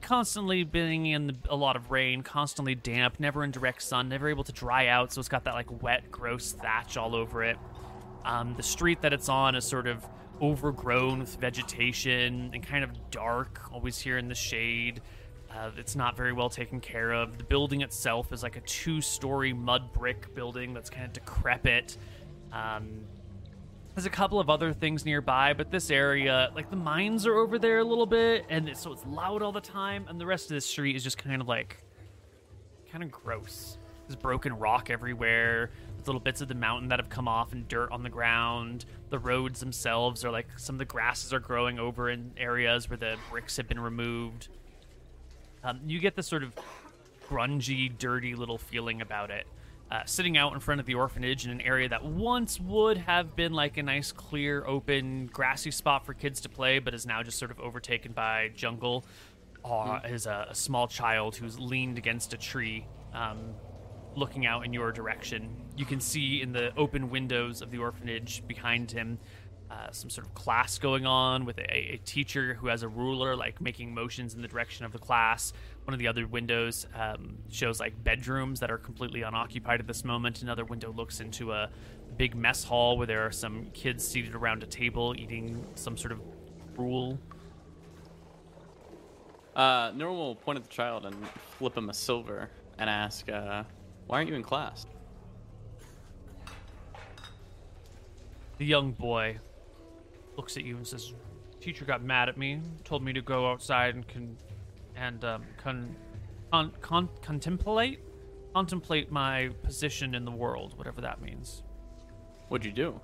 constantly 0.01 0.65
being 0.65 1.05
in 1.05 1.37
a 1.51 1.55
lot 1.55 1.77
of 1.77 1.91
rain, 1.91 2.23
constantly 2.23 2.75
damp, 2.75 3.21
never 3.21 3.45
in 3.45 3.51
direct 3.51 3.83
sun, 3.83 4.09
never 4.09 4.31
able 4.31 4.45
to 4.45 4.53
dry 4.53 4.87
out, 4.87 5.13
so 5.13 5.19
it's 5.21 5.29
got 5.29 5.45
that 5.45 5.53
like 5.53 5.83
wet, 5.83 6.11
gross 6.11 6.53
thatch 6.53 6.97
all 6.97 7.15
over 7.15 7.45
it. 7.45 7.59
Um, 8.25 8.55
the 8.57 8.63
street 8.63 9.03
that 9.03 9.13
it's 9.13 9.29
on 9.29 9.55
is 9.55 9.67
sort 9.67 9.87
of 9.87 10.03
overgrown 10.41 11.19
with 11.19 11.37
vegetation 11.37 12.53
and 12.55 12.67
kind 12.67 12.85
of 12.85 13.11
dark, 13.11 13.61
always 13.71 13.99
here 13.99 14.17
in 14.17 14.29
the 14.29 14.35
shade. 14.35 15.03
Uh, 15.55 15.71
it's 15.77 15.95
not 15.95 16.17
very 16.17 16.33
well 16.33 16.51
taken 16.51 16.81
care 16.81 17.13
of. 17.13 17.39
The 17.39 17.45
building 17.45 17.83
itself 17.83 18.33
is 18.33 18.43
like 18.43 18.57
a 18.57 18.61
two 18.63 19.01
story 19.01 19.53
mud 19.53 19.93
brick 19.93 20.35
building 20.35 20.75
that's 20.75 20.91
kind 20.91 21.07
of 21.07 21.13
decrepit. 21.13 21.97
Um, 22.53 23.05
there's 23.95 24.07
a 24.07 24.11
couple 24.11 24.41
of 24.41 24.51
other 24.51 24.73
things 24.73 25.05
nearby, 25.05 25.53
but 25.53 25.71
this 25.71 25.91
area, 25.91 26.51
like 26.57 26.69
the 26.71 26.77
mines 26.77 27.27
are 27.27 27.37
over 27.37 27.61
there 27.61 27.79
a 27.79 27.85
little 27.85 28.07
bit, 28.07 28.45
and 28.49 28.69
it's, 28.69 28.81
so 28.81 28.93
it's 28.93 29.07
loud 29.07 29.41
all 29.41 29.53
the 29.53 29.61
time, 29.61 30.07
and 30.09 30.21
the 30.21 30.27
rest 30.27 30.51
of 30.51 30.57
the 30.57 30.61
street 30.61 30.97
is 30.97 31.05
just 31.05 31.17
kind 31.17 31.41
of 31.41 31.47
like, 31.47 31.81
kind 32.91 33.05
of 33.05 33.13
gross. 33.13 33.79
There's 34.09 34.17
broken 34.17 34.59
rock 34.59 34.91
everywhere, 34.91 35.71
little 36.07 36.21
bits 36.21 36.41
of 36.41 36.49
the 36.49 36.55
mountain 36.57 36.89
that 36.89 36.99
have 36.99 37.09
come 37.09 37.29
off, 37.29 37.53
and 37.53 37.69
dirt 37.69 37.93
on 37.93 38.03
the 38.03 38.11
ground. 38.11 38.85
The 39.11 39.19
roads 39.21 39.61
themselves 39.61 40.25
are 40.25 40.31
like 40.33 40.49
some 40.59 40.75
of 40.75 40.79
the 40.79 40.85
grasses 40.85 41.33
are 41.33 41.39
growing 41.39 41.79
over 41.79 42.11
in 42.11 42.33
areas 42.37 42.91
where 42.91 42.97
the 42.97 43.17
bricks 43.31 43.57
have 43.57 43.69
been 43.69 43.81
removed. 43.81 44.49
Um, 45.65 45.81
you 45.87 45.99
get 45.99 46.15
this 46.15 46.27
sort 46.27 46.43
of 46.43 46.55
grungy, 47.29 47.91
dirty 47.97 48.35
little 48.35 48.59
feeling 48.59 49.01
about 49.01 49.31
it. 49.31 49.47
Uh, 49.91 50.03
sitting 50.07 50.37
out 50.37 50.53
in 50.53 50.61
front 50.61 50.81
of 50.81 50.87
the 50.87 50.95
orphanage 50.95 51.45
in 51.45 51.51
an 51.51 51.61
area 51.61 51.89
that 51.89 52.05
once 52.05 52.59
would 52.61 52.99
have 52.99 53.37
been 53.37 53.53
like 53.53 53.77
a 53.77 53.83
nice, 53.83 54.13
clear, 54.13 54.65
open, 54.67 55.27
grassy 55.27 55.71
spot 55.71 56.05
for 56.05 56.15
kids 56.15 56.41
to 56.41 56.49
play, 56.49 56.79
but 56.79 56.95
is 56.95 57.07
now 57.07 57.23
just 57.23 57.39
sort 57.39 57.51
of 57.51 57.61
overtaken 57.61 58.13
by 58.13 58.51
jungle, 58.55 59.05
uh, 59.65 60.01
is 60.09 60.27
a, 60.27 60.49
a 60.51 60.55
small 60.55 60.87
child 60.89 61.37
who's 61.37 61.59
leaned 61.59 61.97
against 61.97 62.33
a 62.33 62.37
tree, 62.37 62.87
um, 63.15 63.55
looking 64.17 64.47
out 64.47 64.65
in 64.65 64.73
your 64.73 64.91
direction. 64.91 65.55
You 65.77 65.85
can 65.85 66.01
see 66.01 66.43
in 66.43 66.53
the 66.53 66.75
open 66.77 67.09
windows 67.11 67.63
of 67.63 67.71
the 67.71 67.79
orphanage 67.79 68.47
behind 68.47 68.91
him 68.91 69.19
uh, 69.75 69.91
some 69.91 70.09
sort 70.11 70.27
of 70.27 70.35
class 70.35 70.79
going 70.79 71.05
on 71.05 71.45
with 71.45 71.59
a, 71.59 71.95
a 71.95 72.01
teacher 72.05 72.55
who 72.55 72.69
has 72.69 72.83
a 72.83 72.89
ruler, 72.89 73.35
like 73.35 73.61
making 73.61 73.93
motions 73.93 74.35
in 74.35 74.43
the 74.43 74.49
direction 74.49 74.85
of 74.85 74.93
the 74.93 74.99
class. 74.99 75.53
One 75.85 75.95
of 75.95 75.99
the 75.99 76.07
other 76.07 76.27
windows 76.27 76.87
um, 76.95 77.39
shows 77.51 77.81
like 77.81 77.93
bedrooms 78.05 78.61
that 78.61 78.71
are 78.71 78.79
completely 78.79 79.23
unoccupied 79.23 79.81
at 79.81 79.87
this 79.87 80.05
moment. 80.05 80.43
Another 80.43 80.65
window 80.65 80.93
looks 80.93 81.21
into 81.21 81.53
a 81.53 81.71
big 82.17 82.37
mess 82.37 82.63
hall 82.63 82.97
where 82.97 83.07
there 83.07 83.27
are 83.27 83.33
some 83.33 83.67
kids 83.75 84.07
seated 84.07 84.35
around 84.35 84.63
a 84.63 84.67
table 84.67 85.15
eating 85.19 85.67
some 85.75 85.97
sort 85.97 86.13
of 86.13 86.21
gruel. 86.77 87.19
Uh, 89.57 89.93
Norman 89.95 90.19
will 90.19 90.37
point 90.37 90.57
at 90.57 90.65
the 90.65 90.71
child 90.71 91.05
and 91.05 91.17
flip 91.59 91.77
him 91.77 91.91
a 91.91 91.95
silver 91.95 92.49
and 92.79 92.89
ask, 92.89 93.29
uh, 93.29 93.65
"Why 94.07 94.19
aren't 94.19 94.29
you 94.29 94.37
in 94.37 94.43
class?" 94.43 94.87
The 98.59 98.67
young 98.67 98.93
boy 98.93 99.39
looks 100.37 100.57
at 100.57 100.65
you 100.65 100.77
and 100.77 100.87
says, 100.87 101.13
"Teacher 101.61 101.85
got 101.85 102.03
mad 102.03 102.29
at 102.29 102.37
me, 102.37 102.61
told 102.85 103.03
me 103.03 103.13
to 103.13 103.23
go 103.23 103.51
outside 103.51 103.95
and 103.95 104.07
con- 104.09 104.37
and 104.97 105.25
um, 105.25 105.45
con- 105.57 105.97
con- 106.53 106.73
con- 106.81 107.09
contemplate 107.23 108.01
contemplate 108.55 109.11
my 109.11 109.51
position 109.63 110.15
in 110.15 110.25
the 110.25 110.31
world, 110.31 110.77
whatever 110.79 111.01
that 111.01 111.21
means." 111.21 111.63
What'd 112.49 112.65
you 112.65 112.73
do? 112.73 113.01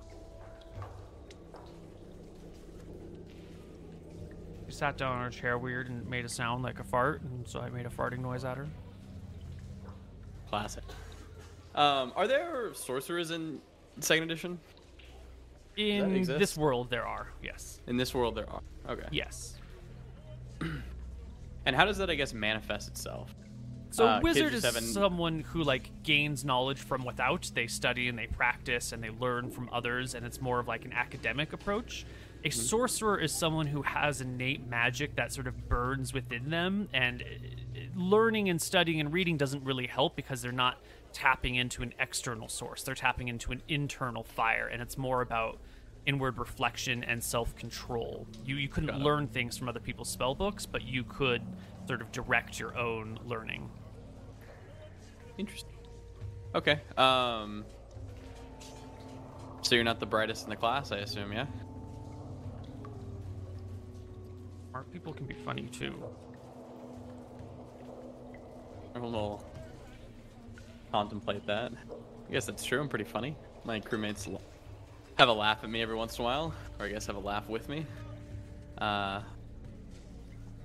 She 4.67 4.73
sat 4.77 4.97
down 4.97 5.17
on 5.17 5.23
her 5.23 5.29
chair 5.29 5.57
weird 5.57 5.89
and 5.89 6.07
made 6.07 6.23
a 6.23 6.29
sound 6.29 6.63
like 6.63 6.79
a 6.79 6.83
fart, 6.83 7.21
and 7.23 7.45
so 7.47 7.59
I 7.59 7.69
made 7.69 7.85
a 7.85 7.89
farting 7.89 8.19
noise 8.19 8.45
at 8.45 8.55
her. 8.57 8.67
Classic. 10.47 10.83
Um, 11.75 12.13
are 12.15 12.27
there 12.27 12.73
sorcerers 12.73 13.31
in 13.31 13.59
second 13.99 14.23
edition? 14.23 14.59
In 15.77 16.23
this 16.23 16.57
world, 16.57 16.89
there 16.89 17.05
are 17.05 17.27
yes, 17.43 17.79
In 17.87 17.97
this 17.97 18.13
world, 18.13 18.35
there 18.35 18.49
are. 18.49 18.61
Okay. 18.89 19.07
yes. 19.11 19.55
And 21.65 21.75
how 21.75 21.85
does 21.85 21.97
that, 21.99 22.09
I 22.09 22.15
guess, 22.15 22.33
manifest 22.33 22.87
itself? 22.87 23.35
So 23.91 24.07
Uh, 24.07 24.19
wizard 24.23 24.53
is 24.53 24.63
haven't- 24.63 24.83
someone 24.83 25.41
who 25.41 25.63
like 25.63 25.91
gains 26.03 26.43
knowledge 26.43 26.79
from 26.79 27.03
without. 27.05 27.51
They 27.53 27.67
study 27.67 28.07
and 28.07 28.17
they 28.17 28.25
practice 28.27 28.93
and 28.93 29.03
they 29.03 29.09
learn 29.11 29.51
from 29.51 29.69
others, 29.71 30.15
and 30.15 30.25
it's 30.25 30.41
more 30.41 30.59
of 30.59 30.67
like 30.67 30.85
an 30.85 30.93
academic 30.93 31.53
approach. 31.53 32.03
A 32.43 32.47
Mm-hmm. 32.49 32.59
sorcerer 32.61 33.19
is 33.19 33.31
someone 33.31 33.67
who 33.67 33.83
has 33.83 34.21
innate 34.21 34.65
magic 34.67 35.15
that 35.17 35.31
sort 35.31 35.45
of 35.45 35.69
burns 35.69 36.13
within 36.13 36.49
them, 36.49 36.89
and 36.93 37.21
uh, 37.21 37.79
learning 37.95 38.49
and 38.49 38.59
studying 38.59 38.99
and 38.99 39.13
reading 39.13 39.37
doesn't 39.37 39.63
really 39.63 39.85
help 39.87 40.15
because 40.15 40.41
they're 40.41 40.51
not 40.51 40.79
tapping 41.13 41.55
into 41.55 41.83
an 41.83 41.93
external 41.99 42.47
source. 42.47 42.83
They're 42.83 42.95
tapping 42.95 43.27
into 43.27 43.51
an 43.51 43.61
internal 43.67 44.23
fire, 44.23 44.67
and 44.67 44.81
it's 44.81 44.97
more 44.97 45.21
about 45.21 45.59
inward 46.05 46.37
reflection 46.37 47.03
and 47.03 47.23
self-control. 47.23 48.27
You 48.43 48.55
you 48.55 48.67
couldn't 48.67 48.89
Got 48.89 49.01
it. 49.01 49.03
learn 49.03 49.27
things 49.27 49.57
from 49.57 49.69
other 49.69 49.79
people's 49.79 50.09
spell 50.09 50.33
books, 50.35 50.65
but 50.65 50.81
you 50.83 51.03
could 51.03 51.41
sort 51.87 52.01
of 52.01 52.11
direct 52.11 52.59
your 52.59 52.77
own 52.77 53.19
learning. 53.25 53.69
Interesting. 55.37 55.77
Okay. 56.55 56.81
Um. 56.97 57.65
So 59.63 59.75
you're 59.75 59.83
not 59.83 59.99
the 59.99 60.07
brightest 60.07 60.43
in 60.45 60.49
the 60.49 60.55
class, 60.55 60.91
I 60.91 60.97
assume, 60.97 61.31
yeah? 61.31 61.45
Smart 64.71 64.91
people 64.91 65.13
can 65.13 65.27
be 65.27 65.35
funny 65.45 65.67
too. 65.67 65.93
We'll 68.95 69.43
contemplate 70.91 71.45
that. 71.47 71.71
I 72.29 72.33
guess 72.33 72.45
that's 72.45 72.63
true. 72.63 72.79
I'm 72.79 72.89
pretty 72.89 73.05
funny. 73.05 73.35
My 73.65 73.79
crewmates 73.79 74.27
have 75.17 75.29
a 75.29 75.33
laugh 75.33 75.63
at 75.63 75.69
me 75.69 75.81
every 75.81 75.95
once 75.95 76.17
in 76.17 76.21
a 76.21 76.25
while, 76.25 76.53
or 76.79 76.85
I 76.85 76.89
guess 76.89 77.05
have 77.05 77.15
a 77.15 77.19
laugh 77.19 77.47
with 77.49 77.69
me. 77.69 77.85
Uh, 78.77 79.19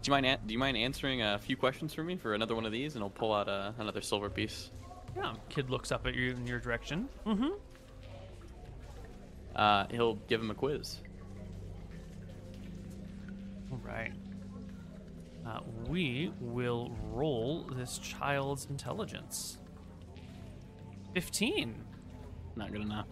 do 0.03 0.09
you 0.09 0.11
mind? 0.13 0.27
An- 0.27 0.39
do 0.47 0.53
you 0.53 0.59
mind 0.59 0.77
answering 0.77 1.23
a 1.23 1.39
few 1.39 1.57
questions 1.57 1.93
for 1.93 2.03
me 2.03 2.17
for 2.17 2.35
another 2.35 2.55
one 2.55 2.65
of 2.65 2.73
these, 2.73 2.95
and 2.95 3.03
I'll 3.03 3.11
pull 3.11 3.33
out 3.35 3.49
uh, 3.49 3.73
another 3.79 4.01
silver 4.01 4.31
piece. 4.31 4.71
Yeah. 5.17 5.35
Kid 5.49 5.71
looks 5.71 5.91
up 5.93 6.07
at 6.07 6.15
you 6.15 6.31
in 6.31 6.47
your 6.47 6.59
direction. 6.61 7.09
Mm-hmm. 7.27 7.49
Uh, 9.55 9.87
he'll 9.91 10.17
give 10.29 10.41
him 10.41 10.51
a 10.51 10.55
quiz. 10.55 10.99
All 13.73 13.81
right. 13.85 14.13
Uh, 15.47 15.61
we 15.89 16.33
will 16.41 16.95
roll 17.13 17.67
this 17.77 17.99
child's 17.99 18.67
intelligence. 18.69 19.59
Fifteen. 21.17 21.83
Not 22.57 22.73
good 22.73 22.83
enough. 22.83 23.07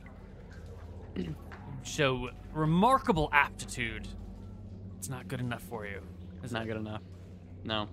Show 1.84 2.28
remarkable 2.52 3.30
aptitude. 3.32 4.06
It's 4.98 5.08
not 5.08 5.26
good 5.26 5.40
enough 5.40 5.62
for 5.62 5.86
you. 5.86 6.02
It's 6.42 6.52
not 6.52 6.66
good 6.66 6.76
enough. 6.76 7.00
No. 7.64 7.88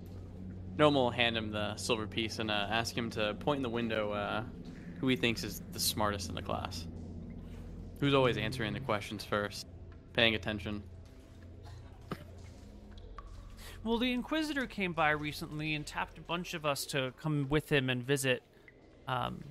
Gnome 0.76 0.96
will 0.96 1.10
hand 1.10 1.34
him 1.34 1.50
the 1.50 1.74
silver 1.76 2.06
piece 2.06 2.40
and 2.40 2.50
uh, 2.50 2.66
ask 2.68 2.94
him 2.94 3.08
to 3.08 3.32
point 3.40 3.56
in 3.56 3.62
the 3.62 3.70
window 3.70 4.12
uh, 4.12 4.42
who 5.00 5.08
he 5.08 5.16
thinks 5.16 5.44
is 5.44 5.62
the 5.72 5.80
smartest 5.80 6.28
in 6.28 6.34
the 6.34 6.42
class. 6.42 6.86
Who's 7.98 8.12
always 8.12 8.36
answering 8.36 8.74
the 8.74 8.80
questions 8.80 9.24
first, 9.24 9.66
paying 10.12 10.34
attention. 10.34 10.82
Well, 13.82 13.96
the 13.96 14.12
Inquisitor 14.12 14.66
came 14.66 14.92
by 14.92 15.12
recently 15.12 15.74
and 15.74 15.86
tapped 15.86 16.18
a 16.18 16.20
bunch 16.20 16.52
of 16.52 16.66
us 16.66 16.84
to 16.88 17.14
come 17.18 17.46
with 17.48 17.72
him 17.72 17.88
and 17.88 18.02
visit 18.02 18.42
um, 19.08 19.42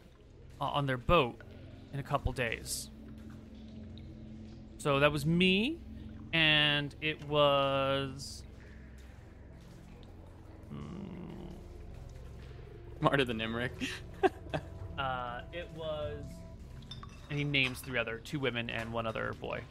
o- 0.62 0.66
on 0.66 0.86
their 0.86 0.98
boat 0.98 1.42
in 1.92 2.00
a 2.00 2.04
couple 2.04 2.32
days. 2.32 2.90
So 4.78 5.00
that 5.02 5.12
was 5.12 5.26
me, 5.26 5.80
and 6.32 6.96
it 7.02 7.28
was. 7.28 8.44
Smarter 13.00 13.26
the 13.26 13.34
Imric. 13.34 13.72
Uh, 15.00 15.42
it 15.52 15.68
was. 15.76 16.22
And 17.32 17.40
he 17.40 17.44
names 17.44 17.80
three 17.80 17.98
other 17.98 18.20
two 18.24 18.40
women 18.40 18.70
and 18.70 18.94
one 18.94 19.08
other 19.08 19.34
boy. 19.42 19.62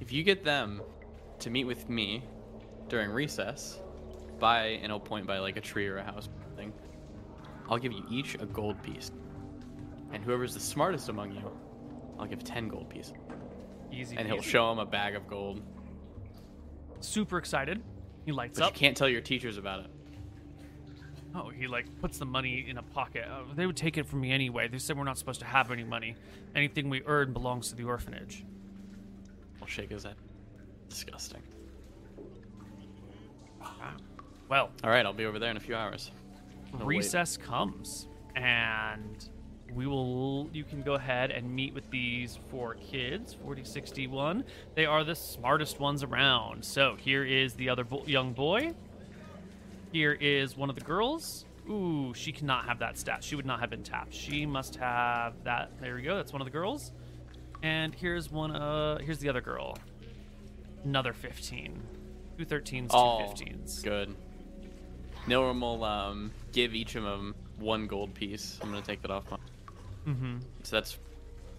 if 0.00 0.12
you 0.12 0.22
get 0.22 0.44
them 0.44 0.80
to 1.40 1.50
meet 1.50 1.64
with 1.64 1.88
me 1.88 2.22
during 2.88 3.10
recess, 3.10 3.80
by 4.38 4.66
and 4.66 4.86
he'll 4.86 5.00
point 5.00 5.26
by 5.26 5.38
like 5.40 5.56
a 5.56 5.60
tree 5.60 5.88
or 5.88 5.96
a 5.96 6.04
house. 6.04 6.28
I'll 7.70 7.78
give 7.78 7.92
you 7.92 8.04
each 8.10 8.34
a 8.34 8.46
gold 8.46 8.82
piece. 8.82 9.12
And 10.12 10.24
whoever's 10.24 10.54
the 10.54 10.60
smartest 10.60 11.08
among 11.08 11.32
you, 11.32 11.50
I'll 12.18 12.26
give 12.26 12.42
10 12.42 12.68
gold 12.68 12.90
pieces. 12.90 13.14
Easy. 13.92 14.16
And 14.16 14.26
he'll 14.26 14.42
show 14.42 14.70
him 14.72 14.78
a 14.78 14.86
bag 14.86 15.14
of 15.14 15.26
gold. 15.28 15.62
Super 17.00 17.38
excited. 17.38 17.82
He 18.26 18.32
lights 18.32 18.58
But 18.58 18.74
you 18.74 18.78
can't 18.78 18.96
tell 18.96 19.08
your 19.08 19.20
teachers 19.20 19.56
about 19.56 19.80
it. 19.80 19.90
Oh, 21.34 21.48
he 21.48 21.68
like 21.68 21.86
puts 22.00 22.18
the 22.18 22.26
money 22.26 22.66
in 22.68 22.78
a 22.78 22.82
pocket. 22.82 23.24
Oh, 23.30 23.44
they 23.54 23.66
would 23.66 23.76
take 23.76 23.96
it 23.96 24.06
from 24.06 24.20
me 24.20 24.32
anyway. 24.32 24.66
They 24.66 24.78
said 24.78 24.98
we're 24.98 25.04
not 25.04 25.16
supposed 25.16 25.40
to 25.40 25.46
have 25.46 25.70
any 25.70 25.84
money. 25.84 26.16
Anything 26.56 26.90
we 26.90 27.02
earn 27.06 27.32
belongs 27.32 27.68
to 27.68 27.76
the 27.76 27.84
orphanage. 27.84 28.44
I'll 29.60 29.68
shake 29.68 29.90
his 29.90 30.02
head. 30.02 30.16
Disgusting. 30.88 31.42
Ah. 33.62 33.94
Well, 34.48 34.70
All 34.82 34.90
right, 34.90 35.06
I'll 35.06 35.12
be 35.12 35.26
over 35.26 35.38
there 35.38 35.52
in 35.52 35.56
a 35.56 35.60
few 35.60 35.76
hours. 35.76 36.10
No, 36.72 36.78
wait. 36.84 36.86
recess 36.98 37.36
comes, 37.36 38.06
and 38.36 39.28
we 39.74 39.86
will. 39.86 40.48
You 40.52 40.64
can 40.64 40.82
go 40.82 40.94
ahead 40.94 41.30
and 41.30 41.54
meet 41.54 41.74
with 41.74 41.88
these 41.90 42.38
four 42.50 42.74
kids. 42.74 43.34
4061. 43.34 44.44
They 44.74 44.86
are 44.86 45.04
the 45.04 45.14
smartest 45.14 45.78
ones 45.80 46.02
around. 46.02 46.64
So 46.64 46.96
here 46.96 47.24
is 47.24 47.54
the 47.54 47.68
other 47.68 47.84
bo- 47.84 48.04
young 48.06 48.32
boy. 48.32 48.74
Here 49.92 50.12
is 50.20 50.56
one 50.56 50.70
of 50.70 50.76
the 50.76 50.82
girls. 50.84 51.44
Ooh, 51.68 52.12
she 52.14 52.32
cannot 52.32 52.64
have 52.66 52.78
that 52.80 52.98
stat. 52.98 53.22
She 53.22 53.36
would 53.36 53.46
not 53.46 53.60
have 53.60 53.70
been 53.70 53.82
tapped. 53.82 54.14
She 54.14 54.46
must 54.46 54.76
have 54.76 55.34
that. 55.44 55.70
There 55.80 55.94
we 55.94 56.02
go. 56.02 56.16
That's 56.16 56.32
one 56.32 56.40
of 56.40 56.46
the 56.46 56.52
girls. 56.52 56.92
And 57.62 57.94
here's 57.94 58.30
one. 58.30 58.50
Uh, 58.56 58.98
here's 58.98 59.18
the 59.18 59.28
other 59.28 59.40
girl. 59.40 59.76
Another 60.84 61.12
15. 61.12 61.80
Two 62.38 62.46
13s, 62.46 62.90
two 62.90 62.96
Oh, 62.96 63.32
15s. 63.36 63.82
good. 63.84 64.16
Nilrem 65.26 65.60
will 65.60 65.84
um, 65.84 66.30
give 66.52 66.74
each 66.74 66.94
of 66.94 67.04
them 67.04 67.34
one 67.58 67.86
gold 67.86 68.14
piece. 68.14 68.58
I'm 68.62 68.70
gonna 68.70 68.82
take 68.82 69.02
that 69.02 69.10
off 69.10 69.30
my. 69.30 69.36
Mm-hmm. 70.06 70.38
So 70.62 70.76
that's 70.76 70.98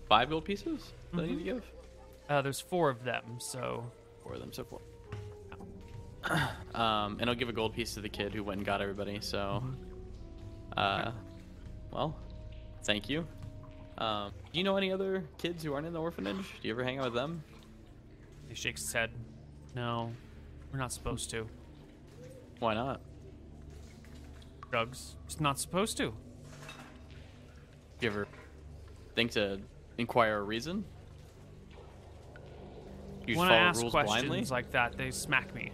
five 0.09 0.30
gold 0.30 0.45
pieces 0.45 0.91
that 1.14 1.23
I 1.23 1.27
need 1.27 1.38
to 1.40 1.43
give. 1.43 1.72
Uh, 2.30 2.41
there's 2.41 2.59
four 2.59 2.90
of 2.90 3.03
them, 3.03 3.23
so 3.40 3.83
Four 4.23 4.35
of 4.35 4.40
them 4.40 4.53
so 4.53 4.64
far. 4.64 4.80
Um, 6.73 7.17
and 7.19 7.30
I'll 7.30 7.35
give 7.35 7.49
a 7.49 7.53
gold 7.53 7.73
piece 7.73 7.95
to 7.95 7.99
the 7.99 8.07
kid 8.07 8.33
who 8.33 8.43
went 8.43 8.59
and 8.59 8.65
got 8.65 8.80
everybody. 8.80 9.19
So, 9.19 9.61
uh, 10.77 11.11
well, 11.91 12.15
thank 12.83 13.09
you. 13.09 13.27
Um, 13.98 14.31
do 14.53 14.59
you 14.59 14.64
know 14.64 14.77
any 14.77 14.91
other 14.91 15.25
kids 15.38 15.64
who 15.64 15.73
aren't 15.73 15.85
in 15.85 15.91
the 15.91 15.99
orphanage? 15.99 16.38
Do 16.61 16.67
you 16.67 16.73
ever 16.73 16.83
hang 16.83 16.99
out 16.99 17.06
with 17.06 17.15
them? 17.15 17.43
he 18.48 18.56
shakes 18.56 18.83
his 18.83 18.93
head. 18.93 19.09
No, 19.75 20.14
we're 20.72 20.80
not 20.80 20.93
supposed 20.93 21.30
to. 21.31 21.48
Why 22.59 22.73
not? 22.73 23.01
Drugs. 24.72 25.17
It's 25.25 25.41
not 25.41 25.59
supposed 25.59 25.98
to. 25.98 26.06
Do 26.08 26.14
you 28.00 28.09
ever 28.09 28.27
think 29.16 29.32
to 29.32 29.59
inquire 29.98 30.38
a 30.38 30.43
reason? 30.43 30.85
You 33.27 33.38
when 33.38 33.50
I 33.50 33.58
ask 33.58 33.82
rules 33.82 33.91
questions 33.91 34.24
blindly? 34.24 34.45
like 34.50 34.72
that, 34.72 34.98
they 34.98 35.11
smack 35.11 35.53
me. 35.53 35.72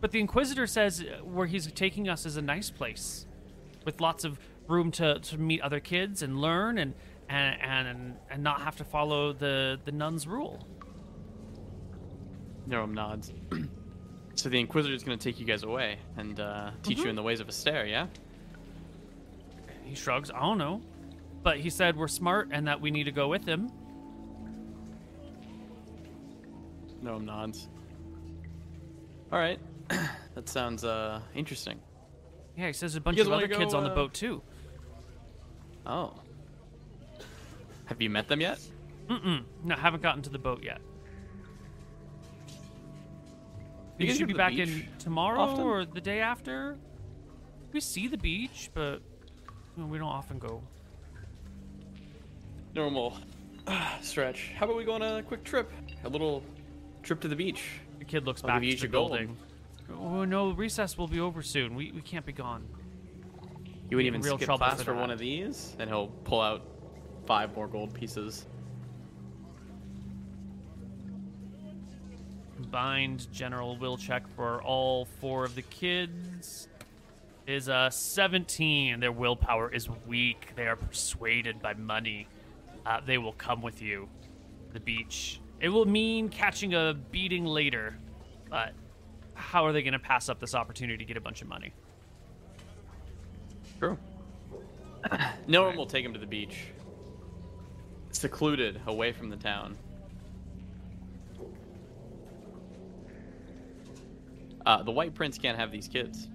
But 0.00 0.10
the 0.10 0.20
Inquisitor 0.20 0.66
says 0.66 1.00
uh, 1.02 1.24
where 1.24 1.46
he's 1.46 1.70
taking 1.72 2.08
us 2.08 2.26
is 2.26 2.36
a 2.36 2.42
nice 2.42 2.70
place, 2.70 3.24
with 3.84 4.00
lots 4.00 4.24
of 4.24 4.38
room 4.68 4.90
to, 4.90 5.20
to 5.20 5.38
meet 5.38 5.62
other 5.62 5.80
kids 5.80 6.22
and 6.22 6.40
learn 6.40 6.78
and 6.78 6.94
and 7.28 7.88
and, 7.88 8.16
and 8.30 8.42
not 8.42 8.60
have 8.62 8.76
to 8.76 8.84
follow 8.84 9.32
the 9.32 9.78
the 9.84 9.92
nun's 9.92 10.26
rule. 10.26 10.66
Nilrem 12.68 12.94
nods. 12.94 13.32
so 14.44 14.50
the 14.50 14.60
Inquisitor's 14.60 15.02
gonna 15.02 15.16
take 15.16 15.40
you 15.40 15.46
guys 15.46 15.62
away 15.62 15.96
and 16.18 16.38
uh, 16.38 16.70
teach 16.82 16.98
Mm-hmm. 16.98 17.04
you 17.04 17.08
in 17.08 17.16
the 17.16 17.22
ways 17.22 17.40
of 17.40 17.46
Astaire, 17.46 17.88
yeah? 17.88 18.08
He 19.86 19.94
shrugs. 19.94 20.30
I 20.30 20.40
don't 20.40 20.58
know, 20.58 20.82
but 21.42 21.56
he 21.60 21.70
said 21.70 21.96
we're 21.96 22.08
smart 22.08 22.50
and 22.50 22.68
that 22.68 22.78
we 22.78 22.90
need 22.90 23.04
to 23.04 23.10
go 23.10 23.26
with 23.26 23.46
him. 23.46 23.70
Nilrem 27.02 27.24
nods. 27.24 27.68
All 29.32 29.38
right, 29.38 29.58
that 29.88 30.46
sounds 30.46 30.84
uh, 30.84 31.22
interesting. 31.34 31.80
Yeah, 32.54 32.66
he 32.66 32.74
says 32.74 32.92
there's 32.92 32.96
a 32.96 33.00
bunch 33.00 33.18
of 33.20 33.32
other 33.32 33.48
kids 33.48 33.72
go, 33.72 33.78
on 33.78 33.84
the 33.84 33.92
uh, 33.92 33.94
boat 33.94 34.12
too. 34.12 34.42
Oh, 35.86 36.12
have 37.86 38.02
you 38.02 38.10
met 38.10 38.28
them 38.28 38.42
yet? 38.42 38.60
Mm-mm. 39.08 39.44
No, 39.64 39.74
haven't 39.74 40.02
gotten 40.02 40.20
to 40.20 40.28
the 40.30 40.38
boat 40.38 40.62
yet. 40.62 40.82
You 43.98 44.06
You 44.06 44.06
guys 44.08 44.18
should 44.18 44.28
be 44.28 44.34
back 44.34 44.50
beach 44.50 44.68
in 44.68 44.88
tomorrow 44.98 45.40
often? 45.40 45.64
or 45.64 45.84
the 45.84 46.00
day 46.00 46.20
after. 46.20 46.76
We 47.72 47.80
see 47.80 48.08
the 48.08 48.16
beach, 48.18 48.70
but 48.74 49.02
you 49.76 49.82
know, 49.82 49.86
we 49.86 49.98
don't 49.98 50.08
often 50.08 50.38
go. 50.38 50.62
Normal 52.74 53.16
stretch. 54.02 54.52
How 54.56 54.66
about 54.66 54.76
we 54.76 54.84
go 54.84 54.92
on 54.94 55.02
a 55.02 55.22
quick 55.22 55.44
trip? 55.44 55.70
A 56.04 56.08
little 56.08 56.42
trip 57.02 57.20
to 57.20 57.28
the 57.28 57.36
beach. 57.36 57.62
The 57.98 58.04
kid 58.04 58.24
looks 58.26 58.42
I'll 58.42 58.48
back 58.48 58.56
to 58.56 58.66
the 58.66 58.72
each 58.72 58.82
a 58.82 58.88
gold. 58.88 59.10
building. 59.12 59.36
Oh 59.96 60.24
no, 60.24 60.50
recess 60.50 60.98
will 60.98 61.08
be 61.08 61.20
over 61.20 61.42
soon. 61.42 61.74
We 61.74 61.92
we 61.92 62.00
can't 62.00 62.26
be 62.26 62.32
gone. 62.32 62.66
You 63.90 63.96
wouldn't 63.98 64.06
even 64.06 64.22
real 64.22 64.38
skip 64.38 64.48
class 64.56 64.78
for 64.78 64.84
for, 64.86 64.94
one 64.94 65.10
of 65.10 65.18
these, 65.18 65.76
and 65.78 65.88
he'll 65.88 66.08
pull 66.24 66.40
out 66.40 66.62
five 67.26 67.54
more 67.54 67.68
gold 67.68 67.92
pieces. 67.94 68.46
Combined 72.74 73.32
general 73.32 73.76
will 73.76 73.96
check 73.96 74.26
for 74.34 74.60
all 74.60 75.04
four 75.04 75.44
of 75.44 75.54
the 75.54 75.62
kids 75.62 76.66
is 77.46 77.68
uh 77.68 77.88
17. 77.88 78.98
Their 78.98 79.12
willpower 79.12 79.72
is 79.72 79.88
weak. 80.08 80.48
They 80.56 80.66
are 80.66 80.74
persuaded 80.74 81.62
by 81.62 81.74
money. 81.74 82.26
Uh, 82.84 83.00
they 83.06 83.16
will 83.16 83.34
come 83.34 83.62
with 83.62 83.80
you 83.80 84.08
to 84.66 84.74
the 84.74 84.80
beach. 84.80 85.40
It 85.60 85.68
will 85.68 85.84
mean 85.84 86.28
catching 86.28 86.74
a 86.74 86.96
beating 87.12 87.44
later, 87.44 87.96
but 88.50 88.72
how 89.34 89.64
are 89.64 89.72
they 89.72 89.84
going 89.84 89.92
to 89.92 90.00
pass 90.00 90.28
up 90.28 90.40
this 90.40 90.56
opportunity 90.56 90.98
to 90.98 91.04
get 91.04 91.16
a 91.16 91.20
bunch 91.20 91.42
of 91.42 91.48
money? 91.48 91.72
True. 93.78 93.96
no 95.46 95.62
one 95.62 95.76
will 95.76 95.86
take 95.86 96.04
him 96.04 96.12
to 96.12 96.18
the 96.18 96.26
beach. 96.26 96.64
Secluded, 98.10 98.80
away 98.88 99.12
from 99.12 99.30
the 99.30 99.36
town. 99.36 99.78
Uh, 104.66 104.82
the 104.82 104.90
White 104.90 105.14
Prince 105.14 105.38
can't 105.38 105.58
have 105.58 105.70
these 105.70 105.88
kids. 105.88 106.28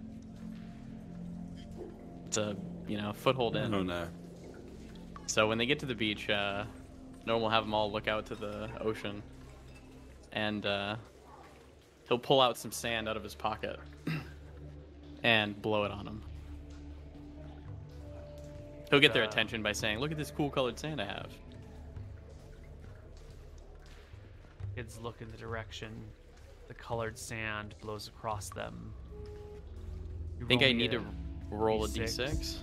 It's 2.27 2.38
a, 2.38 2.56
you 2.88 2.98
know, 2.98 3.11
foothold 3.11 3.56
in. 3.56 3.74
Oh 3.74 3.82
no. 3.82 4.08
So 5.25 5.48
when 5.48 5.58
they 5.58 5.66
get 5.66 5.80
to 5.80 5.85
the 5.85 5.95
beach, 5.95 6.30
uh, 6.30 6.66
Nilrem 7.25 7.41
will 7.41 7.49
have 7.49 7.64
them 7.64 7.74
all 7.74 7.91
look 7.91 8.08
out 8.08 8.25
to 8.27 8.35
the 8.35 8.69
ocean, 8.82 9.24
and 10.32 10.66
uh, 10.66 10.95
he'll 12.08 12.19
pull 12.19 12.40
out 12.41 12.58
some 12.58 12.72
sand 12.72 13.09
out 13.09 13.17
of 13.17 13.24
his 13.24 13.35
pocket 13.35 13.80
and 15.24 15.59
blow 15.61 15.83
it 15.85 15.91
on 15.91 16.06
them. 16.06 16.24
He'll 18.90 18.99
get 18.99 19.14
their 19.14 19.24
attention 19.24 19.64
by 19.64 19.72
saying, 19.72 19.99
"Look 19.99 20.11
at 20.11 20.17
this 20.17 20.32
cool 20.32 20.49
colored 20.49 20.77
sand 20.77 21.01
I 21.01 21.06
have." 21.06 21.32
Kids 24.75 24.99
look 24.99 25.22
in 25.22 25.32
the 25.32 25.38
direction 25.38 25.91
the 26.69 26.73
colored 26.75 27.17
sand 27.17 27.73
blows 27.81 28.07
across 28.07 28.49
them. 28.51 28.93
You 30.39 30.45
Think 30.45 30.61
I 30.61 30.72
need 30.72 30.91
to 30.91 31.03
roll 31.49 31.83
a 31.83 31.88
D6. 31.88 32.19
d6? 32.19 32.57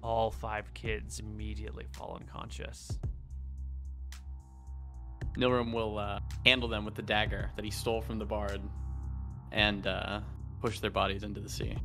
All 0.00 0.30
five 0.30 0.72
kids 0.74 1.18
immediately 1.18 1.86
fall 1.92 2.16
unconscious. 2.20 3.00
Nilrem 5.36 5.74
will 5.74 5.98
uh, 5.98 6.20
handle 6.46 6.68
them 6.68 6.84
with 6.84 6.94
the 6.94 7.02
dagger 7.02 7.50
that 7.56 7.64
he 7.64 7.70
stole 7.70 8.00
from 8.00 8.20
the 8.20 8.24
bard, 8.24 8.60
and 9.50 9.88
uh, 9.88 10.20
push 10.62 10.78
their 10.78 10.92
bodies 10.92 11.24
into 11.24 11.40
the 11.40 11.48
sea. 11.48 11.76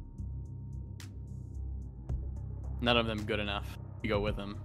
None 2.82 2.98
of 2.98 3.08
them 3.08 3.24
good 3.26 3.40
enough 3.40 3.80
to 4.04 4.08
go 4.08 4.20
with 4.20 4.38
him. 4.38 4.58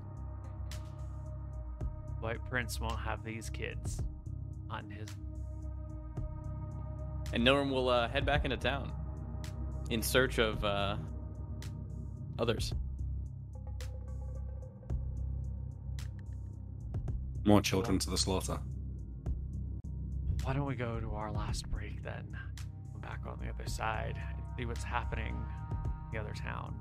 White 2.21 2.45
Prince 2.51 2.79
won't 2.79 2.99
have 3.01 3.25
these 3.25 3.49
kids 3.49 4.03
on 4.71 4.91
his. 4.91 5.09
And 7.33 7.47
Nilrem 7.47 7.71
will 7.71 7.89
uh, 7.89 8.09
head 8.09 8.25
back 8.25 8.45
into 8.45 8.57
town 8.57 8.93
in 9.91 10.03
search 10.03 10.39
of 10.39 10.65
uh, 10.65 10.97
others. 12.39 12.73
More 17.45 17.61
children 17.61 17.99
to 18.01 18.11
the 18.11 18.19
slaughter. 18.19 18.59
Why 20.43 20.53
don't 20.53 20.67
we 20.67 20.75
go 20.75 21.01
to 21.01 21.15
our 21.15 21.33
last 21.33 21.71
break 21.71 22.03
then? 22.03 22.37
Come 22.93 23.01
back 23.01 23.21
on 23.27 23.39
the 23.41 23.49
other 23.49 23.69
side 23.69 24.15
and 24.17 24.43
see 24.57 24.65
what's 24.65 24.85
happening 24.85 25.35
in 25.35 26.13
the 26.13 26.19
other 26.21 26.33
town. 26.33 26.75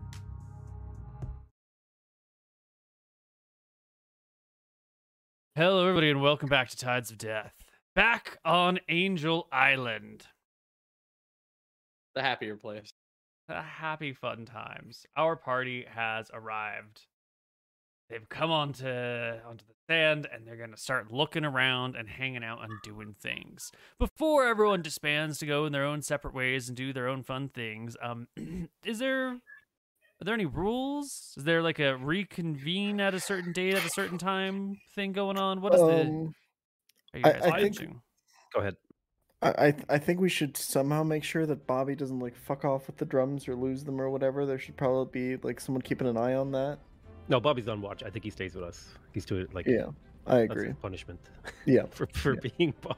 Hello, 5.55 5.81
everybody, 5.81 6.09
and 6.09 6.21
welcome 6.21 6.49
back 6.49 6.69
to 6.69 6.77
Tides 6.77 7.11
of 7.11 7.17
Death. 7.17 7.64
Back 7.95 8.39
on 8.43 8.79
Angel 8.89 9.47
Island. 9.53 10.25
The 12.13 12.21
happier 12.21 12.57
place. 12.57 12.91
The 13.47 13.61
happy 13.61 14.11
fun 14.11 14.45
times. 14.45 15.05
Our 15.15 15.37
party 15.37 15.85
has 15.89 16.29
arrived. 16.33 17.05
They've 18.09 18.27
come 18.27 18.51
onto 18.51 18.85
onto 18.85 19.65
the 19.65 19.73
sand 19.87 20.27
and 20.31 20.45
they're 20.45 20.57
gonna 20.57 20.75
start 20.75 21.11
looking 21.11 21.45
around 21.45 21.95
and 21.95 22.09
hanging 22.09 22.43
out 22.43 22.63
and 22.63 22.73
doing 22.83 23.15
things 23.19 23.71
before 23.97 24.45
everyone 24.45 24.81
disbands 24.81 25.39
to 25.39 25.45
go 25.45 25.65
in 25.65 25.71
their 25.71 25.85
own 25.85 26.01
separate 26.01 26.33
ways 26.35 26.67
and 26.67 26.75
do 26.75 26.91
their 26.91 27.07
own 27.07 27.23
fun 27.23 27.47
things. 27.47 27.95
Um, 28.01 28.27
is 28.85 28.99
there 28.99 29.29
are 29.29 30.23
there 30.23 30.33
any 30.33 30.45
rules? 30.45 31.33
Is 31.37 31.45
there 31.45 31.61
like 31.61 31.79
a 31.79 31.95
reconvene 31.95 32.99
at 32.99 33.13
a 33.13 33.19
certain 33.19 33.53
date 33.53 33.75
at 33.75 33.85
a 33.85 33.89
certain 33.89 34.17
time 34.17 34.79
thing 34.93 35.13
going 35.13 35.37
on? 35.37 35.61
What 35.61 35.73
is 35.73 35.81
the? 35.81 35.87
Um, 35.87 35.91
Are 35.91 36.03
you 36.03 36.33
I- 37.23 37.31
guys 37.31 37.41
I 37.43 37.61
think- 37.61 37.75
watching? 37.75 38.01
Go 38.53 38.59
ahead. 38.61 38.75
I 39.41 39.75
I, 39.89 39.97
think 39.99 40.19
we 40.19 40.29
should 40.29 40.57
somehow 40.57 41.03
make 41.03 41.23
sure 41.23 41.45
that 41.45 41.67
Bobby 41.67 41.93
doesn't 41.93 42.19
like 42.19 42.35
fuck 42.35 42.65
off 42.65 42.87
with 42.87 42.97
the 42.97 43.05
drums 43.05 43.47
or 43.47 43.55
lose 43.55 43.83
them 43.83 44.01
or 44.01 44.09
whatever. 44.09 44.45
There 44.45 44.57
should 44.57 44.75
probably 44.75 45.35
be 45.35 45.47
like 45.47 45.59
someone 45.59 45.83
keeping 45.83 46.07
an 46.07 46.17
eye 46.17 46.33
on 46.33 46.51
that. 46.53 46.79
No, 47.27 47.39
Bobby's 47.39 47.67
on 47.67 47.79
watch. 47.81 48.01
I 48.01 48.09
think 48.09 48.23
he 48.23 48.31
stays 48.31 48.55
with 48.55 48.63
us. 48.63 48.87
He's 49.13 49.25
doing 49.25 49.41
it 49.41 49.53
like 49.53 49.67
Yeah, 49.67 49.87
I 50.25 50.39
that's 50.39 50.51
agree. 50.51 50.73
punishment 50.81 51.19
Yeah, 51.65 51.83
for 51.91 52.07
for 52.13 52.35
being 52.37 52.73
Bobby. 52.81 52.97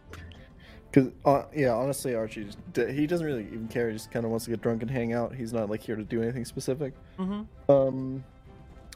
because 0.90 1.12
uh, 1.26 1.44
yeah, 1.54 1.74
honestly, 1.74 2.16
Archie 2.16 2.46
just, 2.46 2.60
he 2.92 3.08
doesn't 3.08 3.26
really 3.26 3.44
even 3.48 3.68
care. 3.68 3.88
He 3.90 3.94
just 3.94 4.12
kind 4.12 4.24
of 4.24 4.32
wants 4.32 4.46
to 4.46 4.52
get 4.52 4.62
drunk 4.62 4.84
and 4.84 4.92
hang 4.92 5.12
out. 5.14 5.34
He's 5.36 5.52
not 5.52 5.70
like 5.70 5.82
here 5.82 5.98
to 5.98 6.04
do 6.04 6.22
anything 6.22 6.46
specific. 6.46 6.94
Mm-hmm. 7.20 7.72
Um, 7.72 8.24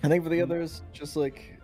I 0.04 0.08
think 0.08 0.24
for 0.24 0.30
the 0.30 0.38
Mm. 0.40 0.44
others, 0.44 0.84
just 0.94 1.18
like 1.18 1.60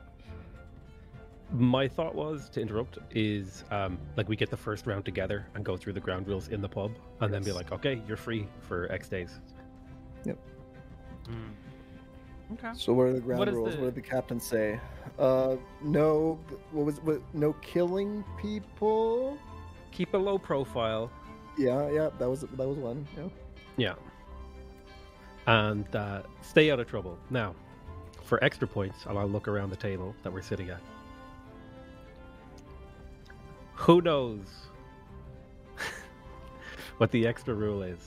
My 1.52 1.88
thought 1.88 2.14
was 2.14 2.50
to 2.50 2.62
interrupt 2.62 2.98
is 3.12 3.64
um, 3.72 3.98
like 4.18 4.28
we 4.28 4.36
get 4.36 4.50
the 4.50 4.58
first 4.58 4.86
round 4.86 5.06
together 5.06 5.46
and 5.56 5.64
go 5.64 5.78
through 5.78 5.94
the 5.94 6.00
ground 6.00 6.28
rules 6.28 6.50
in 6.50 6.62
the 6.62 6.68
pub, 6.70 6.92
and 7.22 7.34
then 7.34 7.42
be 7.44 7.52
like, 7.54 7.72
okay, 7.72 8.02
you're 8.08 8.18
free 8.18 8.48
for 8.62 8.92
X 8.92 9.08
days. 9.08 9.40
Yep 10.26 10.38
okay. 12.54 12.72
So 12.76 12.94
what 12.94 13.04
are 13.08 13.14
the 13.14 13.20
ground 13.20 13.40
What 13.40 13.48
is 13.50 13.56
rules? 13.56 13.76
the- 13.76 13.80
What 13.82 13.86
did 13.94 13.96
the 13.96 14.08
captain 14.10 14.40
say? 14.40 14.80
Uh, 15.20 15.56
no. 15.82 16.40
What 16.72 16.86
was 16.86 17.00
what? 17.02 17.22
No 17.34 17.54
killing 17.62 18.24
people. 18.40 19.38
Keep 19.92 20.14
a 20.14 20.18
low 20.18 20.38
profile. 20.38 21.12
Yeah, 21.58 21.90
yeah. 21.90 22.10
That 22.20 22.30
was 22.30 22.42
that 22.42 22.68
was 22.68 22.78
one. 22.78 23.08
Yeah. 23.18 23.28
Yeah. 23.78 23.94
And 25.48 25.94
uh, 25.96 26.24
stay 26.42 26.72
out 26.72 26.80
of 26.80 26.88
trouble. 26.88 27.18
Now, 27.30 27.56
for 28.24 28.44
extra 28.44 28.68
points, 28.68 29.06
I'll 29.08 29.28
look 29.28 29.48
around 29.48 29.70
the 29.70 29.78
table 29.78 30.14
that 30.24 30.32
we're 30.32 30.42
sitting 30.42 30.70
at. 30.70 30.82
Who 33.78 34.02
knows 34.02 34.40
what 36.98 37.12
the 37.12 37.28
extra 37.28 37.54
rule 37.54 37.84
is? 37.84 38.00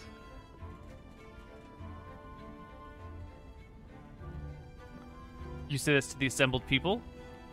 You 5.69 5.79
say 5.79 5.95
this 5.95 6.09
to 6.09 6.19
the 6.19 6.27
assembled 6.27 6.67
people. 6.67 7.01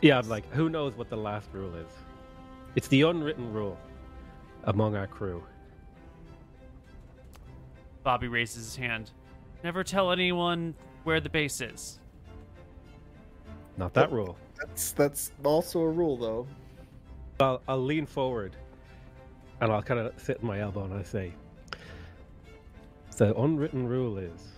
Yeah, 0.01 0.17
I'm 0.17 0.27
like, 0.27 0.51
who 0.51 0.67
knows 0.67 0.95
what 0.95 1.09
the 1.09 1.15
last 1.15 1.47
rule 1.53 1.73
is? 1.75 1.87
It's 2.75 2.87
the 2.87 3.03
unwritten 3.03 3.53
rule 3.53 3.77
among 4.63 4.95
our 4.95 5.07
crew. 5.07 5.43
Bobby 8.03 8.27
raises 8.27 8.65
his 8.65 8.75
hand. 8.75 9.11
Never 9.63 9.83
tell 9.83 10.11
anyone 10.11 10.73
where 11.03 11.19
the 11.19 11.29
base 11.29 11.61
is. 11.61 11.99
Not 13.77 13.93
that 13.93 14.11
rule. 14.11 14.35
That's 14.57 14.91
that's 14.91 15.31
also 15.43 15.81
a 15.81 15.89
rule 15.89 16.17
though. 16.17 16.47
I'll, 17.39 17.61
I'll 17.67 17.83
lean 17.83 18.05
forward 18.05 18.55
and 19.61 19.71
I'll 19.71 19.83
kind 19.83 19.99
of 19.99 20.13
sit 20.17 20.39
in 20.41 20.47
my 20.47 20.59
elbow 20.59 20.85
and 20.85 20.93
I 20.93 21.03
say, 21.03 21.33
The 23.17 23.35
unwritten 23.39 23.87
rule 23.87 24.17
is 24.17 24.49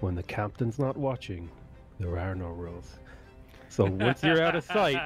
when 0.00 0.14
the 0.14 0.22
captain's 0.22 0.78
not 0.78 0.96
watching, 0.96 1.48
there 1.98 2.18
are 2.18 2.34
no 2.34 2.48
rules. 2.48 2.96
So 3.68 3.84
once 3.84 4.22
you're 4.22 4.42
out 4.42 4.56
of 4.56 4.64
sight, 4.64 5.00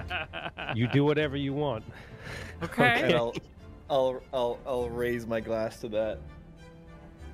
you 0.74 0.86
do 0.88 1.04
whatever 1.04 1.36
you 1.36 1.52
want. 1.52 1.84
Okay. 2.62 3.02
And 3.04 3.14
I'll 3.14 3.34
I'll 3.88 4.22
I'll 4.32 4.58
I'll 4.66 4.88
raise 4.90 5.26
my 5.26 5.40
glass 5.40 5.80
to 5.80 5.88
that. 5.88 6.18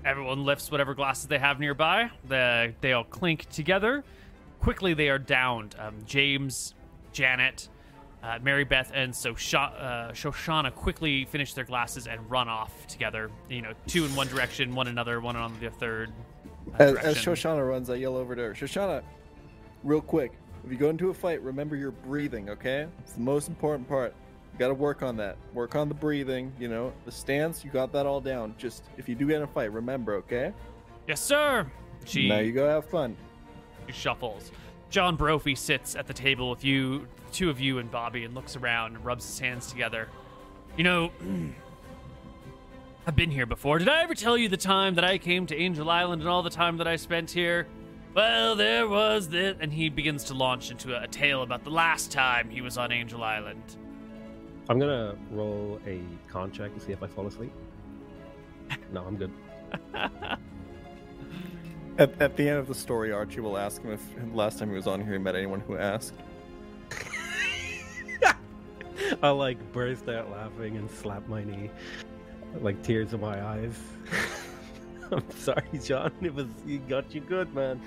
Everyone 0.05 0.45
lifts 0.45 0.71
whatever 0.71 0.95
glasses 0.95 1.27
they 1.27 1.39
have 1.41 1.59
nearby. 1.59 2.09
The, 2.29 2.73
they 2.81 2.93
all 2.93 3.03
clink 3.03 3.49
together. 3.51 4.05
Quickly, 4.61 4.95
they 4.95 5.09
are 5.09 5.19
downed. 5.19 5.75
Um, 5.81 5.97
James, 6.07 6.75
Janet, 7.13 7.69
uh, 8.27 8.39
Mary 8.43 8.65
Beth, 8.65 8.91
and 8.93 9.15
so 9.15 9.31
uh, 9.31 10.11
Shoshana 10.13 10.75
quickly 10.75 11.25
finish 11.27 11.55
their 11.55 11.65
glasses 11.65 12.07
and 12.09 12.29
run 12.29 12.49
off 12.49 12.87
together. 12.89 13.31
You 13.49 13.63
know, 13.63 13.73
two 13.87 14.05
in 14.05 14.15
one 14.17 14.27
direction, 14.27 14.75
one 14.75 14.89
another, 14.89 15.21
one 15.21 15.37
on 15.37 15.55
the 15.61 15.71
third. 15.71 16.13
uh, 16.79 16.83
As, 16.83 16.97
as. 16.97 17.17
Shoshana 17.19 17.67
runs, 17.67 17.89
I 17.89 17.95
yell 17.97 18.17
over 18.17 18.35
to 18.35 18.43
her. 18.43 18.53
Shoshana, 18.55 19.03
real 19.85 20.01
quick. 20.01 20.33
If 20.65 20.73
you 20.73 20.79
go 20.79 20.91
into 20.91 21.11
a 21.11 21.15
fight, 21.15 21.41
remember 21.43 21.77
your 21.77 21.93
breathing. 21.93 22.51
Okay, 22.51 22.89
it's 22.99 23.13
the 23.13 23.21
most 23.21 23.47
important 23.49 23.89
part. 23.89 24.13
You 24.53 24.59
got 24.59 24.69
to 24.69 24.75
work 24.75 25.03
on 25.03 25.17
that. 25.19 25.37
Work 25.55 25.77
on 25.77 25.89
the 25.89 25.95
breathing. 25.95 26.53
You 26.59 26.69
know, 26.69 26.93
the 27.05 27.13
stance. 27.13 27.65
You 27.65 27.71
got 27.71 27.93
that 27.93 28.07
all 28.07 28.21
down. 28.21 28.55
Just 28.59 28.83
if 28.97 29.09
you 29.09 29.15
do 29.15 29.29
get 29.29 29.37
in 29.37 29.43
a 29.43 29.47
fight, 29.47 29.73
remember. 29.73 30.15
Okay. 30.17 30.53
Yes, 31.07 31.21
sir. 31.21 31.71
She 32.05 32.29
Now 32.29 32.41
you 32.41 32.51
go 32.53 32.69
have 32.69 32.87
fun. 32.87 33.17
He 33.87 33.93
shuffles. 33.93 34.51
John 34.91 35.15
Brophy 35.15 35.55
sits 35.55 35.95
at 35.95 36.07
the 36.07 36.15
table 36.15 36.51
with 36.51 36.65
you, 36.65 37.07
two 37.37 37.51
of 37.51 37.61
you 37.61 37.79
and 37.79 37.91
Bobby, 37.91 38.25
and 38.25 38.35
looks 38.35 38.57
around 38.57 38.97
and 38.97 39.05
rubs 39.05 39.27
his 39.27 39.39
hands 39.39 39.71
together. 39.71 40.09
You 40.77 40.85
know, 40.85 41.11
I've 43.07 43.15
been 43.15 43.31
here 43.31 43.47
before. 43.47 43.79
Did 43.79 43.89
I 43.89 44.03
ever 44.03 44.15
tell 44.15 44.39
you 44.39 44.49
the 44.49 44.57
time 44.57 44.95
that 44.95 45.05
I 45.05 45.19
came 45.19 45.47
to 45.47 45.55
Angel 45.55 45.89
Island 45.91 46.23
and 46.23 46.29
all 46.29 46.43
the 46.43 46.51
time 46.51 46.79
that 46.79 46.89
I 46.89 46.97
spent 46.97 47.31
here? 47.31 47.67
Well, 48.15 48.57
there 48.57 48.89
was 48.89 49.29
this. 49.29 49.57
And 49.61 49.71
he 49.71 49.91
begins 49.91 50.25
to 50.25 50.35
launch 50.35 50.71
into 50.71 50.97
a, 50.97 51.03
a 51.03 51.09
tale 51.09 51.43
about 51.43 51.63
the 51.63 51.71
last 51.71 52.11
time 52.11 52.49
he 52.49 52.63
was 52.63 52.79
on 52.79 52.91
Angel 52.91 53.23
Island. 53.23 53.63
I'm 54.69 54.79
going 54.79 54.91
to 54.91 55.17
roll 55.31 55.79
a 55.87 56.01
con 56.29 56.51
check 56.51 56.73
and 56.73 56.81
see 56.81 56.93
if 56.93 57.03
I 57.03 57.07
fall 57.07 57.27
asleep. 57.27 57.53
No, 58.93 59.05
I'm 59.05 59.17
good. 59.17 59.31
At, 61.99 62.21
at 62.21 62.37
the 62.37 62.49
end 62.49 62.59
of 62.59 62.67
the 62.67 62.75
story, 62.75 63.13
Archie 63.13 63.41
will 63.41 63.57
ask 63.57 63.83
him 63.83 63.93
if 63.93 64.03
last 64.35 64.59
time 64.59 64.69
he 64.69 64.75
was 64.75 64.87
on 64.87 65.03
here 65.03 65.13
he 65.13 65.19
met 65.19 65.37
anyone 65.37 65.61
who 65.61 65.77
asked. 65.77 66.15
I 69.23 69.31
like 69.31 69.73
burst 69.73 70.09
out 70.09 70.31
laughing 70.31 70.77
and 70.77 70.91
slap 70.91 71.27
my 71.29 71.45
knee, 71.45 71.71
like 72.61 72.83
tears 72.83 73.13
in 73.13 73.21
my 73.21 73.43
eyes. 73.45 73.79
I'm 75.13 75.31
sorry, 75.31 75.63
John. 75.85 76.13
It 76.23 76.35
was 76.35 76.47
he 76.67 76.79
got 76.79 77.15
you 77.15 77.21
good, 77.21 77.55
man. 77.55 77.81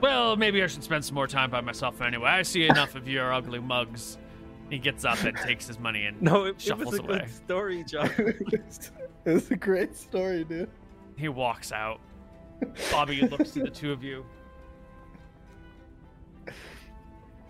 Well, 0.00 0.34
maybe 0.36 0.62
I 0.62 0.66
should 0.66 0.82
spend 0.82 1.04
some 1.04 1.14
more 1.14 1.26
time 1.26 1.50
by 1.50 1.60
myself 1.60 2.00
anyway. 2.00 2.30
I 2.30 2.42
see 2.42 2.66
enough 2.66 2.94
of 2.94 3.06
your 3.06 3.32
ugly 3.32 3.58
mugs. 3.60 4.16
He 4.70 4.78
gets 4.78 5.04
up 5.04 5.22
and 5.24 5.36
takes 5.36 5.66
his 5.66 5.78
money 5.78 6.06
and 6.06 6.20
No, 6.22 6.44
it, 6.44 6.50
it 6.50 6.60
shuffles 6.60 6.92
was 6.92 7.00
a 7.00 7.02
away. 7.02 7.18
good 7.20 7.30
story, 7.30 7.84
John. 7.84 8.10
it's 9.26 9.50
a 9.50 9.56
great 9.56 9.96
story, 9.96 10.44
dude. 10.44 10.70
He 11.16 11.28
walks 11.28 11.70
out. 11.72 12.00
Bobby 12.90 13.20
looks 13.22 13.50
to 13.52 13.60
the 13.60 13.70
two 13.70 13.92
of 13.92 14.02
you. 14.02 14.24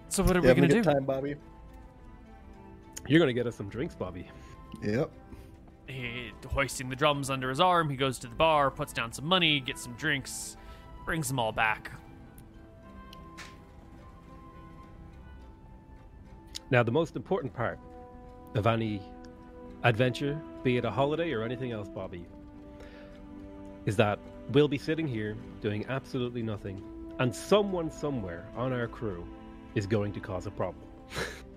So 0.08 0.22
what 0.24 0.36
are 0.36 0.40
You 0.40 0.48
we 0.48 0.54
gonna 0.54 0.66
a 0.66 0.68
do? 0.68 0.74
good 0.82 0.84
time, 0.92 1.04
Bobby? 1.04 1.36
You're 3.08 3.20
gonna 3.20 3.32
get 3.32 3.46
us 3.46 3.56
some 3.56 3.68
drinks, 3.68 3.94
Bobby. 3.94 4.28
Yep. 4.82 5.10
He 5.86 6.32
hoisting 6.48 6.88
the 6.88 6.96
drums 6.96 7.30
under 7.30 7.48
his 7.48 7.60
arm. 7.60 7.90
He 7.90 7.96
goes 7.96 8.18
to 8.20 8.28
the 8.28 8.34
bar, 8.34 8.70
puts 8.70 8.92
down 8.92 9.12
some 9.12 9.26
money, 9.26 9.60
gets 9.60 9.82
some 9.82 9.94
drinks, 9.94 10.56
brings 11.04 11.28
them 11.28 11.38
all 11.38 11.52
back. 11.52 11.90
Now, 16.70 16.84
the 16.84 16.92
most 16.92 17.16
important 17.16 17.52
part 17.52 17.80
of 18.54 18.66
any 18.68 19.02
adventure, 19.82 20.40
be 20.62 20.76
it 20.76 20.84
a 20.84 20.90
holiday 20.90 21.32
or 21.32 21.42
anything 21.42 21.72
else, 21.72 21.88
Bobby, 21.88 22.24
is 23.86 23.96
that 23.96 24.20
we'll 24.52 24.68
be 24.68 24.78
sitting 24.78 25.08
here 25.08 25.36
doing 25.60 25.84
absolutely 25.88 26.42
nothing, 26.42 26.80
and 27.18 27.34
someone 27.34 27.90
somewhere 27.90 28.46
on 28.56 28.72
our 28.72 28.86
crew 28.86 29.26
is 29.74 29.86
going 29.86 30.12
to 30.12 30.20
cause 30.20 30.46
a 30.46 30.50
problem. 30.50 30.84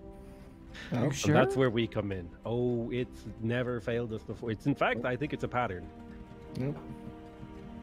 Oh, 0.93 0.97
And 0.97 1.35
that's 1.35 1.55
where 1.55 1.69
we 1.69 1.87
come 1.87 2.11
in. 2.11 2.29
Oh, 2.45 2.89
it's 2.91 3.25
never 3.41 3.79
failed 3.79 4.13
us 4.13 4.23
before. 4.23 4.51
It's 4.51 4.65
in 4.65 4.75
fact, 4.75 5.05
I 5.05 5.15
think 5.15 5.33
it's 5.33 5.43
a 5.43 5.47
pattern. 5.47 5.87
Yep. 6.59 6.75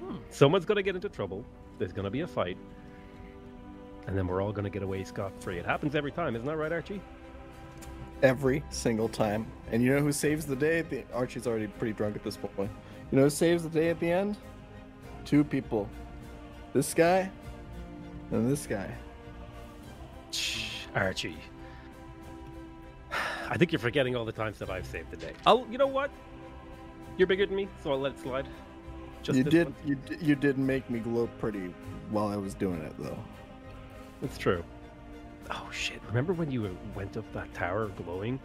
Hmm. 0.03 0.17
Someone's 0.31 0.65
going 0.65 0.77
to 0.77 0.83
get 0.83 0.95
into 0.95 1.09
trouble. 1.09 1.45
There's 1.79 1.93
going 1.93 2.05
to 2.05 2.11
be 2.11 2.21
a 2.21 2.27
fight, 2.27 2.59
and 4.07 4.17
then 4.17 4.27
we're 4.27 4.43
all 4.43 4.53
going 4.53 4.65
to 4.65 4.71
get 4.71 4.83
away 4.83 5.03
scot 5.05 5.33
free. 5.43 5.59
It 5.59 5.65
happens 5.65 5.95
every 5.95 6.13
time, 6.13 6.37
isn't 6.37 6.47
that 6.47 6.57
right, 6.57 6.73
Archie? 6.73 7.01
Every 8.23 8.63
single 8.71 9.09
time. 9.09 9.47
And 9.71 9.83
you 9.83 9.95
know 9.95 10.01
who 10.01 10.13
saves 10.13 10.45
the 10.45 10.57
day? 10.57 10.83
The 10.83 11.05
Archie's 11.15 11.47
already 11.47 11.69
pretty 11.69 11.95
drunk 11.95 12.17
at 12.17 12.23
this 12.23 12.37
point. 12.37 12.71
You 13.11 13.17
know 13.17 13.25
who 13.25 13.31
saves 13.31 13.63
the 13.63 13.71
day 13.71 13.89
at 13.89 13.99
the 13.99 14.11
end? 14.11 14.37
Two 15.25 15.43
people. 15.43 15.89
This 16.73 16.93
guy 16.93 17.31
and 18.31 18.51
this 18.51 18.67
guy. 18.67 18.95
Archie. 20.95 21.37
I 23.51 23.57
think 23.59 23.73
you're 23.73 23.81
forgetting 23.81 24.15
all 24.17 24.25
the 24.25 24.33
times 24.33 24.59
that 24.61 24.71
I've 24.71 24.87
saved 24.87 25.11
the 25.11 25.17
day. 25.17 25.33
Oh, 25.47 25.67
you 25.71 25.77
know 25.77 25.87
what? 25.89 26.11
You're 27.19 27.27
bigger 27.27 27.45
than 27.47 27.57
me, 27.57 27.69
so 27.83 27.91
I'll 27.91 27.99
let 28.01 28.13
it 28.13 28.21
slide. 28.21 28.47
Just 29.23 29.37
you 29.37 29.45
did 29.45 29.75
you 29.85 29.99
you 30.21 30.35
did 30.35 30.57
make 30.57 30.89
me 30.89 31.01
glow 31.01 31.27
pretty 31.39 31.75
while 32.11 32.29
I 32.29 32.37
was 32.37 32.55
doing 32.55 32.81
it 32.81 32.95
though. 32.99 33.19
It's 34.23 34.39
true. 34.39 34.65
Oh 35.51 35.69
shit! 35.73 36.01
Remember 36.07 36.33
when 36.33 36.51
you 36.51 36.75
went 36.95 37.17
up 37.19 37.31
that 37.35 37.53
tower 37.53 37.89
glowing, 38.03 38.39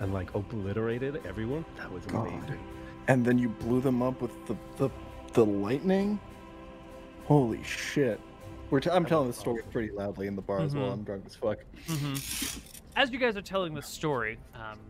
and 0.00 0.12
like 0.12 0.34
obliterated 0.34 1.20
everyone? 1.26 1.64
That 1.76 1.92
was 1.92 2.04
God. 2.06 2.26
amazing. 2.26 2.58
And 3.06 3.24
then 3.24 3.38
you 3.38 3.48
blew 3.50 3.80
them 3.80 4.02
up 4.02 4.20
with 4.20 4.32
the 4.46 4.56
the, 4.78 4.90
the 5.34 5.44
lightning. 5.44 6.18
Holy 7.26 7.62
shit! 7.62 8.18
We're 8.70 8.80
t- 8.80 8.90
I'm 8.90 9.02
That 9.04 9.08
telling 9.10 9.28
the 9.28 9.34
story 9.34 9.60
awesome. 9.60 9.70
pretty 9.70 9.92
loudly 9.92 10.26
in 10.26 10.34
the 10.34 10.42
bar 10.42 10.60
as 10.60 10.74
well. 10.74 10.88
Mhm. 10.88 10.92
I'm 10.94 11.02
drunk 11.04 11.24
as 11.26 11.36
fuck. 11.36 11.58
hmm 11.86 12.14
As 12.98 13.12
you 13.12 13.18
guys 13.20 13.36
are 13.36 13.42
telling 13.42 13.74
this 13.74 13.86
story, 13.86 14.40
um, 14.56 14.80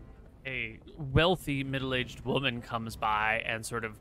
a 0.43 0.79
wealthy 1.13 1.63
middle-aged 1.63 2.25
woman 2.25 2.59
comes 2.59 2.95
by 2.95 3.43
and 3.45 3.63
sort 3.63 3.85
of 3.85 3.99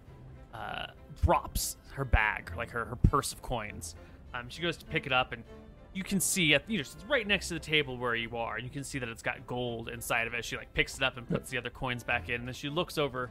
uh, 0.55 0.87
drops 1.23 1.77
her 1.93 2.07
bag, 2.07 2.51
like 2.57 2.71
her, 2.71 2.87
her 2.87 2.97
purse 2.97 3.35
of 3.35 3.43
coins. 3.43 3.97
Um, 4.33 4.47
she 4.49 4.63
goes 4.63 4.79
to 4.79 4.87
pick 4.87 5.05
it 5.05 5.13
up, 5.13 5.33
and 5.33 5.45
you 5.93 6.03
can 6.03 6.21
see 6.21 6.55
at 6.55 6.65
you 6.71 6.79
know 6.79 6.81
it's 6.81 6.97
right 7.07 7.27
next 7.27 7.49
to 7.49 7.55
the 7.55 7.61
table 7.61 7.99
where 7.99 8.15
you 8.15 8.35
are, 8.35 8.57
and 8.57 8.65
you 8.65 8.71
can 8.71 8.83
see 8.83 8.99
that 8.99 9.11
it's 9.11 9.23
got 9.23 9.47
gold 9.47 9.91
inside 9.91 10.27
of 10.27 10.33
it. 10.33 10.43
She 10.43 10.57
like 10.57 10.73
picks 10.73 10.97
it 10.97 11.03
up 11.03 11.19
and 11.19 11.29
puts 11.29 11.51
the 11.51 11.59
other 11.59 11.69
coins 11.69 12.03
back 12.03 12.31
in, 12.31 12.37
and 12.37 12.47
then 12.47 12.55
she 12.55 12.71
looks 12.71 12.97
over, 12.97 13.29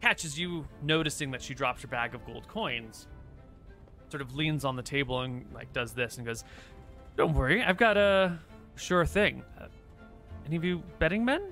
catches 0.00 0.38
you 0.38 0.64
noticing 0.80 1.32
that 1.32 1.42
she 1.42 1.54
dropped 1.54 1.82
her 1.82 1.88
bag 1.88 2.14
of 2.14 2.24
gold 2.24 2.46
coins. 2.46 3.08
Sort 4.10 4.20
of 4.20 4.36
leans 4.36 4.64
on 4.64 4.76
the 4.76 4.82
table 4.82 5.22
and 5.22 5.44
like 5.52 5.72
does 5.72 5.92
this 5.92 6.18
and 6.18 6.26
goes, 6.26 6.44
"Don't 7.16 7.34
worry, 7.34 7.64
I've 7.64 7.78
got 7.78 7.96
a 7.96 8.38
sure 8.76 9.04
thing. 9.04 9.42
Any 10.46 10.56
of 10.56 10.64
you 10.64 10.82
betting 10.98 11.24
men? 11.24 11.42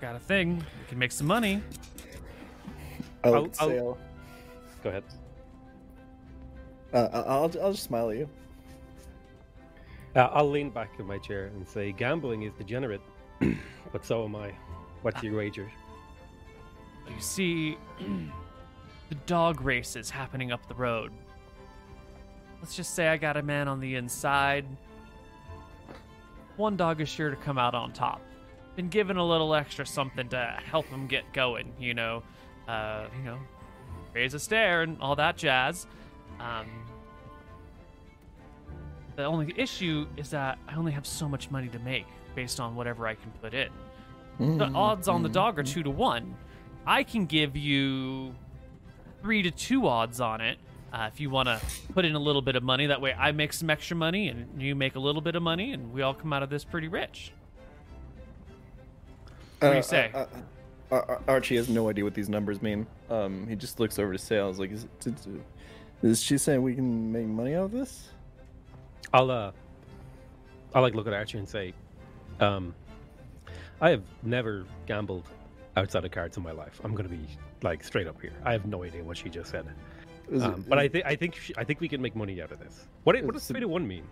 Got 0.00 0.16
a 0.16 0.18
thing. 0.18 0.56
We 0.58 0.86
can 0.88 0.98
make 0.98 1.12
some 1.12 1.26
money. 1.26 1.62
I 3.24 3.28
I'll- 3.28 3.42
look 3.42 3.54
I'll- 3.60 3.68
Sale. 3.68 3.98
Go 4.82 4.90
ahead. 4.90 5.04
Uh, 6.92 7.08
I- 7.12 7.20
I'll 7.20 7.42
I'll 7.60 7.72
just 7.72 7.82
smile 7.82 8.10
at 8.10 8.16
you. 8.16 8.28
Uh, 10.16 10.20
I'll 10.32 10.48
lean 10.48 10.70
back 10.70 10.90
in 10.98 11.06
my 11.06 11.18
chair 11.18 11.46
and 11.46 11.68
say, 11.68 11.92
"Gambling 11.92 12.42
is 12.42 12.52
degenerate, 12.54 13.02
but 13.92 14.06
so 14.06 14.24
am 14.24 14.36
I. 14.36 14.52
What's 15.02 15.22
your 15.22 15.36
wager?" 15.36 15.70
You 17.08 17.20
see 17.20 17.76
the 19.08 19.14
dog 19.26 19.60
races 19.60 20.08
happening 20.10 20.50
up 20.52 20.66
the 20.68 20.74
road. 20.74 21.12
Let's 22.60 22.74
just 22.74 22.94
say 22.94 23.08
I 23.08 23.16
got 23.16 23.36
a 23.36 23.42
man 23.42 23.68
on 23.68 23.80
the 23.80 23.96
inside. 23.96 24.64
One 26.58 26.76
dog 26.76 27.00
is 27.00 27.08
sure 27.08 27.30
to 27.30 27.36
come 27.36 27.56
out 27.56 27.74
on 27.74 27.92
top. 27.92 28.20
Been 28.76 28.88
given 28.88 29.16
a 29.16 29.24
little 29.24 29.54
extra 29.54 29.86
something 29.86 30.28
to 30.30 30.58
help 30.64 30.86
him 30.86 31.06
get 31.06 31.32
going, 31.32 31.72
you 31.78 31.94
know. 31.94 32.22
Uh, 32.66 33.06
you 33.16 33.24
know, 33.24 33.38
raise 34.12 34.34
a 34.34 34.38
stare 34.38 34.82
and 34.82 35.00
all 35.00 35.16
that 35.16 35.36
jazz. 35.38 35.86
Um, 36.40 36.66
the 39.16 39.24
only 39.24 39.54
issue 39.56 40.06
is 40.16 40.30
that 40.30 40.58
I 40.68 40.74
only 40.74 40.92
have 40.92 41.06
so 41.06 41.28
much 41.28 41.50
money 41.50 41.68
to 41.68 41.78
make 41.78 42.06
based 42.34 42.60
on 42.60 42.74
whatever 42.74 43.06
I 43.06 43.14
can 43.14 43.30
put 43.40 43.54
in. 43.54 43.70
The 44.38 44.44
Mm, 44.66 44.76
odds 44.76 45.08
on 45.08 45.22
the 45.22 45.28
dog 45.28 45.58
are 45.58 45.64
two 45.64 45.82
to 45.82 45.90
one. 45.90 46.36
I 46.86 47.02
can 47.04 47.26
give 47.26 47.56
you 47.56 48.34
three 49.22 49.42
to 49.42 49.50
two 49.50 49.88
odds 49.88 50.20
on 50.20 50.40
it 50.40 50.58
uh, 50.92 51.08
if 51.12 51.20
you 51.20 51.30
want 51.30 51.48
to 51.48 51.60
put 51.92 52.04
in 52.04 52.14
a 52.14 52.18
little 52.18 52.42
bit 52.42 52.56
of 52.56 52.62
money. 52.62 52.86
That 52.86 53.00
way, 53.00 53.12
I 53.12 53.32
make 53.32 53.52
some 53.52 53.70
extra 53.70 53.96
money 53.96 54.28
and 54.28 54.60
you 54.60 54.74
make 54.74 54.94
a 54.96 55.00
little 55.00 55.20
bit 55.20 55.36
of 55.36 55.42
money, 55.42 55.72
and 55.72 55.92
we 55.92 56.02
all 56.02 56.14
come 56.14 56.32
out 56.32 56.42
of 56.42 56.50
this 56.50 56.64
pretty 56.64 56.88
rich. 56.88 57.32
What 59.60 59.70
do 59.70 59.76
you 59.76 59.82
say? 59.82 60.10
Uh, 60.14 60.26
uh, 60.90 60.94
uh, 60.94 61.18
Archie 61.28 61.56
has 61.56 61.68
no 61.68 61.88
idea 61.88 62.04
what 62.04 62.14
these 62.14 62.28
numbers 62.28 62.62
mean. 62.62 62.86
Um, 63.10 63.46
he 63.46 63.56
just 63.56 63.80
looks 63.80 63.98
over 63.98 64.12
to 64.12 64.18
Sales 64.18 64.58
like, 64.58 64.70
is, 64.70 64.86
is, 65.04 65.14
is 66.02 66.22
she 66.22 66.38
saying 66.38 66.62
we 66.62 66.74
can 66.74 67.12
make 67.12 67.26
money 67.26 67.54
out 67.54 67.64
of 67.64 67.72
this? 67.72 68.08
I'll 69.12 69.30
uh, 69.30 69.52
I'll 70.74 70.82
like 70.82 70.94
look 70.94 71.06
at 71.06 71.12
Archie 71.12 71.38
and 71.38 71.48
say, 71.48 71.72
um, 72.40 72.74
I 73.80 73.90
have 73.90 74.02
never 74.22 74.64
gambled 74.86 75.24
outside 75.76 76.04
of 76.04 76.10
cards 76.10 76.36
in 76.36 76.42
my 76.42 76.52
life. 76.52 76.80
I'm 76.84 76.94
gonna 76.94 77.08
be 77.08 77.26
like 77.62 77.82
straight 77.84 78.06
up 78.06 78.20
here. 78.20 78.32
I 78.44 78.52
have 78.52 78.66
no 78.66 78.84
idea 78.84 79.02
what 79.02 79.16
she 79.16 79.28
just 79.28 79.50
said, 79.50 79.66
Is 79.66 79.72
it- 80.30 80.42
um, 80.42 80.64
but 80.68 80.78
I 80.78 80.88
think 80.88 81.04
I 81.06 81.16
think 81.16 81.36
she, 81.36 81.52
I 81.56 81.64
think 81.64 81.80
we 81.80 81.88
can 81.88 82.00
make 82.02 82.14
money 82.16 82.40
out 82.42 82.50
of 82.52 82.58
this. 82.58 82.86
What 83.04 83.20
what 83.24 83.34
does 83.34 83.46
three 83.46 83.60
to 83.60 83.68
one 83.68 83.86
mean? 83.86 84.04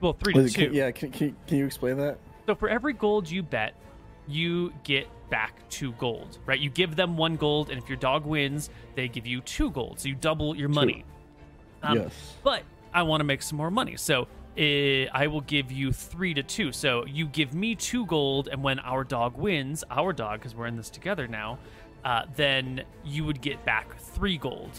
Well, 0.00 0.12
three 0.12 0.34
to 0.34 0.40
it- 0.40 0.52
two. 0.52 0.66
can- 0.66 0.74
yeah, 0.74 0.90
can, 0.90 1.10
can, 1.10 1.36
can 1.46 1.58
you 1.58 1.66
explain 1.66 1.96
that? 1.98 2.18
So 2.46 2.54
for 2.54 2.68
every 2.68 2.92
gold 2.92 3.28
you 3.30 3.42
bet, 3.42 3.74
you 4.28 4.72
get 4.84 5.08
back 5.30 5.68
two 5.68 5.92
gold, 5.92 6.38
right? 6.46 6.60
You 6.60 6.70
give 6.70 6.94
them 6.96 7.16
one 7.16 7.36
gold, 7.36 7.70
and 7.70 7.78
if 7.82 7.88
your 7.88 7.96
dog 7.98 8.24
wins, 8.24 8.70
they 8.94 9.08
give 9.08 9.26
you 9.26 9.40
two 9.40 9.70
gold. 9.70 9.98
So 10.00 10.08
you 10.08 10.14
double 10.14 10.54
your 10.56 10.68
money. 10.68 11.04
Um, 11.82 11.98
yes. 11.98 12.34
But 12.44 12.62
I 12.94 13.02
want 13.02 13.20
to 13.20 13.24
make 13.24 13.42
some 13.42 13.56
more 13.58 13.70
money. 13.70 13.96
So 13.96 14.28
eh, 14.56 15.06
I 15.12 15.26
will 15.26 15.40
give 15.40 15.72
you 15.72 15.92
three 15.92 16.34
to 16.34 16.42
two. 16.42 16.70
So 16.72 17.04
you 17.06 17.26
give 17.26 17.52
me 17.54 17.74
two 17.74 18.06
gold, 18.06 18.48
and 18.52 18.62
when 18.62 18.78
our 18.80 19.02
dog 19.02 19.36
wins, 19.36 19.82
our 19.90 20.12
dog, 20.12 20.38
because 20.40 20.54
we're 20.54 20.66
in 20.66 20.76
this 20.76 20.90
together 20.90 21.26
now, 21.26 21.58
uh, 22.06 22.22
then 22.36 22.82
you 23.04 23.24
would 23.24 23.40
get 23.42 23.62
back 23.66 23.98
three 23.98 24.38
gold. 24.38 24.70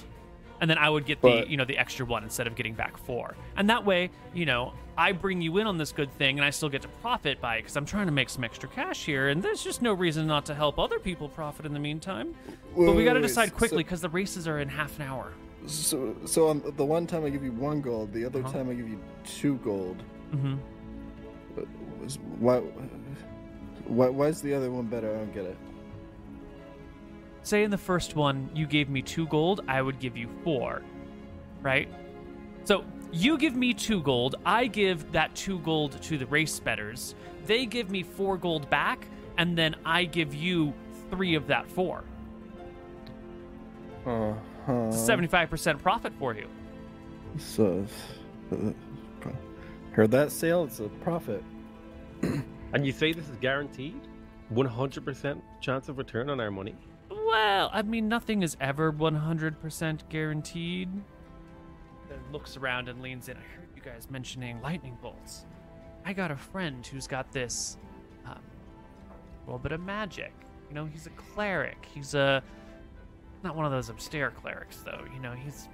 And 0.59 0.67
then 0.67 0.79
I 0.79 0.89
would 0.89 1.05
get 1.05 1.21
the 1.21 1.45
you 1.47 1.55
know 1.57 1.65
the 1.65 1.77
extra 1.77 2.03
one 2.03 2.23
instead 2.23 2.47
of 2.47 2.55
getting 2.55 2.73
back 2.73 2.97
four. 2.97 3.35
And 3.57 3.69
that 3.69 3.85
way, 3.85 4.09
you 4.33 4.45
know, 4.47 4.73
I 4.97 5.11
bring 5.11 5.39
you 5.39 5.57
in 5.59 5.67
on 5.67 5.77
this 5.77 5.91
good 5.91 6.11
thing, 6.13 6.39
and 6.39 6.45
I 6.45 6.49
still 6.49 6.69
get 6.69 6.81
to 6.81 6.87
profit 7.03 7.39
by 7.39 7.57
it 7.57 7.61
because 7.61 7.75
I'm 7.77 7.85
trying 7.85 8.07
to 8.07 8.11
make 8.11 8.29
some 8.29 8.43
extra 8.43 8.67
cash 8.69 9.05
here. 9.05 9.29
And 9.29 9.43
there's 9.43 9.61
just 9.63 9.83
no 9.83 9.93
reason 9.93 10.25
not 10.25 10.45
to 10.47 10.55
help 10.55 10.79
other 10.79 10.97
people 10.97 11.29
profit 11.29 11.67
in 11.67 11.73
the 11.73 11.79
meantime. 11.79 12.33
but 12.75 12.93
we 12.95 13.03
got 13.05 13.13
to 13.13 13.21
decide 13.21 13.53
quickly 13.53 13.83
because 13.83 14.01
the 14.01 14.09
races 14.09 14.47
are 14.47 14.57
in 14.59 14.67
half 14.67 14.95
an 14.97 15.03
hour. 15.05 15.31
So, 15.67 16.15
so 16.25 16.47
on 16.47 16.63
the 16.75 16.85
one 16.85 17.05
time 17.05 17.23
I 17.25 17.29
give 17.29 17.43
you 17.43 17.51
one 17.51 17.81
gold, 17.81 18.11
the 18.13 18.25
other 18.25 18.39
Uh-huh. 18.39 18.51
time 18.51 18.69
I 18.69 18.73
give 18.73 18.87
you 18.89 18.99
two 19.25 19.57
gold. 19.57 20.01
hmm 20.31 20.55
Was- 22.01 22.17
Why, 22.39 22.59
why? 23.85 24.09
Why 24.09 24.27
is 24.27 24.41
the 24.41 24.53
other 24.55 24.71
one 24.71 24.85
better? 24.87 25.13
I 25.13 25.17
don't 25.17 25.33
get 25.33 25.45
it. 25.45 25.57
Say 27.47 27.63
in 27.63 27.71
the 27.71 27.77
first 27.77 28.17
one 28.17 28.49
you 28.53 28.67
gave 28.67 28.89
me 28.89 29.01
two 29.01 29.25
gold, 29.27 29.61
I 29.69 29.81
would 29.81 29.99
give 29.99 30.17
you 30.17 30.27
four, 30.43 30.81
right? 31.61 31.87
So 32.65 32.83
you 33.13 33.37
give 33.37 33.55
me 33.55 33.73
two 33.73 34.01
gold, 34.01 34.35
I 34.45 34.67
give 34.67 35.13
that 35.13 35.33
two 35.33 35.59
gold 35.59 36.01
to 36.01 36.17
the 36.17 36.25
race 36.25 36.59
betters. 36.59 37.15
They 37.45 37.65
give 37.65 37.89
me 37.89 38.03
four 38.03 38.35
gold 38.35 38.69
back, 38.69 39.07
and 39.37 39.57
then 39.57 39.77
I 39.85 40.03
give 40.03 40.35
you 40.35 40.73
three 41.09 41.35
of 41.35 41.47
that 41.47 41.71
four. 41.71 42.03
Uh 44.05 44.33
huh. 44.65 44.73
It's 44.87 44.97
a 44.97 45.05
seventy-five 45.05 45.49
percent 45.49 45.81
profit 45.81 46.11
for 46.19 46.35
you. 46.35 46.49
So, 47.37 47.87
uh, 48.51 49.29
heard 49.93 50.11
that 50.11 50.33
Sale? 50.33 50.65
It's 50.65 50.81
a 50.81 50.89
profit. 50.89 51.41
And 52.73 52.85
you 52.85 52.91
say 52.91 53.13
this 53.13 53.29
is 53.29 53.37
guaranteed, 53.37 54.01
100% 54.53 55.41
chance 55.61 55.87
of 55.87 55.97
return 55.97 56.29
on 56.29 56.41
our 56.41 56.51
money. 56.51 56.75
Well, 57.27 57.69
I 57.73 57.81
mean, 57.81 58.07
nothing 58.07 58.41
is 58.41 58.55
ever 58.61 58.93
100% 58.93 60.09
guaranteed. 60.09 60.89
Then 62.07 62.19
looks 62.31 62.55
around 62.55 62.87
and 62.87 63.01
leans 63.01 63.27
in. 63.27 63.35
I 63.35 63.41
heard 63.41 63.67
you 63.75 63.81
guys 63.81 64.09
mentioning 64.09 64.61
lightning 64.61 64.97
bolts. 65.01 65.45
I 66.05 66.13
got 66.13 66.31
a 66.31 66.37
friend 66.37 66.87
who's 66.87 67.05
got 67.05 67.29
this 67.33 67.77
um, 68.25 68.39
little 69.45 69.59
bit 69.59 69.73
of 69.73 69.81
magic. 69.81 70.31
You 70.69 70.75
know, 70.75 70.85
he's 70.85 71.05
a 71.05 71.09
cleric. 71.11 71.85
He's 71.93 72.13
a 72.13 72.41
not 73.43 73.57
one 73.57 73.65
of 73.65 73.73
those 73.73 73.89
Astaire 73.89 74.33
clerics, 74.33 74.77
though. 74.85 75.03
You 75.13 75.19
know, 75.19 75.33
he's 75.33 75.67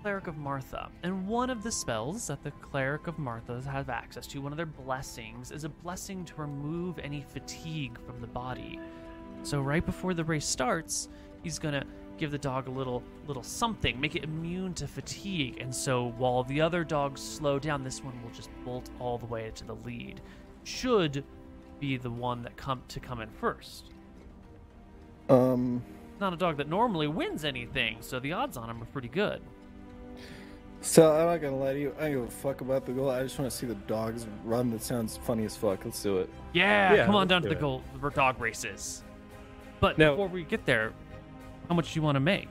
cleric 0.00 0.28
of 0.28 0.38
Martha, 0.38 0.88
and 1.02 1.26
one 1.26 1.50
of 1.50 1.62
the 1.62 1.70
spells 1.70 2.28
that 2.28 2.42
the 2.42 2.52
cleric 2.52 3.06
of 3.06 3.18
Martha 3.18 3.60
has 3.70 3.90
access 3.90 4.26
to, 4.28 4.40
one 4.40 4.52
of 4.52 4.56
their 4.56 4.64
blessings, 4.64 5.50
is 5.50 5.64
a 5.64 5.68
blessing 5.68 6.24
to 6.24 6.34
remove 6.36 6.98
any 7.00 7.20
fatigue 7.20 7.98
from 8.06 8.18
the 8.22 8.26
body. 8.26 8.80
So 9.42 9.60
right 9.60 9.84
before 9.84 10.14
the 10.14 10.24
race 10.24 10.46
starts, 10.46 11.08
he's 11.42 11.58
gonna 11.58 11.84
give 12.18 12.30
the 12.30 12.38
dog 12.38 12.68
a 12.68 12.70
little 12.70 13.02
little 13.26 13.42
something, 13.42 14.00
make 14.00 14.16
it 14.16 14.24
immune 14.24 14.74
to 14.74 14.86
fatigue. 14.86 15.58
And 15.60 15.74
so 15.74 16.12
while 16.18 16.42
the 16.44 16.60
other 16.60 16.84
dogs 16.84 17.20
slow 17.22 17.58
down, 17.58 17.84
this 17.84 18.02
one 18.02 18.20
will 18.22 18.30
just 18.30 18.50
bolt 18.64 18.90
all 18.98 19.18
the 19.18 19.26
way 19.26 19.50
to 19.54 19.64
the 19.64 19.74
lead. 19.76 20.20
Should 20.64 21.24
be 21.80 21.96
the 21.96 22.10
one 22.10 22.42
that 22.42 22.56
come 22.56 22.82
to 22.88 23.00
come 23.00 23.20
in 23.20 23.30
first. 23.30 23.90
Um. 25.28 25.82
Not 26.20 26.32
a 26.32 26.36
dog 26.36 26.56
that 26.56 26.68
normally 26.68 27.06
wins 27.06 27.44
anything, 27.44 27.98
so 28.00 28.18
the 28.18 28.32
odds 28.32 28.56
on 28.56 28.68
him 28.68 28.82
are 28.82 28.86
pretty 28.86 29.06
good. 29.08 29.40
So 30.80 31.12
I'm 31.12 31.26
not 31.26 31.40
gonna 31.40 31.56
lie 31.56 31.74
to 31.74 31.78
you. 31.80 31.94
I 31.98 32.02
don't 32.02 32.12
give 32.12 32.22
a 32.24 32.30
fuck 32.30 32.60
about 32.60 32.86
the 32.86 32.92
goal. 32.92 33.10
I 33.10 33.22
just 33.22 33.38
want 33.38 33.50
to 33.50 33.56
see 33.56 33.66
the 33.66 33.74
dogs 33.74 34.26
run. 34.44 34.70
That 34.70 34.82
sounds 34.82 35.16
funny 35.16 35.44
as 35.44 35.56
fuck. 35.56 35.84
Let's 35.84 36.02
do 36.02 36.18
it. 36.18 36.30
Yeah, 36.52 36.94
Yeah, 36.94 37.06
come 37.06 37.14
on 37.14 37.20
let's 37.22 37.30
down 37.30 37.42
to 37.42 37.48
the 37.48 37.54
it. 37.56 37.60
goal 37.60 37.82
the 38.00 38.10
dog 38.10 38.40
races. 38.40 39.02
But 39.80 39.98
Now- 39.98 40.10
before 40.12 40.28
we 40.28 40.44
get 40.44 40.64
there, 40.66 40.92
how 41.68 41.74
much 41.74 41.92
do 41.92 41.98
you 42.00 42.02
want 42.02 42.16
to 42.16 42.20
make? 42.20 42.48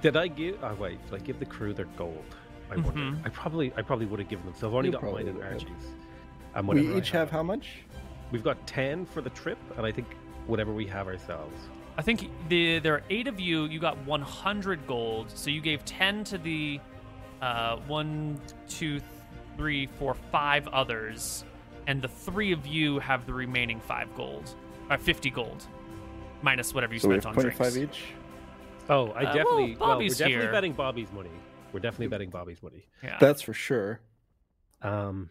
Did 0.00 0.16
I 0.16 0.26
give? 0.28 0.58
Oh 0.62 0.74
wait, 0.74 0.98
did 1.10 1.14
I 1.20 1.24
give 1.24 1.38
the 1.38 1.46
crew 1.46 1.72
their 1.72 1.84
gold? 1.96 2.24
I 2.70 2.76
wonder. 2.76 2.90
Mhm. 3.00 3.24
I 3.24 3.28
probably, 3.28 3.72
I 3.76 3.82
probably 3.82 4.06
would 4.06 4.18
have 4.18 4.28
given 4.28 4.44
them. 4.46 4.54
So 4.56 4.66
I've 4.68 4.74
only 4.74 4.88
You 4.88 4.92
got 4.92 5.02
mine 5.02 5.12
probably 5.12 5.28
and 5.30 5.38
would 5.38 5.44
have. 5.44 5.52
Archie's. 5.54 5.92
And 6.54 6.66
We 6.68 6.76
whatever 6.76 6.94
I 6.94 6.98
each 6.98 7.10
have 7.12 7.30
how 7.30 7.42
much? 7.42 7.82
We've 8.32 8.42
got 8.42 8.66
ten 8.66 9.06
for 9.06 9.20
the 9.20 9.30
trip, 9.30 9.58
and 9.76 9.86
I 9.86 9.92
think 9.92 10.08
whatever 10.46 10.72
we 10.72 10.86
have 10.86 11.06
ourselves. 11.06 11.54
I 11.96 12.02
think 12.02 12.28
the 12.48 12.78
there 12.80 12.94
are 12.94 13.02
eight 13.10 13.26
of 13.28 13.38
you. 13.40 13.64
You 13.64 13.78
got 13.78 13.96
100 14.06 14.86
gold, 14.86 15.30
so 15.30 15.50
you 15.50 15.60
gave 15.60 15.84
10 15.84 16.24
to 16.24 16.38
the 16.38 16.80
uh, 17.40 17.76
one, 17.86 18.40
two, 18.68 19.00
three, 19.56 19.86
four, 19.86 20.14
five 20.32 20.66
others, 20.68 21.44
and 21.86 22.02
the 22.02 22.08
three 22.08 22.52
of 22.52 22.66
you 22.66 22.98
have 22.98 23.26
the 23.26 23.32
remaining 23.32 23.78
five 23.80 24.12
gold, 24.16 24.54
or 24.90 24.98
50 24.98 25.30
gold, 25.30 25.66
minus 26.42 26.74
whatever 26.74 26.94
you 26.94 27.00
So 27.00 27.08
we 27.08 27.14
spent 27.20 27.24
have 27.36 27.36
on 27.38 27.42
25 27.42 27.72
drinks. 27.72 27.96
each. 27.96 28.04
Oh, 28.88 29.08
I 29.08 29.08
Uh, 29.08 29.10
well, 29.12 29.34
definitely. 29.34 29.76
well, 29.76 29.98
we're 29.98 30.08
definitely 30.08 30.32
here. 30.34 30.52
betting 30.52 30.72
Bobby's 30.72 31.12
money. 31.12 31.30
We're 31.72 31.80
definitely 31.80 32.06
betting 32.08 32.30
Bobby's 32.30 32.62
money. 32.62 32.86
Yeah, 33.02 33.18
That's 33.20 33.42
for 33.42 33.52
sure. 33.52 34.00
Um, 34.82 35.30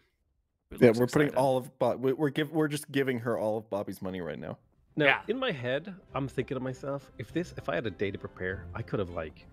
Yeah, 0.78 0.92
we're 0.94 1.06
putting 1.06 1.34
all 1.34 1.56
of 1.56 1.76
Bob. 1.78 2.00
we- 2.02 2.12
We're 2.12 2.28
give. 2.28 2.52
We're 2.52 2.68
just 2.68 2.92
giving 2.92 3.18
her 3.20 3.38
all 3.38 3.56
of 3.56 3.70
Bobby's 3.70 4.02
money 4.02 4.20
right 4.20 4.38
now. 4.38 4.58
now, 4.96 5.04
Yeah. 5.06 5.20
in 5.28 5.38
my 5.38 5.50
head, 5.50 5.94
I'm 6.14 6.28
thinking 6.28 6.56
to 6.56 6.60
myself, 6.60 7.10
if 7.18 7.32
this, 7.32 7.54
if 7.56 7.68
I 7.70 7.74
had 7.76 7.86
a 7.86 7.90
day 7.90 8.10
to 8.10 8.18
prepare, 8.18 8.66
I 8.74 8.82
could 8.82 8.98
have 8.98 9.10
like 9.10 9.46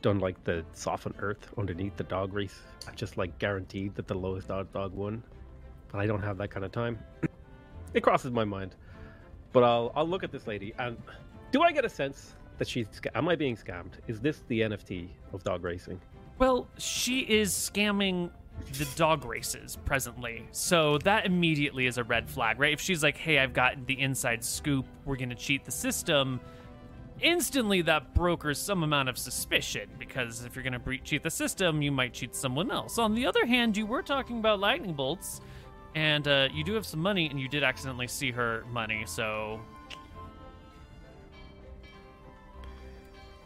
done 0.00 0.18
like 0.20 0.42
the 0.44 0.64
soften 0.72 1.14
earth 1.18 1.52
underneath 1.58 1.96
the 1.96 2.04
dog 2.04 2.32
race. 2.32 2.60
I 2.88 2.92
just 2.92 3.16
like 3.18 3.38
guaranteed 3.38 3.94
that 3.96 4.06
the 4.08 4.14
lowest 4.14 4.48
dog 4.48 4.72
dog 4.72 4.92
won, 4.94 5.22
but 5.92 5.98
I 6.00 6.06
don't 6.06 6.22
have 6.22 6.38
that 6.38 6.48
kind 6.50 6.64
of 6.64 6.72
time. 6.72 6.98
it 7.94 8.02
crosses 8.02 8.30
my 8.32 8.44
mind, 8.44 8.74
but 9.52 9.62
I'll 9.62 9.92
I'll 9.94 10.08
look 10.08 10.24
at 10.24 10.32
this 10.32 10.46
lady 10.46 10.74
and 10.78 10.96
do 11.50 11.62
I 11.62 11.72
get 11.72 11.84
a 11.84 11.88
sense 11.88 12.34
that 12.58 12.68
she's 12.68 12.86
am 13.14 13.28
I 13.28 13.36
being 13.36 13.56
scammed? 13.56 13.92
Is 14.08 14.20
this 14.20 14.42
the 14.48 14.60
NFT 14.60 15.08
of 15.32 15.44
dog 15.44 15.64
racing? 15.64 16.00
Well, 16.38 16.66
she 16.78 17.20
is 17.20 17.52
scamming 17.52 18.30
the 18.78 18.86
dog 18.96 19.24
races 19.24 19.78
presently. 19.84 20.46
So 20.52 20.98
that 20.98 21.26
immediately 21.26 21.86
is 21.86 21.98
a 21.98 22.04
red 22.04 22.28
flag, 22.28 22.58
right? 22.58 22.72
If 22.72 22.80
she's 22.80 23.02
like, 23.02 23.16
hey, 23.16 23.38
I've 23.38 23.52
got 23.52 23.86
the 23.86 23.98
inside 24.00 24.44
scoop, 24.44 24.86
we're 25.04 25.16
going 25.16 25.30
to 25.30 25.34
cheat 25.34 25.64
the 25.64 25.70
system, 25.70 26.40
instantly 27.20 27.82
that 27.82 28.14
brokers 28.14 28.58
some 28.58 28.82
amount 28.82 29.08
of 29.08 29.16
suspicion 29.18 29.88
because 29.98 30.44
if 30.44 30.54
you're 30.54 30.64
going 30.64 30.78
to 30.78 30.98
cheat 30.98 31.22
the 31.22 31.30
system, 31.30 31.82
you 31.82 31.92
might 31.92 32.12
cheat 32.12 32.34
someone 32.34 32.70
else. 32.70 32.98
On 32.98 33.14
the 33.14 33.26
other 33.26 33.46
hand, 33.46 33.76
you 33.76 33.86
were 33.86 34.02
talking 34.02 34.38
about 34.38 34.60
lightning 34.60 34.94
bolts. 34.94 35.40
And 35.94 36.26
uh, 36.26 36.48
you 36.52 36.64
do 36.64 36.72
have 36.74 36.86
some 36.86 37.00
money, 37.00 37.28
and 37.28 37.38
you 37.38 37.48
did 37.48 37.62
accidentally 37.62 38.06
see 38.08 38.30
her 38.30 38.64
money, 38.72 39.04
so 39.06 39.60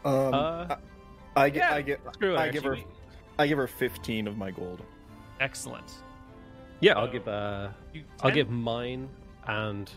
Um, 0.05 0.33
Uh, 0.33 0.75
I, 1.35 1.43
I 1.43 1.49
get. 1.49 1.57
yeah, 1.69 1.75
I 1.75 1.81
get. 1.81 1.99
screw 2.13 2.37
I 2.37 2.49
give 2.49 2.63
her. 2.63 2.77
I 3.39 3.45
give 3.47 3.57
her 3.57 3.67
15 3.67 4.27
of 4.27 4.37
my 4.37 4.51
gold. 4.51 4.81
excellent. 5.39 5.91
Yeah, 6.79 6.93
I'll 6.97 7.07
give 7.07 7.27
uh, 7.27 7.69
You, 7.93 8.03
I'll 8.21 8.29
give 8.31 8.49
mine 8.51 9.09
and 9.47 9.89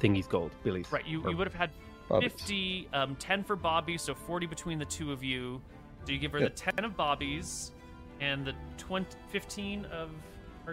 Thingy's 0.00 0.26
gold, 0.26 0.50
Billy's. 0.64 0.90
Right, 0.90 1.06
you, 1.06 1.28
you 1.28 1.36
would 1.36 1.46
have 1.46 1.54
had 1.54 1.70
Bobby's. 2.08 2.32
50, 2.32 2.88
um, 2.94 3.16
10 3.16 3.44
for 3.44 3.54
Bobby, 3.54 3.98
so 3.98 4.14
40 4.14 4.46
between 4.46 4.78
the 4.78 4.84
two 4.86 5.12
of 5.12 5.22
you. 5.22 5.60
So 6.06 6.12
you 6.12 6.18
give 6.18 6.32
her 6.32 6.38
Yeah. 6.38 6.44
the 6.48 6.72
10 6.72 6.84
of 6.86 6.96
Bobby's 6.96 7.72
and 8.20 8.46
the 8.46 8.54
20, 8.78 9.06
15 9.28 9.84
of 9.86 10.08
Archie. 10.08 10.14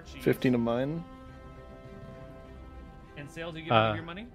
15 0.04 0.56
of 0.56 0.62
mine. 0.62 1.04
And 3.18 3.30
Sale, 3.30 3.52
do 3.54 3.60
you 3.60 3.66
give 3.66 3.74
Uh, 3.74 3.90
her 3.92 3.96
your 3.96 4.04
money? 4.06 4.28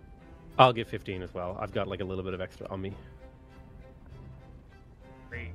I'll 0.58 0.72
give 0.72 0.88
15 0.88 1.22
as 1.22 1.32
well. 1.32 1.56
I've 1.60 1.72
got 1.72 1.88
like 1.88 2.00
a 2.00 2.04
little 2.04 2.24
bit 2.24 2.34
of 2.34 2.40
extra 2.40 2.66
on 2.68 2.80
me. 2.80 2.92
Great. 5.28 5.52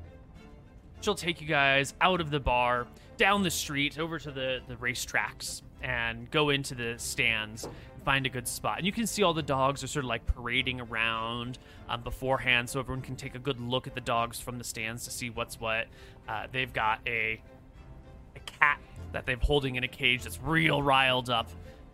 She'll 1.01 1.16
take 1.16 1.42
you 1.42 1.48
guys 1.48 1.93
out 2.01 2.22
of 2.22 2.30
the 2.32 2.40
bar, 2.40 2.88
down 3.17 3.43
the 3.43 3.51
street, 3.51 4.00
over 4.00 4.17
to 4.19 4.32
the, 4.32 4.61
the 4.67 4.75
racetracks, 4.75 5.61
and 5.82 6.30
go 6.32 6.50
into 6.50 6.74
the 6.74 6.95
stands, 6.98 7.67
find 8.03 8.25
a 8.25 8.30
good 8.30 8.48
spot. 8.48 8.77
And 8.77 8.85
you 8.88 8.92
can 8.92 9.06
see 9.06 9.22
all 9.22 9.34
the 9.34 9.43
dogs 9.43 9.84
are 9.84 9.88
sort 9.88 10.06
of 10.06 10.09
like 10.09 10.25
parading 10.25 10.82
around 10.82 11.59
um, 11.90 12.01
beforehand, 12.01 12.69
so 12.69 12.80
everyone 12.80 13.01
can 13.03 13.16
take 13.16 13.35
a 13.35 13.40
good 13.40 13.59
look 13.59 13.85
at 13.88 13.93
the 13.93 14.01
dogs 14.01 14.40
from 14.40 14.58
the 14.58 14.64
stands 14.64 15.03
to 15.06 15.11
see 15.11 15.30
what's 15.30 15.59
what. 15.59 15.88
Uh, 16.27 16.48
they've 16.51 16.74
got 16.74 17.00
a, 17.06 17.40
a 18.35 18.40
cat 18.45 18.80
that 19.15 19.25
they're 19.25 19.37
holding 19.37 19.75
in 19.75 19.83
a 19.85 19.87
cage 19.87 20.23
that's 20.23 20.39
real 20.41 20.83
riled 20.83 21.29
up. 21.29 21.49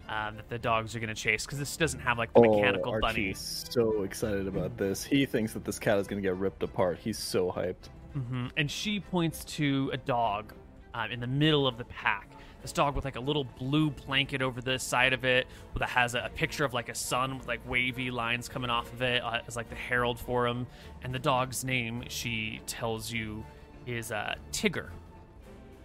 Um, 0.10 0.36
that 0.36 0.50
the 0.50 0.60
dogs 0.60 0.94
are 0.94 1.00
going 1.00 1.08
to 1.08 1.16
chase 1.16 1.46
because 1.46 1.58
this 1.58 1.78
doesn't 1.78 2.02
have 2.02 2.18
like 2.18 2.34
the 2.34 2.42
mechanical 2.42 2.90
oh, 2.90 2.96
Archie 2.96 3.02
bunny. 3.02 3.30
is 3.30 3.68
so 3.70 4.04
excited 4.04 4.46
about 4.46 4.76
this. 4.76 5.06
He 5.06 5.26
thinks 5.26 5.54
that 5.54 5.64
this 5.64 5.80
cat 5.80 6.00
is 6.00 6.08
going 6.08 6.22
to 6.22 6.28
get 6.28 6.36
ripped 6.36 6.64
apart. 6.64 7.00
He's 7.00 7.18
so 7.18 7.50
hyped. 7.50 7.88
hmm 8.12 8.48
And 8.58 8.70
she 8.70 9.00
points 9.00 9.46
to 9.56 9.90
a 9.94 9.98
dog 9.98 10.52
um, 10.94 11.12
in 11.12 11.22
the 11.22 11.28
middle 11.28 11.66
of 11.66 11.78
the 11.78 11.86
pack. 11.86 12.30
This 12.62 12.74
dog 12.74 12.94
with 12.96 13.06
like 13.06 13.16
a 13.16 13.22
little 13.22 13.46
blue 13.46 13.92
blanket 13.92 14.42
over 14.42 14.60
the 14.60 14.78
side 14.78 15.14
of 15.14 15.24
it 15.24 15.48
that 15.78 15.88
has 15.88 16.14
a, 16.14 16.24
a 16.26 16.30
picture 16.30 16.66
of 16.66 16.74
like 16.74 16.90
a 16.90 16.96
sun 16.96 17.38
with 17.38 17.48
like 17.48 17.62
wavy 17.70 18.12
lines 18.12 18.50
coming 18.50 18.70
off 18.70 18.92
of 18.92 19.02
it 19.02 19.24
uh, 19.24 19.40
as 19.48 19.56
like 19.56 19.70
the 19.70 19.76
herald 19.76 20.20
for 20.20 20.46
him. 20.46 20.68
And 21.04 21.14
the 21.14 21.20
dog's 21.20 21.64
name, 21.64 22.04
she 22.10 22.60
tells 22.66 23.14
you, 23.14 23.46
is 23.88 24.12
uh, 24.12 24.36
Tigger. 24.52 24.90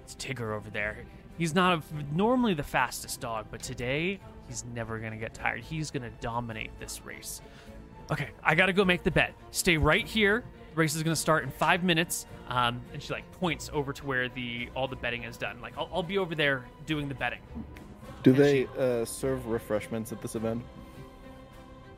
It's 0.02 0.16
Tigger 0.16 0.56
over 0.56 0.68
there. 0.70 0.98
He's 1.38 1.54
not 1.54 1.78
a, 1.78 2.14
normally 2.14 2.54
the 2.54 2.62
fastest 2.62 3.20
dog, 3.20 3.46
but 3.50 3.62
today 3.62 4.20
he's 4.48 4.64
never 4.74 4.98
gonna 4.98 5.16
get 5.16 5.34
tired. 5.34 5.60
He's 5.62 5.90
gonna 5.90 6.10
dominate 6.20 6.70
this 6.78 7.02
race. 7.04 7.40
Okay, 8.10 8.28
I 8.42 8.54
gotta 8.54 8.72
go 8.72 8.84
make 8.84 9.02
the 9.02 9.10
bet. 9.10 9.34
Stay 9.50 9.76
right 9.76 10.06
here. 10.06 10.44
The 10.74 10.80
race 10.80 10.94
is 10.94 11.02
gonna 11.02 11.16
start 11.16 11.44
in 11.44 11.50
five 11.50 11.82
minutes. 11.82 12.26
Um, 12.48 12.80
and 12.92 13.02
she 13.02 13.12
like 13.12 13.30
points 13.32 13.70
over 13.72 13.92
to 13.92 14.06
where 14.06 14.28
the 14.28 14.68
all 14.74 14.88
the 14.88 14.96
betting 14.96 15.24
is 15.24 15.36
done. 15.36 15.60
Like 15.60 15.76
I'll, 15.76 15.90
I'll 15.92 16.02
be 16.02 16.18
over 16.18 16.34
there 16.34 16.64
doing 16.86 17.08
the 17.08 17.14
betting. 17.14 17.40
Do 18.22 18.30
And 18.30 18.38
they 18.38 18.66
uh, 18.78 19.04
serve 19.04 19.46
refreshments 19.46 20.12
at 20.12 20.22
this 20.22 20.36
event? 20.36 20.62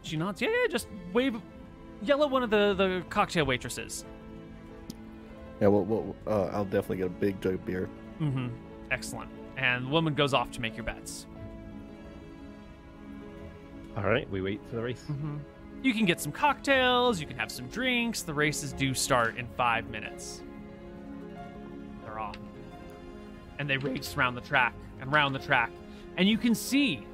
She 0.02 0.16
nods. 0.16 0.40
Yeah, 0.40 0.48
yeah. 0.48 0.66
Just 0.70 0.88
wave, 1.12 1.40
yell 2.02 2.24
at 2.24 2.30
one 2.30 2.42
of 2.42 2.50
the 2.50 2.74
the 2.74 3.04
cocktail 3.10 3.44
waitresses. 3.44 4.04
Yeah, 5.60 5.68
well, 5.68 5.84
well 5.84 6.16
uh, 6.26 6.56
I'll 6.56 6.64
definitely 6.64 6.98
get 6.98 7.06
a 7.06 7.10
big 7.10 7.40
jug 7.40 7.54
of 7.54 7.66
beer. 7.66 7.88
Mm-hmm. 8.20 8.48
Excellent. 8.90 9.30
And 9.56 9.86
the 9.86 9.90
woman 9.90 10.14
goes 10.14 10.34
off 10.34 10.50
to 10.52 10.60
make 10.60 10.76
your 10.76 10.84
bets. 10.84 11.26
All 13.96 14.04
right, 14.04 14.30
we 14.30 14.40
wait 14.40 14.60
for 14.68 14.76
the 14.76 14.82
race. 14.82 15.04
Mm-hmm. 15.10 15.38
You 15.82 15.92
can 15.94 16.06
get 16.06 16.20
some 16.20 16.32
cocktails. 16.32 17.20
You 17.20 17.26
can 17.26 17.36
have 17.36 17.50
some 17.50 17.66
drinks. 17.68 18.22
The 18.22 18.34
races 18.34 18.72
do 18.72 18.94
start 18.94 19.36
in 19.36 19.46
five 19.56 19.90
minutes. 19.90 20.42
They're 22.04 22.18
off, 22.18 22.36
and 23.58 23.68
they 23.68 23.76
race 23.76 24.16
around 24.16 24.34
the 24.34 24.40
track 24.40 24.74
and 25.00 25.12
round 25.12 25.34
the 25.34 25.40
track, 25.40 25.70
and 26.16 26.28
you 26.28 26.38
can 26.38 26.54
see 26.54 27.06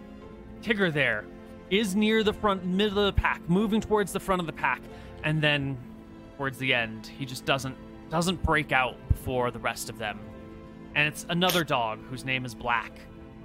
Tigger 0.63 0.93
there 0.93 1.25
is 1.71 1.95
near 1.95 2.23
the 2.23 2.33
front 2.33 2.65
middle 2.65 2.99
of 2.99 3.15
the 3.15 3.21
pack, 3.21 3.41
moving 3.49 3.81
towards 3.81 4.13
the 4.13 4.21
front 4.21 4.41
of 4.41 4.47
the 4.47 4.53
pack, 4.53 4.81
and 5.25 5.43
then 5.43 5.77
towards 6.37 6.59
the 6.59 6.73
end, 6.73 7.07
he 7.07 7.25
just 7.25 7.45
doesn't 7.45 7.77
doesn't 8.11 8.43
break 8.43 8.73
out 8.73 8.97
before 9.09 9.51
the 9.51 9.59
rest 9.59 9.89
of 9.89 9.99
them. 9.99 10.19
And 10.95 11.09
it's 11.09 11.27
another 11.29 11.65
dog 11.65 11.99
whose 12.09 12.25
name 12.25 12.45
is 12.45 12.55
Black 12.55 12.93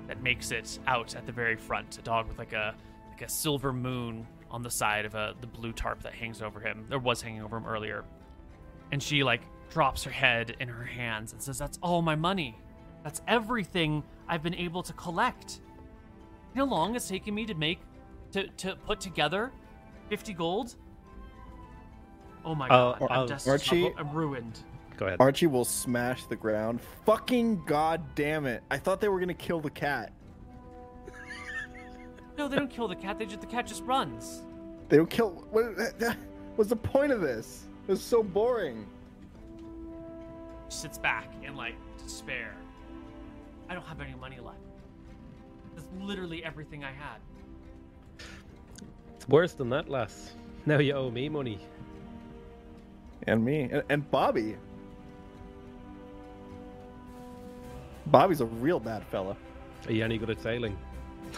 that 0.08 0.22
makes 0.22 0.52
it 0.52 0.80
out 0.88 1.16
at 1.16 1.26
the 1.26 1.32
very 1.32 1.56
front. 1.56 1.98
A 1.98 2.02
dog 2.02 2.28
with 2.28 2.38
like 2.38 2.54
a 2.54 2.76
like 3.10 3.22
a 3.22 3.30
silver 3.30 3.74
moon 3.74 4.26
on 4.52 4.62
the 4.64 4.70
side 4.70 5.06
of 5.06 5.16
a 5.16 5.34
the 5.42 5.48
blue 5.48 5.72
tarp 5.74 6.02
that 6.04 6.14
hangs 6.14 6.42
over 6.42 6.60
him. 6.60 6.86
There 6.90 7.00
was 7.00 7.22
hanging 7.22 7.42
over 7.42 7.58
him 7.58 7.66
earlier. 7.66 8.06
And 8.92 9.02
she 9.02 9.24
like 9.24 9.42
drops 9.70 10.04
her 10.04 10.12
head 10.12 10.56
in 10.60 10.68
her 10.68 10.84
hands 10.84 11.34
and 11.34 11.42
says, 11.42 11.58
"That's 11.58 11.78
all 11.82 12.02
my 12.02 12.16
money. 12.16 12.56
That's 13.04 13.22
everything 13.28 14.04
I've 14.28 14.44
been 14.44 14.56
able 14.56 14.84
to 14.84 14.94
collect. 14.94 15.62
You 16.54 16.60
know 16.60 16.66
how 16.66 16.72
long 16.72 16.96
it's 16.96 17.08
taken 17.08 17.34
me 17.36 17.46
to 17.46 17.54
make 17.56 17.80
to 18.32 18.48
to 18.48 18.76
put 18.76 19.00
together 19.00 19.52
50 20.10 20.34
gold? 20.34 20.76
Oh 22.46 22.56
my 22.56 22.68
Uh, 22.70 22.98
god, 22.98 23.08
I'm 23.12 23.32
uh, 23.32 23.52
Archie- 23.52 23.94
I'm 23.98 24.12
ruined. 24.14 24.60
Go 25.00 25.06
ahead. 25.06 25.22
Archie 25.22 25.48
will 25.48 25.64
smash 25.64 26.26
the 26.26 26.36
ground. 26.36 26.82
Fucking 27.06 27.64
god 27.66 28.04
damn 28.16 28.46
it. 28.46 28.64
I 28.70 28.78
thought 28.78 29.00
they 29.00 29.08
were 29.08 29.18
going 29.18 29.30
to 29.30 29.34
kill 29.34 29.62
the 29.62 29.72
cat. 29.72 30.12
No, 32.38 32.48
they 32.48 32.56
don't 32.56 32.70
kill 32.70 32.88
the 32.88 32.96
cat. 32.96 33.20
They 33.20 33.26
just 33.26 33.42
the 33.42 33.48
cat 33.48 33.68
just 33.68 33.84
runs. 33.84 34.44
They 34.88 34.96
don't 34.96 35.10
kill. 35.10 35.46
What 35.52 35.66
What's 36.56 36.70
the 36.70 36.76
point 36.78 37.12
of 37.12 37.20
this? 37.20 37.66
It 37.86 37.92
was 37.92 38.02
so 38.02 38.24
boring. 38.24 38.88
She 40.70 40.78
sits 40.78 40.98
back 40.98 41.28
in 41.44 41.58
like 41.58 41.76
despair. 42.02 42.56
I 43.68 43.74
don't 43.74 43.84
have 43.84 44.00
any 44.00 44.16
money 44.16 44.40
left. 44.40 44.58
That's 45.76 45.90
literally 46.00 46.46
everything 46.46 46.86
I 46.86 46.94
had. 46.94 47.20
It's 49.18 49.28
worse 49.28 49.52
than 49.52 49.70
that, 49.72 49.90
lass. 49.90 50.32
Now 50.66 50.80
you 50.80 50.94
owe 50.94 51.12
me 51.12 51.28
money. 51.28 51.60
And 53.24 53.44
me. 53.44 53.64
And, 53.64 53.84
and 53.90 54.10
Bobby. 54.12 54.56
Bobby's 58.08 58.42
a 58.42 58.46
real 58.46 58.80
bad 58.80 59.04
fella. 59.06 59.36
Are 59.88 59.92
you 59.92 60.04
any 60.04 60.18
good 60.18 60.30
at 60.30 60.42
sailing? 60.42 60.78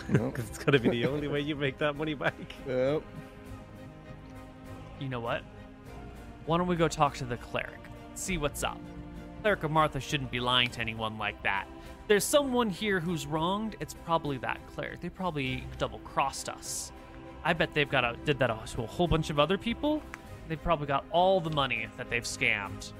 Nope. 0.09 0.33
Because 0.33 0.49
it's 0.49 0.57
got 0.57 0.71
to 0.71 0.79
be 0.79 0.89
the 0.89 1.05
only 1.05 1.27
way 1.27 1.41
you 1.41 1.55
make 1.55 1.77
that 1.79 1.95
money 1.95 2.13
back. 2.13 2.33
Yep. 2.67 3.03
You 4.99 5.09
know 5.09 5.19
what? 5.19 5.41
Why 6.45 6.57
don't 6.57 6.67
we 6.67 6.75
go 6.75 6.87
talk 6.87 7.15
to 7.17 7.25
the 7.25 7.37
cleric? 7.37 7.79
See 8.13 8.37
what's 8.37 8.63
up. 8.63 8.79
Cleric 9.41 9.63
of 9.63 9.71
Martha 9.71 9.99
shouldn't 9.99 10.29
be 10.29 10.39
lying 10.39 10.69
to 10.69 10.79
anyone 10.79 11.17
like 11.17 11.41
that. 11.43 11.65
there's 12.07 12.23
someone 12.23 12.69
here 12.69 12.99
who's 12.99 13.25
wronged, 13.25 13.75
it's 13.79 13.95
probably 14.05 14.37
that 14.39 14.59
cleric. 14.67 15.01
They 15.01 15.09
probably 15.09 15.63
double 15.79 15.99
crossed 15.99 16.49
us. 16.49 16.91
I 17.43 17.53
bet 17.53 17.73
they've 17.73 17.89
got 17.89 18.03
a 18.03 18.15
did 18.25 18.37
that 18.39 18.47
to 18.47 18.83
a 18.83 18.85
whole 18.85 19.07
bunch 19.07 19.31
of 19.31 19.39
other 19.39 19.57
people. 19.57 20.03
They've 20.47 20.61
probably 20.61 20.85
got 20.85 21.05
all 21.11 21.39
the 21.39 21.49
money 21.49 21.87
that 21.97 22.09
they've 22.09 22.23
scammed. 22.23 22.91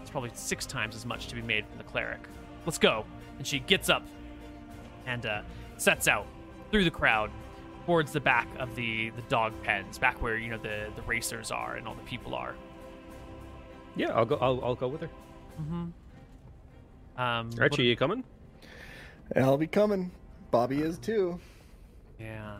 It's 0.00 0.10
probably 0.10 0.30
six 0.34 0.66
times 0.66 0.96
as 0.96 1.06
much 1.06 1.28
to 1.28 1.36
be 1.36 1.42
made 1.42 1.66
from 1.66 1.78
the 1.78 1.84
cleric. 1.84 2.20
Let's 2.66 2.78
go. 2.78 3.06
And 3.38 3.46
she 3.46 3.60
gets 3.60 3.88
up 3.88 4.02
and 5.06 5.24
uh, 5.24 5.42
sets 5.78 6.08
out 6.08 6.26
through 6.70 6.84
the 6.84 6.90
crowd 6.90 7.30
towards 7.86 8.12
the 8.12 8.20
back 8.20 8.48
of 8.58 8.74
the 8.74 9.10
the 9.10 9.22
dog 9.22 9.52
pens, 9.62 9.98
back 9.98 10.20
where 10.20 10.36
you 10.36 10.50
know 10.50 10.58
the 10.58 10.90
the 10.96 11.02
racers 11.02 11.50
are 11.52 11.76
and 11.76 11.86
all 11.86 11.94
the 11.94 12.02
people 12.02 12.34
are. 12.34 12.54
Yeah, 13.94 14.08
I'll 14.08 14.24
go. 14.26 14.36
I'll, 14.40 14.60
I'll 14.64 14.74
go 14.74 14.88
with 14.88 15.00
her. 15.02 15.10
Um, 15.58 15.92
Archie, 17.16 17.54
what- 17.60 17.78
you 17.78 17.96
coming? 17.96 18.24
I'll 19.34 19.56
be 19.56 19.66
coming. 19.66 20.10
Bobby 20.50 20.82
is 20.82 20.98
too. 20.98 21.40
Yeah. 22.20 22.56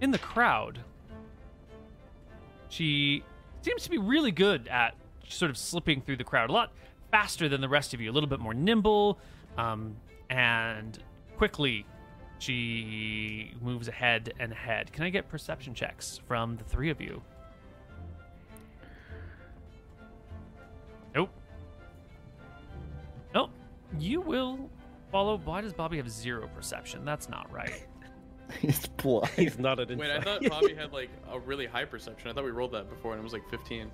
In 0.00 0.10
the 0.10 0.18
crowd, 0.18 0.78
she 2.68 3.24
seems 3.62 3.82
to 3.84 3.90
be 3.90 3.98
really 3.98 4.30
good 4.30 4.68
at 4.68 4.94
sort 5.28 5.50
of 5.50 5.56
slipping 5.56 6.00
through 6.00 6.16
the 6.16 6.24
crowd 6.24 6.50
a 6.50 6.52
lot 6.52 6.72
faster 7.10 7.48
than 7.48 7.60
the 7.60 7.68
rest 7.68 7.94
of 7.94 8.00
you, 8.00 8.10
a 8.10 8.12
little 8.12 8.28
bit 8.28 8.40
more 8.40 8.54
nimble, 8.54 9.18
um, 9.56 9.96
and 10.30 11.02
quickly 11.36 11.86
she 12.38 13.52
moves 13.60 13.88
ahead 13.88 14.32
and 14.38 14.52
ahead. 14.52 14.92
Can 14.92 15.04
I 15.04 15.10
get 15.10 15.28
perception 15.28 15.74
checks 15.74 16.20
from 16.26 16.56
the 16.56 16.64
three 16.64 16.90
of 16.90 17.00
you? 17.00 17.22
Nope. 21.14 21.30
Nope. 23.34 23.50
You 23.98 24.20
will 24.20 24.70
follow. 25.10 25.38
Why 25.38 25.60
does 25.60 25.72
Bobby 25.72 25.96
have 25.96 26.10
zero 26.10 26.48
perception? 26.54 27.04
That's 27.04 27.28
not 27.28 27.50
right. 27.52 27.87
He's 28.60 28.86
blind. 28.86 29.28
He's 29.36 29.58
nodded 29.58 29.96
Wait, 29.96 30.10
I 30.10 30.20
thought 30.20 30.42
Bobby 30.48 30.74
had 30.74 30.92
like 30.92 31.10
a 31.30 31.38
really 31.38 31.66
high 31.66 31.84
perception. 31.84 32.30
I 32.30 32.34
thought 32.34 32.44
we 32.44 32.50
rolled 32.50 32.72
that 32.72 32.88
before 32.88 33.12
and 33.12 33.20
it 33.20 33.24
was 33.24 33.32
like 33.32 33.48
15. 33.50 33.90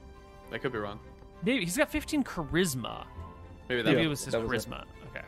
I 0.52 0.58
could 0.58 0.72
be 0.72 0.78
wrong. 0.78 1.00
Maybe 1.44 1.64
he's 1.64 1.76
got 1.76 1.90
15 1.90 2.24
charisma. 2.24 3.04
Maybe 3.68 3.82
that 3.82 3.90
Maybe 3.90 4.00
Yeah, 4.02 4.06
it 4.06 4.08
was 4.08 4.24
his 4.24 4.32
that 4.32 4.42
was 4.42 4.66
charisma. 4.66 4.84
Okay. 5.10 5.24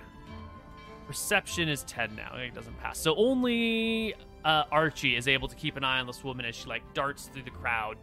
Perception 1.06 1.68
is 1.68 1.82
10 1.84 2.14
now. 2.14 2.36
It 2.36 2.54
doesn't 2.54 2.78
pass. 2.80 2.98
So 2.98 3.14
only 3.16 4.14
uh, 4.44 4.64
Archie 4.70 5.16
is 5.16 5.28
able 5.28 5.48
to 5.48 5.56
keep 5.56 5.76
an 5.76 5.84
eye 5.84 5.98
on 5.98 6.06
this 6.06 6.22
woman 6.22 6.46
as 6.46 6.54
she 6.54 6.66
like 6.66 6.82
darts 6.94 7.28
through 7.32 7.42
the 7.42 7.50
crowd, 7.50 7.96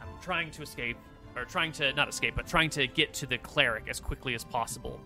um, 0.00 0.08
trying 0.20 0.50
to 0.52 0.62
escape, 0.62 0.96
or 1.34 1.44
trying 1.44 1.72
to 1.72 1.92
not 1.94 2.08
escape, 2.08 2.34
but 2.36 2.46
trying 2.46 2.70
to 2.70 2.86
get 2.86 3.12
to 3.14 3.26
the 3.26 3.38
cleric 3.38 3.88
as 3.88 3.98
quickly 3.98 4.34
as 4.34 4.44
possible. 4.44 5.00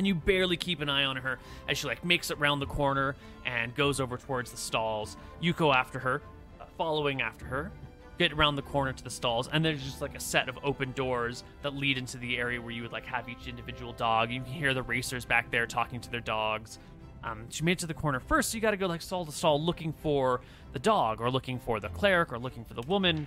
And 0.00 0.06
you 0.06 0.14
barely 0.14 0.56
keep 0.56 0.80
an 0.80 0.88
eye 0.88 1.04
on 1.04 1.16
her 1.16 1.38
as 1.68 1.76
she 1.76 1.86
like 1.86 2.02
makes 2.06 2.30
it 2.30 2.38
round 2.38 2.62
the 2.62 2.66
corner 2.66 3.16
and 3.44 3.74
goes 3.74 4.00
over 4.00 4.16
towards 4.16 4.50
the 4.50 4.56
stalls. 4.56 5.18
You 5.42 5.52
go 5.52 5.74
after 5.74 5.98
her, 5.98 6.22
uh, 6.58 6.64
following 6.78 7.20
after 7.20 7.44
her, 7.44 7.70
get 8.18 8.32
around 8.32 8.56
the 8.56 8.62
corner 8.62 8.94
to 8.94 9.04
the 9.04 9.10
stalls, 9.10 9.48
and 9.48 9.62
there's 9.62 9.82
just 9.82 10.00
like 10.00 10.16
a 10.16 10.20
set 10.20 10.48
of 10.48 10.58
open 10.64 10.92
doors 10.92 11.44
that 11.60 11.74
lead 11.74 11.98
into 11.98 12.16
the 12.16 12.38
area 12.38 12.58
where 12.62 12.70
you 12.70 12.80
would 12.80 12.92
like 12.92 13.04
have 13.04 13.28
each 13.28 13.46
individual 13.46 13.92
dog. 13.92 14.30
You 14.30 14.40
can 14.40 14.50
hear 14.50 14.72
the 14.72 14.82
racers 14.82 15.26
back 15.26 15.50
there 15.50 15.66
talking 15.66 16.00
to 16.00 16.10
their 16.10 16.20
dogs. 16.20 16.78
Um, 17.22 17.44
she 17.50 17.62
made 17.62 17.72
it 17.72 17.80
to 17.80 17.86
the 17.86 17.92
corner 17.92 18.20
first, 18.20 18.52
so 18.52 18.54
you 18.54 18.62
got 18.62 18.70
to 18.70 18.78
go 18.78 18.86
like 18.86 19.02
stall 19.02 19.26
to 19.26 19.32
stall 19.32 19.62
looking 19.62 19.92
for 19.92 20.40
the 20.72 20.78
dog, 20.78 21.20
or 21.20 21.30
looking 21.30 21.58
for 21.58 21.78
the 21.78 21.90
cleric, 21.90 22.32
or 22.32 22.38
looking 22.38 22.64
for 22.64 22.72
the 22.72 22.86
woman. 22.88 23.26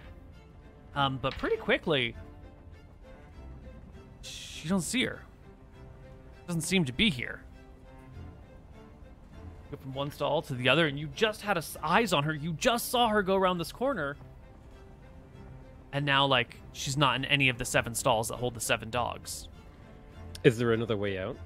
Um, 0.95 1.19
but 1.21 1.37
pretty 1.37 1.57
quickly, 1.57 2.15
you 4.63 4.69
don't 4.71 4.81
see 4.81 5.05
her. 5.05 5.21
Doesn't 6.47 6.61
seem 6.61 6.85
to 6.85 6.93
be 6.93 7.09
here. 7.09 7.41
Go 9.71 9.77
from 9.77 9.93
one 9.93 10.11
stall 10.11 10.41
to 10.43 10.53
the 10.53 10.69
other, 10.69 10.87
and 10.87 10.99
you 10.99 11.07
just 11.15 11.41
had 11.41 11.63
eyes 11.81 12.13
on 12.13 12.23
her. 12.25 12.33
You 12.33 12.53
just 12.53 12.89
saw 12.89 13.07
her 13.07 13.23
go 13.23 13.35
around 13.35 13.57
this 13.57 13.71
corner, 13.71 14.17
and 15.91 16.05
now 16.05 16.25
like 16.25 16.57
she's 16.73 16.97
not 16.97 17.15
in 17.15 17.25
any 17.25 17.49
of 17.49 17.57
the 17.57 17.65
seven 17.65 17.95
stalls 17.95 18.27
that 18.27 18.35
hold 18.35 18.53
the 18.53 18.61
seven 18.61 18.89
dogs. 18.89 19.47
Is 20.43 20.57
there 20.57 20.73
another 20.73 20.97
way 20.97 21.17
out? 21.17 21.37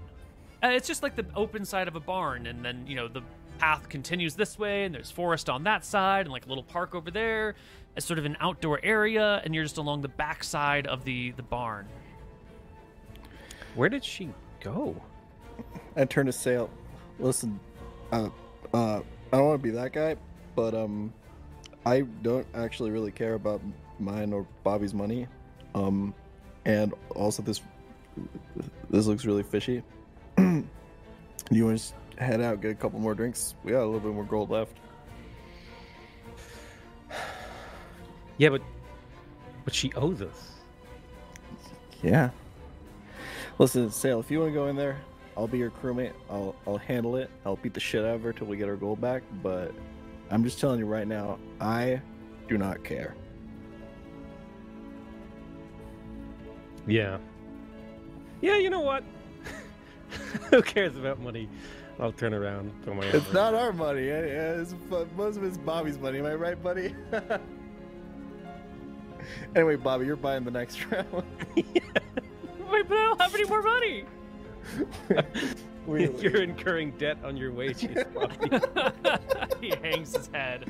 Uh, 0.63 0.69
it's 0.69 0.87
just 0.87 1.03
like 1.03 1.15
the 1.15 1.25
open 1.35 1.63
side 1.63 1.87
of 1.87 1.95
a 1.95 1.99
barn, 1.99 2.47
and 2.47 2.65
then 2.65 2.85
you 2.87 2.95
know 2.95 3.07
the 3.07 3.21
path 3.59 3.87
continues 3.89 4.35
this 4.35 4.57
way, 4.57 4.85
and 4.85 4.93
there's 4.93 5.11
forest 5.11 5.49
on 5.49 5.63
that 5.63 5.85
side, 5.85 6.25
and 6.25 6.31
like 6.31 6.45
a 6.45 6.49
little 6.49 6.63
park 6.63 6.95
over 6.95 7.11
there. 7.11 7.55
It's 7.95 8.05
sort 8.05 8.19
of 8.19 8.25
an 8.25 8.37
outdoor 8.39 8.79
area, 8.83 9.41
and 9.43 9.55
you're 9.55 9.63
just 9.63 9.77
along 9.77 10.01
the 10.01 10.07
back 10.07 10.43
side 10.43 10.87
of 10.87 11.03
the 11.03 11.31
the 11.31 11.43
barn. 11.43 11.87
Where 13.75 13.89
did 13.89 14.03
she 14.03 14.29
go? 14.61 14.95
I 15.95 16.05
turn 16.05 16.25
to 16.27 16.31
Sale. 16.31 16.69
Listen, 17.19 17.59
uh, 18.11 18.29
uh, 18.73 19.01
I 19.31 19.37
don't 19.37 19.45
want 19.47 19.61
to 19.61 19.63
be 19.63 19.71
that 19.71 19.93
guy, 19.93 20.15
but 20.55 20.73
um, 20.75 21.13
I 21.85 22.01
don't 22.21 22.45
actually 22.53 22.91
really 22.91 23.11
care 23.11 23.33
about 23.33 23.61
mine 23.99 24.33
or 24.33 24.45
Bobby's 24.63 24.93
money. 24.93 25.27
Um, 25.73 26.13
and 26.65 26.93
also 27.15 27.41
this 27.41 27.61
this 28.89 29.05
looks 29.05 29.25
really 29.25 29.43
fishy. 29.43 29.83
you 30.37 30.65
want 31.65 31.77
to 31.77 31.83
just 31.83 31.93
head 32.17 32.41
out, 32.41 32.61
get 32.61 32.71
a 32.71 32.75
couple 32.75 32.99
more 32.99 33.13
drinks? 33.13 33.55
We 33.63 33.71
got 33.71 33.83
a 33.83 33.85
little 33.85 33.99
bit 33.99 34.13
more 34.13 34.23
gold 34.23 34.49
left. 34.49 34.77
Yeah, 38.37 38.49
but 38.49 38.61
but 39.65 39.73
she 39.73 39.91
owes 39.93 40.21
us. 40.21 40.53
Yeah. 42.03 42.29
Listen, 43.59 43.89
Sale, 43.89 44.19
if 44.19 44.29
you 44.29 44.39
want 44.39 44.51
to 44.51 44.53
go 44.53 44.67
in 44.67 44.75
there, 44.75 44.97
I'll 45.35 45.47
be 45.47 45.57
your 45.57 45.71
crewmate. 45.71 46.13
I'll 46.29 46.55
I'll 46.65 46.77
handle 46.77 47.15
it. 47.15 47.29
I'll 47.45 47.55
beat 47.57 47.73
the 47.73 47.79
shit 47.79 48.03
out 48.03 48.15
of 48.15 48.23
her 48.23 48.33
till 48.33 48.47
we 48.47 48.57
get 48.57 48.67
our 48.69 48.75
gold 48.75 49.01
back. 49.01 49.23
But 49.41 49.71
I'm 50.29 50.43
just 50.43 50.59
telling 50.59 50.79
you 50.79 50.85
right 50.85 51.07
now, 51.07 51.39
I 51.59 52.01
do 52.47 52.57
not 52.57 52.83
care. 52.83 53.15
Yeah. 56.85 57.17
Yeah, 58.41 58.57
you 58.57 58.69
know 58.69 58.79
what? 58.79 59.03
Who 60.51 60.61
cares 60.61 60.95
about 60.95 61.19
money? 61.19 61.49
I'll 61.99 62.11
turn 62.11 62.33
around. 62.33 62.71
Throw 62.83 62.93
my 62.93 63.03
It's 63.05 63.33
not 63.33 63.55
our 63.55 63.73
money. 63.73 64.09
eh? 64.09 64.61
It's, 64.61 64.75
most 65.15 65.37
of 65.37 65.43
it's 65.43 65.57
Bobby's 65.57 65.97
money. 65.97 66.19
Am 66.19 66.25
I 66.27 66.35
right, 66.35 66.61
buddy? 66.61 66.93
anyway, 69.55 69.75
Bobby, 69.75 70.05
you're 70.05 70.15
buying 70.15 70.43
the 70.43 70.51
next 70.51 70.85
round. 70.91 71.23
Wait, 72.71 72.87
but 72.87 72.97
I 72.97 73.01
don't 73.05 73.21
have 73.21 73.33
any 73.35 73.45
more 73.45 73.61
money. 73.61 74.05
Really? 75.87 76.21
You're 76.21 76.41
incurring 76.43 76.91
debt 76.97 77.17
on 77.23 77.37
your 77.37 77.51
wages. 77.53 78.03
Bobby. 78.13 78.59
he 79.61 79.69
hangs 79.81 80.15
his 80.15 80.27
head. 80.27 80.69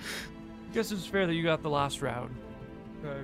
Guess 0.74 0.92
it's 0.92 1.06
fair 1.06 1.26
that 1.26 1.34
you 1.34 1.44
got 1.44 1.64
the 1.64 1.70
last 1.70 2.02
round. 2.02 2.36
Okay. 3.04 3.22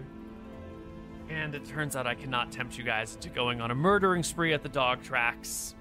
And 1.30 1.54
it 1.56 1.66
turns 1.66 1.96
out 1.96 2.08
I 2.08 2.16
cannot 2.16 2.52
tempt 2.52 2.78
you 2.78 2.84
guys 2.84 3.16
into 3.16 3.30
going 3.30 3.62
on 3.62 3.72
a 3.72 3.76
murdering 3.76 4.24
spree 4.24 4.54
at 4.54 4.64
the 4.64 4.70
dog 4.70 5.04
tracks. 5.04 5.76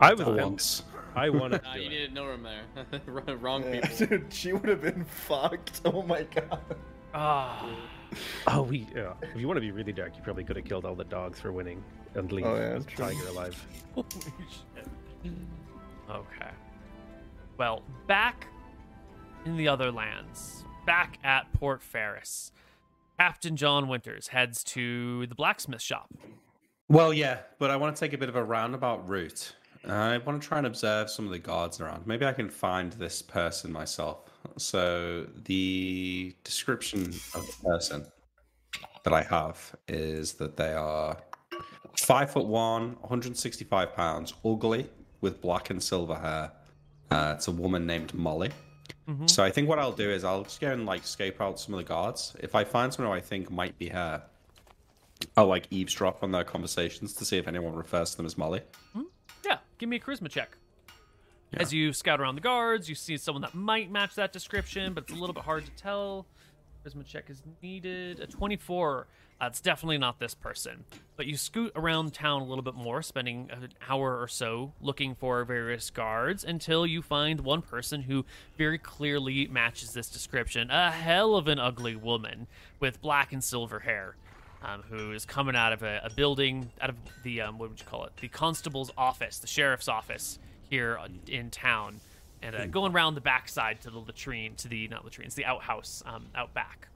I 0.00 0.12
was. 0.12 0.22
For 0.24 0.34
once. 0.34 0.82
I 1.14 1.30
wanted 1.30 1.62
Nah, 1.62 1.74
to. 1.74 1.78
you 1.80 1.88
do 1.88 1.94
it. 1.94 1.98
needed 1.98 2.14
no 2.14 2.26
room 2.26 2.42
there. 2.42 3.00
Wrong- 3.06 3.40
Wrong 3.40 3.64
Yeah, 3.64 3.86
people. 3.86 4.06
Dude, 4.18 4.32
she 4.32 4.52
would 4.52 4.68
have 4.68 4.82
been 4.82 5.04
fucked. 5.04 5.80
Oh 5.84 6.02
my 6.02 6.24
god. 6.24 6.60
Ah. 7.14 7.66
Oh, 8.46 8.62
we. 8.62 8.86
Yeah. 8.94 9.14
If 9.22 9.40
you 9.40 9.46
want 9.46 9.56
to 9.56 9.60
be 9.60 9.72
really 9.72 9.92
dark, 9.92 10.16
you 10.16 10.22
probably 10.22 10.44
could 10.44 10.56
have 10.56 10.64
killed 10.64 10.84
all 10.84 10.94
the 10.94 11.04
dogs 11.04 11.40
for 11.40 11.52
winning 11.52 11.82
and 12.14 12.30
leave 12.30 12.46
Oh, 12.46 12.54
yeah, 12.54 12.78
the 12.78 12.84
Tigger 12.84 13.28
alive. 13.28 13.66
Holy 13.94 14.06
shit. 14.50 15.32
Okay. 16.08 16.50
Well, 17.58 17.82
back 18.06 18.46
in 19.44 19.56
the 19.56 19.68
other 19.68 19.90
lands, 19.90 20.64
back 20.86 21.18
at 21.24 21.52
Port 21.52 21.82
Ferris, 21.82 22.52
Captain 23.18 23.56
John 23.56 23.88
Winters 23.88 24.28
heads 24.28 24.62
to 24.64 25.26
the 25.26 25.34
blacksmith 25.34 25.82
shop. 25.82 26.08
Well, 26.88 27.12
yeah, 27.12 27.40
but 27.58 27.70
I 27.70 27.76
want 27.76 27.96
to 27.96 28.00
take 28.00 28.12
a 28.12 28.18
bit 28.18 28.28
of 28.28 28.36
a 28.36 28.44
roundabout 28.44 29.08
route. 29.08 29.54
I 29.88 30.18
want 30.18 30.40
to 30.40 30.46
try 30.48 30.58
and 30.58 30.66
observe 30.66 31.10
some 31.10 31.24
of 31.26 31.32
the 31.32 31.38
guards 31.38 31.80
around. 31.80 32.06
Maybe 32.06 32.26
I 32.26 32.32
can 32.32 32.48
find 32.48 32.92
this 32.92 33.22
person 33.22 33.72
myself. 33.72 34.25
So, 34.56 35.26
the 35.44 36.34
description 36.44 37.06
of 37.34 37.46
the 37.46 37.54
person 37.64 38.06
that 39.04 39.12
I 39.12 39.22
have 39.22 39.74
is 39.88 40.34
that 40.34 40.56
they 40.56 40.72
are 40.72 41.16
five 41.98 42.30
foot 42.30 42.46
one, 42.46 42.96
165 43.00 43.94
pounds, 43.94 44.34
ugly, 44.44 44.88
with 45.20 45.40
black 45.40 45.70
and 45.70 45.82
silver 45.82 46.16
hair. 46.16 46.52
Uh, 47.10 47.34
it's 47.36 47.48
a 47.48 47.52
woman 47.52 47.86
named 47.86 48.12
Molly. 48.14 48.50
Mhm. 49.08 49.30
So 49.30 49.44
I 49.44 49.50
think 49.50 49.68
what 49.68 49.78
I'll 49.78 49.92
do 49.92 50.10
is 50.10 50.24
I'll 50.24 50.42
just 50.42 50.60
go 50.60 50.72
and 50.72 50.84
like 50.86 51.04
scope 51.06 51.40
out 51.40 51.60
some 51.60 51.74
of 51.74 51.78
the 51.78 51.84
guards. 51.84 52.34
If 52.40 52.54
I 52.54 52.64
find 52.64 52.92
someone 52.92 53.12
who 53.12 53.16
I 53.16 53.20
think 53.20 53.50
might 53.50 53.78
be 53.78 53.88
her, 53.88 54.22
I'll 55.36 55.46
like 55.46 55.68
eavesdrop 55.70 56.22
on 56.22 56.32
their 56.32 56.44
conversations 56.44 57.12
to 57.14 57.24
see 57.24 57.38
if 57.38 57.46
anyone 57.46 57.74
refers 57.74 58.10
to 58.12 58.16
them 58.18 58.26
as 58.26 58.36
Molly. 58.36 58.62
Yeah, 59.44 59.58
give 59.78 59.88
me 59.88 59.96
a 59.96 60.00
charisma 60.00 60.28
check. 60.28 60.56
As 61.54 61.72
you 61.72 61.92
scout 61.92 62.20
around 62.20 62.34
the 62.34 62.40
guards, 62.40 62.88
you 62.88 62.94
see 62.94 63.16
someone 63.16 63.42
that 63.42 63.54
might 63.54 63.90
match 63.90 64.14
that 64.16 64.32
description, 64.32 64.92
but 64.92 65.04
it's 65.04 65.12
a 65.12 65.16
little 65.16 65.34
bit 65.34 65.44
hard 65.44 65.64
to 65.64 65.70
tell. 65.72 66.26
Charisma 66.84 67.04
check 67.04 67.30
is 67.30 67.42
needed. 67.62 68.20
A 68.20 68.26
24. 68.26 69.06
Uh, 69.38 69.46
it's 69.46 69.60
definitely 69.60 69.98
not 69.98 70.18
this 70.18 70.34
person. 70.34 70.84
But 71.16 71.26
you 71.26 71.36
scoot 71.36 71.72
around 71.76 72.14
town 72.14 72.42
a 72.42 72.44
little 72.44 72.62
bit 72.62 72.74
more, 72.74 73.02
spending 73.02 73.50
an 73.50 73.68
hour 73.88 74.20
or 74.20 74.28
so 74.28 74.72
looking 74.80 75.14
for 75.14 75.44
various 75.44 75.90
guards 75.90 76.42
until 76.42 76.86
you 76.86 77.02
find 77.02 77.40
one 77.40 77.62
person 77.62 78.02
who 78.02 78.24
very 78.56 78.78
clearly 78.78 79.46
matches 79.46 79.92
this 79.92 80.08
description. 80.08 80.70
A 80.70 80.90
hell 80.90 81.36
of 81.36 81.48
an 81.48 81.58
ugly 81.58 81.96
woman 81.96 82.46
with 82.80 83.00
black 83.00 83.32
and 83.32 83.42
silver 83.42 83.80
hair. 83.80 84.16
Um, 84.62 84.82
who 84.88 85.12
is 85.12 85.26
coming 85.26 85.54
out 85.54 85.74
of 85.74 85.82
a, 85.82 86.00
a 86.02 86.10
building, 86.10 86.70
out 86.80 86.88
of 86.88 86.96
the 87.22 87.42
um, 87.42 87.58
what 87.58 87.68
would 87.68 87.78
you 87.78 87.86
call 87.86 88.04
it? 88.04 88.16
The 88.20 88.26
constable's 88.28 88.90
office, 88.96 89.38
the 89.38 89.46
sheriff's 89.46 89.86
office 89.86 90.38
here 90.68 90.98
in 91.28 91.50
town, 91.50 92.00
and 92.42 92.54
uh, 92.54 92.66
going 92.66 92.92
around 92.92 93.14
the 93.14 93.20
backside 93.20 93.80
to 93.82 93.90
the 93.90 93.98
latrine, 93.98 94.54
to 94.56 94.68
the 94.68 94.88
not 94.88 95.04
latrine, 95.04 95.26
it's 95.26 95.34
the 95.34 95.44
outhouse 95.44 96.02
um, 96.06 96.26
out 96.34 96.52
back, 96.54 96.88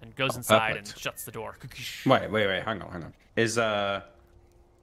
and 0.00 0.14
goes 0.16 0.36
inside 0.36 0.76
and 0.76 0.86
shuts 0.96 1.24
the 1.24 1.32
door. 1.32 1.56
Wait, 2.06 2.30
wait, 2.30 2.46
wait. 2.46 2.62
Hang 2.64 2.82
on, 2.82 2.92
hang 2.92 3.04
on. 3.04 3.12
Is 3.36 3.58
uh, 3.58 4.02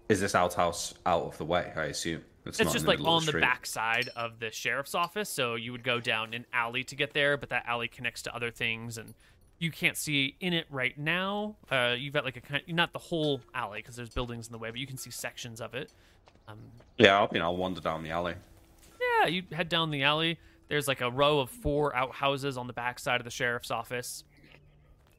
is 0.10 0.20
this 0.20 0.34
outhouse 0.36 0.94
out 1.06 1.24
of 1.24 1.38
the 1.38 1.46
way? 1.46 1.72
I 1.76 1.86
assume 1.86 2.24
It's 2.46 2.60
in 2.60 2.68
just 2.70 2.86
the 2.86 2.92
like 2.92 3.02
on 3.02 3.26
the 3.26 3.32
street. 3.32 3.42
backside 3.42 4.10
of 4.16 4.40
the 4.40 4.50
sheriff's 4.52 4.96
office, 4.96 5.30
so 5.30 5.56
you 5.56 5.72
would 5.72 5.84
go 5.84 6.00
down 6.00 6.34
an 6.34 6.46
alley 6.52 6.84
to 6.86 6.96
get 6.96 7.14
there, 7.14 7.38
but 7.38 7.50
that 7.50 7.64
alley 7.68 7.88
connects 7.88 8.24
to 8.24 8.36
other 8.36 8.50
things, 8.50 8.98
and 8.98 9.14
you 9.60 9.72
can't 9.72 9.98
see 9.98 10.36
in 10.40 10.54
it 10.54 10.66
right 10.72 10.98
now. 10.98 11.56
Uh, 11.70 11.96
you've 11.98 12.14
got 12.14 12.26
like 12.26 12.38
a 12.38 12.42
kind, 12.42 12.64
of 12.68 12.74
not 12.74 12.92
the 12.94 13.00
whole 13.00 13.42
alley 13.54 13.80
because 13.80 13.96
there's 13.96 14.10
buildings 14.10 14.48
in 14.48 14.52
the 14.52 14.58
way, 14.58 14.72
but 14.72 14.80
you 14.80 14.88
can 14.88 14.98
see 14.98 15.12
sections 15.12 15.62
of 15.62 15.74
it. 15.76 15.94
Um, 16.50 16.58
Yeah, 16.98 17.20
I'll, 17.20 17.30
you 17.32 17.40
know, 17.40 17.46
I'll 17.46 17.58
wander 17.58 17.82
down 17.82 18.04
the 18.04 18.10
alley. 18.12 18.36
yeah, 19.00 19.28
you 19.28 19.44
head 19.52 19.70
down 19.70 19.92
the 19.92 20.04
alley. 20.04 20.38
There's 20.68 20.88
like 20.88 21.02
a 21.02 21.10
row 21.10 21.40
of 21.40 21.50
four 21.50 21.96
outhouses 21.96 22.58
on 22.58 22.68
the 22.68 22.74
backside 22.74 23.20
of 23.22 23.26
the 23.26 23.32
sheriff's 23.32 23.72
office. 23.72 24.24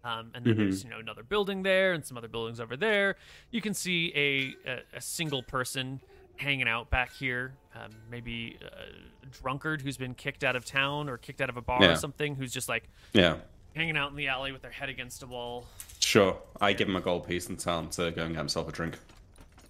Um, 0.02 0.30
and 0.34 0.44
then 0.46 0.56
there's 0.56 0.82
you 0.84 0.88
know 0.90 0.98
another 0.98 1.22
building 1.22 1.62
there 1.62 1.92
and 1.92 2.04
some 2.04 2.16
other 2.16 2.28
buildings 2.28 2.58
over 2.58 2.74
there. 2.76 3.16
You 3.50 3.60
can 3.60 3.74
see 3.74 4.12
a 4.14 4.70
a, 4.70 4.80
a 4.96 5.00
single 5.00 5.42
person 5.42 6.00
hanging 6.36 6.66
out 6.68 6.88
back 6.88 7.12
here, 7.12 7.52
um, 7.74 7.90
maybe 8.10 8.56
a 8.62 9.26
drunkard 9.42 9.82
who's 9.82 9.98
been 9.98 10.14
kicked 10.14 10.42
out 10.42 10.56
of 10.56 10.64
town 10.64 11.10
or 11.10 11.18
kicked 11.18 11.42
out 11.42 11.50
of 11.50 11.58
a 11.58 11.60
bar 11.60 11.82
Yeah. 11.82 11.90
or 11.92 11.96
something, 11.96 12.34
who's 12.34 12.50
just 12.50 12.66
like 12.66 12.88
Yeah, 13.12 13.36
hanging 13.76 13.98
out 13.98 14.10
in 14.10 14.16
the 14.16 14.28
alley 14.28 14.50
with 14.52 14.62
their 14.62 14.70
head 14.70 14.88
against 14.88 15.22
a 15.22 15.26
wall. 15.26 15.66
sure. 15.98 16.38
I 16.62 16.72
give 16.72 16.88
him 16.88 16.96
a 16.96 17.00
gold 17.02 17.26
piece 17.28 17.48
and 17.50 17.58
tell 17.58 17.78
him 17.80 17.88
to 17.90 18.10
go 18.10 18.22
and 18.24 18.32
get 18.32 18.38
himself 18.38 18.68
a 18.70 18.72
drink. 18.72 18.98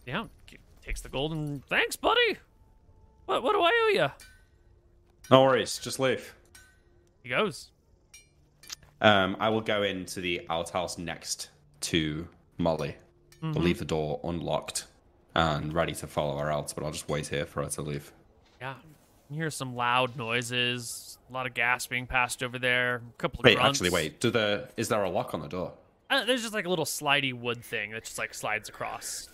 Yeah, 0.07 0.27
takes 0.91 1.03
the 1.03 1.09
gold 1.09 1.31
and 1.31 1.65
thanks, 1.67 1.95
buddy. 1.95 2.37
What 3.27 3.45
what 3.45 3.53
do 3.53 3.61
I 3.61 3.71
owe 3.71 3.95
you? 3.95 4.09
No 5.31 5.43
worries, 5.45 5.79
just 5.79 6.01
leave. 6.01 6.35
He 7.23 7.29
goes. 7.29 7.71
Um, 9.01 9.37
I 9.39 9.51
will 9.51 9.61
go 9.61 9.85
into 9.85 10.21
the 10.21 10.45
outhouse 10.51 10.99
next 10.99 11.51
to 11.83 12.27
Molly. 12.59 12.97
I'll 13.41 13.53
leave 13.53 13.79
the 13.79 13.85
door 13.85 14.21
unlocked 14.25 14.87
and 15.37 15.73
ready 15.73 15.95
to 15.95 16.09
follow 16.09 16.37
her 16.39 16.51
out, 16.51 16.73
but 16.75 16.83
I'll 16.85 16.91
just 16.91 17.09
wait 17.09 17.29
here 17.29 17.47
for 17.47 17.63
her 17.63 17.71
to 17.71 17.83
leave. 17.83 18.13
Yeah. 18.61 18.75
You 19.31 19.37
hear 19.37 19.51
some 19.51 19.77
loud 19.77 20.17
noises, 20.17 21.19
a 21.31 21.33
lot 21.33 21.47
of 21.47 21.55
gas 21.55 21.87
being 21.87 22.09
passed 22.09 22.43
over 22.43 22.59
there, 22.59 22.97
a 22.97 23.01
couple 23.17 23.41
of 23.41 23.45
Wait, 23.45 23.57
grunts. 23.57 23.79
actually, 23.79 23.91
wait. 23.95 24.21
Do 24.21 24.31
the 24.31 24.69
is 24.77 24.89
there 24.89 25.05
a 25.05 25.09
lock 25.09 25.35
on 25.35 25.41
the 25.41 25.49
door? 25.49 25.73
Uh, 26.11 26.25
there's 26.25 26.43
just 26.43 26.53
like 26.53 26.67
a 26.67 26.69
little 26.69 26.85
slidey 26.85 27.33
wood 27.33 27.65
thing 27.65 27.93
that 27.93 28.05
just 28.05 28.19
like 28.19 28.35
slides 28.35 28.69
across. 28.69 29.30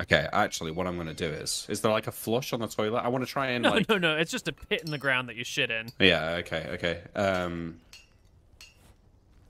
Okay, 0.00 0.28
actually, 0.32 0.72
what 0.72 0.86
I'm 0.86 0.96
going 0.96 1.06
to 1.06 1.14
do 1.14 1.26
is 1.26 1.66
is 1.70 1.80
there 1.80 1.90
like 1.90 2.06
a 2.06 2.12
flush 2.12 2.52
on 2.52 2.60
the 2.60 2.68
toilet? 2.68 3.00
I 3.00 3.08
want 3.08 3.24
to 3.26 3.30
try 3.30 3.48
and 3.48 3.62
No, 3.62 3.70
like 3.70 3.88
no, 3.88 3.96
no. 3.98 4.16
It's 4.16 4.30
just 4.30 4.46
a 4.46 4.52
pit 4.52 4.82
in 4.84 4.90
the 4.90 4.98
ground 4.98 5.28
that 5.28 5.36
you 5.36 5.44
shit 5.44 5.70
in. 5.70 5.88
Yeah, 5.98 6.32
okay, 6.40 6.68
okay. 6.74 7.00
Um 7.14 7.80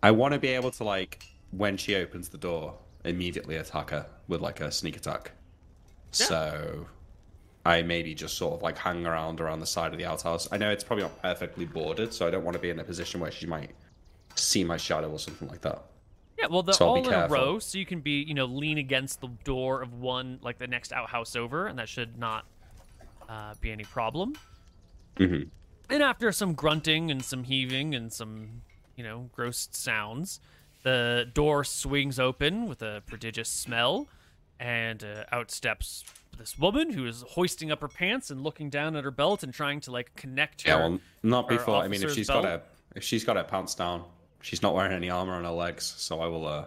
I 0.02 0.12
want 0.12 0.34
to 0.34 0.40
be 0.40 0.48
able 0.48 0.70
to 0.72 0.84
like 0.84 1.24
when 1.50 1.76
she 1.76 1.96
opens 1.96 2.28
the 2.28 2.38
door 2.38 2.74
immediately 3.04 3.56
attack 3.56 3.90
her 3.90 4.06
with 4.28 4.40
like 4.40 4.60
a 4.60 4.70
sneak 4.70 4.96
attack. 4.96 5.32
So 6.12 6.86
I 7.64 7.82
maybe 7.82 8.14
just 8.14 8.36
sort 8.38 8.54
of 8.54 8.62
like 8.62 8.78
hang 8.78 9.04
around 9.04 9.40
around 9.40 9.60
the 9.60 9.66
side 9.66 9.92
of 9.92 9.98
the 9.98 10.04
outhouse. 10.04 10.48
I 10.52 10.56
know 10.58 10.70
it's 10.70 10.84
probably 10.84 11.02
not 11.02 11.20
perfectly 11.20 11.64
bordered, 11.64 12.14
so 12.14 12.26
I 12.26 12.30
don't 12.30 12.44
want 12.44 12.54
to 12.54 12.60
be 12.60 12.70
in 12.70 12.78
a 12.78 12.84
position 12.84 13.20
where 13.20 13.32
she 13.32 13.46
might 13.46 13.70
see 14.36 14.62
my 14.62 14.76
shadow 14.76 15.10
or 15.10 15.18
something 15.18 15.48
like 15.48 15.62
that. 15.62 15.82
Yeah, 16.38 16.46
well, 16.48 16.62
they're 16.62 16.74
So 16.74 16.88
all 16.88 16.96
in 16.96 17.12
a 17.12 17.28
row, 17.28 17.58
so 17.58 17.78
you 17.78 17.86
can 17.86 18.00
be, 18.00 18.22
you 18.22 18.34
know, 18.34 18.44
lean 18.44 18.78
against 18.78 19.20
the 19.20 19.28
door 19.44 19.82
of 19.82 19.94
one, 19.94 20.38
like 20.42 20.58
the 20.58 20.66
next 20.66 20.92
outhouse 20.92 21.34
over, 21.34 21.66
and 21.66 21.78
that 21.78 21.88
should 21.88 22.18
not 22.18 22.44
uh, 23.28 23.54
be 23.60 23.70
any 23.70 23.84
problem. 23.84 24.34
Mhm. 25.16 25.48
And 25.88 26.02
after 26.02 26.30
some 26.32 26.54
grunting 26.54 27.10
and 27.10 27.24
some 27.24 27.44
heaving 27.44 27.94
and 27.94 28.12
some, 28.12 28.62
you 28.96 29.04
know, 29.04 29.30
gross 29.32 29.68
sounds, 29.72 30.40
the 30.82 31.28
door 31.32 31.64
swings 31.64 32.18
open 32.18 32.68
with 32.68 32.82
a 32.82 33.02
prodigious 33.06 33.48
smell, 33.48 34.08
and 34.60 35.02
uh, 35.04 35.24
out 35.32 35.50
steps 35.50 36.04
this 36.38 36.58
woman 36.58 36.92
who 36.92 37.06
is 37.06 37.22
hoisting 37.30 37.70
up 37.70 37.80
her 37.80 37.88
pants 37.88 38.30
and 38.30 38.42
looking 38.42 38.70
down 38.70 38.96
at 38.96 39.04
her 39.04 39.10
belt 39.10 39.42
and 39.42 39.52
trying 39.52 39.80
to 39.80 39.90
like 39.90 40.14
connect 40.16 40.62
her. 40.62 40.70
Yeah, 40.70 40.76
well, 40.76 41.00
not 41.22 41.48
before. 41.48 41.76
I 41.76 41.88
mean, 41.88 42.02
if 42.02 42.12
she's 42.12 42.28
belt. 42.28 42.44
got 42.44 42.50
her 42.50 42.62
if 42.94 43.02
she's 43.04 43.24
got 43.24 43.36
her 43.36 43.44
pants 43.44 43.74
down, 43.74 44.04
she's 44.46 44.62
not 44.62 44.74
wearing 44.74 44.92
any 44.92 45.10
armor 45.10 45.34
on 45.34 45.42
her 45.44 45.50
legs, 45.50 45.84
so 45.98 46.20
I 46.20 46.26
will 46.28 46.46
uh 46.46 46.64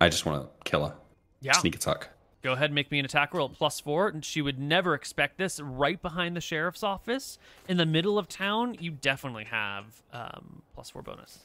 I 0.00 0.08
just 0.08 0.24
want 0.24 0.42
to 0.44 0.70
kill 0.70 0.86
her. 0.86 0.94
yeah. 1.40 1.52
Sneak 1.52 1.74
attack. 1.74 2.08
Go 2.42 2.52
ahead 2.52 2.66
and 2.66 2.74
make 2.76 2.92
me 2.92 3.00
an 3.00 3.04
attack 3.04 3.34
roll 3.34 3.48
at 3.50 3.56
plus 3.56 3.80
four. 3.80 4.06
And 4.06 4.24
she 4.24 4.40
would 4.42 4.60
never 4.60 4.94
expect 4.94 5.38
this. 5.38 5.58
Right 5.58 6.00
behind 6.00 6.36
the 6.36 6.40
sheriff's 6.40 6.84
office, 6.84 7.36
in 7.68 7.78
the 7.78 7.84
middle 7.84 8.16
of 8.16 8.28
town, 8.28 8.76
you 8.78 8.92
definitely 8.92 9.42
have 9.44 9.84
um, 10.12 10.62
plus 10.72 10.88
four 10.90 11.02
bonus 11.02 11.40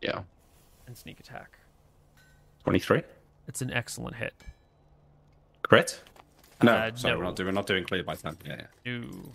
Yeah. 0.00 0.22
and 0.86 0.96
sneak 0.96 1.20
attack. 1.20 1.58
23. 2.62 3.02
It's 3.46 3.60
an 3.60 3.70
excellent 3.70 4.16
hit. 4.16 4.32
Crit? 5.60 6.00
No, 6.62 6.72
Uh, 6.72 6.94
sorry, 6.94 7.12
no. 7.12 7.18
we're 7.18 7.24
not 7.24 7.36
doing 7.36 7.46
we're 7.48 7.52
not 7.52 7.66
doing 7.66 7.84
clear 7.84 8.02
by 8.02 8.14
ten. 8.14 8.38
Yeah, 8.46 8.62
yeah. 8.86 8.92
Ooh. 8.92 9.32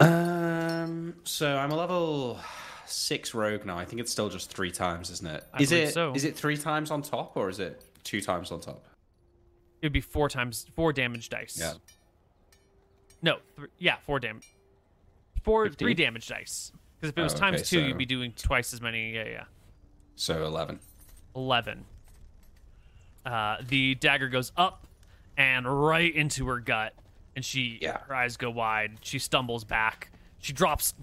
Um, 0.00 1.14
so 1.24 1.56
I'm 1.56 1.70
a 1.70 1.76
level 1.76 2.40
six 2.86 3.34
rogue 3.34 3.64
now. 3.64 3.78
I 3.78 3.84
think 3.84 4.00
it's 4.00 4.10
still 4.12 4.28
just 4.28 4.50
three 4.50 4.70
times, 4.70 5.10
isn't 5.10 5.26
it? 5.26 5.44
I 5.52 5.62
Is 5.62 5.72
it? 5.72 5.92
so. 5.94 6.12
Is 6.14 6.24
it 6.24 6.36
three 6.36 6.56
times 6.56 6.90
on 6.90 7.02
top 7.02 7.36
or 7.36 7.48
is 7.48 7.60
it 7.60 7.82
two 8.04 8.20
times 8.20 8.50
on 8.50 8.60
top? 8.60 8.84
It 9.82 9.86
would 9.86 9.92
be 9.92 10.00
four 10.00 10.28
times 10.28 10.66
four 10.74 10.92
damage 10.92 11.28
dice. 11.28 11.56
Yeah. 11.60 11.74
No. 13.22 13.38
Th- 13.56 13.68
yeah, 13.78 13.96
four 14.06 14.18
damage. 14.20 14.48
Four, 15.42 15.64
15? 15.66 15.76
three 15.78 15.94
damage 15.94 16.26
dice. 16.28 16.72
Because 17.00 17.10
if 17.10 17.18
it 17.18 17.22
was 17.22 17.34
Oh, 17.34 17.38
times 17.38 17.56
okay, 17.60 17.64
two, 17.64 17.80
so- 17.82 17.86
you'd 17.86 17.98
be 17.98 18.06
doing 18.06 18.32
twice 18.32 18.72
as 18.72 18.80
many. 18.80 19.12
Yeah, 19.14 19.24
yeah. 19.24 19.44
So 20.16 20.44
eleven. 20.44 20.80
11. 21.34 21.84
Uh, 23.24 23.56
the 23.68 23.94
dagger 23.96 24.28
goes 24.28 24.52
up 24.56 24.86
and 25.36 25.66
right 25.66 26.14
into 26.14 26.46
her 26.46 26.58
gut, 26.60 26.94
and 27.34 27.44
she 27.44 27.78
Yeah. 27.82 27.98
her 28.06 28.14
eyes 28.14 28.36
go 28.36 28.50
wide. 28.50 28.98
She 29.02 29.18
stumbles 29.18 29.64
back. 29.64 30.10
She 30.46 30.52
drops 30.52 30.94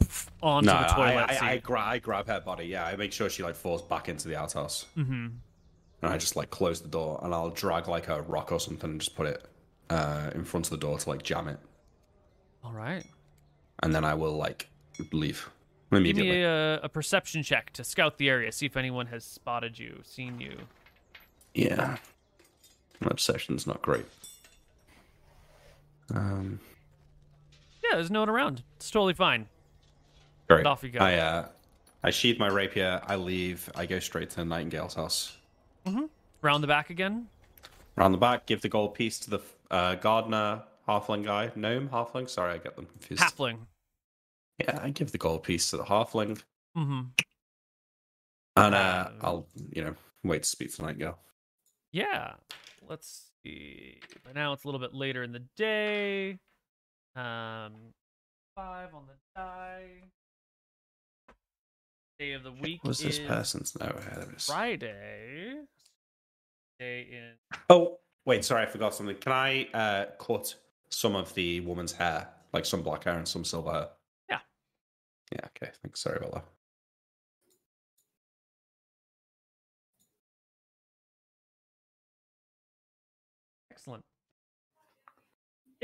onto 0.41 0.67
No, 0.67 0.79
the 0.79 0.87
toilet 0.87 1.25
I, 1.27 1.33
seat. 1.33 1.41
I, 1.43 1.51
I, 1.51 1.57
gra- 1.57 1.81
I 1.81 1.99
grab 1.99 2.27
her 2.27 2.39
body. 2.39 2.63
Yeah, 2.63 2.85
I 2.85 2.95
make 2.95 3.11
sure 3.11 3.29
she 3.29 3.43
like 3.43 3.55
falls 3.55 3.81
back 3.81 4.07
into 4.07 4.29
the 4.29 4.37
outhouse. 4.37 4.85
Mm-hmm. 4.97 5.11
And 6.01 6.13
I 6.13 6.17
just 6.17 6.37
like 6.37 6.49
close 6.49 6.79
the 6.79 6.87
door 6.87 7.19
and 7.21 7.33
I'll 7.33 7.49
drag 7.49 7.89
like 7.89 8.07
a 8.07 8.21
rock 8.21 8.53
or 8.53 8.59
something 8.61 8.89
and 8.91 9.01
just 9.01 9.17
put 9.17 9.27
it 9.27 9.43
uh, 9.89 10.29
in 10.33 10.45
front 10.45 10.67
of 10.67 10.71
the 10.71 10.77
door 10.77 10.97
to 10.97 11.09
like 11.09 11.23
jam 11.23 11.49
it, 11.49 11.59
All 12.63 12.71
right. 12.71 13.03
and 13.81 13.93
then 13.93 14.05
I 14.05 14.13
will 14.13 14.37
like 14.37 14.69
leave 15.11 15.49
Give 15.91 16.15
me 16.15 16.41
a, 16.43 16.79
a 16.81 16.87
perception 16.87 17.43
check 17.43 17.71
to 17.73 17.83
scout 17.83 18.17
the 18.17 18.29
area, 18.29 18.49
see 18.53 18.65
if 18.65 18.77
anyone 18.77 19.07
has 19.07 19.25
spotted 19.25 19.77
you, 19.77 19.99
seen 20.03 20.39
you. 20.39 20.57
Yeah. 21.53 21.97
My 23.01 23.09
obsession's 23.11 23.67
not 23.67 23.81
great. 23.81 24.05
Um, 26.15 26.61
there's 27.95 28.11
no 28.11 28.21
one 28.21 28.29
around. 28.29 28.63
It's 28.77 28.89
totally 28.91 29.13
fine. 29.13 29.47
great. 30.49 30.65
off 30.65 30.83
you 30.83 30.89
go. 30.89 30.99
I, 30.99 31.15
uh, 31.15 31.47
I 32.03 32.09
sheathe 32.11 32.37
my 32.39 32.47
rapier, 32.47 33.01
I 33.07 33.15
leave, 33.15 33.69
I 33.75 33.85
go 33.85 33.99
straight 33.99 34.29
to 34.31 34.43
Nightingale's 34.45 34.93
house. 34.95 35.37
Mm-hmm. 35.85 36.05
Round 36.41 36.63
the 36.63 36.67
back 36.67 36.89
again. 36.89 37.27
Round 37.95 38.13
the 38.13 38.17
back, 38.17 38.45
give 38.45 38.61
the 38.61 38.69
gold 38.69 38.93
piece 38.95 39.19
to 39.19 39.29
the 39.29 39.39
uh, 39.71 39.95
gardener, 39.95 40.63
halfling 40.87 41.23
guy, 41.23 41.51
gnome, 41.55 41.87
halfling. 41.89 42.29
Sorry, 42.29 42.53
I 42.53 42.57
get 42.57 42.75
them 42.75 42.85
confused. 42.87 43.21
Halfling. 43.23 43.57
Yeah, 44.59 44.79
I 44.81 44.89
give 44.89 45.11
the 45.11 45.17
gold 45.17 45.43
piece 45.43 45.69
to 45.71 45.77
the 45.77 45.83
halfling, 45.83 46.41
Mm-hmm. 46.77 47.01
and 48.57 48.75
uh, 48.75 49.05
Um, 49.09 49.13
I'll, 49.21 49.47
you 49.71 49.83
know, 49.83 49.95
wait 50.23 50.43
to 50.43 50.49
speak 50.49 50.73
to 50.75 50.81
Nightingale. 50.81 51.19
Yeah. 51.91 52.33
Let's 52.89 53.29
see. 53.43 53.99
Now 54.35 54.53
it's 54.53 54.63
a 54.63 54.67
little 54.67 54.79
bit 54.79 54.93
later 54.93 55.23
in 55.23 55.31
the 55.31 55.43
day. 55.55 56.39
Um, 57.15 57.73
five 58.55 58.93
on 58.93 59.03
the 59.07 59.13
die. 59.35 59.83
Day 62.19 62.33
of 62.33 62.43
the 62.43 62.51
week 62.51 62.83
What 62.83 62.89
was 62.89 62.99
this 62.99 63.17
is 63.17 63.27
person's? 63.27 63.75
No, 63.79 63.87
is. 64.35 64.45
Friday. 64.45 65.55
Day 66.79 67.07
in. 67.11 67.33
Oh, 67.69 67.99
wait, 68.25 68.45
sorry, 68.45 68.63
I 68.63 68.65
forgot 68.65 68.93
something. 68.95 69.15
Can 69.17 69.31
I 69.31 69.67
uh, 69.73 70.05
cut 70.19 70.55
some 70.89 71.15
of 71.15 71.33
the 71.33 71.59
woman's 71.61 71.91
hair, 71.91 72.27
like 72.53 72.65
some 72.65 72.81
black 72.81 73.03
hair 73.03 73.17
and 73.17 73.27
some 73.27 73.43
silver 73.43 73.71
hair? 73.71 73.89
Yeah. 74.29 74.39
Yeah. 75.31 75.45
Okay. 75.57 75.71
Thanks. 75.81 76.01
Sorry 76.01 76.17
about 76.17 76.33
that. 76.33 76.45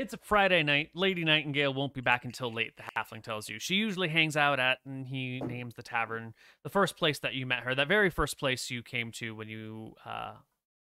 It's 0.00 0.14
a 0.14 0.18
Friday 0.22 0.62
night. 0.62 0.88
Lady 0.94 1.24
Nightingale 1.24 1.74
won't 1.74 1.92
be 1.92 2.00
back 2.00 2.24
until 2.24 2.50
late, 2.50 2.72
the 2.78 2.84
halfling 2.96 3.22
tells 3.22 3.50
you. 3.50 3.58
She 3.58 3.74
usually 3.74 4.08
hangs 4.08 4.34
out 4.34 4.58
at, 4.58 4.78
and 4.86 5.06
he 5.06 5.42
names 5.42 5.74
the 5.74 5.82
tavern, 5.82 6.32
the 6.62 6.70
first 6.70 6.96
place 6.96 7.18
that 7.18 7.34
you 7.34 7.44
met 7.44 7.64
her, 7.64 7.74
that 7.74 7.86
very 7.86 8.08
first 8.08 8.38
place 8.38 8.70
you 8.70 8.82
came 8.82 9.12
to 9.12 9.34
when 9.34 9.50
you 9.50 9.92
uh, 10.06 10.32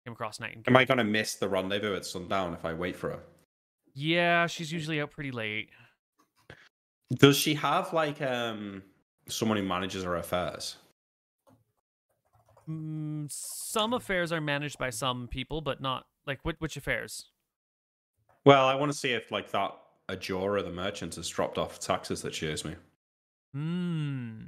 came 0.06 0.14
across 0.14 0.40
Nightingale. 0.40 0.64
Am 0.68 0.78
I 0.78 0.86
gonna 0.86 1.04
miss 1.04 1.36
the 1.36 1.50
rendezvous 1.50 1.98
at 1.98 2.06
sundown 2.06 2.54
if 2.54 2.64
I 2.64 2.74
wait 2.74 2.96
for 2.96 3.10
her? 3.10 3.20
Yeah, 3.94 4.48
she's 4.48 4.72
usually 4.72 5.02
out 5.02 5.12
pretty 5.12 5.32
late. 5.32 5.68
Does 7.14 7.36
she 7.36 7.56
have 7.56 7.92
like 7.92 8.22
um 8.22 8.84
someone 9.28 9.58
who 9.58 9.64
manages 9.64 10.06
her 10.06 10.16
affairs? 10.16 10.78
Mm, 12.70 13.30
some 13.30 13.92
affairs 13.92 14.32
are 14.32 14.40
managed 14.40 14.80
by 14.80 14.92
some 14.92 15.28
people, 15.28 15.60
but 15.60 15.82
not 15.82 16.06
like 16.26 16.40
which, 16.44 16.56
which 16.60 16.78
affairs? 16.78 17.26
Well, 18.46 18.66
I 18.66 18.76
want 18.76 18.92
to 18.92 18.98
see 18.98 19.12
if 19.12 19.32
like 19.32 19.52
that 19.52 19.72
Ajora, 20.10 20.64
the 20.64 20.72
merchant, 20.72 21.16
has 21.16 21.28
dropped 21.28 21.58
off 21.58 21.80
taxes 21.80 22.22
that 22.22 22.34
she 22.34 22.50
owes 22.50 22.66
me. 22.66 22.76
Hmm. 23.54 24.42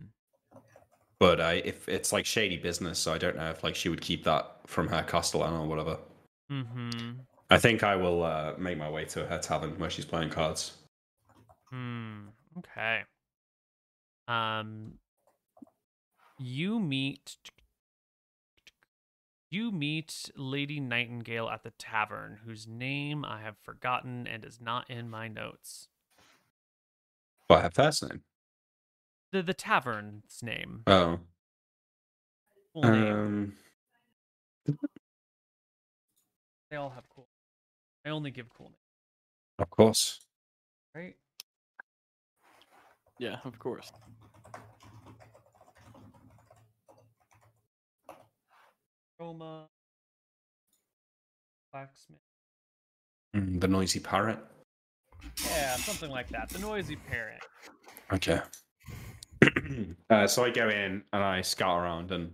But 1.19 1.39
I, 1.39 1.53
if 1.53 1.87
it's 1.87 2.11
like 2.11 2.25
shady 2.25 2.57
business, 2.57 2.97
so 2.97 3.13
I 3.13 3.17
don't 3.17 3.35
know 3.35 3.49
if 3.49 3.63
like 3.63 3.75
she 3.75 3.89
would 3.89 4.01
keep 4.01 4.23
that 4.23 4.57
from 4.65 4.87
her 4.87 5.03
castellan 5.03 5.53
or 5.53 5.67
whatever. 5.67 5.99
Mm-hmm. 6.51 7.11
I 7.51 7.57
think 7.57 7.83
I 7.83 7.95
will 7.95 8.23
uh, 8.23 8.53
make 8.57 8.77
my 8.77 8.89
way 8.89 9.05
to 9.05 9.25
her 9.25 9.37
tavern 9.37 9.77
where 9.77 9.89
she's 9.89 10.05
playing 10.05 10.29
cards. 10.29 10.77
Hmm. 11.69 12.29
Okay. 12.57 13.01
Um. 14.27 14.93
You 16.39 16.79
meet. 16.79 17.35
You 19.53 19.69
meet 19.73 20.31
Lady 20.37 20.79
Nightingale 20.79 21.49
at 21.49 21.63
the 21.63 21.71
tavern, 21.71 22.39
whose 22.45 22.65
name 22.67 23.25
I 23.25 23.41
have 23.41 23.57
forgotten 23.57 24.25
and 24.25 24.45
is 24.45 24.61
not 24.61 24.89
in 24.89 25.09
my 25.09 25.27
notes. 25.27 25.89
What 27.47 27.61
her 27.63 27.69
first 27.69 28.01
name? 28.09 28.21
The 29.33 29.43
the 29.43 29.53
tavern's 29.53 30.39
name. 30.41 30.83
Oh, 30.87 31.19
Full 32.73 32.81
name. 32.83 33.13
um, 33.13 33.53
They 36.69 36.77
all 36.77 36.89
have 36.91 37.03
cool. 37.13 37.27
I 38.05 38.09
only 38.09 38.31
give 38.31 38.47
cool 38.57 38.67
names, 38.67 38.77
of 39.59 39.69
course. 39.69 40.21
right? 40.95 41.17
Yeah, 43.19 43.35
of 43.43 43.59
course. 43.59 43.91
Roma. 49.25 49.67
Blacksmith. 51.71 52.19
Mm, 53.35 53.61
the 53.61 53.67
noisy 53.67 53.99
parrot. 53.99 54.39
Yeah, 55.45 55.75
something 55.75 56.09
like 56.09 56.27
that. 56.29 56.49
The 56.49 56.59
noisy 56.59 56.95
parrot. 56.95 57.39
Okay. 58.11 58.39
uh, 60.09 60.25
so 60.27 60.43
I 60.43 60.49
go 60.49 60.67
in 60.69 61.03
and 61.13 61.23
I 61.23 61.41
scout 61.41 61.79
around 61.79 62.11
and 62.11 62.31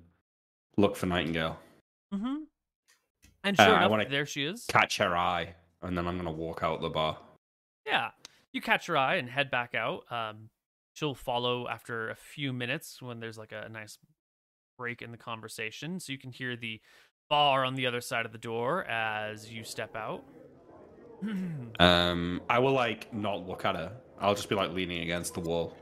look 0.77 0.95
for 0.95 1.05
Nightingale, 1.07 1.59
Mm-hmm. 2.13 2.35
And 3.43 3.59
Uh, 3.59 3.65
sure 3.65 3.73
I 3.75 3.77
enough, 3.79 3.91
wanna- 3.91 4.09
there 4.09 4.25
she 4.25 4.45
is. 4.45 4.65
catch 4.69 4.97
her 4.97 5.15
eye, 5.15 5.55
and 5.81 5.97
then 5.97 6.07
I'm 6.07 6.15
gonna 6.17 6.31
walk 6.31 6.63
out 6.63 6.79
the 6.81 6.89
bar. 6.89 7.17
Yeah. 7.85 8.11
You 8.53 8.61
catch 8.61 8.87
her 8.87 8.95
eye 8.97 9.15
and 9.15 9.29
head 9.29 9.51
back 9.51 9.75
out. 9.75 10.09
Um, 10.11 10.49
she'll 10.93 11.13
follow 11.15 11.67
after 11.67 12.09
a 12.09 12.15
few 12.15 12.53
minutes 12.53 13.01
when 13.01 13.19
there's 13.19 13.37
like 13.37 13.51
a 13.51 13.67
nice 13.69 13.97
break 14.77 15.01
in 15.01 15.11
the 15.11 15.17
conversation. 15.17 15.99
So 15.99 16.11
you 16.11 16.17
can 16.17 16.31
hear 16.31 16.55
the 16.55 16.79
bar 17.29 17.65
on 17.65 17.75
the 17.75 17.85
other 17.85 18.01
side 18.01 18.25
of 18.25 18.31
the 18.31 18.37
door 18.37 18.85
as 18.85 19.51
you 19.51 19.63
step 19.63 19.95
out. 19.95 20.23
Um, 21.79 22.41
I 22.49 22.57
will 22.57 22.71
like 22.71 23.13
not 23.13 23.47
look 23.47 23.63
at 23.63 23.75
her. 23.75 23.91
I'll 24.19 24.33
just 24.33 24.49
be 24.49 24.55
like 24.55 24.71
leaning 24.71 25.03
against 25.03 25.35
the 25.35 25.39
wall, 25.41 25.77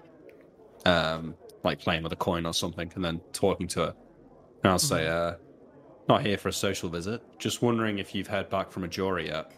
um, 0.86 1.36
like 1.64 1.80
playing 1.80 2.04
with 2.04 2.12
a 2.12 2.18
coin 2.18 2.46
or 2.46 2.54
something, 2.54 2.92
and 2.96 3.06
then 3.06 3.22
talking 3.32 3.66
to 3.70 3.80
her. 3.80 3.96
And 4.64 4.72
I'll 4.72 4.80
say, 4.80 5.08
uh, 5.08 5.36
"Not 6.10 6.26
here 6.26 6.38
for 6.38 6.50
a 6.50 6.54
social 6.54 6.90
visit. 6.90 7.22
Just 7.40 7.62
wondering 7.62 8.00
if 8.00 8.14
you've 8.14 8.28
heard 8.28 8.50
back 8.50 8.72
from 8.72 8.84
a 8.84 8.90
jury 8.90 9.28
yet. 9.28 9.54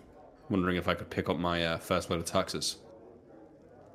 Wondering 0.50 0.78
if 0.78 0.88
I 0.88 0.94
could 0.94 1.10
pick 1.10 1.28
up 1.28 1.40
my 1.40 1.66
uh, 1.66 1.78
first 1.80 2.12
load 2.12 2.20
of 2.20 2.26
taxes." 2.26 2.78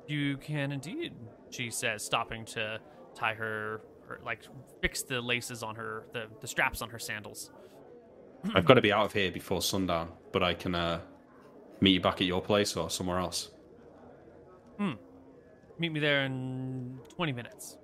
you 0.07 0.37
can 0.37 0.71
indeed, 0.71 1.13
she 1.49 1.69
says, 1.69 2.03
stopping 2.03 2.45
to 2.45 2.79
tie 3.15 3.33
her, 3.33 3.81
her 4.13 4.25
like 4.25 4.41
fix 4.81 5.03
the 5.03 5.21
laces 5.21 5.63
on 5.63 5.75
her, 5.75 6.05
the, 6.13 6.25
the 6.41 6.47
straps 6.47 6.81
on 6.81 6.89
her 6.89 6.99
sandals. 6.99 7.51
I've 8.55 8.65
got 8.65 8.75
to 8.75 8.81
be 8.81 8.91
out 8.91 9.05
of 9.05 9.13
here 9.13 9.31
before 9.31 9.61
sundown, 9.61 10.09
but 10.31 10.43
I 10.43 10.53
can 10.53 10.75
uh, 10.75 11.01
meet 11.81 11.91
you 11.91 12.01
back 12.01 12.21
at 12.21 12.27
your 12.27 12.41
place 12.41 12.75
or 12.75 12.89
somewhere 12.89 13.19
else. 13.19 13.51
Hmm. 14.77 14.93
Meet 15.79 15.91
me 15.91 15.99
there 15.99 16.25
in 16.25 16.99
20 17.15 17.31
minutes. 17.31 17.77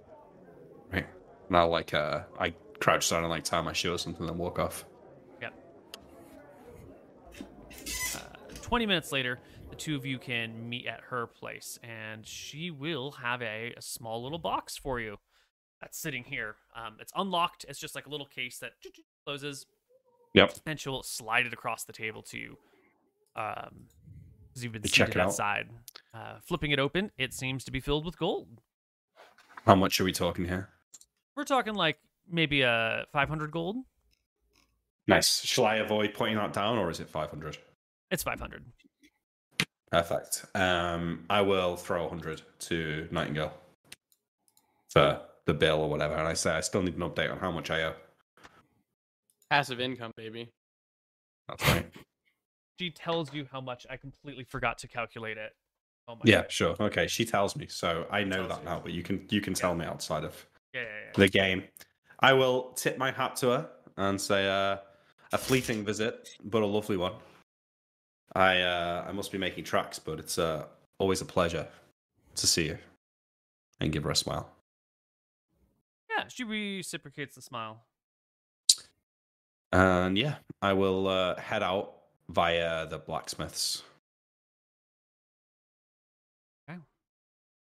Right. 0.92 1.08
And 1.48 1.58
I'll 1.58 1.70
like 1.70 1.94
uh, 1.94 2.22
I 2.40 2.54
crouch 2.80 3.10
down 3.10 3.24
and 3.24 3.30
like 3.30 3.44
tie 3.44 3.62
my 3.62 3.74
shoe 3.74 3.94
or 3.94 3.98
something, 3.98 4.22
and 4.22 4.30
then 4.30 4.38
walk 4.38 4.60
off. 4.60 4.86
Yep. 5.42 5.54
Uh, 8.16 8.20
20 8.62 8.86
minutes 8.86 9.12
later, 9.12 9.40
the 9.70 9.76
two 9.76 9.96
of 9.96 10.06
you 10.06 10.18
can 10.18 10.70
meet 10.70 10.88
at 10.88 11.02
her 11.10 11.28
place, 11.28 11.80
and 11.84 12.26
she 12.26 12.72
will 12.72 13.12
have 13.12 13.42
a, 13.42 13.74
a 13.76 13.82
small 13.82 14.24
little 14.24 14.40
box 14.40 14.78
for 14.78 15.00
you 15.00 15.18
that's 15.82 15.98
sitting 15.98 16.24
here. 16.24 16.56
Um, 16.76 16.98
it's 17.00 17.12
unlocked. 17.16 17.66
It's 17.68 17.80
just 17.80 17.96
like 17.96 18.06
a 18.06 18.10
little 18.10 18.26
case 18.26 18.58
that 18.60 18.72
closes, 19.26 19.66
Yep. 20.34 20.54
and 20.66 20.80
she'll 20.80 21.04
slide 21.04 21.46
it 21.46 21.54
across 21.54 21.84
the 21.84 21.94
table 21.94 22.22
to 22.24 22.38
you. 22.38 22.58
Um, 23.36 23.86
because 24.48 24.64
you've 24.64 24.74
been 24.74 24.82
You 24.84 24.90
check 24.90 25.10
it 25.10 25.18
outside. 25.18 25.70
Uh, 26.14 26.40
flipping 26.44 26.72
it 26.72 26.80
open, 26.80 27.12
it 27.18 27.34
seems 27.34 27.64
to 27.66 27.72
be 27.72 27.80
filled 27.80 28.04
with 28.06 28.18
gold. 28.18 28.48
How 29.66 29.76
much 29.76 30.00
are 30.02 30.04
we 30.04 30.12
talking 30.12 30.46
here? 30.46 30.70
We're 31.36 31.44
talking 31.44 31.76
like 31.76 31.98
maybe 32.30 32.62
a 32.62 33.06
500 33.14 33.52
gold. 33.52 33.78
Nice. 35.08 35.44
Shall 35.46 35.66
I 35.66 35.76
avoid 35.76 36.14
pointing 36.14 36.38
that 36.38 36.54
down, 36.54 36.78
or 36.78 36.90
is 36.90 37.00
it 37.00 37.10
five 37.10 37.30
hundred? 37.30 37.58
It's 38.12 38.24
500. 38.24 38.64
Perfect. 39.92 40.46
Um, 40.56 41.26
I 41.30 41.42
will 41.42 41.76
throw 41.78 42.04
100 42.04 42.42
to 42.60 43.08
Nightingale 43.12 43.54
for 44.90 45.20
the 45.50 45.54
bill 45.56 45.82
or 45.82 45.90
whatever. 45.90 46.14
And 46.14 46.28
I 46.28 46.34
say 46.34 46.52
I 46.52 46.62
still 46.62 46.82
need 46.82 46.96
an 46.96 47.02
update 47.02 47.32
on 47.32 47.40
how 47.40 47.52
much 47.52 47.70
I 47.72 47.82
owe. 47.84 47.96
Passive 49.50 49.80
income, 49.82 50.12
baby. 50.16 50.52
That's 51.48 51.68
right. 51.68 51.92
She 52.80 52.92
tells 52.92 53.34
you 53.34 53.46
how 53.52 53.60
much. 53.60 53.86
I 53.90 53.98
completely 53.98 54.46
forgot 54.46 54.78
to 54.78 54.88
calculate 54.88 55.36
it. 55.38 55.52
Oh 56.08 56.16
my 56.16 56.22
yeah, 56.24 56.44
God. 56.44 56.52
sure. 56.54 56.76
Okay, 56.80 57.08
she 57.08 57.26
tells 57.26 57.58
me, 57.58 57.68
so 57.68 58.08
I 58.10 58.24
know 58.24 58.48
that 58.48 58.60
you. 58.60 58.64
now. 58.64 58.80
But 58.80 58.94
you 58.94 59.04
can 59.04 59.26
you 59.30 59.42
can 59.42 59.54
tell 59.54 59.76
me 59.76 59.84
outside 59.84 60.24
of 60.24 60.46
Yeah, 60.74 60.84
yeah, 60.84 60.88
yeah. 61.08 61.12
the 61.18 61.28
game. 61.28 61.64
I 62.22 62.32
will 62.32 62.72
tip 62.78 62.98
my 62.98 63.12
hat 63.12 63.36
to 63.42 63.48
her 63.50 63.70
and 63.98 64.20
say 64.22 64.48
uh, 64.48 64.78
a 65.34 65.38
fleeting 65.38 65.84
visit, 65.84 66.30
but 66.42 66.62
a 66.62 66.66
lovely 66.66 66.96
one. 66.96 67.16
I 68.34 68.62
uh, 68.62 69.04
I 69.06 69.12
must 69.12 69.30
be 69.30 69.38
making 69.38 69.66
tracks, 69.66 70.00
but 70.00 70.18
it's 70.18 70.40
uh, 70.40 70.64
always 71.00 71.20
a 71.20 71.26
pleasure 71.26 71.68
to 72.36 72.48
see 72.48 72.68
you 72.68 72.78
and 73.82 73.92
give 73.92 74.04
her 74.06 74.12
a 74.12 74.16
smile. 74.16 74.50
Yeah, 76.24 76.28
she 76.30 76.44
reciprocates 76.44 77.36
the 77.36 77.42
smile. 77.42 77.84
And 79.72 80.18
yeah, 80.18 80.36
I 80.62 80.74
will 80.74 81.08
uh, 81.08 81.36
head 81.36 81.64
out 81.64 81.94
via 82.30 82.88
the 82.88 82.98
blacksmiths. 82.98 83.84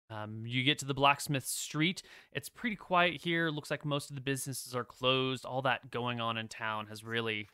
Um, 0.09 0.45
you 0.47 0.63
get 0.63 0.79
to 0.79 0.85
the 0.85 0.95
blacksmith 0.95 1.45
street. 1.45 2.03
It's 2.33 2.49
pretty 2.49 2.77
quiet 2.77 3.21
here. 3.23 3.51
Looks 3.51 3.71
like 3.71 3.85
most 3.85 4.11
of 4.11 4.15
the 4.15 4.23
businesses 4.23 4.75
are 4.75 4.85
closed. 4.85 5.45
All 5.45 5.63
that 5.63 5.91
going 5.91 6.21
on 6.21 6.39
in 6.39 6.49
town 6.49 6.87
has 6.89 7.05
really, 7.05 7.49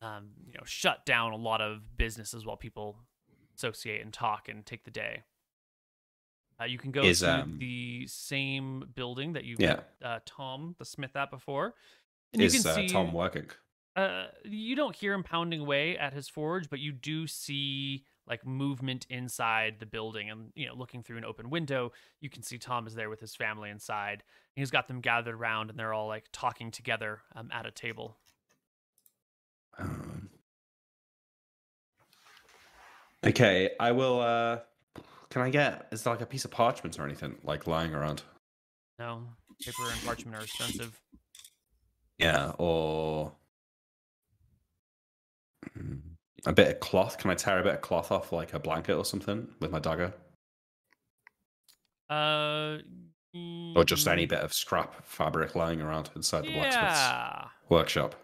um, 0.00 0.30
you 0.46 0.54
know, 0.54 0.64
shut 0.64 1.04
down 1.04 1.32
a 1.32 1.36
lot 1.36 1.60
of 1.60 1.96
businesses 1.98 2.46
while 2.46 2.56
people 2.56 2.96
associate 3.54 4.02
and 4.02 4.12
talk 4.12 4.48
and 4.48 4.64
take 4.64 4.84
the 4.84 4.90
day. 4.90 5.24
Uh, 6.60 6.64
you 6.64 6.78
can 6.78 6.90
go 6.90 7.04
Is, 7.06 7.22
to 7.22 7.26
um, 7.26 7.56
the 7.58 8.06
same 8.06 8.84
building 8.94 9.32
that 9.32 9.44
you 9.44 9.56
Yeah. 9.58 9.68
met 9.68 9.84
uh, 10.04 10.18
Tom 10.26 10.74
the 10.78 10.84
Smith 10.84 11.16
at 11.16 11.30
before, 11.30 11.74
and 12.32 12.42
Is 12.42 12.54
you 12.54 12.60
can 12.60 12.70
uh, 12.70 12.74
see 12.74 12.86
Tom 12.88 13.12
working? 13.12 13.50
uh, 13.96 14.26
you 14.44 14.76
don't 14.76 14.94
hear 14.94 15.12
him 15.12 15.22
pounding 15.22 15.60
away 15.60 15.96
at 15.98 16.12
his 16.12 16.28
forge, 16.28 16.70
but 16.70 16.78
you 16.78 16.92
do 16.92 17.26
see 17.26 18.04
like 18.26 18.46
movement 18.46 19.06
inside 19.10 19.76
the 19.80 19.86
building. 19.86 20.30
And 20.30 20.52
you 20.54 20.66
know, 20.66 20.74
looking 20.74 21.02
through 21.02 21.18
an 21.18 21.24
open 21.24 21.50
window, 21.50 21.92
you 22.20 22.30
can 22.30 22.42
see 22.42 22.58
Tom 22.58 22.86
is 22.86 22.94
there 22.94 23.10
with 23.10 23.20
his 23.20 23.34
family 23.34 23.70
inside. 23.70 24.22
He's 24.54 24.70
got 24.70 24.86
them 24.88 25.00
gathered 25.00 25.34
around, 25.34 25.70
and 25.70 25.78
they're 25.78 25.92
all 25.92 26.08
like 26.08 26.26
talking 26.32 26.70
together 26.70 27.20
um, 27.34 27.50
at 27.52 27.66
a 27.66 27.70
table. 27.70 28.16
Um, 29.78 30.28
okay, 33.24 33.70
I 33.78 33.92
will. 33.92 34.20
Uh, 34.20 34.58
can 35.30 35.42
I 35.42 35.50
get? 35.50 35.86
Is 35.92 36.02
there 36.02 36.12
like 36.12 36.22
a 36.22 36.26
piece 36.26 36.44
of 36.44 36.50
parchment 36.50 36.98
or 36.98 37.04
anything 37.04 37.38
like 37.44 37.66
lying 37.66 37.94
around? 37.94 38.22
No, 38.98 39.22
paper 39.64 39.90
and 39.90 40.02
parchment 40.04 40.36
are 40.36 40.42
expensive. 40.44 41.00
Yeah, 42.18 42.52
or 42.58 43.32
Mm, 45.78 46.00
a 46.46 46.52
bit 46.52 46.68
of 46.68 46.80
cloth. 46.80 47.18
Can 47.18 47.30
I 47.30 47.34
tear 47.34 47.58
a 47.60 47.62
bit 47.62 47.74
of 47.74 47.80
cloth 47.80 48.10
off, 48.10 48.32
like 48.32 48.54
a 48.54 48.58
blanket 48.58 48.94
or 48.94 49.04
something, 49.04 49.48
with 49.60 49.70
my 49.70 49.78
dagger, 49.78 50.12
Uh, 52.08 52.78
or 53.76 53.84
just 53.84 54.08
any 54.08 54.26
mm, 54.26 54.30
bit 54.30 54.40
of 54.40 54.52
scrap 54.52 55.04
fabric 55.04 55.54
lying 55.54 55.80
around 55.80 56.10
inside 56.16 56.44
the 56.46 56.52
blacksmith's 56.52 57.12
workshop? 57.68 58.14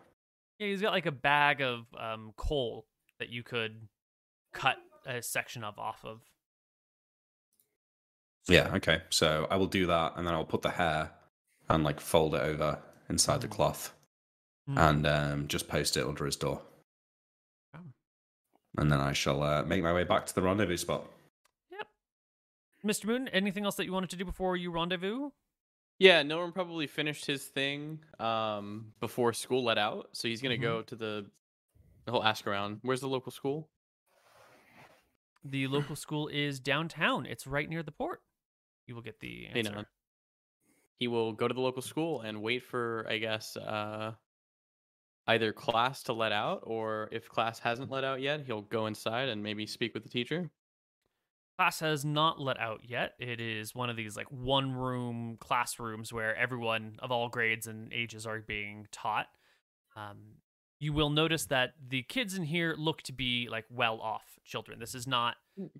Yeah, 0.59 0.69
he's 0.69 0.81
got 0.81 0.93
like 0.93 1.07
a 1.07 1.13
bag 1.13 1.61
of 1.61 1.87
um, 1.99 2.33
coal 2.37 2.87
that 3.19 3.29
you 3.29 3.43
could 3.43 3.89
cut 4.53 4.77
a 5.07 5.23
section 5.23 5.63
of 5.63 5.79
off 5.79 6.05
of. 6.05 6.23
Yeah. 8.49 8.73
Okay. 8.77 9.03
So 9.11 9.47
I 9.51 9.57
will 9.57 9.67
do 9.67 9.87
that, 9.87 10.15
and 10.17 10.27
then 10.27 10.35
I'll 10.35 10.45
put 10.45 10.63
the 10.63 10.71
hair 10.71 11.11
and 11.69 11.83
like 11.85 12.01
fold 12.01 12.35
it 12.35 12.43
over 12.43 12.79
inside 13.09 13.41
the 13.41 13.49
Mm. 13.49 13.53
cloth, 13.53 13.93
Mm. 14.69 14.79
and 14.91 15.07
um, 15.07 15.49
just 15.49 15.69
post 15.69 15.97
it 15.97 16.05
under 16.07 16.25
his 16.27 16.37
door. 16.37 16.63
Oh. 17.75 17.81
And 18.79 18.91
then 18.91 19.01
I 19.01 19.13
shall 19.13 19.43
uh, 19.43 19.63
make 19.65 19.83
my 19.83 19.93
way 19.93 20.05
back 20.05 20.27
to 20.27 20.35
the 20.35 20.43
rendezvous 20.43 20.77
spot. 20.77 21.07
Yep. 21.71 21.89
Mr. 22.85 23.05
Moon, 23.07 23.29
anything 23.29 23.65
else 23.65 23.77
that 23.77 23.85
you 23.85 23.93
wanted 23.93 24.11
to 24.11 24.17
do 24.17 24.25
before 24.25 24.57
you 24.57 24.71
rendezvous? 24.71 25.31
Yeah, 25.99 26.23
Nolan 26.23 26.53
probably 26.53 26.87
finished 26.87 27.25
his 27.27 27.45
thing 27.47 28.01
um, 28.21 28.93
before 29.01 29.33
school 29.33 29.65
let 29.65 29.79
out, 29.79 30.11
so 30.13 30.29
he's 30.29 30.43
gonna 30.43 30.57
Mhm. 30.57 30.61
go 30.63 30.83
to 30.83 30.95
the. 30.97 31.31
He'll 32.05 32.23
ask 32.23 32.47
around. 32.47 32.79
Where's 32.83 33.01
the 33.01 33.09
local 33.09 33.33
school? 33.33 33.69
The 35.45 35.67
local 35.69 35.97
school 35.97 36.29
is 36.29 36.59
downtown. 36.61 37.25
It's 37.27 37.47
right 37.47 37.69
near 37.69 37.83
the 37.83 37.93
port. 37.93 38.21
You 38.87 38.95
will 38.95 39.03
get 39.03 39.21
the 39.21 39.47
answer. 39.47 39.71
Nolan. 39.71 39.87
He 40.99 41.09
will 41.09 41.33
go 41.33 41.47
to 41.47 41.55
the 41.55 41.61
local 41.61 41.83
school 41.83 42.23
and 42.23 42.41
wait 42.41 42.63
for, 42.63 43.05
I 43.09 43.19
guess, 43.19 43.57
uh, 43.57 44.13
either 45.27 45.53
class 45.53 46.05
to 46.05 46.13
let 46.13 46.33
out, 46.33 46.63
or 46.65 47.09
if 47.13 47.29
class 47.29 47.59
hasn't 47.59 47.91
let 47.91 48.05
out 48.05 48.21
yet, 48.21 48.45
he'll 48.47 48.63
go 48.63 48.87
inside 48.87 49.29
and 49.29 49.43
maybe 49.43 49.67
speak 49.67 49.93
with 49.93 50.05
the 50.05 50.09
teacher. 50.09 50.51
Class 51.59 51.81
has 51.81 52.05
not 52.05 52.41
let 52.41 52.61
out 52.61 52.81
yet. 52.85 53.15
It 53.19 53.41
is 53.41 53.75
one 53.75 53.91
of 53.91 53.97
these 53.97 54.17
like 54.17 54.31
one 54.31 54.73
room 54.73 55.37
classrooms 55.41 56.13
where 56.13 56.37
everyone 56.37 56.97
of 57.01 57.11
all 57.11 57.29
grades 57.29 57.67
and 57.67 57.93
ages 57.93 58.27
are 58.27 58.41
being 58.41 58.87
taught. 58.93 59.27
Um, 59.97 60.37
you 60.79 60.93
will 60.93 61.11
notice 61.11 61.47
that 61.47 61.75
the 61.89 62.03
kids 62.03 62.37
in 62.37 62.45
here 62.45 62.75
look 62.77 63.03
to 63.03 63.13
be 63.13 63.49
like 63.51 63.65
well 63.71 64.01
off 64.01 64.39
children. 64.45 64.79
This 64.79 64.95
is 64.95 65.07
not 65.07 65.37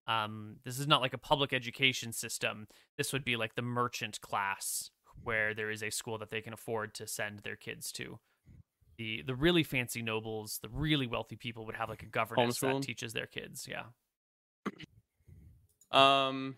um, 0.07 0.57
this 0.65 0.79
is 0.79 0.87
not 0.87 1.03
like 1.03 1.13
a 1.13 1.19
public 1.19 1.53
education 1.53 2.13
system. 2.13 2.67
This 2.97 3.13
would 3.13 3.25
be 3.25 3.37
like 3.37 3.55
the 3.55 3.63
merchant 3.63 4.21
class 4.21 4.91
where 5.23 5.55
there 5.55 5.71
is 5.71 5.83
a 5.83 5.91
school 5.91 6.19
that 6.19 6.31
they 6.31 6.41
can 6.41 6.53
afford 6.53 6.95
to 6.95 7.07
send 7.07 7.41
their 7.41 7.57
kids 7.57 7.93
to. 7.93 8.19
The 8.97 9.23
the 9.27 9.35
really 9.35 9.63
fancy 9.63 10.01
nobles, 10.01 10.59
the 10.63 10.71
really 10.71 11.07
wealthy 11.07 11.37
people 11.37 11.67
would 11.67 11.77
have 11.77 11.91
like 11.91 12.03
a 12.03 12.07
governess 12.07 12.61
that 12.61 12.83
teaches 12.83 13.13
their 13.13 13.27
kids. 13.27 13.69
Yeah. 13.71 13.85
Um, 15.93 16.57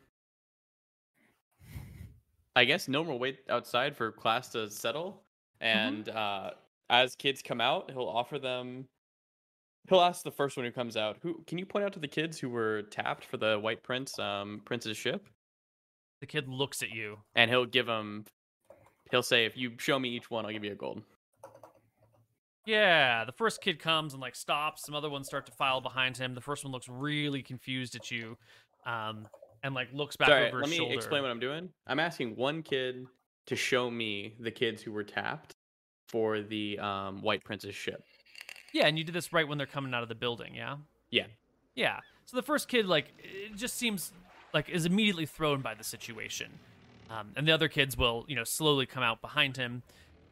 I 2.56 2.64
guess 2.64 2.88
Nolan 2.88 3.08
will 3.08 3.18
wait 3.18 3.40
outside 3.50 3.94
for 3.94 4.10
class 4.10 4.48
to 4.48 4.70
settle, 4.70 5.22
and 5.60 6.08
uh, 6.08 6.52
as 6.90 7.14
kids 7.14 7.42
come 7.42 7.60
out, 7.60 7.90
he'll 7.90 8.08
offer 8.08 8.38
them. 8.38 8.88
He'll 9.88 10.00
ask 10.00 10.22
the 10.22 10.30
first 10.30 10.56
one 10.56 10.66
who 10.66 10.72
comes 10.72 10.96
out. 10.96 11.16
Who 11.22 11.42
can 11.46 11.58
you 11.58 11.64
point 11.66 11.84
out 11.84 11.92
to 11.94 11.98
the 11.98 12.08
kids 12.08 12.38
who 12.38 12.50
were 12.50 12.82
tapped 12.82 13.24
for 13.24 13.36
the 13.36 13.58
White 13.58 13.82
Prince, 13.82 14.18
um, 14.18 14.60
Prince's 14.64 14.96
ship? 14.96 15.26
The 16.20 16.26
kid 16.26 16.48
looks 16.48 16.82
at 16.82 16.90
you. 16.90 17.18
And 17.34 17.50
he'll 17.50 17.64
give 17.66 17.86
them. 17.86 18.24
He'll 19.10 19.22
say, 19.22 19.46
"If 19.46 19.56
you 19.56 19.72
show 19.78 19.98
me 19.98 20.10
each 20.10 20.30
one, 20.30 20.44
I'll 20.44 20.52
give 20.52 20.64
you 20.64 20.72
a 20.72 20.76
gold." 20.76 21.02
Yeah, 22.66 23.24
the 23.24 23.32
first 23.32 23.62
kid 23.62 23.78
comes 23.78 24.12
and 24.12 24.20
like 24.20 24.36
stops. 24.36 24.84
Some 24.84 24.94
other 24.94 25.08
ones 25.08 25.26
start 25.26 25.46
to 25.46 25.52
file 25.52 25.80
behind 25.80 26.18
him. 26.18 26.34
The 26.34 26.40
first 26.42 26.64
one 26.64 26.72
looks 26.72 26.88
really 26.88 27.42
confused 27.42 27.94
at 27.96 28.10
you, 28.10 28.36
um, 28.84 29.26
and 29.62 29.74
like 29.74 29.88
looks 29.94 30.16
back 30.16 30.28
Sorry, 30.28 30.48
over 30.48 30.58
let 30.58 30.66
his 30.66 30.72
me 30.72 30.76
shoulder. 30.76 30.94
explain 30.94 31.22
what 31.22 31.30
I'm 31.30 31.40
doing. 31.40 31.70
I'm 31.86 31.98
asking 31.98 32.36
one 32.36 32.62
kid 32.62 33.06
to 33.46 33.56
show 33.56 33.90
me 33.90 34.34
the 34.38 34.50
kids 34.50 34.82
who 34.82 34.92
were 34.92 35.04
tapped 35.04 35.54
for 36.08 36.40
the 36.40 36.78
um, 36.78 37.22
White 37.22 37.44
Prince's 37.44 37.74
ship. 37.74 38.02
Yeah, 38.72 38.86
and 38.86 38.98
you 38.98 39.04
did 39.04 39.14
this 39.14 39.32
right 39.32 39.46
when 39.46 39.58
they're 39.58 39.66
coming 39.66 39.94
out 39.94 40.02
of 40.02 40.08
the 40.08 40.14
building. 40.14 40.54
Yeah. 40.54 40.76
Yeah. 41.10 41.26
Yeah. 41.74 42.00
So 42.26 42.36
the 42.36 42.42
first 42.42 42.68
kid, 42.68 42.86
like, 42.86 43.12
it 43.18 43.56
just 43.56 43.76
seems 43.76 44.12
like 44.52 44.68
is 44.68 44.84
immediately 44.84 45.26
thrown 45.26 45.60
by 45.60 45.74
the 45.74 45.84
situation, 45.84 46.50
um, 47.10 47.32
and 47.36 47.46
the 47.46 47.52
other 47.52 47.68
kids 47.68 47.96
will, 47.96 48.24
you 48.28 48.36
know, 48.36 48.44
slowly 48.44 48.86
come 48.86 49.02
out 49.02 49.20
behind 49.20 49.56
him, 49.56 49.82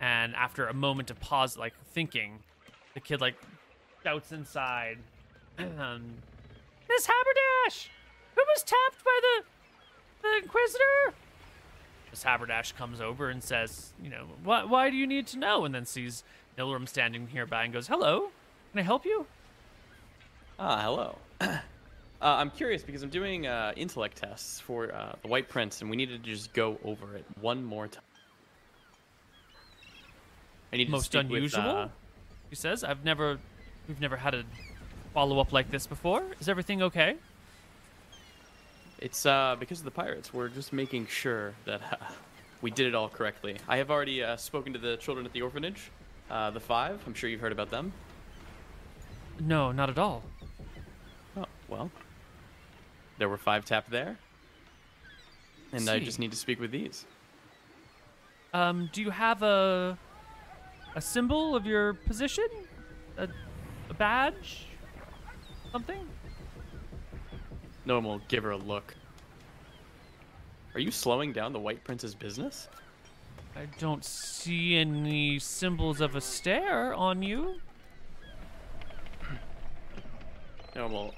and 0.00 0.34
after 0.34 0.66
a 0.66 0.74
moment 0.74 1.10
of 1.10 1.20
pause, 1.20 1.56
like 1.56 1.74
thinking, 1.92 2.40
the 2.94 3.00
kid 3.00 3.20
like 3.20 3.36
shouts 4.02 4.32
inside, 4.32 4.98
um, 5.58 6.14
"Miss 6.88 7.06
Haberdash, 7.06 7.88
who 8.34 8.42
was 8.42 8.62
tapped 8.62 9.04
by 9.04 9.20
the 9.22 9.44
the 10.22 10.42
Inquisitor?" 10.42 11.14
Miss 12.16 12.24
Haberdash 12.24 12.74
comes 12.76 12.98
over 13.02 13.28
and 13.28 13.44
says, 13.44 13.92
"You 14.02 14.08
know, 14.08 14.26
why 14.42 14.64
why 14.64 14.88
do 14.88 14.96
you 14.96 15.06
need 15.06 15.26
to 15.28 15.38
know?" 15.38 15.66
And 15.66 15.74
then 15.74 15.84
sees 15.84 16.24
Nilrem 16.56 16.88
standing 16.88 17.28
nearby 17.30 17.64
and 17.64 17.74
goes, 17.74 17.88
"Hello, 17.88 18.30
can 18.72 18.78
I 18.78 18.82
help 18.82 19.04
you?" 19.04 19.26
Ah, 20.58 20.80
hello. 20.80 21.18
uh, 21.42 21.56
I'm 22.22 22.50
curious 22.50 22.82
because 22.82 23.02
I'm 23.02 23.10
doing 23.10 23.46
uh, 23.46 23.74
intellect 23.76 24.16
tests 24.16 24.58
for 24.60 24.94
uh, 24.94 25.16
the 25.20 25.28
White 25.28 25.50
Prince, 25.50 25.82
and 25.82 25.90
we 25.90 25.96
needed 25.98 26.24
to 26.24 26.30
just 26.30 26.54
go 26.54 26.78
over 26.86 27.16
it 27.16 27.26
one 27.42 27.62
more 27.62 27.86
time. 27.86 28.02
I 30.72 30.76
need 30.78 30.86
to 30.86 30.90
Most 30.92 31.06
speak 31.06 31.24
with, 31.24 31.36
unusual? 31.36 31.60
uh, 31.76 31.88
He 32.48 32.56
says, 32.56 32.82
"I've 32.82 33.04
never, 33.04 33.38
we've 33.88 34.00
never 34.00 34.16
had 34.16 34.34
a 34.34 34.44
follow 35.12 35.38
up 35.38 35.52
like 35.52 35.70
this 35.70 35.86
before. 35.86 36.22
Is 36.40 36.48
everything 36.48 36.80
okay?" 36.80 37.16
It's 38.98 39.26
uh, 39.26 39.56
because 39.58 39.78
of 39.80 39.84
the 39.84 39.90
pirates. 39.90 40.32
We're 40.32 40.48
just 40.48 40.72
making 40.72 41.06
sure 41.06 41.54
that 41.64 41.80
uh, 41.92 41.96
we 42.62 42.70
did 42.70 42.86
it 42.86 42.94
all 42.94 43.08
correctly. 43.08 43.56
I 43.68 43.76
have 43.76 43.90
already 43.90 44.22
uh, 44.22 44.36
spoken 44.36 44.72
to 44.72 44.78
the 44.78 44.96
children 44.96 45.26
at 45.26 45.32
the 45.32 45.42
orphanage, 45.42 45.90
uh, 46.30 46.50
the 46.50 46.60
five. 46.60 47.00
I'm 47.06 47.14
sure 47.14 47.28
you've 47.28 47.40
heard 47.40 47.52
about 47.52 47.70
them. 47.70 47.92
No, 49.40 49.72
not 49.72 49.90
at 49.90 49.98
all. 49.98 50.22
Oh, 51.36 51.44
well. 51.68 51.90
There 53.18 53.28
were 53.28 53.38
five 53.38 53.64
tapped 53.64 53.90
there. 53.90 54.16
And 55.72 55.88
I 55.88 55.98
just 55.98 56.18
need 56.18 56.30
to 56.30 56.36
speak 56.36 56.60
with 56.60 56.70
these. 56.70 57.04
Um, 58.54 58.88
do 58.92 59.02
you 59.02 59.10
have 59.10 59.42
a 59.42 59.98
a 60.94 61.00
symbol 61.00 61.54
of 61.54 61.66
your 61.66 61.94
position? 61.94 62.46
A, 63.18 63.28
a 63.90 63.94
badge? 63.94 64.66
Something? 65.70 66.06
No 67.86 67.94
one 67.94 68.04
will 68.04 68.20
give 68.28 68.42
her 68.42 68.50
a 68.50 68.56
look. 68.56 68.94
Are 70.74 70.80
you 70.80 70.90
slowing 70.90 71.32
down 71.32 71.52
the 71.52 71.60
White 71.60 71.82
Prince's 71.84 72.14
business? 72.14 72.68
I 73.54 73.66
don't 73.78 74.04
see 74.04 74.76
any 74.76 75.38
symbols 75.38 76.02
of 76.02 76.16
a 76.16 76.20
stare 76.20 76.92
on 76.92 77.22
you. 77.22 77.54
No 80.74 80.82
one 80.82 80.92
will 80.92 81.14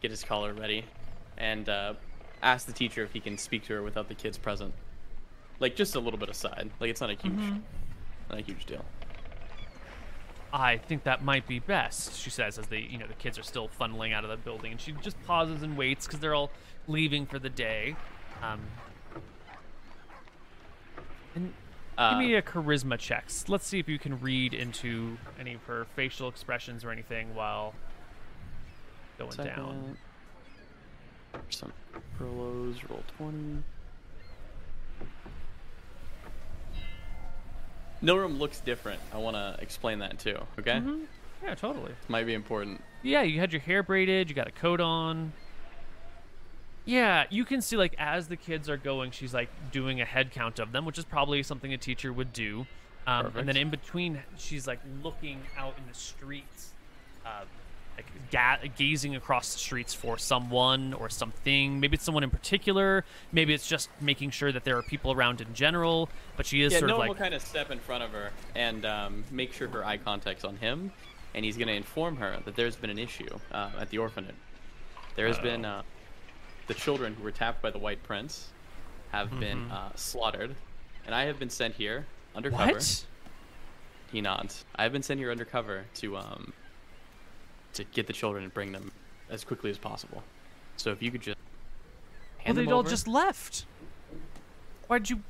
get 0.00 0.10
his 0.10 0.24
collar 0.24 0.54
ready 0.54 0.86
and 1.36 1.68
uh, 1.68 1.92
ask 2.42 2.66
the 2.66 2.72
teacher 2.72 3.02
if 3.02 3.12
he 3.12 3.20
can 3.20 3.36
speak 3.36 3.64
to 3.64 3.74
her 3.74 3.82
without 3.82 4.08
the 4.08 4.14
kids 4.14 4.38
present. 4.38 4.72
Like 5.58 5.76
just 5.76 5.94
a 5.94 6.00
little 6.00 6.18
bit 6.18 6.30
aside. 6.30 6.70
Like 6.80 6.88
it's 6.88 7.02
not 7.02 7.10
a 7.10 7.14
huge, 7.14 7.34
not 8.30 8.38
a 8.38 8.40
huge 8.40 8.64
deal. 8.64 8.82
I 10.52 10.78
think 10.78 11.04
that 11.04 11.22
might 11.24 11.46
be 11.46 11.58
best, 11.60 12.18
she 12.18 12.30
says 12.30 12.58
as 12.58 12.66
they, 12.66 12.80
you 12.80 12.98
know, 12.98 13.06
the 13.06 13.14
kids 13.14 13.38
are 13.38 13.42
still 13.42 13.68
funneling 13.80 14.12
out 14.12 14.24
of 14.24 14.30
the 14.30 14.36
building, 14.36 14.72
and 14.72 14.80
she 14.80 14.92
just 14.92 15.16
pauses 15.24 15.62
and 15.62 15.76
waits 15.76 16.06
because 16.06 16.18
they're 16.20 16.34
all 16.34 16.50
leaving 16.88 17.24
for 17.26 17.38
the 17.38 17.48
day. 17.48 17.94
Um, 18.42 18.60
and 21.34 21.52
Uh, 21.98 22.10
give 22.10 22.18
me 22.18 22.34
a 22.34 22.42
charisma 22.42 22.98
checks. 22.98 23.48
Let's 23.48 23.66
see 23.66 23.78
if 23.78 23.88
you 23.88 23.98
can 23.98 24.18
read 24.20 24.54
into 24.54 25.18
any 25.38 25.54
of 25.54 25.62
her 25.64 25.86
facial 25.96 26.28
expressions 26.28 26.84
or 26.84 26.90
anything 26.90 27.34
while 27.34 27.74
going 29.18 29.30
down. 29.44 29.96
Some 31.50 31.72
prolos, 32.16 32.76
roll 32.88 33.04
20. 33.18 33.62
Nilrem 38.02 38.38
looks 38.38 38.60
different. 38.60 39.00
I 39.12 39.18
want 39.18 39.36
to 39.36 39.56
explain 39.60 39.98
that 39.98 40.18
too, 40.18 40.38
okay? 40.58 40.80
Mhm. 40.80 41.06
Yeah, 41.42 41.54
totally. 41.54 41.92
Might 42.08 42.24
be 42.26 42.34
important. 42.34 42.82
Yeah, 43.02 43.22
you 43.22 43.40
had 43.40 43.52
your 43.52 43.60
hair 43.60 43.82
braided, 43.82 44.28
you 44.28 44.34
got 44.34 44.46
a 44.48 44.52
coat 44.52 44.80
on. 44.80 45.32
Yeah, 46.84 47.24
you 47.30 47.44
can 47.44 47.60
see 47.60 47.76
like 47.76 47.94
as 47.98 48.28
the 48.28 48.36
kids 48.36 48.68
are 48.68 48.76
going, 48.76 49.10
she's 49.10 49.34
like 49.34 49.48
doing 49.70 50.00
a 50.00 50.04
head 50.04 50.32
count 50.32 50.58
of 50.58 50.72
them, 50.72 50.84
which 50.84 50.98
is 50.98 51.04
probably 51.04 51.42
something 51.42 51.72
a 51.72 51.78
teacher 51.78 52.12
would 52.12 52.32
do. 52.32 52.66
Um, 53.06 53.32
and 53.36 53.48
then 53.48 53.56
in 53.56 53.70
between, 53.70 54.22
she's 54.38 54.66
like 54.66 54.80
looking 55.02 55.40
out 55.56 55.74
in 55.78 55.84
the 55.88 55.94
streets, 55.94 56.72
uh, 57.24 57.44
like 58.62 58.76
gazing 58.76 59.16
across 59.16 59.52
the 59.52 59.58
streets 59.58 59.92
for 59.94 60.18
someone 60.18 60.92
or 60.94 61.08
something. 61.08 61.80
Maybe 61.80 61.94
it's 61.96 62.04
someone 62.04 62.22
in 62.24 62.30
particular. 62.30 63.04
Maybe 63.32 63.54
it's 63.54 63.66
just 63.68 63.88
making 64.00 64.30
sure 64.30 64.52
that 64.52 64.64
there 64.64 64.76
are 64.76 64.82
people 64.82 65.12
around 65.12 65.40
in 65.40 65.52
general. 65.54 66.08
But 66.36 66.46
she 66.46 66.62
is 66.62 66.72
Yeah, 66.72 66.80
sort 66.80 66.88
no 66.88 66.94
of 66.94 66.98
like 67.00 67.08
will 67.08 67.14
kind 67.16 67.34
of 67.34 67.42
step 67.42 67.70
in 67.70 67.78
front 67.78 68.02
of 68.02 68.10
her 68.12 68.30
and 68.54 68.84
um, 68.84 69.24
make 69.30 69.52
sure 69.52 69.68
her 69.68 69.84
eye 69.84 69.96
contact's 69.98 70.44
on 70.44 70.56
him. 70.56 70.92
and 71.34 71.44
he's 71.44 71.56
going 71.56 71.68
to 71.68 71.74
inform 71.74 72.16
her 72.16 72.38
that 72.44 72.56
there's 72.56 72.76
been 72.76 72.90
an 72.90 72.98
issue 72.98 73.38
uh, 73.52 73.70
at 73.78 73.88
the 73.90 73.98
orphanage. 73.98 74.34
There 75.16 75.26
has 75.28 75.38
been 75.38 75.64
uh, 75.64 75.82
the 76.66 76.74
children 76.74 77.14
who 77.14 77.22
were 77.22 77.30
tapped 77.32 77.62
by 77.62 77.70
the 77.70 77.78
White 77.78 78.02
Prince 78.02 78.48
have 79.12 79.30
been 79.40 79.58
Mm-hmm. 79.64 79.72
uh, 79.72 79.88
slaughtered, 79.96 80.54
and 81.06 81.14
I 81.14 81.24
have 81.24 81.38
been 81.38 81.50
sent 81.50 81.74
here 81.74 82.06
undercover. 82.34 82.72
What? 82.72 83.04
He 84.12 84.20
nods. 84.20 84.64
I 84.76 84.82
have 84.84 84.92
been 84.92 85.02
sent 85.02 85.18
here 85.20 85.30
undercover 85.30 85.84
to 85.96 86.16
um 86.16 86.52
to 87.74 87.84
get 87.84 88.06
the 88.06 88.12
children 88.12 88.44
and 88.44 88.52
bring 88.54 88.72
them 88.72 88.90
as 89.28 89.44
quickly 89.44 89.70
as 89.70 89.78
possible. 89.78 90.22
So 90.76 90.90
if 90.90 91.02
you 91.02 91.10
could 91.10 91.20
just 91.22 91.36
Well, 91.38 92.44
hand 92.46 92.56
they 92.58 92.64
them 92.64 92.72
all 92.72 92.80
over. 92.80 92.90
just 92.90 93.06
left. 93.06 93.66
Why'd 94.88 95.08
you? 95.10 95.20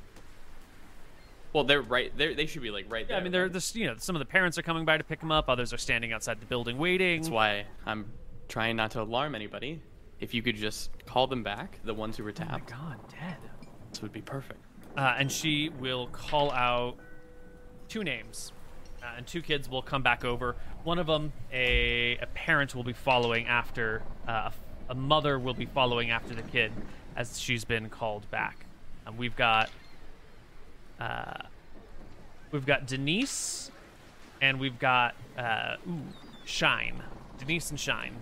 well, 1.53 1.63
they're 1.65 1.81
right. 1.81 2.15
They 2.17 2.33
they 2.33 2.45
should 2.45 2.61
be 2.61 2.71
like 2.71 2.85
right 2.89 3.01
Yeah, 3.01 3.07
there. 3.09 3.17
I 3.17 3.23
mean, 3.23 3.31
they're 3.31 3.43
like, 3.43 3.53
this. 3.53 3.75
You 3.75 3.87
know, 3.87 3.95
some 3.97 4.15
of 4.15 4.19
the 4.19 4.25
parents 4.25 4.57
are 4.57 4.61
coming 4.61 4.85
by 4.85 4.97
to 4.97 5.03
pick 5.03 5.19
them 5.19 5.31
up. 5.31 5.49
Others 5.49 5.73
are 5.73 5.77
standing 5.77 6.13
outside 6.13 6.39
the 6.39 6.45
building 6.45 6.77
waiting. 6.77 7.21
That's 7.21 7.29
why 7.29 7.65
I'm 7.85 8.05
trying 8.47 8.75
not 8.75 8.91
to 8.91 9.01
alarm 9.01 9.35
anybody. 9.35 9.81
If 10.19 10.33
you 10.33 10.41
could 10.41 10.55
just 10.55 10.91
call 11.05 11.27
them 11.27 11.43
back, 11.43 11.79
the 11.83 11.93
ones 11.93 12.15
who 12.17 12.23
were 12.23 12.31
tapped. 12.31 12.71
Oh 12.73 12.75
my 12.81 12.93
god, 12.95 12.99
dead. 13.09 13.37
this 13.91 14.01
would 14.01 14.13
be 14.13 14.21
perfect. 14.21 14.59
Uh, 14.95 15.15
and 15.17 15.31
she 15.31 15.69
will 15.79 16.07
call 16.07 16.51
out 16.51 16.97
two 17.87 18.03
names, 18.03 18.51
uh, 19.03 19.13
and 19.17 19.27
two 19.27 19.41
kids 19.41 19.69
will 19.69 19.81
come 19.81 20.03
back 20.03 20.23
over. 20.23 20.55
One 20.83 20.99
of 20.99 21.07
them, 21.07 21.33
a, 21.51 22.17
a 22.21 22.27
parent, 22.27 22.75
will 22.75 22.83
be 22.83 22.93
following 22.93 23.47
after. 23.47 24.03
Uh, 24.27 24.51
a 24.89 24.95
mother 24.95 25.39
will 25.39 25.53
be 25.53 25.65
following 25.65 26.11
after 26.11 26.33
the 26.35 26.41
kid, 26.41 26.71
as 27.15 27.39
she's 27.39 27.65
been 27.65 27.89
called 27.89 28.29
back. 28.31 28.65
And 29.05 29.17
we've 29.17 29.35
got. 29.35 29.69
Uh, 30.99 31.43
we've 32.51 32.65
got 32.65 32.85
Denise, 32.85 33.71
and 34.41 34.59
we've 34.59 34.77
got 34.77 35.15
uh, 35.37 35.77
ooh, 35.87 36.01
Shine. 36.45 37.01
Denise 37.39 37.71
and 37.71 37.79
Shine. 37.79 38.15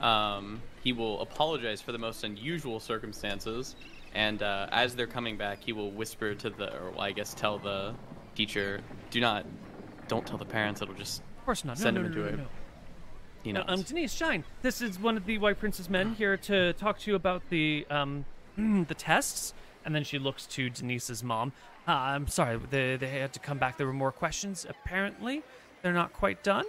Um, 0.00 0.60
he 0.82 0.92
will 0.92 1.22
apologize 1.22 1.80
for 1.80 1.92
the 1.92 1.98
most 1.98 2.22
unusual 2.22 2.80
circumstances, 2.80 3.76
and 4.14 4.42
uh, 4.42 4.66
as 4.70 4.94
they're 4.94 5.06
coming 5.06 5.38
back, 5.38 5.62
he 5.64 5.72
will 5.72 5.90
whisper 5.90 6.34
to 6.34 6.50
the, 6.50 6.74
or 6.76 6.90
well, 6.90 7.00
I 7.00 7.12
guess 7.12 7.32
tell 7.32 7.58
the 7.58 7.94
teacher, 8.36 8.80
"Do 9.10 9.20
not, 9.20 9.44
don't 10.08 10.26
tell 10.26 10.38
the 10.38 10.44
parents. 10.44 10.80
It'll 10.82 10.94
just 10.94 11.22
Of 11.38 11.44
course 11.44 11.64
not. 11.64 11.78
No, 11.78 11.82
Send 11.82 11.96
no, 11.96 12.02
no, 12.02 12.06
into 12.08 12.18
no, 12.20 12.30
no. 12.36 12.46
you 13.44 13.52
No, 13.52 13.60
know." 13.62 13.72
um, 13.72 13.82
Denise, 13.82 14.12
Shine. 14.14 14.44
This 14.62 14.80
is 14.80 14.98
one 15.00 15.16
of 15.16 15.26
the 15.26 15.38
White 15.38 15.58
Prince's 15.58 15.88
men 15.90 16.14
here 16.14 16.36
to 16.38 16.72
talk 16.74 16.98
to 17.00 17.10
you 17.10 17.16
about 17.16 17.42
the 17.50 17.86
um, 17.90 18.24
the 18.56 18.94
tests. 18.96 19.54
And 19.84 19.94
then 19.94 20.02
she 20.02 20.18
looks 20.18 20.46
to 20.46 20.68
Denise's 20.68 21.22
mom. 21.22 21.52
Uh, 21.86 21.92
I'm 21.92 22.26
sorry, 22.26 22.58
they, 22.70 22.96
they 22.96 23.20
had 23.20 23.32
to 23.34 23.38
come 23.38 23.58
back. 23.58 23.76
There 23.78 23.86
were 23.86 23.92
more 23.92 24.10
questions. 24.10 24.66
Apparently, 24.68 25.44
they're 25.82 25.92
not 25.92 26.12
quite 26.12 26.42
done. 26.42 26.64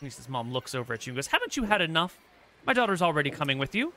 Denise's 0.00 0.28
mom 0.28 0.52
looks 0.52 0.74
over 0.74 0.92
at 0.92 1.06
you 1.06 1.12
and 1.12 1.16
goes, 1.16 1.28
"Haven't 1.28 1.56
you 1.56 1.62
had 1.64 1.80
enough? 1.80 2.18
My 2.66 2.72
daughter's 2.72 3.00
already 3.00 3.30
coming 3.30 3.58
with 3.58 3.76
you." 3.76 3.92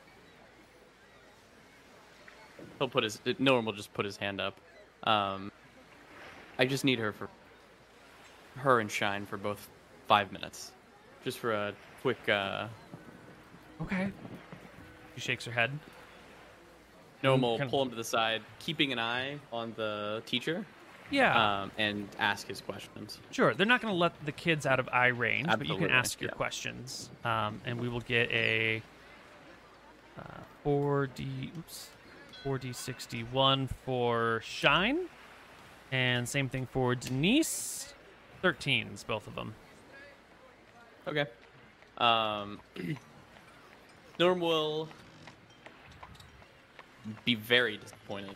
He'll 2.78 2.88
put 2.90 3.04
his 3.04 3.20
Norm 3.40 3.66
will 3.66 3.74
just 3.74 3.94
put 3.94 4.06
his 4.06 4.18
hand 4.18 4.40
up. 4.40 4.60
Um, 5.04 5.52
I 6.62 6.66
just 6.66 6.86
need 6.86 7.00
her 7.00 7.12
for 7.12 7.28
her 8.58 8.82
and 8.82 8.92
Shine 8.92 9.26
for 9.26 9.36
both 9.36 9.68
five 10.08 10.32
minutes, 10.32 10.72
just 11.24 11.40
for 11.40 11.54
a 11.54 11.74
quick. 12.04 12.30
Uh, 12.30 12.68
Okay. 13.82 14.12
She 15.16 15.22
shakes 15.22 15.44
her 15.46 15.52
head. 15.52 15.72
Norm 17.24 17.42
will 17.42 17.58
kind 17.58 17.64
of- 17.64 17.72
pull 17.72 17.82
him 17.82 17.90
to 17.90 17.96
the 17.96 18.04
side, 18.04 18.44
keeping 18.60 18.92
an 18.92 19.00
eye 19.00 19.40
on 19.52 19.74
the 19.76 20.22
teacher, 20.28 20.64
Yeah, 21.10 21.62
um, 21.64 21.72
and 21.80 22.08
ask 22.20 22.46
his 22.48 22.62
questions. 22.62 23.20
sure. 23.32 23.56
They're 23.56 23.66
not 23.66 23.82
going 23.82 23.92
to 23.92 23.98
let 23.98 24.24
the 24.24 24.32
kids 24.32 24.68
out 24.68 24.80
of 24.80 24.88
eye 24.90 25.08
range, 25.08 25.48
but 25.48 25.66
you 25.68 25.78
can 25.78 25.90
ask 25.90 26.22
your 26.22 26.30
yeah. 26.30 26.36
questions, 26.36 27.10
um, 27.26 27.60
and 27.66 27.82
we 27.82 27.90
will 27.90 28.02
get 28.02 28.30
a 28.30 28.84
uh, 30.20 30.22
4D. 30.64 31.58
Oops. 31.58 31.90
4D61 32.44 33.68
for 33.84 34.42
Shine. 34.44 35.08
And 35.92 36.28
same 36.28 36.48
thing 36.48 36.66
for 36.66 36.96
Denise. 36.96 37.94
13s, 38.44 39.06
both 39.06 39.28
of 39.28 39.36
them. 39.36 39.54
Okay. 41.08 41.26
Um, 41.98 42.60
Norm 44.20 44.40
will 44.40 44.88
be 47.26 47.36
very 47.36 47.78
disappointed. 47.78 48.36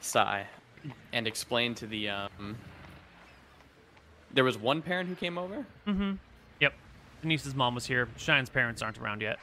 Sigh, 0.00 0.46
and 1.12 1.26
explain 1.26 1.74
to 1.76 1.86
the 1.86 2.08
um. 2.08 2.56
There 4.32 4.44
was 4.44 4.56
one 4.56 4.80
parent 4.80 5.08
who 5.08 5.14
came 5.14 5.36
over. 5.38 5.66
Mm 5.86 5.96
hmm. 5.96 6.12
Yep. 6.60 6.74
Denise's 7.22 7.54
mom 7.54 7.74
was 7.74 7.86
here. 7.86 8.08
Shine's 8.16 8.48
parents 8.48 8.80
aren't 8.80 8.98
around 8.98 9.22
yet. 9.22 9.38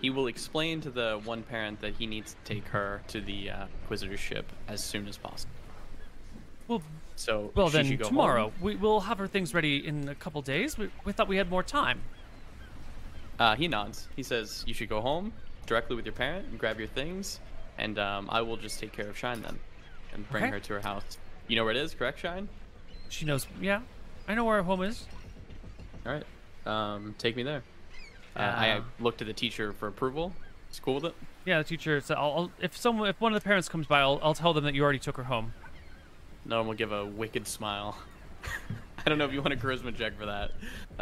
He 0.00 0.10
will 0.10 0.28
explain 0.28 0.80
to 0.82 0.90
the 0.90 1.20
one 1.24 1.42
parent 1.42 1.80
that 1.82 1.94
he 1.94 2.06
needs 2.06 2.34
to 2.44 2.54
take 2.54 2.66
her 2.68 3.02
to 3.08 3.20
the 3.20 3.50
uh, 3.50 3.66
Inquisitor's 3.82 4.20
ship 4.20 4.46
as 4.68 4.82
soon 4.82 5.06
as 5.06 5.18
possible. 5.18 5.52
Well, 6.68 6.82
So 7.16 7.50
well 7.54 7.68
then 7.68 7.98
tomorrow. 7.98 8.44
home. 8.44 8.52
We, 8.60 8.76
we'll 8.76 9.00
have 9.00 9.18
her 9.18 9.26
things 9.26 9.52
ready 9.52 9.86
in 9.86 10.08
a 10.08 10.14
couple 10.14 10.40
days. 10.42 10.78
We, 10.78 10.88
we 11.04 11.12
thought 11.12 11.28
we 11.28 11.36
had 11.36 11.50
more 11.50 11.62
time. 11.62 12.00
Uh, 13.38 13.56
he 13.56 13.68
nods. 13.68 14.08
He 14.16 14.22
says, 14.22 14.64
"You 14.66 14.74
should 14.74 14.88
go 14.88 15.00
home 15.00 15.32
directly 15.66 15.96
with 15.96 16.04
your 16.06 16.12
parent 16.14 16.46
and 16.48 16.58
grab 16.58 16.78
your 16.78 16.88
things, 16.88 17.40
and 17.78 17.98
um, 17.98 18.28
I 18.30 18.40
will 18.42 18.56
just 18.56 18.78
take 18.78 18.92
care 18.92 19.08
of 19.08 19.16
Shine 19.18 19.40
then, 19.42 19.58
and 20.12 20.28
bring 20.30 20.44
Okay. 20.44 20.52
her 20.52 20.60
to 20.60 20.72
her 20.74 20.80
house. 20.80 21.18
You 21.48 21.56
know 21.56 21.64
where 21.64 21.70
it 21.72 21.78
is, 21.78 21.94
correct, 21.94 22.18
Shine? 22.20 22.48
She 23.08 23.24
knows. 23.24 23.46
Yeah, 23.60 23.80
I 24.28 24.34
know 24.34 24.44
where 24.44 24.56
her 24.56 24.62
home 24.62 24.82
is. 24.82 25.06
All 26.06 26.12
right. 26.12 26.24
Um, 26.66 27.14
take 27.18 27.34
me 27.36 27.42
there." 27.42 27.62
Uh, 28.36 28.40
I 28.40 28.70
Uh, 28.70 28.82
look 29.00 29.16
to 29.18 29.24
the 29.24 29.32
teacher 29.32 29.72
for 29.72 29.88
approval. 29.88 30.32
He's 30.68 30.80
cool 30.80 30.94
with 30.96 31.04
it. 31.06 31.14
Yeah, 31.44 31.58
the 31.58 31.64
teacher 31.64 32.00
said, 32.00 32.16
I'll, 32.16 32.32
I'll, 32.32 32.50
if 32.60 32.76
someone, 32.76 33.08
if 33.08 33.20
one 33.20 33.34
of 33.34 33.42
the 33.42 33.44
parents 33.44 33.68
comes 33.68 33.86
by, 33.86 34.00
I'll, 34.00 34.20
I'll 34.22 34.34
tell 34.34 34.52
them 34.52 34.64
that 34.64 34.74
you 34.74 34.82
already 34.84 34.98
took 35.00 35.16
her 35.16 35.24
home. 35.24 35.52
No 36.44 36.58
one 36.58 36.68
will 36.68 36.74
give 36.74 36.92
a 36.92 37.04
wicked 37.04 37.46
smile. 37.48 37.96
I 39.04 39.08
don't 39.08 39.18
know 39.18 39.24
if 39.24 39.32
you 39.32 39.40
want 39.42 39.52
a 39.52 39.56
charisma 39.56 39.96
check 39.96 40.16
for 40.18 40.26
that. 40.26 40.50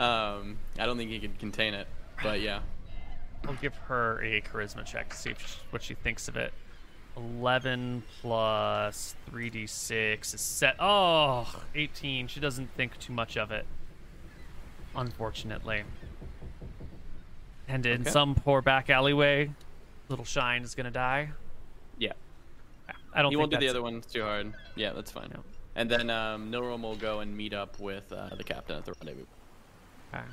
Um, 0.00 0.56
I 0.78 0.86
don't 0.86 0.96
think 0.96 1.10
he 1.10 1.18
can 1.18 1.34
contain 1.34 1.74
it, 1.74 1.86
but 2.22 2.40
yeah. 2.40 2.60
I'll 3.46 3.54
give 3.54 3.74
her 3.88 4.22
a 4.22 4.40
charisma 4.40 4.84
check 4.84 5.10
to 5.10 5.16
see 5.16 5.30
if 5.30 5.40
she, 5.46 5.56
what 5.70 5.82
she 5.82 5.94
thinks 5.94 6.28
of 6.28 6.36
it. 6.36 6.52
11 7.16 8.04
plus 8.20 9.16
3d6 9.30 10.34
is 10.34 10.40
set. 10.40 10.76
Oh, 10.78 11.62
18. 11.74 12.28
She 12.28 12.40
doesn't 12.40 12.70
think 12.76 12.96
too 12.98 13.12
much 13.12 13.36
of 13.36 13.50
it. 13.50 13.66
Unfortunately. 14.94 15.82
And 17.68 17.84
in 17.84 18.00
Okay. 18.02 18.10
some 18.10 18.34
poor 18.34 18.62
back 18.62 18.88
alleyway, 18.90 19.50
little 20.08 20.24
Shine 20.24 20.62
is 20.62 20.74
going 20.74 20.86
to 20.86 20.90
die. 20.90 21.30
Yeah. 21.98 22.12
I 23.12 23.22
don't 23.22 23.30
You 23.32 23.38
think 23.38 23.52
won't 23.52 23.52
do 23.52 23.66
the 23.66 23.68
other 23.68 23.82
ones 23.82 24.06
too 24.06 24.22
hard. 24.22 24.52
Yeah, 24.74 24.92
that's 24.92 25.10
fine. 25.12 25.30
No. 25.34 25.40
And 25.76 25.90
then 25.90 26.08
um, 26.10 26.50
Nilrem 26.50 26.80
will 26.82 26.96
go 26.96 27.20
and 27.20 27.36
meet 27.36 27.52
up 27.52 27.78
with 27.78 28.10
uh, 28.12 28.30
the 28.36 28.42
captain 28.44 28.76
at 28.76 28.84
the 28.84 28.92
rendezvous. 28.94 29.26
Okay. 30.14 30.24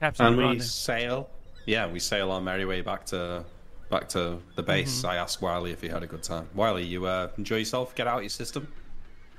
Captain 0.00 0.26
And 0.26 0.36
we 0.36 0.44
Ron- 0.44 0.60
sail. 0.60 1.28
Yeah, 1.66 1.86
we 1.86 2.00
sail 2.00 2.30
our 2.30 2.40
merry 2.40 2.64
way 2.64 2.80
back 2.80 3.04
to 3.06 3.44
back 3.90 4.08
to 4.10 4.38
the 4.56 4.62
base. 4.62 4.98
Mm-hmm. 4.98 5.10
I 5.10 5.16
asked 5.16 5.42
Wiley 5.42 5.70
if 5.70 5.80
he 5.82 5.88
had 5.88 6.02
a 6.02 6.06
good 6.06 6.22
time. 6.22 6.48
Wiley, 6.54 6.82
you 6.84 7.04
uh, 7.06 7.28
enjoy 7.36 7.56
yourself? 7.56 7.94
Get 7.94 8.06
out 8.06 8.22
your 8.22 8.30
system. 8.30 8.66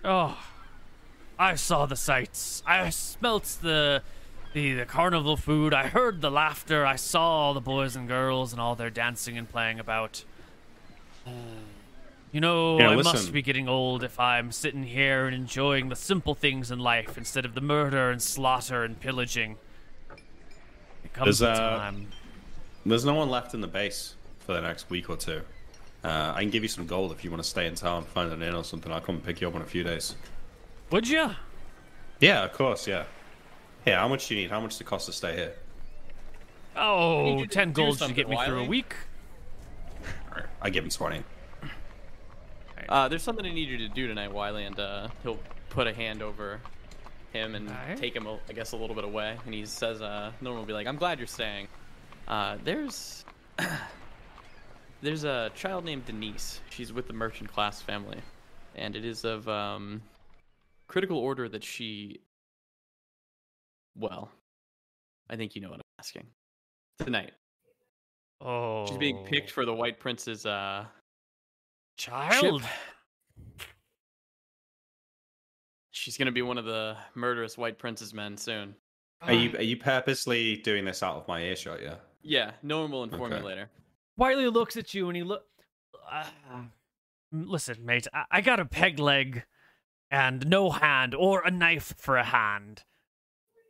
Oh, 0.06 0.38
I 1.40 1.56
saw 1.56 1.85
the 1.85 1.95
sights. 1.95 2.61
I 2.65 2.90
smelt 2.91 3.57
the, 3.61 4.03
the 4.53 4.73
the 4.73 4.85
carnival 4.85 5.38
food. 5.38 5.73
I 5.73 5.88
heard 5.88 6.22
the 6.22 6.32
laughter. 6.32 6.85
I 6.85 6.95
saw 6.95 7.22
all 7.22 7.53
the 7.53 7.61
boys 7.61 7.95
and 7.95 8.07
girls 8.07 8.51
and 8.51 8.61
all 8.61 8.75
their 8.75 8.90
dancing 8.90 9.38
and 9.38 9.49
playing 9.49 9.80
about. 9.80 10.23
You 12.32 12.41
know, 12.41 12.80
Yeah, 12.80 12.90
I 12.90 12.95
must 12.95 13.32
be 13.32 13.43
getting 13.43 13.69
old 13.69 14.03
if 14.03 14.19
I'm 14.19 14.51
sitting 14.51 14.83
here 14.83 15.27
and 15.27 15.35
enjoying 15.35 15.90
the 15.90 15.95
simple 15.95 16.33
things 16.33 16.72
in 16.72 16.80
life 16.80 17.15
instead 17.15 17.45
of 17.45 17.53
the 17.53 17.61
murder 17.61 18.09
and 18.09 18.19
slaughter 18.22 18.83
and 18.83 18.99
pillaging. 18.99 19.57
It 21.03 21.14
comes 21.14 21.40
There's, 21.40 21.41
a 21.41 21.61
uh, 21.61 21.77
time. 21.77 22.07
There's 22.85 23.06
no 23.06 23.14
one 23.14 23.30
left 23.30 23.53
in 23.53 23.61
the 23.61 23.67
base 23.67 24.15
for 24.40 24.53
the 24.53 24.61
next 24.61 24.90
week 24.90 25.11
or 25.11 25.15
two. 25.15 25.41
Uh, 26.03 26.33
I 26.35 26.41
can 26.41 26.49
give 26.49 26.64
you 26.64 26.69
some 26.69 26.88
gold 26.88 27.11
if 27.11 27.23
you 27.23 27.30
want 27.30 27.41
to 27.43 27.48
stay 27.48 27.67
in 27.67 27.75
town, 27.75 28.03
find 28.03 28.32
an 28.32 28.41
inn 28.41 28.56
or 28.56 28.64
something. 28.64 28.91
I'll 28.91 28.99
come 28.99 29.15
and 29.15 29.23
pick 29.23 29.40
you 29.40 29.48
up 29.48 29.56
in 29.56 29.61
a 29.61 29.65
few 29.65 29.83
days. 29.83 30.15
Would 30.90 31.07
you? 31.07 31.30
Yeah, 32.19 32.43
of 32.43 32.53
course, 32.53 32.88
yeah. 32.88 33.03
Yeah, 33.85 33.99
how 33.99 34.07
much 34.07 34.27
do 34.27 34.35
you 34.35 34.41
need? 34.41 34.49
How 34.49 34.59
much 34.61 34.71
does 34.71 34.81
it 34.81 34.85
cost 34.85 35.05
to 35.07 35.11
stay 35.13 35.35
here? 35.35 35.53
Oh, 36.75 37.37
you 37.37 37.45
to 37.45 37.53
10 37.53 37.67
do 37.69 37.73
gold 37.73 37.99
should 37.99 38.15
get 38.15 38.29
me 38.29 38.37
through 38.45 38.61
a 38.61 38.67
week. 38.67 38.95
Alright, 40.29 40.47
I 40.61 40.69
give 40.69 40.83
him 40.83 40.89
20. 40.89 41.23
Uh, 42.89 43.07
there's 43.07 43.23
something 43.23 43.45
I 43.45 43.51
need 43.53 43.69
you 43.69 43.77
to 43.77 43.87
do 43.87 44.07
tonight, 44.07 44.31
Wiley, 44.31 44.65
and 44.65 44.79
uh, 44.79 45.07
he'll 45.21 45.39
put 45.69 45.87
a 45.87 45.93
hand 45.93 46.21
over 46.21 46.59
him 47.31 47.55
and 47.55 47.69
Alright. 47.69 47.97
take 47.97 48.15
him, 48.15 48.27
I 48.27 48.53
guess, 48.53 48.71
a 48.73 48.75
little 48.77 48.95
bit 48.95 49.05
away. 49.05 49.37
And 49.45 49.53
he 49.53 49.65
says, 49.65 50.01
uh, 50.01 50.31
Norman 50.41 50.59
will 50.61 50.67
be 50.67 50.73
like, 50.73 50.87
I'm 50.87 50.97
glad 50.97 51.19
you're 51.19 51.27
staying. 51.27 51.67
Uh, 52.27 52.57
there's... 52.63 53.25
there's 55.01 55.23
a 55.23 55.51
child 55.55 55.85
named 55.85 56.05
Denise. 56.05 56.59
She's 56.69 56.91
with 56.91 57.07
the 57.07 57.13
merchant 57.13 57.51
class 57.51 57.81
family. 57.81 58.19
and 58.75 58.95
it 58.95 59.05
is 59.05 59.23
of 59.25 59.47
um, 59.47 60.01
critical 60.87 61.17
order 61.17 61.47
that 61.49 61.63
she. 61.63 62.19
Well, 63.95 64.30
I 65.30 65.35
think 65.35 65.55
you 65.55 65.61
know 65.61 65.69
what 65.69 65.77
I'm 65.80 65.99
asking. 65.99 66.27
Tonight, 66.99 67.31
Oh, 68.41 68.85
she's 68.88 68.97
being 68.97 69.23
picked 69.25 69.51
for 69.51 69.65
the 69.65 69.73
White 69.73 69.99
Prince's 69.99 70.45
uh, 70.45 70.85
child. 71.97 72.61
ship. 72.61 72.69
She's 75.91 76.17
gonna 76.17 76.31
be 76.31 76.41
one 76.41 76.57
of 76.57 76.65
the 76.65 76.97
murderous 77.15 77.57
White 77.57 77.77
Prince's 77.77 78.13
men 78.13 78.35
soon. 78.38 78.75
Are 79.22 79.33
you 79.33 79.55
are 79.57 79.61
you 79.63 79.77
purposely 79.77 80.57
doing 80.57 80.83
this 80.85 81.01
out 81.03 81.15
of 81.15 81.27
my 81.27 81.41
earshot? 81.41 81.81
Yeah. 81.81 81.95
Yeah, 82.22 82.51
no 82.61 82.81
one 82.81 82.91
will 82.91 83.03
inform 83.03 83.31
Okay. 83.33 83.41
you 83.41 83.47
later. 83.47 83.69
Wiley 84.17 84.47
looks 84.47 84.75
at 84.77 84.93
you 84.93 85.07
and 85.07 85.15
he 85.17 85.23
look. 85.23 85.43
Uh, 86.11 86.25
listen, 87.31 87.85
mate, 87.85 88.07
I-, 88.13 88.25
I 88.31 88.41
got 88.41 88.59
a 88.59 88.65
peg 88.65 88.99
leg 88.99 89.43
and 90.11 90.47
no 90.47 90.69
hand 90.72 91.15
or 91.15 91.41
a 91.41 91.51
knife 91.51 91.93
for 91.97 92.17
a 92.17 92.23
hand. 92.23 92.83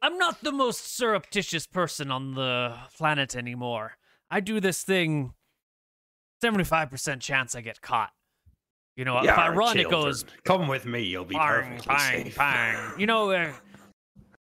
I'm 0.04 0.18
not 0.18 0.44
the 0.44 0.52
most 0.52 0.98
surreptitious 0.98 1.66
person 1.66 2.12
on 2.12 2.36
the 2.36 2.76
planet 2.98 3.38
anymore. 3.38 3.94
I 4.30 4.42
do 4.42 4.60
this 4.60 4.84
thing 4.84 5.34
75% 6.44 7.22
chance 7.22 7.56
I 7.56 7.62
get 7.62 7.82
caught. 7.82 8.12
You 8.98 9.06
know, 9.06 9.18
if 9.20 9.30
I 9.30 9.48
run, 9.50 9.78
it 9.80 9.90
goes 9.90 10.26
Come 10.44 10.68
with 10.68 10.86
me. 10.86 11.04
You'll 11.04 11.24
be 11.24 11.36
bang, 11.36 11.48
perfectly 11.48 11.96
bang, 11.96 12.24
safe. 12.26 12.36
bang. 12.36 13.00
You 13.00 13.08
know, 13.08 13.32
uh, 13.32 13.54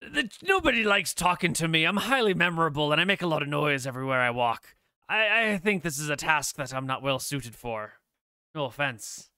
the, 0.01 0.29
nobody 0.43 0.83
likes 0.83 1.13
talking 1.13 1.53
to 1.53 1.67
me. 1.67 1.85
I'm 1.85 1.97
highly 1.97 2.33
memorable 2.33 2.91
and 2.91 2.99
I 2.99 3.05
make 3.05 3.21
a 3.21 3.27
lot 3.27 3.43
of 3.43 3.47
noise 3.47 3.85
everywhere 3.85 4.21
I 4.21 4.31
walk. 4.31 4.75
I, 5.07 5.51
I 5.51 5.57
think 5.59 5.83
this 5.83 5.99
is 5.99 6.09
a 6.09 6.15
task 6.15 6.55
that 6.55 6.73
I'm 6.73 6.87
not 6.87 7.03
well 7.03 7.19
suited 7.19 7.55
for. 7.55 7.93
No 8.55 8.65
offense. 8.65 9.29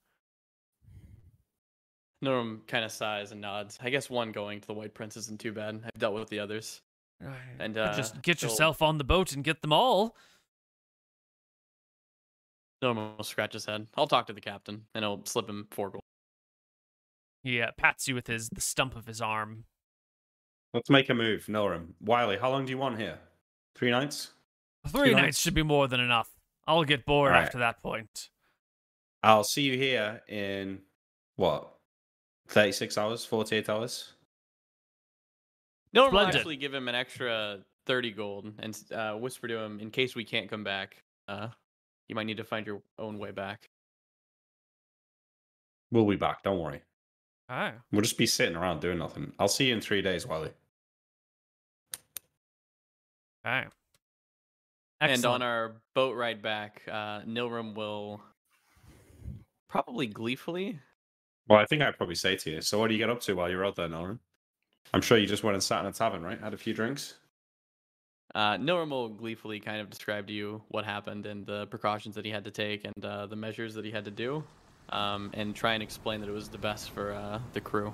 Norm 2.22 2.62
kind 2.68 2.84
of 2.84 2.92
sighs 2.92 3.32
and 3.32 3.42
nods. 3.42 3.78
I 3.82 3.90
guess 3.90 4.10
one 4.10 4.32
going 4.32 4.60
to 4.62 4.68
the 4.68 4.74
White 4.74 4.94
Prince 4.94 5.18
isn't 5.18 5.40
too 5.40 5.52
bad. 5.52 5.82
I've 5.86 6.00
dealt 6.00 6.16
with 6.16 6.30
the 6.30 6.40
others. 6.40 6.82
And 7.60 7.78
uh, 7.78 7.96
just 7.96 8.22
get 8.22 8.40
he'll- 8.40 8.50
yourself 8.50 8.82
on 8.82 8.98
the 8.98 9.04
boat 9.04 9.34
and 9.34 9.44
get 9.44 9.62
them 9.62 9.72
all. 9.74 10.16
Norm 12.82 12.98
will 13.18 13.24
scratch 13.24 13.54
his 13.54 13.66
head. 13.66 13.88
I'll 13.96 14.08
talk 14.08 14.28
to 14.28 14.34
the 14.34 14.42
captain, 14.42 14.84
and 14.94 15.04
I'll 15.04 15.26
slip 15.26 15.50
him 15.50 15.68
four 15.72 15.90
gold. 15.90 16.04
He 17.44 17.62
uh, 17.62 17.72
pats 17.78 18.08
you 18.08 18.14
with 18.16 18.28
his 18.28 18.50
the 18.50 18.62
stump 18.62 18.96
of 18.96 19.06
his 19.08 19.20
arm. 19.22 19.66
Let's 20.74 20.90
make 20.90 21.10
a 21.10 21.14
move, 21.16 21.46
Noram. 21.48 21.94
Wiley, 22.02 22.38
how 22.38 22.52
long 22.52 22.66
do 22.66 22.72
you 22.72 22.78
want 22.78 23.00
here? 23.00 23.18
Three 23.76 23.90
nights? 23.90 24.32
Three 24.88 25.10
Two 25.10 25.16
nights 25.16 25.24
nights? 25.24 25.40
should 25.40 25.54
be 25.56 25.64
more 25.64 25.88
than 25.88 26.00
enough. 26.00 26.30
I'll 26.68 26.84
get 26.84 27.06
bored 27.06 27.30
Alright. 27.32 27.46
after 27.46 27.60
that 27.60 27.82
point. 27.82 28.30
I'll 29.24 29.44
see 29.44 29.64
you 29.64 29.78
here 29.78 30.22
in 30.28 30.80
what? 31.36 31.74
36 32.48 32.98
hours? 32.98 33.26
48 33.26 33.70
hours? 33.70 34.14
Norm 35.94 36.12
will 36.12 36.20
Splendid. 36.20 36.36
actually 36.36 36.58
give 36.58 36.74
him 36.74 36.88
an 36.88 36.96
extra 36.96 37.60
30 37.86 38.12
gold 38.12 38.54
and 38.60 38.78
uh, 38.92 39.14
whisper 39.14 39.48
to 39.48 39.58
him, 39.58 39.80
in 39.80 39.90
case 39.90 40.16
we 40.16 40.24
can't 40.24 40.50
come 40.50 40.64
back, 40.64 41.04
uh, 41.28 41.48
you 42.08 42.16
might 42.16 42.26
need 42.26 42.38
to 42.38 42.44
find 42.44 42.66
your 42.66 42.82
own 43.00 43.18
way 43.18 43.32
back. 43.32 43.70
We'll 45.92 46.06
be 46.06 46.18
back, 46.18 46.44
don't 46.44 46.60
worry. 46.60 46.82
Oh. 47.50 47.72
We'll 47.92 48.02
just 48.02 48.18
be 48.18 48.26
sitting 48.26 48.58
around 48.58 48.82
doing 48.82 48.98
nothing. 48.98 49.32
I'll 49.40 49.48
see 49.48 49.68
you 49.68 49.74
in 49.74 49.82
three 49.82 50.02
days, 50.02 50.28
Wiley. 50.28 50.52
Okay. 53.46 53.68
And 55.00 55.26
on 55.26 55.42
our 55.42 55.76
boat 55.96 56.16
ride 56.16 56.42
back, 56.42 56.82
uh, 56.92 57.22
Nilrem 57.22 57.76
will 57.76 58.22
probably 59.70 60.08
gleefully. 60.08 60.80
Well, 61.48 61.60
I 61.60 61.66
think 61.66 61.82
I'd 61.82 61.98
probably 61.98 62.16
say 62.16 62.36
to 62.36 62.52
you, 62.52 62.62
so 62.62 62.80
what 62.80 62.88
do 62.88 62.94
you 62.94 63.00
get 63.00 63.10
up 63.10 63.22
to 63.22 63.36
while 63.36 63.50
you're 63.50 63.66
out 63.66 63.76
there, 63.76 63.88
Nolan? 63.88 64.20
I'm 64.94 65.02
sure 65.02 65.18
you 65.18 65.28
just 65.28 65.44
went 65.44 65.56
and 65.56 65.64
sat 65.64 65.82
in 65.82 65.86
a 65.86 65.94
tavern, 65.94 66.24
right? 66.24 66.40
Had 66.40 66.54
a 66.54 66.58
few 66.58 66.74
drinks? 66.74 67.16
Uh, 68.36 68.58
Nilrem 68.58 68.90
will 68.90 69.10
gleefully 69.10 69.60
kind 69.60 69.82
of 69.82 69.90
describe 69.90 70.28
to 70.28 70.34
you 70.34 70.62
what 70.68 70.86
happened 70.86 71.26
and 71.26 71.46
the 71.46 71.66
precautions 71.68 72.16
that 72.16 72.26
he 72.26 72.32
had 72.32 72.44
to 72.44 72.52
take 72.52 72.86
and 72.86 73.06
uh, 73.06 73.26
the 73.26 73.36
measures 73.36 73.74
that 73.74 73.86
he 73.86 73.92
had 73.92 74.06
to 74.06 74.12
do, 74.12 74.44
um, 74.90 75.32
and 75.34 75.56
try 75.56 75.74
and 75.74 75.82
explain 75.82 76.20
that 76.22 76.30
it 76.30 76.34
was 76.34 76.50
the 76.50 76.58
best 76.58 76.92
for 76.92 77.14
uh, 77.14 77.40
the 77.54 77.62
crew. 77.62 77.94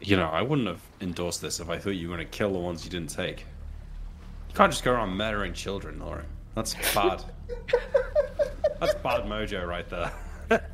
You 0.00 0.16
know, 0.16 0.28
I 0.28 0.42
wouldn't 0.42 0.68
have 0.68 0.82
endorsed 1.00 1.40
this 1.40 1.60
if 1.60 1.70
I 1.70 1.78
thought 1.78 1.90
you 1.90 2.08
were 2.08 2.16
going 2.16 2.26
to 2.26 2.36
kill 2.36 2.52
the 2.52 2.58
ones 2.58 2.84
you 2.84 2.90
didn't 2.90 3.10
take. 3.10 3.40
You 4.48 4.54
can't 4.54 4.72
just 4.72 4.84
go 4.84 4.92
around 4.92 5.10
murdering 5.10 5.52
children, 5.52 5.98
Nora. 5.98 6.24
That's 6.54 6.74
bad. 6.94 7.24
That's 8.80 8.94
bad 8.94 9.24
mojo 9.24 9.66
right 9.66 9.88
there. 9.88 10.12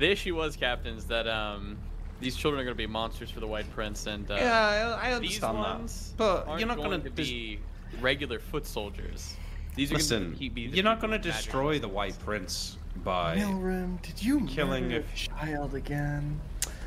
The 0.00 0.10
issue 0.10 0.34
was, 0.34 0.56
Captain, 0.56 0.96
is 0.96 1.04
that 1.08 1.28
um, 1.28 1.76
these 2.20 2.34
children 2.34 2.58
are 2.60 2.64
going 2.64 2.74
to 2.74 2.78
be 2.82 2.86
monsters 2.86 3.30
for 3.30 3.40
the 3.40 3.46
White 3.46 3.70
Prince, 3.74 4.06
and 4.06 4.28
uh, 4.30 4.34
yeah, 4.34 4.98
I, 4.98 5.08
I 5.08 5.18
these 5.18 5.42
understand 5.42 5.58
ones 5.58 6.08
that. 6.08 6.16
But 6.16 6.48
aren't 6.48 6.60
you're 6.60 6.68
not 6.68 6.78
going 6.78 6.88
going 6.88 7.02
to 7.02 7.10
to 7.10 7.14
be 7.14 7.60
regular 8.00 8.38
foot 8.38 8.66
soldiers. 8.66 9.36
These 9.76 9.92
are 9.92 9.96
Listen, 9.96 10.22
going 10.30 10.38
to 10.38 10.50
be. 10.50 10.68
the 10.68 10.76
you're 10.76 10.84
not 10.84 11.00
going 11.00 11.10
to 11.12 11.18
destroy 11.18 11.78
the. 11.78 11.86
White 11.86 12.18
Prince 12.20 12.78
by 13.04 13.36
Nilrem, 13.36 14.00
did 14.00 14.22
you 14.22 14.46
Killing 14.46 14.92
a- 14.94 15.00
a 15.00 15.04
child 15.14 15.74
again? 15.74 16.40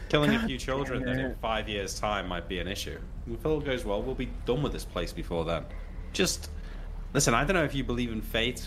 killing 0.09 0.33
a 0.33 0.47
few 0.47 0.57
children 0.57 1.03
that 1.03 1.17
in 1.17 1.35
five 1.35 1.69
years' 1.69 1.99
time 1.99 2.27
might 2.27 2.47
be 2.47 2.59
an 2.59 2.67
issue. 2.67 2.99
If 3.31 3.45
all 3.45 3.59
goes 3.59 3.85
well, 3.85 4.01
we'll 4.01 4.15
be 4.15 4.29
done 4.45 4.61
with 4.63 4.73
this 4.73 4.85
place 4.85 5.13
before 5.13 5.45
then. 5.45 5.65
Just 6.13 6.49
listen. 7.13 7.35
I 7.35 7.45
don't 7.45 7.55
know 7.55 7.63
if 7.63 7.75
you 7.75 7.83
believe 7.83 8.11
in 8.11 8.21
fate, 8.21 8.65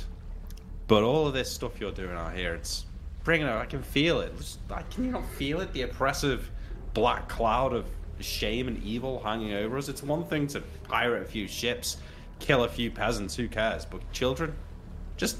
but 0.87 1.03
all 1.03 1.27
of 1.27 1.35
this 1.35 1.51
stuff 1.53 1.81
you're 1.81 1.93
doing 1.93 2.17
out 2.17 2.35
here, 2.35 2.55
it's 2.55 2.86
bringing 3.27 3.47
it. 3.49 3.51
I 3.53 3.67
can 3.67 3.83
feel 3.83 4.21
it. 4.21 4.35
Just- 4.39 4.61
I- 4.71 4.83
Can 4.83 5.05
you 5.05 5.11
not 5.11 5.27
feel 5.33 5.61
it? 5.61 5.73
The 5.73 5.83
oppressive 5.83 6.49
black 6.95 7.29
cloud 7.29 7.73
of 7.75 7.85
shame 8.21 8.69
and 8.69 8.83
evil 8.85 9.21
hanging 9.23 9.53
over 9.53 9.77
us. 9.77 9.89
It's 9.89 10.03
one 10.03 10.25
thing 10.25 10.47
to 10.49 10.61
pirate 10.85 11.23
a 11.23 11.25
few 11.27 11.47
ships, 11.49 11.97
kill 12.39 12.63
a 12.65 12.69
few 12.69 12.91
peasants. 12.91 13.35
Who 13.35 13.49
cares? 13.49 13.85
But 13.85 14.01
children, 14.13 14.55
just 15.17 15.39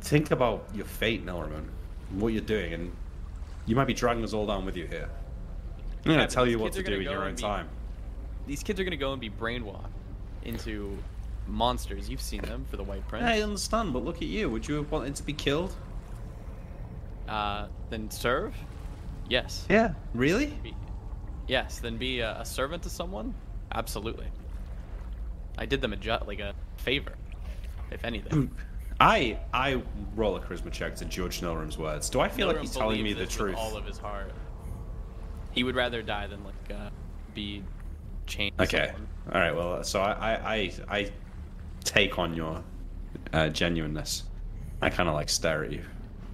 think 0.00 0.30
about 0.30 0.64
your 0.72 0.86
fate, 0.86 1.24
Norman, 1.24 1.68
and 2.10 2.20
what 2.22 2.28
you're 2.32 2.42
doing, 2.42 2.72
and 2.72 2.92
you 3.66 3.74
might 3.74 3.86
be 3.86 3.92
dragging 3.92 4.22
us 4.24 4.32
all 4.32 4.46
down 4.46 4.64
with 4.64 4.76
you 4.76 4.86
here. 4.86 5.10
I'm 6.04 6.12
gonna 6.12 6.20
Yeah, 6.22 6.26
tell 6.28 6.46
you 6.46 6.58
what 6.60 6.72
to 6.74 6.82
do 6.82 6.94
in 6.94 7.02
your 7.02 7.24
own 7.24 7.34
be- 7.34 7.42
time. 7.42 7.68
These 8.46 8.62
kids 8.62 8.78
are 8.80 8.84
going 8.84 8.92
to 8.92 8.96
go 8.96 9.12
and 9.12 9.20
be 9.20 9.28
brainwashed 9.30 9.84
into 10.44 10.96
monsters. 11.46 12.08
You've 12.08 12.22
seen 12.22 12.40
them 12.42 12.64
for 12.70 12.76
the 12.78 12.82
White 12.84 13.06
Prince. 13.08 13.24
I 13.26 13.42
understand, 13.42 13.92
but 13.92 14.04
look 14.04 14.16
at 14.16 14.28
you. 14.28 14.48
Would 14.48 14.66
you 14.68 14.76
have 14.76 14.90
wanted 14.90 15.14
to 15.16 15.22
be 15.24 15.32
killed? 15.34 15.74
Uh, 17.30 17.68
then 17.90 18.10
serve? 18.10 18.54
Yes. 19.28 19.64
Yeah. 19.70 19.94
Really? 20.14 20.46
Be- 20.64 20.74
yes. 21.46 21.78
Then 21.78 21.96
be 21.96 22.20
a, 22.20 22.40
a 22.40 22.44
servant 22.44 22.82
to 22.82 22.90
someone? 22.90 23.32
Absolutely. 23.72 24.26
I 25.56 25.64
did 25.64 25.80
them 25.80 25.92
a 25.92 25.96
ju- 25.96 26.18
like 26.26 26.40
a 26.40 26.54
favor, 26.78 27.12
if 27.92 28.04
anything. 28.04 28.50
I 28.98 29.38
I 29.54 29.80
roll 30.16 30.36
a 30.36 30.40
charisma 30.40 30.72
check 30.72 30.96
to 30.96 31.04
judge 31.04 31.40
Nilrem's 31.40 31.78
words. 31.78 32.10
Do 32.10 32.20
I 32.20 32.28
feel 32.28 32.48
like 32.48 32.58
he's 32.60 32.74
telling 32.74 33.02
me 33.02 33.12
the 33.12 33.26
truth? 33.26 33.56
all 33.56 33.76
of 33.76 33.86
his 33.86 33.98
heart. 33.98 34.32
He 35.52 35.62
would 35.64 35.74
rather 35.76 36.02
die 36.02 36.26
than 36.26 36.42
like 36.44 36.78
uh, 36.78 36.90
be 37.34 37.62
chained. 38.26 38.60
Okay. 38.60 38.86
someone. 38.88 39.08
All 39.32 39.40
right. 39.40 39.54
Well, 39.54 39.84
so 39.84 40.00
I 40.00 40.12
I 40.12 40.54
I, 40.54 40.72
I 40.98 41.10
take 41.84 42.18
on 42.18 42.34
your 42.34 42.62
uh, 43.32 43.48
genuineness. 43.48 44.24
I 44.82 44.90
kind 44.90 45.08
of 45.08 45.14
like 45.14 45.28
stare 45.28 45.64
at 45.64 45.72
you 45.72 45.84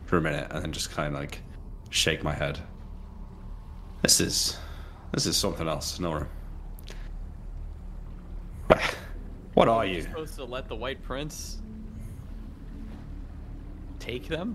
for 0.06 0.16
a 0.16 0.20
minute 0.20 0.46
and 0.50 0.62
then 0.62 0.72
just 0.72 0.90
kind 0.90 1.14
of 1.14 1.20
like 1.20 1.42
shake 1.90 2.22
my 2.22 2.32
head. 2.32 2.58
This 4.02 4.20
is 4.20 4.56
this 5.12 5.26
is 5.26 5.36
something 5.36 5.68
else, 5.68 6.00
Nora. 6.00 6.26
What 9.54 9.68
are 9.68 9.86
You're 9.86 10.02
supposed 10.02 10.34
to 10.34 10.44
let 10.44 10.68
the 10.68 10.76
White 10.76 11.02
Prince 11.02 11.62
take 13.98 14.28
them? 14.28 14.54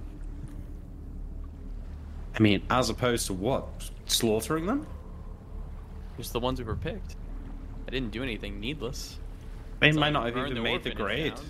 I 2.35 2.39
mean, 2.39 2.61
as 2.69 2.89
opposed 2.89 3.25
to 3.27 3.33
what? 3.33 3.67
Slaughtering 4.05 4.67
them? 4.67 4.85
Just 6.17 6.33
the 6.33 6.39
ones 6.39 6.59
who 6.59 6.65
were 6.65 6.75
picked. 6.75 7.15
I 7.88 7.91
didn't 7.91 8.11
do 8.11 8.21
anything 8.21 8.59
needless. 8.59 9.17
They 9.80 9.91
might 9.91 10.13
not 10.13 10.27
have 10.27 10.38
even 10.38 10.61
made 10.61 10.83
the 10.83 10.91
grade. 10.91 11.33
down. 11.33 11.45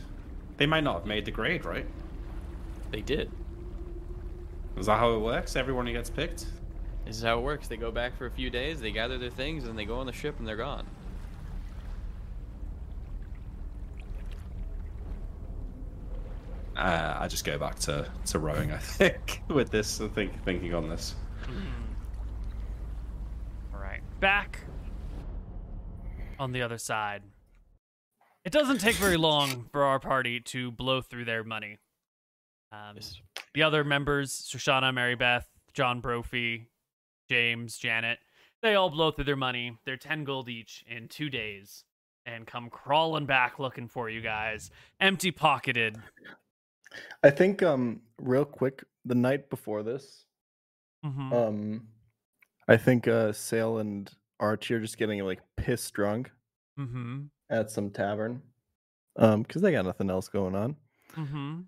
They 0.55 0.65
might 0.65 0.85
not 0.85 0.99
have 0.99 1.05
made 1.05 1.25
the 1.25 1.31
grade, 1.31 1.65
right? 1.65 1.85
They 2.89 3.01
did. 3.01 3.30
Is 4.77 4.85
that 4.85 4.98
how 4.98 5.14
it 5.14 5.19
works? 5.19 5.56
Everyone 5.56 5.85
who 5.85 5.93
gets 5.93 6.09
picked? 6.09 6.45
This 7.06 7.17
is 7.17 7.24
how 7.24 7.38
it 7.38 7.41
works. 7.41 7.67
They 7.67 7.77
go 7.77 7.91
back 7.91 8.17
for 8.17 8.25
a 8.25 8.32
few 8.32 8.50
days, 8.50 8.80
they 8.80 8.91
gather 8.91 9.17
their 9.17 9.30
things, 9.30 9.66
and 9.66 9.77
they 9.77 9.85
go 9.85 10.00
on 10.00 10.06
the 10.06 10.14
ship 10.14 10.40
and 10.40 10.48
they're 10.48 10.56
gone. 10.56 10.85
Uh, 16.75 17.17
I 17.19 17.27
just 17.27 17.43
go 17.45 17.58
back 17.59 17.77
to, 17.80 18.09
to 18.27 18.40
rowing, 18.40 18.72
I 18.72 18.77
think, 18.77 19.41
with 19.50 19.69
this, 19.69 20.00
I 20.00 20.08
think, 20.08 20.43
thinking 20.43 20.74
on 20.74 20.90
this. 20.90 21.16
All 23.74 23.80
right. 23.80 24.01
Back 24.19 24.61
on 26.40 26.53
the 26.53 26.61
other 26.61 26.77
side. 26.77 27.24
It 28.43 28.51
doesn't 28.51 28.80
take 28.80 28.95
very 28.95 29.17
long 29.17 29.67
for 29.72 29.83
our 29.83 30.00
party 30.00 30.40
to 30.40 30.72
blow 30.72 31.01
through 31.01 31.25
their 31.25 31.43
money. 31.43 31.77
Um, 32.72 32.95
This- 32.95 33.22
The 33.53 33.64
other 33.64 33.83
members, 33.83 34.43
Shoshana, 34.43 34.93
Mary 34.93 35.16
Beth, 35.16 35.50
John 35.74 36.00
Brophy, 36.00 36.69
James, 37.30 37.77
Janet, 37.77 38.19
they 38.61 38.75
all 38.75 38.90
blow 38.90 39.11
through 39.11 39.25
their 39.25 39.35
money. 39.35 39.77
They're 39.85 39.98
10 39.98 40.24
gold 40.24 40.48
each 40.48 40.83
in 40.88 41.08
two 41.09 41.30
days 41.30 41.83
and 42.25 42.45
come 42.48 42.69
crawling 42.69 43.25
back 43.25 43.58
looking 43.59 43.88
for 43.88 44.09
you 44.09 44.22
guys, 44.22 44.69
empty 45.00 45.32
pocketed. 45.32 45.98
I 47.24 47.30
think 47.30 47.64
um 47.64 48.01
real 48.19 48.45
quick, 48.45 48.83
the 49.06 49.16
night 49.16 49.50
before 49.50 49.82
this, 49.83 50.25
hmm 51.03 51.33
um 51.33 51.88
I 52.67 52.77
think 52.77 53.08
uh 53.08 53.33
Sale 53.33 53.80
and 53.80 54.14
Archie 54.40 54.75
are 54.75 54.80
just 54.80 54.98
getting 54.98 55.19
like 55.25 55.41
piss 55.58 55.90
drunk 55.91 56.32
hmm 56.77 57.24
at 57.50 57.69
some 57.72 57.90
tavern. 57.91 58.41
Um, 59.17 59.41
because 59.41 59.61
they 59.61 59.72
got 59.74 59.85
nothing 59.85 60.09
else 60.09 60.27
going 60.30 60.56
on. 60.56 60.75
hmm 61.14 61.61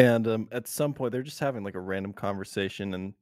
And 0.00 0.26
um 0.26 0.48
at 0.50 0.66
some 0.66 0.94
point 0.94 1.12
they're 1.12 1.22
just 1.22 1.40
having 1.40 1.62
like 1.62 1.74
a 1.74 1.80
random 1.80 2.14
conversation 2.14 2.94
and 2.94 3.12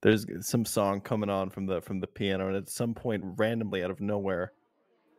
there's 0.00 0.24
some 0.40 0.64
song 0.64 1.02
coming 1.02 1.28
on 1.28 1.50
from 1.50 1.66
the 1.66 1.82
from 1.82 2.00
the 2.00 2.06
piano 2.06 2.48
and 2.48 2.56
at 2.56 2.70
some 2.70 2.94
point 2.94 3.22
randomly 3.36 3.84
out 3.84 3.90
of 3.90 4.00
nowhere 4.00 4.52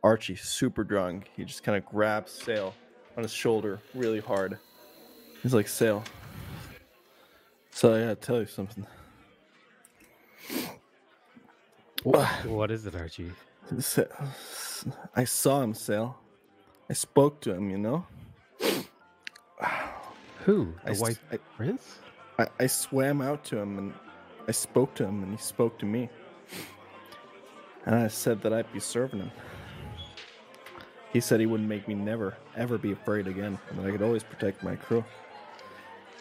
Archie 0.02 0.34
super 0.34 0.82
drunk 0.82 1.30
he 1.36 1.44
just 1.44 1.62
kind 1.62 1.78
of 1.78 1.86
grabs 1.86 2.32
Sale 2.32 2.74
on 3.16 3.22
his 3.22 3.32
shoulder 3.32 3.80
really 3.94 4.18
hard. 4.18 4.58
He's 5.44 5.54
like 5.54 5.68
Sale. 5.68 6.02
So 7.70 7.94
I 7.94 8.00
gotta 8.00 8.16
tell 8.16 8.40
you 8.40 8.46
something. 8.46 8.84
what 12.02 12.72
is 12.72 12.84
it, 12.84 12.96
Archie? 12.96 13.30
I 15.14 15.24
saw 15.24 15.62
him, 15.62 15.72
Sale. 15.72 16.18
I 16.90 16.94
spoke 16.94 17.40
to 17.42 17.54
him, 17.54 17.70
you 17.70 17.78
know? 17.78 18.06
Who? 20.46 20.72
I 20.84 20.86
The 20.86 20.90
s- 20.92 21.00
White 21.00 21.18
I- 21.32 21.36
Prince? 21.56 21.98
I, 22.38 22.46
I 22.60 22.66
swam 22.66 23.20
out 23.20 23.44
to 23.46 23.58
him 23.58 23.78
and 23.78 23.94
I 24.48 24.52
spoke 24.52 24.94
to 24.94 25.04
him 25.04 25.22
and 25.22 25.32
he 25.32 25.38
spoke 25.38 25.78
to 25.80 25.86
me. 25.86 26.08
And 27.84 27.94
I 27.94 28.08
said 28.08 28.42
that 28.42 28.52
I'd 28.52 28.72
be 28.72 28.80
serving 28.80 29.20
him. 29.20 29.30
He 31.12 31.20
said 31.20 31.40
he 31.40 31.46
wouldn't 31.46 31.68
make 31.68 31.86
me 31.88 31.94
never, 31.94 32.36
ever 32.56 32.78
be 32.78 32.92
afraid 32.92 33.26
again 33.26 33.58
and 33.70 33.78
that 33.78 33.86
I 33.86 33.90
could 33.90 34.02
always 34.02 34.22
protect 34.22 34.62
my 34.62 34.76
crew. 34.76 35.04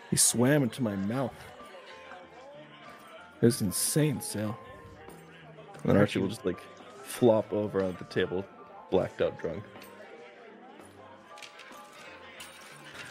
He 0.10 0.16
swam 0.16 0.64
into 0.64 0.82
my 0.84 0.96
mouth. 0.96 1.34
It 3.42 3.46
was 3.46 3.62
insane, 3.62 4.22
Sale. 4.22 4.58
And 5.84 5.90
then 5.92 5.98
Archie 5.98 6.20
will 6.20 6.30
just 6.30 6.46
like 6.46 6.62
flop 7.04 7.52
over 7.54 7.84
on 7.84 7.96
the 8.00 8.06
table, 8.06 8.46
blacked 8.90 9.22
out 9.22 9.40
drunk. 9.40 9.64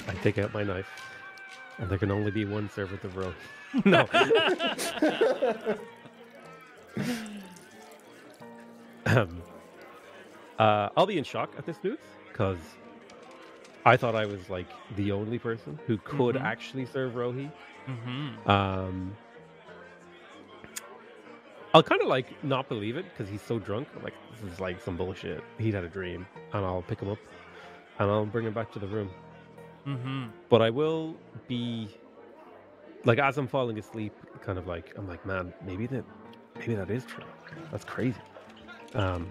I 0.09 0.15
take 0.23 0.39
out 0.39 0.52
my 0.52 0.62
knife, 0.65 0.89
and 1.78 1.89
there 1.91 1.99
can 1.99 2.11
only 2.11 2.31
be 2.31 2.44
one 2.44 2.69
servant 2.70 3.03
of 3.05 3.17
Rome. 3.17 3.35
no. 3.85 4.07
um, 9.07 9.43
uh, 10.59 10.89
I'll 10.97 11.07
be 11.07 11.19
in 11.19 11.25
shock 11.25 11.53
at 11.59 11.67
this 11.67 11.77
news 11.83 11.99
because 12.31 12.59
I 13.85 13.97
thought 13.97 14.15
I 14.15 14.27
was 14.27 14.49
like 14.49 14.69
the 14.97 15.12
only 15.12 15.39
person 15.39 15.78
who 15.86 15.99
could 15.99 16.36
Mhm. 16.36 16.43
actually 16.44 16.86
serve 16.86 17.12
Rohi. 17.15 17.51
hmm 17.86 18.49
Um, 18.51 19.17
I'll 21.75 21.83
kind 21.83 22.01
of 22.01 22.07
like 22.07 22.43
not 22.44 22.69
believe 22.69 22.97
it 22.97 23.05
because 23.11 23.28
he's 23.28 23.43
so 23.43 23.59
drunk. 23.59 23.89
I'm 23.97 24.03
like, 24.05 24.15
this 24.41 24.53
is 24.53 24.61
like 24.61 24.81
some 24.81 24.97
bullshit. 24.97 25.43
He'd 25.59 25.75
had 25.75 25.83
a 25.85 25.89
dream, 25.89 26.25
and 26.53 26.65
I'll 26.65 26.83
pick 26.83 27.01
him 27.01 27.09
up 27.11 27.19
and 27.99 28.11
I'll 28.11 28.27
bring 28.27 28.47
him 28.47 28.53
back 28.55 28.70
to 28.73 28.78
the 28.78 28.86
room. 28.86 29.11
Hmm 29.85 30.27
But 30.49 30.63
I 30.63 30.71
will 30.71 31.17
be 31.49 31.89
like, 33.05 33.19
as 33.19 33.37
I'm 33.39 33.47
falling 33.47 33.79
asleep, 33.79 34.15
kind 34.41 34.59
of 34.59 34.67
like, 34.67 34.93
I'm 34.97 35.07
like, 35.09 35.25
man, 35.27 35.53
maybe 35.67 35.87
that, 35.89 36.05
maybe 36.59 36.75
that 36.75 36.91
is 36.91 37.05
true. 37.05 37.25
That's 37.71 37.85
crazy. 37.85 38.21
Um, 38.95 39.31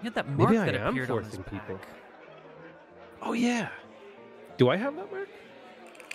He 0.00 0.04
had 0.06 0.14
that 0.14 0.28
mark 0.28 0.50
Maybe 0.50 0.58
I 0.58 0.66
that 0.66 0.74
am 0.76 0.88
appeared 0.88 1.10
on 1.10 1.22
forcing 1.22 1.42
people. 1.44 1.78
oh 3.22 3.32
yeah. 3.34 3.68
Do 4.56 4.68
I 4.70 4.76
have 4.76 4.96
that 4.96 5.10
mark? 5.12 5.28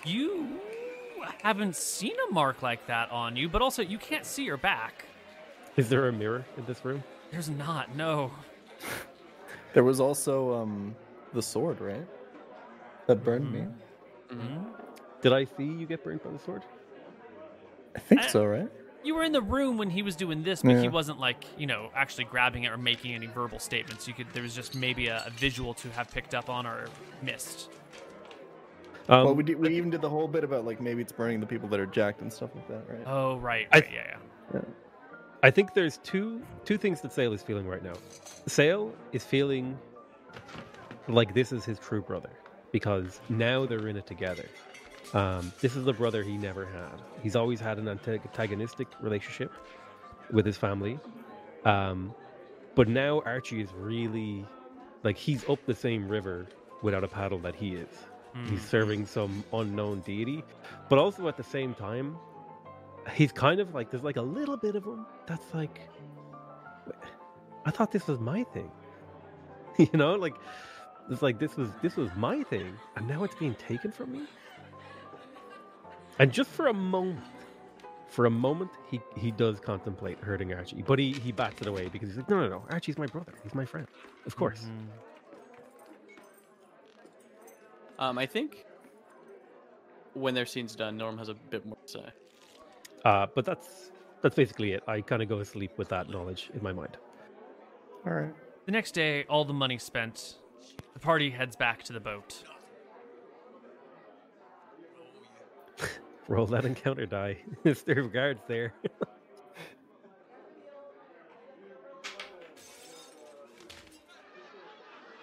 You 0.04 0.48
haven't 1.42 1.76
seen 1.76 2.14
a 2.28 2.32
mark 2.32 2.62
like 2.62 2.86
that 2.86 3.10
on 3.10 3.36
you, 3.36 3.48
but 3.48 3.62
also 3.62 3.82
you 3.82 3.98
can't 3.98 4.24
see 4.24 4.44
your 4.44 4.56
back. 4.56 5.04
Is 5.76 5.88
there 5.88 6.08
a 6.08 6.12
mirror 6.12 6.44
in 6.56 6.64
this 6.66 6.84
room? 6.84 7.02
There's 7.30 7.50
not. 7.50 7.94
No. 7.94 8.30
There 9.74 9.84
was 9.84 10.00
also 10.00 10.54
um 10.54 10.96
the 11.34 11.42
sword, 11.42 11.80
right? 11.80 12.06
That 13.08 13.24
burned 13.24 13.50
me. 13.50 13.64
Mhm. 14.30 14.66
Did 15.22 15.32
I 15.32 15.44
see 15.44 15.64
you 15.64 15.86
get 15.86 16.04
burned 16.04 16.22
by 16.22 16.30
the 16.30 16.38
sword? 16.38 16.62
I 17.96 17.98
think 18.00 18.20
I- 18.20 18.26
so, 18.28 18.44
right? 18.44 18.68
You 19.02 19.14
were 19.14 19.24
in 19.24 19.32
the 19.32 19.40
room 19.40 19.78
when 19.78 19.88
he 19.90 20.02
was 20.02 20.14
doing 20.14 20.42
this, 20.42 20.60
but 20.62 20.76
he 20.82 20.88
wasn't 20.88 21.18
like 21.18 21.44
you 21.56 21.66
know 21.66 21.90
actually 21.94 22.24
grabbing 22.24 22.64
it 22.64 22.68
or 22.72 22.76
making 22.76 23.14
any 23.14 23.26
verbal 23.26 23.58
statements. 23.58 24.06
You 24.06 24.12
could. 24.12 24.26
There 24.34 24.42
was 24.42 24.54
just 24.54 24.74
maybe 24.74 25.06
a, 25.06 25.24
a 25.26 25.30
visual 25.30 25.72
to 25.74 25.88
have 25.92 26.10
picked 26.10 26.34
up 26.34 26.50
on 26.50 26.66
or 26.66 26.86
missed. 27.22 27.70
Um, 29.08 29.24
well, 29.24 29.34
we 29.34 29.42
did, 29.42 29.58
we 29.58 29.70
even 29.74 29.88
did 29.88 30.02
the 30.02 30.10
whole 30.10 30.28
bit 30.28 30.44
about 30.44 30.66
like 30.66 30.82
maybe 30.82 31.00
it's 31.00 31.12
burning 31.12 31.40
the 31.40 31.46
people 31.46 31.66
that 31.70 31.80
are 31.80 31.86
jacked 31.86 32.20
and 32.20 32.30
stuff 32.30 32.50
like 32.54 32.68
that, 32.68 32.82
right? 32.90 33.02
Oh 33.06 33.38
right, 33.38 33.66
I- 33.72 33.78
right, 33.78 33.88
yeah, 33.90 34.16
yeah. 34.52 34.60
I 35.42 35.50
think 35.50 35.72
there's 35.72 35.96
two 35.98 36.42
two 36.66 36.76
things 36.76 37.00
that 37.00 37.12
Sale 37.14 37.32
is 37.32 37.42
feeling 37.42 37.66
right 37.66 37.82
now. 37.82 37.94
Sale 38.46 38.92
is 39.12 39.24
feeling 39.24 39.78
like 41.06 41.32
this 41.32 41.52
is 41.52 41.64
his 41.64 41.78
true 41.78 42.02
brother 42.02 42.30
because 42.72 43.20
now 43.28 43.66
they're 43.66 43.88
in 43.88 43.96
it 43.96 44.06
together. 44.06 44.48
Um, 45.14 45.52
this 45.60 45.74
is 45.74 45.84
the 45.84 45.92
brother 45.92 46.22
he 46.22 46.36
never 46.36 46.66
had. 46.66 47.00
He's 47.22 47.34
always 47.36 47.60
had 47.60 47.78
an 47.78 47.88
antagonistic 47.88 48.88
relationship 49.00 49.50
with 50.30 50.44
his 50.44 50.56
family, 50.56 51.00
um, 51.64 52.14
but 52.74 52.88
now 52.88 53.22
Archie 53.24 53.60
is 53.62 53.72
really 53.74 54.44
like 55.02 55.16
he's 55.16 55.44
up 55.48 55.64
the 55.66 55.74
same 55.74 56.08
river 56.08 56.46
without 56.82 57.04
a 57.04 57.08
paddle 57.08 57.38
that 57.40 57.54
he 57.54 57.74
is. 57.74 57.88
He's 58.44 58.60
Mm. 58.60 58.68
serving 58.68 59.06
some 59.06 59.44
unknown 59.52 60.00
deity, 60.00 60.44
but 60.90 60.98
also 60.98 61.26
at 61.28 61.36
the 61.36 61.42
same 61.42 61.74
time, 61.74 62.16
he's 63.14 63.32
kind 63.32 63.58
of 63.60 63.74
like 63.74 63.90
there's 63.90 64.04
like 64.04 64.16
a 64.18 64.22
little 64.22 64.56
bit 64.56 64.76
of 64.76 64.84
him 64.84 65.06
that's 65.26 65.54
like, 65.54 65.80
I 67.64 67.70
thought 67.70 67.90
this 67.90 68.06
was 68.06 68.20
my 68.20 68.44
thing, 68.44 68.70
you 69.78 69.88
know, 69.94 70.14
like 70.14 70.34
it's 71.10 71.22
like 71.22 71.38
this 71.38 71.56
was 71.56 71.70
this 71.82 71.96
was 71.96 72.10
my 72.16 72.42
thing, 72.42 72.76
and 72.96 73.06
now 73.06 73.24
it's 73.24 73.34
being 73.34 73.54
taken 73.54 73.92
from 73.92 74.12
me. 74.12 74.22
And 76.18 76.32
just 76.32 76.50
for 76.50 76.66
a 76.66 76.74
moment, 76.74 77.24
for 78.08 78.26
a 78.26 78.30
moment, 78.30 78.70
he 78.90 79.00
he 79.16 79.30
does 79.30 79.60
contemplate 79.60 80.18
hurting 80.18 80.52
Archie, 80.52 80.82
but 80.82 80.98
he 80.98 81.12
he 81.12 81.32
bats 81.32 81.60
it 81.60 81.66
away 81.66 81.88
because 81.88 82.08
he's 82.08 82.18
like, 82.18 82.28
no, 82.28 82.40
no, 82.40 82.48
no, 82.48 82.64
Archie's 82.70 82.98
my 82.98 83.06
brother, 83.06 83.32
he's 83.42 83.54
my 83.54 83.64
friend, 83.64 83.86
of 84.26 84.36
course. 84.36 84.64
Mhm. 84.64 84.86
Um, 88.00 88.18
I 88.18 88.26
think 88.26 88.64
when 90.14 90.34
their 90.34 90.46
scene's 90.46 90.76
done, 90.76 90.96
Norm 90.96 91.18
has 91.18 91.28
a 91.28 91.34
bit 91.34 91.66
more 91.66 91.76
to 91.86 91.92
say. 91.92 92.04
Uh, 93.04 93.26
but 93.34 93.44
that's 93.44 93.90
that's 94.22 94.34
basically 94.34 94.72
it. 94.72 94.82
I 94.86 95.00
kind 95.00 95.22
of 95.22 95.28
go 95.28 95.38
to 95.38 95.44
sleep 95.44 95.72
with 95.76 95.88
that 95.88 96.08
knowledge 96.08 96.50
in 96.54 96.62
my 96.62 96.72
mind. 96.72 96.96
All 98.06 98.12
right. 98.12 98.34
The 98.66 98.72
next 98.72 98.92
day, 98.92 99.24
all 99.28 99.44
the 99.44 99.52
money 99.54 99.78
spent, 99.78 100.36
the 100.94 101.00
party 101.00 101.30
heads 101.30 101.56
back 101.56 101.82
to 101.84 101.92
the 101.92 102.00
boat. 102.00 102.42
Roll 106.28 106.46
that 106.46 106.64
encounter 106.64 107.06
die. 107.06 107.38
Is 107.64 107.82
there 107.82 108.02
guards 108.02 108.42
there? 108.48 108.74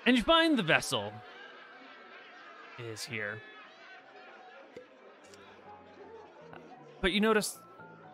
And 0.06 0.16
you 0.16 0.22
find 0.22 0.56
the 0.56 0.64
vessel 0.64 1.12
is 2.78 3.04
here. 3.04 3.40
But 7.02 7.12
you 7.12 7.20
notice 7.20 7.58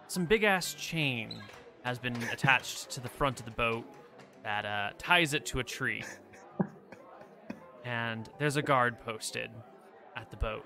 some 0.08 0.26
big 0.26 0.44
ass 0.44 0.74
chain 0.74 1.42
has 1.84 2.00
been 2.00 2.16
attached 2.32 2.92
to 2.92 3.02
the 3.02 3.10
front 3.10 3.40
of 3.40 3.46
the 3.46 3.52
boat 3.52 3.84
that 4.44 4.66
uh, 4.66 4.92
ties 4.98 5.34
it 5.34 5.46
to 5.48 5.60
a 5.60 5.64
tree. 5.64 6.04
And 7.86 8.30
there's 8.38 8.58
a 8.58 8.62
guard 8.62 9.00
posted 9.00 9.50
at 10.16 10.30
the 10.30 10.38
boat. 10.38 10.66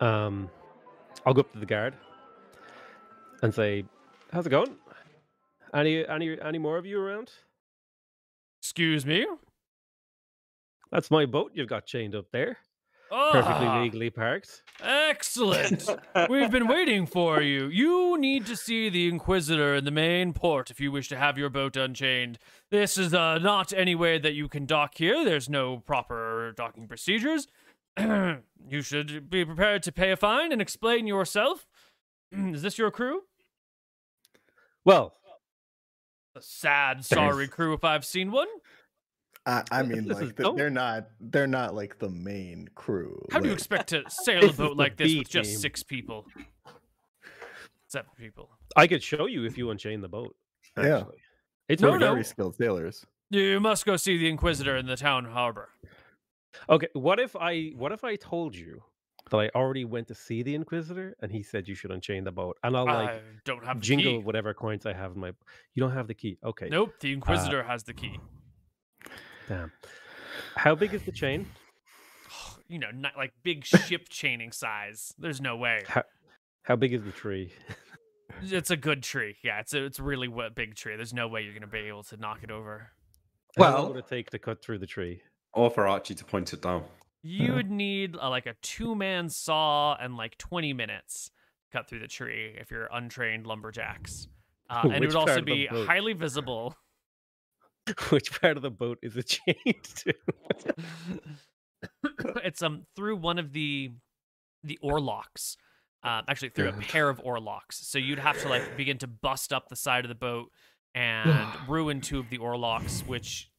Um, 0.00 0.50
I'll 1.24 1.34
go 1.34 1.40
up 1.40 1.52
to 1.52 1.58
the 1.58 1.66
guard 1.66 1.94
and 3.42 3.54
say, 3.54 3.84
"How's 4.32 4.46
it 4.46 4.50
going? 4.50 4.76
Any 5.74 6.06
any 6.06 6.40
any 6.40 6.58
more 6.58 6.76
of 6.76 6.86
you 6.86 7.00
around? 7.00 7.30
Excuse 8.60 9.06
me? 9.06 9.26
That's 10.90 11.10
my 11.10 11.24
boat. 11.24 11.52
You've 11.54 11.68
got 11.68 11.86
chained 11.86 12.14
up 12.14 12.26
there, 12.32 12.58
perfectly 13.32 13.66
Ah, 13.66 13.82
legally 13.82 14.10
parked. 14.10 14.62
Excellent. 14.82 15.88
We've 16.30 16.50
been 16.50 16.66
waiting 16.66 17.06
for 17.06 17.40
you. 17.42 17.66
You 17.66 18.16
need 18.18 18.46
to 18.46 18.56
see 18.56 18.88
the 18.88 19.08
Inquisitor 19.08 19.74
in 19.74 19.84
the 19.84 19.90
main 19.90 20.32
port 20.32 20.70
if 20.70 20.80
you 20.80 20.90
wish 20.90 21.08
to 21.08 21.16
have 21.18 21.36
your 21.36 21.50
boat 21.50 21.76
unchained. 21.76 22.38
This 22.70 22.96
is 22.96 23.12
uh, 23.12 23.38
not 23.38 23.72
any 23.72 23.94
way 23.94 24.18
that 24.18 24.32
you 24.34 24.48
can 24.48 24.64
dock 24.66 24.96
here. 24.96 25.24
There's 25.24 25.48
no 25.48 25.78
proper 25.78 26.52
docking 26.56 26.88
procedures. 26.88 27.48
you 27.98 28.80
should 28.82 29.28
be 29.28 29.44
prepared 29.44 29.82
to 29.82 29.92
pay 29.92 30.10
a 30.12 30.16
fine 30.16 30.50
and 30.52 30.62
explain 30.62 31.06
yourself. 31.06 31.66
Is 32.32 32.62
this 32.62 32.78
your 32.78 32.90
crew? 32.90 33.22
Well, 34.84 35.14
A 36.34 36.40
sad, 36.42 37.04
sorry 37.04 37.46
crew 37.56 37.74
if 37.74 37.84
I've 37.84 38.04
seen 38.04 38.30
one. 38.32 38.48
I, 39.44 39.64
I 39.72 39.82
mean, 39.82 40.06
This 40.06 40.20
like 40.20 40.36
they're, 40.36 40.52
they're 40.52 40.70
not 40.70 41.08
they're 41.20 41.46
not 41.48 41.74
like 41.74 41.98
the 41.98 42.08
main 42.08 42.68
crew. 42.74 43.20
How 43.32 43.40
do 43.40 43.48
you 43.48 43.54
expect 43.54 43.88
to 43.88 44.04
sail 44.08 44.48
a 44.48 44.52
boat 44.52 44.76
like 44.76 44.96
this 44.96 45.12
B 45.12 45.18
with 45.18 45.28
just 45.28 45.60
six 45.60 45.82
people? 45.82 46.26
Seven 47.88 48.10
people. 48.16 48.50
I 48.76 48.86
could 48.86 49.02
show 49.02 49.26
you 49.26 49.44
if 49.44 49.58
you 49.58 49.70
unchain 49.70 50.00
the 50.00 50.08
boat. 50.08 50.34
Yeah. 50.78 51.04
It's 51.68 51.82
No, 51.82 51.90
They're 51.90 51.98
no. 52.00 52.12
very 52.12 52.24
skilled 52.24 52.56
sailors. 52.56 53.04
You 53.30 53.60
must 53.60 53.84
go 53.84 53.96
see 53.96 54.16
the 54.16 54.28
Inquisitor 54.28 54.76
in 54.76 54.86
the 54.86 54.96
town 54.96 55.24
harbor. 55.24 55.70
Okay, 56.68 56.88
what 56.92 57.18
if 57.18 57.34
I 57.34 57.72
what 57.76 57.92
if 57.92 58.04
I 58.04 58.16
told 58.16 58.54
you 58.54 58.82
that 59.30 59.38
I 59.38 59.48
already 59.54 59.84
went 59.84 60.08
to 60.08 60.14
see 60.14 60.42
the 60.42 60.54
Inquisitor 60.54 61.16
and 61.20 61.32
he 61.32 61.42
said 61.42 61.66
you 61.66 61.74
should 61.74 61.90
unchain 61.90 62.24
the 62.24 62.32
boat, 62.32 62.58
and 62.62 62.76
I'll 62.76 62.84
like 62.84 63.08
I 63.10 63.20
don't 63.44 63.64
have 63.64 63.80
jingle 63.80 64.18
key. 64.18 64.24
whatever 64.24 64.54
coins 64.54 64.86
I 64.86 64.92
have 64.92 65.12
in 65.12 65.20
my. 65.20 65.32
You 65.74 65.80
don't 65.80 65.92
have 65.92 66.08
the 66.08 66.14
key. 66.14 66.38
Okay. 66.44 66.68
Nope, 66.70 66.92
the 67.00 67.10
uh, 67.10 67.14
Inquisitor 67.14 67.62
has 67.62 67.82
the 67.84 67.94
key. 67.94 68.20
Damn. 69.48 69.72
How 70.56 70.74
big 70.74 70.94
is 70.94 71.02
the 71.02 71.12
chain? 71.12 71.46
You 72.68 72.78
know, 72.78 72.90
not 72.90 73.12
like 73.18 73.34
big 73.42 73.66
ship 73.66 74.06
chaining 74.08 74.50
size. 74.50 75.12
There's 75.18 75.42
no 75.42 75.56
way. 75.56 75.82
How, 75.86 76.04
how 76.62 76.74
big 76.74 76.94
is 76.94 77.04
the 77.04 77.10
tree? 77.10 77.52
It's 78.40 78.70
a 78.70 78.78
good 78.78 79.02
tree. 79.02 79.36
Yeah, 79.44 79.60
it's 79.60 79.74
a 79.74 79.84
it's 79.84 79.98
a 79.98 80.02
really 80.02 80.28
big 80.54 80.74
tree. 80.74 80.96
There's 80.96 81.12
no 81.12 81.28
way 81.28 81.42
you're 81.42 81.52
gonna 81.52 81.66
be 81.66 81.80
able 81.80 82.04
to 82.04 82.16
knock 82.16 82.38
it 82.42 82.50
over. 82.50 82.90
How 83.58 83.76
long 83.76 83.88
would 83.88 83.98
it 83.98 84.08
take 84.08 84.30
to 84.30 84.38
cut 84.38 84.62
through 84.62 84.78
the 84.78 84.86
tree? 84.86 85.20
Or 85.52 85.68
for 85.70 85.86
Archie 85.86 86.14
to 86.14 86.24
point 86.24 86.50
it 86.54 86.62
down. 86.62 86.84
You 87.22 87.48
Yeah. 87.48 87.54
would 87.56 87.70
need 87.70 88.16
uh, 88.16 88.30
like 88.30 88.46
a 88.46 88.54
two 88.62 88.94
man 88.94 89.28
saw 89.28 89.94
and 90.00 90.16
like 90.16 90.38
20 90.38 90.72
minutes 90.72 91.30
to 91.70 91.78
cut 91.78 91.88
through 91.88 92.00
the 92.00 92.08
tree 92.08 92.54
if 92.58 92.70
you're 92.70 92.88
untrained 92.90 93.46
lumberjacks. 93.46 94.28
Uh, 94.70 94.82
and 94.84 95.04
it 95.04 95.08
would 95.08 95.14
also 95.16 95.26
part 95.26 95.38
of 95.40 95.44
the 95.46 95.68
be 95.68 95.84
highly 95.84 96.14
visible. 96.14 96.74
Which 98.10 98.40
part 98.40 98.56
of 98.56 98.62
the 98.62 98.70
boat 98.70 98.98
is 99.02 99.16
it 99.16 99.26
chained 99.26 99.84
to? 99.96 100.14
it's 102.44 102.62
um 102.62 102.86
through 102.94 103.16
one 103.16 103.38
of 103.38 103.52
the 103.52 103.90
the 104.62 104.78
oar 104.82 105.00
locks. 105.00 105.56
Um, 106.04 106.24
actually 106.26 106.48
through 106.48 106.68
a 106.68 106.72
pair 106.72 107.08
of 107.08 107.20
oar 107.22 107.38
locks. 107.38 107.86
So 107.86 107.96
you'd 107.96 108.18
have 108.18 108.40
to 108.42 108.48
like 108.48 108.76
begin 108.76 108.98
to 108.98 109.06
bust 109.06 109.52
up 109.52 109.68
the 109.68 109.76
side 109.76 110.04
of 110.04 110.08
the 110.08 110.16
boat 110.16 110.50
and 110.96 111.48
ruin 111.68 112.00
two 112.00 112.18
of 112.18 112.28
the 112.28 112.38
oar 112.38 112.56
locks, 112.56 113.02
which 113.06 113.50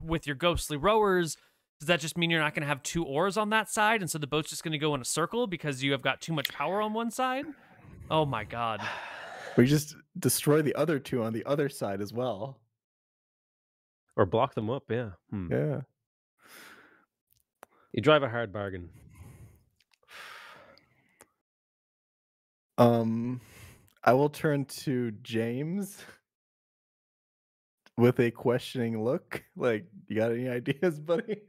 with 0.00 0.26
your 0.26 0.36
ghostly 0.36 0.76
rowers, 0.76 1.36
does 1.80 1.88
that 1.88 2.00
just 2.00 2.16
mean 2.16 2.30
you're 2.30 2.40
not 2.40 2.54
going 2.54 2.62
to 2.62 2.68
have 2.68 2.82
two 2.82 3.04
oars 3.04 3.36
on 3.36 3.50
that 3.50 3.68
side, 3.68 4.00
and 4.00 4.10
so 4.10 4.18
the 4.18 4.26
boat's 4.26 4.50
just 4.50 4.64
going 4.64 4.72
to 4.72 4.78
go 4.78 4.94
in 4.94 5.00
a 5.00 5.04
circle 5.04 5.46
because 5.46 5.82
you 5.82 5.92
have 5.92 6.02
got 6.02 6.20
too 6.20 6.32
much 6.32 6.52
power 6.52 6.80
on 6.80 6.92
one 6.92 7.10
side? 7.10 7.46
Oh 8.10 8.24
my 8.24 8.44
god! 8.44 8.80
We 9.56 9.66
just 9.66 9.96
destroy 10.16 10.62
the 10.62 10.74
other 10.76 11.00
two 11.00 11.24
on 11.24 11.32
the 11.32 11.44
other 11.44 11.68
side 11.68 12.00
as 12.00 12.12
well. 12.12 12.60
Or 14.18 14.26
block 14.26 14.54
them 14.54 14.68
up? 14.68 14.90
Yeah. 14.90 15.10
Hmm. 15.30 15.50
Yeah. 15.50 15.80
You 17.92 18.02
drive 18.02 18.22
a 18.22 18.28
hard 18.28 18.52
bargain. 18.52 18.90
Um, 22.76 23.40
I 24.04 24.12
will 24.12 24.28
turn 24.28 24.66
to 24.66 25.12
James 25.22 25.98
with 27.96 28.20
a 28.20 28.30
questioning 28.30 29.02
look. 29.02 29.42
Like, 29.56 29.86
you 30.06 30.16
got 30.16 30.32
any 30.32 30.48
ideas, 30.48 31.00
buddy? 31.00 31.42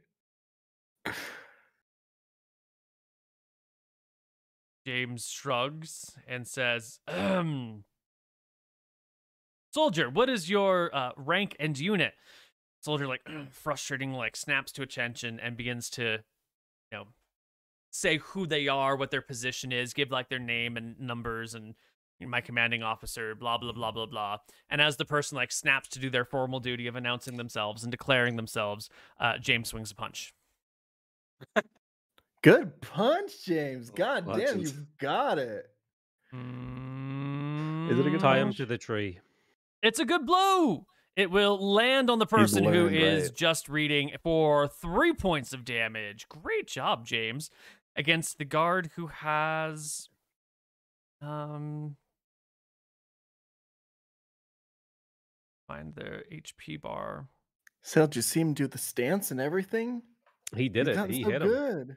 James 4.86 5.26
shrugs 5.28 6.16
and 6.26 6.48
says, 6.48 7.00
"Ahem. 7.06 7.84
"Soldier, 9.72 10.08
what 10.10 10.28
is 10.28 10.50
your 10.50 10.94
uh, 10.94 11.12
rank 11.16 11.54
and 11.60 11.78
unit?" 11.78 12.14
Soldier, 12.80 13.06
like 13.06 13.22
frustrating, 13.50 14.12
like 14.12 14.36
snaps 14.36 14.72
to 14.72 14.82
attention 14.82 15.38
and 15.40 15.56
begins 15.56 15.90
to, 15.90 16.02
you 16.02 16.98
know, 16.98 17.04
say 17.90 18.18
who 18.18 18.46
they 18.46 18.68
are, 18.68 18.96
what 18.96 19.10
their 19.10 19.22
position 19.22 19.72
is, 19.72 19.92
give 19.92 20.10
like 20.10 20.28
their 20.28 20.38
name 20.38 20.76
and 20.76 20.98
numbers 20.98 21.54
and 21.54 21.74
my 22.28 22.40
commanding 22.40 22.82
officer, 22.82 23.34
blah 23.34 23.56
blah 23.58 23.72
blah 23.72 23.90
blah 23.90 24.06
blah. 24.06 24.38
And 24.68 24.80
as 24.80 24.96
the 24.96 25.04
person 25.04 25.36
like 25.36 25.52
snaps 25.52 25.88
to 25.88 25.98
do 25.98 26.10
their 26.10 26.24
formal 26.24 26.60
duty 26.60 26.86
of 26.86 26.96
announcing 26.96 27.36
themselves 27.36 27.82
and 27.82 27.90
declaring 27.90 28.36
themselves, 28.36 28.90
uh, 29.18 29.38
James 29.38 29.68
swings 29.68 29.90
a 29.90 29.94
punch. 29.94 30.34
Good 32.42 32.80
punch, 32.80 33.44
James. 33.44 33.90
God 33.90 34.26
damn, 34.26 34.60
you've 34.60 34.98
got 34.98 35.38
it. 35.38 35.70
Is 36.32 37.98
it 37.98 38.06
a 38.06 38.10
good 38.10 38.20
tie 38.20 38.38
him 38.38 38.52
to 38.54 38.64
the 38.64 38.78
tree? 38.78 39.18
It's 39.82 39.98
a 39.98 40.04
good 40.04 40.24
blow. 40.24 40.86
It 41.20 41.30
will 41.30 41.58
land 41.58 42.08
on 42.08 42.18
the 42.18 42.24
person 42.24 42.64
who 42.64 42.84
learned, 42.84 42.96
is 42.96 43.24
right. 43.24 43.34
just 43.36 43.68
reading 43.68 44.12
for 44.22 44.66
three 44.66 45.12
points 45.12 45.52
of 45.52 45.66
damage. 45.66 46.26
Great 46.30 46.66
job, 46.66 47.04
James. 47.04 47.50
Against 47.94 48.38
the 48.38 48.46
guard 48.46 48.92
who 48.96 49.08
has 49.08 50.08
um 51.20 51.96
find 55.68 55.94
their 55.94 56.24
HP 56.32 56.80
bar. 56.80 57.28
So 57.82 58.06
did 58.06 58.16
you 58.16 58.22
see 58.22 58.40
him 58.40 58.54
do 58.54 58.66
the 58.66 58.78
stance 58.78 59.30
and 59.30 59.42
everything? 59.42 60.00
He 60.56 60.70
did 60.70 60.86
You've 60.86 60.96
it. 60.96 61.10
He 61.10 61.22
so 61.22 61.30
hit 61.32 61.42
him. 61.42 61.48
good. 61.48 61.96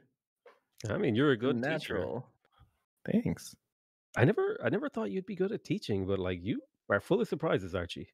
I 0.90 0.98
mean, 0.98 1.14
you're 1.14 1.30
a 1.30 1.38
good 1.38 1.56
natural. 1.56 2.26
Thanks. 3.10 3.56
I 4.18 4.26
never, 4.26 4.60
I 4.62 4.68
never 4.68 4.90
thought 4.90 5.10
you'd 5.10 5.24
be 5.24 5.34
good 5.34 5.50
at 5.50 5.64
teaching, 5.64 6.06
but 6.06 6.18
like 6.18 6.40
you 6.42 6.60
are 6.90 7.00
full 7.00 7.22
of 7.22 7.28
surprises, 7.28 7.74
Archie. 7.74 8.10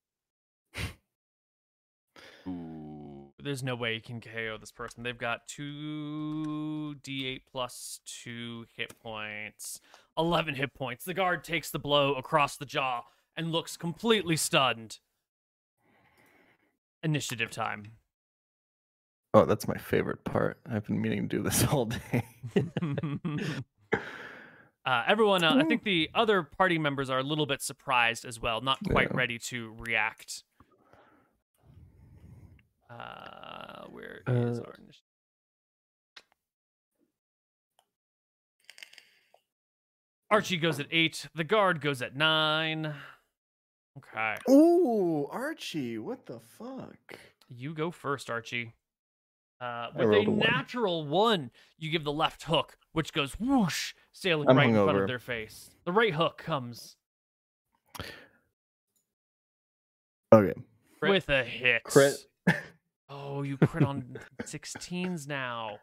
There's 3.43 3.63
no 3.63 3.75
way 3.75 3.95
you 3.95 4.01
can 4.01 4.21
KO 4.21 4.57
this 4.59 4.71
person. 4.73 5.03
They've 5.03 5.17
got 5.17 5.47
two 5.49 6.97
D8 7.03 7.43
plus 7.51 8.01
two 8.05 8.67
hit 8.77 8.99
points, 9.01 9.81
11 10.19 10.55
hit 10.55 10.75
points. 10.75 11.05
The 11.05 11.15
guard 11.15 11.45
takes 11.45 11.71
the 11.71 11.79
blow 11.79 12.15
across 12.15 12.57
the 12.57 12.67
jaw 12.67 13.03
and 13.37 13.53
looks 13.53 13.77
completely 13.77 14.37
stunned. 14.37 14.99
Initiative 17.03 17.51
time. 17.51 17.93
Oh, 19.33 19.45
that's 19.45 19.69
my 19.69 19.77
favorite 19.77 20.25
part. 20.25 20.59
I've 20.71 20.87
been 20.87 21.01
meaning 21.01 21.29
to 21.29 21.37
do 21.37 21.43
this 21.43 21.65
all 21.73 21.87
day. 21.87 22.25
uh, 24.85 25.05
everyone, 25.07 25.45
uh, 25.45 25.55
I 25.57 25.65
think 25.65 25.85
the 25.85 26.11
other 26.15 26.43
party 26.43 26.79
members 26.79 27.09
are 27.11 27.19
a 27.19 27.23
little 27.23 27.47
bit 27.47 27.63
surprised 27.63 28.25
as 28.25 28.41
well, 28.41 28.61
not 28.61 28.79
quite 28.91 29.09
Yeah. 29.11 29.17
ready 29.17 29.39
to 29.39 29.75
react. 29.79 30.43
Uh, 32.91 33.85
where 33.91 34.23
is 34.27 34.59
Uh, 34.59 34.63
our 34.63 34.75
initiative? 34.75 35.05
Archie 40.31 40.57
goes 40.57 40.79
at 40.79 40.87
eight. 40.91 41.27
The 41.35 41.45
guard 41.45 41.81
goes 41.81 42.03
at 42.03 42.15
nine. 42.17 42.95
Okay, 43.99 44.37
Ooh, 44.49 45.27
Archie, 45.31 45.99
what 45.99 46.25
the 46.27 46.39
fuck? 46.39 47.19
you 47.49 47.75
go 47.75 47.91
first, 47.91 48.31
Archie. 48.31 48.73
Uh, 49.61 49.89
with 49.95 50.09
a 50.09 50.21
a 50.21 50.25
natural 50.25 51.05
one, 51.07 51.51
you 51.77 51.91
give 51.91 52.05
the 52.05 52.13
left 52.13 52.45
hook, 52.45 52.79
which 52.93 53.13
goes 53.13 53.35
whoosh, 53.35 53.93
sailing 54.13 54.49
I'm 54.49 54.57
right 54.57 54.69
in 54.69 54.75
front 54.75 54.97
of 54.99 55.07
their 55.09 55.19
face. 55.19 55.71
The 55.85 55.93
right 55.93 56.15
hook 56.15 56.39
comes 56.39 56.97
Okay. 60.33 60.55
Crit. 61.01 61.11
with 61.11 61.29
a 61.29 61.43
hit. 61.43 61.83
Crit. 61.83 62.15
Oh, 63.11 63.43
you 63.43 63.57
crit 63.57 63.85
on 63.85 64.17
16s 64.43 65.27
now. 65.27 65.79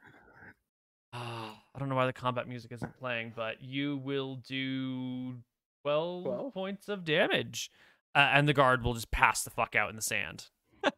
Ah, 1.14 1.62
I 1.76 1.80
don't 1.80 1.90
know 1.90 1.96
why 1.96 2.06
the 2.06 2.14
combat 2.14 2.48
music 2.48 2.72
isn't 2.72 2.98
playing, 3.00 3.34
but 3.36 3.62
you 3.62 3.98
will 3.98 4.36
do 4.38 5.36
12, 5.84 6.24
12? 6.24 6.54
points 6.54 6.88
of 6.88 7.04
damage. 7.04 7.70
Uh, 8.16 8.30
and 8.34 8.48
the 8.48 8.54
guard 8.54 8.84
will 8.84 8.94
just 8.94 9.12
pass 9.12 9.44
the 9.44 9.50
fuck 9.50 9.76
out 9.76 9.90
in 9.90 9.96
the 9.96 10.02
sand. 10.02 10.46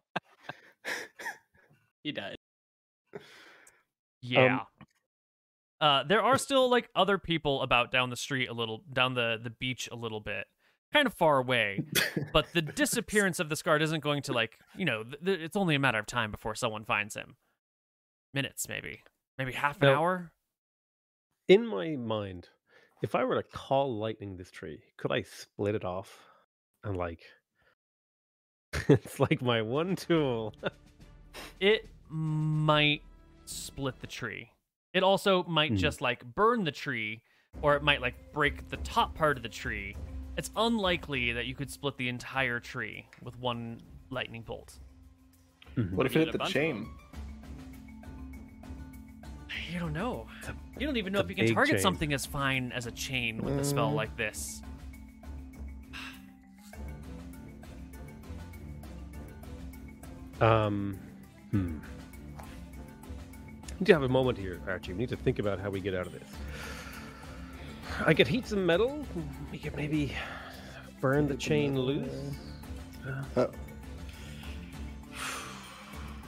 He 2.04 2.12
died. 2.14 2.38
Yeah. 4.22 4.62
uh, 5.82 6.04
there 6.04 6.22
are 6.22 6.38
still 6.38 6.70
like 6.70 6.90
other 6.96 7.18
people 7.18 7.62
about 7.62 7.92
down 7.92 8.10
the 8.10 8.16
street 8.16 8.48
a 8.50 8.54
little, 8.54 8.84
down 8.92 9.16
the 9.16 9.38
the 9.42 9.50
beach 9.50 9.90
a 9.92 9.96
little 9.96 10.22
bit, 10.22 10.46
kind 10.94 11.08
of 11.08 11.14
far 11.14 11.38
away. 11.38 11.84
but 12.34 12.48
the 12.54 12.62
disappearance 12.62 13.40
of 13.40 13.50
this 13.50 13.62
guard 13.62 13.82
isn't 13.82 14.02
going 14.02 14.22
to 14.24 14.34
like 14.34 14.58
you 14.78 14.86
know 14.86 15.04
th- 15.04 15.24
th- 15.24 15.40
it's 15.40 15.56
only 15.56 15.76
a 15.76 15.80
matter 15.80 16.00
of 16.00 16.06
time 16.06 16.32
before 16.32 16.56
someone 16.56 16.86
finds 16.86 17.16
him. 17.16 17.36
Minutes, 18.34 18.68
maybe, 18.70 19.02
maybe 19.38 19.54
half 19.54 19.82
an 19.82 19.88
Now- 19.88 20.00
hour. 20.00 20.32
In 21.48 21.66
my 21.66 21.96
mind, 21.96 22.48
if 23.02 23.16
I 23.16 23.24
were 23.24 23.42
to 23.42 23.44
call 23.44 23.98
lightning 23.98 24.38
this 24.38 24.52
tree, 24.52 24.80
could 24.98 25.12
I 25.12 25.24
split 25.24 25.74
it 25.74 25.84
off 25.84 26.20
and 26.84 26.96
like? 26.96 27.22
it's 28.88 29.20
like 29.20 29.42
my 29.42 29.62
one 29.62 29.96
tool. 29.96 30.54
It 31.60 31.88
might 32.10 33.04
split 33.46 34.02
the 34.02 34.08
tree. 34.08 34.50
It 34.94 35.04
also 35.04 35.44
might 35.44 35.72
hmm. 35.72 35.78
just 35.78 36.02
like 36.02 36.24
burn 36.36 36.64
the 36.64 36.72
tree, 36.72 37.22
or 37.62 37.76
it 37.76 37.84
might 37.84 38.02
like 38.02 38.16
break 38.34 38.68
the 38.70 38.78
top 38.78 39.14
part 39.16 39.38
of 39.38 39.44
the 39.44 39.50
tree. 39.50 39.96
It's 40.40 40.52
unlikely 40.56 41.34
that 41.34 41.48
you 41.48 41.54
could 41.54 41.70
split 41.70 41.98
the 41.98 42.08
entire 42.08 42.62
tree 42.62 43.06
with 43.22 43.38
one 43.42 43.82
lightning 44.10 44.42
bolt. 44.42 44.80
What 45.92 46.06
if 46.06 46.16
You 46.16 46.22
it 46.22 46.28
hit 46.30 46.38
the 46.40 46.46
chain? 46.46 46.88
You 49.70 49.80
don't 49.80 49.92
know. 49.92 50.28
You 50.80 50.88
don't 50.88 50.96
even 50.96 51.12
know 51.12 51.20
if 51.20 51.28
you 51.30 51.36
can 51.36 51.54
target 51.54 51.74
chain. 51.76 51.82
something 51.82 52.14
as 52.14 52.26
fine 52.26 52.72
as 52.72 52.86
a 52.86 52.92
chain 52.92 53.44
with 53.44 53.60
a 53.60 53.66
spell 53.66 53.92
Mm. 53.92 53.96
like 53.96 54.16
this. 54.16 54.62
Um, 60.40 60.98
hmm. 61.52 61.80
We 62.38 63.82
need 63.82 63.88
to 63.88 63.94
have 63.94 64.04
a 64.04 64.08
moment 64.08 64.38
here, 64.38 64.62
Archie. 64.70 64.94
We 64.94 65.00
need 65.00 65.10
to 65.10 65.18
think 65.18 65.40
about 65.40 65.60
how 65.60 65.70
we 65.70 65.82
get 65.82 65.94
out 65.94 66.08
of 66.08 66.14
this. 66.14 66.30
I 68.06 68.14
could 68.14 68.28
heat 68.28 68.48
some 68.48 68.66
metal. 68.66 69.06
We 69.52 69.58
could 69.58 69.76
maybe 69.76 70.14
burn 71.02 71.28
the 71.28 71.36
chain 71.36 71.78
loose. 71.80 72.10
Uh, 73.36 73.48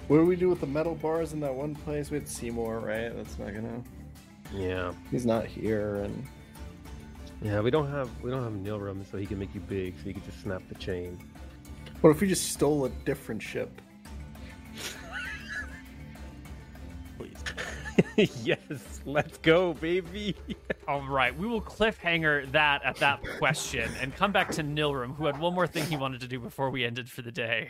what 0.08 0.18
do 0.18 0.26
we 0.26 0.36
do 0.36 0.50
with 0.50 0.60
the 0.60 0.68
metal 0.68 0.96
bars 0.96 1.34
in 1.34 1.40
that 1.42 1.54
one 1.54 1.76
place? 1.76 2.12
We 2.12 2.18
had 2.18 2.28
Seymour, 2.28 2.80
right? 2.80 3.16
That's 3.16 3.38
not 3.40 3.54
gonna. 3.54 3.82
Yeah, 4.54 4.94
He's 5.10 5.26
not 5.26 5.46
here, 5.46 5.98
and 5.98 6.28
yeah. 7.42 7.62
We 7.62 7.72
don't 7.72 7.90
have 7.90 8.10
we 8.22 8.30
don't 8.32 8.44
have 8.44 8.54
Nilrem, 8.54 9.10
so 9.10 9.18
he 9.18 9.26
can 9.26 9.40
make 9.40 9.56
you 9.56 9.62
big, 9.62 9.96
so 10.02 10.08
you 10.08 10.14
can 10.14 10.24
just 10.26 10.42
snap 10.42 10.62
the 10.68 10.76
chain. 10.76 11.18
what 12.02 12.10
if 12.10 12.20
we 12.20 12.28
just 12.28 12.52
stole 12.52 12.86
a 12.86 12.90
different 13.06 13.42
ship? 13.42 13.82
yes, 18.44 19.02
let's 19.06 19.38
go, 19.40 19.74
baby. 19.74 20.36
All 20.88 21.08
right, 21.08 21.38
we 21.38 21.48
will 21.48 21.62
cliffhanger 21.62 22.52
that 22.52 22.84
at 22.84 22.98
that 22.98 23.22
question 23.38 23.90
and 24.00 24.16
come 24.16 24.32
back 24.32 24.52
to 24.52 24.64
Nilrem, 24.64 25.16
who 25.16 25.26
had 25.26 25.40
one 25.40 25.54
more 25.54 25.68
thing 25.68 25.86
he 25.86 25.98
wanted 25.98 26.22
to 26.22 26.28
do 26.28 26.40
before 26.40 26.70
we 26.70 26.86
ended 26.86 27.10
for 27.10 27.22
the 27.22 27.32
day. 27.32 27.70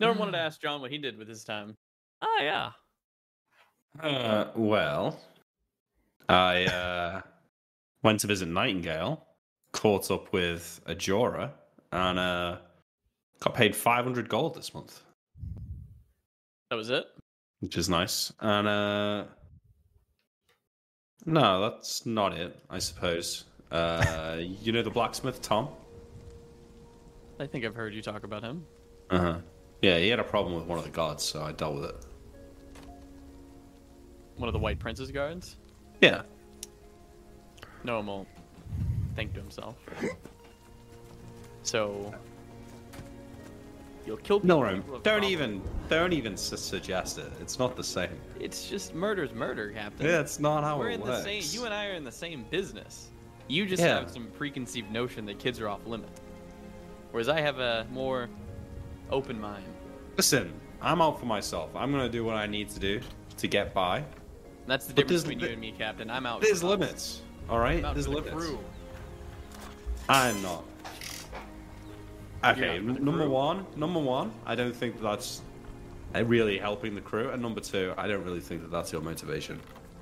No 0.00 0.08
one 0.08 0.18
wanted 0.18 0.32
to 0.32 0.38
ask 0.38 0.60
John 0.60 0.80
what 0.80 0.90
he 0.90 0.98
did 0.98 1.16
with 1.16 1.28
his 1.28 1.44
time. 1.44 1.76
Oh 2.22 2.38
yeah. 2.42 2.70
Uh, 4.00 4.50
well, 4.56 5.20
I 6.28 6.64
uh, 6.64 7.20
went 8.02 8.20
to 8.20 8.26
visit 8.26 8.48
Nightingale, 8.48 9.24
caught 9.72 10.10
up 10.10 10.32
with 10.32 10.80
Ajora, 10.86 11.50
and 11.92 12.18
uh, 12.18 12.56
got 13.40 13.54
paid 13.54 13.76
500 13.76 14.28
gold 14.28 14.54
this 14.54 14.72
month, 14.72 15.02
That 16.70 16.76
was 16.76 16.90
it. 16.90 17.04
Which 17.62 17.78
is 17.78 17.88
nice. 17.88 18.32
And 18.40 18.66
uh, 18.66 19.24
no, 21.24 21.62
that's 21.62 22.04
not 22.04 22.34
it, 22.36 22.58
I 22.68 22.80
suppose. 22.80 23.44
Uh, 23.70 24.38
you 24.40 24.72
know 24.72 24.82
the 24.82 24.90
blacksmith, 24.90 25.40
Tom? 25.40 25.68
I 27.38 27.46
think 27.46 27.64
I've 27.64 27.74
heard 27.74 27.94
you 27.94 28.02
talk 28.02 28.24
about 28.24 28.42
him. 28.42 28.66
Uh 29.10 29.18
huh. 29.18 29.38
Yeah, 29.80 29.98
he 29.98 30.08
had 30.08 30.18
a 30.18 30.24
problem 30.24 30.54
with 30.54 30.64
one 30.64 30.78
of 30.78 30.84
the 30.84 30.90
gods, 30.90 31.22
so 31.22 31.42
I 31.42 31.52
dealt 31.52 31.76
with 31.76 31.84
it. 31.84 31.96
One 34.36 34.48
of 34.48 34.52
the 34.52 34.58
White 34.58 34.78
Prince's 34.78 35.10
guards. 35.10 35.56
Yeah. 36.00 36.22
No 37.84 37.96
one 37.96 38.06
won't 38.06 38.28
think 39.14 39.34
to 39.34 39.40
himself. 39.40 39.76
So 41.62 42.12
you'll 44.06 44.16
kill 44.18 44.40
people. 44.40 44.60
No, 44.60 44.66
who 44.66 44.74
have 44.74 44.86
don't 44.86 45.02
problems. 45.02 45.32
even, 45.32 45.62
don't 45.88 46.12
even 46.12 46.36
su- 46.36 46.56
suggest 46.56 47.18
it. 47.18 47.30
It's 47.40 47.58
not 47.58 47.76
the 47.76 47.84
same. 47.84 48.10
It's 48.40 48.68
just 48.68 48.94
murder's 48.94 49.32
murder, 49.32 49.70
Captain. 49.70 50.06
Yeah, 50.06 50.20
it's 50.20 50.38
not 50.40 50.64
how 50.64 50.78
We're 50.78 50.90
it 50.90 50.94
in 50.94 51.00
works. 51.02 51.24
the 51.24 51.40
same. 51.42 51.58
You 51.60 51.64
and 51.66 51.74
I 51.74 51.86
are 51.86 51.94
in 51.94 52.04
the 52.04 52.12
same 52.12 52.44
business. 52.50 53.08
You 53.48 53.66
just 53.66 53.82
Yeah. 53.82 53.98
have 54.00 54.10
some 54.10 54.26
preconceived 54.28 54.90
notion 54.90 55.26
that 55.26 55.38
kids 55.38 55.60
are 55.60 55.68
off 55.68 55.86
limits, 55.86 56.20
whereas 57.10 57.28
I 57.28 57.40
have 57.40 57.58
a 57.58 57.86
more 57.90 58.28
open 59.10 59.40
mind. 59.40 59.64
Listen, 60.16 60.52
I'm 60.80 61.00
out 61.02 61.18
for 61.20 61.26
myself. 61.26 61.70
I'm 61.74 61.90
gonna 61.92 62.08
do 62.08 62.24
what 62.24 62.36
I 62.36 62.46
need 62.46 62.70
to 62.70 62.80
do 62.80 63.00
to 63.36 63.46
get 63.48 63.74
by. 63.74 64.04
That's 64.66 64.86
the 64.86 64.94
But 64.94 65.02
difference 65.08 65.22
there's- 65.24 65.34
between 65.34 65.40
you 65.48 65.52
and 65.52 65.60
me, 65.60 65.72
Captain. 65.76 66.08
I'm 66.10 66.24
out. 66.24 66.40
There's 66.40 66.60
for 66.60 66.68
limits. 66.68 67.22
All 67.50 67.58
right, 67.58 67.82
there's 67.82 68.06
for 68.06 68.12
the 68.12 68.16
limits. 68.16 68.34
crew. 68.34 68.58
I'm 70.08 70.40
not. 70.42 70.64
Okay, 72.44 72.74
You're 72.74 72.82
not 72.82 72.96
for 72.96 73.00
the 73.00 73.10
number 73.10 73.28
one, 73.28 73.66
number 73.76 74.00
one, 74.00 74.32
I 74.46 74.54
don't 74.54 74.74
think 74.74 75.00
that's 75.00 75.42
uh, 76.14 76.24
really 76.24 76.58
helping 76.58 76.94
the 76.94 77.00
crew, 77.00 77.30
and 77.30 77.40
number 77.40 77.60
two, 77.60 77.94
I 77.96 78.08
don't 78.08 78.24
really 78.24 78.40
think 78.40 78.62
that 78.62 78.70
that's 78.70 78.92
your 78.92 79.00
motivation. 79.00 79.60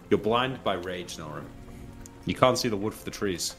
You're 0.09 0.19
blinded 0.21 0.65
by 0.65 0.75
rage, 0.75 1.17
Norum. 1.19 1.45
You 2.25 2.35
can't 2.35 2.57
see 2.59 2.69
the 2.69 2.77
wood 2.77 2.95
for 2.95 3.05
the 3.05 3.11
trees. 3.11 3.55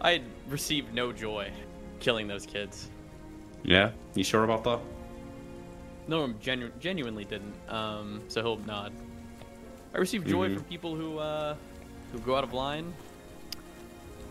I 0.00 0.22
received 0.48 0.92
no 0.92 1.12
joy 1.12 1.50
killing 2.00 2.26
those 2.26 2.46
kids. 2.46 2.90
Yeah, 3.62 3.92
you 4.14 4.24
sure 4.24 4.42
about 4.44 4.64
that? 4.64 4.80
No, 6.08 6.22
I'm 6.24 6.36
genu- 6.40 6.72
genuinely 6.80 7.24
didn't. 7.24 7.54
Um, 7.68 8.20
so 8.26 8.42
he'll 8.42 8.56
nod. 8.58 8.92
I 9.94 9.98
received 9.98 10.26
joy 10.26 10.48
Mhm. 10.48 10.54
from 10.56 10.64
people 10.64 10.96
who 10.96 11.18
uh, 11.18 11.54
who 12.10 12.18
go 12.18 12.34
out 12.34 12.42
of 12.42 12.52
line 12.52 12.92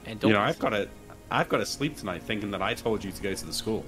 and 0.05 0.19
don't. 0.19 0.29
you 0.31 0.35
know, 0.35 0.41
I've 0.43 0.59
got 0.59 0.69
to, 0.71 0.89
I've 1.31 1.47
got 1.47 1.57
to 1.57 1.65
sleep 1.65 1.95
tonight 1.95 2.23
thinking 2.23 2.51
that 2.51 2.61
I 2.61 2.73
told 2.73 3.03
you 3.03 3.11
to 3.11 3.21
go 3.21 3.33
to 3.33 3.45
the 3.45 3.53
school. 3.53 3.85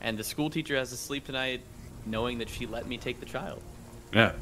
And 0.00 0.16
the 0.16 0.24
school 0.24 0.48
teacher 0.48 0.76
has 0.76 0.90
to 0.90 0.96
sleep 0.96 1.26
tonight, 1.26 1.62
knowing 2.06 2.38
that 2.38 2.48
she 2.48 2.66
let 2.66 2.86
me 2.86 2.96
take 2.96 3.18
the 3.18 3.26
child. 3.26 3.60
Yeah. 4.12 4.32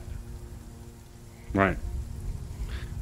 Right. 1.55 1.79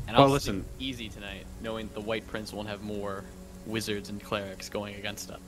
And 0.06 0.16
Well, 0.16 0.26
I'll 0.26 0.32
listen. 0.32 0.64
sleep 0.78 0.90
easy 0.90 1.08
tonight, 1.08 1.44
knowing 1.60 1.90
the 1.94 2.00
White 2.00 2.26
Prince 2.28 2.52
won't 2.52 2.68
have 2.68 2.82
more 2.82 3.24
wizards 3.66 4.08
and 4.10 4.22
clerics 4.22 4.68
going 4.68 4.94
against 4.94 5.30
us. 5.30 5.40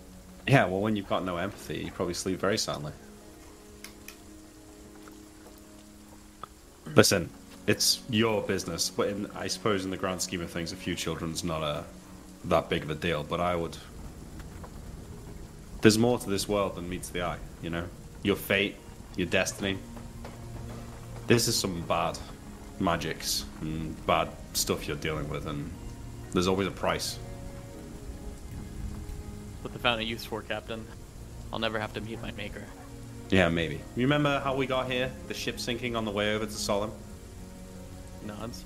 Yeah. 0.49 0.65
Well, 0.65 0.81
when 0.81 0.97
you've 0.97 1.09
got 1.09 1.25
no 1.25 1.37
empathy, 1.37 1.85
you 1.85 1.93
probably 1.93 2.15
sleep 2.15 2.41
very 2.41 2.59
soundly. 2.59 2.93
Listen, 6.97 7.31
it's 7.67 8.03
your 8.11 8.43
business, 8.43 8.91
but 8.91 9.09
in, 9.09 9.31
I 9.37 9.47
suppose 9.47 9.85
in 9.85 9.91
the 9.91 9.97
grand 9.97 10.21
scheme 10.21 10.41
of 10.41 10.51
things, 10.51 10.73
a 10.73 10.77
few 10.77 10.95
children's 10.97 11.45
not 11.45 11.63
a 11.63 11.85
that 12.45 12.69
big 12.69 12.83
of 12.83 12.91
a 12.91 12.95
deal. 12.95 13.25
But 13.25 13.41
I 13.41 13.55
would. 13.57 13.77
There's 15.81 15.99
more 15.99 16.19
to 16.19 16.31
this 16.31 16.49
world 16.49 16.77
than 16.77 16.89
meets 16.89 17.09
the 17.09 17.23
eye. 17.23 17.39
You 17.61 17.71
know, 17.71 17.85
your 18.23 18.37
fate, 18.37 18.77
your 19.17 19.27
destiny. 19.27 19.79
This 21.27 21.49
is 21.49 21.57
some 21.57 21.83
bad 21.83 22.19
magics 22.79 23.45
and 23.61 24.07
bad 24.07 24.29
stuff 24.55 24.87
you're 24.87 24.97
dealing 24.97 25.29
with, 25.29 25.47
and 25.47 25.71
there's 26.33 26.49
always 26.49 26.67
a 26.67 26.73
price. 26.73 27.19
What 29.63 29.73
the 29.73 29.79
Fountain 29.79 30.03
of 30.05 30.09
Youth 30.09 30.27
for, 30.27 30.43
Captain? 30.43 30.85
I'll 31.53 31.59
never 31.59 31.79
have 31.79 31.93
to 31.95 32.01
meet 32.01 32.21
my 32.21 32.33
maker. 32.33 32.65
Yeah, 33.31 33.49
maybe. 33.49 33.81
You 33.97 34.03
remember 34.03 34.41
how 34.41 34.55
we 34.55 34.67
got 34.67 34.91
here? 34.91 35.11
The 35.29 35.35
ship 35.35 35.61
sinking 35.61 35.97
on 35.97 36.05
the 36.05 36.11
way 36.11 36.35
over 36.35 36.45
to 36.45 36.53
Solemn? 36.53 36.93
Nods. 38.27 38.65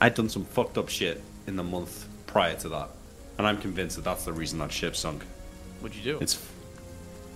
I'd 0.00 0.14
done 0.14 0.28
some 0.28 0.44
fucked 0.44 0.78
up 0.78 0.88
shit 0.88 1.22
in 1.46 1.56
the 1.56 1.62
month 1.62 2.06
prior 2.32 2.56
to 2.56 2.68
that. 2.70 2.88
And 3.38 3.46
I'm 3.46 3.58
convinced 3.58 3.96
that 3.96 4.04
that's 4.04 4.24
the 4.24 4.32
reason 4.32 4.58
that 4.58 4.72
ship 4.72 4.96
sunk. 4.96 5.22
What'd 5.80 5.96
you 5.96 6.02
do? 6.02 6.18
It's 6.20 6.44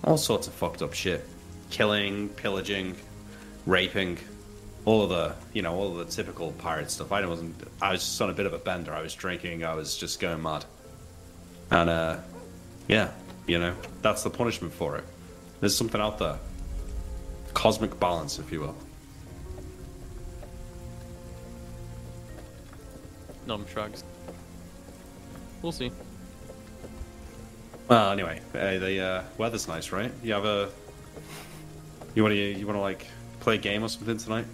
all 0.03 0.17
sorts 0.17 0.47
of 0.47 0.55
fucked 0.55 0.83
up 0.83 0.95
shit. 0.95 1.25
Killing, 1.71 2.31
pillaging, 2.31 2.97
raping, 3.67 4.19
all 4.85 5.03
of 5.03 5.11
the, 5.11 5.35
you 5.53 5.63
know, 5.63 5.75
all 5.75 5.99
of 5.99 6.07
the 6.07 6.13
typical 6.13 6.53
pirate 6.53 6.91
stuff. 6.91 7.13
I 7.13 7.27
wasn't, 7.27 7.55
I 7.83 7.93
was 7.93 8.01
just 8.01 8.21
on 8.23 8.31
a 8.31 8.33
bit 8.33 8.47
of 8.47 8.55
a 8.55 8.59
bender. 8.59 8.93
I 8.93 9.03
was 9.03 9.15
drinking, 9.15 9.65
I 9.65 9.75
was 9.75 9.97
just 9.97 10.19
going 10.19 10.43
mad. 10.43 10.65
And, 11.71 11.91
uh, 11.91 12.17
yeah, 12.89 13.11
you 13.47 13.59
know, 13.59 13.75
that's 14.01 14.23
the 14.23 14.31
punishment 14.31 14.73
for 14.73 14.97
it. 14.97 15.05
There's 15.61 15.77
something 15.77 16.01
out 16.01 16.19
there. 16.19 16.39
Cosmic 17.53 17.99
balance, 17.99 18.39
if 18.39 18.53
you 18.53 18.61
will. 18.61 18.77
Gnome 23.47 23.67
shrugs. 23.67 24.05
We'll 25.67 25.73
see. 25.73 25.91
Well, 27.89 28.13
anyway, 28.13 28.41
uh, 28.55 28.79
the 28.79 29.01
uh, 29.01 29.23
weather's 29.37 29.67
nice, 29.67 29.91
right? 29.91 30.13
You 30.23 30.33
have 30.35 30.45
a. 30.45 30.71
You 32.15 32.23
want 32.23 32.35
to 32.35 32.39
you 32.39 32.65
want 32.69 32.77
to 32.77 32.81
like 32.81 33.09
play 33.41 33.57
a 33.57 33.59
game 33.59 33.83
or 33.83 33.89
something 33.89 34.17
tonight? 34.17 34.45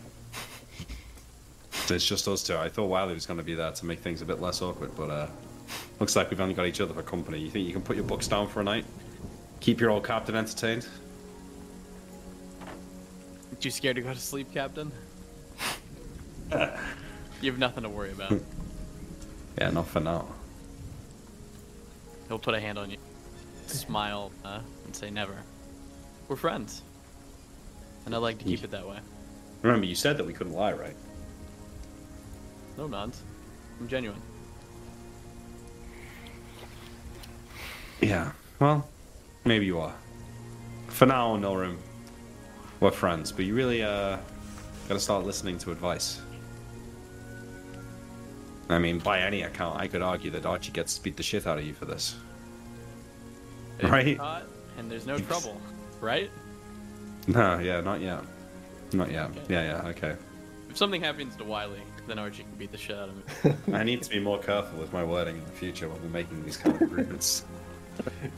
it's 1.91 2.07
just 2.07 2.26
us 2.28 2.42
two. 2.42 2.57
I 2.57 2.70
thought 2.70 2.86
Wiley 2.86 3.12
was 3.12 3.26
going 3.26 3.36
to 3.36 3.44
be 3.44 3.52
there 3.52 3.70
to 3.70 3.84
make 3.84 3.99
things 3.99 4.23
a 4.23 4.24
bit 4.24 4.41
less 4.41 4.62
awkward, 4.62 4.97
but 4.97 5.10
uh, 5.10 5.26
looks 6.00 6.16
like 6.16 6.31
we've 6.31 6.41
only 6.41 6.55
got 6.55 6.65
each 6.65 6.81
other 6.81 6.94
for 6.94 7.02
company. 7.02 7.41
You 7.41 7.50
think 7.50 7.66
you 7.66 7.74
can 7.74 7.82
put 7.82 7.97
your 7.97 8.07
books 8.07 8.26
down 8.26 8.49
for 8.49 8.60
a 8.60 8.65
night? 8.65 8.86
Keep 9.60 9.82
your 9.82 9.91
old 9.91 10.07
captain 10.07 10.34
entertained? 10.34 10.89
You 13.60 13.70
scared 13.70 13.97
to 13.97 14.02
go 14.02 14.15
to 14.15 14.18
sleep, 14.18 14.50
Captain? 14.50 14.91
you 17.42 17.50
have 17.50 17.58
nothing 17.58 17.82
to 17.82 17.91
worry 17.91 18.12
about. 18.12 18.32
Yeah, 19.58 19.68
not 19.68 19.86
for 19.86 20.00
now. 20.00 20.26
He'll 22.32 22.38
put 22.38 22.54
a 22.54 22.60
hand 22.60 22.78
on 22.78 22.90
you, 22.90 22.96
smile, 23.66 24.32
uh, 24.42 24.60
and 24.86 24.96
say 24.96 25.10
never. 25.10 25.36
We're 26.28 26.36
friends. 26.36 26.80
And 28.06 28.14
I'd 28.14 28.22
like 28.22 28.38
to 28.38 28.44
keep 28.46 28.64
it 28.64 28.70
that 28.70 28.88
way. 28.88 28.96
Remember, 29.60 29.84
you 29.84 29.94
said 29.94 30.16
that 30.16 30.24
we 30.24 30.32
couldn't 30.32 30.54
lie, 30.54 30.72
right? 30.72 30.96
No 32.78 32.86
nods. 32.86 33.20
I'm 33.78 33.86
genuine. 33.86 34.18
Yeah. 38.00 38.32
Well, 38.60 38.88
maybe 39.44 39.66
you 39.66 39.78
are. 39.78 39.94
For 40.86 41.04
now, 41.04 41.36
Norum, 41.36 41.76
we're 42.80 42.92
friends, 42.92 43.30
but 43.30 43.44
you 43.44 43.54
really 43.54 43.82
uh 43.82 44.16
gotta 44.88 45.00
start 45.00 45.26
listening 45.26 45.58
to 45.58 45.70
advice. 45.70 46.22
I 48.73 48.78
mean, 48.78 48.99
by 48.99 49.20
any 49.20 49.42
account, 49.42 49.78
I 49.81 49.86
could 49.89 50.02
argue 50.02 50.31
that 50.33 50.47
Archie 50.47 50.73
gets 50.73 50.99
beat 50.99 51.17
the 51.17 51.23
shit 51.23 51.47
out 51.47 51.59
of 51.59 51.65
you 51.65 51.75
for 51.75 51.84
this. 51.84 52.15
If 53.78 53.91
Right. 53.91 54.17
you're 54.17 54.42
and 54.78 54.91
there's 54.91 55.07
no 55.07 55.18
trouble, 55.18 55.60
right? 56.01 56.31
No, 57.26 57.59
yeah, 57.59 57.81
not 57.81 58.01
yet. 58.01 58.20
Not 58.92 59.10
yet. 59.10 59.31
Okay. 59.31 59.41
Yeah, 59.49 59.62
yeah, 59.83 59.89
okay. 59.91 60.17
If 60.70 60.76
something 60.76 61.02
happens 61.02 61.36
to 61.36 61.44
Wiley, 61.44 61.81
then 62.07 62.18
Archie 62.18 62.42
can 62.44 62.52
beat 62.59 62.73
the 62.73 62.78
shit 62.78 62.97
out 62.97 63.09
of 63.10 63.17
me. 63.44 63.55
I 63.75 63.84
need 63.84 64.02
to 64.02 64.10
be 64.10 64.18
more 64.18 64.39
careful 64.39 64.78
with 64.78 64.92
my 64.92 65.05
wording 65.05 65.36
in 65.36 65.44
the 65.44 65.51
future 65.51 65.89
when 65.89 66.01
we're 66.02 66.09
making 66.09 66.42
these 66.44 66.57
kind 66.57 66.75
of 66.76 66.83
agreements. 66.83 67.44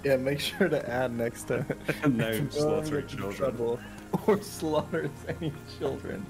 Yeah, 0.02 0.16
make 0.16 0.40
sure 0.40 0.68
to 0.68 0.90
add 0.90 1.16
next 1.16 1.44
time. 1.44 1.64
no 2.08 2.32
Don't 2.32 2.52
slaughtering 2.52 3.02
get 3.06 3.12
in 3.12 3.18
children. 3.18 3.34
trouble 3.36 3.80
Or 4.26 4.42
slaughters 4.42 5.10
any 5.28 5.52
children. 5.78 6.26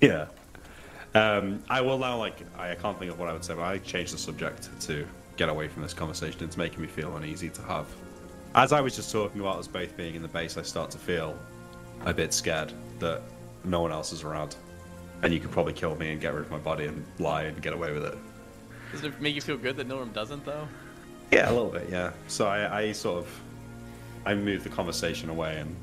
Yeah. 0.00 0.26
Um, 1.14 1.62
I 1.68 1.80
will 1.80 1.98
now, 1.98 2.16
like, 2.16 2.40
I 2.58 2.74
can't 2.74 2.98
think 2.98 3.12
of 3.12 3.18
what 3.18 3.28
I 3.28 3.32
would 3.32 3.44
say, 3.44 3.54
but 3.54 3.64
I 3.64 3.78
changed 3.78 4.14
the 4.14 4.18
subject 4.18 4.68
to 4.82 5.06
get 5.36 5.48
away 5.48 5.68
from 5.68 5.82
this 5.82 5.92
conversation. 5.92 6.42
It's 6.44 6.56
making 6.56 6.80
me 6.80 6.86
feel 6.88 7.16
uneasy 7.16 7.50
to 7.50 7.62
have. 7.62 7.86
As 8.54 8.72
I 8.72 8.80
was 8.80 8.96
just 8.96 9.12
talking 9.12 9.40
about 9.40 9.58
us 9.58 9.66
both 9.66 9.96
being 9.96 10.14
in 10.14 10.22
the 10.22 10.28
base, 10.28 10.56
I 10.56 10.62
start 10.62 10.90
to 10.92 10.98
feel 10.98 11.38
a 12.04 12.14
bit 12.14 12.32
scared 12.32 12.72
that 12.98 13.22
no 13.64 13.80
one 13.80 13.92
else 13.92 14.12
is 14.12 14.22
around. 14.22 14.56
And 15.22 15.32
you 15.32 15.40
could 15.40 15.50
probably 15.50 15.72
kill 15.72 15.94
me 15.96 16.12
and 16.12 16.20
get 16.20 16.34
rid 16.34 16.44
of 16.44 16.50
my 16.50 16.58
body 16.58 16.86
and 16.86 17.04
lie 17.18 17.44
and 17.44 17.60
get 17.62 17.72
away 17.72 17.92
with 17.92 18.04
it. 18.04 18.18
Does 18.90 19.04
it 19.04 19.20
make 19.20 19.34
you 19.34 19.40
feel 19.40 19.56
good 19.56 19.76
that 19.76 19.86
Norm 19.86 20.10
doesn't, 20.12 20.44
though? 20.44 20.66
Yeah, 21.30 21.50
a 21.50 21.52
little 21.52 21.70
bit, 21.70 21.88
yeah. 21.90 22.12
So 22.28 22.46
I, 22.46 22.80
I 22.80 22.92
sort 22.92 23.18
of, 23.18 23.40
I 24.26 24.34
move 24.34 24.64
the 24.64 24.70
conversation 24.70 25.30
away 25.30 25.58
and 25.58 25.74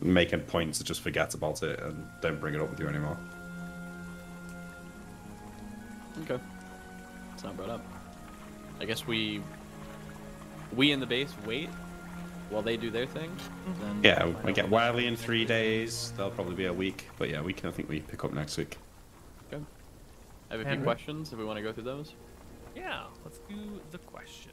making 0.00 0.40
points 0.40 0.78
to 0.78 0.84
just 0.84 1.00
forget 1.00 1.34
about 1.34 1.62
it 1.62 1.80
and 1.80 2.06
don't 2.22 2.40
bring 2.40 2.54
it 2.54 2.60
up 2.60 2.70
with 2.70 2.80
you 2.80 2.88
anymore. 2.88 3.18
Okay. 6.22 6.42
It's 7.34 7.44
not 7.44 7.56
brought 7.56 7.70
up. 7.70 7.84
I 8.80 8.84
guess 8.84 9.06
we 9.06 9.42
we 10.74 10.92
in 10.92 11.00
the 11.00 11.06
base 11.06 11.32
wait 11.46 11.68
while 12.50 12.62
they 12.62 12.76
do 12.76 12.90
their 12.90 13.06
thing. 13.06 13.34
Then 13.80 14.00
Yeah, 14.02 14.26
we 14.44 14.52
get 14.52 14.68
what 14.68 14.72
Wiley 14.72 15.06
in 15.06 15.16
three 15.16 15.40
next 15.40 15.48
days. 15.48 16.12
They'll 16.16 16.30
probably 16.30 16.54
be 16.54 16.66
a 16.66 16.72
week, 16.72 17.08
but 17.18 17.30
yeah, 17.30 17.40
we 17.40 17.52
can. 17.52 17.68
I 17.68 17.72
think 17.72 17.88
we 17.88 18.00
pick 18.00 18.24
up 18.24 18.32
next 18.32 18.56
week. 18.56 18.76
Okay. 19.52 19.62
I 20.50 20.54
have 20.54 20.60
a 20.60 20.64
few 20.64 20.70
Henry? 20.70 20.84
questions 20.84 21.32
if 21.32 21.38
we 21.38 21.44
want 21.44 21.56
to 21.56 21.62
go 21.62 21.72
through 21.72 21.84
those. 21.84 22.14
Yeah, 22.76 23.04
let's 23.24 23.38
do 23.48 23.80
the 23.90 23.98
question. 23.98 24.52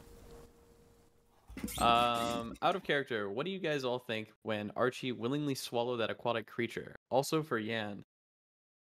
Um, 1.78 2.54
out 2.62 2.74
of 2.76 2.82
character, 2.82 3.28
what 3.28 3.44
do 3.44 3.52
you 3.52 3.58
guys 3.58 3.84
all 3.84 3.98
think 3.98 4.32
when 4.42 4.72
Archie 4.74 5.12
willingly 5.12 5.54
swallowed 5.54 5.98
that 5.98 6.10
aquatic 6.10 6.46
creature? 6.46 6.96
Also 7.10 7.42
for 7.42 7.58
Yan, 7.58 8.04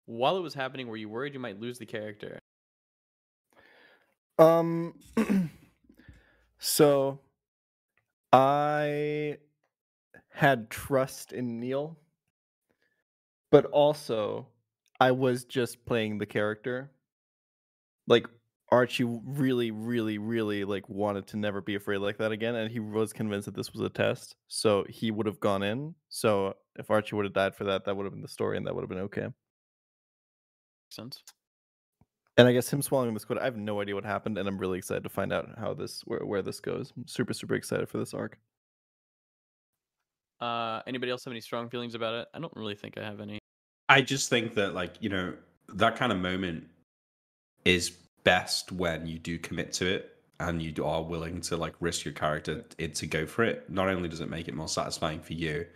while 0.06 0.36
it 0.36 0.42
was 0.42 0.54
happening, 0.54 0.86
were 0.86 0.96
you 0.96 1.08
worried 1.08 1.34
you 1.34 1.40
might 1.40 1.58
lose 1.58 1.78
the 1.78 1.86
character? 1.86 2.38
Um. 4.38 4.94
so, 6.58 7.20
I 8.32 9.38
had 10.30 10.70
trust 10.70 11.32
in 11.32 11.60
Neil, 11.60 11.98
but 13.50 13.64
also 13.66 14.48
I 15.00 15.12
was 15.12 15.44
just 15.44 15.84
playing 15.86 16.18
the 16.18 16.26
character. 16.26 16.90
Like 18.06 18.26
Archie 18.70 19.04
really, 19.04 19.70
really, 19.70 20.18
really 20.18 20.64
like 20.64 20.88
wanted 20.88 21.26
to 21.28 21.36
never 21.36 21.60
be 21.60 21.74
afraid 21.74 21.98
like 21.98 22.18
that 22.18 22.32
again, 22.32 22.54
and 22.54 22.70
he 22.70 22.80
was 22.80 23.12
convinced 23.12 23.46
that 23.46 23.54
this 23.54 23.72
was 23.72 23.82
a 23.82 23.88
test, 23.88 24.36
so 24.46 24.84
he 24.88 25.10
would 25.10 25.26
have 25.26 25.40
gone 25.40 25.62
in. 25.62 25.94
So 26.08 26.54
if 26.76 26.90
Archie 26.90 27.16
would 27.16 27.24
have 27.24 27.34
died 27.34 27.54
for 27.54 27.64
that, 27.64 27.84
that 27.84 27.96
would 27.96 28.04
have 28.04 28.12
been 28.12 28.22
the 28.22 28.28
story, 28.28 28.56
and 28.56 28.66
that 28.66 28.74
would 28.74 28.82
have 28.82 28.88
been 28.90 28.98
okay. 29.00 29.28
Sense. 30.90 31.22
And 32.38 32.46
I 32.46 32.52
guess 32.52 32.72
him 32.72 32.80
swallowing 32.82 33.12
the 33.12 33.20
squid, 33.20 33.40
I 33.40 33.44
have 33.44 33.56
no 33.56 33.80
idea 33.80 33.96
what 33.96 34.04
happened, 34.04 34.38
and 34.38 34.48
I'm 34.48 34.58
really 34.58 34.78
excited 34.78 35.02
to 35.02 35.08
find 35.08 35.32
out 35.32 35.50
how 35.58 35.74
this 35.74 36.02
where 36.06 36.24
where 36.24 36.40
this 36.40 36.60
goes. 36.60 36.92
I'm 36.96 37.06
super 37.06 37.34
super 37.34 37.54
excited 37.54 37.88
for 37.88 37.98
this 37.98 38.14
arc. 38.14 38.38
Uh, 40.40 40.80
anybody 40.86 41.10
else 41.10 41.24
have 41.24 41.32
any 41.32 41.40
strong 41.40 41.68
feelings 41.68 41.96
about 41.96 42.14
it? 42.14 42.28
I 42.32 42.38
don't 42.38 42.54
really 42.54 42.76
think 42.76 42.96
I 42.96 43.02
have 43.02 43.20
any. 43.20 43.40
I 43.88 44.02
just 44.02 44.30
think 44.30 44.54
that, 44.54 44.72
like, 44.72 44.94
you 45.00 45.08
know, 45.08 45.34
that 45.74 45.96
kind 45.96 46.12
of 46.12 46.18
moment 46.18 46.64
is 47.64 47.90
best 48.22 48.70
when 48.70 49.06
you 49.06 49.18
do 49.18 49.38
commit 49.38 49.72
to 49.72 49.86
it 49.86 50.16
and 50.40 50.62
you 50.62 50.84
are 50.84 51.02
willing 51.02 51.40
to 51.40 51.56
like 51.56 51.74
risk 51.80 52.04
your 52.04 52.14
character 52.14 52.64
it 52.78 52.94
to 52.94 53.06
go 53.06 53.26
for 53.26 53.42
it. 53.42 53.68
Not 53.68 53.88
only 53.88 54.08
does 54.08 54.20
it 54.20 54.30
make 54.30 54.46
it 54.46 54.54
more 54.54 54.68
satisfying 54.68 55.20
for 55.20 55.32
you 55.32 55.66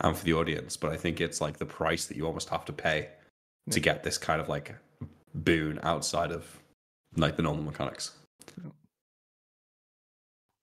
and 0.00 0.16
for 0.16 0.24
the 0.24 0.34
audience, 0.34 0.76
but 0.76 0.92
I 0.92 0.96
think 0.96 1.20
it's 1.20 1.40
like 1.40 1.56
the 1.56 1.66
price 1.66 2.06
that 2.06 2.16
you 2.16 2.26
almost 2.26 2.48
have 2.50 2.64
to 2.66 2.72
pay 2.72 3.08
to 3.70 3.80
get 3.80 4.04
this 4.04 4.18
kind 4.18 4.40
of 4.40 4.48
like 4.48 4.76
boon 5.44 5.78
outside 5.82 6.32
of 6.32 6.44
like 7.16 7.36
the 7.36 7.42
normal 7.42 7.64
mechanics. 7.64 8.12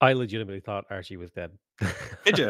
I 0.01 0.13
legitimately 0.13 0.59
thought 0.59 0.85
Archie 0.89 1.17
was 1.17 1.31
dead. 1.31 1.51
Did 2.25 2.37
you? 2.37 2.49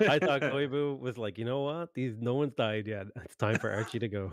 I 0.00 0.18
thought 0.18 0.42
Koibu 0.42 0.98
was 0.98 1.16
like, 1.16 1.38
you 1.38 1.44
know 1.44 1.62
what? 1.62 1.94
These 1.94 2.16
no 2.20 2.34
one's 2.34 2.54
died 2.54 2.86
yet. 2.86 3.06
It's 3.24 3.36
time 3.36 3.58
for 3.58 3.70
Archie 3.72 3.98
to 3.98 4.08
go. 4.08 4.30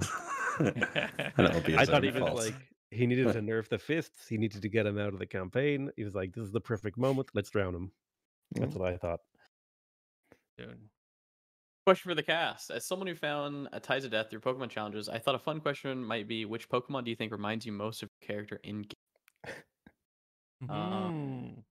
be 0.60 1.78
I 1.78 1.86
thought 1.86 1.96
own 1.96 2.04
he 2.04 2.10
was 2.10 2.20
fault. 2.20 2.36
like 2.36 2.56
he 2.92 3.06
needed 3.06 3.32
to 3.32 3.42
nerf 3.42 3.70
the 3.70 3.78
fists. 3.78 4.28
He 4.28 4.38
needed 4.38 4.62
to 4.62 4.70
get 4.70 4.86
him 4.86 4.98
out 4.98 5.14
of 5.14 5.20
the 5.20 5.26
campaign. 5.26 5.92
He 5.96 6.04
was 6.04 6.16
like, 6.16 6.34
"This 6.34 6.44
is 6.44 6.52
the 6.52 6.62
perfect 6.62 6.98
moment. 6.98 7.30
Let's 7.34 7.50
drown 7.50 7.76
him." 7.76 7.92
That's 8.54 8.72
mm-hmm. 8.72 8.80
what 8.80 8.94
I 8.94 8.98
thought. 8.98 9.20
Dude. 10.58 10.78
Question 11.88 12.10
for 12.12 12.16
the 12.16 12.24
cast: 12.24 12.70
As 12.70 12.86
someone 12.86 13.08
who 13.08 13.16
found 13.16 13.70
a 13.72 13.80
Tides 13.80 14.04
of 14.04 14.12
Death 14.12 14.30
through 14.30 14.42
Pokemon 14.42 14.70
challenges, 14.70 15.08
I 15.08 15.20
thought 15.20 15.36
a 15.36 15.40
fun 15.40 15.62
question 15.62 16.04
might 16.04 16.28
be: 16.28 16.44
Which 16.44 16.68
Pokemon 16.68 17.06
do 17.06 17.10
you 17.12 17.16
think 17.16 17.32
reminds 17.32 17.66
you 17.66 17.72
most 17.72 18.04
of 18.04 18.10
your 18.20 18.28
character 18.28 18.60
in 18.66 18.82
game? 18.82 19.54
Um, 20.70 21.64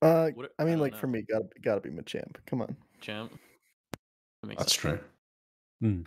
Uh, 0.00 0.30
What- 0.34 0.52
I 0.56 0.62
I 0.62 0.66
mean, 0.66 0.74
don't 0.74 0.82
like 0.82 0.92
know. 0.92 0.98
for 0.98 1.08
me, 1.08 1.22
gotta 1.22 1.48
gotta 1.60 1.80
be 1.80 1.90
Machamp. 1.90 2.36
Come 2.46 2.62
on. 2.62 2.76
Champ. 3.00 3.32
That 4.44 4.56
That's 4.56 4.80
sense. 4.80 5.00
true. 5.82 6.04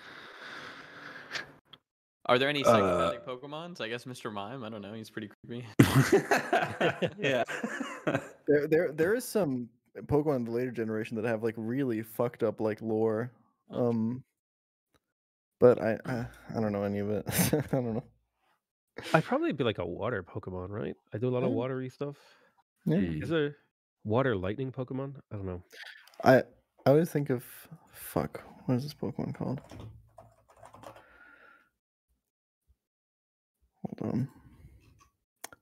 Are 2.27 2.39
there 2.39 2.47
any 2.47 2.63
Uh, 2.63 2.67
psychopathic 2.67 3.25
Pokemons? 3.25 3.81
I 3.81 3.89
guess 3.89 4.05
Mr. 4.05 4.31
Mime. 4.31 4.63
I 4.63 4.69
don't 4.69 4.81
know. 4.81 4.93
He's 4.93 5.09
pretty 5.09 5.29
creepy. 5.45 5.67
yeah. 7.19 7.43
There 8.47 8.67
there 8.67 8.91
there 8.93 9.13
is 9.15 9.25
some 9.25 9.67
Pokemon 9.97 10.37
in 10.37 10.45
the 10.45 10.51
later 10.51 10.71
generation 10.71 11.15
that 11.17 11.25
have 11.25 11.43
like 11.43 11.55
really 11.57 12.01
fucked 12.01 12.43
up 12.43 12.61
like 12.61 12.81
lore. 12.81 13.31
Um, 13.69 14.23
but 15.59 15.81
I 15.81 15.97
I, 16.05 16.25
I 16.55 16.61
don't 16.61 16.71
know 16.71 16.83
any 16.83 16.99
of 16.99 17.09
it. 17.09 17.25
I 17.53 17.75
don't 17.75 17.93
know. 17.93 18.03
I'd 19.13 19.23
probably 19.23 19.51
be 19.51 19.63
like 19.63 19.77
a 19.77 19.85
water 19.85 20.23
Pokemon, 20.23 20.69
right? 20.69 20.95
I 21.13 21.17
do 21.17 21.27
a 21.27 21.31
lot 21.31 21.43
of 21.43 21.51
watery 21.51 21.89
stuff. 21.89 22.17
Yeah. 22.85 22.97
Hmm. 22.97 23.21
Is 23.21 23.29
there 23.29 23.55
water 24.03 24.35
lightning 24.35 24.71
Pokemon? 24.71 25.15
I 25.31 25.35
don't 25.35 25.45
know. 25.45 25.63
I 26.23 26.37
I 26.37 26.43
always 26.89 27.09
think 27.09 27.29
of 27.29 27.43
fuck. 27.91 28.41
What 28.65 28.75
is 28.75 28.83
this 28.83 28.93
Pokemon 28.93 29.35
called? 29.35 29.61
Hold 33.83 34.13
on. 34.13 34.29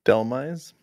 Dhelmise. 0.06 0.74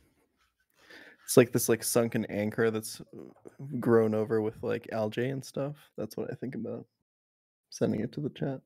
It's 1.26 1.36
like 1.36 1.50
this 1.50 1.68
like 1.68 1.82
sunken 1.82 2.24
anchor 2.26 2.70
that's 2.70 3.00
uh, 3.00 3.64
grown 3.80 4.14
over 4.14 4.40
with 4.40 4.62
like 4.62 4.88
algae 4.92 5.30
and 5.30 5.44
stuff. 5.44 5.74
That's 5.98 6.16
what 6.16 6.30
I 6.30 6.36
think 6.36 6.54
about. 6.54 6.86
Sending 7.70 8.00
it 8.00 8.12
to 8.12 8.20
the 8.20 8.30
chat. 8.30 8.60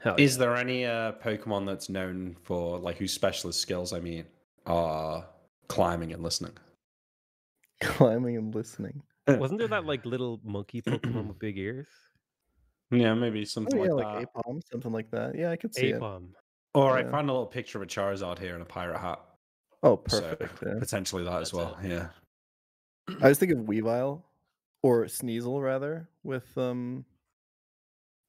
Hell 0.00 0.16
Is 0.18 0.34
yeah. 0.34 0.40
there 0.40 0.56
any 0.56 0.84
uh, 0.84 1.12
Pokemon 1.12 1.66
that's 1.66 1.88
known 1.88 2.36
for 2.42 2.80
like 2.80 2.98
whose 2.98 3.12
specialist 3.12 3.60
skills, 3.60 3.92
I 3.92 4.00
mean, 4.00 4.24
are 4.66 5.24
climbing 5.68 6.12
and 6.12 6.20
listening? 6.20 6.52
Climbing 7.80 8.36
and 8.38 8.52
listening. 8.52 9.00
Wasn't 9.28 9.58
there 9.60 9.68
that 9.68 9.86
like 9.86 10.04
little 10.04 10.40
monkey 10.42 10.82
Pokemon 10.82 11.28
with 11.28 11.38
big 11.38 11.56
ears? 11.58 11.86
Yeah, 12.90 13.14
maybe 13.14 13.44
something 13.44 13.78
Oh 13.78 13.84
something 13.86 13.98
yeah, 13.98 14.04
like 14.04 14.16
like 14.16 14.32
that. 14.34 14.44
Aipom, 14.44 14.60
something 14.70 14.92
like 14.92 15.10
that. 15.12 15.38
Yeah, 15.38 15.52
I 15.52 15.56
could 15.56 15.72
see 15.72 15.90
it. 15.90 16.00
Aipom. 16.00 16.30
Or 16.74 16.96
I 16.98 17.04
found 17.04 17.30
a 17.30 17.32
little 17.32 17.46
picture 17.46 17.78
of 17.78 17.82
a 17.82 17.86
Charizard 17.86 18.40
here 18.40 18.56
in 18.56 18.62
a 18.62 18.64
pirate 18.64 18.98
hat. 18.98 19.20
Oh, 19.84 20.02
so 20.08 20.20
perfect. 20.20 20.62
yeah. 20.66 20.78
Potentially 20.80 21.22
that 21.24 21.42
as 21.42 21.50
That's 21.50 21.52
well. 21.52 21.78
Yeah. 21.84 22.08
I 23.22 23.28
was 23.28 23.38
thinking 23.38 23.58
of 23.60 23.66
Weavile 23.66 24.22
or 24.82 25.04
Sneasel 25.04 25.62
rather 25.62 26.08
with 26.22 26.56
um 26.58 27.04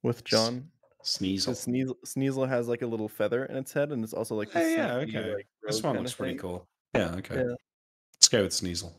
with 0.03 0.23
John. 0.23 0.69
Sneasel. 1.03 1.45
'Cause 1.45 1.65
Sneasel, 1.65 1.95
Sneasel 2.05 2.47
has 2.49 2.67
like 2.67 2.81
a 2.81 2.87
little 2.87 3.07
feather 3.07 3.45
in 3.45 3.55
its 3.57 3.71
head, 3.71 3.91
and 3.91 4.03
it's 4.03 4.13
also 4.13 4.35
like 4.35 4.49
Oh, 4.55 4.59
this 4.59 4.77
yeah, 4.77 4.95
okay. 4.95 5.33
like, 5.35 5.47
This 5.63 5.81
one 5.81 5.97
looks 5.97 6.13
pretty 6.13 6.33
thing. 6.33 6.39
cool. 6.41 6.67
Yeah, 6.95 7.15
okay. 7.15 7.35
Yeah. 7.35 7.55
Let's 8.13 8.27
go 8.29 8.43
with 8.43 8.51
Sneasel. 8.51 8.91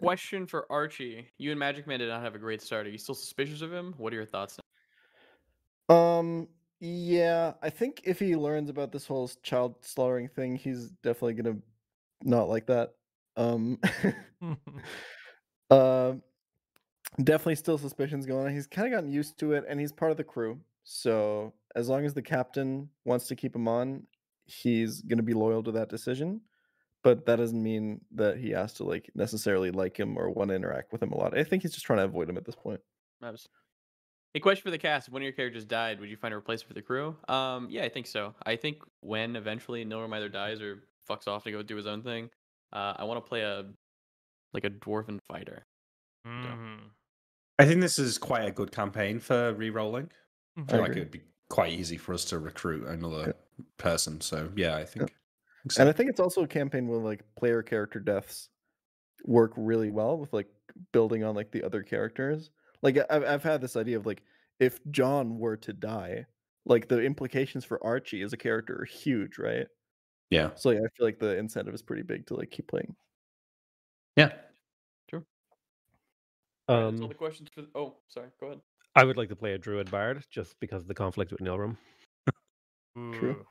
Question 0.00 0.46
for 0.46 0.70
Archie: 0.70 1.26
You 1.38 1.50
and 1.50 1.58
Magic 1.58 1.86
Man 1.86 1.98
did 1.98 2.08
not 2.10 2.22
have 2.22 2.34
a 2.36 2.38
great 2.38 2.62
start. 2.62 2.86
Are 2.86 2.90
you 2.90 2.98
still 2.98 3.14
suspicious 3.16 3.62
of 3.62 3.72
him? 3.72 3.94
What 3.96 4.12
are 4.12 4.16
your 4.16 4.26
thoughts? 4.26 4.58
Now? 5.88 5.96
Um, 5.96 6.48
yeah, 6.80 7.54
I 7.62 7.70
think 7.70 8.02
if 8.04 8.18
he 8.20 8.36
learns 8.36 8.70
about 8.70 8.92
this 8.92 9.06
whole 9.06 9.28
child 9.42 9.82
slaughtering 9.84 10.28
thing, 10.28 10.54
he's 10.54 10.90
definitely 11.02 11.34
gonna 11.34 11.58
not 12.22 12.48
like 12.48 12.66
that. 12.66 12.94
Um, 13.36 13.78
uh, 15.70 16.12
definitely 17.22 17.56
still 17.56 17.78
suspicions 17.78 18.26
going 18.26 18.46
on. 18.46 18.52
He's 18.52 18.66
kind 18.66 18.86
of 18.86 18.92
gotten 18.92 19.10
used 19.10 19.38
to 19.40 19.52
it, 19.52 19.64
and 19.68 19.80
he's 19.80 19.92
part 19.92 20.10
of 20.10 20.16
the 20.16 20.24
crew. 20.24 20.60
So 20.84 21.52
as 21.74 21.88
long 21.88 22.04
as 22.04 22.14
the 22.14 22.22
captain 22.22 22.88
wants 23.04 23.28
to 23.28 23.36
keep 23.36 23.54
him 23.54 23.68
on, 23.68 24.06
he's 24.46 25.02
gonna 25.02 25.22
be 25.22 25.34
loyal 25.34 25.62
to 25.64 25.72
that 25.72 25.88
decision. 25.88 26.40
But 27.04 27.26
that 27.26 27.36
doesn't 27.36 27.62
mean 27.62 28.00
that 28.12 28.38
he 28.38 28.50
has 28.50 28.72
to 28.74 28.84
like 28.84 29.10
necessarily 29.14 29.70
like 29.70 29.98
him 29.98 30.18
or 30.18 30.30
want 30.30 30.50
to 30.50 30.56
interact 30.56 30.92
with 30.92 31.02
him 31.02 31.12
a 31.12 31.16
lot. 31.16 31.36
I 31.36 31.44
think 31.44 31.62
he's 31.62 31.72
just 31.72 31.86
trying 31.86 31.98
to 31.98 32.04
avoid 32.04 32.28
him 32.28 32.36
at 32.36 32.44
this 32.44 32.56
point. 32.56 32.80
Mavs. 33.22 33.46
A 34.34 34.40
question 34.40 34.62
for 34.62 34.70
the 34.70 34.78
cast: 34.78 35.08
If 35.08 35.14
one 35.14 35.22
of 35.22 35.24
your 35.24 35.32
characters 35.32 35.64
died, 35.64 36.00
would 36.00 36.10
you 36.10 36.16
find 36.16 36.34
a 36.34 36.36
replacement 36.36 36.68
for 36.68 36.74
the 36.74 36.82
crew? 36.82 37.16
Um, 37.28 37.68
yeah, 37.70 37.84
I 37.84 37.88
think 37.88 38.06
so. 38.06 38.34
I 38.44 38.56
think 38.56 38.82
when 39.00 39.36
eventually 39.36 39.84
Nilrem 39.84 40.12
either 40.12 40.28
dies 40.28 40.60
or 40.60 40.82
fucks 41.08 41.26
off 41.28 41.44
to 41.44 41.50
go 41.52 41.62
do 41.62 41.76
his 41.76 41.86
own 41.86 42.02
thing, 42.02 42.30
uh, 42.72 42.94
I 42.96 43.04
want 43.04 43.24
to 43.24 43.28
play 43.28 43.42
a 43.42 43.64
like 44.52 44.64
a 44.64 44.70
dwarven 44.70 45.20
fighter. 45.28 45.66
Mhm. 46.26 46.90
I 47.58 47.64
think 47.66 47.80
this 47.80 47.98
is 47.98 48.18
quite 48.18 48.44
a 48.44 48.50
good 48.52 48.70
campaign 48.72 49.18
for 49.18 49.52
re-rolling. 49.54 50.10
I 50.56 50.60
I 50.62 50.64
feel 50.66 50.80
like 50.80 50.96
it 50.96 50.98
would 51.00 51.10
be 51.10 51.22
quite 51.50 51.72
easy 51.72 51.96
for 51.96 52.14
us 52.14 52.24
to 52.26 52.38
recruit 52.38 52.86
another 52.86 53.34
person. 53.78 54.20
So 54.20 54.52
yeah, 54.56 54.76
I 54.76 54.84
think. 54.84 55.14
so. 55.68 55.80
And 55.80 55.88
I 55.88 55.92
think 55.92 56.10
it's 56.10 56.20
also 56.20 56.42
a 56.42 56.48
campaign 56.48 56.86
where 56.88 57.00
like 57.00 57.24
player 57.36 57.62
character 57.62 58.00
deaths 58.00 58.48
work 59.24 59.52
really 59.56 59.90
well 59.90 60.18
with 60.18 60.32
like 60.32 60.48
building 60.92 61.24
on 61.24 61.34
like 61.34 61.50
the 61.50 61.64
other 61.64 61.82
characters. 61.82 62.50
Like 62.82 62.98
I've 63.10 63.24
I've 63.24 63.42
had 63.42 63.60
this 63.60 63.76
idea 63.76 63.96
of 63.96 64.06
like 64.06 64.22
if 64.60 64.78
John 64.90 65.38
were 65.38 65.56
to 65.58 65.72
die, 65.72 66.26
like 66.64 66.88
the 66.88 67.02
implications 67.02 67.64
for 67.64 67.84
Archie 67.84 68.22
as 68.22 68.32
a 68.32 68.36
character 68.36 68.80
are 68.80 68.84
huge, 68.84 69.38
right? 69.38 69.66
Yeah, 70.30 70.50
So 70.56 70.68
like, 70.70 70.78
I 70.78 70.88
feel 70.96 71.06
like 71.06 71.18
the 71.18 71.36
incentive 71.38 71.74
is 71.74 71.80
pretty 71.82 72.02
big 72.02 72.26
to 72.26 72.34
like 72.34 72.50
keep 72.50 72.68
playing. 72.68 72.94
yeah. 74.16 74.30
Alright, 75.10 76.68
that's 76.68 77.00
all 77.02 77.06
Um, 77.06 77.08
the 77.08 77.14
questions 77.14 77.48
for. 77.54 77.62
Oh, 77.74 77.96
sorry. 78.08 78.28
Go 78.40 78.48
ahead. 78.48 78.60
I 78.94 79.04
would 79.04 79.16
like 79.16 79.30
to 79.30 79.36
play 79.36 79.54
a 79.54 79.58
druid 79.58 79.90
bard 79.90 80.22
just 80.30 80.54
because 80.60 80.82
of 80.82 80.88
the 80.88 80.94
conflict 80.94 81.32
with 81.32 81.40
Nilrem. 81.40 81.76
True. 82.94 83.46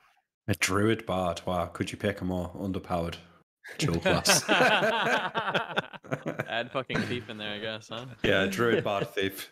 A 0.50 0.54
druid 0.56 1.06
bard. 1.08 1.42
Wow, 1.48 1.66
could 1.68 1.92
you 1.92 1.98
pick 1.98 2.22
a 2.22 2.26
more 2.26 2.52
underpowered 2.56 3.16
dual 3.80 4.00
class? 4.00 4.44
Add 6.48 6.72
fucking 6.72 7.00
thief 7.04 7.30
in 7.30 7.38
there, 7.38 7.54
I 7.56 7.60
guess, 7.60 7.90
huh? 7.90 8.06
yeah, 8.24 8.46
druid 8.46 8.84
bard 8.84 9.08
thief. 9.16 9.52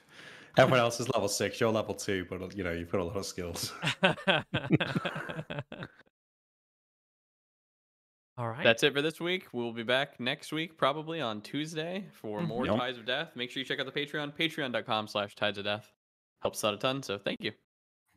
Everyone 0.58 0.80
else 0.80 1.00
is 1.00 1.10
level 1.10 1.28
six. 1.28 1.60
You're 1.60 1.72
level 1.72 1.96
two, 1.96 2.26
but 2.30 2.56
you 2.56 2.64
know 2.64 2.72
you've 2.72 2.92
got 2.92 3.02
a 3.02 3.04
lot 3.04 3.18
of 3.18 3.26
skills. 3.26 3.74
All 8.38 8.50
right. 8.50 8.64
That's 8.64 8.84
it 8.84 8.94
for 8.94 9.02
this 9.02 9.20
week. 9.22 9.48
We'll 9.54 9.72
be 9.72 9.84
back 9.84 10.20
next 10.20 10.52
week, 10.52 10.78
probably 10.78 11.22
on 11.22 11.42
Tuesday, 11.42 12.06
for 12.12 12.42
Mhm. 12.42 12.48
more 12.48 12.66
Yep. 12.66 12.76
Tides 12.78 12.98
of 12.98 13.06
Death. 13.06 13.36
Make 13.36 13.50
sure 13.50 13.62
you 13.62 13.66
check 13.66 13.80
out 13.80 13.86
the 13.86 13.92
Patreon, 13.94 14.36
patreon.com 14.36 15.08
slash 15.08 15.36
Tides 15.36 15.58
of 15.58 15.64
Death. 15.64 15.94
Helps 16.42 16.64
out 16.64 16.74
a 16.74 16.78
ton, 16.78 17.02
so 17.02 17.18
thank 17.18 17.42
you. 17.42 17.52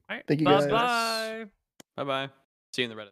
All 0.08 0.16
right. 0.16 0.24
Thank 0.26 0.40
you, 0.40 0.46
bye 0.46 0.60
guys. 0.60 0.66
bye. 0.70 1.46
Bye 1.96 2.04
bye. 2.04 2.30
See 2.74 2.82
you 2.82 2.90
in 2.90 2.96
the 2.96 3.00
Reddit. 3.02 3.10